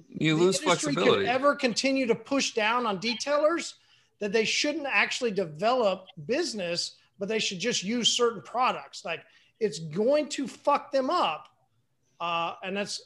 you 0.08 0.36
lose 0.36 0.58
flexibility. 0.58 1.24
could 1.24 1.26
ever 1.26 1.54
continue 1.54 2.06
to 2.06 2.14
push 2.14 2.52
down 2.52 2.86
on 2.86 2.98
detailers 3.00 3.74
that 4.20 4.32
they 4.32 4.44
shouldn't 4.44 4.86
actually 4.86 5.30
develop 5.30 6.06
business, 6.26 6.96
but 7.18 7.28
they 7.28 7.38
should 7.38 7.58
just 7.58 7.82
use 7.82 8.08
certain 8.08 8.42
products. 8.42 9.04
Like 9.04 9.20
it's 9.58 9.78
going 9.78 10.28
to 10.30 10.46
fuck 10.46 10.92
them 10.92 11.10
up, 11.10 11.48
uh, 12.20 12.54
and 12.62 12.76
that's. 12.76 13.02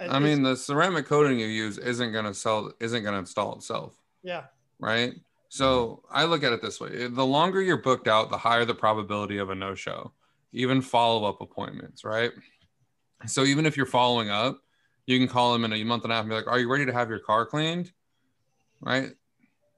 I 0.00 0.18
mean, 0.18 0.42
the 0.42 0.56
ceramic 0.56 1.06
coating 1.06 1.38
you 1.38 1.46
use 1.46 1.78
isn't 1.78 2.12
going 2.12 2.24
to 2.24 2.34
sell, 2.34 2.72
isn't 2.80 3.02
going 3.02 3.12
to 3.12 3.18
install 3.20 3.54
itself, 3.56 4.00
yeah, 4.22 4.44
right? 4.78 5.14
So 5.48 6.02
I 6.10 6.24
look 6.24 6.42
at 6.42 6.52
it 6.52 6.62
this 6.62 6.80
way: 6.80 7.06
the 7.06 7.24
longer 7.24 7.62
you're 7.62 7.76
booked 7.76 8.08
out, 8.08 8.30
the 8.30 8.38
higher 8.38 8.64
the 8.64 8.74
probability 8.74 9.38
of 9.38 9.50
a 9.50 9.54
no-show, 9.54 10.12
even 10.52 10.82
follow-up 10.82 11.40
appointments, 11.40 12.04
right? 12.04 12.32
So 13.26 13.44
even 13.44 13.66
if 13.66 13.76
you're 13.76 13.86
following 13.86 14.30
up, 14.30 14.60
you 15.06 15.18
can 15.18 15.28
call 15.28 15.52
them 15.52 15.64
in 15.64 15.72
a 15.72 15.84
month 15.84 16.04
and 16.04 16.12
a 16.12 16.16
half 16.16 16.22
and 16.22 16.30
be 16.30 16.36
like, 16.36 16.48
"Are 16.48 16.58
you 16.58 16.70
ready 16.70 16.86
to 16.86 16.92
have 16.92 17.08
your 17.08 17.20
car 17.20 17.46
cleaned?" 17.46 17.92
Right? 18.80 19.14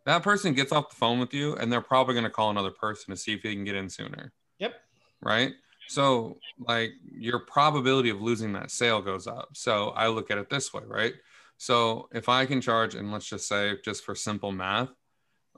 That 0.07 0.23
person 0.23 0.55
gets 0.55 0.73
off 0.73 0.91
the 0.91 0.97
phone 0.97 1.19
with 1.19 1.35
you, 1.35 1.57
and 1.57 1.71
they're 1.71 1.81
probably 1.81 2.15
going 2.15 2.25
to 2.25 2.31
call 2.31 2.51
another 2.51 2.71
person 2.71 3.11
to 3.11 3.17
see 3.17 3.35
if 3.35 3.43
they 3.43 3.55
can 3.55 3.65
get 3.65 3.75
in 3.75 3.91
sooner. 3.91 4.33
Yep. 4.61 4.75
Right. 5.21 5.53
So, 5.89 6.39
like, 6.59 6.93
your 7.11 7.41
probability 7.41 8.11
of 8.11 8.21
losing 8.21 8.53
that 8.55 8.71
sale 8.71 9.01
goes 9.01 9.27
up. 9.27 9.51
So, 9.55 9.91
I 9.91 10.09
look 10.09 10.31
at 10.31 10.39
it 10.39 10.51
this 10.51 10.73
way, 10.73 10.83
right? 10.87 11.15
So, 11.59 12.09
if 12.13 12.29
I 12.29 12.47
can 12.47 12.61
charge, 12.61 12.95
and 12.95 13.13
let's 13.13 13.29
just 13.29 13.49
say, 13.49 13.77
just 13.85 14.05
for 14.05 14.15
simple 14.15 14.53
math, 14.53 14.91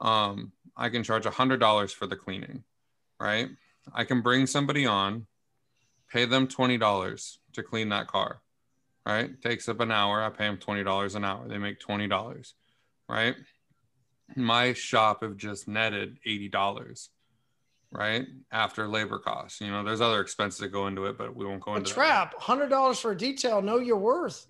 um, 0.00 0.52
I 0.76 0.88
can 0.90 1.02
charge 1.02 1.24
$100 1.24 1.94
for 1.94 2.06
the 2.06 2.16
cleaning, 2.16 2.62
right? 3.18 3.48
I 3.92 4.04
can 4.04 4.20
bring 4.20 4.46
somebody 4.46 4.86
on, 4.86 5.26
pay 6.10 6.24
them 6.24 6.46
$20 6.46 7.36
to 7.54 7.62
clean 7.62 7.88
that 7.88 8.06
car, 8.06 8.40
right? 9.06 9.40
Takes 9.40 9.68
up 9.68 9.80
an 9.80 9.90
hour. 9.90 10.22
I 10.22 10.30
pay 10.30 10.46
them 10.46 10.58
$20 10.58 11.14
an 11.14 11.24
hour. 11.24 11.48
They 11.48 11.58
make 11.58 11.80
$20, 11.80 12.52
right? 13.08 13.34
My 14.36 14.72
shop 14.74 15.22
have 15.22 15.36
just 15.36 15.68
netted 15.68 16.18
$80 16.26 17.08
right? 17.92 18.26
After 18.52 18.88
labor 18.88 19.18
costs. 19.18 19.60
You 19.60 19.70
know, 19.70 19.82
there's 19.82 20.00
other 20.00 20.20
expenses 20.20 20.60
that 20.60 20.68
go 20.68 20.86
into 20.86 21.06
it, 21.06 21.16
but 21.18 21.34
we 21.34 21.44
won't 21.46 21.60
go 21.62 21.72
a 21.74 21.76
into 21.76 21.92
trap. 21.92 22.34
Hundred 22.38 22.68
dollars 22.68 22.98
for 23.00 23.12
a 23.12 23.16
detail. 23.16 23.62
Know 23.62 23.78
your 23.78 23.96
worth. 23.96 24.46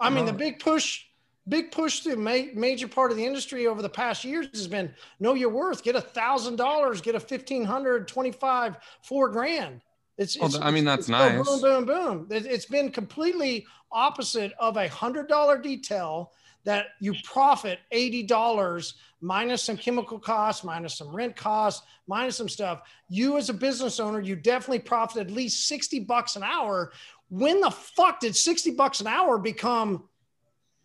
I 0.00 0.10
mean, 0.10 0.26
the 0.26 0.32
big 0.32 0.60
push, 0.60 1.04
big 1.48 1.72
push 1.72 2.00
through 2.00 2.16
ma- 2.16 2.52
major 2.54 2.86
part 2.86 3.10
of 3.10 3.16
the 3.16 3.24
industry 3.24 3.66
over 3.66 3.82
the 3.82 3.88
past 3.88 4.24
years 4.24 4.46
has 4.52 4.68
been 4.68 4.94
know 5.18 5.34
your 5.34 5.50
worth. 5.50 5.82
Get 5.82 5.96
a 5.96 6.00
thousand 6.00 6.56
dollars. 6.56 7.00
Get 7.00 7.14
a 7.14 7.20
fifteen 7.20 7.64
hundred, 7.64 8.06
twenty-five, 8.06 8.76
four 9.02 9.28
grand. 9.28 9.80
It's, 10.16 10.36
Well, 10.38 10.46
it's 10.48 10.58
I 10.58 10.70
mean, 10.72 10.84
that's 10.84 11.08
nice. 11.08 11.46
Boom, 11.46 11.60
boom, 11.60 11.84
boom. 11.86 12.28
It- 12.30 12.46
It's 12.46 12.66
been 12.66 12.90
completely 12.90 13.66
opposite 13.90 14.52
of 14.58 14.76
a 14.76 14.88
hundred 14.88 15.28
dollar 15.28 15.58
detail 15.58 16.32
that 16.64 16.88
you 17.00 17.14
profit 17.24 17.78
eighty 17.92 18.22
dollars 18.22 18.94
minus 19.20 19.62
some 19.62 19.76
chemical 19.76 20.18
costs, 20.18 20.64
minus 20.64 20.96
some 20.96 21.14
rent 21.14 21.34
costs, 21.34 21.86
minus 22.06 22.36
some 22.36 22.48
stuff. 22.48 22.82
You 23.08 23.36
as 23.36 23.48
a 23.48 23.54
business 23.54 24.00
owner, 24.00 24.20
you 24.20 24.36
definitely 24.36 24.80
profit 24.80 25.20
at 25.20 25.30
least 25.30 25.66
sixty 25.66 26.00
bucks 26.00 26.36
an 26.36 26.42
hour. 26.42 26.92
When 27.30 27.60
the 27.60 27.70
fuck 27.70 28.20
did 28.20 28.36
sixty 28.36 28.70
bucks 28.70 29.00
an 29.00 29.06
hour 29.06 29.38
become 29.38 30.04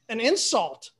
an 0.09 0.19
insult? 0.19 0.91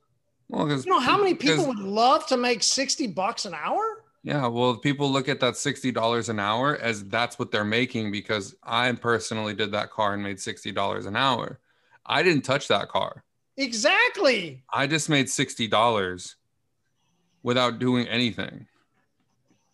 Well, 0.48 0.68
You 0.68 0.82
know 0.86 1.00
how 1.00 1.16
many 1.16 1.34
people 1.34 1.66
would 1.66 1.78
love 1.78 2.26
to 2.26 2.36
make 2.36 2.62
sixty 2.62 3.06
bucks 3.06 3.44
an 3.44 3.54
hour? 3.54 4.04
Yeah, 4.22 4.46
well, 4.46 4.76
people 4.76 5.10
look 5.10 5.28
at 5.28 5.40
that 5.40 5.56
sixty 5.56 5.92
dollars 5.92 6.28
an 6.28 6.40
hour 6.40 6.76
as 6.76 7.04
that's 7.04 7.38
what 7.38 7.50
they're 7.50 7.64
making 7.64 8.10
because 8.10 8.54
I 8.62 8.90
personally 8.92 9.54
did 9.54 9.72
that 9.72 9.90
car 9.90 10.14
and 10.14 10.22
made 10.22 10.40
sixty 10.40 10.72
dollars 10.72 11.06
an 11.06 11.16
hour. 11.16 11.60
I 12.06 12.22
didn't 12.22 12.42
touch 12.42 12.68
that 12.68 12.88
car. 12.88 13.24
Exactly. 13.56 14.62
I 14.72 14.86
just 14.86 15.08
made 15.08 15.28
sixty 15.28 15.66
dollars 15.66 16.36
without 17.42 17.78
doing 17.78 18.08
anything. 18.08 18.66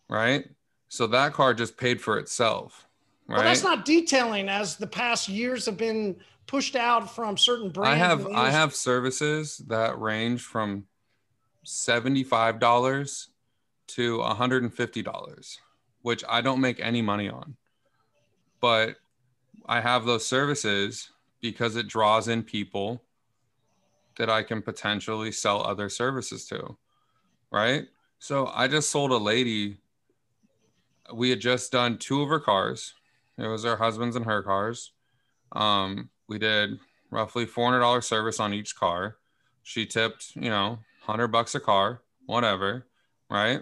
Right. 0.09 0.45
So 0.89 1.07
that 1.07 1.33
car 1.33 1.53
just 1.53 1.77
paid 1.77 2.01
for 2.01 2.19
itself. 2.19 2.87
Right. 3.27 3.37
Well, 3.37 3.45
that's 3.45 3.63
not 3.63 3.85
detailing 3.85 4.49
as 4.49 4.75
the 4.75 4.87
past 4.87 5.29
years 5.29 5.65
have 5.65 5.77
been 5.77 6.17
pushed 6.47 6.75
out 6.75 7.15
from 7.15 7.37
certain 7.37 7.69
brands. 7.69 7.93
I 7.93 7.95
have 7.95 8.27
I 8.27 8.49
have 8.49 8.75
services 8.75 9.57
that 9.67 9.99
range 9.99 10.41
from 10.41 10.85
seventy-five 11.63 12.59
dollars 12.59 13.29
to 13.87 14.19
$150, 14.19 15.57
which 16.01 16.23
I 16.29 16.39
don't 16.39 16.61
make 16.61 16.79
any 16.79 17.01
money 17.01 17.29
on. 17.29 17.55
But 18.61 18.95
I 19.65 19.81
have 19.81 20.05
those 20.05 20.25
services 20.25 21.09
because 21.41 21.75
it 21.75 21.87
draws 21.87 22.29
in 22.29 22.43
people 22.43 23.03
that 24.17 24.29
I 24.29 24.43
can 24.43 24.61
potentially 24.61 25.31
sell 25.31 25.61
other 25.61 25.89
services 25.89 26.45
to. 26.47 26.77
Right. 27.51 27.85
So 28.19 28.47
I 28.53 28.67
just 28.67 28.89
sold 28.89 29.11
a 29.11 29.17
lady. 29.17 29.77
We 31.13 31.29
had 31.29 31.41
just 31.41 31.71
done 31.71 31.97
two 31.97 32.21
of 32.21 32.29
her 32.29 32.39
cars. 32.39 32.93
It 33.37 33.47
was 33.47 33.63
her 33.63 33.77
husband's 33.77 34.15
and 34.15 34.25
her 34.25 34.43
cars. 34.43 34.91
Um, 35.51 36.09
we 36.27 36.37
did 36.37 36.79
roughly 37.09 37.45
$400 37.45 38.03
service 38.03 38.39
on 38.39 38.53
each 38.53 38.75
car. 38.75 39.17
She 39.63 39.85
tipped, 39.85 40.35
you 40.35 40.49
know, 40.49 40.79
100 41.05 41.27
bucks 41.27 41.55
a 41.55 41.59
car, 41.59 42.01
whatever. 42.25 42.85
Right. 43.29 43.61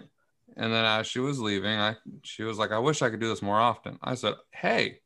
And 0.56 0.72
then 0.72 0.84
as 0.84 1.06
she 1.06 1.20
was 1.20 1.40
leaving, 1.40 1.78
I 1.78 1.96
she 2.22 2.42
was 2.42 2.58
like, 2.58 2.72
I 2.72 2.78
wish 2.78 3.02
I 3.02 3.10
could 3.10 3.20
do 3.20 3.28
this 3.28 3.42
more 3.42 3.58
often. 3.58 3.98
I 4.02 4.14
said, 4.14 4.34
Hey, 4.52 5.00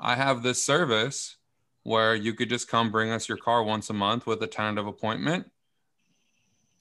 I 0.00 0.14
have 0.14 0.42
this 0.42 0.62
service 0.62 1.36
where 1.84 2.14
you 2.14 2.34
could 2.34 2.48
just 2.48 2.68
come 2.68 2.90
bring 2.90 3.10
us 3.10 3.28
your 3.28 3.38
car 3.38 3.62
once 3.62 3.88
a 3.90 3.92
month 3.92 4.26
with 4.26 4.42
a 4.42 4.46
tentative 4.46 4.86
appointment. 4.86 5.50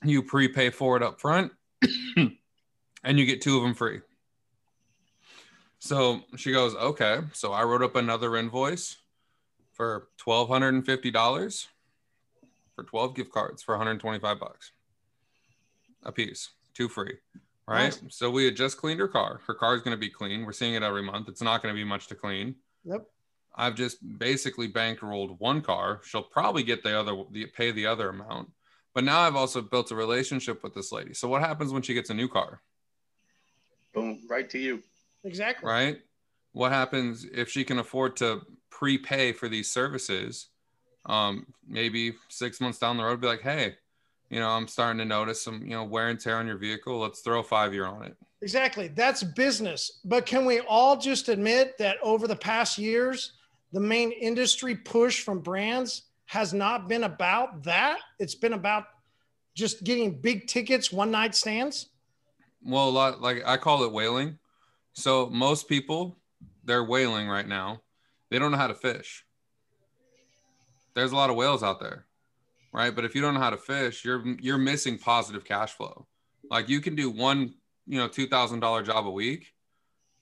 You 0.03 0.23
prepay 0.23 0.71
for 0.71 0.97
it 0.97 1.03
up 1.03 1.21
front 1.21 1.51
and 2.17 3.19
you 3.19 3.25
get 3.25 3.41
two 3.41 3.57
of 3.57 3.63
them 3.63 3.73
free. 3.73 4.01
So 5.79 6.21
she 6.37 6.51
goes, 6.51 6.73
Okay. 6.75 7.19
So 7.33 7.51
I 7.51 7.63
wrote 7.63 7.83
up 7.83 7.95
another 7.95 8.35
invoice 8.37 8.97
for 9.73 10.07
$1,250 10.25 11.67
for 12.75 12.83
12 12.83 13.15
gift 13.15 13.31
cards 13.31 13.61
for 13.61 13.73
125 13.73 14.39
bucks 14.39 14.71
a 16.05 16.11
piece, 16.11 16.49
two 16.73 16.89
free. 16.89 17.17
Right. 17.67 17.97
So 18.09 18.29
we 18.29 18.43
had 18.45 18.57
just 18.57 18.77
cleaned 18.77 18.99
her 18.99 19.07
car. 19.07 19.39
Her 19.47 19.53
car 19.53 19.75
is 19.75 19.81
going 19.81 19.95
to 19.95 19.99
be 19.99 20.09
clean. 20.09 20.45
We're 20.45 20.51
seeing 20.51 20.73
it 20.73 20.83
every 20.83 21.01
month. 21.01 21.29
It's 21.29 21.41
not 21.41 21.63
going 21.63 21.73
to 21.73 21.79
be 21.79 21.85
much 21.85 22.07
to 22.07 22.15
clean. 22.15 22.55
Yep. 22.83 23.05
I've 23.55 23.75
just 23.75 23.97
basically 24.17 24.71
bankrolled 24.71 25.39
one 25.39 25.61
car. 25.61 26.01
She'll 26.03 26.23
probably 26.23 26.63
get 26.63 26.83
the 26.83 26.97
other, 26.97 27.23
the, 27.31 27.45
pay 27.47 27.71
the 27.71 27.85
other 27.85 28.09
amount. 28.09 28.49
But 28.93 29.03
now 29.03 29.21
I've 29.21 29.35
also 29.35 29.61
built 29.61 29.91
a 29.91 29.95
relationship 29.95 30.63
with 30.63 30.73
this 30.73 30.91
lady. 30.91 31.13
So 31.13 31.27
what 31.27 31.41
happens 31.41 31.71
when 31.71 31.81
she 31.81 31.93
gets 31.93 32.09
a 32.09 32.13
new 32.13 32.27
car, 32.27 32.61
Boom, 33.93 34.21
right 34.27 34.49
to 34.49 34.57
you. 34.57 34.81
Exactly. 35.23 35.69
right? 35.69 35.99
What 36.53 36.71
happens 36.71 37.25
if 37.31 37.49
she 37.49 37.63
can 37.63 37.79
afford 37.79 38.15
to 38.17 38.41
prepay 38.69 39.33
for 39.33 39.47
these 39.47 39.71
services? 39.71 40.47
Um, 41.05 41.45
maybe 41.67 42.15
six 42.29 42.59
months 42.59 42.79
down 42.79 42.97
the 42.97 43.03
road, 43.03 43.21
be 43.21 43.27
like, 43.27 43.41
hey, 43.41 43.75
you 44.29 44.39
know, 44.39 44.49
I'm 44.49 44.67
starting 44.67 44.97
to 44.99 45.05
notice 45.05 45.43
some, 45.43 45.61
you 45.61 45.71
know, 45.71 45.83
wear 45.83 46.09
and 46.09 46.19
tear 46.19 46.37
on 46.37 46.47
your 46.47 46.57
vehicle. 46.57 46.99
Let's 46.99 47.19
throw 47.21 47.39
a 47.39 47.43
five 47.43 47.73
year 47.73 47.85
on 47.85 48.03
it. 48.03 48.15
Exactly. 48.41 48.87
That's 48.89 49.23
business. 49.23 49.99
But 50.05 50.25
can 50.25 50.45
we 50.45 50.59
all 50.61 50.97
just 50.97 51.29
admit 51.29 51.77
that 51.77 51.97
over 52.01 52.27
the 52.27 52.35
past 52.35 52.77
years, 52.77 53.33
the 53.73 53.79
main 53.79 54.11
industry 54.11 54.75
push 54.75 55.21
from 55.21 55.39
brands 55.39 56.03
has 56.25 56.53
not 56.53 56.87
been 56.87 57.03
about 57.03 57.63
that? 57.63 57.99
It's 58.19 58.35
been 58.35 58.53
about 58.53 58.85
just 59.55 59.83
getting 59.83 60.13
big 60.21 60.47
tickets, 60.47 60.91
one 60.91 61.11
night 61.11 61.35
stands. 61.35 61.89
Well, 62.63 62.87
a 62.87 62.91
lot 62.91 63.21
like 63.21 63.43
I 63.45 63.57
call 63.57 63.83
it 63.83 63.91
whaling. 63.91 64.39
So 64.93 65.27
most 65.29 65.67
people, 65.67 66.17
they're 66.63 66.83
whaling 66.83 67.27
right 67.27 67.47
now. 67.47 67.81
They 68.29 68.39
don't 68.39 68.51
know 68.51 68.57
how 68.57 68.67
to 68.67 68.75
fish. 68.75 69.25
There's 70.93 71.11
a 71.11 71.15
lot 71.15 71.31
of 71.31 71.35
whales 71.35 71.63
out 71.63 71.79
there, 71.79 72.05
right? 72.71 72.95
But 72.95 73.05
if 73.05 73.15
you 73.15 73.21
don't 73.21 73.33
know 73.33 73.39
how 73.39 73.49
to 73.49 73.57
fish, 73.57 74.05
you're 74.05 74.23
you're 74.39 74.59
missing 74.59 74.97
positive 74.97 75.43
cash 75.43 75.73
flow. 75.73 76.05
Like 76.49 76.69
you 76.69 76.79
can 76.79 76.95
do 76.95 77.09
one, 77.09 77.55
you 77.87 77.97
know, 77.97 78.07
two 78.07 78.27
thousand 78.27 78.59
dollar 78.59 78.83
job 78.83 79.07
a 79.07 79.11
week, 79.11 79.53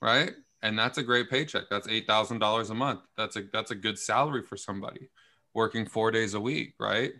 right? 0.01 0.31
And 0.63 0.77
that's 0.77 0.97
a 0.97 1.03
great 1.03 1.29
paycheck. 1.29 1.63
That's 1.69 1.87
eight 1.87 2.07
thousand 2.07 2.39
dollars 2.39 2.69
a 2.69 2.75
month. 2.75 3.01
That's 3.17 3.35
a 3.35 3.43
that's 3.51 3.71
a 3.71 3.75
good 3.75 3.97
salary 3.97 4.43
for 4.43 4.57
somebody 4.57 5.09
working 5.53 5.85
four 5.85 6.11
days 6.11 6.33
a 6.33 6.39
week, 6.39 6.75
right? 6.79 7.13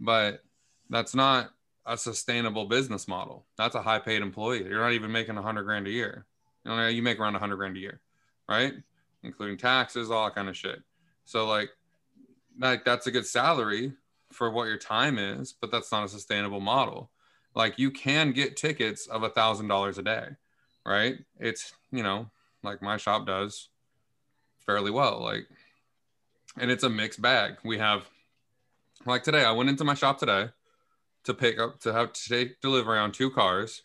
But 0.00 0.42
that's 0.90 1.14
not 1.14 1.50
a 1.86 1.96
sustainable 1.96 2.66
business 2.66 3.06
model. 3.06 3.46
That's 3.56 3.74
a 3.74 3.82
high 3.82 3.98
paid 3.98 4.22
employee. 4.22 4.64
You're 4.64 4.80
not 4.80 4.92
even 4.92 5.12
making 5.12 5.36
a 5.36 5.42
hundred 5.42 5.64
grand 5.64 5.86
a 5.86 5.90
year. 5.90 6.26
You 6.64 6.74
know, 6.74 6.88
you 6.88 7.02
make 7.02 7.20
around 7.20 7.36
a 7.36 7.38
hundred 7.38 7.56
grand 7.56 7.76
a 7.76 7.80
year, 7.80 8.00
right? 8.48 8.74
Including 9.22 9.56
taxes, 9.56 10.10
all 10.10 10.24
that 10.24 10.34
kind 10.34 10.48
of 10.48 10.56
shit. 10.56 10.82
So 11.24 11.46
like, 11.46 11.70
like 12.58 12.84
that's 12.84 13.06
a 13.06 13.10
good 13.10 13.26
salary 13.26 13.92
for 14.32 14.50
what 14.50 14.66
your 14.66 14.78
time 14.78 15.18
is, 15.18 15.52
but 15.52 15.70
that's 15.70 15.92
not 15.92 16.04
a 16.04 16.08
sustainable 16.08 16.60
model. 16.60 17.10
Like 17.54 17.78
you 17.78 17.90
can 17.90 18.32
get 18.32 18.56
tickets 18.56 19.06
of 19.06 19.22
a 19.22 19.30
thousand 19.30 19.68
dollars 19.68 19.98
a 19.98 20.02
day, 20.02 20.28
right? 20.84 21.18
It's 21.38 21.72
you 21.92 22.02
know, 22.02 22.30
like 22.64 22.82
my 22.82 22.96
shop 22.96 23.26
does 23.26 23.68
fairly 24.66 24.90
well. 24.90 25.22
Like, 25.22 25.46
and 26.58 26.70
it's 26.70 26.84
a 26.84 26.90
mixed 26.90 27.22
bag. 27.22 27.56
We 27.64 27.78
have 27.78 28.08
like 29.06 29.22
today, 29.22 29.44
I 29.44 29.52
went 29.52 29.68
into 29.68 29.84
my 29.84 29.94
shop 29.94 30.18
today 30.18 30.48
to 31.24 31.34
pick 31.34 31.58
up 31.58 31.80
to 31.80 31.92
have 31.92 32.12
to 32.12 32.28
take 32.28 32.60
delivery 32.60 32.98
on 32.98 33.12
two 33.12 33.30
cars. 33.30 33.82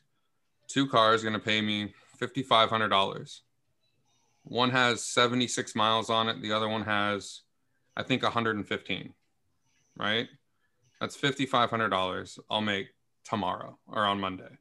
Two 0.68 0.88
cars 0.88 1.24
going 1.24 1.34
to 1.34 1.40
pay 1.40 1.62
me 1.62 1.94
fifty 2.18 2.44
five 2.44 2.70
hundred 2.70 2.90
dollars. 2.90 3.42
One 4.44 4.70
has 4.72 5.04
seventy 5.04 5.48
six 5.48 5.76
miles 5.76 6.10
on 6.10 6.30
it. 6.30 6.42
The 6.42 6.54
other 6.54 6.70
one 6.70 6.84
has, 6.84 7.42
I 7.98 8.04
think, 8.04 8.24
one 8.24 8.32
hundred 8.32 8.56
and 8.56 8.68
fifteen. 8.68 9.14
Right, 9.98 10.28
that's 11.02 11.16
fifty 11.16 11.46
five 11.46 11.70
hundred 11.70 11.90
dollars. 11.90 12.40
I'll 12.50 12.62
make 12.62 12.90
tomorrow 13.24 13.78
or 13.88 14.06
on 14.06 14.20
Monday. 14.20 14.58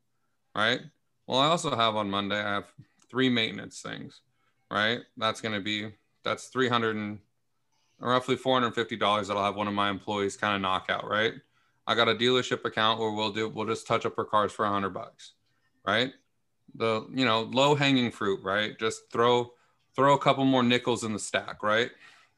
Right. 0.57 0.81
Well, 1.27 1.41
I 1.41 1.47
also 1.47 1.77
have 1.77 1.95
on 1.95 2.11
Monday. 2.11 2.41
I 2.41 2.55
have 2.55 2.73
three 3.11 3.29
maintenance 3.29 3.81
things. 3.81 4.21
Right. 4.71 5.01
That's 5.17 5.41
going 5.41 5.55
to 5.55 5.61
be 5.61 5.93
that's 6.25 6.47
three 6.49 6.69
hundred 6.69 6.97
and 6.97 7.19
roughly 8.01 8.37
four 8.37 8.55
hundred 8.55 8.75
fifty 8.75 8.97
dollars 8.97 9.29
that 9.29 9.37
I'll 9.37 9.45
have 9.45 9.57
one 9.57 9.69
of 9.69 9.75
my 9.75 9.91
employees 9.91 10.37
kind 10.37 10.55
of 10.55 10.61
knock 10.61 10.87
out. 10.89 11.09
Right. 11.09 11.35
I 11.87 11.95
got 11.95 12.09
a 12.09 12.15
dealership 12.15 12.65
account 12.67 13.01
where 13.01 13.13
we'll 13.13 13.33
do 13.33 13.49
we'll 13.49 13.67
just 13.67 13.87
touch 13.87 14.05
up 14.05 14.17
her 14.17 14.25
cars 14.25 14.53
for 14.53 14.67
a 14.67 14.69
hundred 14.69 14.91
bucks, 14.91 15.33
right? 15.87 16.13
The 16.75 17.07
you 17.15 17.25
know 17.25 17.43
low 17.43 17.75
hanging 17.75 18.11
fruit, 18.11 18.41
right? 18.43 18.79
Just 18.79 19.11
throw 19.11 19.53
throw 19.97 20.15
a 20.15 20.19
couple 20.19 20.45
more 20.45 20.63
nickels 20.63 21.03
in 21.03 21.15
the 21.15 21.19
stack, 21.19 21.63
right? 21.63 21.91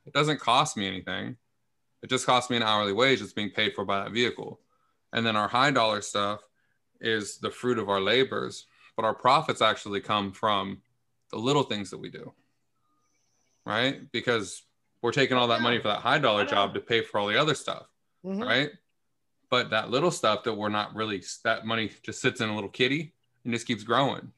It 0.07 0.13
doesn't 0.13 0.41
cost 0.41 0.77
me 0.77 0.87
anything. 0.87 1.37
It 2.03 2.09
just 2.09 2.27
costs 2.27 2.49
me 2.49 2.57
an 2.57 2.63
hourly 2.63 2.93
wage 2.93 3.21
that's 3.21 3.33
being 3.33 3.51
paid 3.51 3.75
for 3.75 3.85
by 3.85 4.05
that 4.05 4.13
vehicle. 4.13 4.61
And 5.13 5.27
then 5.27 5.37
our 5.37 5.49
high 5.49 5.71
dollar 5.71 6.01
stuff 6.01 6.41
is 7.01 7.39
the 7.39 7.51
fruit 7.51 7.79
of 7.79 7.89
our 7.89 8.01
labors, 8.01 8.67
but 9.01 9.07
our 9.07 9.15
profits 9.15 9.63
actually 9.63 9.99
come 10.01 10.31
from 10.31 10.83
the 11.31 11.39
little 11.39 11.63
things 11.63 11.89
that 11.89 11.97
we 11.97 12.11
do, 12.11 12.35
right? 13.65 14.13
Because 14.13 14.63
we're 15.01 15.11
taking 15.13 15.39
all 15.39 15.49
that 15.49 15.63
money 15.63 15.79
for 15.79 15.89
that 15.89 16.01
high 16.01 16.19
dollar 16.19 16.45
job 16.45 16.75
to 16.75 16.81
pay 16.81 17.01
for 17.03 17.19
all 17.19 17.27
the 17.27 17.41
other 17.41 17.55
stuff, 17.55 17.87
Mhm. 18.27 18.47
right? 18.47 18.71
But 19.49 19.71
that 19.71 19.91
little 19.91 20.11
stuff 20.11 20.43
that 20.45 20.53
we're 20.53 20.69
not 20.69 20.95
really, 20.95 21.25
that 21.45 21.65
money 21.65 21.91
just 22.03 22.21
sits 22.21 22.43
in 22.43 22.51
a 22.51 22.55
little 22.55 22.69
kitty 22.69 23.15
and 23.45 23.55
just 23.55 23.67
keeps 23.67 23.85
growing, 23.85 24.33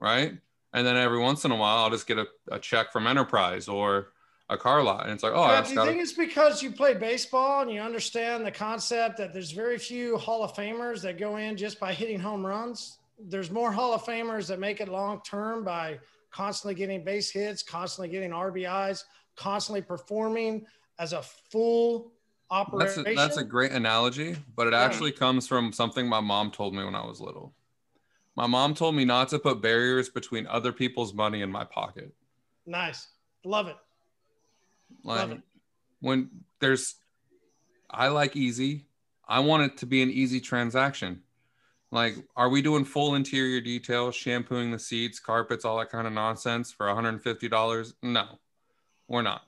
right? 0.00 0.36
And 0.74 0.86
then 0.86 0.98
every 0.98 1.18
once 1.18 1.46
in 1.46 1.50
a 1.50 1.56
while, 1.56 1.78
I'll 1.78 1.90
just 1.90 2.06
get 2.06 2.18
a, 2.18 2.26
a 2.50 2.58
check 2.58 2.92
from 2.92 3.06
Enterprise 3.06 3.68
or 3.68 4.12
a 4.50 4.58
car 4.58 4.82
lot, 4.82 5.04
and 5.04 5.12
it's 5.12 5.22
like, 5.22 5.32
oh, 5.34 5.46
Yeah, 5.46 5.62
do 5.62 5.72
you 5.72 5.84
think 5.86 6.02
it's 6.02 6.12
because 6.12 6.62
you 6.62 6.70
play 6.70 6.92
baseball 6.92 7.62
and 7.62 7.70
you 7.72 7.80
understand 7.80 8.44
the 8.44 8.52
concept 8.52 9.16
that 9.16 9.32
there's 9.32 9.52
very 9.52 9.78
few 9.78 10.18
Hall 10.18 10.42
of 10.44 10.52
Famers 10.52 11.00
that 11.00 11.16
go 11.16 11.36
in 11.36 11.56
just 11.56 11.80
by 11.80 11.94
hitting 11.94 12.20
home 12.20 12.44
runs? 12.44 12.98
There's 13.18 13.50
more 13.50 13.70
Hall 13.72 13.94
of 13.94 14.04
Famers 14.04 14.48
that 14.48 14.58
make 14.58 14.80
it 14.80 14.88
long 14.88 15.20
term 15.24 15.64
by 15.64 15.98
constantly 16.30 16.74
getting 16.74 17.04
base 17.04 17.30
hits, 17.30 17.62
constantly 17.62 18.08
getting 18.08 18.30
RBIs, 18.30 19.02
constantly 19.36 19.82
performing 19.82 20.66
as 20.98 21.12
a 21.12 21.22
full 21.22 22.12
That's 22.50 22.98
operation. 22.98 23.06
a, 23.06 23.14
that's 23.14 23.36
a 23.36 23.44
great 23.44 23.72
analogy, 23.72 24.36
but 24.56 24.66
it 24.66 24.72
Yeah. 24.72 24.82
actually 24.82 25.12
comes 25.12 25.46
from 25.46 25.72
something 25.72 26.08
my 26.08 26.20
mom 26.20 26.50
told 26.50 26.74
me 26.74 26.84
when 26.84 26.94
I 26.94 27.04
was 27.04 27.20
little. 27.20 27.54
My 28.36 28.48
mom 28.48 28.74
told 28.74 28.96
me 28.96 29.04
not 29.04 29.28
to 29.28 29.38
put 29.38 29.60
barriers 29.62 30.08
between 30.08 30.46
other 30.48 30.72
people's 30.72 31.14
money 31.14 31.42
in 31.42 31.50
my 31.52 31.64
pocket. 31.64 32.12
nice. 32.66 33.08
Love 33.44 33.68
it. 33.68 33.76
Love 35.04 35.30
it. 35.32 35.42
when 36.00 36.30
there's, 36.60 36.94
I 37.90 38.08
like 38.08 38.36
easy. 38.36 38.86
I 39.28 39.40
want 39.40 39.64
it 39.64 39.76
to 39.78 39.86
be 39.86 40.02
an 40.02 40.10
easy 40.10 40.40
transaction. 40.40 41.22
Like, 41.94 42.16
are 42.34 42.48
we 42.48 42.60
doing 42.60 42.84
full 42.84 43.14
interior 43.14 43.60
detail, 43.60 44.10
shampooing 44.10 44.72
the 44.72 44.80
seats, 44.80 45.20
carpets, 45.20 45.64
all 45.64 45.78
that 45.78 45.90
kind 45.90 46.08
of 46.08 46.12
nonsense 46.12 46.72
for 46.72 46.86
$150? 46.86 47.94
No, 48.02 48.26
we're 49.06 49.22
not. 49.22 49.42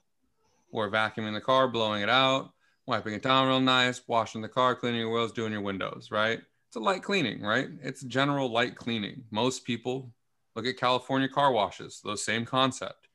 We're 0.71 0.89
vacuuming 0.89 1.35
the 1.35 1.41
car, 1.41 1.67
blowing 1.67 2.03
it 2.03 2.09
out, 2.09 2.53
wiping 2.87 3.15
it 3.15 3.23
down 3.23 3.49
real 3.49 3.59
nice, 3.59 4.01
washing 4.07 4.43
the 4.43 4.49
car, 4.49 4.77
cleaning 4.77 5.01
your 5.01 5.11
wheels, 5.11 5.33
doing 5.33 5.51
your 5.51 5.61
windows, 5.61 6.11
right? 6.13 6.39
It's 6.69 6.77
a 6.77 6.79
light 6.79 7.03
cleaning, 7.03 7.43
right? 7.43 7.67
It's 7.83 8.03
general 8.03 8.49
light 8.49 8.77
cleaning. 8.77 9.25
Most 9.33 9.65
people 9.65 10.13
look 10.55 10.67
at 10.67 10.77
California 10.77 11.29
car 11.29 11.51
washes, 11.51 12.01
those 12.05 12.25
same 12.25 12.45
concept. 12.45 13.09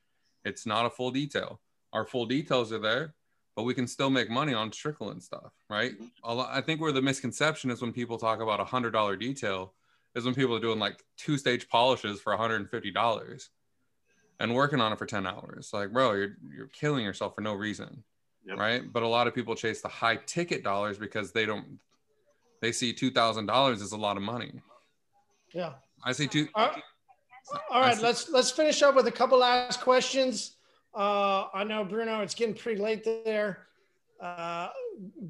It's 0.44 0.66
not 0.66 0.84
a 0.84 0.90
full 0.90 1.10
detail. 1.10 1.58
Our 1.94 2.04
full 2.04 2.26
details 2.26 2.70
are 2.70 2.78
there, 2.78 3.14
but 3.56 3.64
we 3.64 3.74
can 3.74 3.86
still 3.86 4.10
make 4.10 4.30
money 4.30 4.54
on 4.54 4.72
Strickland 4.72 5.22
stuff, 5.22 5.52
right? 5.68 5.92
Lot, 6.24 6.50
I 6.52 6.60
think 6.60 6.80
where 6.80 6.92
the 6.92 7.02
misconception 7.02 7.70
is 7.70 7.82
when 7.82 7.92
people 7.92 8.18
talk 8.18 8.40
about 8.40 8.60
a 8.60 8.64
hundred 8.64 8.92
dollar 8.92 9.16
detail 9.16 9.74
is 10.14 10.24
when 10.24 10.34
people 10.34 10.56
are 10.56 10.60
doing 10.60 10.78
like 10.78 11.02
two 11.16 11.38
stage 11.38 11.68
polishes 11.68 12.20
for 12.20 12.36
$150. 12.36 13.48
and 14.40 14.54
working 14.54 14.80
on 14.80 14.92
it 14.92 14.98
for 14.98 15.06
10 15.06 15.26
hours. 15.26 15.70
Like, 15.72 15.92
bro, 15.92 16.12
you're 16.12 16.36
you're 16.54 16.66
killing 16.68 17.04
yourself 17.04 17.34
for 17.34 17.42
no 17.42 17.54
reason. 17.54 18.02
Yep. 18.44 18.58
Right. 18.58 18.92
But 18.92 19.04
a 19.04 19.08
lot 19.08 19.28
of 19.28 19.34
people 19.34 19.54
chase 19.54 19.82
the 19.82 19.88
high 19.88 20.16
ticket 20.16 20.64
dollars 20.64 20.98
because 20.98 21.30
they 21.32 21.46
don't 21.46 21.78
they 22.60 22.72
see 22.72 22.92
two 22.92 23.10
thousand 23.10 23.46
dollars 23.46 23.82
as 23.82 23.92
a 23.92 23.96
lot 23.96 24.16
of 24.16 24.22
money. 24.22 24.52
Yeah. 25.52 25.74
I 26.04 26.12
see 26.12 26.26
two 26.26 26.48
uh, 26.54 26.58
All 26.58 26.66
right, 26.66 26.82
all 27.70 27.80
right, 27.82 28.00
let's 28.00 28.28
let's 28.30 28.50
finish 28.50 28.82
up 28.82 28.96
with 28.96 29.06
a 29.06 29.12
couple 29.12 29.38
last 29.38 29.80
questions. 29.80 30.56
Uh, 30.94 31.46
I 31.54 31.64
know 31.64 31.84
Bruno, 31.84 32.20
it's 32.20 32.34
getting 32.34 32.54
pretty 32.54 32.80
late 32.80 33.04
there. 33.04 33.66
Uh, 34.20 34.68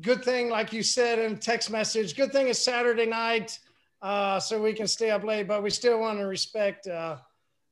good 0.01 0.24
thing, 0.24 0.51
like 0.51 0.72
you 0.72 0.82
said 0.82 1.18
in 1.18 1.39
text 1.39 1.70
message, 1.70 2.16
good 2.16 2.32
thing 2.32 2.48
it's 2.48 2.59
Saturday 2.59 3.06
night, 3.06 3.59
uh, 4.02 4.40
so 4.40 4.60
we 4.60 4.72
can 4.72 4.86
stay 4.86 5.10
up 5.10 5.22
late, 5.24 5.47
but 5.47 5.62
we 5.62 5.70
still 5.70 6.01
want 6.01 6.18
to 6.18 6.26
respect 6.26 6.86
uh, 6.89 7.16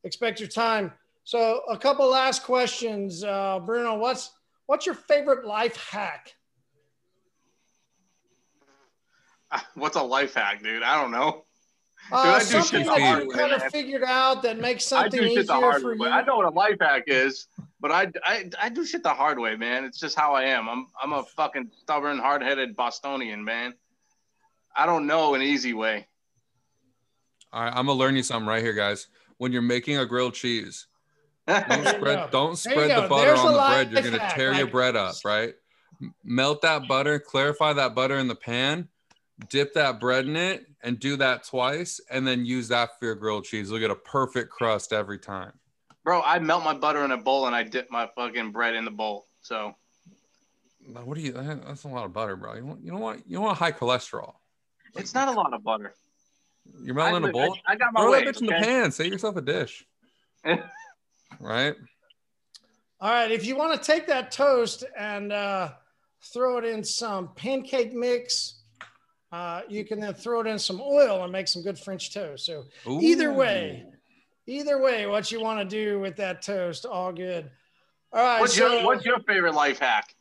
expect 0.05 0.41
your 0.41 0.49
time. 0.49 0.93
So, 1.25 1.63
a 1.69 1.77
couple 1.77 2.09
last 2.09 2.45
questions, 2.45 3.23
uh, 3.25 3.59
Bruno. 3.61 3.97
What's 3.99 4.31
what's 4.67 4.87
your 4.87 4.95
favorite 4.95 5.45
life 5.45 5.77
hack? 5.77 6.35
What's 9.75 9.97
a 9.97 10.03
life 10.03 10.35
hack, 10.35 10.63
dude? 10.63 10.85
I 10.85 11.01
don't 11.03 11.11
know. 11.11 11.45
Uh, 12.13 12.17
I 12.17 12.39
do 12.39 12.45
something 12.45 12.81
shit 12.81 12.87
the 12.87 12.93
that 12.93 13.01
hard 13.01 13.23
you 13.25 13.29
way, 13.31 13.35
kind 13.37 13.53
of 13.53 13.63
figured 13.65 14.05
out 14.05 14.43
that 14.43 14.59
makes 14.59 14.85
something 14.85 15.21
I 15.21 15.23
do 15.23 15.27
easier 15.27 15.41
shit 15.41 15.47
the 15.49 15.55
hard 15.55 15.83
for 15.83 15.97
way. 15.97 16.09
you. 16.09 16.15
I 16.15 16.23
know 16.23 16.37
what 16.37 16.47
a 16.47 16.51
life 16.51 16.77
hack 16.81 17.05
is, 17.09 17.47
but 17.81 17.91
I, 17.91 18.09
I 18.25 18.51
I 18.61 18.69
do 18.69 18.85
shit 18.85 19.03
the 19.03 19.15
hard 19.15 19.39
way, 19.39 19.57
man. 19.57 19.85
It's 19.85 19.99
just 19.99 20.19
how 20.19 20.35
I 20.35 20.45
am. 20.45 20.69
I'm 20.69 20.87
I'm 21.03 21.13
a 21.13 21.25
fucking 21.25 21.71
stubborn, 21.83 22.19
hard 22.19 22.43
headed 22.43 22.77
Bostonian, 22.77 23.43
man. 23.43 23.75
I 24.77 24.87
don't 24.87 25.07
know 25.07 25.35
an 25.35 25.43
easy 25.43 25.73
way. 25.73 26.07
All 27.53 27.63
right, 27.65 27.71
I'm 27.71 27.87
gonna 27.87 27.99
learn 27.99 28.17
you 28.17 28.23
something 28.23 28.49
right 28.49 28.63
here, 28.63 28.75
guys. 28.75 29.09
When 29.39 29.53
you're 29.53 29.63
making 29.63 29.97
a 29.99 30.07
grilled 30.07 30.35
cheese, 30.35 30.87
don't 31.47 31.69
There 31.69 31.79
you 31.79 31.85
go. 31.85 31.91
spread 31.93 32.31
don't 32.31 32.57
spread 32.57 32.91
the 32.91 33.09
butter 33.09 33.27
There's 33.27 33.41
on 33.41 33.53
the 33.53 33.59
bread. 33.59 33.91
You're 33.93 34.03
gonna 34.03 34.23
hack, 34.23 34.35
tear 34.35 34.53
your 34.53 34.67
bread 34.69 34.97
up, 34.97 35.17
right? 35.25 35.55
Melt 36.23 36.63
that 36.63 36.87
butter, 36.87 37.19
clarify 37.19 37.73
that 37.75 37.95
butter 37.95 38.19
in 38.19 38.29
the 38.29 38.35
pan, 38.35 38.89
dip 39.49 39.75
that 39.75 40.01
bread 40.01 40.27
in 40.27 40.37
it, 40.37 40.67
and 40.83 40.99
do 40.99 41.17
that 41.17 41.45
twice, 41.45 42.01
and 42.11 42.27
then 42.27 42.45
use 42.45 42.69
that 42.69 42.99
for 42.99 43.07
your 43.07 43.15
grilled 43.15 43.45
cheese. 43.45 43.71
You'll 43.71 43.81
get 43.81 43.91
a 43.91 43.97
perfect 43.97 44.51
crust 44.51 44.93
every 44.93 45.19
time. 45.19 45.53
Bro, 46.05 46.23
I 46.23 46.39
melt 46.39 46.65
my 46.65 46.75
butter 46.75 47.05
in 47.05 47.11
a 47.11 47.19
bowl 47.19 47.47
and 47.47 47.55
I 47.55 47.63
dip 47.63 47.91
my 47.91 48.09
fucking 48.15 48.53
bread 48.53 48.75
in 48.75 48.85
the 48.85 48.91
bowl. 48.91 49.27
So 49.43 49.75
What 51.05 51.15
do 51.17 51.21
you? 51.21 51.33
That's 51.33 51.85
a 51.85 51.89
lot 51.89 52.05
of 52.05 52.13
butter, 52.13 52.37
bro. 52.37 52.55
You 52.55 52.67
want 52.67 52.83
you 52.83 52.91
don't 52.91 53.01
want 53.01 53.23
you 53.27 53.37
don't 53.37 53.45
want 53.45 53.59
high 53.59 53.73
cholesterol. 53.73 54.35
it's 54.97 55.15
not 55.15 55.29
a 55.29 55.33
lot 55.33 55.53
of 55.53 55.63
butter. 55.63 55.95
You're 56.83 56.95
melting 56.95 57.17
in 57.17 57.25
a 57.25 57.29
I, 57.29 57.33
bowl. 57.33 57.59
I, 57.67 57.73
I 57.73 57.77
got 57.77 57.93
my 57.93 58.01
Throw 58.01 58.13
way. 58.13 58.25
that 58.25 58.35
bitch 58.35 58.41
in 58.41 58.47
the 58.47 58.53
pan. 58.53 58.93
Save 58.93 59.13
yourself 59.13 59.37
a 59.37 59.43
dish. 59.43 59.85
right? 61.41 61.75
All 63.03 63.11
right, 63.11 63.31
if 63.31 63.47
you 63.47 63.57
want 63.57 63.81
to 63.81 63.87
take 63.87 64.07
that 64.09 64.31
toast 64.31 64.85
and 64.99 65.33
uh, 65.33 65.71
throw 66.35 66.59
it 66.59 66.65
in 66.67 66.85
some 66.85 67.31
pancake 67.35 67.95
mix, 67.95 68.61
uh, 69.33 69.63
you 69.69 69.85
can 69.87 70.01
then 70.01 70.13
throw 70.13 70.41
it 70.41 70.47
in 70.47 70.59
some 70.59 70.81
oil 70.83 71.23
and 71.23 71.33
make 71.33 71.49
some 71.49 71.63
good 71.63 71.79
French 71.79 72.13
toast. 72.13 72.45
So 72.45 72.65
Either 72.87 73.33
way. 73.33 73.87
Either 74.51 74.81
way, 74.81 75.07
what 75.07 75.31
you 75.31 75.41
want 75.41 75.61
to 75.61 75.65
do 75.65 76.01
with 76.01 76.17
that 76.17 76.43
toast, 76.43 76.85
all 76.85 77.13
good. 77.13 77.51
All 78.13 78.23
right, 78.23 78.41
What's 78.41 78.57
so 78.57 78.73
your 78.73 78.85
What's 78.85 79.05
your 79.05 79.21
favorite 79.21 79.55
life 79.55 79.79
hack? 79.79 80.15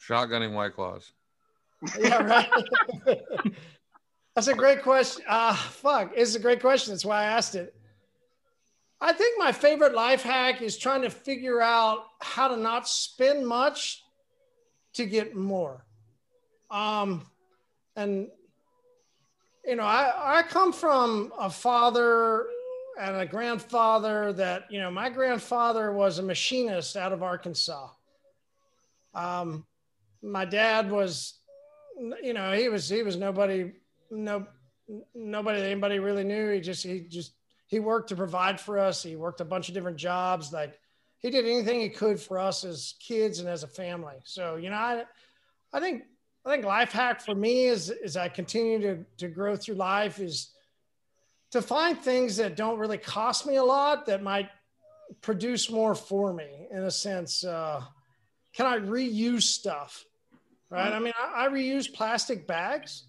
Shotgunning 0.00 0.52
white 0.52 0.74
claws. 0.74 1.12
yeah, 1.98 2.22
right. 2.22 2.48
That's 4.34 4.48
a 4.48 4.54
great 4.54 4.82
question. 4.82 5.24
Uh, 5.28 5.54
fuck, 5.54 6.12
it's 6.16 6.34
a 6.34 6.40
great 6.40 6.60
question. 6.60 6.92
That's 6.92 7.04
why 7.04 7.22
I 7.22 7.24
asked 7.24 7.54
it. 7.54 7.74
I 9.00 9.12
think 9.12 9.38
my 9.38 9.52
favorite 9.52 9.94
life 9.94 10.22
hack 10.22 10.62
is 10.62 10.78
trying 10.78 11.02
to 11.02 11.10
figure 11.10 11.60
out 11.60 12.04
how 12.20 12.48
to 12.48 12.56
not 12.56 12.88
spend 12.88 13.46
much 13.46 14.04
to 14.94 15.04
get 15.04 15.34
more. 15.34 15.84
Um, 16.70 17.26
and 17.96 18.28
you 19.64 19.76
know, 19.76 19.84
I, 19.84 20.38
I 20.38 20.42
come 20.42 20.72
from 20.72 21.32
a 21.38 21.48
father 21.48 22.46
and 23.00 23.16
a 23.16 23.26
grandfather 23.26 24.32
that, 24.34 24.64
you 24.70 24.80
know, 24.80 24.90
my 24.90 25.08
grandfather 25.08 25.92
was 25.92 26.18
a 26.18 26.22
machinist 26.22 26.96
out 26.96 27.12
of 27.12 27.22
Arkansas. 27.22 27.88
Um, 29.14 29.64
my 30.22 30.44
dad 30.44 30.90
was, 30.90 31.34
you 32.22 32.32
know, 32.32 32.52
he 32.52 32.68
was, 32.68 32.88
he 32.88 33.02
was 33.02 33.16
nobody, 33.16 33.72
no, 34.10 34.46
nobody 35.14 35.62
anybody 35.62 35.98
really 35.98 36.24
knew. 36.24 36.50
He 36.50 36.60
just, 36.60 36.82
he 36.84 37.00
just, 37.00 37.32
he 37.66 37.80
worked 37.80 38.08
to 38.10 38.16
provide 38.16 38.60
for 38.60 38.78
us. 38.78 39.02
He 39.02 39.16
worked 39.16 39.40
a 39.40 39.44
bunch 39.44 39.68
of 39.68 39.74
different 39.74 39.96
jobs. 39.96 40.52
Like 40.52 40.78
he 41.18 41.30
did 41.30 41.46
anything 41.46 41.80
he 41.80 41.88
could 41.88 42.20
for 42.20 42.38
us 42.38 42.64
as 42.64 42.94
kids 43.00 43.38
and 43.38 43.48
as 43.48 43.62
a 43.62 43.68
family. 43.68 44.16
So, 44.24 44.56
you 44.56 44.70
know, 44.70 44.76
I, 44.76 45.04
I 45.72 45.80
think, 45.80 46.02
I 46.44 46.50
think 46.50 46.64
life 46.64 46.90
hack 46.90 47.20
for 47.20 47.34
me 47.34 47.66
is, 47.66 47.90
as 47.90 48.16
I 48.16 48.28
continue 48.28 48.80
to, 48.80 49.04
to 49.18 49.28
grow 49.28 49.54
through 49.54 49.76
life 49.76 50.18
is 50.18 50.50
to 51.52 51.62
find 51.62 51.98
things 51.98 52.36
that 52.38 52.56
don't 52.56 52.78
really 52.78 52.98
cost 52.98 53.46
me 53.46 53.56
a 53.56 53.64
lot 53.64 54.06
that 54.06 54.22
might 54.22 54.48
produce 55.20 55.70
more 55.70 55.94
for 55.94 56.32
me 56.32 56.66
in 56.70 56.82
a 56.82 56.90
sense. 56.90 57.44
Uh, 57.44 57.82
can 58.54 58.66
I 58.66 58.78
reuse 58.78 59.42
stuff? 59.42 60.04
Right. 60.70 60.92
I 60.92 60.98
mean, 60.98 61.12
I, 61.16 61.44
I 61.44 61.48
reuse 61.48 61.92
plastic 61.92 62.46
bags. 62.46 63.04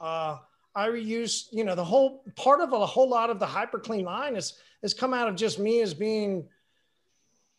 Uh, 0.00 0.36
I 0.74 0.88
reuse, 0.88 1.46
you 1.50 1.64
know, 1.64 1.74
the 1.74 1.84
whole 1.84 2.22
part 2.36 2.60
of 2.60 2.72
a 2.72 2.86
whole 2.86 3.08
lot 3.08 3.30
of 3.30 3.40
the 3.40 3.46
hyper 3.46 3.78
clean 3.78 4.04
line 4.04 4.36
is 4.36 4.54
has 4.82 4.94
come 4.94 5.12
out 5.12 5.28
of 5.28 5.34
just 5.34 5.58
me 5.58 5.82
as 5.82 5.92
being, 5.92 6.46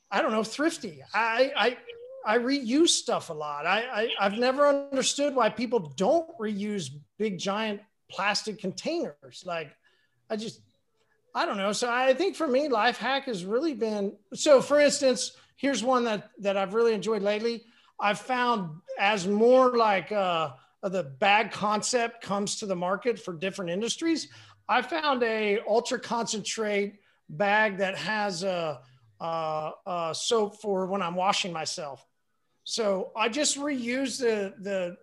I 0.09 0.21
don't 0.21 0.31
know, 0.31 0.43
thrifty. 0.43 1.03
I 1.13 1.77
I 2.25 2.37
reuse 2.37 2.89
stuff 2.89 3.29
a 3.29 3.33
lot. 3.33 3.65
I, 3.65 3.81
I 3.81 4.09
I've 4.19 4.37
never 4.37 4.67
understood 4.67 5.35
why 5.35 5.49
people 5.49 5.93
don't 5.95 6.29
reuse 6.39 6.89
big 7.17 7.39
giant 7.39 7.81
plastic 8.09 8.59
containers. 8.59 9.43
Like 9.45 9.71
I 10.29 10.35
just 10.35 10.61
I 11.33 11.45
don't 11.45 11.57
know. 11.57 11.71
So 11.71 11.89
I 11.89 12.13
think 12.13 12.35
for 12.35 12.47
me, 12.47 12.67
life 12.67 12.97
hack 12.97 13.25
has 13.25 13.45
really 13.45 13.73
been 13.73 14.13
so 14.33 14.61
for 14.61 14.79
instance, 14.79 15.33
here's 15.55 15.83
one 15.83 16.03
that 16.05 16.31
that 16.39 16.57
I've 16.57 16.73
really 16.73 16.93
enjoyed 16.93 17.21
lately. 17.21 17.63
I've 17.99 18.19
found 18.19 18.81
as 18.99 19.27
more 19.27 19.77
like 19.77 20.11
uh 20.11 20.51
the 20.83 21.03
bag 21.03 21.51
concept 21.51 22.23
comes 22.23 22.55
to 22.57 22.65
the 22.65 22.75
market 22.75 23.19
for 23.19 23.33
different 23.33 23.69
industries, 23.69 24.29
I 24.67 24.81
found 24.81 25.21
a 25.23 25.59
ultra 25.67 25.99
concentrate 25.99 26.99
bag 27.29 27.77
that 27.77 27.97
has 27.97 28.43
a, 28.43 28.79
a, 29.19 29.71
a 29.85 30.11
soap 30.15 30.61
for 30.61 30.85
when 30.87 31.01
I'm 31.01 31.15
washing 31.15 31.51
myself. 31.53 32.05
So 32.71 33.11
I 33.17 33.27
just 33.27 33.57
reuse 33.57 34.17
the 34.17 34.53
the 34.61 34.95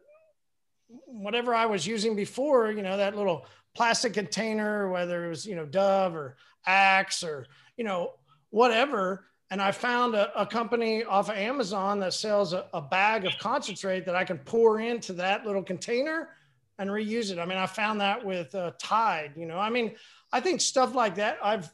whatever 1.05 1.55
I 1.55 1.67
was 1.67 1.87
using 1.87 2.17
before, 2.17 2.71
you 2.73 2.81
know, 2.81 2.97
that 2.97 3.15
little 3.15 3.45
plastic 3.75 4.15
container, 4.15 4.89
whether 4.91 5.27
it 5.27 5.29
was 5.29 5.45
you 5.45 5.55
know 5.55 5.67
Dove 5.67 6.17
or 6.17 6.39
Axe 6.65 7.23
or 7.23 7.47
you 7.77 7.85
know 7.85 8.13
whatever. 8.49 9.27
And 9.51 9.61
I 9.61 9.73
found 9.73 10.15
a, 10.15 10.41
a 10.41 10.47
company 10.47 11.05
off 11.05 11.29
of 11.29 11.37
Amazon 11.37 12.01
that 12.01 12.15
sells 12.15 12.55
a, 12.55 12.65
a 12.73 12.81
bag 12.81 13.27
of 13.27 13.37
concentrate 13.39 14.07
that 14.07 14.17
I 14.17 14.25
can 14.25 14.39
pour 14.39 14.81
into 14.81 15.13
that 15.15 15.45
little 15.45 15.63
container 15.63 16.31
and 16.79 16.89
reuse 16.89 17.31
it. 17.31 17.39
I 17.39 17.45
mean, 17.45 17.59
I 17.59 17.67
found 17.67 18.01
that 18.01 18.25
with 18.25 18.55
uh, 18.55 18.73
Tide. 18.79 19.33
You 19.37 19.45
know, 19.45 19.59
I 19.59 19.69
mean, 19.69 19.95
I 20.33 20.41
think 20.41 20.63
stuff 20.63 20.95
like 20.95 21.17
that. 21.17 21.37
I've 21.45 21.71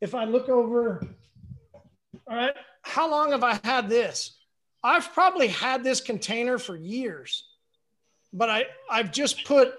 if 0.00 0.14
I 0.14 0.22
look 0.22 0.48
over, 0.48 1.04
all 2.28 2.36
right, 2.36 2.54
how 2.82 3.10
long 3.10 3.32
have 3.32 3.42
I 3.42 3.58
had 3.64 3.88
this? 3.88 4.38
I've 4.84 5.12
probably 5.12 5.48
had 5.48 5.84
this 5.84 6.00
container 6.00 6.58
for 6.58 6.76
years, 6.76 7.44
but 8.32 8.50
I, 8.50 8.64
I've 8.90 9.12
just 9.12 9.44
put 9.44 9.74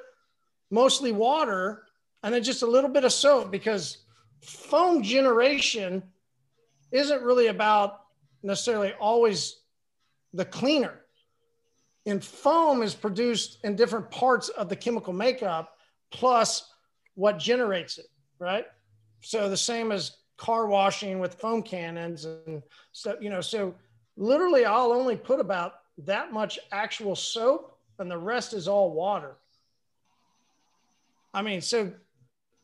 mostly 0.71 1.11
water 1.11 1.83
and 2.23 2.33
then 2.33 2.43
just 2.43 2.61
a 2.61 2.67
little 2.67 2.89
bit 2.89 3.03
of 3.03 3.11
soap 3.11 3.51
because 3.51 3.97
foam 4.41 5.03
generation 5.03 6.03
isn't 6.91 7.21
really 7.21 7.47
about 7.47 8.01
necessarily 8.43 8.93
always 8.93 9.59
the 10.33 10.45
cleaner. 10.45 11.01
And 12.05 12.23
foam 12.23 12.81
is 12.81 12.93
produced 12.93 13.59
in 13.63 13.75
different 13.75 14.09
parts 14.11 14.49
of 14.49 14.69
the 14.69 14.75
chemical 14.75 15.13
makeup 15.13 15.77
plus 16.11 16.69
what 17.15 17.39
generates 17.39 17.97
it, 17.97 18.07
right? 18.39 18.65
So 19.21 19.49
the 19.49 19.57
same 19.57 19.91
as 19.91 20.17
car 20.37 20.67
washing 20.67 21.19
with 21.19 21.35
foam 21.35 21.63
cannons 21.63 22.25
and 22.25 22.61
stuff, 22.91 23.17
you 23.21 23.29
know, 23.29 23.41
so 23.41 23.75
literally 24.17 24.65
I'll 24.65 24.91
only 24.91 25.15
put 25.17 25.39
about 25.39 25.75
that 25.99 26.31
much 26.33 26.59
actual 26.71 27.15
soap 27.15 27.77
and 27.99 28.09
the 28.09 28.17
rest 28.17 28.53
is 28.53 28.67
all 28.67 28.91
water. 28.91 29.35
I 31.33 31.41
mean, 31.41 31.61
so 31.61 31.91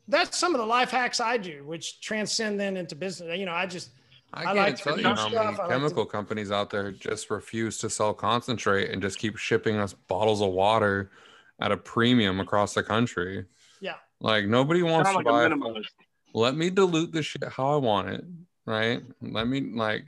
that's 0.08 0.38
some 0.38 0.54
of 0.56 0.60
the 0.60 0.66
life 0.66 0.92
hacks 0.92 1.20
I 1.20 1.38
do, 1.38 1.64
which 1.66 2.02
transcend 2.02 2.60
then 2.60 2.78
into 2.78 2.96
business. 2.96 3.38
You 3.38 3.46
know, 3.46 3.54
I 3.54 3.66
just, 3.66 3.92
I 4.34 4.42
I 4.42 4.46
can't 4.46 4.58
like 4.58 4.78
tell 4.78 4.98
you 4.98 5.04
how 5.08 5.16
stuff. 5.16 5.32
many 5.32 5.38
I 5.46 5.50
like 5.50 5.58
to- 5.58 5.68
chemical 5.68 6.06
companies 6.06 6.52
out 6.52 6.70
there 6.70 6.92
just 6.92 7.30
refuse 7.30 7.78
to 7.80 7.90
sell 7.90 8.14
concentrate 8.14 8.92
and 8.92 9.02
just 9.02 9.18
keep 9.18 9.38
shipping 9.38 9.78
us 9.78 9.94
bottles 9.94 10.42
of 10.42 10.52
water 10.52 11.12
at 11.60 11.72
a 11.72 11.78
premium 11.78 12.40
across 12.40 12.74
the 12.74 12.84
country. 12.84 13.46
Yeah. 13.82 13.96
Like 14.20 14.46
nobody 14.46 14.84
wants 14.84 15.10
Sound 15.12 15.26
to 15.26 15.32
buy. 15.32 15.44
a 15.46 15.50
minimalist. 15.50 15.86
let 16.34 16.56
me 16.56 16.70
dilute 16.70 17.12
the 17.12 17.24
shit 17.24 17.44
how 17.48 17.74
I 17.74 17.78
want 17.78 18.10
it, 18.10 18.24
right? 18.66 19.02
Let 19.22 19.48
me 19.48 19.62
like 19.74 20.06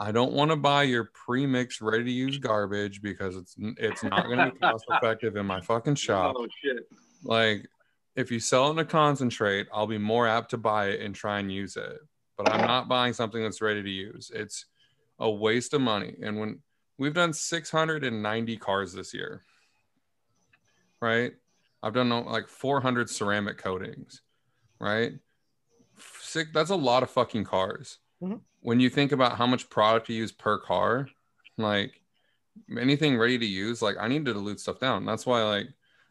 I 0.00 0.12
don't 0.12 0.32
want 0.32 0.52
to 0.52 0.56
buy 0.56 0.84
your 0.84 1.10
pre-mixed 1.12 1.80
ready 1.80 2.04
to 2.04 2.10
use 2.10 2.38
garbage 2.38 3.02
because 3.02 3.36
it's 3.36 3.56
it's 3.58 4.04
not 4.04 4.26
going 4.26 4.38
to 4.38 4.52
be 4.52 4.58
cost 4.60 4.84
effective 4.88 5.36
in 5.36 5.44
my 5.44 5.60
fucking 5.60 5.94
shop. 6.06 6.36
Oh 6.38 6.46
shit. 6.62 6.88
Like 7.24 7.66
if 8.14 8.30
you 8.30 8.38
sell 8.38 8.68
it 8.68 8.72
in 8.72 8.78
a 8.78 8.84
concentrate, 8.84 9.66
I'll 9.72 9.88
be 9.88 9.98
more 9.98 10.28
apt 10.28 10.50
to 10.50 10.56
buy 10.56 10.90
it 10.90 11.00
and 11.00 11.14
try 11.14 11.40
and 11.40 11.52
use 11.52 11.76
it. 11.76 11.98
But 12.36 12.48
I'm 12.48 12.64
not 12.64 12.88
buying 12.88 13.12
something 13.12 13.42
that's 13.42 13.60
ready 13.60 13.82
to 13.82 13.90
use. 13.90 14.30
It's 14.32 14.66
a 15.18 15.28
waste 15.28 15.74
of 15.74 15.80
money. 15.80 16.14
And 16.22 16.38
when 16.38 16.60
we've 16.96 17.14
done 17.14 17.32
690 17.32 18.56
cars 18.58 18.92
this 18.92 19.12
year, 19.12 19.42
right? 21.00 21.32
I've 21.82 21.94
done 21.94 22.10
uh, 22.12 22.22
like 22.22 22.48
400 22.48 23.10
ceramic 23.10 23.58
coatings, 23.58 24.22
right? 24.80 25.12
Sick. 26.20 26.52
That's 26.52 26.70
a 26.70 26.76
lot 26.76 27.02
of 27.02 27.10
fucking 27.10 27.44
cars. 27.44 27.98
Mhm. 28.22 28.40
When 28.60 28.80
you 28.80 28.90
think 28.90 29.12
about 29.12 29.36
how 29.36 29.46
much 29.46 29.70
product 29.70 30.08
you 30.08 30.16
use 30.16 30.32
per 30.32 30.58
car, 30.58 31.08
like 31.56 32.00
anything 32.78 33.16
ready 33.16 33.38
to 33.38 33.46
use, 33.46 33.80
like 33.82 33.96
I 34.00 34.08
need 34.08 34.24
to 34.26 34.32
dilute 34.32 34.60
stuff 34.60 34.78
down. 34.80 35.04
That's 35.06 35.24
why, 35.26 35.42
like, 35.42 35.68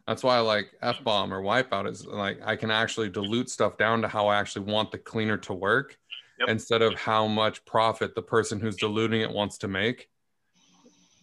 that's 0.08 0.24
why, 0.24 0.38
I 0.38 0.40
like 0.40 0.72
F 0.82 1.03
bomb 1.03 1.34
or 1.34 1.42
wipeout 1.42 1.90
is 1.90 2.06
like 2.06 2.40
I 2.45 2.56
can 2.56 2.72
actually 2.72 3.09
dilute 3.09 3.50
stuff 3.50 3.77
down 3.77 4.01
to 4.01 4.08
how 4.08 4.27
I 4.27 4.38
actually 4.40 4.72
want 4.72 4.92
the 4.92 4.98
cleaner 4.98 5.38
to 5.38 5.53
work 5.53 5.98
Yep. 6.40 6.50
instead 6.50 6.82
of 6.84 6.93
how 6.93 7.26
much 7.27 7.66
profit 7.66 8.14
the 8.14 8.22
person 8.22 8.59
who's 8.59 8.76
diluting 8.76 9.22
it 9.22 9.32
wants 9.32 9.58
to 9.59 9.67
make. 9.67 10.08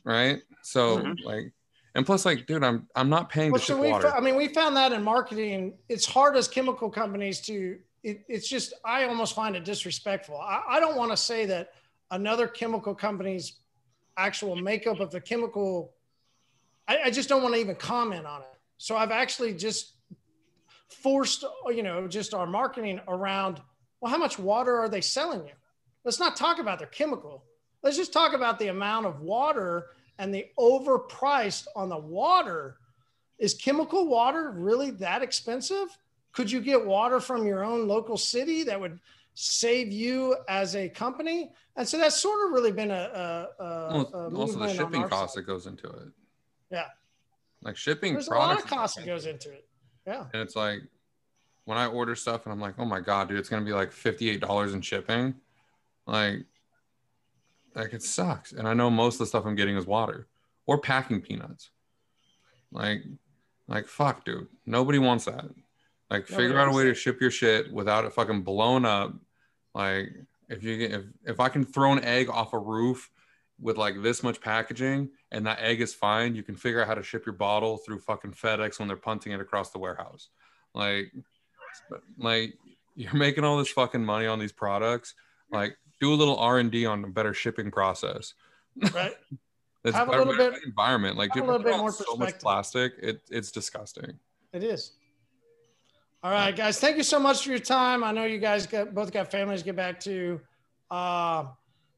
Right. 0.03 0.43
So, 0.62 0.99
Mhm. 0.99 1.25
like, 1.25 1.53
and 1.94 2.05
plus, 2.05 2.27
like, 2.27 2.47
dude, 2.47 2.65
I'm 2.65 2.89
I'm 2.97 3.09
not 3.09 3.31
paying 3.31 3.53
Well, 3.53 3.61
to 3.61 3.65
so 3.65 3.75
ship 3.75 3.83
we, 3.83 3.91
water. 3.93 4.11
fo- 4.11 4.17
I 4.17 4.20
mean, 4.20 4.35
we 4.35 4.49
found 4.49 4.77
that 4.77 4.91
in 4.93 5.03
marketing. 5.05 5.78
It's 5.89 6.05
hard 6.05 6.36
as 6.36 6.49
chemical 6.49 6.91
companies 6.91 7.41
to. 7.43 7.78
It, 8.05 8.24
it's 8.28 8.47
just 8.47 8.74
I 8.84 9.05
almost 9.05 9.34
find 9.34 9.57
it 9.57 9.65
disrespectful. 9.65 10.36
I, 10.36 10.62
I 10.68 10.81
don't 10.81 10.97
want 10.97 11.10
to 11.10 11.16
say 11.16 11.47
that 11.47 11.73
another 12.10 12.47
chemical 12.47 12.94
company's 12.94 13.55
actual 14.16 14.55
makeup 14.55 15.00
of 15.00 15.10
the 15.10 15.20
chemical. 15.20 15.94
I, 16.86 16.99
I 17.07 17.10
just 17.10 17.28
don't 17.28 17.42
want 17.42 17.55
to 17.55 17.60
even 17.60 17.74
comment 17.74 18.26
on 18.26 18.42
it. 18.42 18.55
So 18.76 18.97
I've 18.97 19.10
actually 19.10 19.55
just 19.55 19.94
forced, 20.89 21.44
you 21.68 21.83
know, 21.83 22.07
just 22.07 22.34
our 22.34 22.47
marketing 22.47 23.00
around. 23.08 23.60
Well, 24.00 24.12
how 24.12 24.18
much 24.18 24.39
water 24.39 24.76
are 24.78 24.89
they 24.89 25.00
selling 25.00 25.41
you? 25.47 25.55
Let's 26.05 26.20
not 26.20 26.36
talk 26.36 26.58
about 26.58 26.78
their 26.78 26.89
chemical. 26.89 27.42
Let's 27.83 27.97
just 27.97 28.12
talk 28.12 28.34
about 28.34 28.58
the 28.58 28.68
amount 28.68 29.07
of 29.07 29.20
water 29.23 29.86
and 30.18 30.33
the 30.33 30.47
overpriced 30.58 31.66
on 31.74 31.89
the 31.89 31.99
water. 31.99 32.76
Is 33.39 33.55
chemical 33.55 34.07
water 34.07 34.50
really 34.50 34.91
that 34.92 35.23
expensive? 35.23 35.89
Could 36.35 36.51
you 36.51 36.61
get 36.61 36.85
water 36.85 37.21
from 37.21 37.47
your 37.47 37.65
own 37.65 37.87
local 37.87 38.17
city 38.17 38.65
that 38.65 38.79
would 38.79 38.99
save 39.35 39.93
you 39.93 40.37
as 40.49 40.75
a 40.75 40.89
company? 40.89 41.53
And 41.77 41.89
so 41.89 41.97
that's 41.97 42.21
sort 42.21 42.47
of 42.47 42.53
really 42.53 42.73
been 42.73 42.91
a, 42.91 42.95
a, 42.95 43.63
a, 43.63 43.93
Well, 43.93 44.37
also 44.37 44.59
the 44.59 44.75
shipping 44.75 45.09
cost 45.09 45.35
side. 45.35 45.43
that 45.43 45.47
goes 45.47 45.67
into 45.67 45.89
it. 45.89 46.09
Yeah. 46.71 46.87
Like 47.63 47.77
shipping 47.77 48.15
There's 48.15 48.29
a 48.29 48.35
lot 48.35 48.59
of 48.59 48.67
cost 48.67 48.97
that 48.97 49.07
goes 49.07 49.27
into 49.27 49.51
it. 49.53 49.67
Yeah. 50.07 50.27
And 50.33 50.43
it's 50.43 50.57
like 50.57 50.81
when 51.65 51.79
I 51.79 51.87
order 51.87 52.17
stuff 52.17 52.45
and 52.45 52.53
I'm 52.53 52.61
like, 52.61 52.75
oh 52.79 52.85
my 52.85 53.01
god, 53.01 53.29
dude, 53.29 53.39
it's 53.39 53.49
gonna 53.49 53.65
be 53.65 53.73
like 53.73 53.93
$58 53.93 54.75
in 54.75 54.81
shipping. 54.83 55.35
Like, 56.07 56.41
like 57.77 57.93
it 57.93 58.03
sucks. 58.03 58.53
And 58.53 58.67
I 58.67 58.75
know 58.75 58.91
most 58.91 59.15
of 59.15 59.19
the 59.21 59.27
stuff 59.27 59.47
I'm 59.47 59.55
getting 59.55 59.77
is 59.77 59.87
water 59.87 60.27
or 60.67 60.79
packing 60.79 61.21
peanuts. 61.21 61.71
Like, 62.73 63.05
like 63.69 63.87
fuck, 63.87 64.25
dude. 64.25 64.49
Nobody 64.67 64.99
wants 64.99 65.27
that. 65.27 65.45
Like, 66.10 66.31
Nobody 66.31 66.49
figure 66.49 66.60
out 66.60 66.68
a 66.68 66.73
way 66.73 66.84
to 66.84 66.94
ship 66.94 67.20
your 67.20 67.31
shit 67.31 67.73
without 67.73 68.05
it 68.05 68.12
fucking 68.12 68.42
blown 68.42 68.84
up. 68.84 69.15
Like, 69.74 70.10
if 70.49 70.62
you 70.62 70.76
get 70.78 70.92
if 70.92 71.05
if 71.24 71.41
I 71.41 71.49
can 71.49 71.65
throw 71.65 71.92
an 71.92 72.05
egg 72.05 72.28
off 72.28 72.52
a 72.52 72.58
roof 72.58 73.10
with 73.60 73.76
like 73.78 74.02
this 74.02 74.23
much 74.23 74.41
packaging 74.41 75.08
and 75.33 75.47
that 75.47 75.60
egg 75.60 75.81
is 75.81 75.94
fine, 75.94 76.34
you 76.34 76.42
can 76.42 76.57
figure 76.57 76.81
out 76.81 76.86
how 76.86 76.94
to 76.94 77.02
ship 77.02 77.24
your 77.24 77.34
bottle 77.34 77.78
through 77.78 77.99
fucking 78.00 78.33
FedEx 78.33 78.78
when 78.78 78.89
they're 78.89 78.97
punting 78.97 79.33
it 79.33 79.41
across 79.41 79.70
the 79.70 79.78
warehouse. 79.78 80.28
Like, 80.74 81.12
like 82.18 82.55
you're 82.94 83.15
making 83.15 83.44
all 83.44 83.57
this 83.58 83.70
fucking 83.70 84.05
money 84.05 84.26
on 84.26 84.39
these 84.39 84.52
products. 84.52 85.15
Like, 85.50 85.76
do 86.00 86.12
a 86.12 86.16
little 86.16 86.36
R 86.36 86.58
and 86.58 86.70
D 86.70 86.84
on 86.86 87.02
a 87.05 87.08
better 87.08 87.33
shipping 87.34 87.70
process. 87.70 88.34
Right. 88.92 89.15
It's 89.86 89.94
Have 89.94 90.08
a 90.08 90.12
little 90.16 90.34
bit- 90.34 90.62
environment. 90.65 91.18
Like, 91.18 91.34
have 91.34 91.44
a 91.44 91.47
little 91.47 91.62
bit 91.62 91.76
more 91.76 91.92
so 91.92 92.16
much 92.16 92.39
plastic. 92.39 92.94
It, 93.02 93.20
it's 93.31 93.52
disgusting. 93.52 94.18
It 94.55 94.65
is. 94.65 94.92
All 96.25 96.31
right, 96.31 96.57
guys. 96.57 96.81
Thank 96.81 96.97
you 96.97 97.03
so 97.03 97.20
much 97.20 97.44
for 97.44 97.51
your 97.51 97.59
time. 97.59 98.03
I 98.03 98.11
know 98.11 98.25
you 98.25 98.39
guys 98.39 98.67
got 98.67 98.94
both 98.94 99.12
got 99.12 99.31
families 99.31 99.61
to 99.61 99.67
get 99.67 99.77
back 99.77 100.01
to. 100.01 100.41
Uh, 100.91 101.44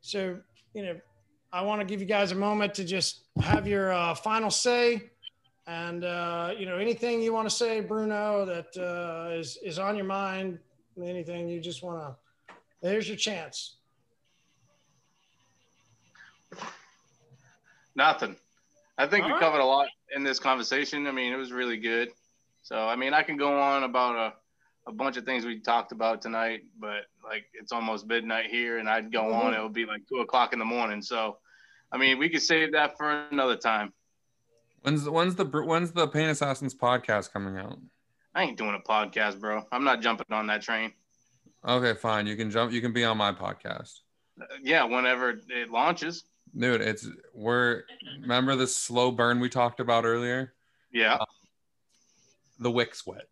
so 0.01 0.41
you 0.75 0.83
know, 0.83 0.97
I 1.53 1.63
want 1.63 1.81
to 1.81 1.87
give 1.87 2.01
you 2.01 2.07
guys 2.07 2.33
a 2.33 2.35
moment 2.35 2.75
to 2.75 2.85
just 2.85 3.21
have 3.41 3.69
your 3.69 3.93
uh, 3.93 4.17
final 4.17 4.51
say, 4.51 5.11
and 5.69 6.03
uh, 6.03 6.53
you 6.59 6.67
know, 6.67 6.77
anything 6.77 7.23
you 7.23 7.33
want 7.33 7.49
to 7.49 7.55
say, 7.55 7.81
Bruno, 7.81 8.45
that 8.45 8.77
uh, 8.77 9.33
is 9.33 9.59
is 9.59 9.79
on 9.79 9.95
your 9.95 10.07
mind. 10.07 10.59
Anything 11.01 11.49
you 11.49 11.61
just 11.61 11.85
want 11.85 12.01
to. 12.01 12.55
There's 12.83 13.07
your 13.07 13.17
chance. 13.17 13.77
Nothing. 17.95 18.35
I 18.99 19.07
think 19.07 19.23
All 19.23 19.29
we 19.29 19.35
right. 19.35 19.41
covered 19.41 19.61
a 19.61 19.65
lot 19.65 19.87
in 20.17 20.25
this 20.25 20.41
conversation. 20.41 21.07
I 21.07 21.13
mean, 21.13 21.33
it 21.33 21.37
was 21.37 21.53
really 21.53 21.77
good. 21.77 22.11
So, 22.67 22.89
I 22.89 22.97
mean, 22.97 23.15
I 23.15 23.23
can 23.23 23.37
go 23.37 23.61
on 23.61 23.85
about 23.85 24.17
a, 24.17 24.91
a 24.91 24.93
bunch 24.93 25.17
of 25.17 25.25
things 25.25 25.45
we 25.45 25.61
talked 25.61 25.93
about 25.93 26.21
tonight, 26.21 26.63
but 26.81 27.05
like 27.23 27.45
it's 27.55 27.71
almost 27.71 28.09
midnight 28.09 28.47
here, 28.51 28.79
and 28.79 28.89
I'd 28.89 29.13
go 29.13 29.33
on. 29.33 29.53
Mhm. 29.53 29.59
It 29.59 29.63
would 29.63 29.73
be 29.73 29.87
like 29.87 30.03
two 30.09 30.17
o'clock 30.17 30.53
in 30.53 30.59
the 30.59 30.65
morning. 30.65 31.01
So, 31.01 31.39
I 31.93 31.97
mean, 31.97 32.19
we 32.19 32.29
could 32.29 32.43
save 32.43 32.73
that 32.73 32.97
for 32.97 33.29
another 33.31 33.55
time. 33.57 33.93
When's 34.83 35.05
the 35.05 35.13
when's 35.13 35.37
the 35.37 35.45
when's 35.45 35.93
the 35.93 36.09
Paint 36.09 36.33
Assassins 36.33 36.75
podcast 36.75 37.33
coming 37.33 37.57
out? 37.57 37.79
I 38.35 38.43
ain't 38.43 38.59
doing 38.59 38.75
a 38.75 38.81
podcast, 38.81 39.39
bro. 39.39 39.63
I'm 39.71 39.85
not 39.85 40.01
jumping 40.03 40.27
on 40.31 40.49
that 40.49 40.63
train. 40.63 40.93
Okay, 41.65 41.95
fine. 41.95 42.27
You 42.27 42.35
can 42.35 42.51
jump. 42.51 42.73
You 42.73 42.81
can 42.81 42.93
be 42.93 43.05
on 43.05 43.17
my 43.17 43.31
podcast. 43.31 44.01
Uh, 44.41 44.45
Yeah, 44.61 44.83
whenever 44.83 45.39
it 45.49 45.71
launches. 45.71 46.25
Dude, 46.59 46.81
it's 46.81 47.09
we're 47.33 47.85
remember 48.21 48.57
the 48.57 48.67
slow 48.67 49.13
burn 49.13 49.39
we 49.39 49.49
talked 49.49 49.79
about 49.79 50.05
earlier? 50.05 50.55
Yeah. 50.93 51.19
The 52.59 52.71
wick's 52.71 53.07
wet. 53.07 53.27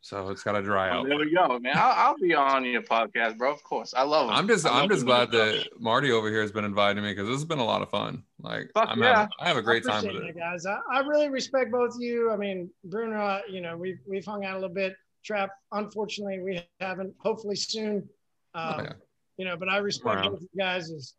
So 0.00 0.28
it's 0.28 0.42
gotta 0.44 0.62
dry 0.62 0.90
out. 0.90 1.06
there 1.08 1.18
we 1.18 1.34
go, 1.34 1.58
man. 1.58 1.72
I'll, 1.76 2.10
I'll 2.10 2.16
be 2.16 2.32
on 2.34 2.64
your 2.64 2.82
podcast, 2.82 3.36
bro. 3.36 3.52
Of 3.52 3.62
course. 3.64 3.92
I 3.94 4.02
love. 4.02 4.26
love 4.26 4.30
'em. 4.30 4.36
I'm 4.36 4.48
just 4.48 4.64
I 4.64 4.80
I'm 4.80 4.88
just 4.88 5.04
glad 5.04 5.30
this 5.32 5.64
that 5.64 5.80
Marty 5.80 6.12
over 6.12 6.30
here 6.30 6.40
has 6.40 6.52
been 6.52 6.64
inviting 6.64 7.02
me 7.02 7.10
because 7.10 7.26
this 7.26 7.34
has 7.36 7.44
been 7.44 7.58
a 7.58 7.64
lot 7.64 7.82
of 7.82 7.90
fun. 7.90 8.22
Like 8.40 8.70
Fuck 8.74 8.88
I'm 8.90 9.02
yeah. 9.02 9.16
having, 9.16 9.28
I 9.40 9.48
have 9.48 9.56
a 9.56 9.62
great 9.62 9.84
I 9.86 9.90
time 9.90 10.06
with 10.06 10.22
it. 10.22 10.28
it, 10.28 10.36
guys. 10.38 10.66
I, 10.66 10.78
I 10.90 11.00
really 11.00 11.28
respect 11.28 11.72
both 11.72 11.96
of 11.96 12.00
you. 12.00 12.30
I 12.30 12.36
mean, 12.36 12.70
Bruno, 12.84 13.20
uh, 13.20 13.40
you 13.50 13.60
know, 13.60 13.76
we've 13.76 13.98
we've 14.06 14.24
hung 14.24 14.44
out 14.44 14.52
a 14.54 14.60
little 14.60 14.74
bit. 14.74 14.94
Trap, 15.24 15.50
unfortunately, 15.72 16.38
we 16.40 16.62
haven't. 16.80 17.12
Hopefully 17.18 17.56
soon. 17.56 18.08
Um, 18.54 18.74
Oh, 18.78 18.82
yeah. 18.84 18.92
You 19.36 19.44
know, 19.44 19.56
but 19.56 19.68
I 19.68 19.78
respect 19.78 20.22
both 20.22 20.34
of 20.34 20.42
you 20.42 20.48
guys 20.58 20.90
as 20.90 21.14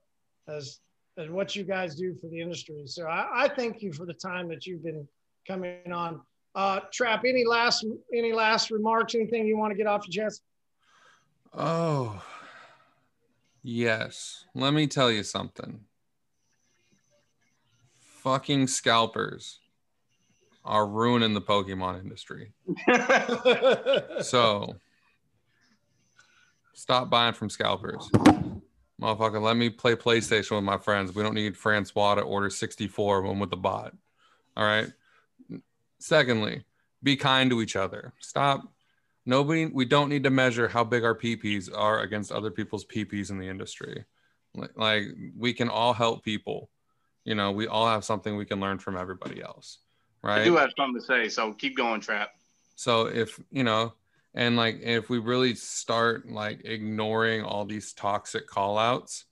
as 0.47 0.79
as 1.17 1.29
what 1.29 1.53
you 1.55 1.63
guys 1.65 1.95
do 1.95 2.15
for 2.21 2.27
the 2.27 2.39
industry. 2.39 2.83
So 2.85 3.05
I, 3.07 3.43
I 3.43 3.47
thank 3.49 3.81
you 3.81 3.91
for 3.93 4.05
the 4.05 4.13
time 4.13 4.47
that 4.49 4.65
you've 4.65 4.83
been 4.83 5.05
coming 5.45 5.91
on. 5.91 6.21
Uh, 6.55 6.79
Trap, 6.91 7.23
any 7.25 7.45
last 7.45 7.85
any 8.13 8.33
last 8.33 8.71
remarks? 8.71 9.15
Anything 9.15 9.45
you 9.45 9.57
want 9.57 9.71
to 9.71 9.77
get 9.77 9.87
off 9.87 10.07
your 10.07 10.25
chest? 10.25 10.43
Oh 11.53 12.21
yes. 13.63 14.45
Let 14.55 14.73
me 14.73 14.87
tell 14.87 15.11
you 15.11 15.23
something. 15.23 15.81
Fucking 17.99 18.67
scalpers 18.67 19.59
are 20.65 20.85
ruining 20.85 21.33
the 21.33 21.41
Pokemon 21.41 22.01
industry. 22.01 22.51
So 24.21 24.75
stop 26.73 27.09
buying 27.09 27.33
from 27.33 27.49
scalpers. 27.49 28.09
Motherfucker, 29.01 29.41
let 29.41 29.55
me 29.55 29.69
play 29.69 29.95
PlayStation 29.95 30.55
with 30.55 30.65
my 30.65 30.77
friends. 30.77 31.15
We 31.15 31.23
don't 31.23 31.33
need 31.33 31.55
Francois 31.55 32.15
to 32.15 32.21
order 32.21 32.49
64 32.49 33.19
of 33.19 33.25
them 33.25 33.39
with 33.39 33.49
the 33.49 33.55
bot. 33.55 33.95
All 34.57 34.65
right. 34.65 34.91
Secondly, 35.99 36.63
be 37.03 37.15
kind 37.15 37.49
to 37.49 37.61
each 37.61 37.75
other. 37.75 38.13
Stop. 38.19 38.61
Nobody, 39.25 39.67
we 39.67 39.85
don't 39.85 40.09
need 40.09 40.23
to 40.23 40.29
measure 40.29 40.67
how 40.67 40.83
big 40.83 41.03
our 41.03 41.15
PPs 41.15 41.69
are 41.75 41.99
against 41.99 42.31
other 42.31 42.49
people's 42.49 42.85
PPs 42.85 43.29
in 43.29 43.37
the 43.37 43.47
industry. 43.47 44.05
Like, 44.75 45.03
we 45.37 45.53
can 45.53 45.69
all 45.69 45.93
help 45.93 46.23
people. 46.23 46.69
You 47.25 47.35
know, 47.35 47.51
we 47.51 47.67
all 47.67 47.87
have 47.87 48.03
something 48.03 48.35
we 48.35 48.45
can 48.45 48.59
learn 48.59 48.79
from 48.79 48.97
everybody 48.97 49.41
else. 49.41 49.79
Right. 50.23 50.41
I 50.41 50.43
do 50.43 50.55
have 50.57 50.71
something 50.75 50.99
to 50.99 51.05
say, 51.05 51.29
so 51.29 51.53
keep 51.53 51.77
going, 51.77 52.01
Trap. 52.01 52.31
So 52.75 53.07
if 53.07 53.39
you 53.51 53.63
know, 53.63 53.93
and 54.33 54.55
like 54.55 54.79
if 54.81 55.09
we 55.09 55.19
really 55.19 55.53
start 55.55 56.29
like 56.29 56.61
ignoring 56.65 57.43
all 57.43 57.65
these 57.65 57.93
toxic 57.93 58.47
call 58.47 58.77
outs, 58.77 59.25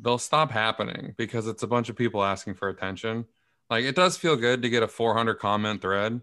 they'll 0.00 0.18
stop 0.18 0.50
happening 0.50 1.14
because 1.16 1.46
it's 1.46 1.62
a 1.62 1.66
bunch 1.66 1.88
of 1.88 1.96
people 1.96 2.22
asking 2.22 2.54
for 2.54 2.68
attention. 2.68 3.24
Like 3.72 3.86
it 3.86 3.96
does 3.96 4.18
feel 4.18 4.36
good 4.36 4.60
to 4.60 4.68
get 4.68 4.82
a 4.82 4.86
400 4.86 5.36
comment 5.36 5.80
thread, 5.80 6.20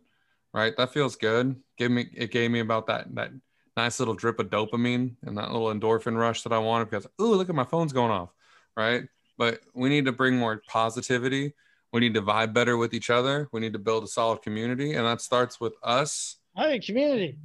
right? 0.53 0.77
That 0.77 0.93
feels 0.93 1.15
good. 1.15 1.55
Give 1.79 1.89
me 1.89 2.05
it 2.13 2.29
gave 2.29 2.51
me 2.51 2.59
about 2.59 2.85
that 2.85 3.15
that 3.15 3.31
nice 3.75 3.97
little 3.97 4.13
drip 4.13 4.37
of 4.37 4.51
dopamine 4.51 5.15
and 5.23 5.35
that 5.35 5.51
little 5.51 5.73
endorphin 5.73 6.15
rush 6.15 6.43
that 6.43 6.53
I 6.53 6.59
wanted 6.59 6.91
because, 6.91 7.07
ooh, 7.19 7.33
look 7.33 7.49
at 7.49 7.55
my 7.55 7.63
phone's 7.63 7.91
going 7.91 8.11
off, 8.11 8.29
right? 8.77 9.05
But 9.39 9.61
we 9.73 9.89
need 9.89 10.05
to 10.05 10.11
bring 10.11 10.37
more 10.37 10.61
positivity. 10.67 11.55
We 11.91 12.01
need 12.01 12.13
to 12.13 12.21
vibe 12.21 12.53
better 12.53 12.77
with 12.77 12.93
each 12.93 13.09
other. 13.09 13.49
We 13.51 13.61
need 13.61 13.73
to 13.73 13.79
build 13.79 14.03
a 14.03 14.07
solid 14.07 14.43
community, 14.43 14.93
and 14.93 15.07
that 15.07 15.19
starts 15.19 15.59
with 15.59 15.73
us 15.81 16.35
I 16.55 16.65
think 16.65 16.85
community. 16.85 17.39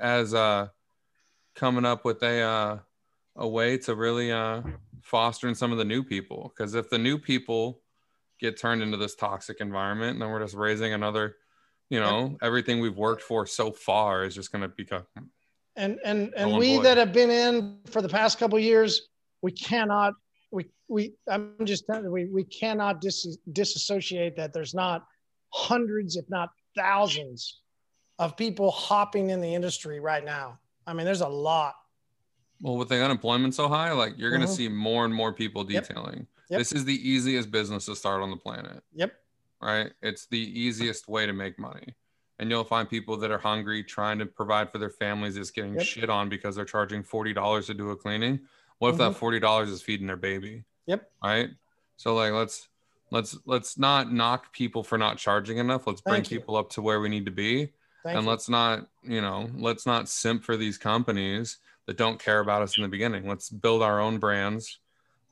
as 0.00 0.34
uh, 0.34 0.66
coming 1.54 1.84
up 1.84 2.04
with 2.04 2.20
a 2.24 2.40
uh, 2.40 2.78
a 3.36 3.46
way 3.46 3.78
to 3.78 3.94
really 3.94 4.32
uh, 4.32 4.62
fostering 5.00 5.54
some 5.54 5.70
of 5.70 5.78
the 5.78 5.84
new 5.84 6.02
people. 6.02 6.52
Because 6.52 6.74
if 6.74 6.90
the 6.90 6.98
new 6.98 7.18
people 7.18 7.83
get 8.40 8.58
turned 8.58 8.82
into 8.82 8.96
this 8.96 9.14
toxic 9.14 9.60
environment, 9.60 10.12
and 10.12 10.22
then 10.22 10.30
we're 10.30 10.40
just 10.40 10.54
raising 10.54 10.92
another. 10.92 11.36
You 11.90 12.00
know, 12.00 12.36
everything 12.42 12.80
we've 12.80 12.96
worked 12.96 13.22
for 13.22 13.46
so 13.46 13.70
far 13.70 14.24
is 14.24 14.34
just 14.34 14.50
going 14.50 14.62
to 14.62 14.68
become 14.68 15.04
and 15.76 15.98
and 16.04 16.32
and 16.36 16.56
we 16.56 16.78
that 16.78 16.96
have 16.96 17.12
been 17.12 17.30
in 17.30 17.78
for 17.86 18.00
the 18.00 18.08
past 18.08 18.38
couple 18.38 18.56
of 18.56 18.64
years, 18.64 19.08
we 19.42 19.52
cannot 19.52 20.14
we 20.50 20.66
we 20.88 21.12
I'm 21.28 21.54
just 21.64 21.86
telling 21.86 22.04
you, 22.04 22.10
we 22.10 22.26
we 22.26 22.44
cannot 22.44 23.00
dis, 23.00 23.38
disassociate 23.52 24.36
that 24.36 24.52
there's 24.52 24.74
not 24.74 25.04
hundreds, 25.52 26.16
if 26.16 26.24
not 26.28 26.50
thousands, 26.76 27.60
of 28.18 28.36
people 28.36 28.70
hopping 28.70 29.30
in 29.30 29.40
the 29.40 29.52
industry 29.54 30.00
right 30.00 30.24
now. 30.24 30.58
I 30.86 30.92
mean, 30.92 31.04
there's 31.04 31.22
a 31.22 31.28
lot. 31.28 31.74
Well, 32.60 32.76
with 32.76 32.88
the 32.88 33.02
unemployment 33.04 33.54
so 33.54 33.68
high, 33.68 33.92
like 33.92 34.14
you're 34.16 34.30
going 34.30 34.42
Mhm. 34.42 34.46
to 34.46 34.52
see 34.52 34.68
more 34.68 35.04
and 35.04 35.12
more 35.12 35.32
people 35.32 35.64
detailing. 35.64 36.26
Yep. 36.50 36.58
This 36.58 36.72
is 36.72 36.84
the 36.84 37.08
easiest 37.08 37.50
business 37.50 37.86
to 37.86 37.96
start 37.96 38.22
on 38.22 38.30
the 38.30 38.36
planet, 38.36 38.82
Yep. 38.92 39.14
right? 39.60 39.92
It's 40.02 40.26
the 40.26 40.38
easiest 40.38 41.08
way 41.08 41.26
to 41.26 41.32
make 41.32 41.58
money. 41.58 41.94
And 42.38 42.50
you'll 42.50 42.64
find 42.64 42.88
people 42.88 43.16
that 43.18 43.30
are 43.30 43.38
hungry, 43.38 43.84
trying 43.84 44.18
to 44.18 44.26
provide 44.26 44.70
for 44.70 44.78
their 44.78 44.90
families, 44.90 45.36
is 45.36 45.50
getting 45.50 45.74
Yep. 45.76 45.84
shit 45.84 46.10
on 46.10 46.28
because 46.28 46.56
they're 46.56 46.64
charging 46.64 47.02
$40 47.02 47.66
to 47.66 47.74
do 47.74 47.90
a 47.90 47.96
cleaning. 47.96 48.46
What 48.78 48.90
if 48.90 48.98
that 48.98 49.12
Mhm. 49.12 49.16
$40 49.16 49.70
is 49.70 49.82
feeding 49.82 50.06
their 50.06 50.16
baby? 50.16 50.64
Yep. 50.86 51.10
Right. 51.22 51.50
So 51.96 52.14
like 52.14 52.32
let's 52.32 52.68
let's 53.10 53.36
let's 53.46 53.78
not 53.78 54.12
knock 54.12 54.52
people 54.52 54.82
for 54.82 54.98
not 54.98 55.16
charging 55.16 55.58
enough. 55.58 55.86
Let's 55.86 56.00
bring 56.00 56.24
people 56.24 56.56
up 56.56 56.70
to 56.70 56.82
where 56.82 57.00
we 57.00 57.08
need 57.08 57.24
to 57.26 57.30
be 57.30 57.72
Thank 58.02 58.16
and 58.18 58.24
you. 58.24 58.30
let's 58.30 58.48
not 58.48 58.90
you 59.02 59.20
know 59.20 59.48
let's 59.54 59.86
not 59.86 60.08
simp 60.08 60.44
for 60.44 60.56
these 60.56 60.76
companies 60.76 61.58
that 61.86 61.96
don't 61.96 62.18
care 62.18 62.40
about 62.40 62.62
us 62.62 62.76
in 62.76 62.82
the 62.82 62.88
beginning 62.88 63.26
let's 63.28 63.48
build 63.48 63.82
our 63.82 64.00
own 64.00 64.18
brands 64.18 64.80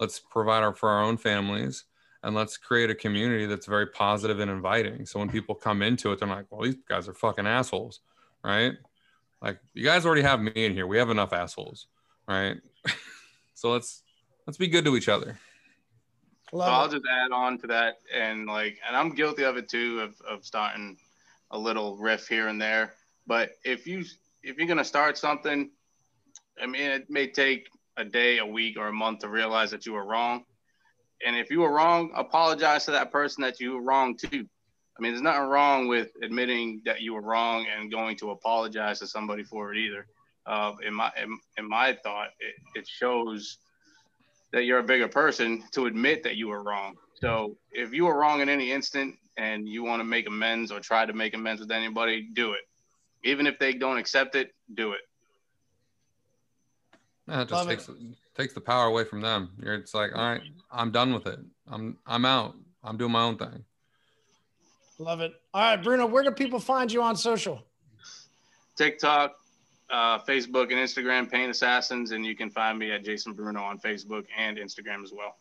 let's 0.01 0.19
provide 0.19 0.62
our 0.62 0.75
for 0.75 0.89
our 0.89 1.03
own 1.03 1.17
families 1.17 1.85
and 2.25 2.35
let's 2.35 2.57
create 2.57 2.91
a 2.91 2.95
community 2.95 3.47
that's 3.47 3.67
very 3.67 3.87
positive 3.87 4.41
and 4.41 4.51
inviting. 4.51 5.05
So 5.07 5.19
when 5.19 5.29
people 5.29 5.55
come 5.55 5.83
into 5.83 6.12
it 6.12 6.19
they're 6.19 6.29
like 6.29 6.47
well 6.51 6.62
these 6.62 6.77
guys 6.89 7.09
are 7.09 7.15
fucking 7.15 7.47
assholes 7.47 8.01
right? 8.45 8.75
Like 9.41 9.59
you 9.75 9.85
guys 9.85 10.05
already 10.07 10.23
have 10.23 10.41
me 10.41 10.53
in 10.55 10.73
here. 10.73 10.87
We 10.87 10.99
have 10.99 11.11
enough 11.11 11.33
assholes 11.33 11.87
right? 12.29 12.57
So 13.62 13.71
let's 13.71 14.03
let's 14.45 14.57
be 14.57 14.67
good 14.67 14.85
to 14.87 14.97
each 14.97 15.09
other. 15.09 15.39
So 16.51 16.61
I'll 16.62 16.89
just 16.89 17.05
add 17.09 17.31
on 17.31 17.59
to 17.59 17.69
that, 17.69 17.99
and 18.12 18.47
like, 18.47 18.77
and 18.87 18.97
I'm 18.97 19.15
guilty 19.15 19.45
of 19.45 19.57
it 19.57 19.69
too, 19.69 20.01
of, 20.01 20.21
of 20.29 20.45
starting 20.45 20.99
a 21.53 21.59
little 21.59 21.97
riff 21.97 22.27
here 22.27 22.49
and 22.49 22.61
there. 22.61 22.95
But 23.25 23.51
if 23.65 23.87
you 23.87 24.05
if 24.43 24.59
you're 24.59 24.67
gonna 24.67 24.85
start 24.85 25.17
something, 25.17 25.71
I 26.61 26.67
mean, 26.67 26.91
it 26.91 27.09
may 27.09 27.29
take 27.29 27.69
a 27.97 28.05
day, 28.05 28.39
a 28.39 28.47
week, 28.47 28.79
or 28.79 28.89
a 28.89 28.93
month 28.93 29.21
to 29.21 29.29
realize 29.29 29.71
that 29.71 29.87
you 29.87 29.93
were 29.93 30.05
wrong. 30.05 30.45
And 31.27 31.37
if 31.37 31.51
you 31.51 31.61
were 31.61 31.73
wrong, 31.73 32.12
apologize 32.17 32.85
to 32.87 32.91
that 32.93 33.12
person 33.12 33.43
that 33.43 33.61
you 33.61 33.75
were 33.75 33.83
wrong 33.83 34.17
to. 34.19 34.29
I 34.29 35.01
mean, 35.01 35.12
there's 35.12 35.23
nothing 35.23 35.49
wrong 35.49 35.89
with 35.89 36.11
admitting 36.23 36.83
that 36.85 37.01
you 37.01 37.15
were 37.15 37.23
wrong 37.23 37.67
and 37.67 37.91
going 37.91 38.17
to 38.19 38.31
apologize 38.31 38.99
to 38.99 39.07
somebody 39.07 39.43
for 39.43 39.73
it 39.73 39.79
either. 39.79 40.07
Uh, 40.45 40.73
in 40.85 40.95
my 40.95 41.11
in, 41.23 41.39
in 41.57 41.69
my 41.69 41.97
thought, 42.03 42.29
it, 42.41 42.81
it 42.81 42.89
shows 42.89 43.59
that 44.53 44.65
you're 44.65 44.81
a 44.81 44.85
bigger 44.85 45.09
person 45.09 45.62
to 45.73 45.87
admit 45.87 46.23
that 46.25 46.37
you 46.37 46.49
were 46.49 46.62
wrong. 46.62 46.95
So 47.15 47.57
if 47.71 47.93
you 47.93 48.05
were 48.05 48.19
wrong 48.19 48.41
in 48.41 48.49
any 48.49 48.73
instant 48.73 49.15
and 49.39 49.69
you 49.69 49.83
want 49.83 50.01
to 50.01 50.05
make 50.05 50.27
amends 50.27 50.71
or 50.71 50.81
try 50.81 51.07
to 51.07 51.12
make 51.12 51.35
amends 51.35 51.61
with 51.61 51.71
anybody, 51.71 52.29
do 52.35 52.53
it. 52.53 52.62
Even 53.25 53.47
if 53.47 53.59
they 53.59 53.73
don't 53.73 53.97
accept 53.97 54.35
it, 54.35 54.51
do 54.75 54.93
it. 54.93 55.01
That 57.33 57.49
just 57.49 57.52
Love 57.52 57.70
it. 57.70 57.77
takes 57.77 57.91
takes 58.36 58.55
the 58.55 58.61
power 58.61 58.86
away 58.86 59.05
from 59.05 59.20
them 59.20 59.51
you're 59.62 59.75
it's 59.75 59.94
like 59.94 60.15
all 60.15 60.23
right 60.23 60.43
i'm 60.70 60.91
done 60.91 61.12
with 61.15 61.27
it 61.27 61.39
i'm 61.69 61.97
i'm 62.07 62.25
out 62.25 62.55
i'm 62.85 62.97
doing 62.97 63.12
my 63.12 63.23
own 63.23 63.36
thing 63.36 63.65
Love 64.99 65.20
it. 65.20 65.33
All 65.52 65.62
right, 65.62 65.83
Bruno, 65.83 66.07
where 66.07 66.23
do 66.23 66.31
people 66.31 66.61
find 66.61 66.93
you 66.93 67.02
on 67.02 67.17
social? 67.17 67.65
TikTok, 68.77 69.35
uh, 69.91 70.20
Facebook, 70.20 70.65
and 70.65 70.75
Instagram, 70.75 71.28
Paint 71.28 71.51
Assassins, 71.51 72.12
and 72.12 72.25
you 72.25 72.36
can 72.36 72.51
find 72.51 72.78
me 72.78 72.93
at 72.93 73.05
Jason 73.05 73.33
Bruno 73.33 73.62
on 73.62 73.81
Facebook 73.81 74.27
and 74.39 74.59
Instagram 74.59 75.02
as 75.02 75.12
well. 75.12 75.35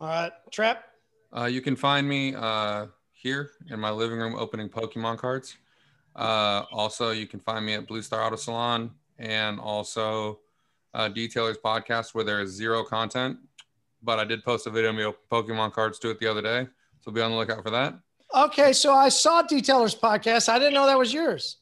All 0.00 0.06
right, 0.06 0.32
Trap. 0.52 0.84
Uh, 1.36 1.46
you 1.46 1.60
can 1.60 1.74
find 1.74 2.08
me 2.08 2.34
uh, 2.36 2.86
here 3.10 3.50
in 3.70 3.80
my 3.80 3.90
living 3.90 4.18
room 4.18 4.36
opening 4.36 4.68
Pokemon 4.68 5.18
cards. 5.18 5.56
Uh, 6.14 6.62
also, 6.70 7.10
you 7.10 7.26
can 7.26 7.40
find 7.40 7.66
me 7.66 7.74
at 7.74 7.88
Blue 7.88 8.02
Star 8.02 8.22
Auto 8.22 8.36
Salon 8.36 8.92
and 9.22 9.60
also 9.60 10.40
uh, 10.94 11.08
Detailers 11.08 11.56
Podcast, 11.64 12.14
where 12.14 12.24
there 12.24 12.40
is 12.40 12.50
zero 12.50 12.82
content. 12.84 13.38
But 14.02 14.18
I 14.18 14.24
did 14.24 14.44
post 14.44 14.66
a 14.66 14.70
video 14.70 14.90
of 14.90 14.96
me 14.96 15.10
Pokemon 15.30 15.72
cards 15.72 15.98
to 16.00 16.10
it 16.10 16.18
the 16.18 16.26
other 16.26 16.42
day. 16.42 16.66
So 17.00 17.12
be 17.12 17.20
on 17.22 17.30
the 17.30 17.36
lookout 17.36 17.62
for 17.62 17.70
that. 17.70 17.94
Okay, 18.34 18.72
so 18.72 18.92
I 18.92 19.08
saw 19.08 19.42
Detailers 19.42 19.98
podcast. 19.98 20.48
I 20.48 20.58
didn't 20.58 20.74
know 20.74 20.86
that 20.86 20.98
was 20.98 21.12
yours. 21.14 21.58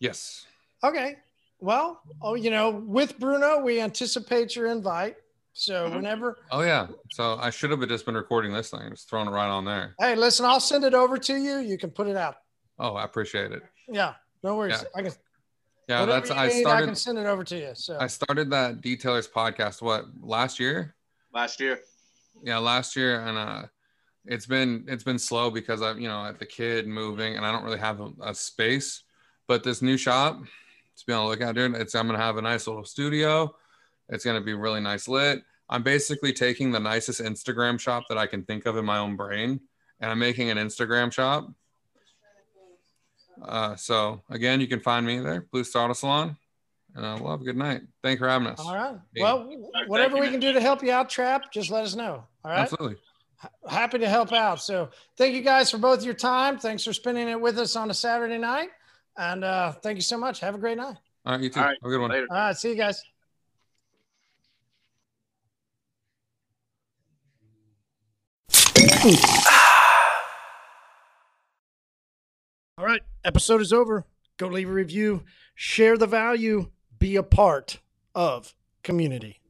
Yes. 0.00 0.46
Okay. 0.82 1.16
Well, 1.60 2.00
oh, 2.20 2.34
you 2.34 2.50
know, 2.50 2.70
with 2.70 3.18
Bruno, 3.18 3.60
we 3.60 3.80
anticipate 3.80 4.56
your 4.56 4.66
invite. 4.66 5.16
So 5.52 5.88
Mhm. 5.88 5.96
whenever, 5.96 6.38
Oh, 6.50 6.60
yeah. 6.62 6.88
So 7.12 7.36
I 7.40 7.48
should 7.50 7.70
have 7.70 7.86
just 7.88 8.04
been 8.04 8.14
recording 8.16 8.52
this 8.52 8.70
thing, 8.70 8.90
just 8.90 9.08
throwing 9.08 9.28
it 9.28 9.30
right 9.30 9.48
on 9.48 9.64
there. 9.64 9.94
hey, 9.98 10.14
listen, 10.16 10.44
I'll 10.44 10.60
send 10.60 10.84
it 10.84 10.92
over 10.92 11.16
to 11.18 11.36
you. 11.36 11.58
You 11.58 11.78
can 11.78 11.90
put 11.90 12.08
it 12.08 12.16
out. 12.16 12.36
Oh, 12.78 12.94
I 12.94 13.04
appreciate 13.04 13.52
it. 13.52 13.62
Yeah, 13.88 14.14
no 14.42 14.56
worries. 14.56 14.82
Yeah. 14.82 14.88
I 15.00 15.02
can. 15.02 15.12
Yeah, 15.88 16.00
whatever 16.00 16.20
that's 16.20 16.30
you 16.30 16.36
I 16.36 16.48
need, 16.48 16.56
I 16.56 16.60
started. 16.60 16.86
can 16.86 16.94
send 16.96 17.18
it 17.18 17.26
over 17.26 17.44
to 17.44 17.56
you. 17.56 17.70
So 17.74 17.96
I 18.00 18.06
started 18.08 18.50
that 18.50 18.80
Detailers 18.80 19.30
Podcast 19.30 19.82
what 19.82 20.06
last 20.20 20.58
year. 20.58 20.94
Last 21.32 21.60
year, 21.60 21.80
yeah 22.42 22.58
last 22.58 22.96
year 22.96 23.20
and 23.26 23.38
uh 23.38 23.62
it's 24.26 24.46
been 24.46 24.84
it's 24.88 25.04
been 25.04 25.18
slow 25.18 25.50
because 25.50 25.82
i've 25.82 25.98
you 25.98 26.08
know 26.08 26.18
I 26.18 26.26
have 26.26 26.38
the 26.38 26.46
kid 26.46 26.86
moving 26.86 27.36
and 27.36 27.46
i 27.46 27.52
don't 27.52 27.64
really 27.64 27.78
have 27.78 28.00
a, 28.00 28.10
a 28.22 28.34
space 28.34 29.02
but 29.46 29.62
this 29.62 29.82
new 29.82 29.96
shop 29.96 30.38
to 30.96 31.06
be 31.06 31.12
on 31.12 31.24
the 31.24 31.30
lookout 31.30 31.54
dude 31.54 31.74
it's 31.74 31.94
i'm 31.94 32.06
gonna 32.06 32.18
have 32.18 32.36
a 32.36 32.42
nice 32.42 32.66
little 32.66 32.84
studio 32.84 33.54
it's 34.08 34.24
gonna 34.24 34.40
be 34.40 34.54
really 34.54 34.80
nice 34.80 35.08
lit 35.08 35.42
i'm 35.68 35.82
basically 35.82 36.32
taking 36.32 36.70
the 36.72 36.80
nicest 36.80 37.20
instagram 37.20 37.78
shop 37.78 38.04
that 38.08 38.18
i 38.18 38.26
can 38.26 38.42
think 38.44 38.66
of 38.66 38.76
in 38.76 38.84
my 38.84 38.98
own 38.98 39.16
brain 39.16 39.60
and 40.00 40.10
i'm 40.10 40.18
making 40.18 40.50
an 40.50 40.58
instagram 40.58 41.12
shop 41.12 41.48
uh 43.42 43.76
so 43.76 44.22
again 44.30 44.60
you 44.60 44.66
can 44.66 44.80
find 44.80 45.06
me 45.06 45.18
there 45.18 45.46
blue 45.52 45.64
star 45.64 45.84
Auto 45.84 45.94
salon 45.94 46.36
and 46.94 47.04
uh, 47.04 47.18
we'll 47.20 47.30
have 47.30 47.40
a 47.40 47.44
good 47.44 47.56
night 47.56 47.82
thank 48.02 48.18
you 48.18 48.24
for 48.24 48.28
having 48.28 48.48
us 48.48 48.60
all 48.60 48.74
right. 48.74 48.96
Yeah. 49.14 49.22
Well, 49.22 49.50
whatever 49.86 50.16
you, 50.16 50.20
we 50.20 50.26
man. 50.26 50.32
can 50.32 50.40
do 50.40 50.52
to 50.52 50.60
help 50.60 50.82
you 50.82 50.92
out, 50.92 51.10
Trap, 51.10 51.52
just 51.52 51.70
let 51.70 51.84
us 51.84 51.94
know. 51.94 52.24
All 52.44 52.50
right. 52.50 52.60
absolutely 52.60 52.96
happy 53.68 53.98
to 53.98 54.08
help 54.08 54.32
out. 54.32 54.60
So 54.62 54.90
thank 55.16 55.34
you 55.34 55.42
guys 55.42 55.70
for 55.70 55.78
both 55.78 56.04
your 56.04 56.14
time. 56.14 56.58
Thanks 56.58 56.84
for 56.84 56.92
spending 56.92 57.28
it 57.28 57.40
with 57.40 57.58
us 57.58 57.76
on 57.76 57.90
a 57.90 57.94
Saturday 57.94 58.38
night. 58.38 58.70
And 59.16 59.44
uh, 59.44 59.72
thank 59.72 59.96
you 59.96 60.02
so 60.02 60.18
much. 60.18 60.40
Have 60.40 60.54
a 60.54 60.58
great 60.58 60.76
night. 60.76 60.96
all 61.24 61.32
right 61.32 61.40
you 61.40 61.50
too 61.50 61.60
All 61.60 61.66
right. 61.66 61.78
have 61.82 61.88
a 61.88 61.90
good 61.90 62.00
one 62.00 62.10
later. 62.10 62.26
All 62.30 62.36
right. 62.36 62.56
See 62.56 62.70
you 62.70 62.76
guys. 62.76 63.02
All 72.78 72.84
right. 72.84 73.02
Episode 73.26 73.60
is 73.60 73.72
over. 73.72 74.06
Go 74.36 74.46
leave 74.46 74.68
a 74.68 74.72
review, 74.72 75.24
share 75.56 75.98
the 75.98 76.06
value, 76.06 76.70
be 76.96 77.16
a 77.16 77.24
part 77.24 77.80
of 78.14 78.54
community. 78.84 79.40